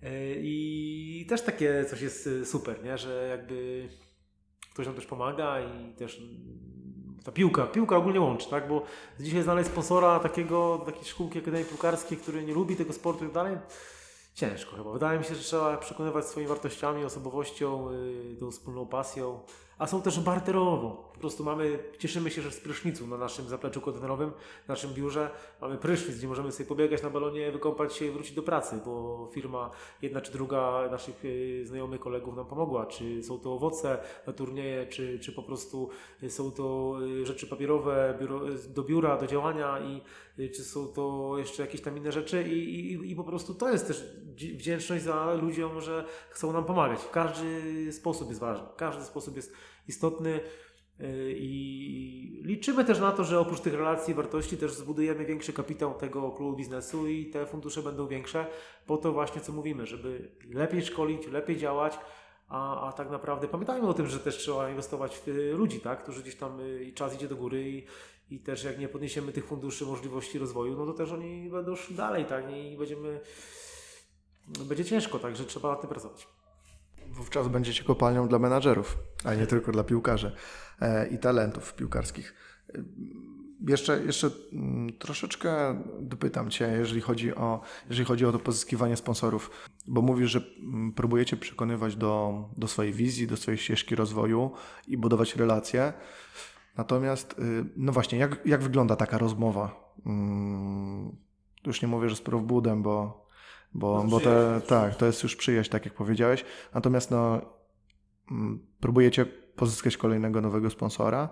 Y, 0.03 0.35
I 0.41 1.25
też 1.29 1.41
takie 1.41 1.85
coś 1.85 2.01
jest 2.01 2.29
super, 2.45 2.83
nie? 2.83 2.97
że 2.97 3.27
jakby 3.29 3.87
ktoś 4.77 4.85
nam 4.85 4.95
też 4.95 5.05
pomaga 5.05 5.61
i 5.61 5.93
też 5.93 6.19
mm, 6.19 7.19
ta 7.23 7.31
piłka, 7.31 7.63
piłka 7.63 7.97
ogólnie 7.97 8.21
łączy, 8.21 8.49
tak? 8.49 8.67
Bo 8.67 8.81
dzisiaj 9.19 9.43
znaleźć 9.43 9.69
sponsora 9.69 10.19
takiego, 10.19 10.83
takiej 10.85 11.05
szkółki 11.05 11.39
akademii 11.39 11.65
piłkarskiej, 11.65 12.17
który 12.17 12.43
nie 12.43 12.53
lubi 12.53 12.75
tego 12.75 12.93
sportu 12.93 13.23
i 13.23 13.27
tak 13.27 13.33
dalej, 13.33 13.57
ciężko 14.33 14.75
chyba. 14.75 14.91
Wydaje 14.91 15.19
mi 15.19 15.25
się, 15.25 15.35
że 15.35 15.43
trzeba 15.43 15.77
przekonywać 15.77 16.25
swoimi 16.25 16.49
wartościami, 16.49 17.05
osobowością, 17.05 17.91
yy, 17.91 18.35
tą 18.39 18.51
wspólną 18.51 18.85
pasją, 18.85 19.39
a 19.79 19.87
są 19.87 20.01
też 20.01 20.19
barterowo. 20.19 21.07
Po 21.13 21.19
prostu 21.19 21.43
mamy, 21.43 21.79
cieszymy 21.99 22.31
się, 22.31 22.41
że 22.41 22.51
z 22.51 22.59
prysznicu 22.59 23.07
na 23.07 23.17
naszym 23.17 23.47
zapleczu 23.47 23.81
kontenerowym, 23.81 24.31
w 24.65 24.67
naszym 24.67 24.93
biurze 24.93 25.29
mamy 25.61 25.77
prysznic, 25.77 26.17
gdzie 26.17 26.27
możemy 26.27 26.51
sobie 26.51 26.69
pobiegać 26.69 27.03
na 27.03 27.09
balonie, 27.09 27.51
wykąpać 27.51 27.95
się 27.95 28.05
i 28.05 28.11
wrócić 28.11 28.31
do 28.31 28.43
pracy, 28.43 28.79
bo 28.85 29.29
firma 29.33 29.71
jedna 30.01 30.21
czy 30.21 30.31
druga 30.31 30.89
naszych 30.91 31.25
y, 31.25 31.65
znajomych, 31.65 31.99
kolegów 31.99 32.35
nam 32.35 32.45
pomogła. 32.45 32.85
Czy 32.85 33.23
są 33.23 33.39
to 33.39 33.53
owoce 33.53 33.97
na 34.27 34.33
turnieje, 34.33 34.87
czy, 34.87 35.19
czy 35.19 35.31
po 35.31 35.43
prostu 35.43 35.89
są 36.27 36.51
to 36.51 36.97
y, 37.21 37.25
rzeczy 37.25 37.47
papierowe 37.47 38.17
biuro, 38.19 38.41
do 38.69 38.83
biura, 38.83 39.17
do 39.17 39.27
działania 39.27 39.79
i 39.79 40.01
y, 40.41 40.49
czy 40.49 40.63
są 40.63 40.87
to 40.87 41.35
jeszcze 41.37 41.63
jakieś 41.63 41.81
tam 41.81 41.97
inne 41.97 42.11
rzeczy 42.11 42.43
i, 42.43 42.91
i, 42.91 43.11
i 43.11 43.15
po 43.15 43.23
prostu 43.23 43.53
to 43.53 43.69
jest 43.69 43.87
też 43.87 44.03
wdzięczność 44.35 45.03
za 45.03 45.33
ludziom, 45.33 45.81
że 45.81 46.05
chcą 46.29 46.53
nam 46.53 46.65
pomagać. 46.65 46.99
W 46.99 47.11
każdy 47.11 47.93
sposób 47.93 48.29
jest 48.29 48.39
ważny, 48.39 48.67
każdy 48.77 49.03
sposób 49.03 49.35
jest 49.35 49.53
istotny. 49.87 50.39
Y, 51.01 51.35
I 51.37 52.41
liczymy 52.43 52.85
też 52.85 52.99
na 52.99 53.11
to, 53.11 53.23
że 53.23 53.39
oprócz 53.39 53.59
tych 53.59 53.73
relacji 53.73 54.13
wartości 54.13 54.57
też 54.57 54.73
zbudujemy 54.73 55.25
większy 55.25 55.53
kapitał 55.53 55.93
tego 55.93 56.31
klubu 56.31 56.57
biznesu 56.57 57.07
i 57.07 57.25
te 57.25 57.45
fundusze 57.45 57.83
będą 57.83 58.07
większe 58.07 58.47
po 58.85 58.97
to 58.97 59.13
właśnie 59.13 59.41
co 59.41 59.53
mówimy, 59.53 59.85
żeby 59.85 60.31
lepiej 60.53 60.85
szkolić, 60.85 61.27
lepiej 61.27 61.57
działać, 61.57 61.99
a, 62.47 62.87
a 62.87 62.93
tak 62.93 63.09
naprawdę 63.09 63.47
pamiętajmy 63.47 63.87
o 63.87 63.93
tym, 63.93 64.07
że 64.07 64.19
też 64.19 64.37
trzeba 64.37 64.69
inwestować 64.69 65.21
w 65.25 65.27
ludzi, 65.53 65.79
tak, 65.79 66.03
którzy 66.03 66.21
gdzieś 66.21 66.35
tam 66.35 66.59
y, 66.59 66.83
i 66.83 66.93
czas 66.93 67.15
idzie 67.15 67.27
do 67.27 67.35
góry 67.35 67.69
i, 67.69 67.85
i 68.29 68.39
też 68.39 68.63
jak 68.63 68.79
nie 68.79 68.87
podniesiemy 68.87 69.31
tych 69.33 69.45
funduszy 69.45 69.85
możliwości 69.85 70.39
rozwoju, 70.39 70.77
no 70.77 70.85
to 70.85 70.93
też 70.93 71.11
oni 71.11 71.49
będą 71.49 71.75
szli 71.75 71.95
dalej, 71.95 72.25
tak, 72.25 72.45
i 72.51 72.77
będziemy, 72.77 73.19
będzie 74.65 74.85
ciężko, 74.85 75.19
także 75.19 75.45
trzeba 75.45 75.71
na 75.71 75.75
tym 75.75 75.89
pracować. 75.89 76.36
Wówczas 77.11 77.47
będziecie 77.47 77.83
kopalnią 77.83 78.27
dla 78.27 78.39
menadżerów, 78.39 78.97
a 79.23 79.33
nie 79.33 79.47
tylko 79.47 79.71
dla 79.71 79.83
piłkarzy 79.83 80.35
e, 80.81 81.07
i 81.07 81.17
talentów 81.17 81.73
piłkarskich. 81.73 82.33
Jeszcze, 83.67 84.03
jeszcze 84.03 84.29
mm, 84.53 84.93
troszeczkę 84.93 85.81
dopytam 85.99 86.49
Cię, 86.49 86.67
jeżeli 86.79 87.01
chodzi, 87.01 87.35
o, 87.35 87.61
jeżeli 87.89 88.05
chodzi 88.05 88.25
o 88.25 88.31
to 88.31 88.39
pozyskiwanie 88.39 88.97
sponsorów, 88.97 89.51
bo 89.87 90.01
mówisz, 90.01 90.31
że 90.31 90.41
mm, 90.59 90.93
próbujecie 90.93 91.37
przekonywać 91.37 91.95
do, 91.95 92.43
do 92.57 92.67
swojej 92.67 92.93
wizji, 92.93 93.27
do 93.27 93.37
swojej 93.37 93.57
ścieżki 93.57 93.95
rozwoju 93.95 94.51
i 94.87 94.97
budować 94.97 95.35
relacje. 95.35 95.93
Natomiast, 96.77 97.39
y, 97.39 97.65
no 97.77 97.91
właśnie, 97.91 98.17
jak, 98.17 98.45
jak 98.45 98.63
wygląda 98.63 98.95
taka 98.95 99.17
rozmowa? 99.17 99.93
Mm, 100.05 101.15
już 101.65 101.81
nie 101.81 101.87
mówię, 101.87 102.09
że 102.09 102.15
z 102.15 102.21
profbudem, 102.21 102.83
bo, 102.83 103.26
bo, 103.77 104.03
bo 104.03 104.19
te, 104.19 104.61
tak, 104.67 104.95
to 104.95 105.05
jest 105.05 105.23
już 105.23 105.35
przyjaźń, 105.35 105.71
tak 105.71 105.85
jak 105.85 105.93
powiedziałeś. 105.93 106.45
Natomiast 106.73 107.11
no, 107.11 107.41
próbujecie 108.79 109.25
pozyskać 109.55 109.97
kolejnego 109.97 110.41
nowego 110.41 110.69
sponsora? 110.69 111.29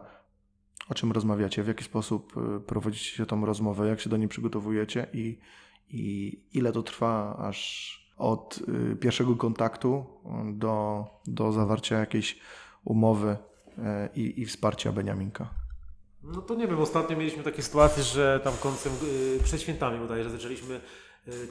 O 0.89 0.93
czym 0.93 1.11
rozmawiacie, 1.11 1.63
w 1.63 1.67
jaki 1.67 1.83
sposób 1.83 2.33
y, 2.57 2.59
prowadzicie 2.59 3.25
tą 3.25 3.45
rozmowę, 3.45 3.87
jak 3.87 3.99
się 3.99 4.09
do 4.09 4.17
niej 4.17 4.27
przygotowujecie? 4.27 5.07
I, 5.13 5.39
i 5.89 6.33
ile 6.53 6.71
to 6.71 6.83
trwa 6.83 7.37
aż 7.37 7.99
od 8.17 8.59
y, 8.91 8.95
pierwszego 8.95 9.35
kontaktu 9.35 10.05
do, 10.53 11.05
do 11.27 11.51
zawarcia 11.51 11.99
jakiejś 11.99 12.39
umowy 12.83 13.29
y, 13.77 13.81
i, 14.15 14.41
i 14.41 14.45
wsparcia 14.45 14.91
Beniaminka. 14.91 15.49
No 16.23 16.41
to 16.41 16.55
nie 16.55 16.67
wiem, 16.67 16.79
ostatnio 16.79 17.17
mieliśmy 17.17 17.43
takie 17.43 17.61
sytuacje, 17.61 18.03
że 18.03 18.39
tam 18.43 18.53
końcem, 18.59 18.93
przed 19.43 19.61
świętami 19.61 19.99
bodajże 19.99 20.29
zaczęliśmy 20.29 20.81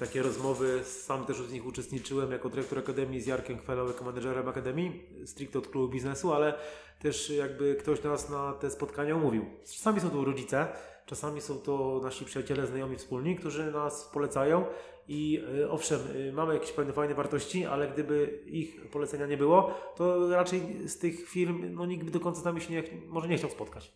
takie 0.01 0.23
rozmowy, 0.23 0.85
sam 0.85 1.27
też 1.27 1.43
w 1.43 1.53
nich 1.53 1.67
uczestniczyłem 1.67 2.31
jako 2.31 2.49
dyrektor 2.49 2.79
Akademii 2.79 3.21
z 3.21 3.27
Jarkiem 3.27 3.59
Chwelą, 3.59 3.87
jako 3.87 4.05
menedżerem 4.05 4.49
Akademii, 4.49 5.03
stricte 5.27 5.59
od 5.59 5.69
klubu 5.69 5.93
biznesu, 5.93 6.33
ale 6.33 6.55
też 6.99 7.31
jakby 7.31 7.75
ktoś 7.75 8.03
nas 8.03 8.31
na 8.31 8.53
te 8.53 8.71
spotkania 8.71 9.17
umówił. 9.17 9.47
Czasami 9.65 10.01
są 10.01 10.11
to 10.11 10.25
rodzice, 10.25 10.69
czasami 11.07 11.41
są 11.41 11.59
to 11.59 12.01
nasi 12.03 12.25
przyjaciele, 12.25 12.67
znajomi, 12.67 12.97
wspólni, 12.97 13.37
którzy 13.37 13.73
nas 13.73 14.11
polecają 14.13 14.67
i 15.09 15.43
y, 15.59 15.71
owszem, 15.71 16.01
y, 16.17 16.33
mamy 16.33 16.55
jakieś 16.55 16.73
pewne 16.73 16.93
fajne 16.93 17.15
wartości, 17.15 17.65
ale 17.65 17.89
gdyby 17.89 18.43
ich 18.47 18.91
polecenia 18.91 19.27
nie 19.27 19.37
było, 19.37 19.75
to 19.97 20.29
raczej 20.29 20.89
z 20.89 20.99
tych 20.99 21.29
firm 21.29 21.75
no, 21.75 21.87
nikt 21.87 22.05
by 22.05 22.11
do 22.11 22.21
końca 22.21 22.41
z 22.41 22.45
nami 22.45 22.61
się 22.61 22.73
nie, 22.73 22.85
może 23.07 23.29
nie 23.29 23.37
chciał 23.37 23.51
spotkać. 23.51 23.95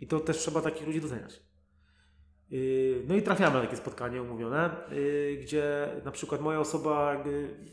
I 0.00 0.06
to 0.06 0.20
też 0.20 0.38
trzeba 0.38 0.60
takich 0.60 0.86
ludzi 0.86 1.00
doceniać. 1.00 1.42
Yy, 2.50 3.02
no 3.08 3.14
i 3.14 3.22
trafiamy 3.22 3.54
na 3.54 3.60
takie 3.60 3.76
spotkanie 3.76 4.22
umówione, 4.22 4.70
yy, 4.90 5.36
gdzie 5.36 5.88
na 6.04 6.10
przykład 6.10 6.40
moja 6.40 6.60
osoba 6.60 7.24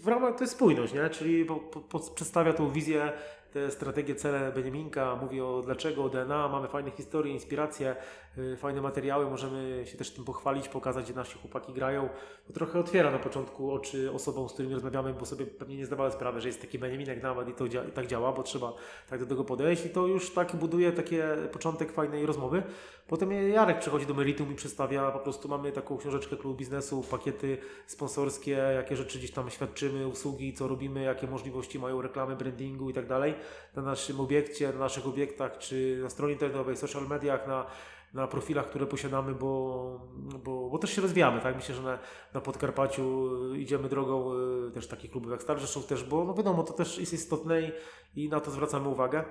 w 0.01 0.07
ramach, 0.07 0.35
to 0.35 0.43
jest 0.43 0.53
spójność, 0.53 0.93
nie? 0.93 1.09
czyli 1.09 1.45
po, 1.45 1.55
po, 1.55 1.99
przedstawia 1.99 2.53
tą 2.53 2.69
wizję 2.69 3.11
te 3.53 3.71
strategie, 3.71 4.15
cele 4.15 4.51
Beniaminka, 4.51 5.15
mówi 5.15 5.41
o 5.41 5.61
dlaczego, 5.65 6.03
o 6.03 6.09
DNA, 6.09 6.47
mamy 6.47 6.67
fajne 6.67 6.91
historie, 6.91 7.33
inspiracje, 7.33 7.95
y, 8.37 8.57
fajne 8.57 8.81
materiały, 8.81 9.29
możemy 9.29 9.83
się 9.85 9.97
też 9.97 10.11
tym 10.11 10.25
pochwalić, 10.25 10.69
pokazać, 10.69 11.05
gdzie 11.05 11.13
nasi 11.13 11.39
chłopaki 11.39 11.73
grają. 11.73 12.09
To 12.47 12.53
trochę 12.53 12.79
otwiera 12.79 13.11
na 13.11 13.19
początku 13.19 13.71
oczy 13.71 14.11
osobom, 14.11 14.49
z 14.49 14.53
którymi 14.53 14.73
rozmawiamy, 14.73 15.13
bo 15.13 15.25
sobie 15.25 15.45
pewnie 15.45 15.77
nie 15.77 15.85
zdawały 15.85 16.11
sprawy, 16.11 16.41
że 16.41 16.47
jest 16.47 16.61
taki 16.61 16.79
Beniaminek 16.79 17.23
nawet 17.23 17.49
i 17.49 17.53
to 17.53 17.65
i 17.65 17.91
tak 17.93 18.07
działa, 18.07 18.31
bo 18.31 18.43
trzeba 18.43 18.73
tak 19.09 19.19
do 19.19 19.25
tego 19.25 19.43
podejść 19.43 19.85
i 19.85 19.89
to 19.89 20.07
już 20.07 20.33
tak 20.33 20.55
buduje 20.55 20.91
taki 20.91 21.15
początek 21.51 21.91
fajnej 21.91 22.25
rozmowy. 22.25 22.63
Potem 23.07 23.31
Jarek 23.31 23.79
przychodzi 23.79 24.05
do 24.05 24.13
meritum 24.13 24.51
i 24.51 24.55
przedstawia, 24.55 25.11
po 25.11 25.19
prostu 25.19 25.47
mamy 25.47 25.71
taką 25.71 25.97
książeczkę 25.97 26.37
klubu 26.37 26.57
biznesu, 26.57 27.03
pakiety 27.11 27.57
sponsorskie, 27.87 28.51
jakie 28.51 28.95
rzeczy 28.95 29.17
gdzieś 29.17 29.31
tam 29.31 29.49
świadczymy, 29.49 30.07
usługi, 30.07 30.53
co 30.53 30.67
robimy, 30.67 31.03
jakie 31.03 31.27
możliwości 31.27 31.79
mają 31.79 32.01
reklamy, 32.01 32.35
brandingu 32.35 32.89
i 32.89 32.93
tak 32.93 33.07
dalej 33.07 33.33
na 33.75 33.81
naszym 33.81 34.19
obiekcie, 34.19 34.73
na 34.73 34.79
naszych 34.79 35.07
obiektach, 35.07 35.57
czy 35.57 35.99
na 36.03 36.09
stronie 36.09 36.33
internetowej, 36.33 36.77
social 36.77 37.07
mediach, 37.07 37.47
na, 37.47 37.65
na 38.13 38.27
profilach, 38.27 38.69
które 38.69 38.85
posiadamy, 38.85 39.35
bo, 39.35 39.99
bo, 40.43 40.69
bo 40.69 40.77
też 40.77 40.95
się 40.95 41.01
rozwijamy, 41.01 41.41
tak? 41.41 41.55
Myślę, 41.55 41.75
że 41.75 41.81
na, 41.81 41.99
na 42.33 42.41
Podkarpaciu 42.41 43.29
idziemy 43.55 43.89
drogą 43.89 44.33
y, 44.67 44.71
też 44.71 44.87
takich 44.87 45.11
klubów 45.11 45.31
jak 45.31 45.41
Star 45.41 45.59
Rzeszów 45.59 45.85
też, 45.85 46.03
bo 46.03 46.25
no 46.25 46.33
wiadomo, 46.33 46.63
to 46.63 46.73
też 46.73 46.97
jest 46.97 47.13
istotne 47.13 47.61
i, 47.61 47.71
i 48.15 48.29
na 48.29 48.39
to 48.39 48.51
zwracamy 48.51 48.87
uwagę. 48.87 49.23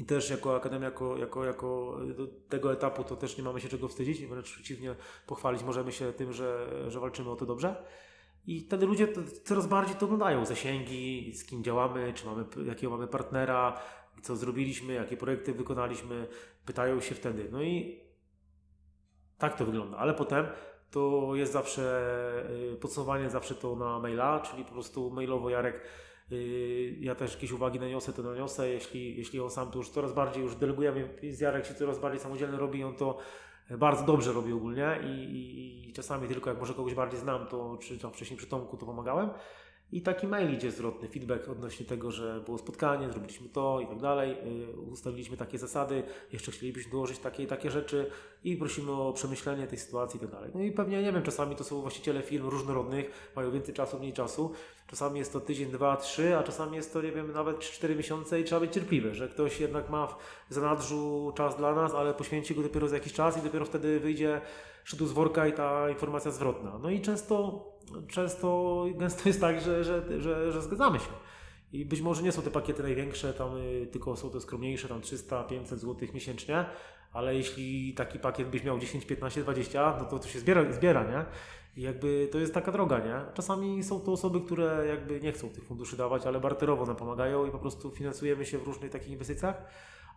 I 0.00 0.04
też 0.04 0.30
jako 0.30 0.56
Akademia, 0.56 0.84
jako, 0.84 1.16
jako, 1.16 1.44
jako 1.44 1.98
do 2.16 2.26
tego 2.48 2.72
etapu 2.72 3.04
to 3.04 3.16
też 3.16 3.38
nie 3.38 3.44
mamy 3.44 3.60
się 3.60 3.68
czego 3.68 3.88
wstydzić, 3.88 4.26
wręcz 4.26 4.52
przeciwnie, 4.52 4.94
pochwalić 5.26 5.62
możemy 5.62 5.92
się 5.92 6.12
tym, 6.12 6.32
że, 6.32 6.68
że 6.90 7.00
walczymy 7.00 7.30
o 7.30 7.36
to 7.36 7.46
dobrze. 7.46 7.84
I 8.46 8.60
wtedy 8.60 8.86
ludzie 8.86 9.08
coraz 9.44 9.66
bardziej 9.66 9.96
to 9.96 10.06
oglądają, 10.06 10.46
zasięgi, 10.46 11.32
z 11.34 11.44
kim 11.44 11.64
działamy, 11.64 12.12
czy 12.12 12.26
mamy, 12.26 12.44
jakiego 12.66 12.92
mamy 12.92 13.06
partnera, 13.06 13.80
co 14.22 14.36
zrobiliśmy, 14.36 14.92
jakie 14.92 15.16
projekty 15.16 15.52
wykonaliśmy, 15.52 16.26
pytają 16.66 17.00
się 17.00 17.14
wtedy. 17.14 17.48
No 17.52 17.62
i 17.62 18.00
tak 19.38 19.56
to 19.56 19.64
wygląda, 19.64 19.96
ale 19.96 20.14
potem 20.14 20.46
to 20.90 21.30
jest 21.34 21.52
zawsze 21.52 22.02
y, 22.72 22.76
podsumowanie, 22.76 23.30
zawsze 23.30 23.54
to 23.54 23.76
na 23.76 23.98
maila, 23.98 24.40
czyli 24.40 24.64
po 24.64 24.72
prostu 24.72 25.10
mailowo 25.10 25.50
Jarek, 25.50 25.80
ja 27.00 27.14
też 27.14 27.34
jakieś 27.34 27.52
uwagi 27.52 27.80
naniosę, 27.80 28.12
to 28.12 28.22
naniosę, 28.22 28.68
jeśli, 28.68 29.16
jeśli 29.16 29.40
on 29.40 29.50
sam 29.50 29.70
to 29.70 29.78
już 29.78 29.88
coraz 29.88 30.12
bardziej 30.12 30.42
już 30.42 30.56
delegujemy, 30.56 31.08
Jarek 31.40 31.66
się 31.66 31.74
coraz 31.74 31.98
bardziej 31.98 32.20
samodzielnie 32.20 32.58
robi, 32.58 32.84
on 32.84 32.96
to 32.96 33.18
bardzo 33.70 34.04
dobrze 34.04 34.32
robi 34.32 34.52
ogólnie 34.52 34.98
i, 35.04 35.06
i, 35.06 35.88
i, 35.88 35.92
czasami 35.92 36.28
tylko 36.28 36.50
jak 36.50 36.58
może 36.58 36.74
kogoś 36.74 36.94
bardziej 36.94 37.20
znam, 37.20 37.46
to 37.46 37.78
czy 37.80 37.98
tam 37.98 38.12
wcześniej 38.12 38.38
przy 38.38 38.46
Tomku 38.46 38.76
to 38.76 38.86
pomagałem. 38.86 39.30
I 39.92 40.02
taki 40.02 40.26
mail 40.26 40.54
idzie 40.54 40.70
zwrotny, 40.70 41.08
feedback 41.08 41.48
odnośnie 41.48 41.86
tego, 41.86 42.10
że 42.10 42.40
było 42.44 42.58
spotkanie, 42.58 43.08
zrobiliśmy 43.08 43.48
to 43.48 43.80
i 43.80 43.86
tak 43.86 44.00
dalej, 44.00 44.36
y, 44.62 44.80
ustaliliśmy 44.80 45.36
takie 45.36 45.58
zasady, 45.58 46.02
jeszcze 46.32 46.52
chcielibyśmy 46.52 46.92
dołożyć 46.92 47.18
takie 47.18 47.46
takie 47.46 47.70
rzeczy 47.70 48.10
i 48.44 48.56
prosimy 48.56 48.92
o 48.92 49.12
przemyślenie 49.12 49.66
tej 49.66 49.78
sytuacji 49.78 50.16
i 50.16 50.20
tak 50.20 50.30
dalej. 50.30 50.50
No 50.54 50.62
i 50.62 50.72
pewnie, 50.72 51.02
nie 51.02 51.12
wiem, 51.12 51.22
czasami 51.22 51.56
to 51.56 51.64
są 51.64 51.80
właściciele 51.80 52.22
firm 52.22 52.48
różnorodnych, 52.48 53.30
mają 53.36 53.50
więcej 53.50 53.74
czasu, 53.74 53.98
mniej 53.98 54.12
czasu, 54.12 54.52
czasami 54.86 55.18
jest 55.18 55.32
to 55.32 55.40
tydzień, 55.40 55.70
dwa, 55.70 55.96
trzy, 55.96 56.36
a 56.36 56.42
czasami 56.42 56.76
jest 56.76 56.92
to, 56.92 57.02
nie 57.02 57.12
wiem, 57.12 57.32
nawet 57.32 57.58
cztery 57.58 57.96
miesiące 57.96 58.40
i 58.40 58.44
trzeba 58.44 58.60
być 58.60 58.72
cierpliwy, 58.72 59.14
że 59.14 59.28
ktoś 59.28 59.60
jednak 59.60 59.90
ma 59.90 60.06
w 60.06 60.54
zanadrzu 60.54 61.32
czas 61.36 61.56
dla 61.56 61.74
nas, 61.74 61.94
ale 61.94 62.14
poświęci 62.14 62.54
go 62.54 62.62
dopiero 62.62 62.88
za 62.88 62.96
jakiś 62.96 63.12
czas 63.12 63.38
i 63.38 63.42
dopiero 63.42 63.64
wtedy 63.64 64.00
wyjdzie 64.00 64.40
szedł 64.84 65.06
z 65.06 65.12
worka 65.12 65.46
i 65.46 65.52
ta 65.52 65.90
informacja 65.90 66.30
zwrotna. 66.30 66.78
No 66.82 66.90
i 66.90 67.00
często, 67.00 67.64
często 68.08 68.84
gęsto 68.94 69.28
jest 69.28 69.40
tak, 69.40 69.60
że, 69.60 69.84
że, 69.84 70.20
że, 70.20 70.52
że 70.52 70.62
zgadzamy 70.62 70.98
się. 70.98 71.10
I 71.72 71.84
być 71.84 72.00
może 72.00 72.22
nie 72.22 72.32
są 72.32 72.42
te 72.42 72.50
pakiety 72.50 72.82
największe, 72.82 73.32
tam 73.32 73.56
y, 73.56 73.86
tylko 73.92 74.16
są 74.16 74.30
te 74.30 74.40
skromniejsze, 74.40 74.88
tam 74.88 75.00
300-500 75.00 75.64
zł 75.64 76.08
miesięcznie, 76.14 76.64
ale 77.12 77.34
jeśli 77.34 77.94
taki 77.94 78.18
pakiet 78.18 78.48
byś 78.48 78.64
miał 78.64 78.78
10, 78.78 79.04
15, 79.04 79.42
20, 79.42 79.96
no 79.98 80.04
to 80.04 80.18
to 80.18 80.28
się 80.28 80.38
zbiera, 80.40 80.72
zbiera 80.72 81.02
nie? 81.02 81.24
I 81.76 81.82
jakby 81.82 82.28
to 82.32 82.38
jest 82.38 82.54
taka 82.54 82.72
droga, 82.72 82.98
nie? 82.98 83.20
Czasami 83.34 83.84
są 83.84 84.00
to 84.00 84.12
osoby, 84.12 84.40
które 84.40 84.86
jakby 84.88 85.20
nie 85.20 85.32
chcą 85.32 85.48
tych 85.48 85.64
funduszy 85.64 85.96
dawać, 85.96 86.26
ale 86.26 86.40
barterowo 86.40 86.86
nam 86.86 86.96
pomagają 86.96 87.46
i 87.46 87.50
po 87.50 87.58
prostu 87.58 87.90
finansujemy 87.90 88.46
się 88.46 88.58
w 88.58 88.62
różnych 88.62 88.90
takich 88.90 89.10
inwestycjach. 89.10 89.62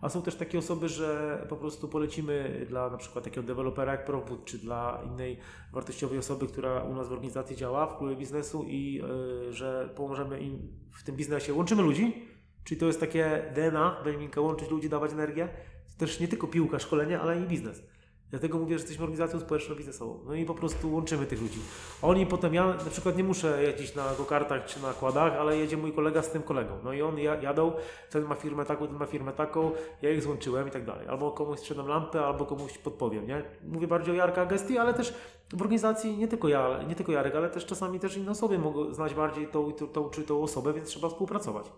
A 0.02 0.10
są 0.10 0.22
też 0.22 0.36
takie 0.36 0.60
osoby, 0.60 0.90
że 0.90 1.46
po 1.50 1.56
prostu 1.56 1.88
polecimy 1.88 2.66
dla 2.70 2.90
na 2.90 2.98
przykład 2.98 3.24
takiego 3.24 3.48
dewelopera 3.48 3.92
jak 3.92 4.06
Profut, 4.06 4.46
czy 4.46 4.58
dla 4.58 5.02
innej 5.06 5.38
wartościowej 5.74 6.20
osoby, 6.20 6.48
która 6.48 6.84
u 6.84 6.96
nas 6.96 7.08
w 7.08 7.12
organizacji 7.12 7.56
działa, 7.56 7.88
w 7.88 7.98
klubie 7.98 8.16
biznesu 8.16 8.64
i 8.68 8.94
yy, 8.94 9.54
że 9.54 9.90
pomożemy 9.96 10.40
im 10.40 10.60
w 10.92 11.04
tym 11.04 11.16
biznesie. 11.16 11.54
Łączymy 11.54 11.82
ludzi, 11.82 12.26
czyli 12.64 12.80
to 12.80 12.86
jest 12.86 13.00
takie 13.00 13.52
DNA, 13.56 14.02
Bejminka, 14.04 14.42
łączyć 14.42 14.70
ludzi, 14.70 14.90
dawać 14.90 15.12
energię. 15.12 15.50
To 15.94 16.00
też 16.00 16.20
nie 16.20 16.28
tylko 16.28 16.48
piłka, 16.48 16.80
szkolenie, 16.80 17.20
ale 17.20 17.42
i 17.42 17.48
biznes. 17.48 17.84
Dlatego 18.30 18.58
mówię, 18.58 18.78
że 18.78 18.82
jesteśmy 18.82 19.04
organizacją 19.04 19.40
społeczno-biznesową. 19.40 20.20
No 20.26 20.34
i 20.34 20.46
po 20.46 20.54
prostu 20.54 20.94
łączymy 20.94 21.26
tych 21.26 21.42
ludzi. 21.42 21.60
Oni 22.02 22.26
potem, 22.26 22.54
ja 22.54 22.68
na 22.68 22.92
przykład 22.92 23.18
nie 23.18 23.24
muszę 23.24 23.64
jeździć 23.64 23.96
na 23.96 24.16
gokartach 24.18 24.66
czy 24.66 24.82
na 24.82 24.94
kładach, 24.94 25.34
ale 25.34 25.58
jedzie 25.58 25.78
mój 25.78 25.94
kolega 25.94 26.22
z 26.22 26.32
tym 26.32 26.44
kolegą. 26.44 26.74
No 26.84 26.94
i 26.94 27.02
on 27.02 27.20
jadą, 27.20 27.72
ten 28.10 28.24
ma 28.24 28.36
firmę 28.36 28.66
taką, 28.66 28.88
ten 28.88 28.98
ma 28.98 29.06
firmę 29.06 29.34
taką, 29.34 29.72
ja 30.02 30.12
ich 30.12 30.24
złączyłem 30.24 30.68
i 30.68 30.72
tak 30.72 30.86
dalej. 30.86 31.08
Albo 31.08 31.32
komuś 31.32 31.60
sprzedam 31.60 31.88
lampę, 31.88 32.26
albo 32.26 32.46
komuś 32.46 32.78
podpowiem, 32.78 33.28
nie? 33.28 33.44
Mówię 33.64 33.88
bardziej 33.88 34.14
o 34.14 34.18
Jarka 34.18 34.46
gestii, 34.46 34.78
ale 34.78 34.94
też 34.94 35.14
w 35.54 35.62
organizacji 35.62 36.18
nie 36.18 36.28
tylko 36.28 36.48
ja, 36.48 36.84
nie 36.84 36.96
tylko 36.96 37.12
Jarek, 37.12 37.36
ale 37.36 37.50
też 37.50 37.66
czasami 37.66 38.00
też 38.00 38.18
inne 38.18 38.32
osoby 38.32 38.60
mogą 38.60 38.94
znać 38.94 39.14
bardziej 39.14 39.48
tą, 39.48 39.72
tą, 39.72 39.88
tą 39.88 40.10
czy 40.10 40.24
tą 40.24 40.44
osobę, 40.44 40.74
więc 40.74 40.88
trzeba 40.88 41.10
współpracować. 41.10 41.72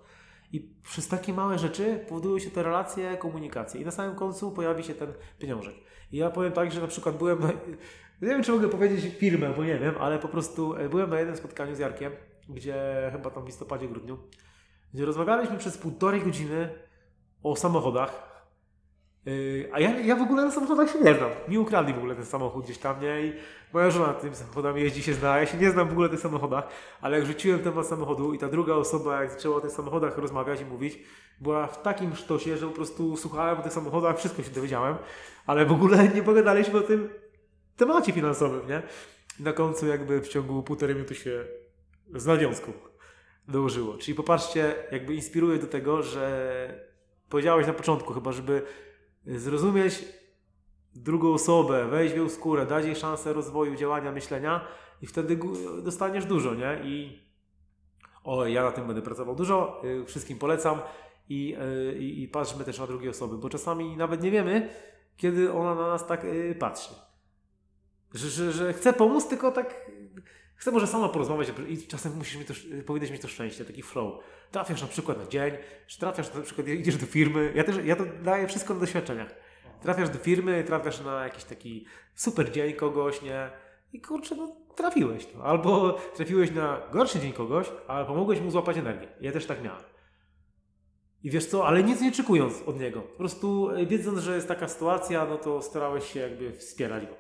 I 0.54 0.60
przez 0.84 1.08
takie 1.08 1.34
małe 1.34 1.60
rzeczy 1.60 2.06
powodują 2.10 2.40
się 2.40 2.52
te 2.52 2.64
relacje, 2.64 3.18
komunikacje. 3.18 3.82
I 3.82 3.86
na 3.86 3.92
samym 3.92 4.16
końcu 4.16 4.52
pojawi 4.52 4.84
się 4.84 4.94
ten 4.94 5.14
pieniążek. 5.40 5.76
Ja 6.12 6.30
powiem 6.30 6.52
tak, 6.52 6.72
że 6.72 6.82
na 6.82 6.88
przykład 6.88 7.18
byłem, 7.18 7.42
nie 8.22 8.28
wiem 8.28 8.44
czy 8.44 8.52
mogę 8.52 8.70
powiedzieć 8.70 9.16
firmę, 9.18 9.54
bo 9.58 9.64
nie 9.64 9.80
wiem, 9.80 9.96
ale 10.00 10.20
po 10.20 10.28
prostu 10.28 10.76
e, 10.76 10.90
byłem 10.90 11.10
na 11.10 11.18
jednym 11.20 11.38
spotkaniu 11.38 11.76
z 11.76 11.80
Jarkiem, 11.80 12.12
gdzie 12.50 13.10
chyba 13.12 13.30
tam 13.30 13.44
w 13.44 13.46
listopadzie, 13.46 13.88
grudniu, 13.88 14.18
gdzie 14.94 15.06
rozmawialiśmy 15.06 15.58
przez 15.58 15.78
półtorej 15.78 16.22
godziny 16.22 16.70
o 17.44 17.56
samochodach. 17.56 18.30
Yy, 19.26 19.70
a 19.74 19.80
ja, 19.80 20.00
ja 20.00 20.16
w 20.16 20.22
ogóle 20.22 20.46
na 20.46 20.52
samochodach 20.52 20.90
się 20.90 21.00
nie 21.00 21.14
znam. 21.14 21.30
Mi 21.48 21.58
ukradli 21.58 21.94
w 21.94 21.98
ogóle 21.98 22.16
ten 22.16 22.26
samochód 22.26 22.66
gdzieś 22.66 22.78
tam, 22.78 23.02
nie? 23.02 23.22
I 23.26 23.34
moja 23.74 23.92
żona 23.92 24.14
tym 24.14 24.36
samochodami 24.36 24.82
jeździ, 24.82 25.04
się 25.04 25.14
zna. 25.14 25.38
Ja 25.38 25.46
się 25.46 25.58
nie 25.58 25.72
znam 25.72 25.88
w 25.88 25.92
ogóle 25.92 26.08
na 26.08 26.12
tych 26.12 26.22
samochodach, 26.22 26.68
ale 27.02 27.18
jak 27.18 27.28
rzuciłem 27.28 27.60
temat 27.60 27.88
samochodu 27.88 28.34
i 28.34 28.38
ta 28.38 28.48
druga 28.48 28.74
osoba, 28.74 29.22
jak 29.22 29.32
zaczęła 29.32 29.56
o 29.56 29.62
tych 29.62 29.72
samochodach 29.72 30.18
rozmawiać 30.18 30.62
i 30.62 30.66
mówić, 30.66 31.00
była 31.42 31.68
w 31.68 31.82
takim 31.82 32.16
sztosie, 32.16 32.58
że 32.58 32.68
po 32.68 32.74
prostu 32.74 33.18
słuchałem 33.18 33.60
o 33.60 33.62
tych 33.62 33.74
samochodach, 33.74 34.18
wszystko 34.18 34.44
się 34.44 34.50
dowiedziałem, 34.50 34.96
ale 35.46 35.66
w 35.66 35.72
ogóle 35.72 36.08
nie 36.08 36.24
pogadaliśmy 36.24 36.80
o 36.80 36.82
tym 36.82 37.10
temacie 37.78 38.12
finansowym, 38.12 38.68
nie? 38.68 38.82
Na 39.40 39.54
końcu 39.54 39.88
jakby 39.88 40.22
w 40.22 40.28
ciągu 40.28 40.64
półtorej 40.64 40.96
minuty 40.96 41.16
się 41.16 41.46
z 42.16 42.26
nawiązką 42.26 42.72
dołożyło. 43.48 43.98
Czyli 43.98 44.16
popatrzcie, 44.16 44.76
jakby 44.92 45.16
inspiruje 45.16 45.58
do 45.58 45.68
tego, 45.68 46.04
że 46.04 46.90
powiedziałeś 47.30 47.68
na 47.68 47.74
początku 47.74 48.14
chyba, 48.14 48.32
żeby 48.32 48.62
zrozumieć 49.26 50.06
drugą 50.96 51.34
osobę, 51.34 51.88
wejść 51.88 52.16
w 52.16 52.32
skórę, 52.32 52.66
dać 52.66 52.86
jej 52.86 52.96
szansę 52.96 53.34
rozwoju, 53.34 53.76
działania, 53.76 54.12
myślenia 54.12 54.68
i 55.02 55.08
wtedy 55.08 55.40
dostaniesz 55.84 56.26
dużo, 56.26 56.56
nie? 56.56 56.82
I 56.84 57.20
o, 58.24 58.46
ja 58.46 58.64
na 58.64 58.72
tym 58.72 58.88
będę 58.88 59.02
pracował 59.02 59.36
dużo, 59.36 59.82
y, 59.86 60.06
wszystkim 60.06 60.38
polecam 60.38 60.80
i, 61.30 61.56
y, 61.92 62.00
i, 62.00 62.24
i 62.24 62.28
patrzmy 62.28 62.66
też 62.66 62.80
na 62.80 62.88
drugie 62.88 63.10
osoby, 63.10 63.38
bo 63.38 63.50
czasami 63.50 63.98
nawet 63.98 64.24
nie 64.24 64.32
wiemy, 64.32 64.70
kiedy 65.18 65.54
ona 65.54 65.76
na 65.76 65.88
nas 65.88 66.08
tak 66.08 66.26
y, 66.26 66.56
patrzy. 66.60 66.94
Że, 68.14 68.30
że, 68.30 68.52
że 68.52 68.74
chce 68.74 68.94
pomóc, 68.94 69.28
tylko 69.28 69.52
tak 69.52 69.92
chce 70.56 70.72
może 70.72 70.88
sama 70.88 71.10
porozmawiać 71.10 71.52
i 71.68 71.88
czasem 71.88 72.18
musisz 72.18 72.38
mi 72.38 72.46
to, 72.46 72.54
powinieneś 72.86 73.12
mieć 73.12 73.22
to 73.22 73.28
szczęście, 73.28 73.66
taki 73.66 73.84
flow. 73.84 74.24
Trafiasz 74.52 74.82
na 74.82 74.88
przykład 74.88 75.18
na 75.18 75.26
dzień, 75.26 75.54
trafiasz 76.00 76.34
na 76.34 76.42
przykład, 76.42 76.68
idziesz 76.68 76.98
do 76.98 77.06
firmy, 77.06 77.54
ja 77.56 77.64
też, 77.64 77.76
ja 77.86 77.96
to 77.96 78.04
daję 78.24 78.48
wszystko 78.48 78.74
na 78.74 78.80
doświadczeniach. 78.80 79.36
Trafiasz 79.82 80.10
do 80.10 80.20
firmy, 80.20 80.64
trafiasz 80.64 81.02
na 81.02 81.24
jakiś 81.24 81.44
taki 81.44 81.86
super 82.16 82.52
dzień 82.52 82.74
kogoś, 82.74 83.22
nie? 83.22 83.50
I 83.94 84.02
kurczę, 84.02 84.36
no 84.36 84.56
trafiłeś. 84.76 85.28
No. 85.36 85.44
Albo 85.44 85.94
trafiłeś 86.16 86.52
na 86.52 86.82
gorszy 86.92 87.20
dzień 87.20 87.34
kogoś, 87.34 87.72
ale 87.88 88.06
pomogłeś 88.06 88.42
mu 88.42 88.52
złapać 88.52 88.78
energię. 88.78 89.08
Ja 89.22 89.32
też 89.32 89.46
tak 89.46 89.64
miałem. 89.64 89.84
I 91.24 91.30
wiesz 91.30 91.46
co, 91.46 91.68
ale 91.68 91.84
nic 91.84 92.02
nie 92.02 92.10
oczekując 92.10 92.62
od 92.66 92.80
niego. 92.80 93.02
Po 93.02 93.18
prostu 93.18 93.70
e, 93.70 93.86
wiedząc, 93.86 94.20
że 94.20 94.36
jest 94.36 94.48
taka 94.48 94.68
sytuacja, 94.68 95.26
no 95.26 95.38
to 95.38 95.62
starałeś 95.62 96.14
się 96.14 96.20
jakby 96.20 96.52
wspierać 96.52 97.06
go. 97.06 97.14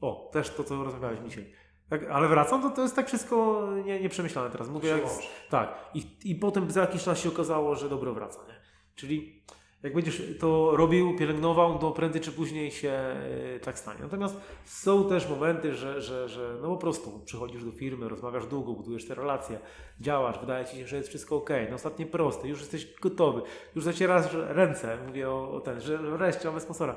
O, 0.00 0.30
też 0.32 0.50
to, 0.50 0.64
co 0.64 0.84
rozmawiałeś 0.84 1.18
dzisiaj. 1.28 1.52
Tak, 1.90 2.10
ale 2.10 2.28
wracam, 2.28 2.62
to 2.62 2.70
to 2.70 2.82
jest 2.82 2.96
tak 2.96 3.06
wszystko 3.06 3.68
nie, 3.84 4.00
nieprzemyślane 4.00 4.50
teraz. 4.50 4.68
Mówię 4.68 4.88
jak, 4.88 5.02
tak. 5.50 5.90
I, 5.94 6.04
I 6.24 6.34
potem 6.34 6.70
za 6.70 6.80
jakiś 6.80 7.02
czas 7.02 7.20
się 7.20 7.28
okazało, 7.28 7.74
że 7.74 7.88
dobro 7.88 8.14
wraca. 8.14 8.40
Nie? 8.48 8.54
Czyli 8.94 9.42
jak 9.84 9.94
będziesz 9.94 10.22
to 10.40 10.76
robił, 10.76 11.16
pielęgnował, 11.16 11.78
to 11.78 11.90
prędzej 11.90 12.20
czy 12.20 12.32
później 12.32 12.70
się 12.70 12.90
e, 12.90 13.60
tak 13.60 13.78
stanie. 13.78 14.00
Natomiast 14.00 14.36
są 14.64 15.08
też 15.08 15.28
momenty, 15.28 15.74
że, 15.74 16.00
że, 16.02 16.28
że 16.28 16.56
no 16.62 16.68
po 16.68 16.76
prostu 16.76 17.20
przychodzisz 17.24 17.64
do 17.64 17.72
firmy, 17.72 18.08
rozmawiasz 18.08 18.46
długo, 18.46 18.72
budujesz 18.72 19.06
te 19.06 19.14
relacje, 19.14 19.58
działasz, 20.00 20.38
wydaje 20.38 20.64
ci 20.64 20.76
się, 20.76 20.86
że 20.86 20.96
jest 20.96 21.08
wszystko 21.08 21.36
ok, 21.36 21.50
no 21.68 21.74
ostatnie 21.74 22.06
proste, 22.06 22.48
już 22.48 22.60
jesteś 22.60 22.94
gotowy, 23.00 23.42
już 23.74 23.84
zacierasz 23.84 24.26
ręce, 24.32 24.98
mówię 25.06 25.30
o, 25.30 25.52
o 25.52 25.60
ten, 25.60 25.80
że 25.80 25.98
wreszcie 25.98 26.48
mamy 26.48 26.60
sponsora, 26.60 26.96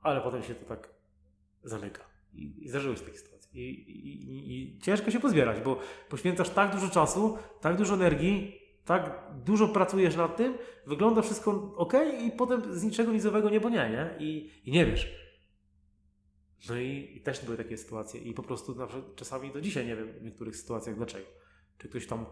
ale 0.00 0.20
potem 0.20 0.42
się 0.42 0.54
to 0.54 0.64
tak 0.64 0.88
zamyka. 1.62 2.02
I, 2.34 2.64
i 2.64 2.68
zdarzyły 2.68 2.96
się 2.96 3.02
takie 3.02 3.18
sytuacje. 3.18 3.62
I, 3.62 3.90
i, 3.90 4.52
I, 4.52 4.80
ciężko 4.80 5.10
się 5.10 5.20
pozbierać, 5.20 5.60
bo 5.60 5.78
poświęcasz 6.08 6.50
tak 6.50 6.74
dużo 6.74 6.88
czasu, 6.88 7.38
tak 7.60 7.76
dużo 7.76 7.94
energii, 7.94 8.67
tak 8.88 9.22
dużo 9.44 9.68
pracujesz 9.68 10.16
nad 10.16 10.36
tym, 10.36 10.58
wygląda 10.86 11.22
wszystko 11.22 11.74
ok 11.76 11.92
i 12.24 12.30
potem 12.30 12.74
z 12.74 12.82
niczego 12.82 13.12
nizowego 13.12 13.50
nie, 13.50 13.60
nie? 13.70 14.14
I, 14.18 14.50
i 14.64 14.72
nie 14.72 14.86
wiesz. 14.86 15.12
No 16.68 16.76
i, 16.76 17.12
i, 17.16 17.20
też 17.20 17.44
były 17.44 17.56
takie 17.56 17.76
sytuacje 17.76 18.20
i 18.20 18.34
po 18.34 18.42
prostu 18.42 18.76
czasami 19.16 19.52
do 19.52 19.60
dzisiaj 19.60 19.86
nie 19.86 19.96
wiem 19.96 20.12
w 20.12 20.22
niektórych 20.22 20.56
sytuacjach 20.56 20.96
dlaczego. 20.96 21.26
Czy 21.78 21.88
ktoś 21.88 22.06
tam 22.06 22.26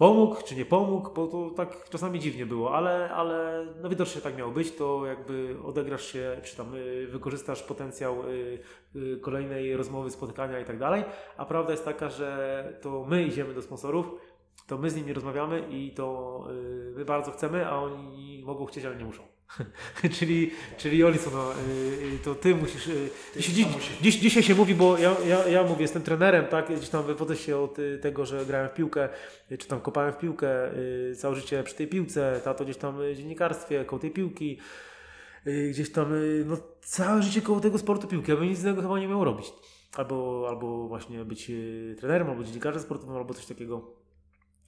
pomógł, 0.00 0.36
czy 0.44 0.56
nie 0.56 0.64
pomógł, 0.64 1.10
bo 1.14 1.26
to 1.26 1.50
tak 1.50 1.88
czasami 1.88 2.20
dziwnie 2.20 2.46
było, 2.46 2.76
ale, 2.76 3.10
ale 3.10 3.66
no 3.82 3.88
widocznie 3.88 4.20
tak 4.20 4.36
miało 4.36 4.52
być, 4.52 4.72
to 4.72 5.06
jakby 5.06 5.56
odegrasz 5.64 6.12
się, 6.12 6.40
czy 6.44 6.56
tam 6.56 6.74
y, 6.74 7.06
wykorzystasz 7.06 7.62
potencjał 7.62 8.28
y, 8.28 8.58
y, 8.96 9.20
kolejnej 9.20 9.76
rozmowy, 9.76 10.10
spotykania 10.10 10.60
i 10.60 10.64
tak 10.64 10.78
dalej, 10.78 11.04
a 11.36 11.44
prawda 11.44 11.70
jest 11.70 11.84
taka, 11.84 12.10
że 12.10 12.78
to 12.82 13.04
my 13.04 13.24
idziemy 13.24 13.54
do 13.54 13.62
sponsorów, 13.62 14.06
to 14.66 14.78
my 14.78 14.90
z 14.90 14.96
nimi 14.96 15.12
rozmawiamy 15.12 15.68
i 15.70 15.90
to 15.90 16.46
my 16.96 17.04
bardzo 17.04 17.30
chcemy, 17.30 17.66
a 17.66 17.76
oni 17.76 18.42
mogą 18.46 18.66
chcieć, 18.66 18.84
ale 18.84 18.96
nie 18.96 19.04
muszą. 19.04 19.22
czyli, 20.18 20.50
czyli 20.76 21.04
Oliso, 21.04 21.30
no, 21.30 21.52
y, 21.52 22.18
to 22.24 22.34
ty 22.34 22.54
musisz. 22.54 22.86
Y, 22.86 23.10
ty 23.34 23.40
dziś, 23.40 23.66
dziś, 24.00 24.16
dzisiaj 24.16 24.42
się 24.42 24.54
mówi, 24.54 24.74
bo 24.74 24.98
ja, 24.98 25.16
ja, 25.28 25.48
ja 25.48 25.62
mówię, 25.62 25.82
jestem 25.82 26.02
trenerem, 26.02 26.46
tak? 26.46 26.76
Gdzieś 26.76 26.88
tam 26.88 27.04
wywodzę 27.04 27.36
się 27.36 27.56
od 27.56 27.78
y, 27.78 27.98
tego, 27.98 28.26
że 28.26 28.46
grałem 28.46 28.68
w 28.68 28.74
piłkę, 28.74 29.08
czy 29.58 29.68
tam 29.68 29.80
kopałem 29.80 30.12
w 30.12 30.18
piłkę 30.18 30.70
całe 31.16 31.34
życie 31.34 31.62
przy 31.62 31.74
tej 31.74 31.86
piłce, 31.88 32.40
tato 32.44 32.64
gdzieś 32.64 32.76
tam 32.76 32.98
w 32.98 33.16
dziennikarstwie, 33.16 33.84
koło 33.84 34.00
tej 34.00 34.10
piłki. 34.10 34.58
Gdzieś 35.70 35.92
tam, 35.92 36.12
no 36.46 36.56
całe 36.80 37.22
życie 37.22 37.42
koło 37.42 37.60
tego 37.60 37.78
sportu 37.78 38.06
piłki, 38.08 38.30
ja 38.30 38.36
bym 38.36 38.48
nic 38.48 38.60
innego 38.60 38.82
chyba 38.82 38.98
nie 38.98 39.08
miał 39.08 39.24
robić. 39.24 39.52
Albo, 39.96 40.46
albo 40.48 40.88
właśnie 40.88 41.24
być 41.24 41.50
trenerem, 42.00 42.30
albo 42.30 42.44
dziennikarzem 42.44 42.82
sportowym, 42.82 43.16
albo 43.16 43.34
coś 43.34 43.46
takiego 43.46 43.99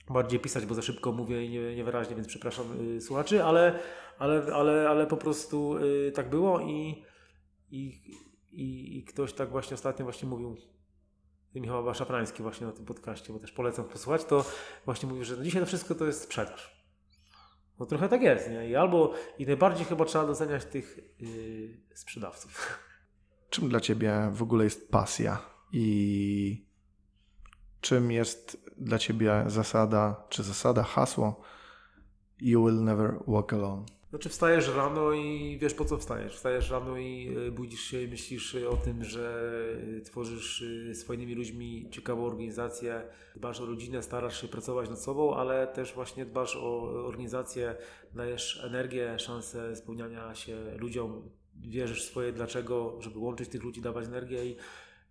bardziej 0.09 0.39
pisać, 0.39 0.65
bo 0.65 0.75
za 0.75 0.81
szybko 0.81 1.11
mówię 1.11 1.45
i 1.45 1.49
nie, 1.49 1.75
niewyraźnie, 1.75 2.15
więc 2.15 2.27
przepraszam 2.27 2.95
y, 2.95 3.01
słuchaczy, 3.01 3.43
ale, 3.43 3.79
ale, 4.19 4.53
ale, 4.53 4.89
ale 4.89 5.07
po 5.07 5.17
prostu 5.17 5.77
y, 5.77 6.11
tak 6.15 6.29
było 6.29 6.59
i, 6.59 7.03
i, 7.71 8.01
i, 8.51 8.97
i, 8.97 9.03
ktoś 9.03 9.33
tak 9.33 9.49
właśnie 9.49 9.75
ostatnio 9.75 10.05
właśnie 10.05 10.29
mówił, 10.29 10.57
Michał 11.55 11.83
Baszafrański 11.83 12.43
właśnie 12.43 12.67
na 12.67 12.73
tym 12.73 12.85
podcaście, 12.85 13.33
bo 13.33 13.39
też 13.39 13.51
polecam 13.51 13.85
posłuchać, 13.85 14.25
to 14.25 14.45
właśnie 14.85 15.09
mówił, 15.09 15.23
że 15.23 15.37
no 15.37 15.43
dzisiaj 15.43 15.61
to 15.61 15.65
wszystko 15.65 15.95
to 15.95 16.05
jest 16.05 16.21
sprzedaż. 16.21 16.83
No 17.79 17.85
trochę 17.85 18.09
tak 18.09 18.21
jest, 18.21 18.49
nie? 18.49 18.69
I 18.69 18.75
albo, 18.75 19.13
i 19.39 19.45
najbardziej 19.45 19.85
chyba 19.85 20.05
trzeba 20.05 20.27
doceniać 20.27 20.65
tych 20.65 20.99
yy, 21.19 21.77
sprzedawców. 21.93 22.79
Czym 23.49 23.69
dla 23.69 23.79
Ciebie 23.79 24.29
w 24.33 24.43
ogóle 24.43 24.63
jest 24.63 24.91
pasja 24.91 25.41
i 25.71 26.65
czym 27.81 28.11
jest 28.11 28.62
dla 28.83 28.99
ciebie 28.99 29.43
zasada, 29.47 30.23
czy 30.29 30.43
zasada, 30.43 30.83
hasło 30.83 31.41
You 32.41 32.65
will 32.65 32.83
never 32.83 33.19
walk 33.27 33.53
alone? 33.53 33.85
Znaczy 34.09 34.29
wstajesz 34.29 34.75
rano 34.75 35.11
i 35.11 35.57
wiesz 35.61 35.73
po 35.73 35.85
co 35.85 35.97
wstajesz. 35.97 36.35
Wstajesz 36.35 36.69
rano 36.69 36.97
i 36.97 37.35
e, 37.47 37.51
budzisz 37.51 37.81
się 37.81 38.01
i 38.01 38.07
myślisz 38.07 38.55
o 38.55 38.77
tym, 38.77 39.03
że 39.03 39.45
e, 39.97 40.01
tworzysz 40.01 40.63
e, 40.91 40.95
swoimi 40.95 41.35
ludźmi 41.35 41.87
ciekawą 41.91 42.25
organizację, 42.25 43.03
dbasz 43.35 43.61
o 43.61 43.65
rodzinę, 43.65 44.03
starasz 44.03 44.41
się 44.41 44.47
pracować 44.47 44.89
nad 44.89 44.99
sobą, 44.99 45.35
ale 45.35 45.67
też 45.67 45.93
właśnie 45.93 46.25
dbasz 46.25 46.55
o 46.55 46.81
organizację, 47.05 47.75
dajesz 48.13 48.63
energię, 48.63 49.19
szansę 49.19 49.75
spełniania 49.75 50.35
się 50.35 50.57
ludziom, 50.77 51.29
wierzysz 51.61 52.05
w 52.05 52.09
swoje 52.09 52.33
dlaczego, 52.33 52.97
żeby 53.01 53.19
łączyć 53.19 53.49
tych 53.49 53.63
ludzi, 53.63 53.81
dawać 53.81 54.05
energię 54.05 54.45
i 54.45 54.55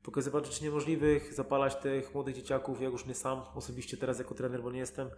pokazywać 0.02 0.46
rzeczy 0.46 0.64
niemożliwych, 0.64 1.34
zapalać 1.34 1.76
tych 1.76 2.14
młodych 2.14 2.34
dzieciaków, 2.34 2.82
jak 2.82 2.92
już 2.92 3.06
nie 3.06 3.14
sam 3.14 3.42
osobiście 3.54 3.96
teraz 3.96 4.18
jako 4.18 4.34
trener, 4.34 4.62
bo 4.62 4.70
nie 4.70 4.78
jestem, 4.78 5.10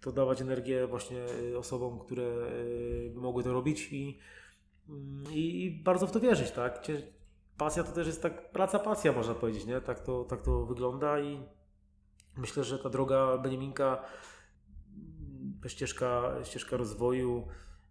to 0.00 0.12
dawać 0.12 0.40
energię 0.40 0.86
właśnie 0.86 1.26
y, 1.52 1.58
osobom, 1.58 1.98
które 1.98 2.22
y, 2.22 3.10
by 3.14 3.20
mogły 3.20 3.42
to 3.42 3.52
robić 3.52 3.92
i, 3.92 4.18
mm, 4.88 5.24
i, 5.32 5.64
i 5.64 5.70
bardzo 5.70 6.06
w 6.06 6.12
to 6.12 6.20
wierzyć, 6.20 6.50
tak? 6.50 6.86
Pasja 7.58 7.84
to 7.84 7.92
też 7.92 8.06
jest 8.06 8.22
tak, 8.22 8.52
praca 8.52 8.78
pasja 8.78 9.12
można 9.12 9.34
powiedzieć, 9.34 9.66
nie? 9.66 9.80
Tak 9.80 10.00
to, 10.00 10.24
tak 10.24 10.42
to 10.42 10.66
wygląda 10.66 11.20
i 11.20 11.42
myślę, 12.36 12.64
że 12.64 12.78
ta 12.78 12.90
droga 12.90 13.38
Beniaminka, 13.38 14.04
mm, 14.96 15.60
ścieżka, 15.68 16.34
ścieżka 16.44 16.76
rozwoju, 16.76 17.48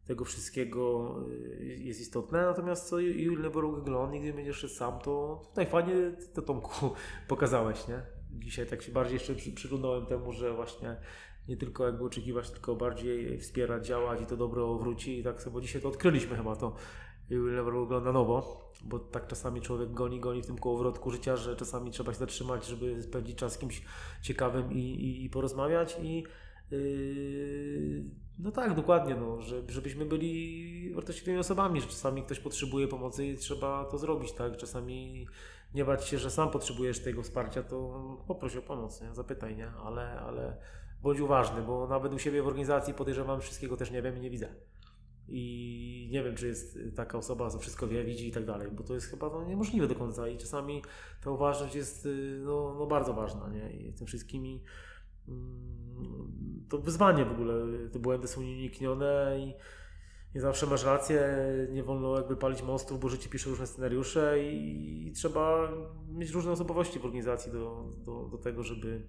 tego 0.07 0.25
wszystkiego 0.25 1.15
y, 1.59 1.77
jest 1.79 2.01
istotne, 2.01 2.45
natomiast 2.45 2.89
co 2.89 2.99
You 2.99 3.39
Never 3.39 3.63
Walk 3.63 4.11
nigdy 4.11 4.33
będziesz 4.33 4.57
szedł 4.57 4.73
sam, 4.73 4.99
to 4.99 5.41
tutaj 5.49 5.65
fajnie 5.65 5.93
to 6.33 6.41
Tomku 6.41 6.93
pokazałeś, 7.27 7.87
nie? 7.87 8.01
Dzisiaj 8.31 8.67
tak 8.67 8.81
się 8.81 8.91
bardziej 8.91 9.13
jeszcze 9.13 9.35
przyglądałem 9.55 10.05
temu, 10.05 10.31
że 10.31 10.53
właśnie 10.53 10.97
nie 11.47 11.57
tylko 11.57 11.85
jakby 11.85 12.03
oczekiwać, 12.03 12.51
tylko 12.51 12.75
bardziej 12.75 13.39
wspierać, 13.39 13.87
działać 13.87 14.21
i 14.21 14.25
to 14.25 14.37
dobro 14.37 14.77
wróci. 14.77 15.19
I 15.19 15.23
tak 15.23 15.41
sobie, 15.41 15.61
dzisiaj 15.61 15.81
to 15.81 15.89
odkryliśmy 15.89 16.35
chyba 16.37 16.55
to 16.55 16.75
You 17.29 17.43
Never 17.43 17.73
Walk 17.73 18.05
na 18.05 18.11
nowo, 18.11 18.71
bo 18.83 18.99
tak 18.99 19.27
czasami 19.27 19.61
człowiek 19.61 19.91
goni, 19.91 20.19
goni 20.19 20.41
w 20.41 20.45
tym 20.45 20.57
kołowrotku 20.57 21.11
życia, 21.11 21.35
że 21.35 21.55
czasami 21.55 21.91
trzeba 21.91 22.13
się 22.13 22.19
zatrzymać, 22.19 22.65
żeby 22.65 23.03
spędzić 23.03 23.37
czas 23.37 23.53
z 23.53 23.57
kimś 23.57 23.81
ciekawym 24.21 24.73
i, 24.73 24.79
i, 24.79 25.25
i 25.25 25.29
porozmawiać. 25.29 25.97
I 26.01 26.23
Yy, 26.71 28.03
no 28.39 28.51
tak, 28.51 28.75
dokładnie, 28.75 29.15
no, 29.15 29.41
że, 29.41 29.61
żebyśmy 29.69 30.05
byli 30.05 30.93
wartościowymi 30.93 31.37
osobami, 31.37 31.81
że 31.81 31.87
czasami 31.87 32.23
ktoś 32.23 32.39
potrzebuje 32.39 32.87
pomocy 32.87 33.25
i 33.25 33.37
trzeba 33.37 33.85
to 33.85 33.97
zrobić, 33.97 34.31
tak? 34.31 34.57
Czasami 34.57 35.27
nie 35.73 35.85
bać 35.85 36.07
się, 36.07 36.17
że 36.17 36.31
sam 36.31 36.49
potrzebujesz 36.49 36.99
tego 36.99 37.23
wsparcia, 37.23 37.63
to 37.63 37.99
poproś 38.27 38.55
o 38.55 38.61
pomoc, 38.61 39.01
nie? 39.01 39.13
zapytaj, 39.13 39.55
nie? 39.55 39.67
Ale, 39.67 40.19
ale 40.19 40.57
bądź 41.01 41.19
uważny, 41.19 41.61
bo 41.61 41.87
nawet 41.87 42.13
u 42.13 42.19
siebie 42.19 42.43
w 42.43 42.47
organizacji 42.47 42.93
podejrzewam, 42.93 43.41
wszystkiego 43.41 43.77
też 43.77 43.91
nie 43.91 44.01
wiem 44.01 44.17
i 44.17 44.21
nie 44.21 44.29
widzę. 44.29 44.47
I 45.27 46.09
nie 46.11 46.23
wiem, 46.23 46.35
czy 46.35 46.47
jest 46.47 46.79
taka 46.95 47.17
osoba, 47.17 47.49
co 47.49 47.59
wszystko 47.59 47.87
wie, 47.87 48.03
widzi 48.03 48.27
i 48.27 48.31
tak 48.31 48.45
dalej, 48.45 48.67
bo 48.71 48.83
to 48.83 48.93
jest 48.93 49.07
chyba 49.07 49.29
no, 49.29 49.45
niemożliwe 49.45 49.87
do 49.87 49.95
końca 49.95 50.27
i 50.27 50.37
czasami 50.37 50.81
ta 51.23 51.31
uważność 51.31 51.75
jest 51.75 52.05
y, 52.05 52.41
no, 52.45 52.75
no 52.79 52.85
bardzo 52.85 53.13
ważna, 53.13 53.49
nie? 53.49 53.71
I 53.71 53.93
tym 53.93 54.07
wszystkimi 54.07 54.63
mm, 55.27 55.82
to 56.69 56.77
wyzwanie 56.77 57.25
w 57.25 57.31
ogóle, 57.31 57.53
te 57.91 57.99
błędy 57.99 58.27
są 58.27 58.41
nieuniknione 58.41 59.37
i 59.39 59.53
nie 60.35 60.41
zawsze 60.41 60.65
masz 60.67 60.85
rację, 60.85 61.37
nie 61.71 61.83
wolno 61.83 62.17
jakby 62.17 62.35
palić 62.35 62.61
mostów, 62.61 62.99
bo 62.99 63.09
życie 63.09 63.29
pisze 63.29 63.49
różne 63.49 63.67
scenariusze 63.67 64.43
i, 64.43 65.07
i 65.07 65.11
trzeba 65.11 65.71
mieć 66.07 66.29
różne 66.29 66.51
osobowości 66.51 66.99
w 66.99 67.05
organizacji 67.05 67.51
do, 67.51 67.93
do, 67.97 68.27
do 68.31 68.37
tego, 68.37 68.63
żeby, 68.63 69.07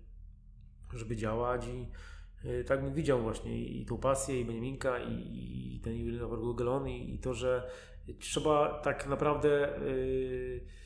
żeby 0.95 1.17
działać 1.17 1.67
i 1.67 1.89
y, 2.49 2.65
tak 2.65 2.83
bym 2.83 2.95
widział 2.95 3.23
właśnie 3.23 3.65
i 3.65 3.87
tą 3.87 3.99
pasję, 3.99 4.41
i 4.41 4.45
Beniaminka, 4.45 4.99
i, 4.99 5.77
i 5.77 5.81
ten 5.81 5.97
Julian 5.97 6.29
Gorgelon 6.29 6.89
i, 6.89 7.15
i 7.15 7.19
to, 7.19 7.35
że 7.35 7.71
trzeba 8.19 8.81
tak 8.81 9.07
naprawdę 9.07 9.79
yy, 9.85 10.84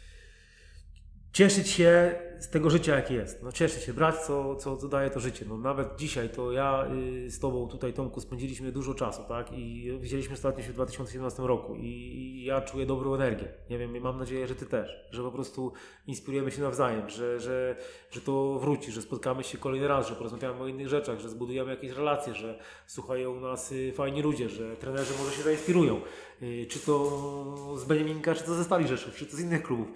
cieszyć 1.33 1.69
się 1.69 2.15
z 2.39 2.49
tego 2.49 2.71
życia, 2.71 2.97
jakie 2.97 3.15
jest. 3.15 3.43
No, 3.43 3.53
cieszyć 3.53 3.83
się, 3.83 3.93
brać, 3.93 4.17
co, 4.17 4.57
co, 4.57 4.77
co 4.77 4.89
daje 4.89 5.11
to 5.11 5.21
życie. 5.21 5.45
No, 5.49 5.57
nawet 5.57 5.97
dzisiaj 5.97 6.29
to 6.29 6.53
ja 6.53 6.87
y, 7.27 7.31
z 7.31 7.39
Tobą 7.39 7.69
tutaj, 7.69 7.93
Tomku, 7.93 8.21
spędziliśmy 8.21 8.73
dużo 8.73 8.95
czasu, 8.95 9.23
tak? 9.29 9.53
I 9.53 9.93
widzieliśmy 10.01 10.35
ostatnio 10.35 10.63
się 10.63 10.71
w 10.71 10.75
2017 10.75 11.43
roku 11.43 11.77
i 11.77 12.45
ja 12.45 12.61
czuję 12.61 12.87
dobrą 12.87 13.15
energię. 13.15 13.49
Nie 13.71 13.79
wiem, 13.79 14.01
mam 14.01 14.19
nadzieję, 14.19 14.47
że 14.47 14.55
Ty 14.55 14.67
też. 14.67 15.07
Że 15.11 15.23
po 15.23 15.31
prostu 15.31 15.73
inspirujemy 16.07 16.51
się 16.51 16.63
nawzajem, 16.63 17.09
że, 17.09 17.41
że, 17.41 17.77
że 18.11 18.21
to 18.21 18.59
wróci, 18.59 18.93
że 18.93 19.03
spotkamy 19.03 19.45
się 19.45 19.59
kolejny 19.59 19.89
raz, 19.89 20.09
że 20.09 20.15
porozmawiamy 20.15 20.61
o 20.61 20.69
innych 20.69 20.89
rzeczach, 20.89 21.21
że 21.21 21.29
zbudujemy 21.29 21.71
jakieś 21.71 21.91
relacje, 21.91 22.35
że 22.35 22.59
słuchają 22.87 23.41
nas 23.41 23.73
y, 23.73 23.93
fajni 23.93 24.23
ludzie, 24.23 24.49
że 24.49 24.77
trenerzy 24.77 25.13
może 25.19 25.37
się 25.37 25.43
zainspirują. 25.43 26.01
Y, 26.43 26.67
czy 26.69 26.79
to 26.79 27.77
z 27.77 27.85
Beniaminka, 27.85 28.35
czy 28.35 28.45
to 28.45 28.55
ze 28.55 28.65
Stali 28.65 28.89
Rzeszów, 28.89 29.17
czy 29.17 29.27
to 29.27 29.37
z 29.37 29.41
innych 29.41 29.63
klubów. 29.63 29.89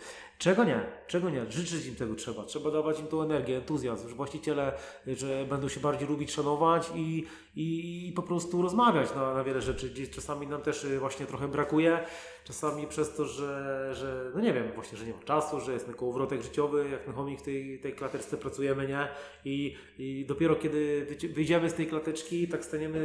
Czego 0.42 0.64
nie? 0.64 0.80
Czego 1.06 1.30
nie? 1.30 1.50
Życzyć 1.50 1.86
im 1.86 1.94
tego 1.94 2.14
trzeba. 2.14 2.44
Trzeba 2.44 2.70
dawać 2.70 3.00
im 3.00 3.06
tą 3.06 3.22
energię, 3.22 3.56
entuzjazm, 3.56 4.08
że 4.08 4.14
właściciele, 4.14 4.72
że 5.06 5.46
będą 5.48 5.68
się 5.68 5.80
bardziej 5.80 6.08
lubić, 6.08 6.32
szanować 6.32 6.90
i, 6.94 7.26
i 7.56 8.12
po 8.16 8.22
prostu 8.22 8.62
rozmawiać 8.62 9.14
na, 9.14 9.34
na 9.34 9.44
wiele 9.44 9.60
rzeczy. 9.62 9.90
Gdzieś 9.90 10.10
czasami 10.10 10.46
nam 10.46 10.62
też 10.62 10.84
y, 10.84 10.98
właśnie 10.98 11.26
trochę 11.26 11.48
brakuje. 11.48 12.04
Czasami 12.44 12.86
przez 12.86 13.16
to, 13.16 13.24
że, 13.24 13.90
że 13.94 14.30
no 14.34 14.40
nie 14.40 14.52
wiem, 14.52 14.72
właśnie, 14.74 14.98
że 14.98 15.06
nie 15.06 15.12
ma 15.12 15.22
czasu, 15.22 15.60
że 15.60 15.72
jest 15.72 15.86
ten 15.86 15.94
kołowrotek 15.94 16.42
życiowy, 16.42 16.88
jak 16.90 17.06
na 17.06 17.12
chomik 17.12 17.40
w 17.40 17.42
tej, 17.42 17.80
tej 17.80 17.92
klateczce 17.92 18.36
pracujemy, 18.36 18.88
nie? 18.88 19.08
I, 19.44 19.76
I 19.98 20.26
dopiero 20.26 20.56
kiedy 20.56 21.06
wyjdziemy 21.34 21.70
z 21.70 21.74
tej 21.74 21.86
klateczki, 21.86 22.48
tak 22.48 22.64
staniemy 22.64 22.98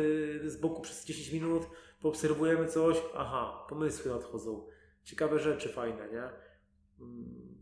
z 0.45 0.57
boku 0.57 0.81
przez 0.81 1.05
10 1.05 1.31
minut, 1.31 1.63
poobserwujemy 2.01 2.67
coś, 2.67 2.97
aha, 3.15 3.65
pomysły 3.69 4.11
nadchodzą, 4.11 4.67
ciekawe 5.03 5.39
rzeczy, 5.39 5.69
fajne, 5.69 6.07
nie? 6.11 6.46
Mm. 6.99 7.57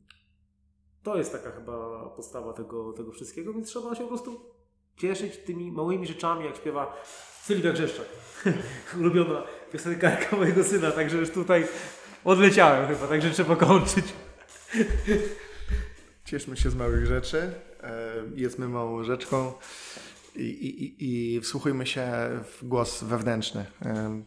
To 1.04 1.18
jest 1.18 1.32
taka 1.32 1.52
chyba 1.52 2.10
podstawa 2.10 2.54
tego, 2.54 2.94
tego 2.94 3.12
wszystkiego, 3.12 3.54
więc 3.54 3.68
trzeba 3.68 3.96
się 3.96 4.02
po 4.02 4.08
prostu 4.08 4.56
cieszyć 4.98 5.38
tymi 5.38 5.72
małymi 5.72 6.08
rzeczami, 6.08 6.46
jak 6.46 6.56
śpiewa 6.56 7.04
Sylwia 7.42 7.74
Grzeszczak. 7.74 8.06
Ulubiona 9.00 9.44
piosenkarka 9.72 10.36
mojego 10.36 10.64
syna, 10.64 10.92
także 10.92 11.18
już 11.18 11.30
tutaj 11.30 11.68
odleciałem 12.24 12.88
chyba, 12.88 13.08
także 13.08 13.32
trzeba 13.32 13.56
kończyć. 13.56 14.06
Cieszmy 16.26 16.58
się 16.58 16.70
z 16.70 16.76
małych 16.76 17.06
rzeczy, 17.06 17.54
e, 17.84 18.14
jedzmy 18.36 18.70
małą 18.70 19.04
rzeczką 19.04 19.54
i, 20.36 20.42
i, 20.42 21.36
i 21.36 21.42
wsłuchujmy 21.42 21.86
się 21.86 22.08
w 22.44 22.68
głos 22.68 23.04
wewnętrzny 23.04 23.66
e, 23.82 24.24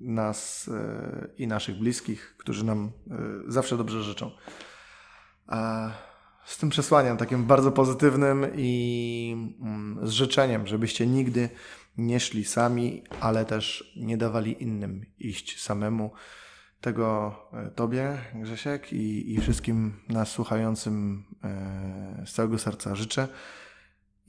nas 0.00 0.68
e, 0.74 1.28
i 1.36 1.46
naszych 1.46 1.78
bliskich, 1.78 2.34
którzy 2.38 2.64
nam 2.64 2.90
zawsze 3.48 3.76
dobrze 3.76 4.02
życzą. 4.02 4.30
Z 6.44 6.58
tym 6.58 6.70
przesłaniem 6.70 7.16
takim 7.16 7.44
bardzo 7.44 7.72
pozytywnym 7.72 8.46
i 8.56 9.52
mm, 9.60 10.08
z 10.08 10.10
życzeniem, 10.10 10.66
żebyście 10.66 11.06
nigdy 11.06 11.48
nie 11.98 12.20
szli 12.20 12.44
sami, 12.44 13.02
ale 13.20 13.44
też 13.44 13.92
nie 13.96 14.16
dawali 14.16 14.62
innym 14.62 15.06
iść 15.18 15.62
samemu. 15.62 16.10
Tego 16.80 17.36
e, 17.52 17.70
Tobie, 17.70 18.18
Grzesiek, 18.34 18.92
i, 18.92 19.34
i 19.34 19.40
wszystkim 19.40 19.92
nas 20.08 20.28
słuchającym 20.28 21.24
e, 21.44 22.22
z 22.26 22.32
całego 22.32 22.58
serca 22.58 22.94
życzę. 22.94 23.28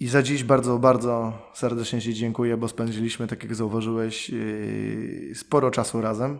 I 0.01 0.07
za 0.07 0.23
dziś 0.23 0.43
bardzo, 0.43 0.79
bardzo 0.79 1.33
serdecznie 1.53 2.01
Ci 2.01 2.13
dziękuję, 2.13 2.57
bo 2.57 2.67
spędziliśmy, 2.67 3.27
tak 3.27 3.43
jak 3.43 3.55
zauważyłeś, 3.55 4.31
e, 4.31 5.35
sporo 5.35 5.71
czasu 5.71 6.01
razem. 6.01 6.39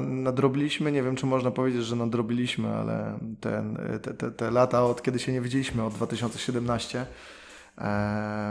nadrobiliśmy, 0.00 0.92
nie 0.92 1.02
wiem 1.02 1.16
czy 1.16 1.26
można 1.26 1.50
powiedzieć, 1.50 1.84
że 1.84 1.96
nadrobiliśmy, 1.96 2.68
ale 2.68 3.18
ten, 3.40 3.78
te, 4.02 4.14
te, 4.14 4.30
te 4.30 4.50
lata 4.50 4.84
od 4.84 5.02
kiedy 5.02 5.18
się 5.18 5.32
nie 5.32 5.40
widzieliśmy, 5.40 5.84
od 5.84 5.94
2017, 5.94 7.06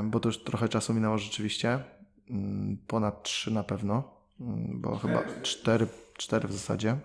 bo 0.04 0.20
to 0.20 0.30
już 0.30 0.44
trochę 0.44 0.70
czasu 0.70 0.94
minęło 0.94 1.18
rzeczywiście, 1.18 1.80
mm, 2.30 2.78
ponad 2.88 3.24
3 3.24 3.52
na 3.52 3.64
pewno, 3.64 4.04
mm, 4.42 4.82
bo 4.82 4.96
chyba 4.96 5.24
4, 5.42 5.88
4 6.18 6.48
w 6.48 6.54
zasadzie. 6.54 6.98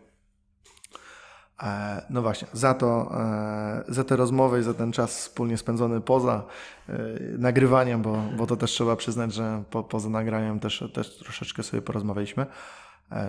E, 1.62 2.02
no 2.10 2.22
właśnie, 2.22 2.48
za 2.52 2.74
to, 2.74 3.10
e, 3.20 3.84
za 3.88 4.04
te 4.04 4.16
rozmowy 4.16 4.60
i 4.60 4.62
za 4.62 4.74
ten 4.74 4.92
czas 4.92 5.18
wspólnie 5.18 5.58
spędzony 5.58 6.00
poza 6.00 6.46
e, 6.88 6.94
nagrywaniem, 7.38 8.02
bo, 8.02 8.22
bo 8.36 8.46
to 8.46 8.56
też 8.56 8.70
trzeba 8.70 8.96
przyznać, 8.96 9.34
że 9.34 9.62
po, 9.70 9.84
poza 9.84 10.08
nagraniem 10.08 10.60
też, 10.60 10.84
też 10.94 11.18
troszeczkę 11.18 11.62
sobie 11.62 11.82
porozmawialiśmy. 11.82 12.46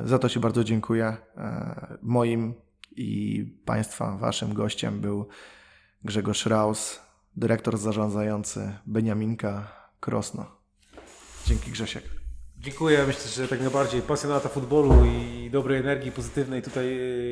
Za 0.06 0.20
to 0.20 0.30
Ci 0.30 0.40
bardzo 0.40 0.64
dziękuję. 0.64 1.18
Moim 2.02 2.54
i 2.96 3.44
Państwa, 3.66 4.18
Waszym 4.18 4.54
gościem 4.54 5.00
był 5.02 5.28
Grzegorz 6.04 6.46
Raus, 6.46 7.00
dyrektor 7.36 7.78
zarządzający 7.78 8.74
Beniaminka 8.86 9.68
Krosno. 10.00 10.46
Dzięki 11.46 11.72
Grzesiek. 11.72 12.21
Dziękuję. 12.64 13.04
Myślę, 13.08 13.32
że 13.32 13.48
tak 13.48 13.62
najbardziej 13.62 14.02
pasjonata 14.02 14.50
futbolu 14.50 15.06
i 15.06 15.50
dobrej 15.50 15.80
energii 15.80 16.12
pozytywnej 16.12 16.62
tutaj 16.62 16.86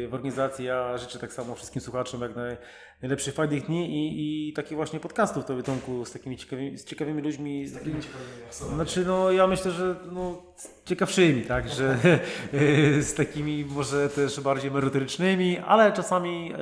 y, 0.03 0.07
w 0.07 0.13
organizacji. 0.13 0.65
Ja 0.65 0.97
życzę 0.97 1.19
tak 1.19 1.33
samo 1.33 1.55
wszystkim 1.55 1.81
słuchaczom 1.81 2.21
jak 2.21 2.35
naj, 2.35 2.57
najlepszych, 3.01 3.33
fajnych 3.33 3.65
dni 3.65 3.89
i, 3.89 4.49
i 4.49 4.53
takich 4.53 4.77
właśnie 4.77 4.99
podcastów 4.99 5.45
to 5.45 5.63
Tomku 5.63 6.05
z 6.05 6.11
takimi 6.11 6.37
ciekawymi, 6.37 6.77
z 6.77 6.85
ciekawymi 6.85 7.21
ludźmi. 7.21 7.67
Z 7.67 7.73
takimi 7.73 8.01
ciekawymi 8.01 8.75
Znaczy 8.75 9.05
no 9.05 9.31
ja 9.31 9.47
myślę, 9.47 9.71
że 9.71 9.95
no, 10.11 10.43
ciekawszymi, 10.85 11.41
tak, 11.41 11.69
że 11.69 11.97
y, 12.53 13.03
z 13.03 13.13
takimi 13.13 13.65
może 13.65 14.09
też 14.09 14.39
bardziej 14.39 14.71
merytorycznymi, 14.71 15.57
ale 15.57 15.93
czasami 15.93 16.53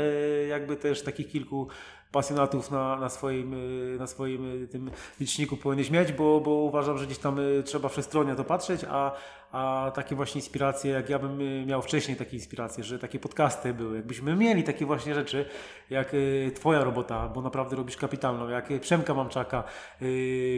y, 0.44 0.48
jakby 0.48 0.76
też 0.76 1.02
takich 1.02 1.28
kilku 1.28 1.68
pasjonatów 2.12 2.72
na, 2.72 2.96
na 2.96 3.10
swoim, 3.10 3.54
y, 3.54 3.98
na 4.00 4.08
swoim 4.08 4.64
y, 4.64 4.68
tym 4.68 4.92
liczniku 5.20 5.58
powinieneś 5.58 5.92
mieć, 5.92 6.12
bo, 6.12 6.42
bo 6.42 6.52
uważam, 6.52 6.98
że 6.98 7.06
gdzieś 7.06 7.18
tam 7.18 7.40
y, 7.40 7.64
trzeba 7.64 7.90
wszechstronnie 7.90 8.36
to 8.36 8.44
patrzeć, 8.44 8.82
a, 8.90 9.12
a 9.52 9.92
takie 9.96 10.16
właśnie 10.16 10.40
inspiracje, 10.40 10.92
jak 10.92 11.10
ja 11.10 11.20
bym 11.20 11.66
miał 11.66 11.82
wcześniej 11.82 12.18
takie 12.18 12.38
inspiracje, 12.38 12.84
że 12.84 13.00
takie 13.00 13.20
podcasty 13.20 13.74
były, 13.74 13.96
jakbyśmy 13.96 14.36
mieli 14.36 14.64
takie 14.64 14.86
właśnie 14.86 15.16
rzeczy, 15.16 15.46
jak 15.90 16.12
Twoja 16.56 16.84
robota, 16.84 17.28
bo 17.28 17.42
naprawdę 17.42 17.76
robisz 17.76 17.98
kapitalną, 17.98 18.50
jak 18.50 18.70
Przemka 18.82 19.14
Mamczaka, 19.14 19.64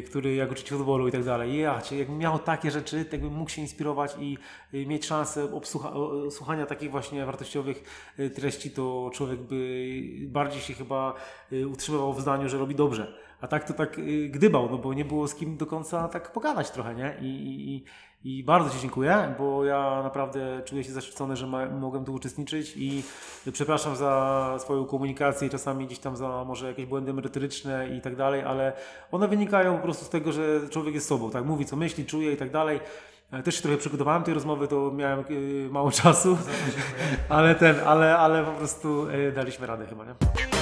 który 0.05 0.35
jak 0.35 0.51
uczyć 0.51 0.69
futbolu 0.69 1.07
i 1.07 1.11
tak 1.11 1.23
dalej. 1.23 1.59
Ja, 1.59 1.81
jakbym 1.91 2.17
miał 2.17 2.39
takie 2.39 2.71
rzeczy, 2.71 3.05
to 3.05 3.15
jakbym 3.15 3.33
mógł 3.33 3.51
się 3.51 3.61
inspirować 3.61 4.15
i 4.19 4.37
mieć 4.73 5.05
szansę 5.05 5.47
słuchania 6.31 6.65
takich 6.65 6.91
właśnie 6.91 7.25
wartościowych 7.25 7.83
treści, 8.35 8.71
to 8.71 9.09
człowiek 9.13 9.39
by 9.39 9.89
bardziej 10.27 10.61
się 10.61 10.73
chyba 10.73 11.15
Y, 11.53 11.67
utrzymywał 11.67 12.13
w 12.13 12.21
zdaniu, 12.21 12.49
że 12.49 12.57
robi 12.57 12.75
dobrze. 12.75 13.13
A 13.41 13.47
tak 13.47 13.63
to 13.63 13.73
tak 13.73 13.99
y, 13.99 14.29
gdybał, 14.29 14.69
no 14.69 14.77
bo 14.77 14.93
nie 14.93 15.05
było 15.05 15.27
z 15.27 15.35
kim 15.35 15.57
do 15.57 15.65
końca 15.65 16.07
tak 16.07 16.31
pogadać 16.31 16.71
trochę, 16.71 16.95
nie? 16.95 17.17
I, 17.21 17.25
i, 17.75 17.83
i 18.23 18.43
bardzo 18.43 18.69
Ci 18.69 18.79
dziękuję, 18.81 19.35
bo 19.37 19.65
ja 19.65 20.03
naprawdę 20.03 20.61
czuję 20.65 20.83
się 20.83 20.91
zaszczycony, 20.91 21.35
że 21.35 21.47
ma, 21.47 21.65
mogłem 21.65 22.05
tu 22.05 22.13
uczestniczyć 22.13 22.73
i 22.77 23.03
przepraszam 23.51 23.95
za 23.95 24.55
swoją 24.59 24.85
komunikację, 24.85 25.49
czasami 25.49 25.85
gdzieś 25.85 25.99
tam 25.99 26.17
za 26.17 26.43
może 26.47 26.67
jakieś 26.67 26.85
błędy 26.85 27.13
merytoryczne 27.13 27.97
i 27.97 28.01
tak 28.01 28.15
dalej, 28.15 28.41
ale 28.41 28.73
one 29.11 29.27
wynikają 29.27 29.77
po 29.77 29.83
prostu 29.83 30.05
z 30.05 30.09
tego, 30.09 30.31
że 30.31 30.69
człowiek 30.69 30.95
jest 30.95 31.07
sobą, 31.07 31.29
tak? 31.29 31.45
Mówi 31.45 31.65
co 31.65 31.75
myśli, 31.75 32.05
czuje 32.05 32.33
i 32.33 32.37
tak 32.37 32.51
dalej. 32.51 32.79
E, 33.31 33.43
też 33.43 33.55
się 33.55 33.61
trochę 33.61 33.77
przygotowałem 33.77 34.23
tej 34.23 34.33
rozmowy, 34.33 34.67
to 34.67 34.91
miałem 34.91 35.23
y, 35.29 35.69
mało 35.71 35.91
czasu, 35.91 36.37
ale 37.29 37.55
ten, 37.55 37.75
ale, 37.85 38.17
ale 38.17 38.43
po 38.43 38.51
prostu 38.51 39.07
daliśmy 39.35 39.67
radę 39.67 39.85
chyba, 39.85 40.05
nie? 40.05 40.58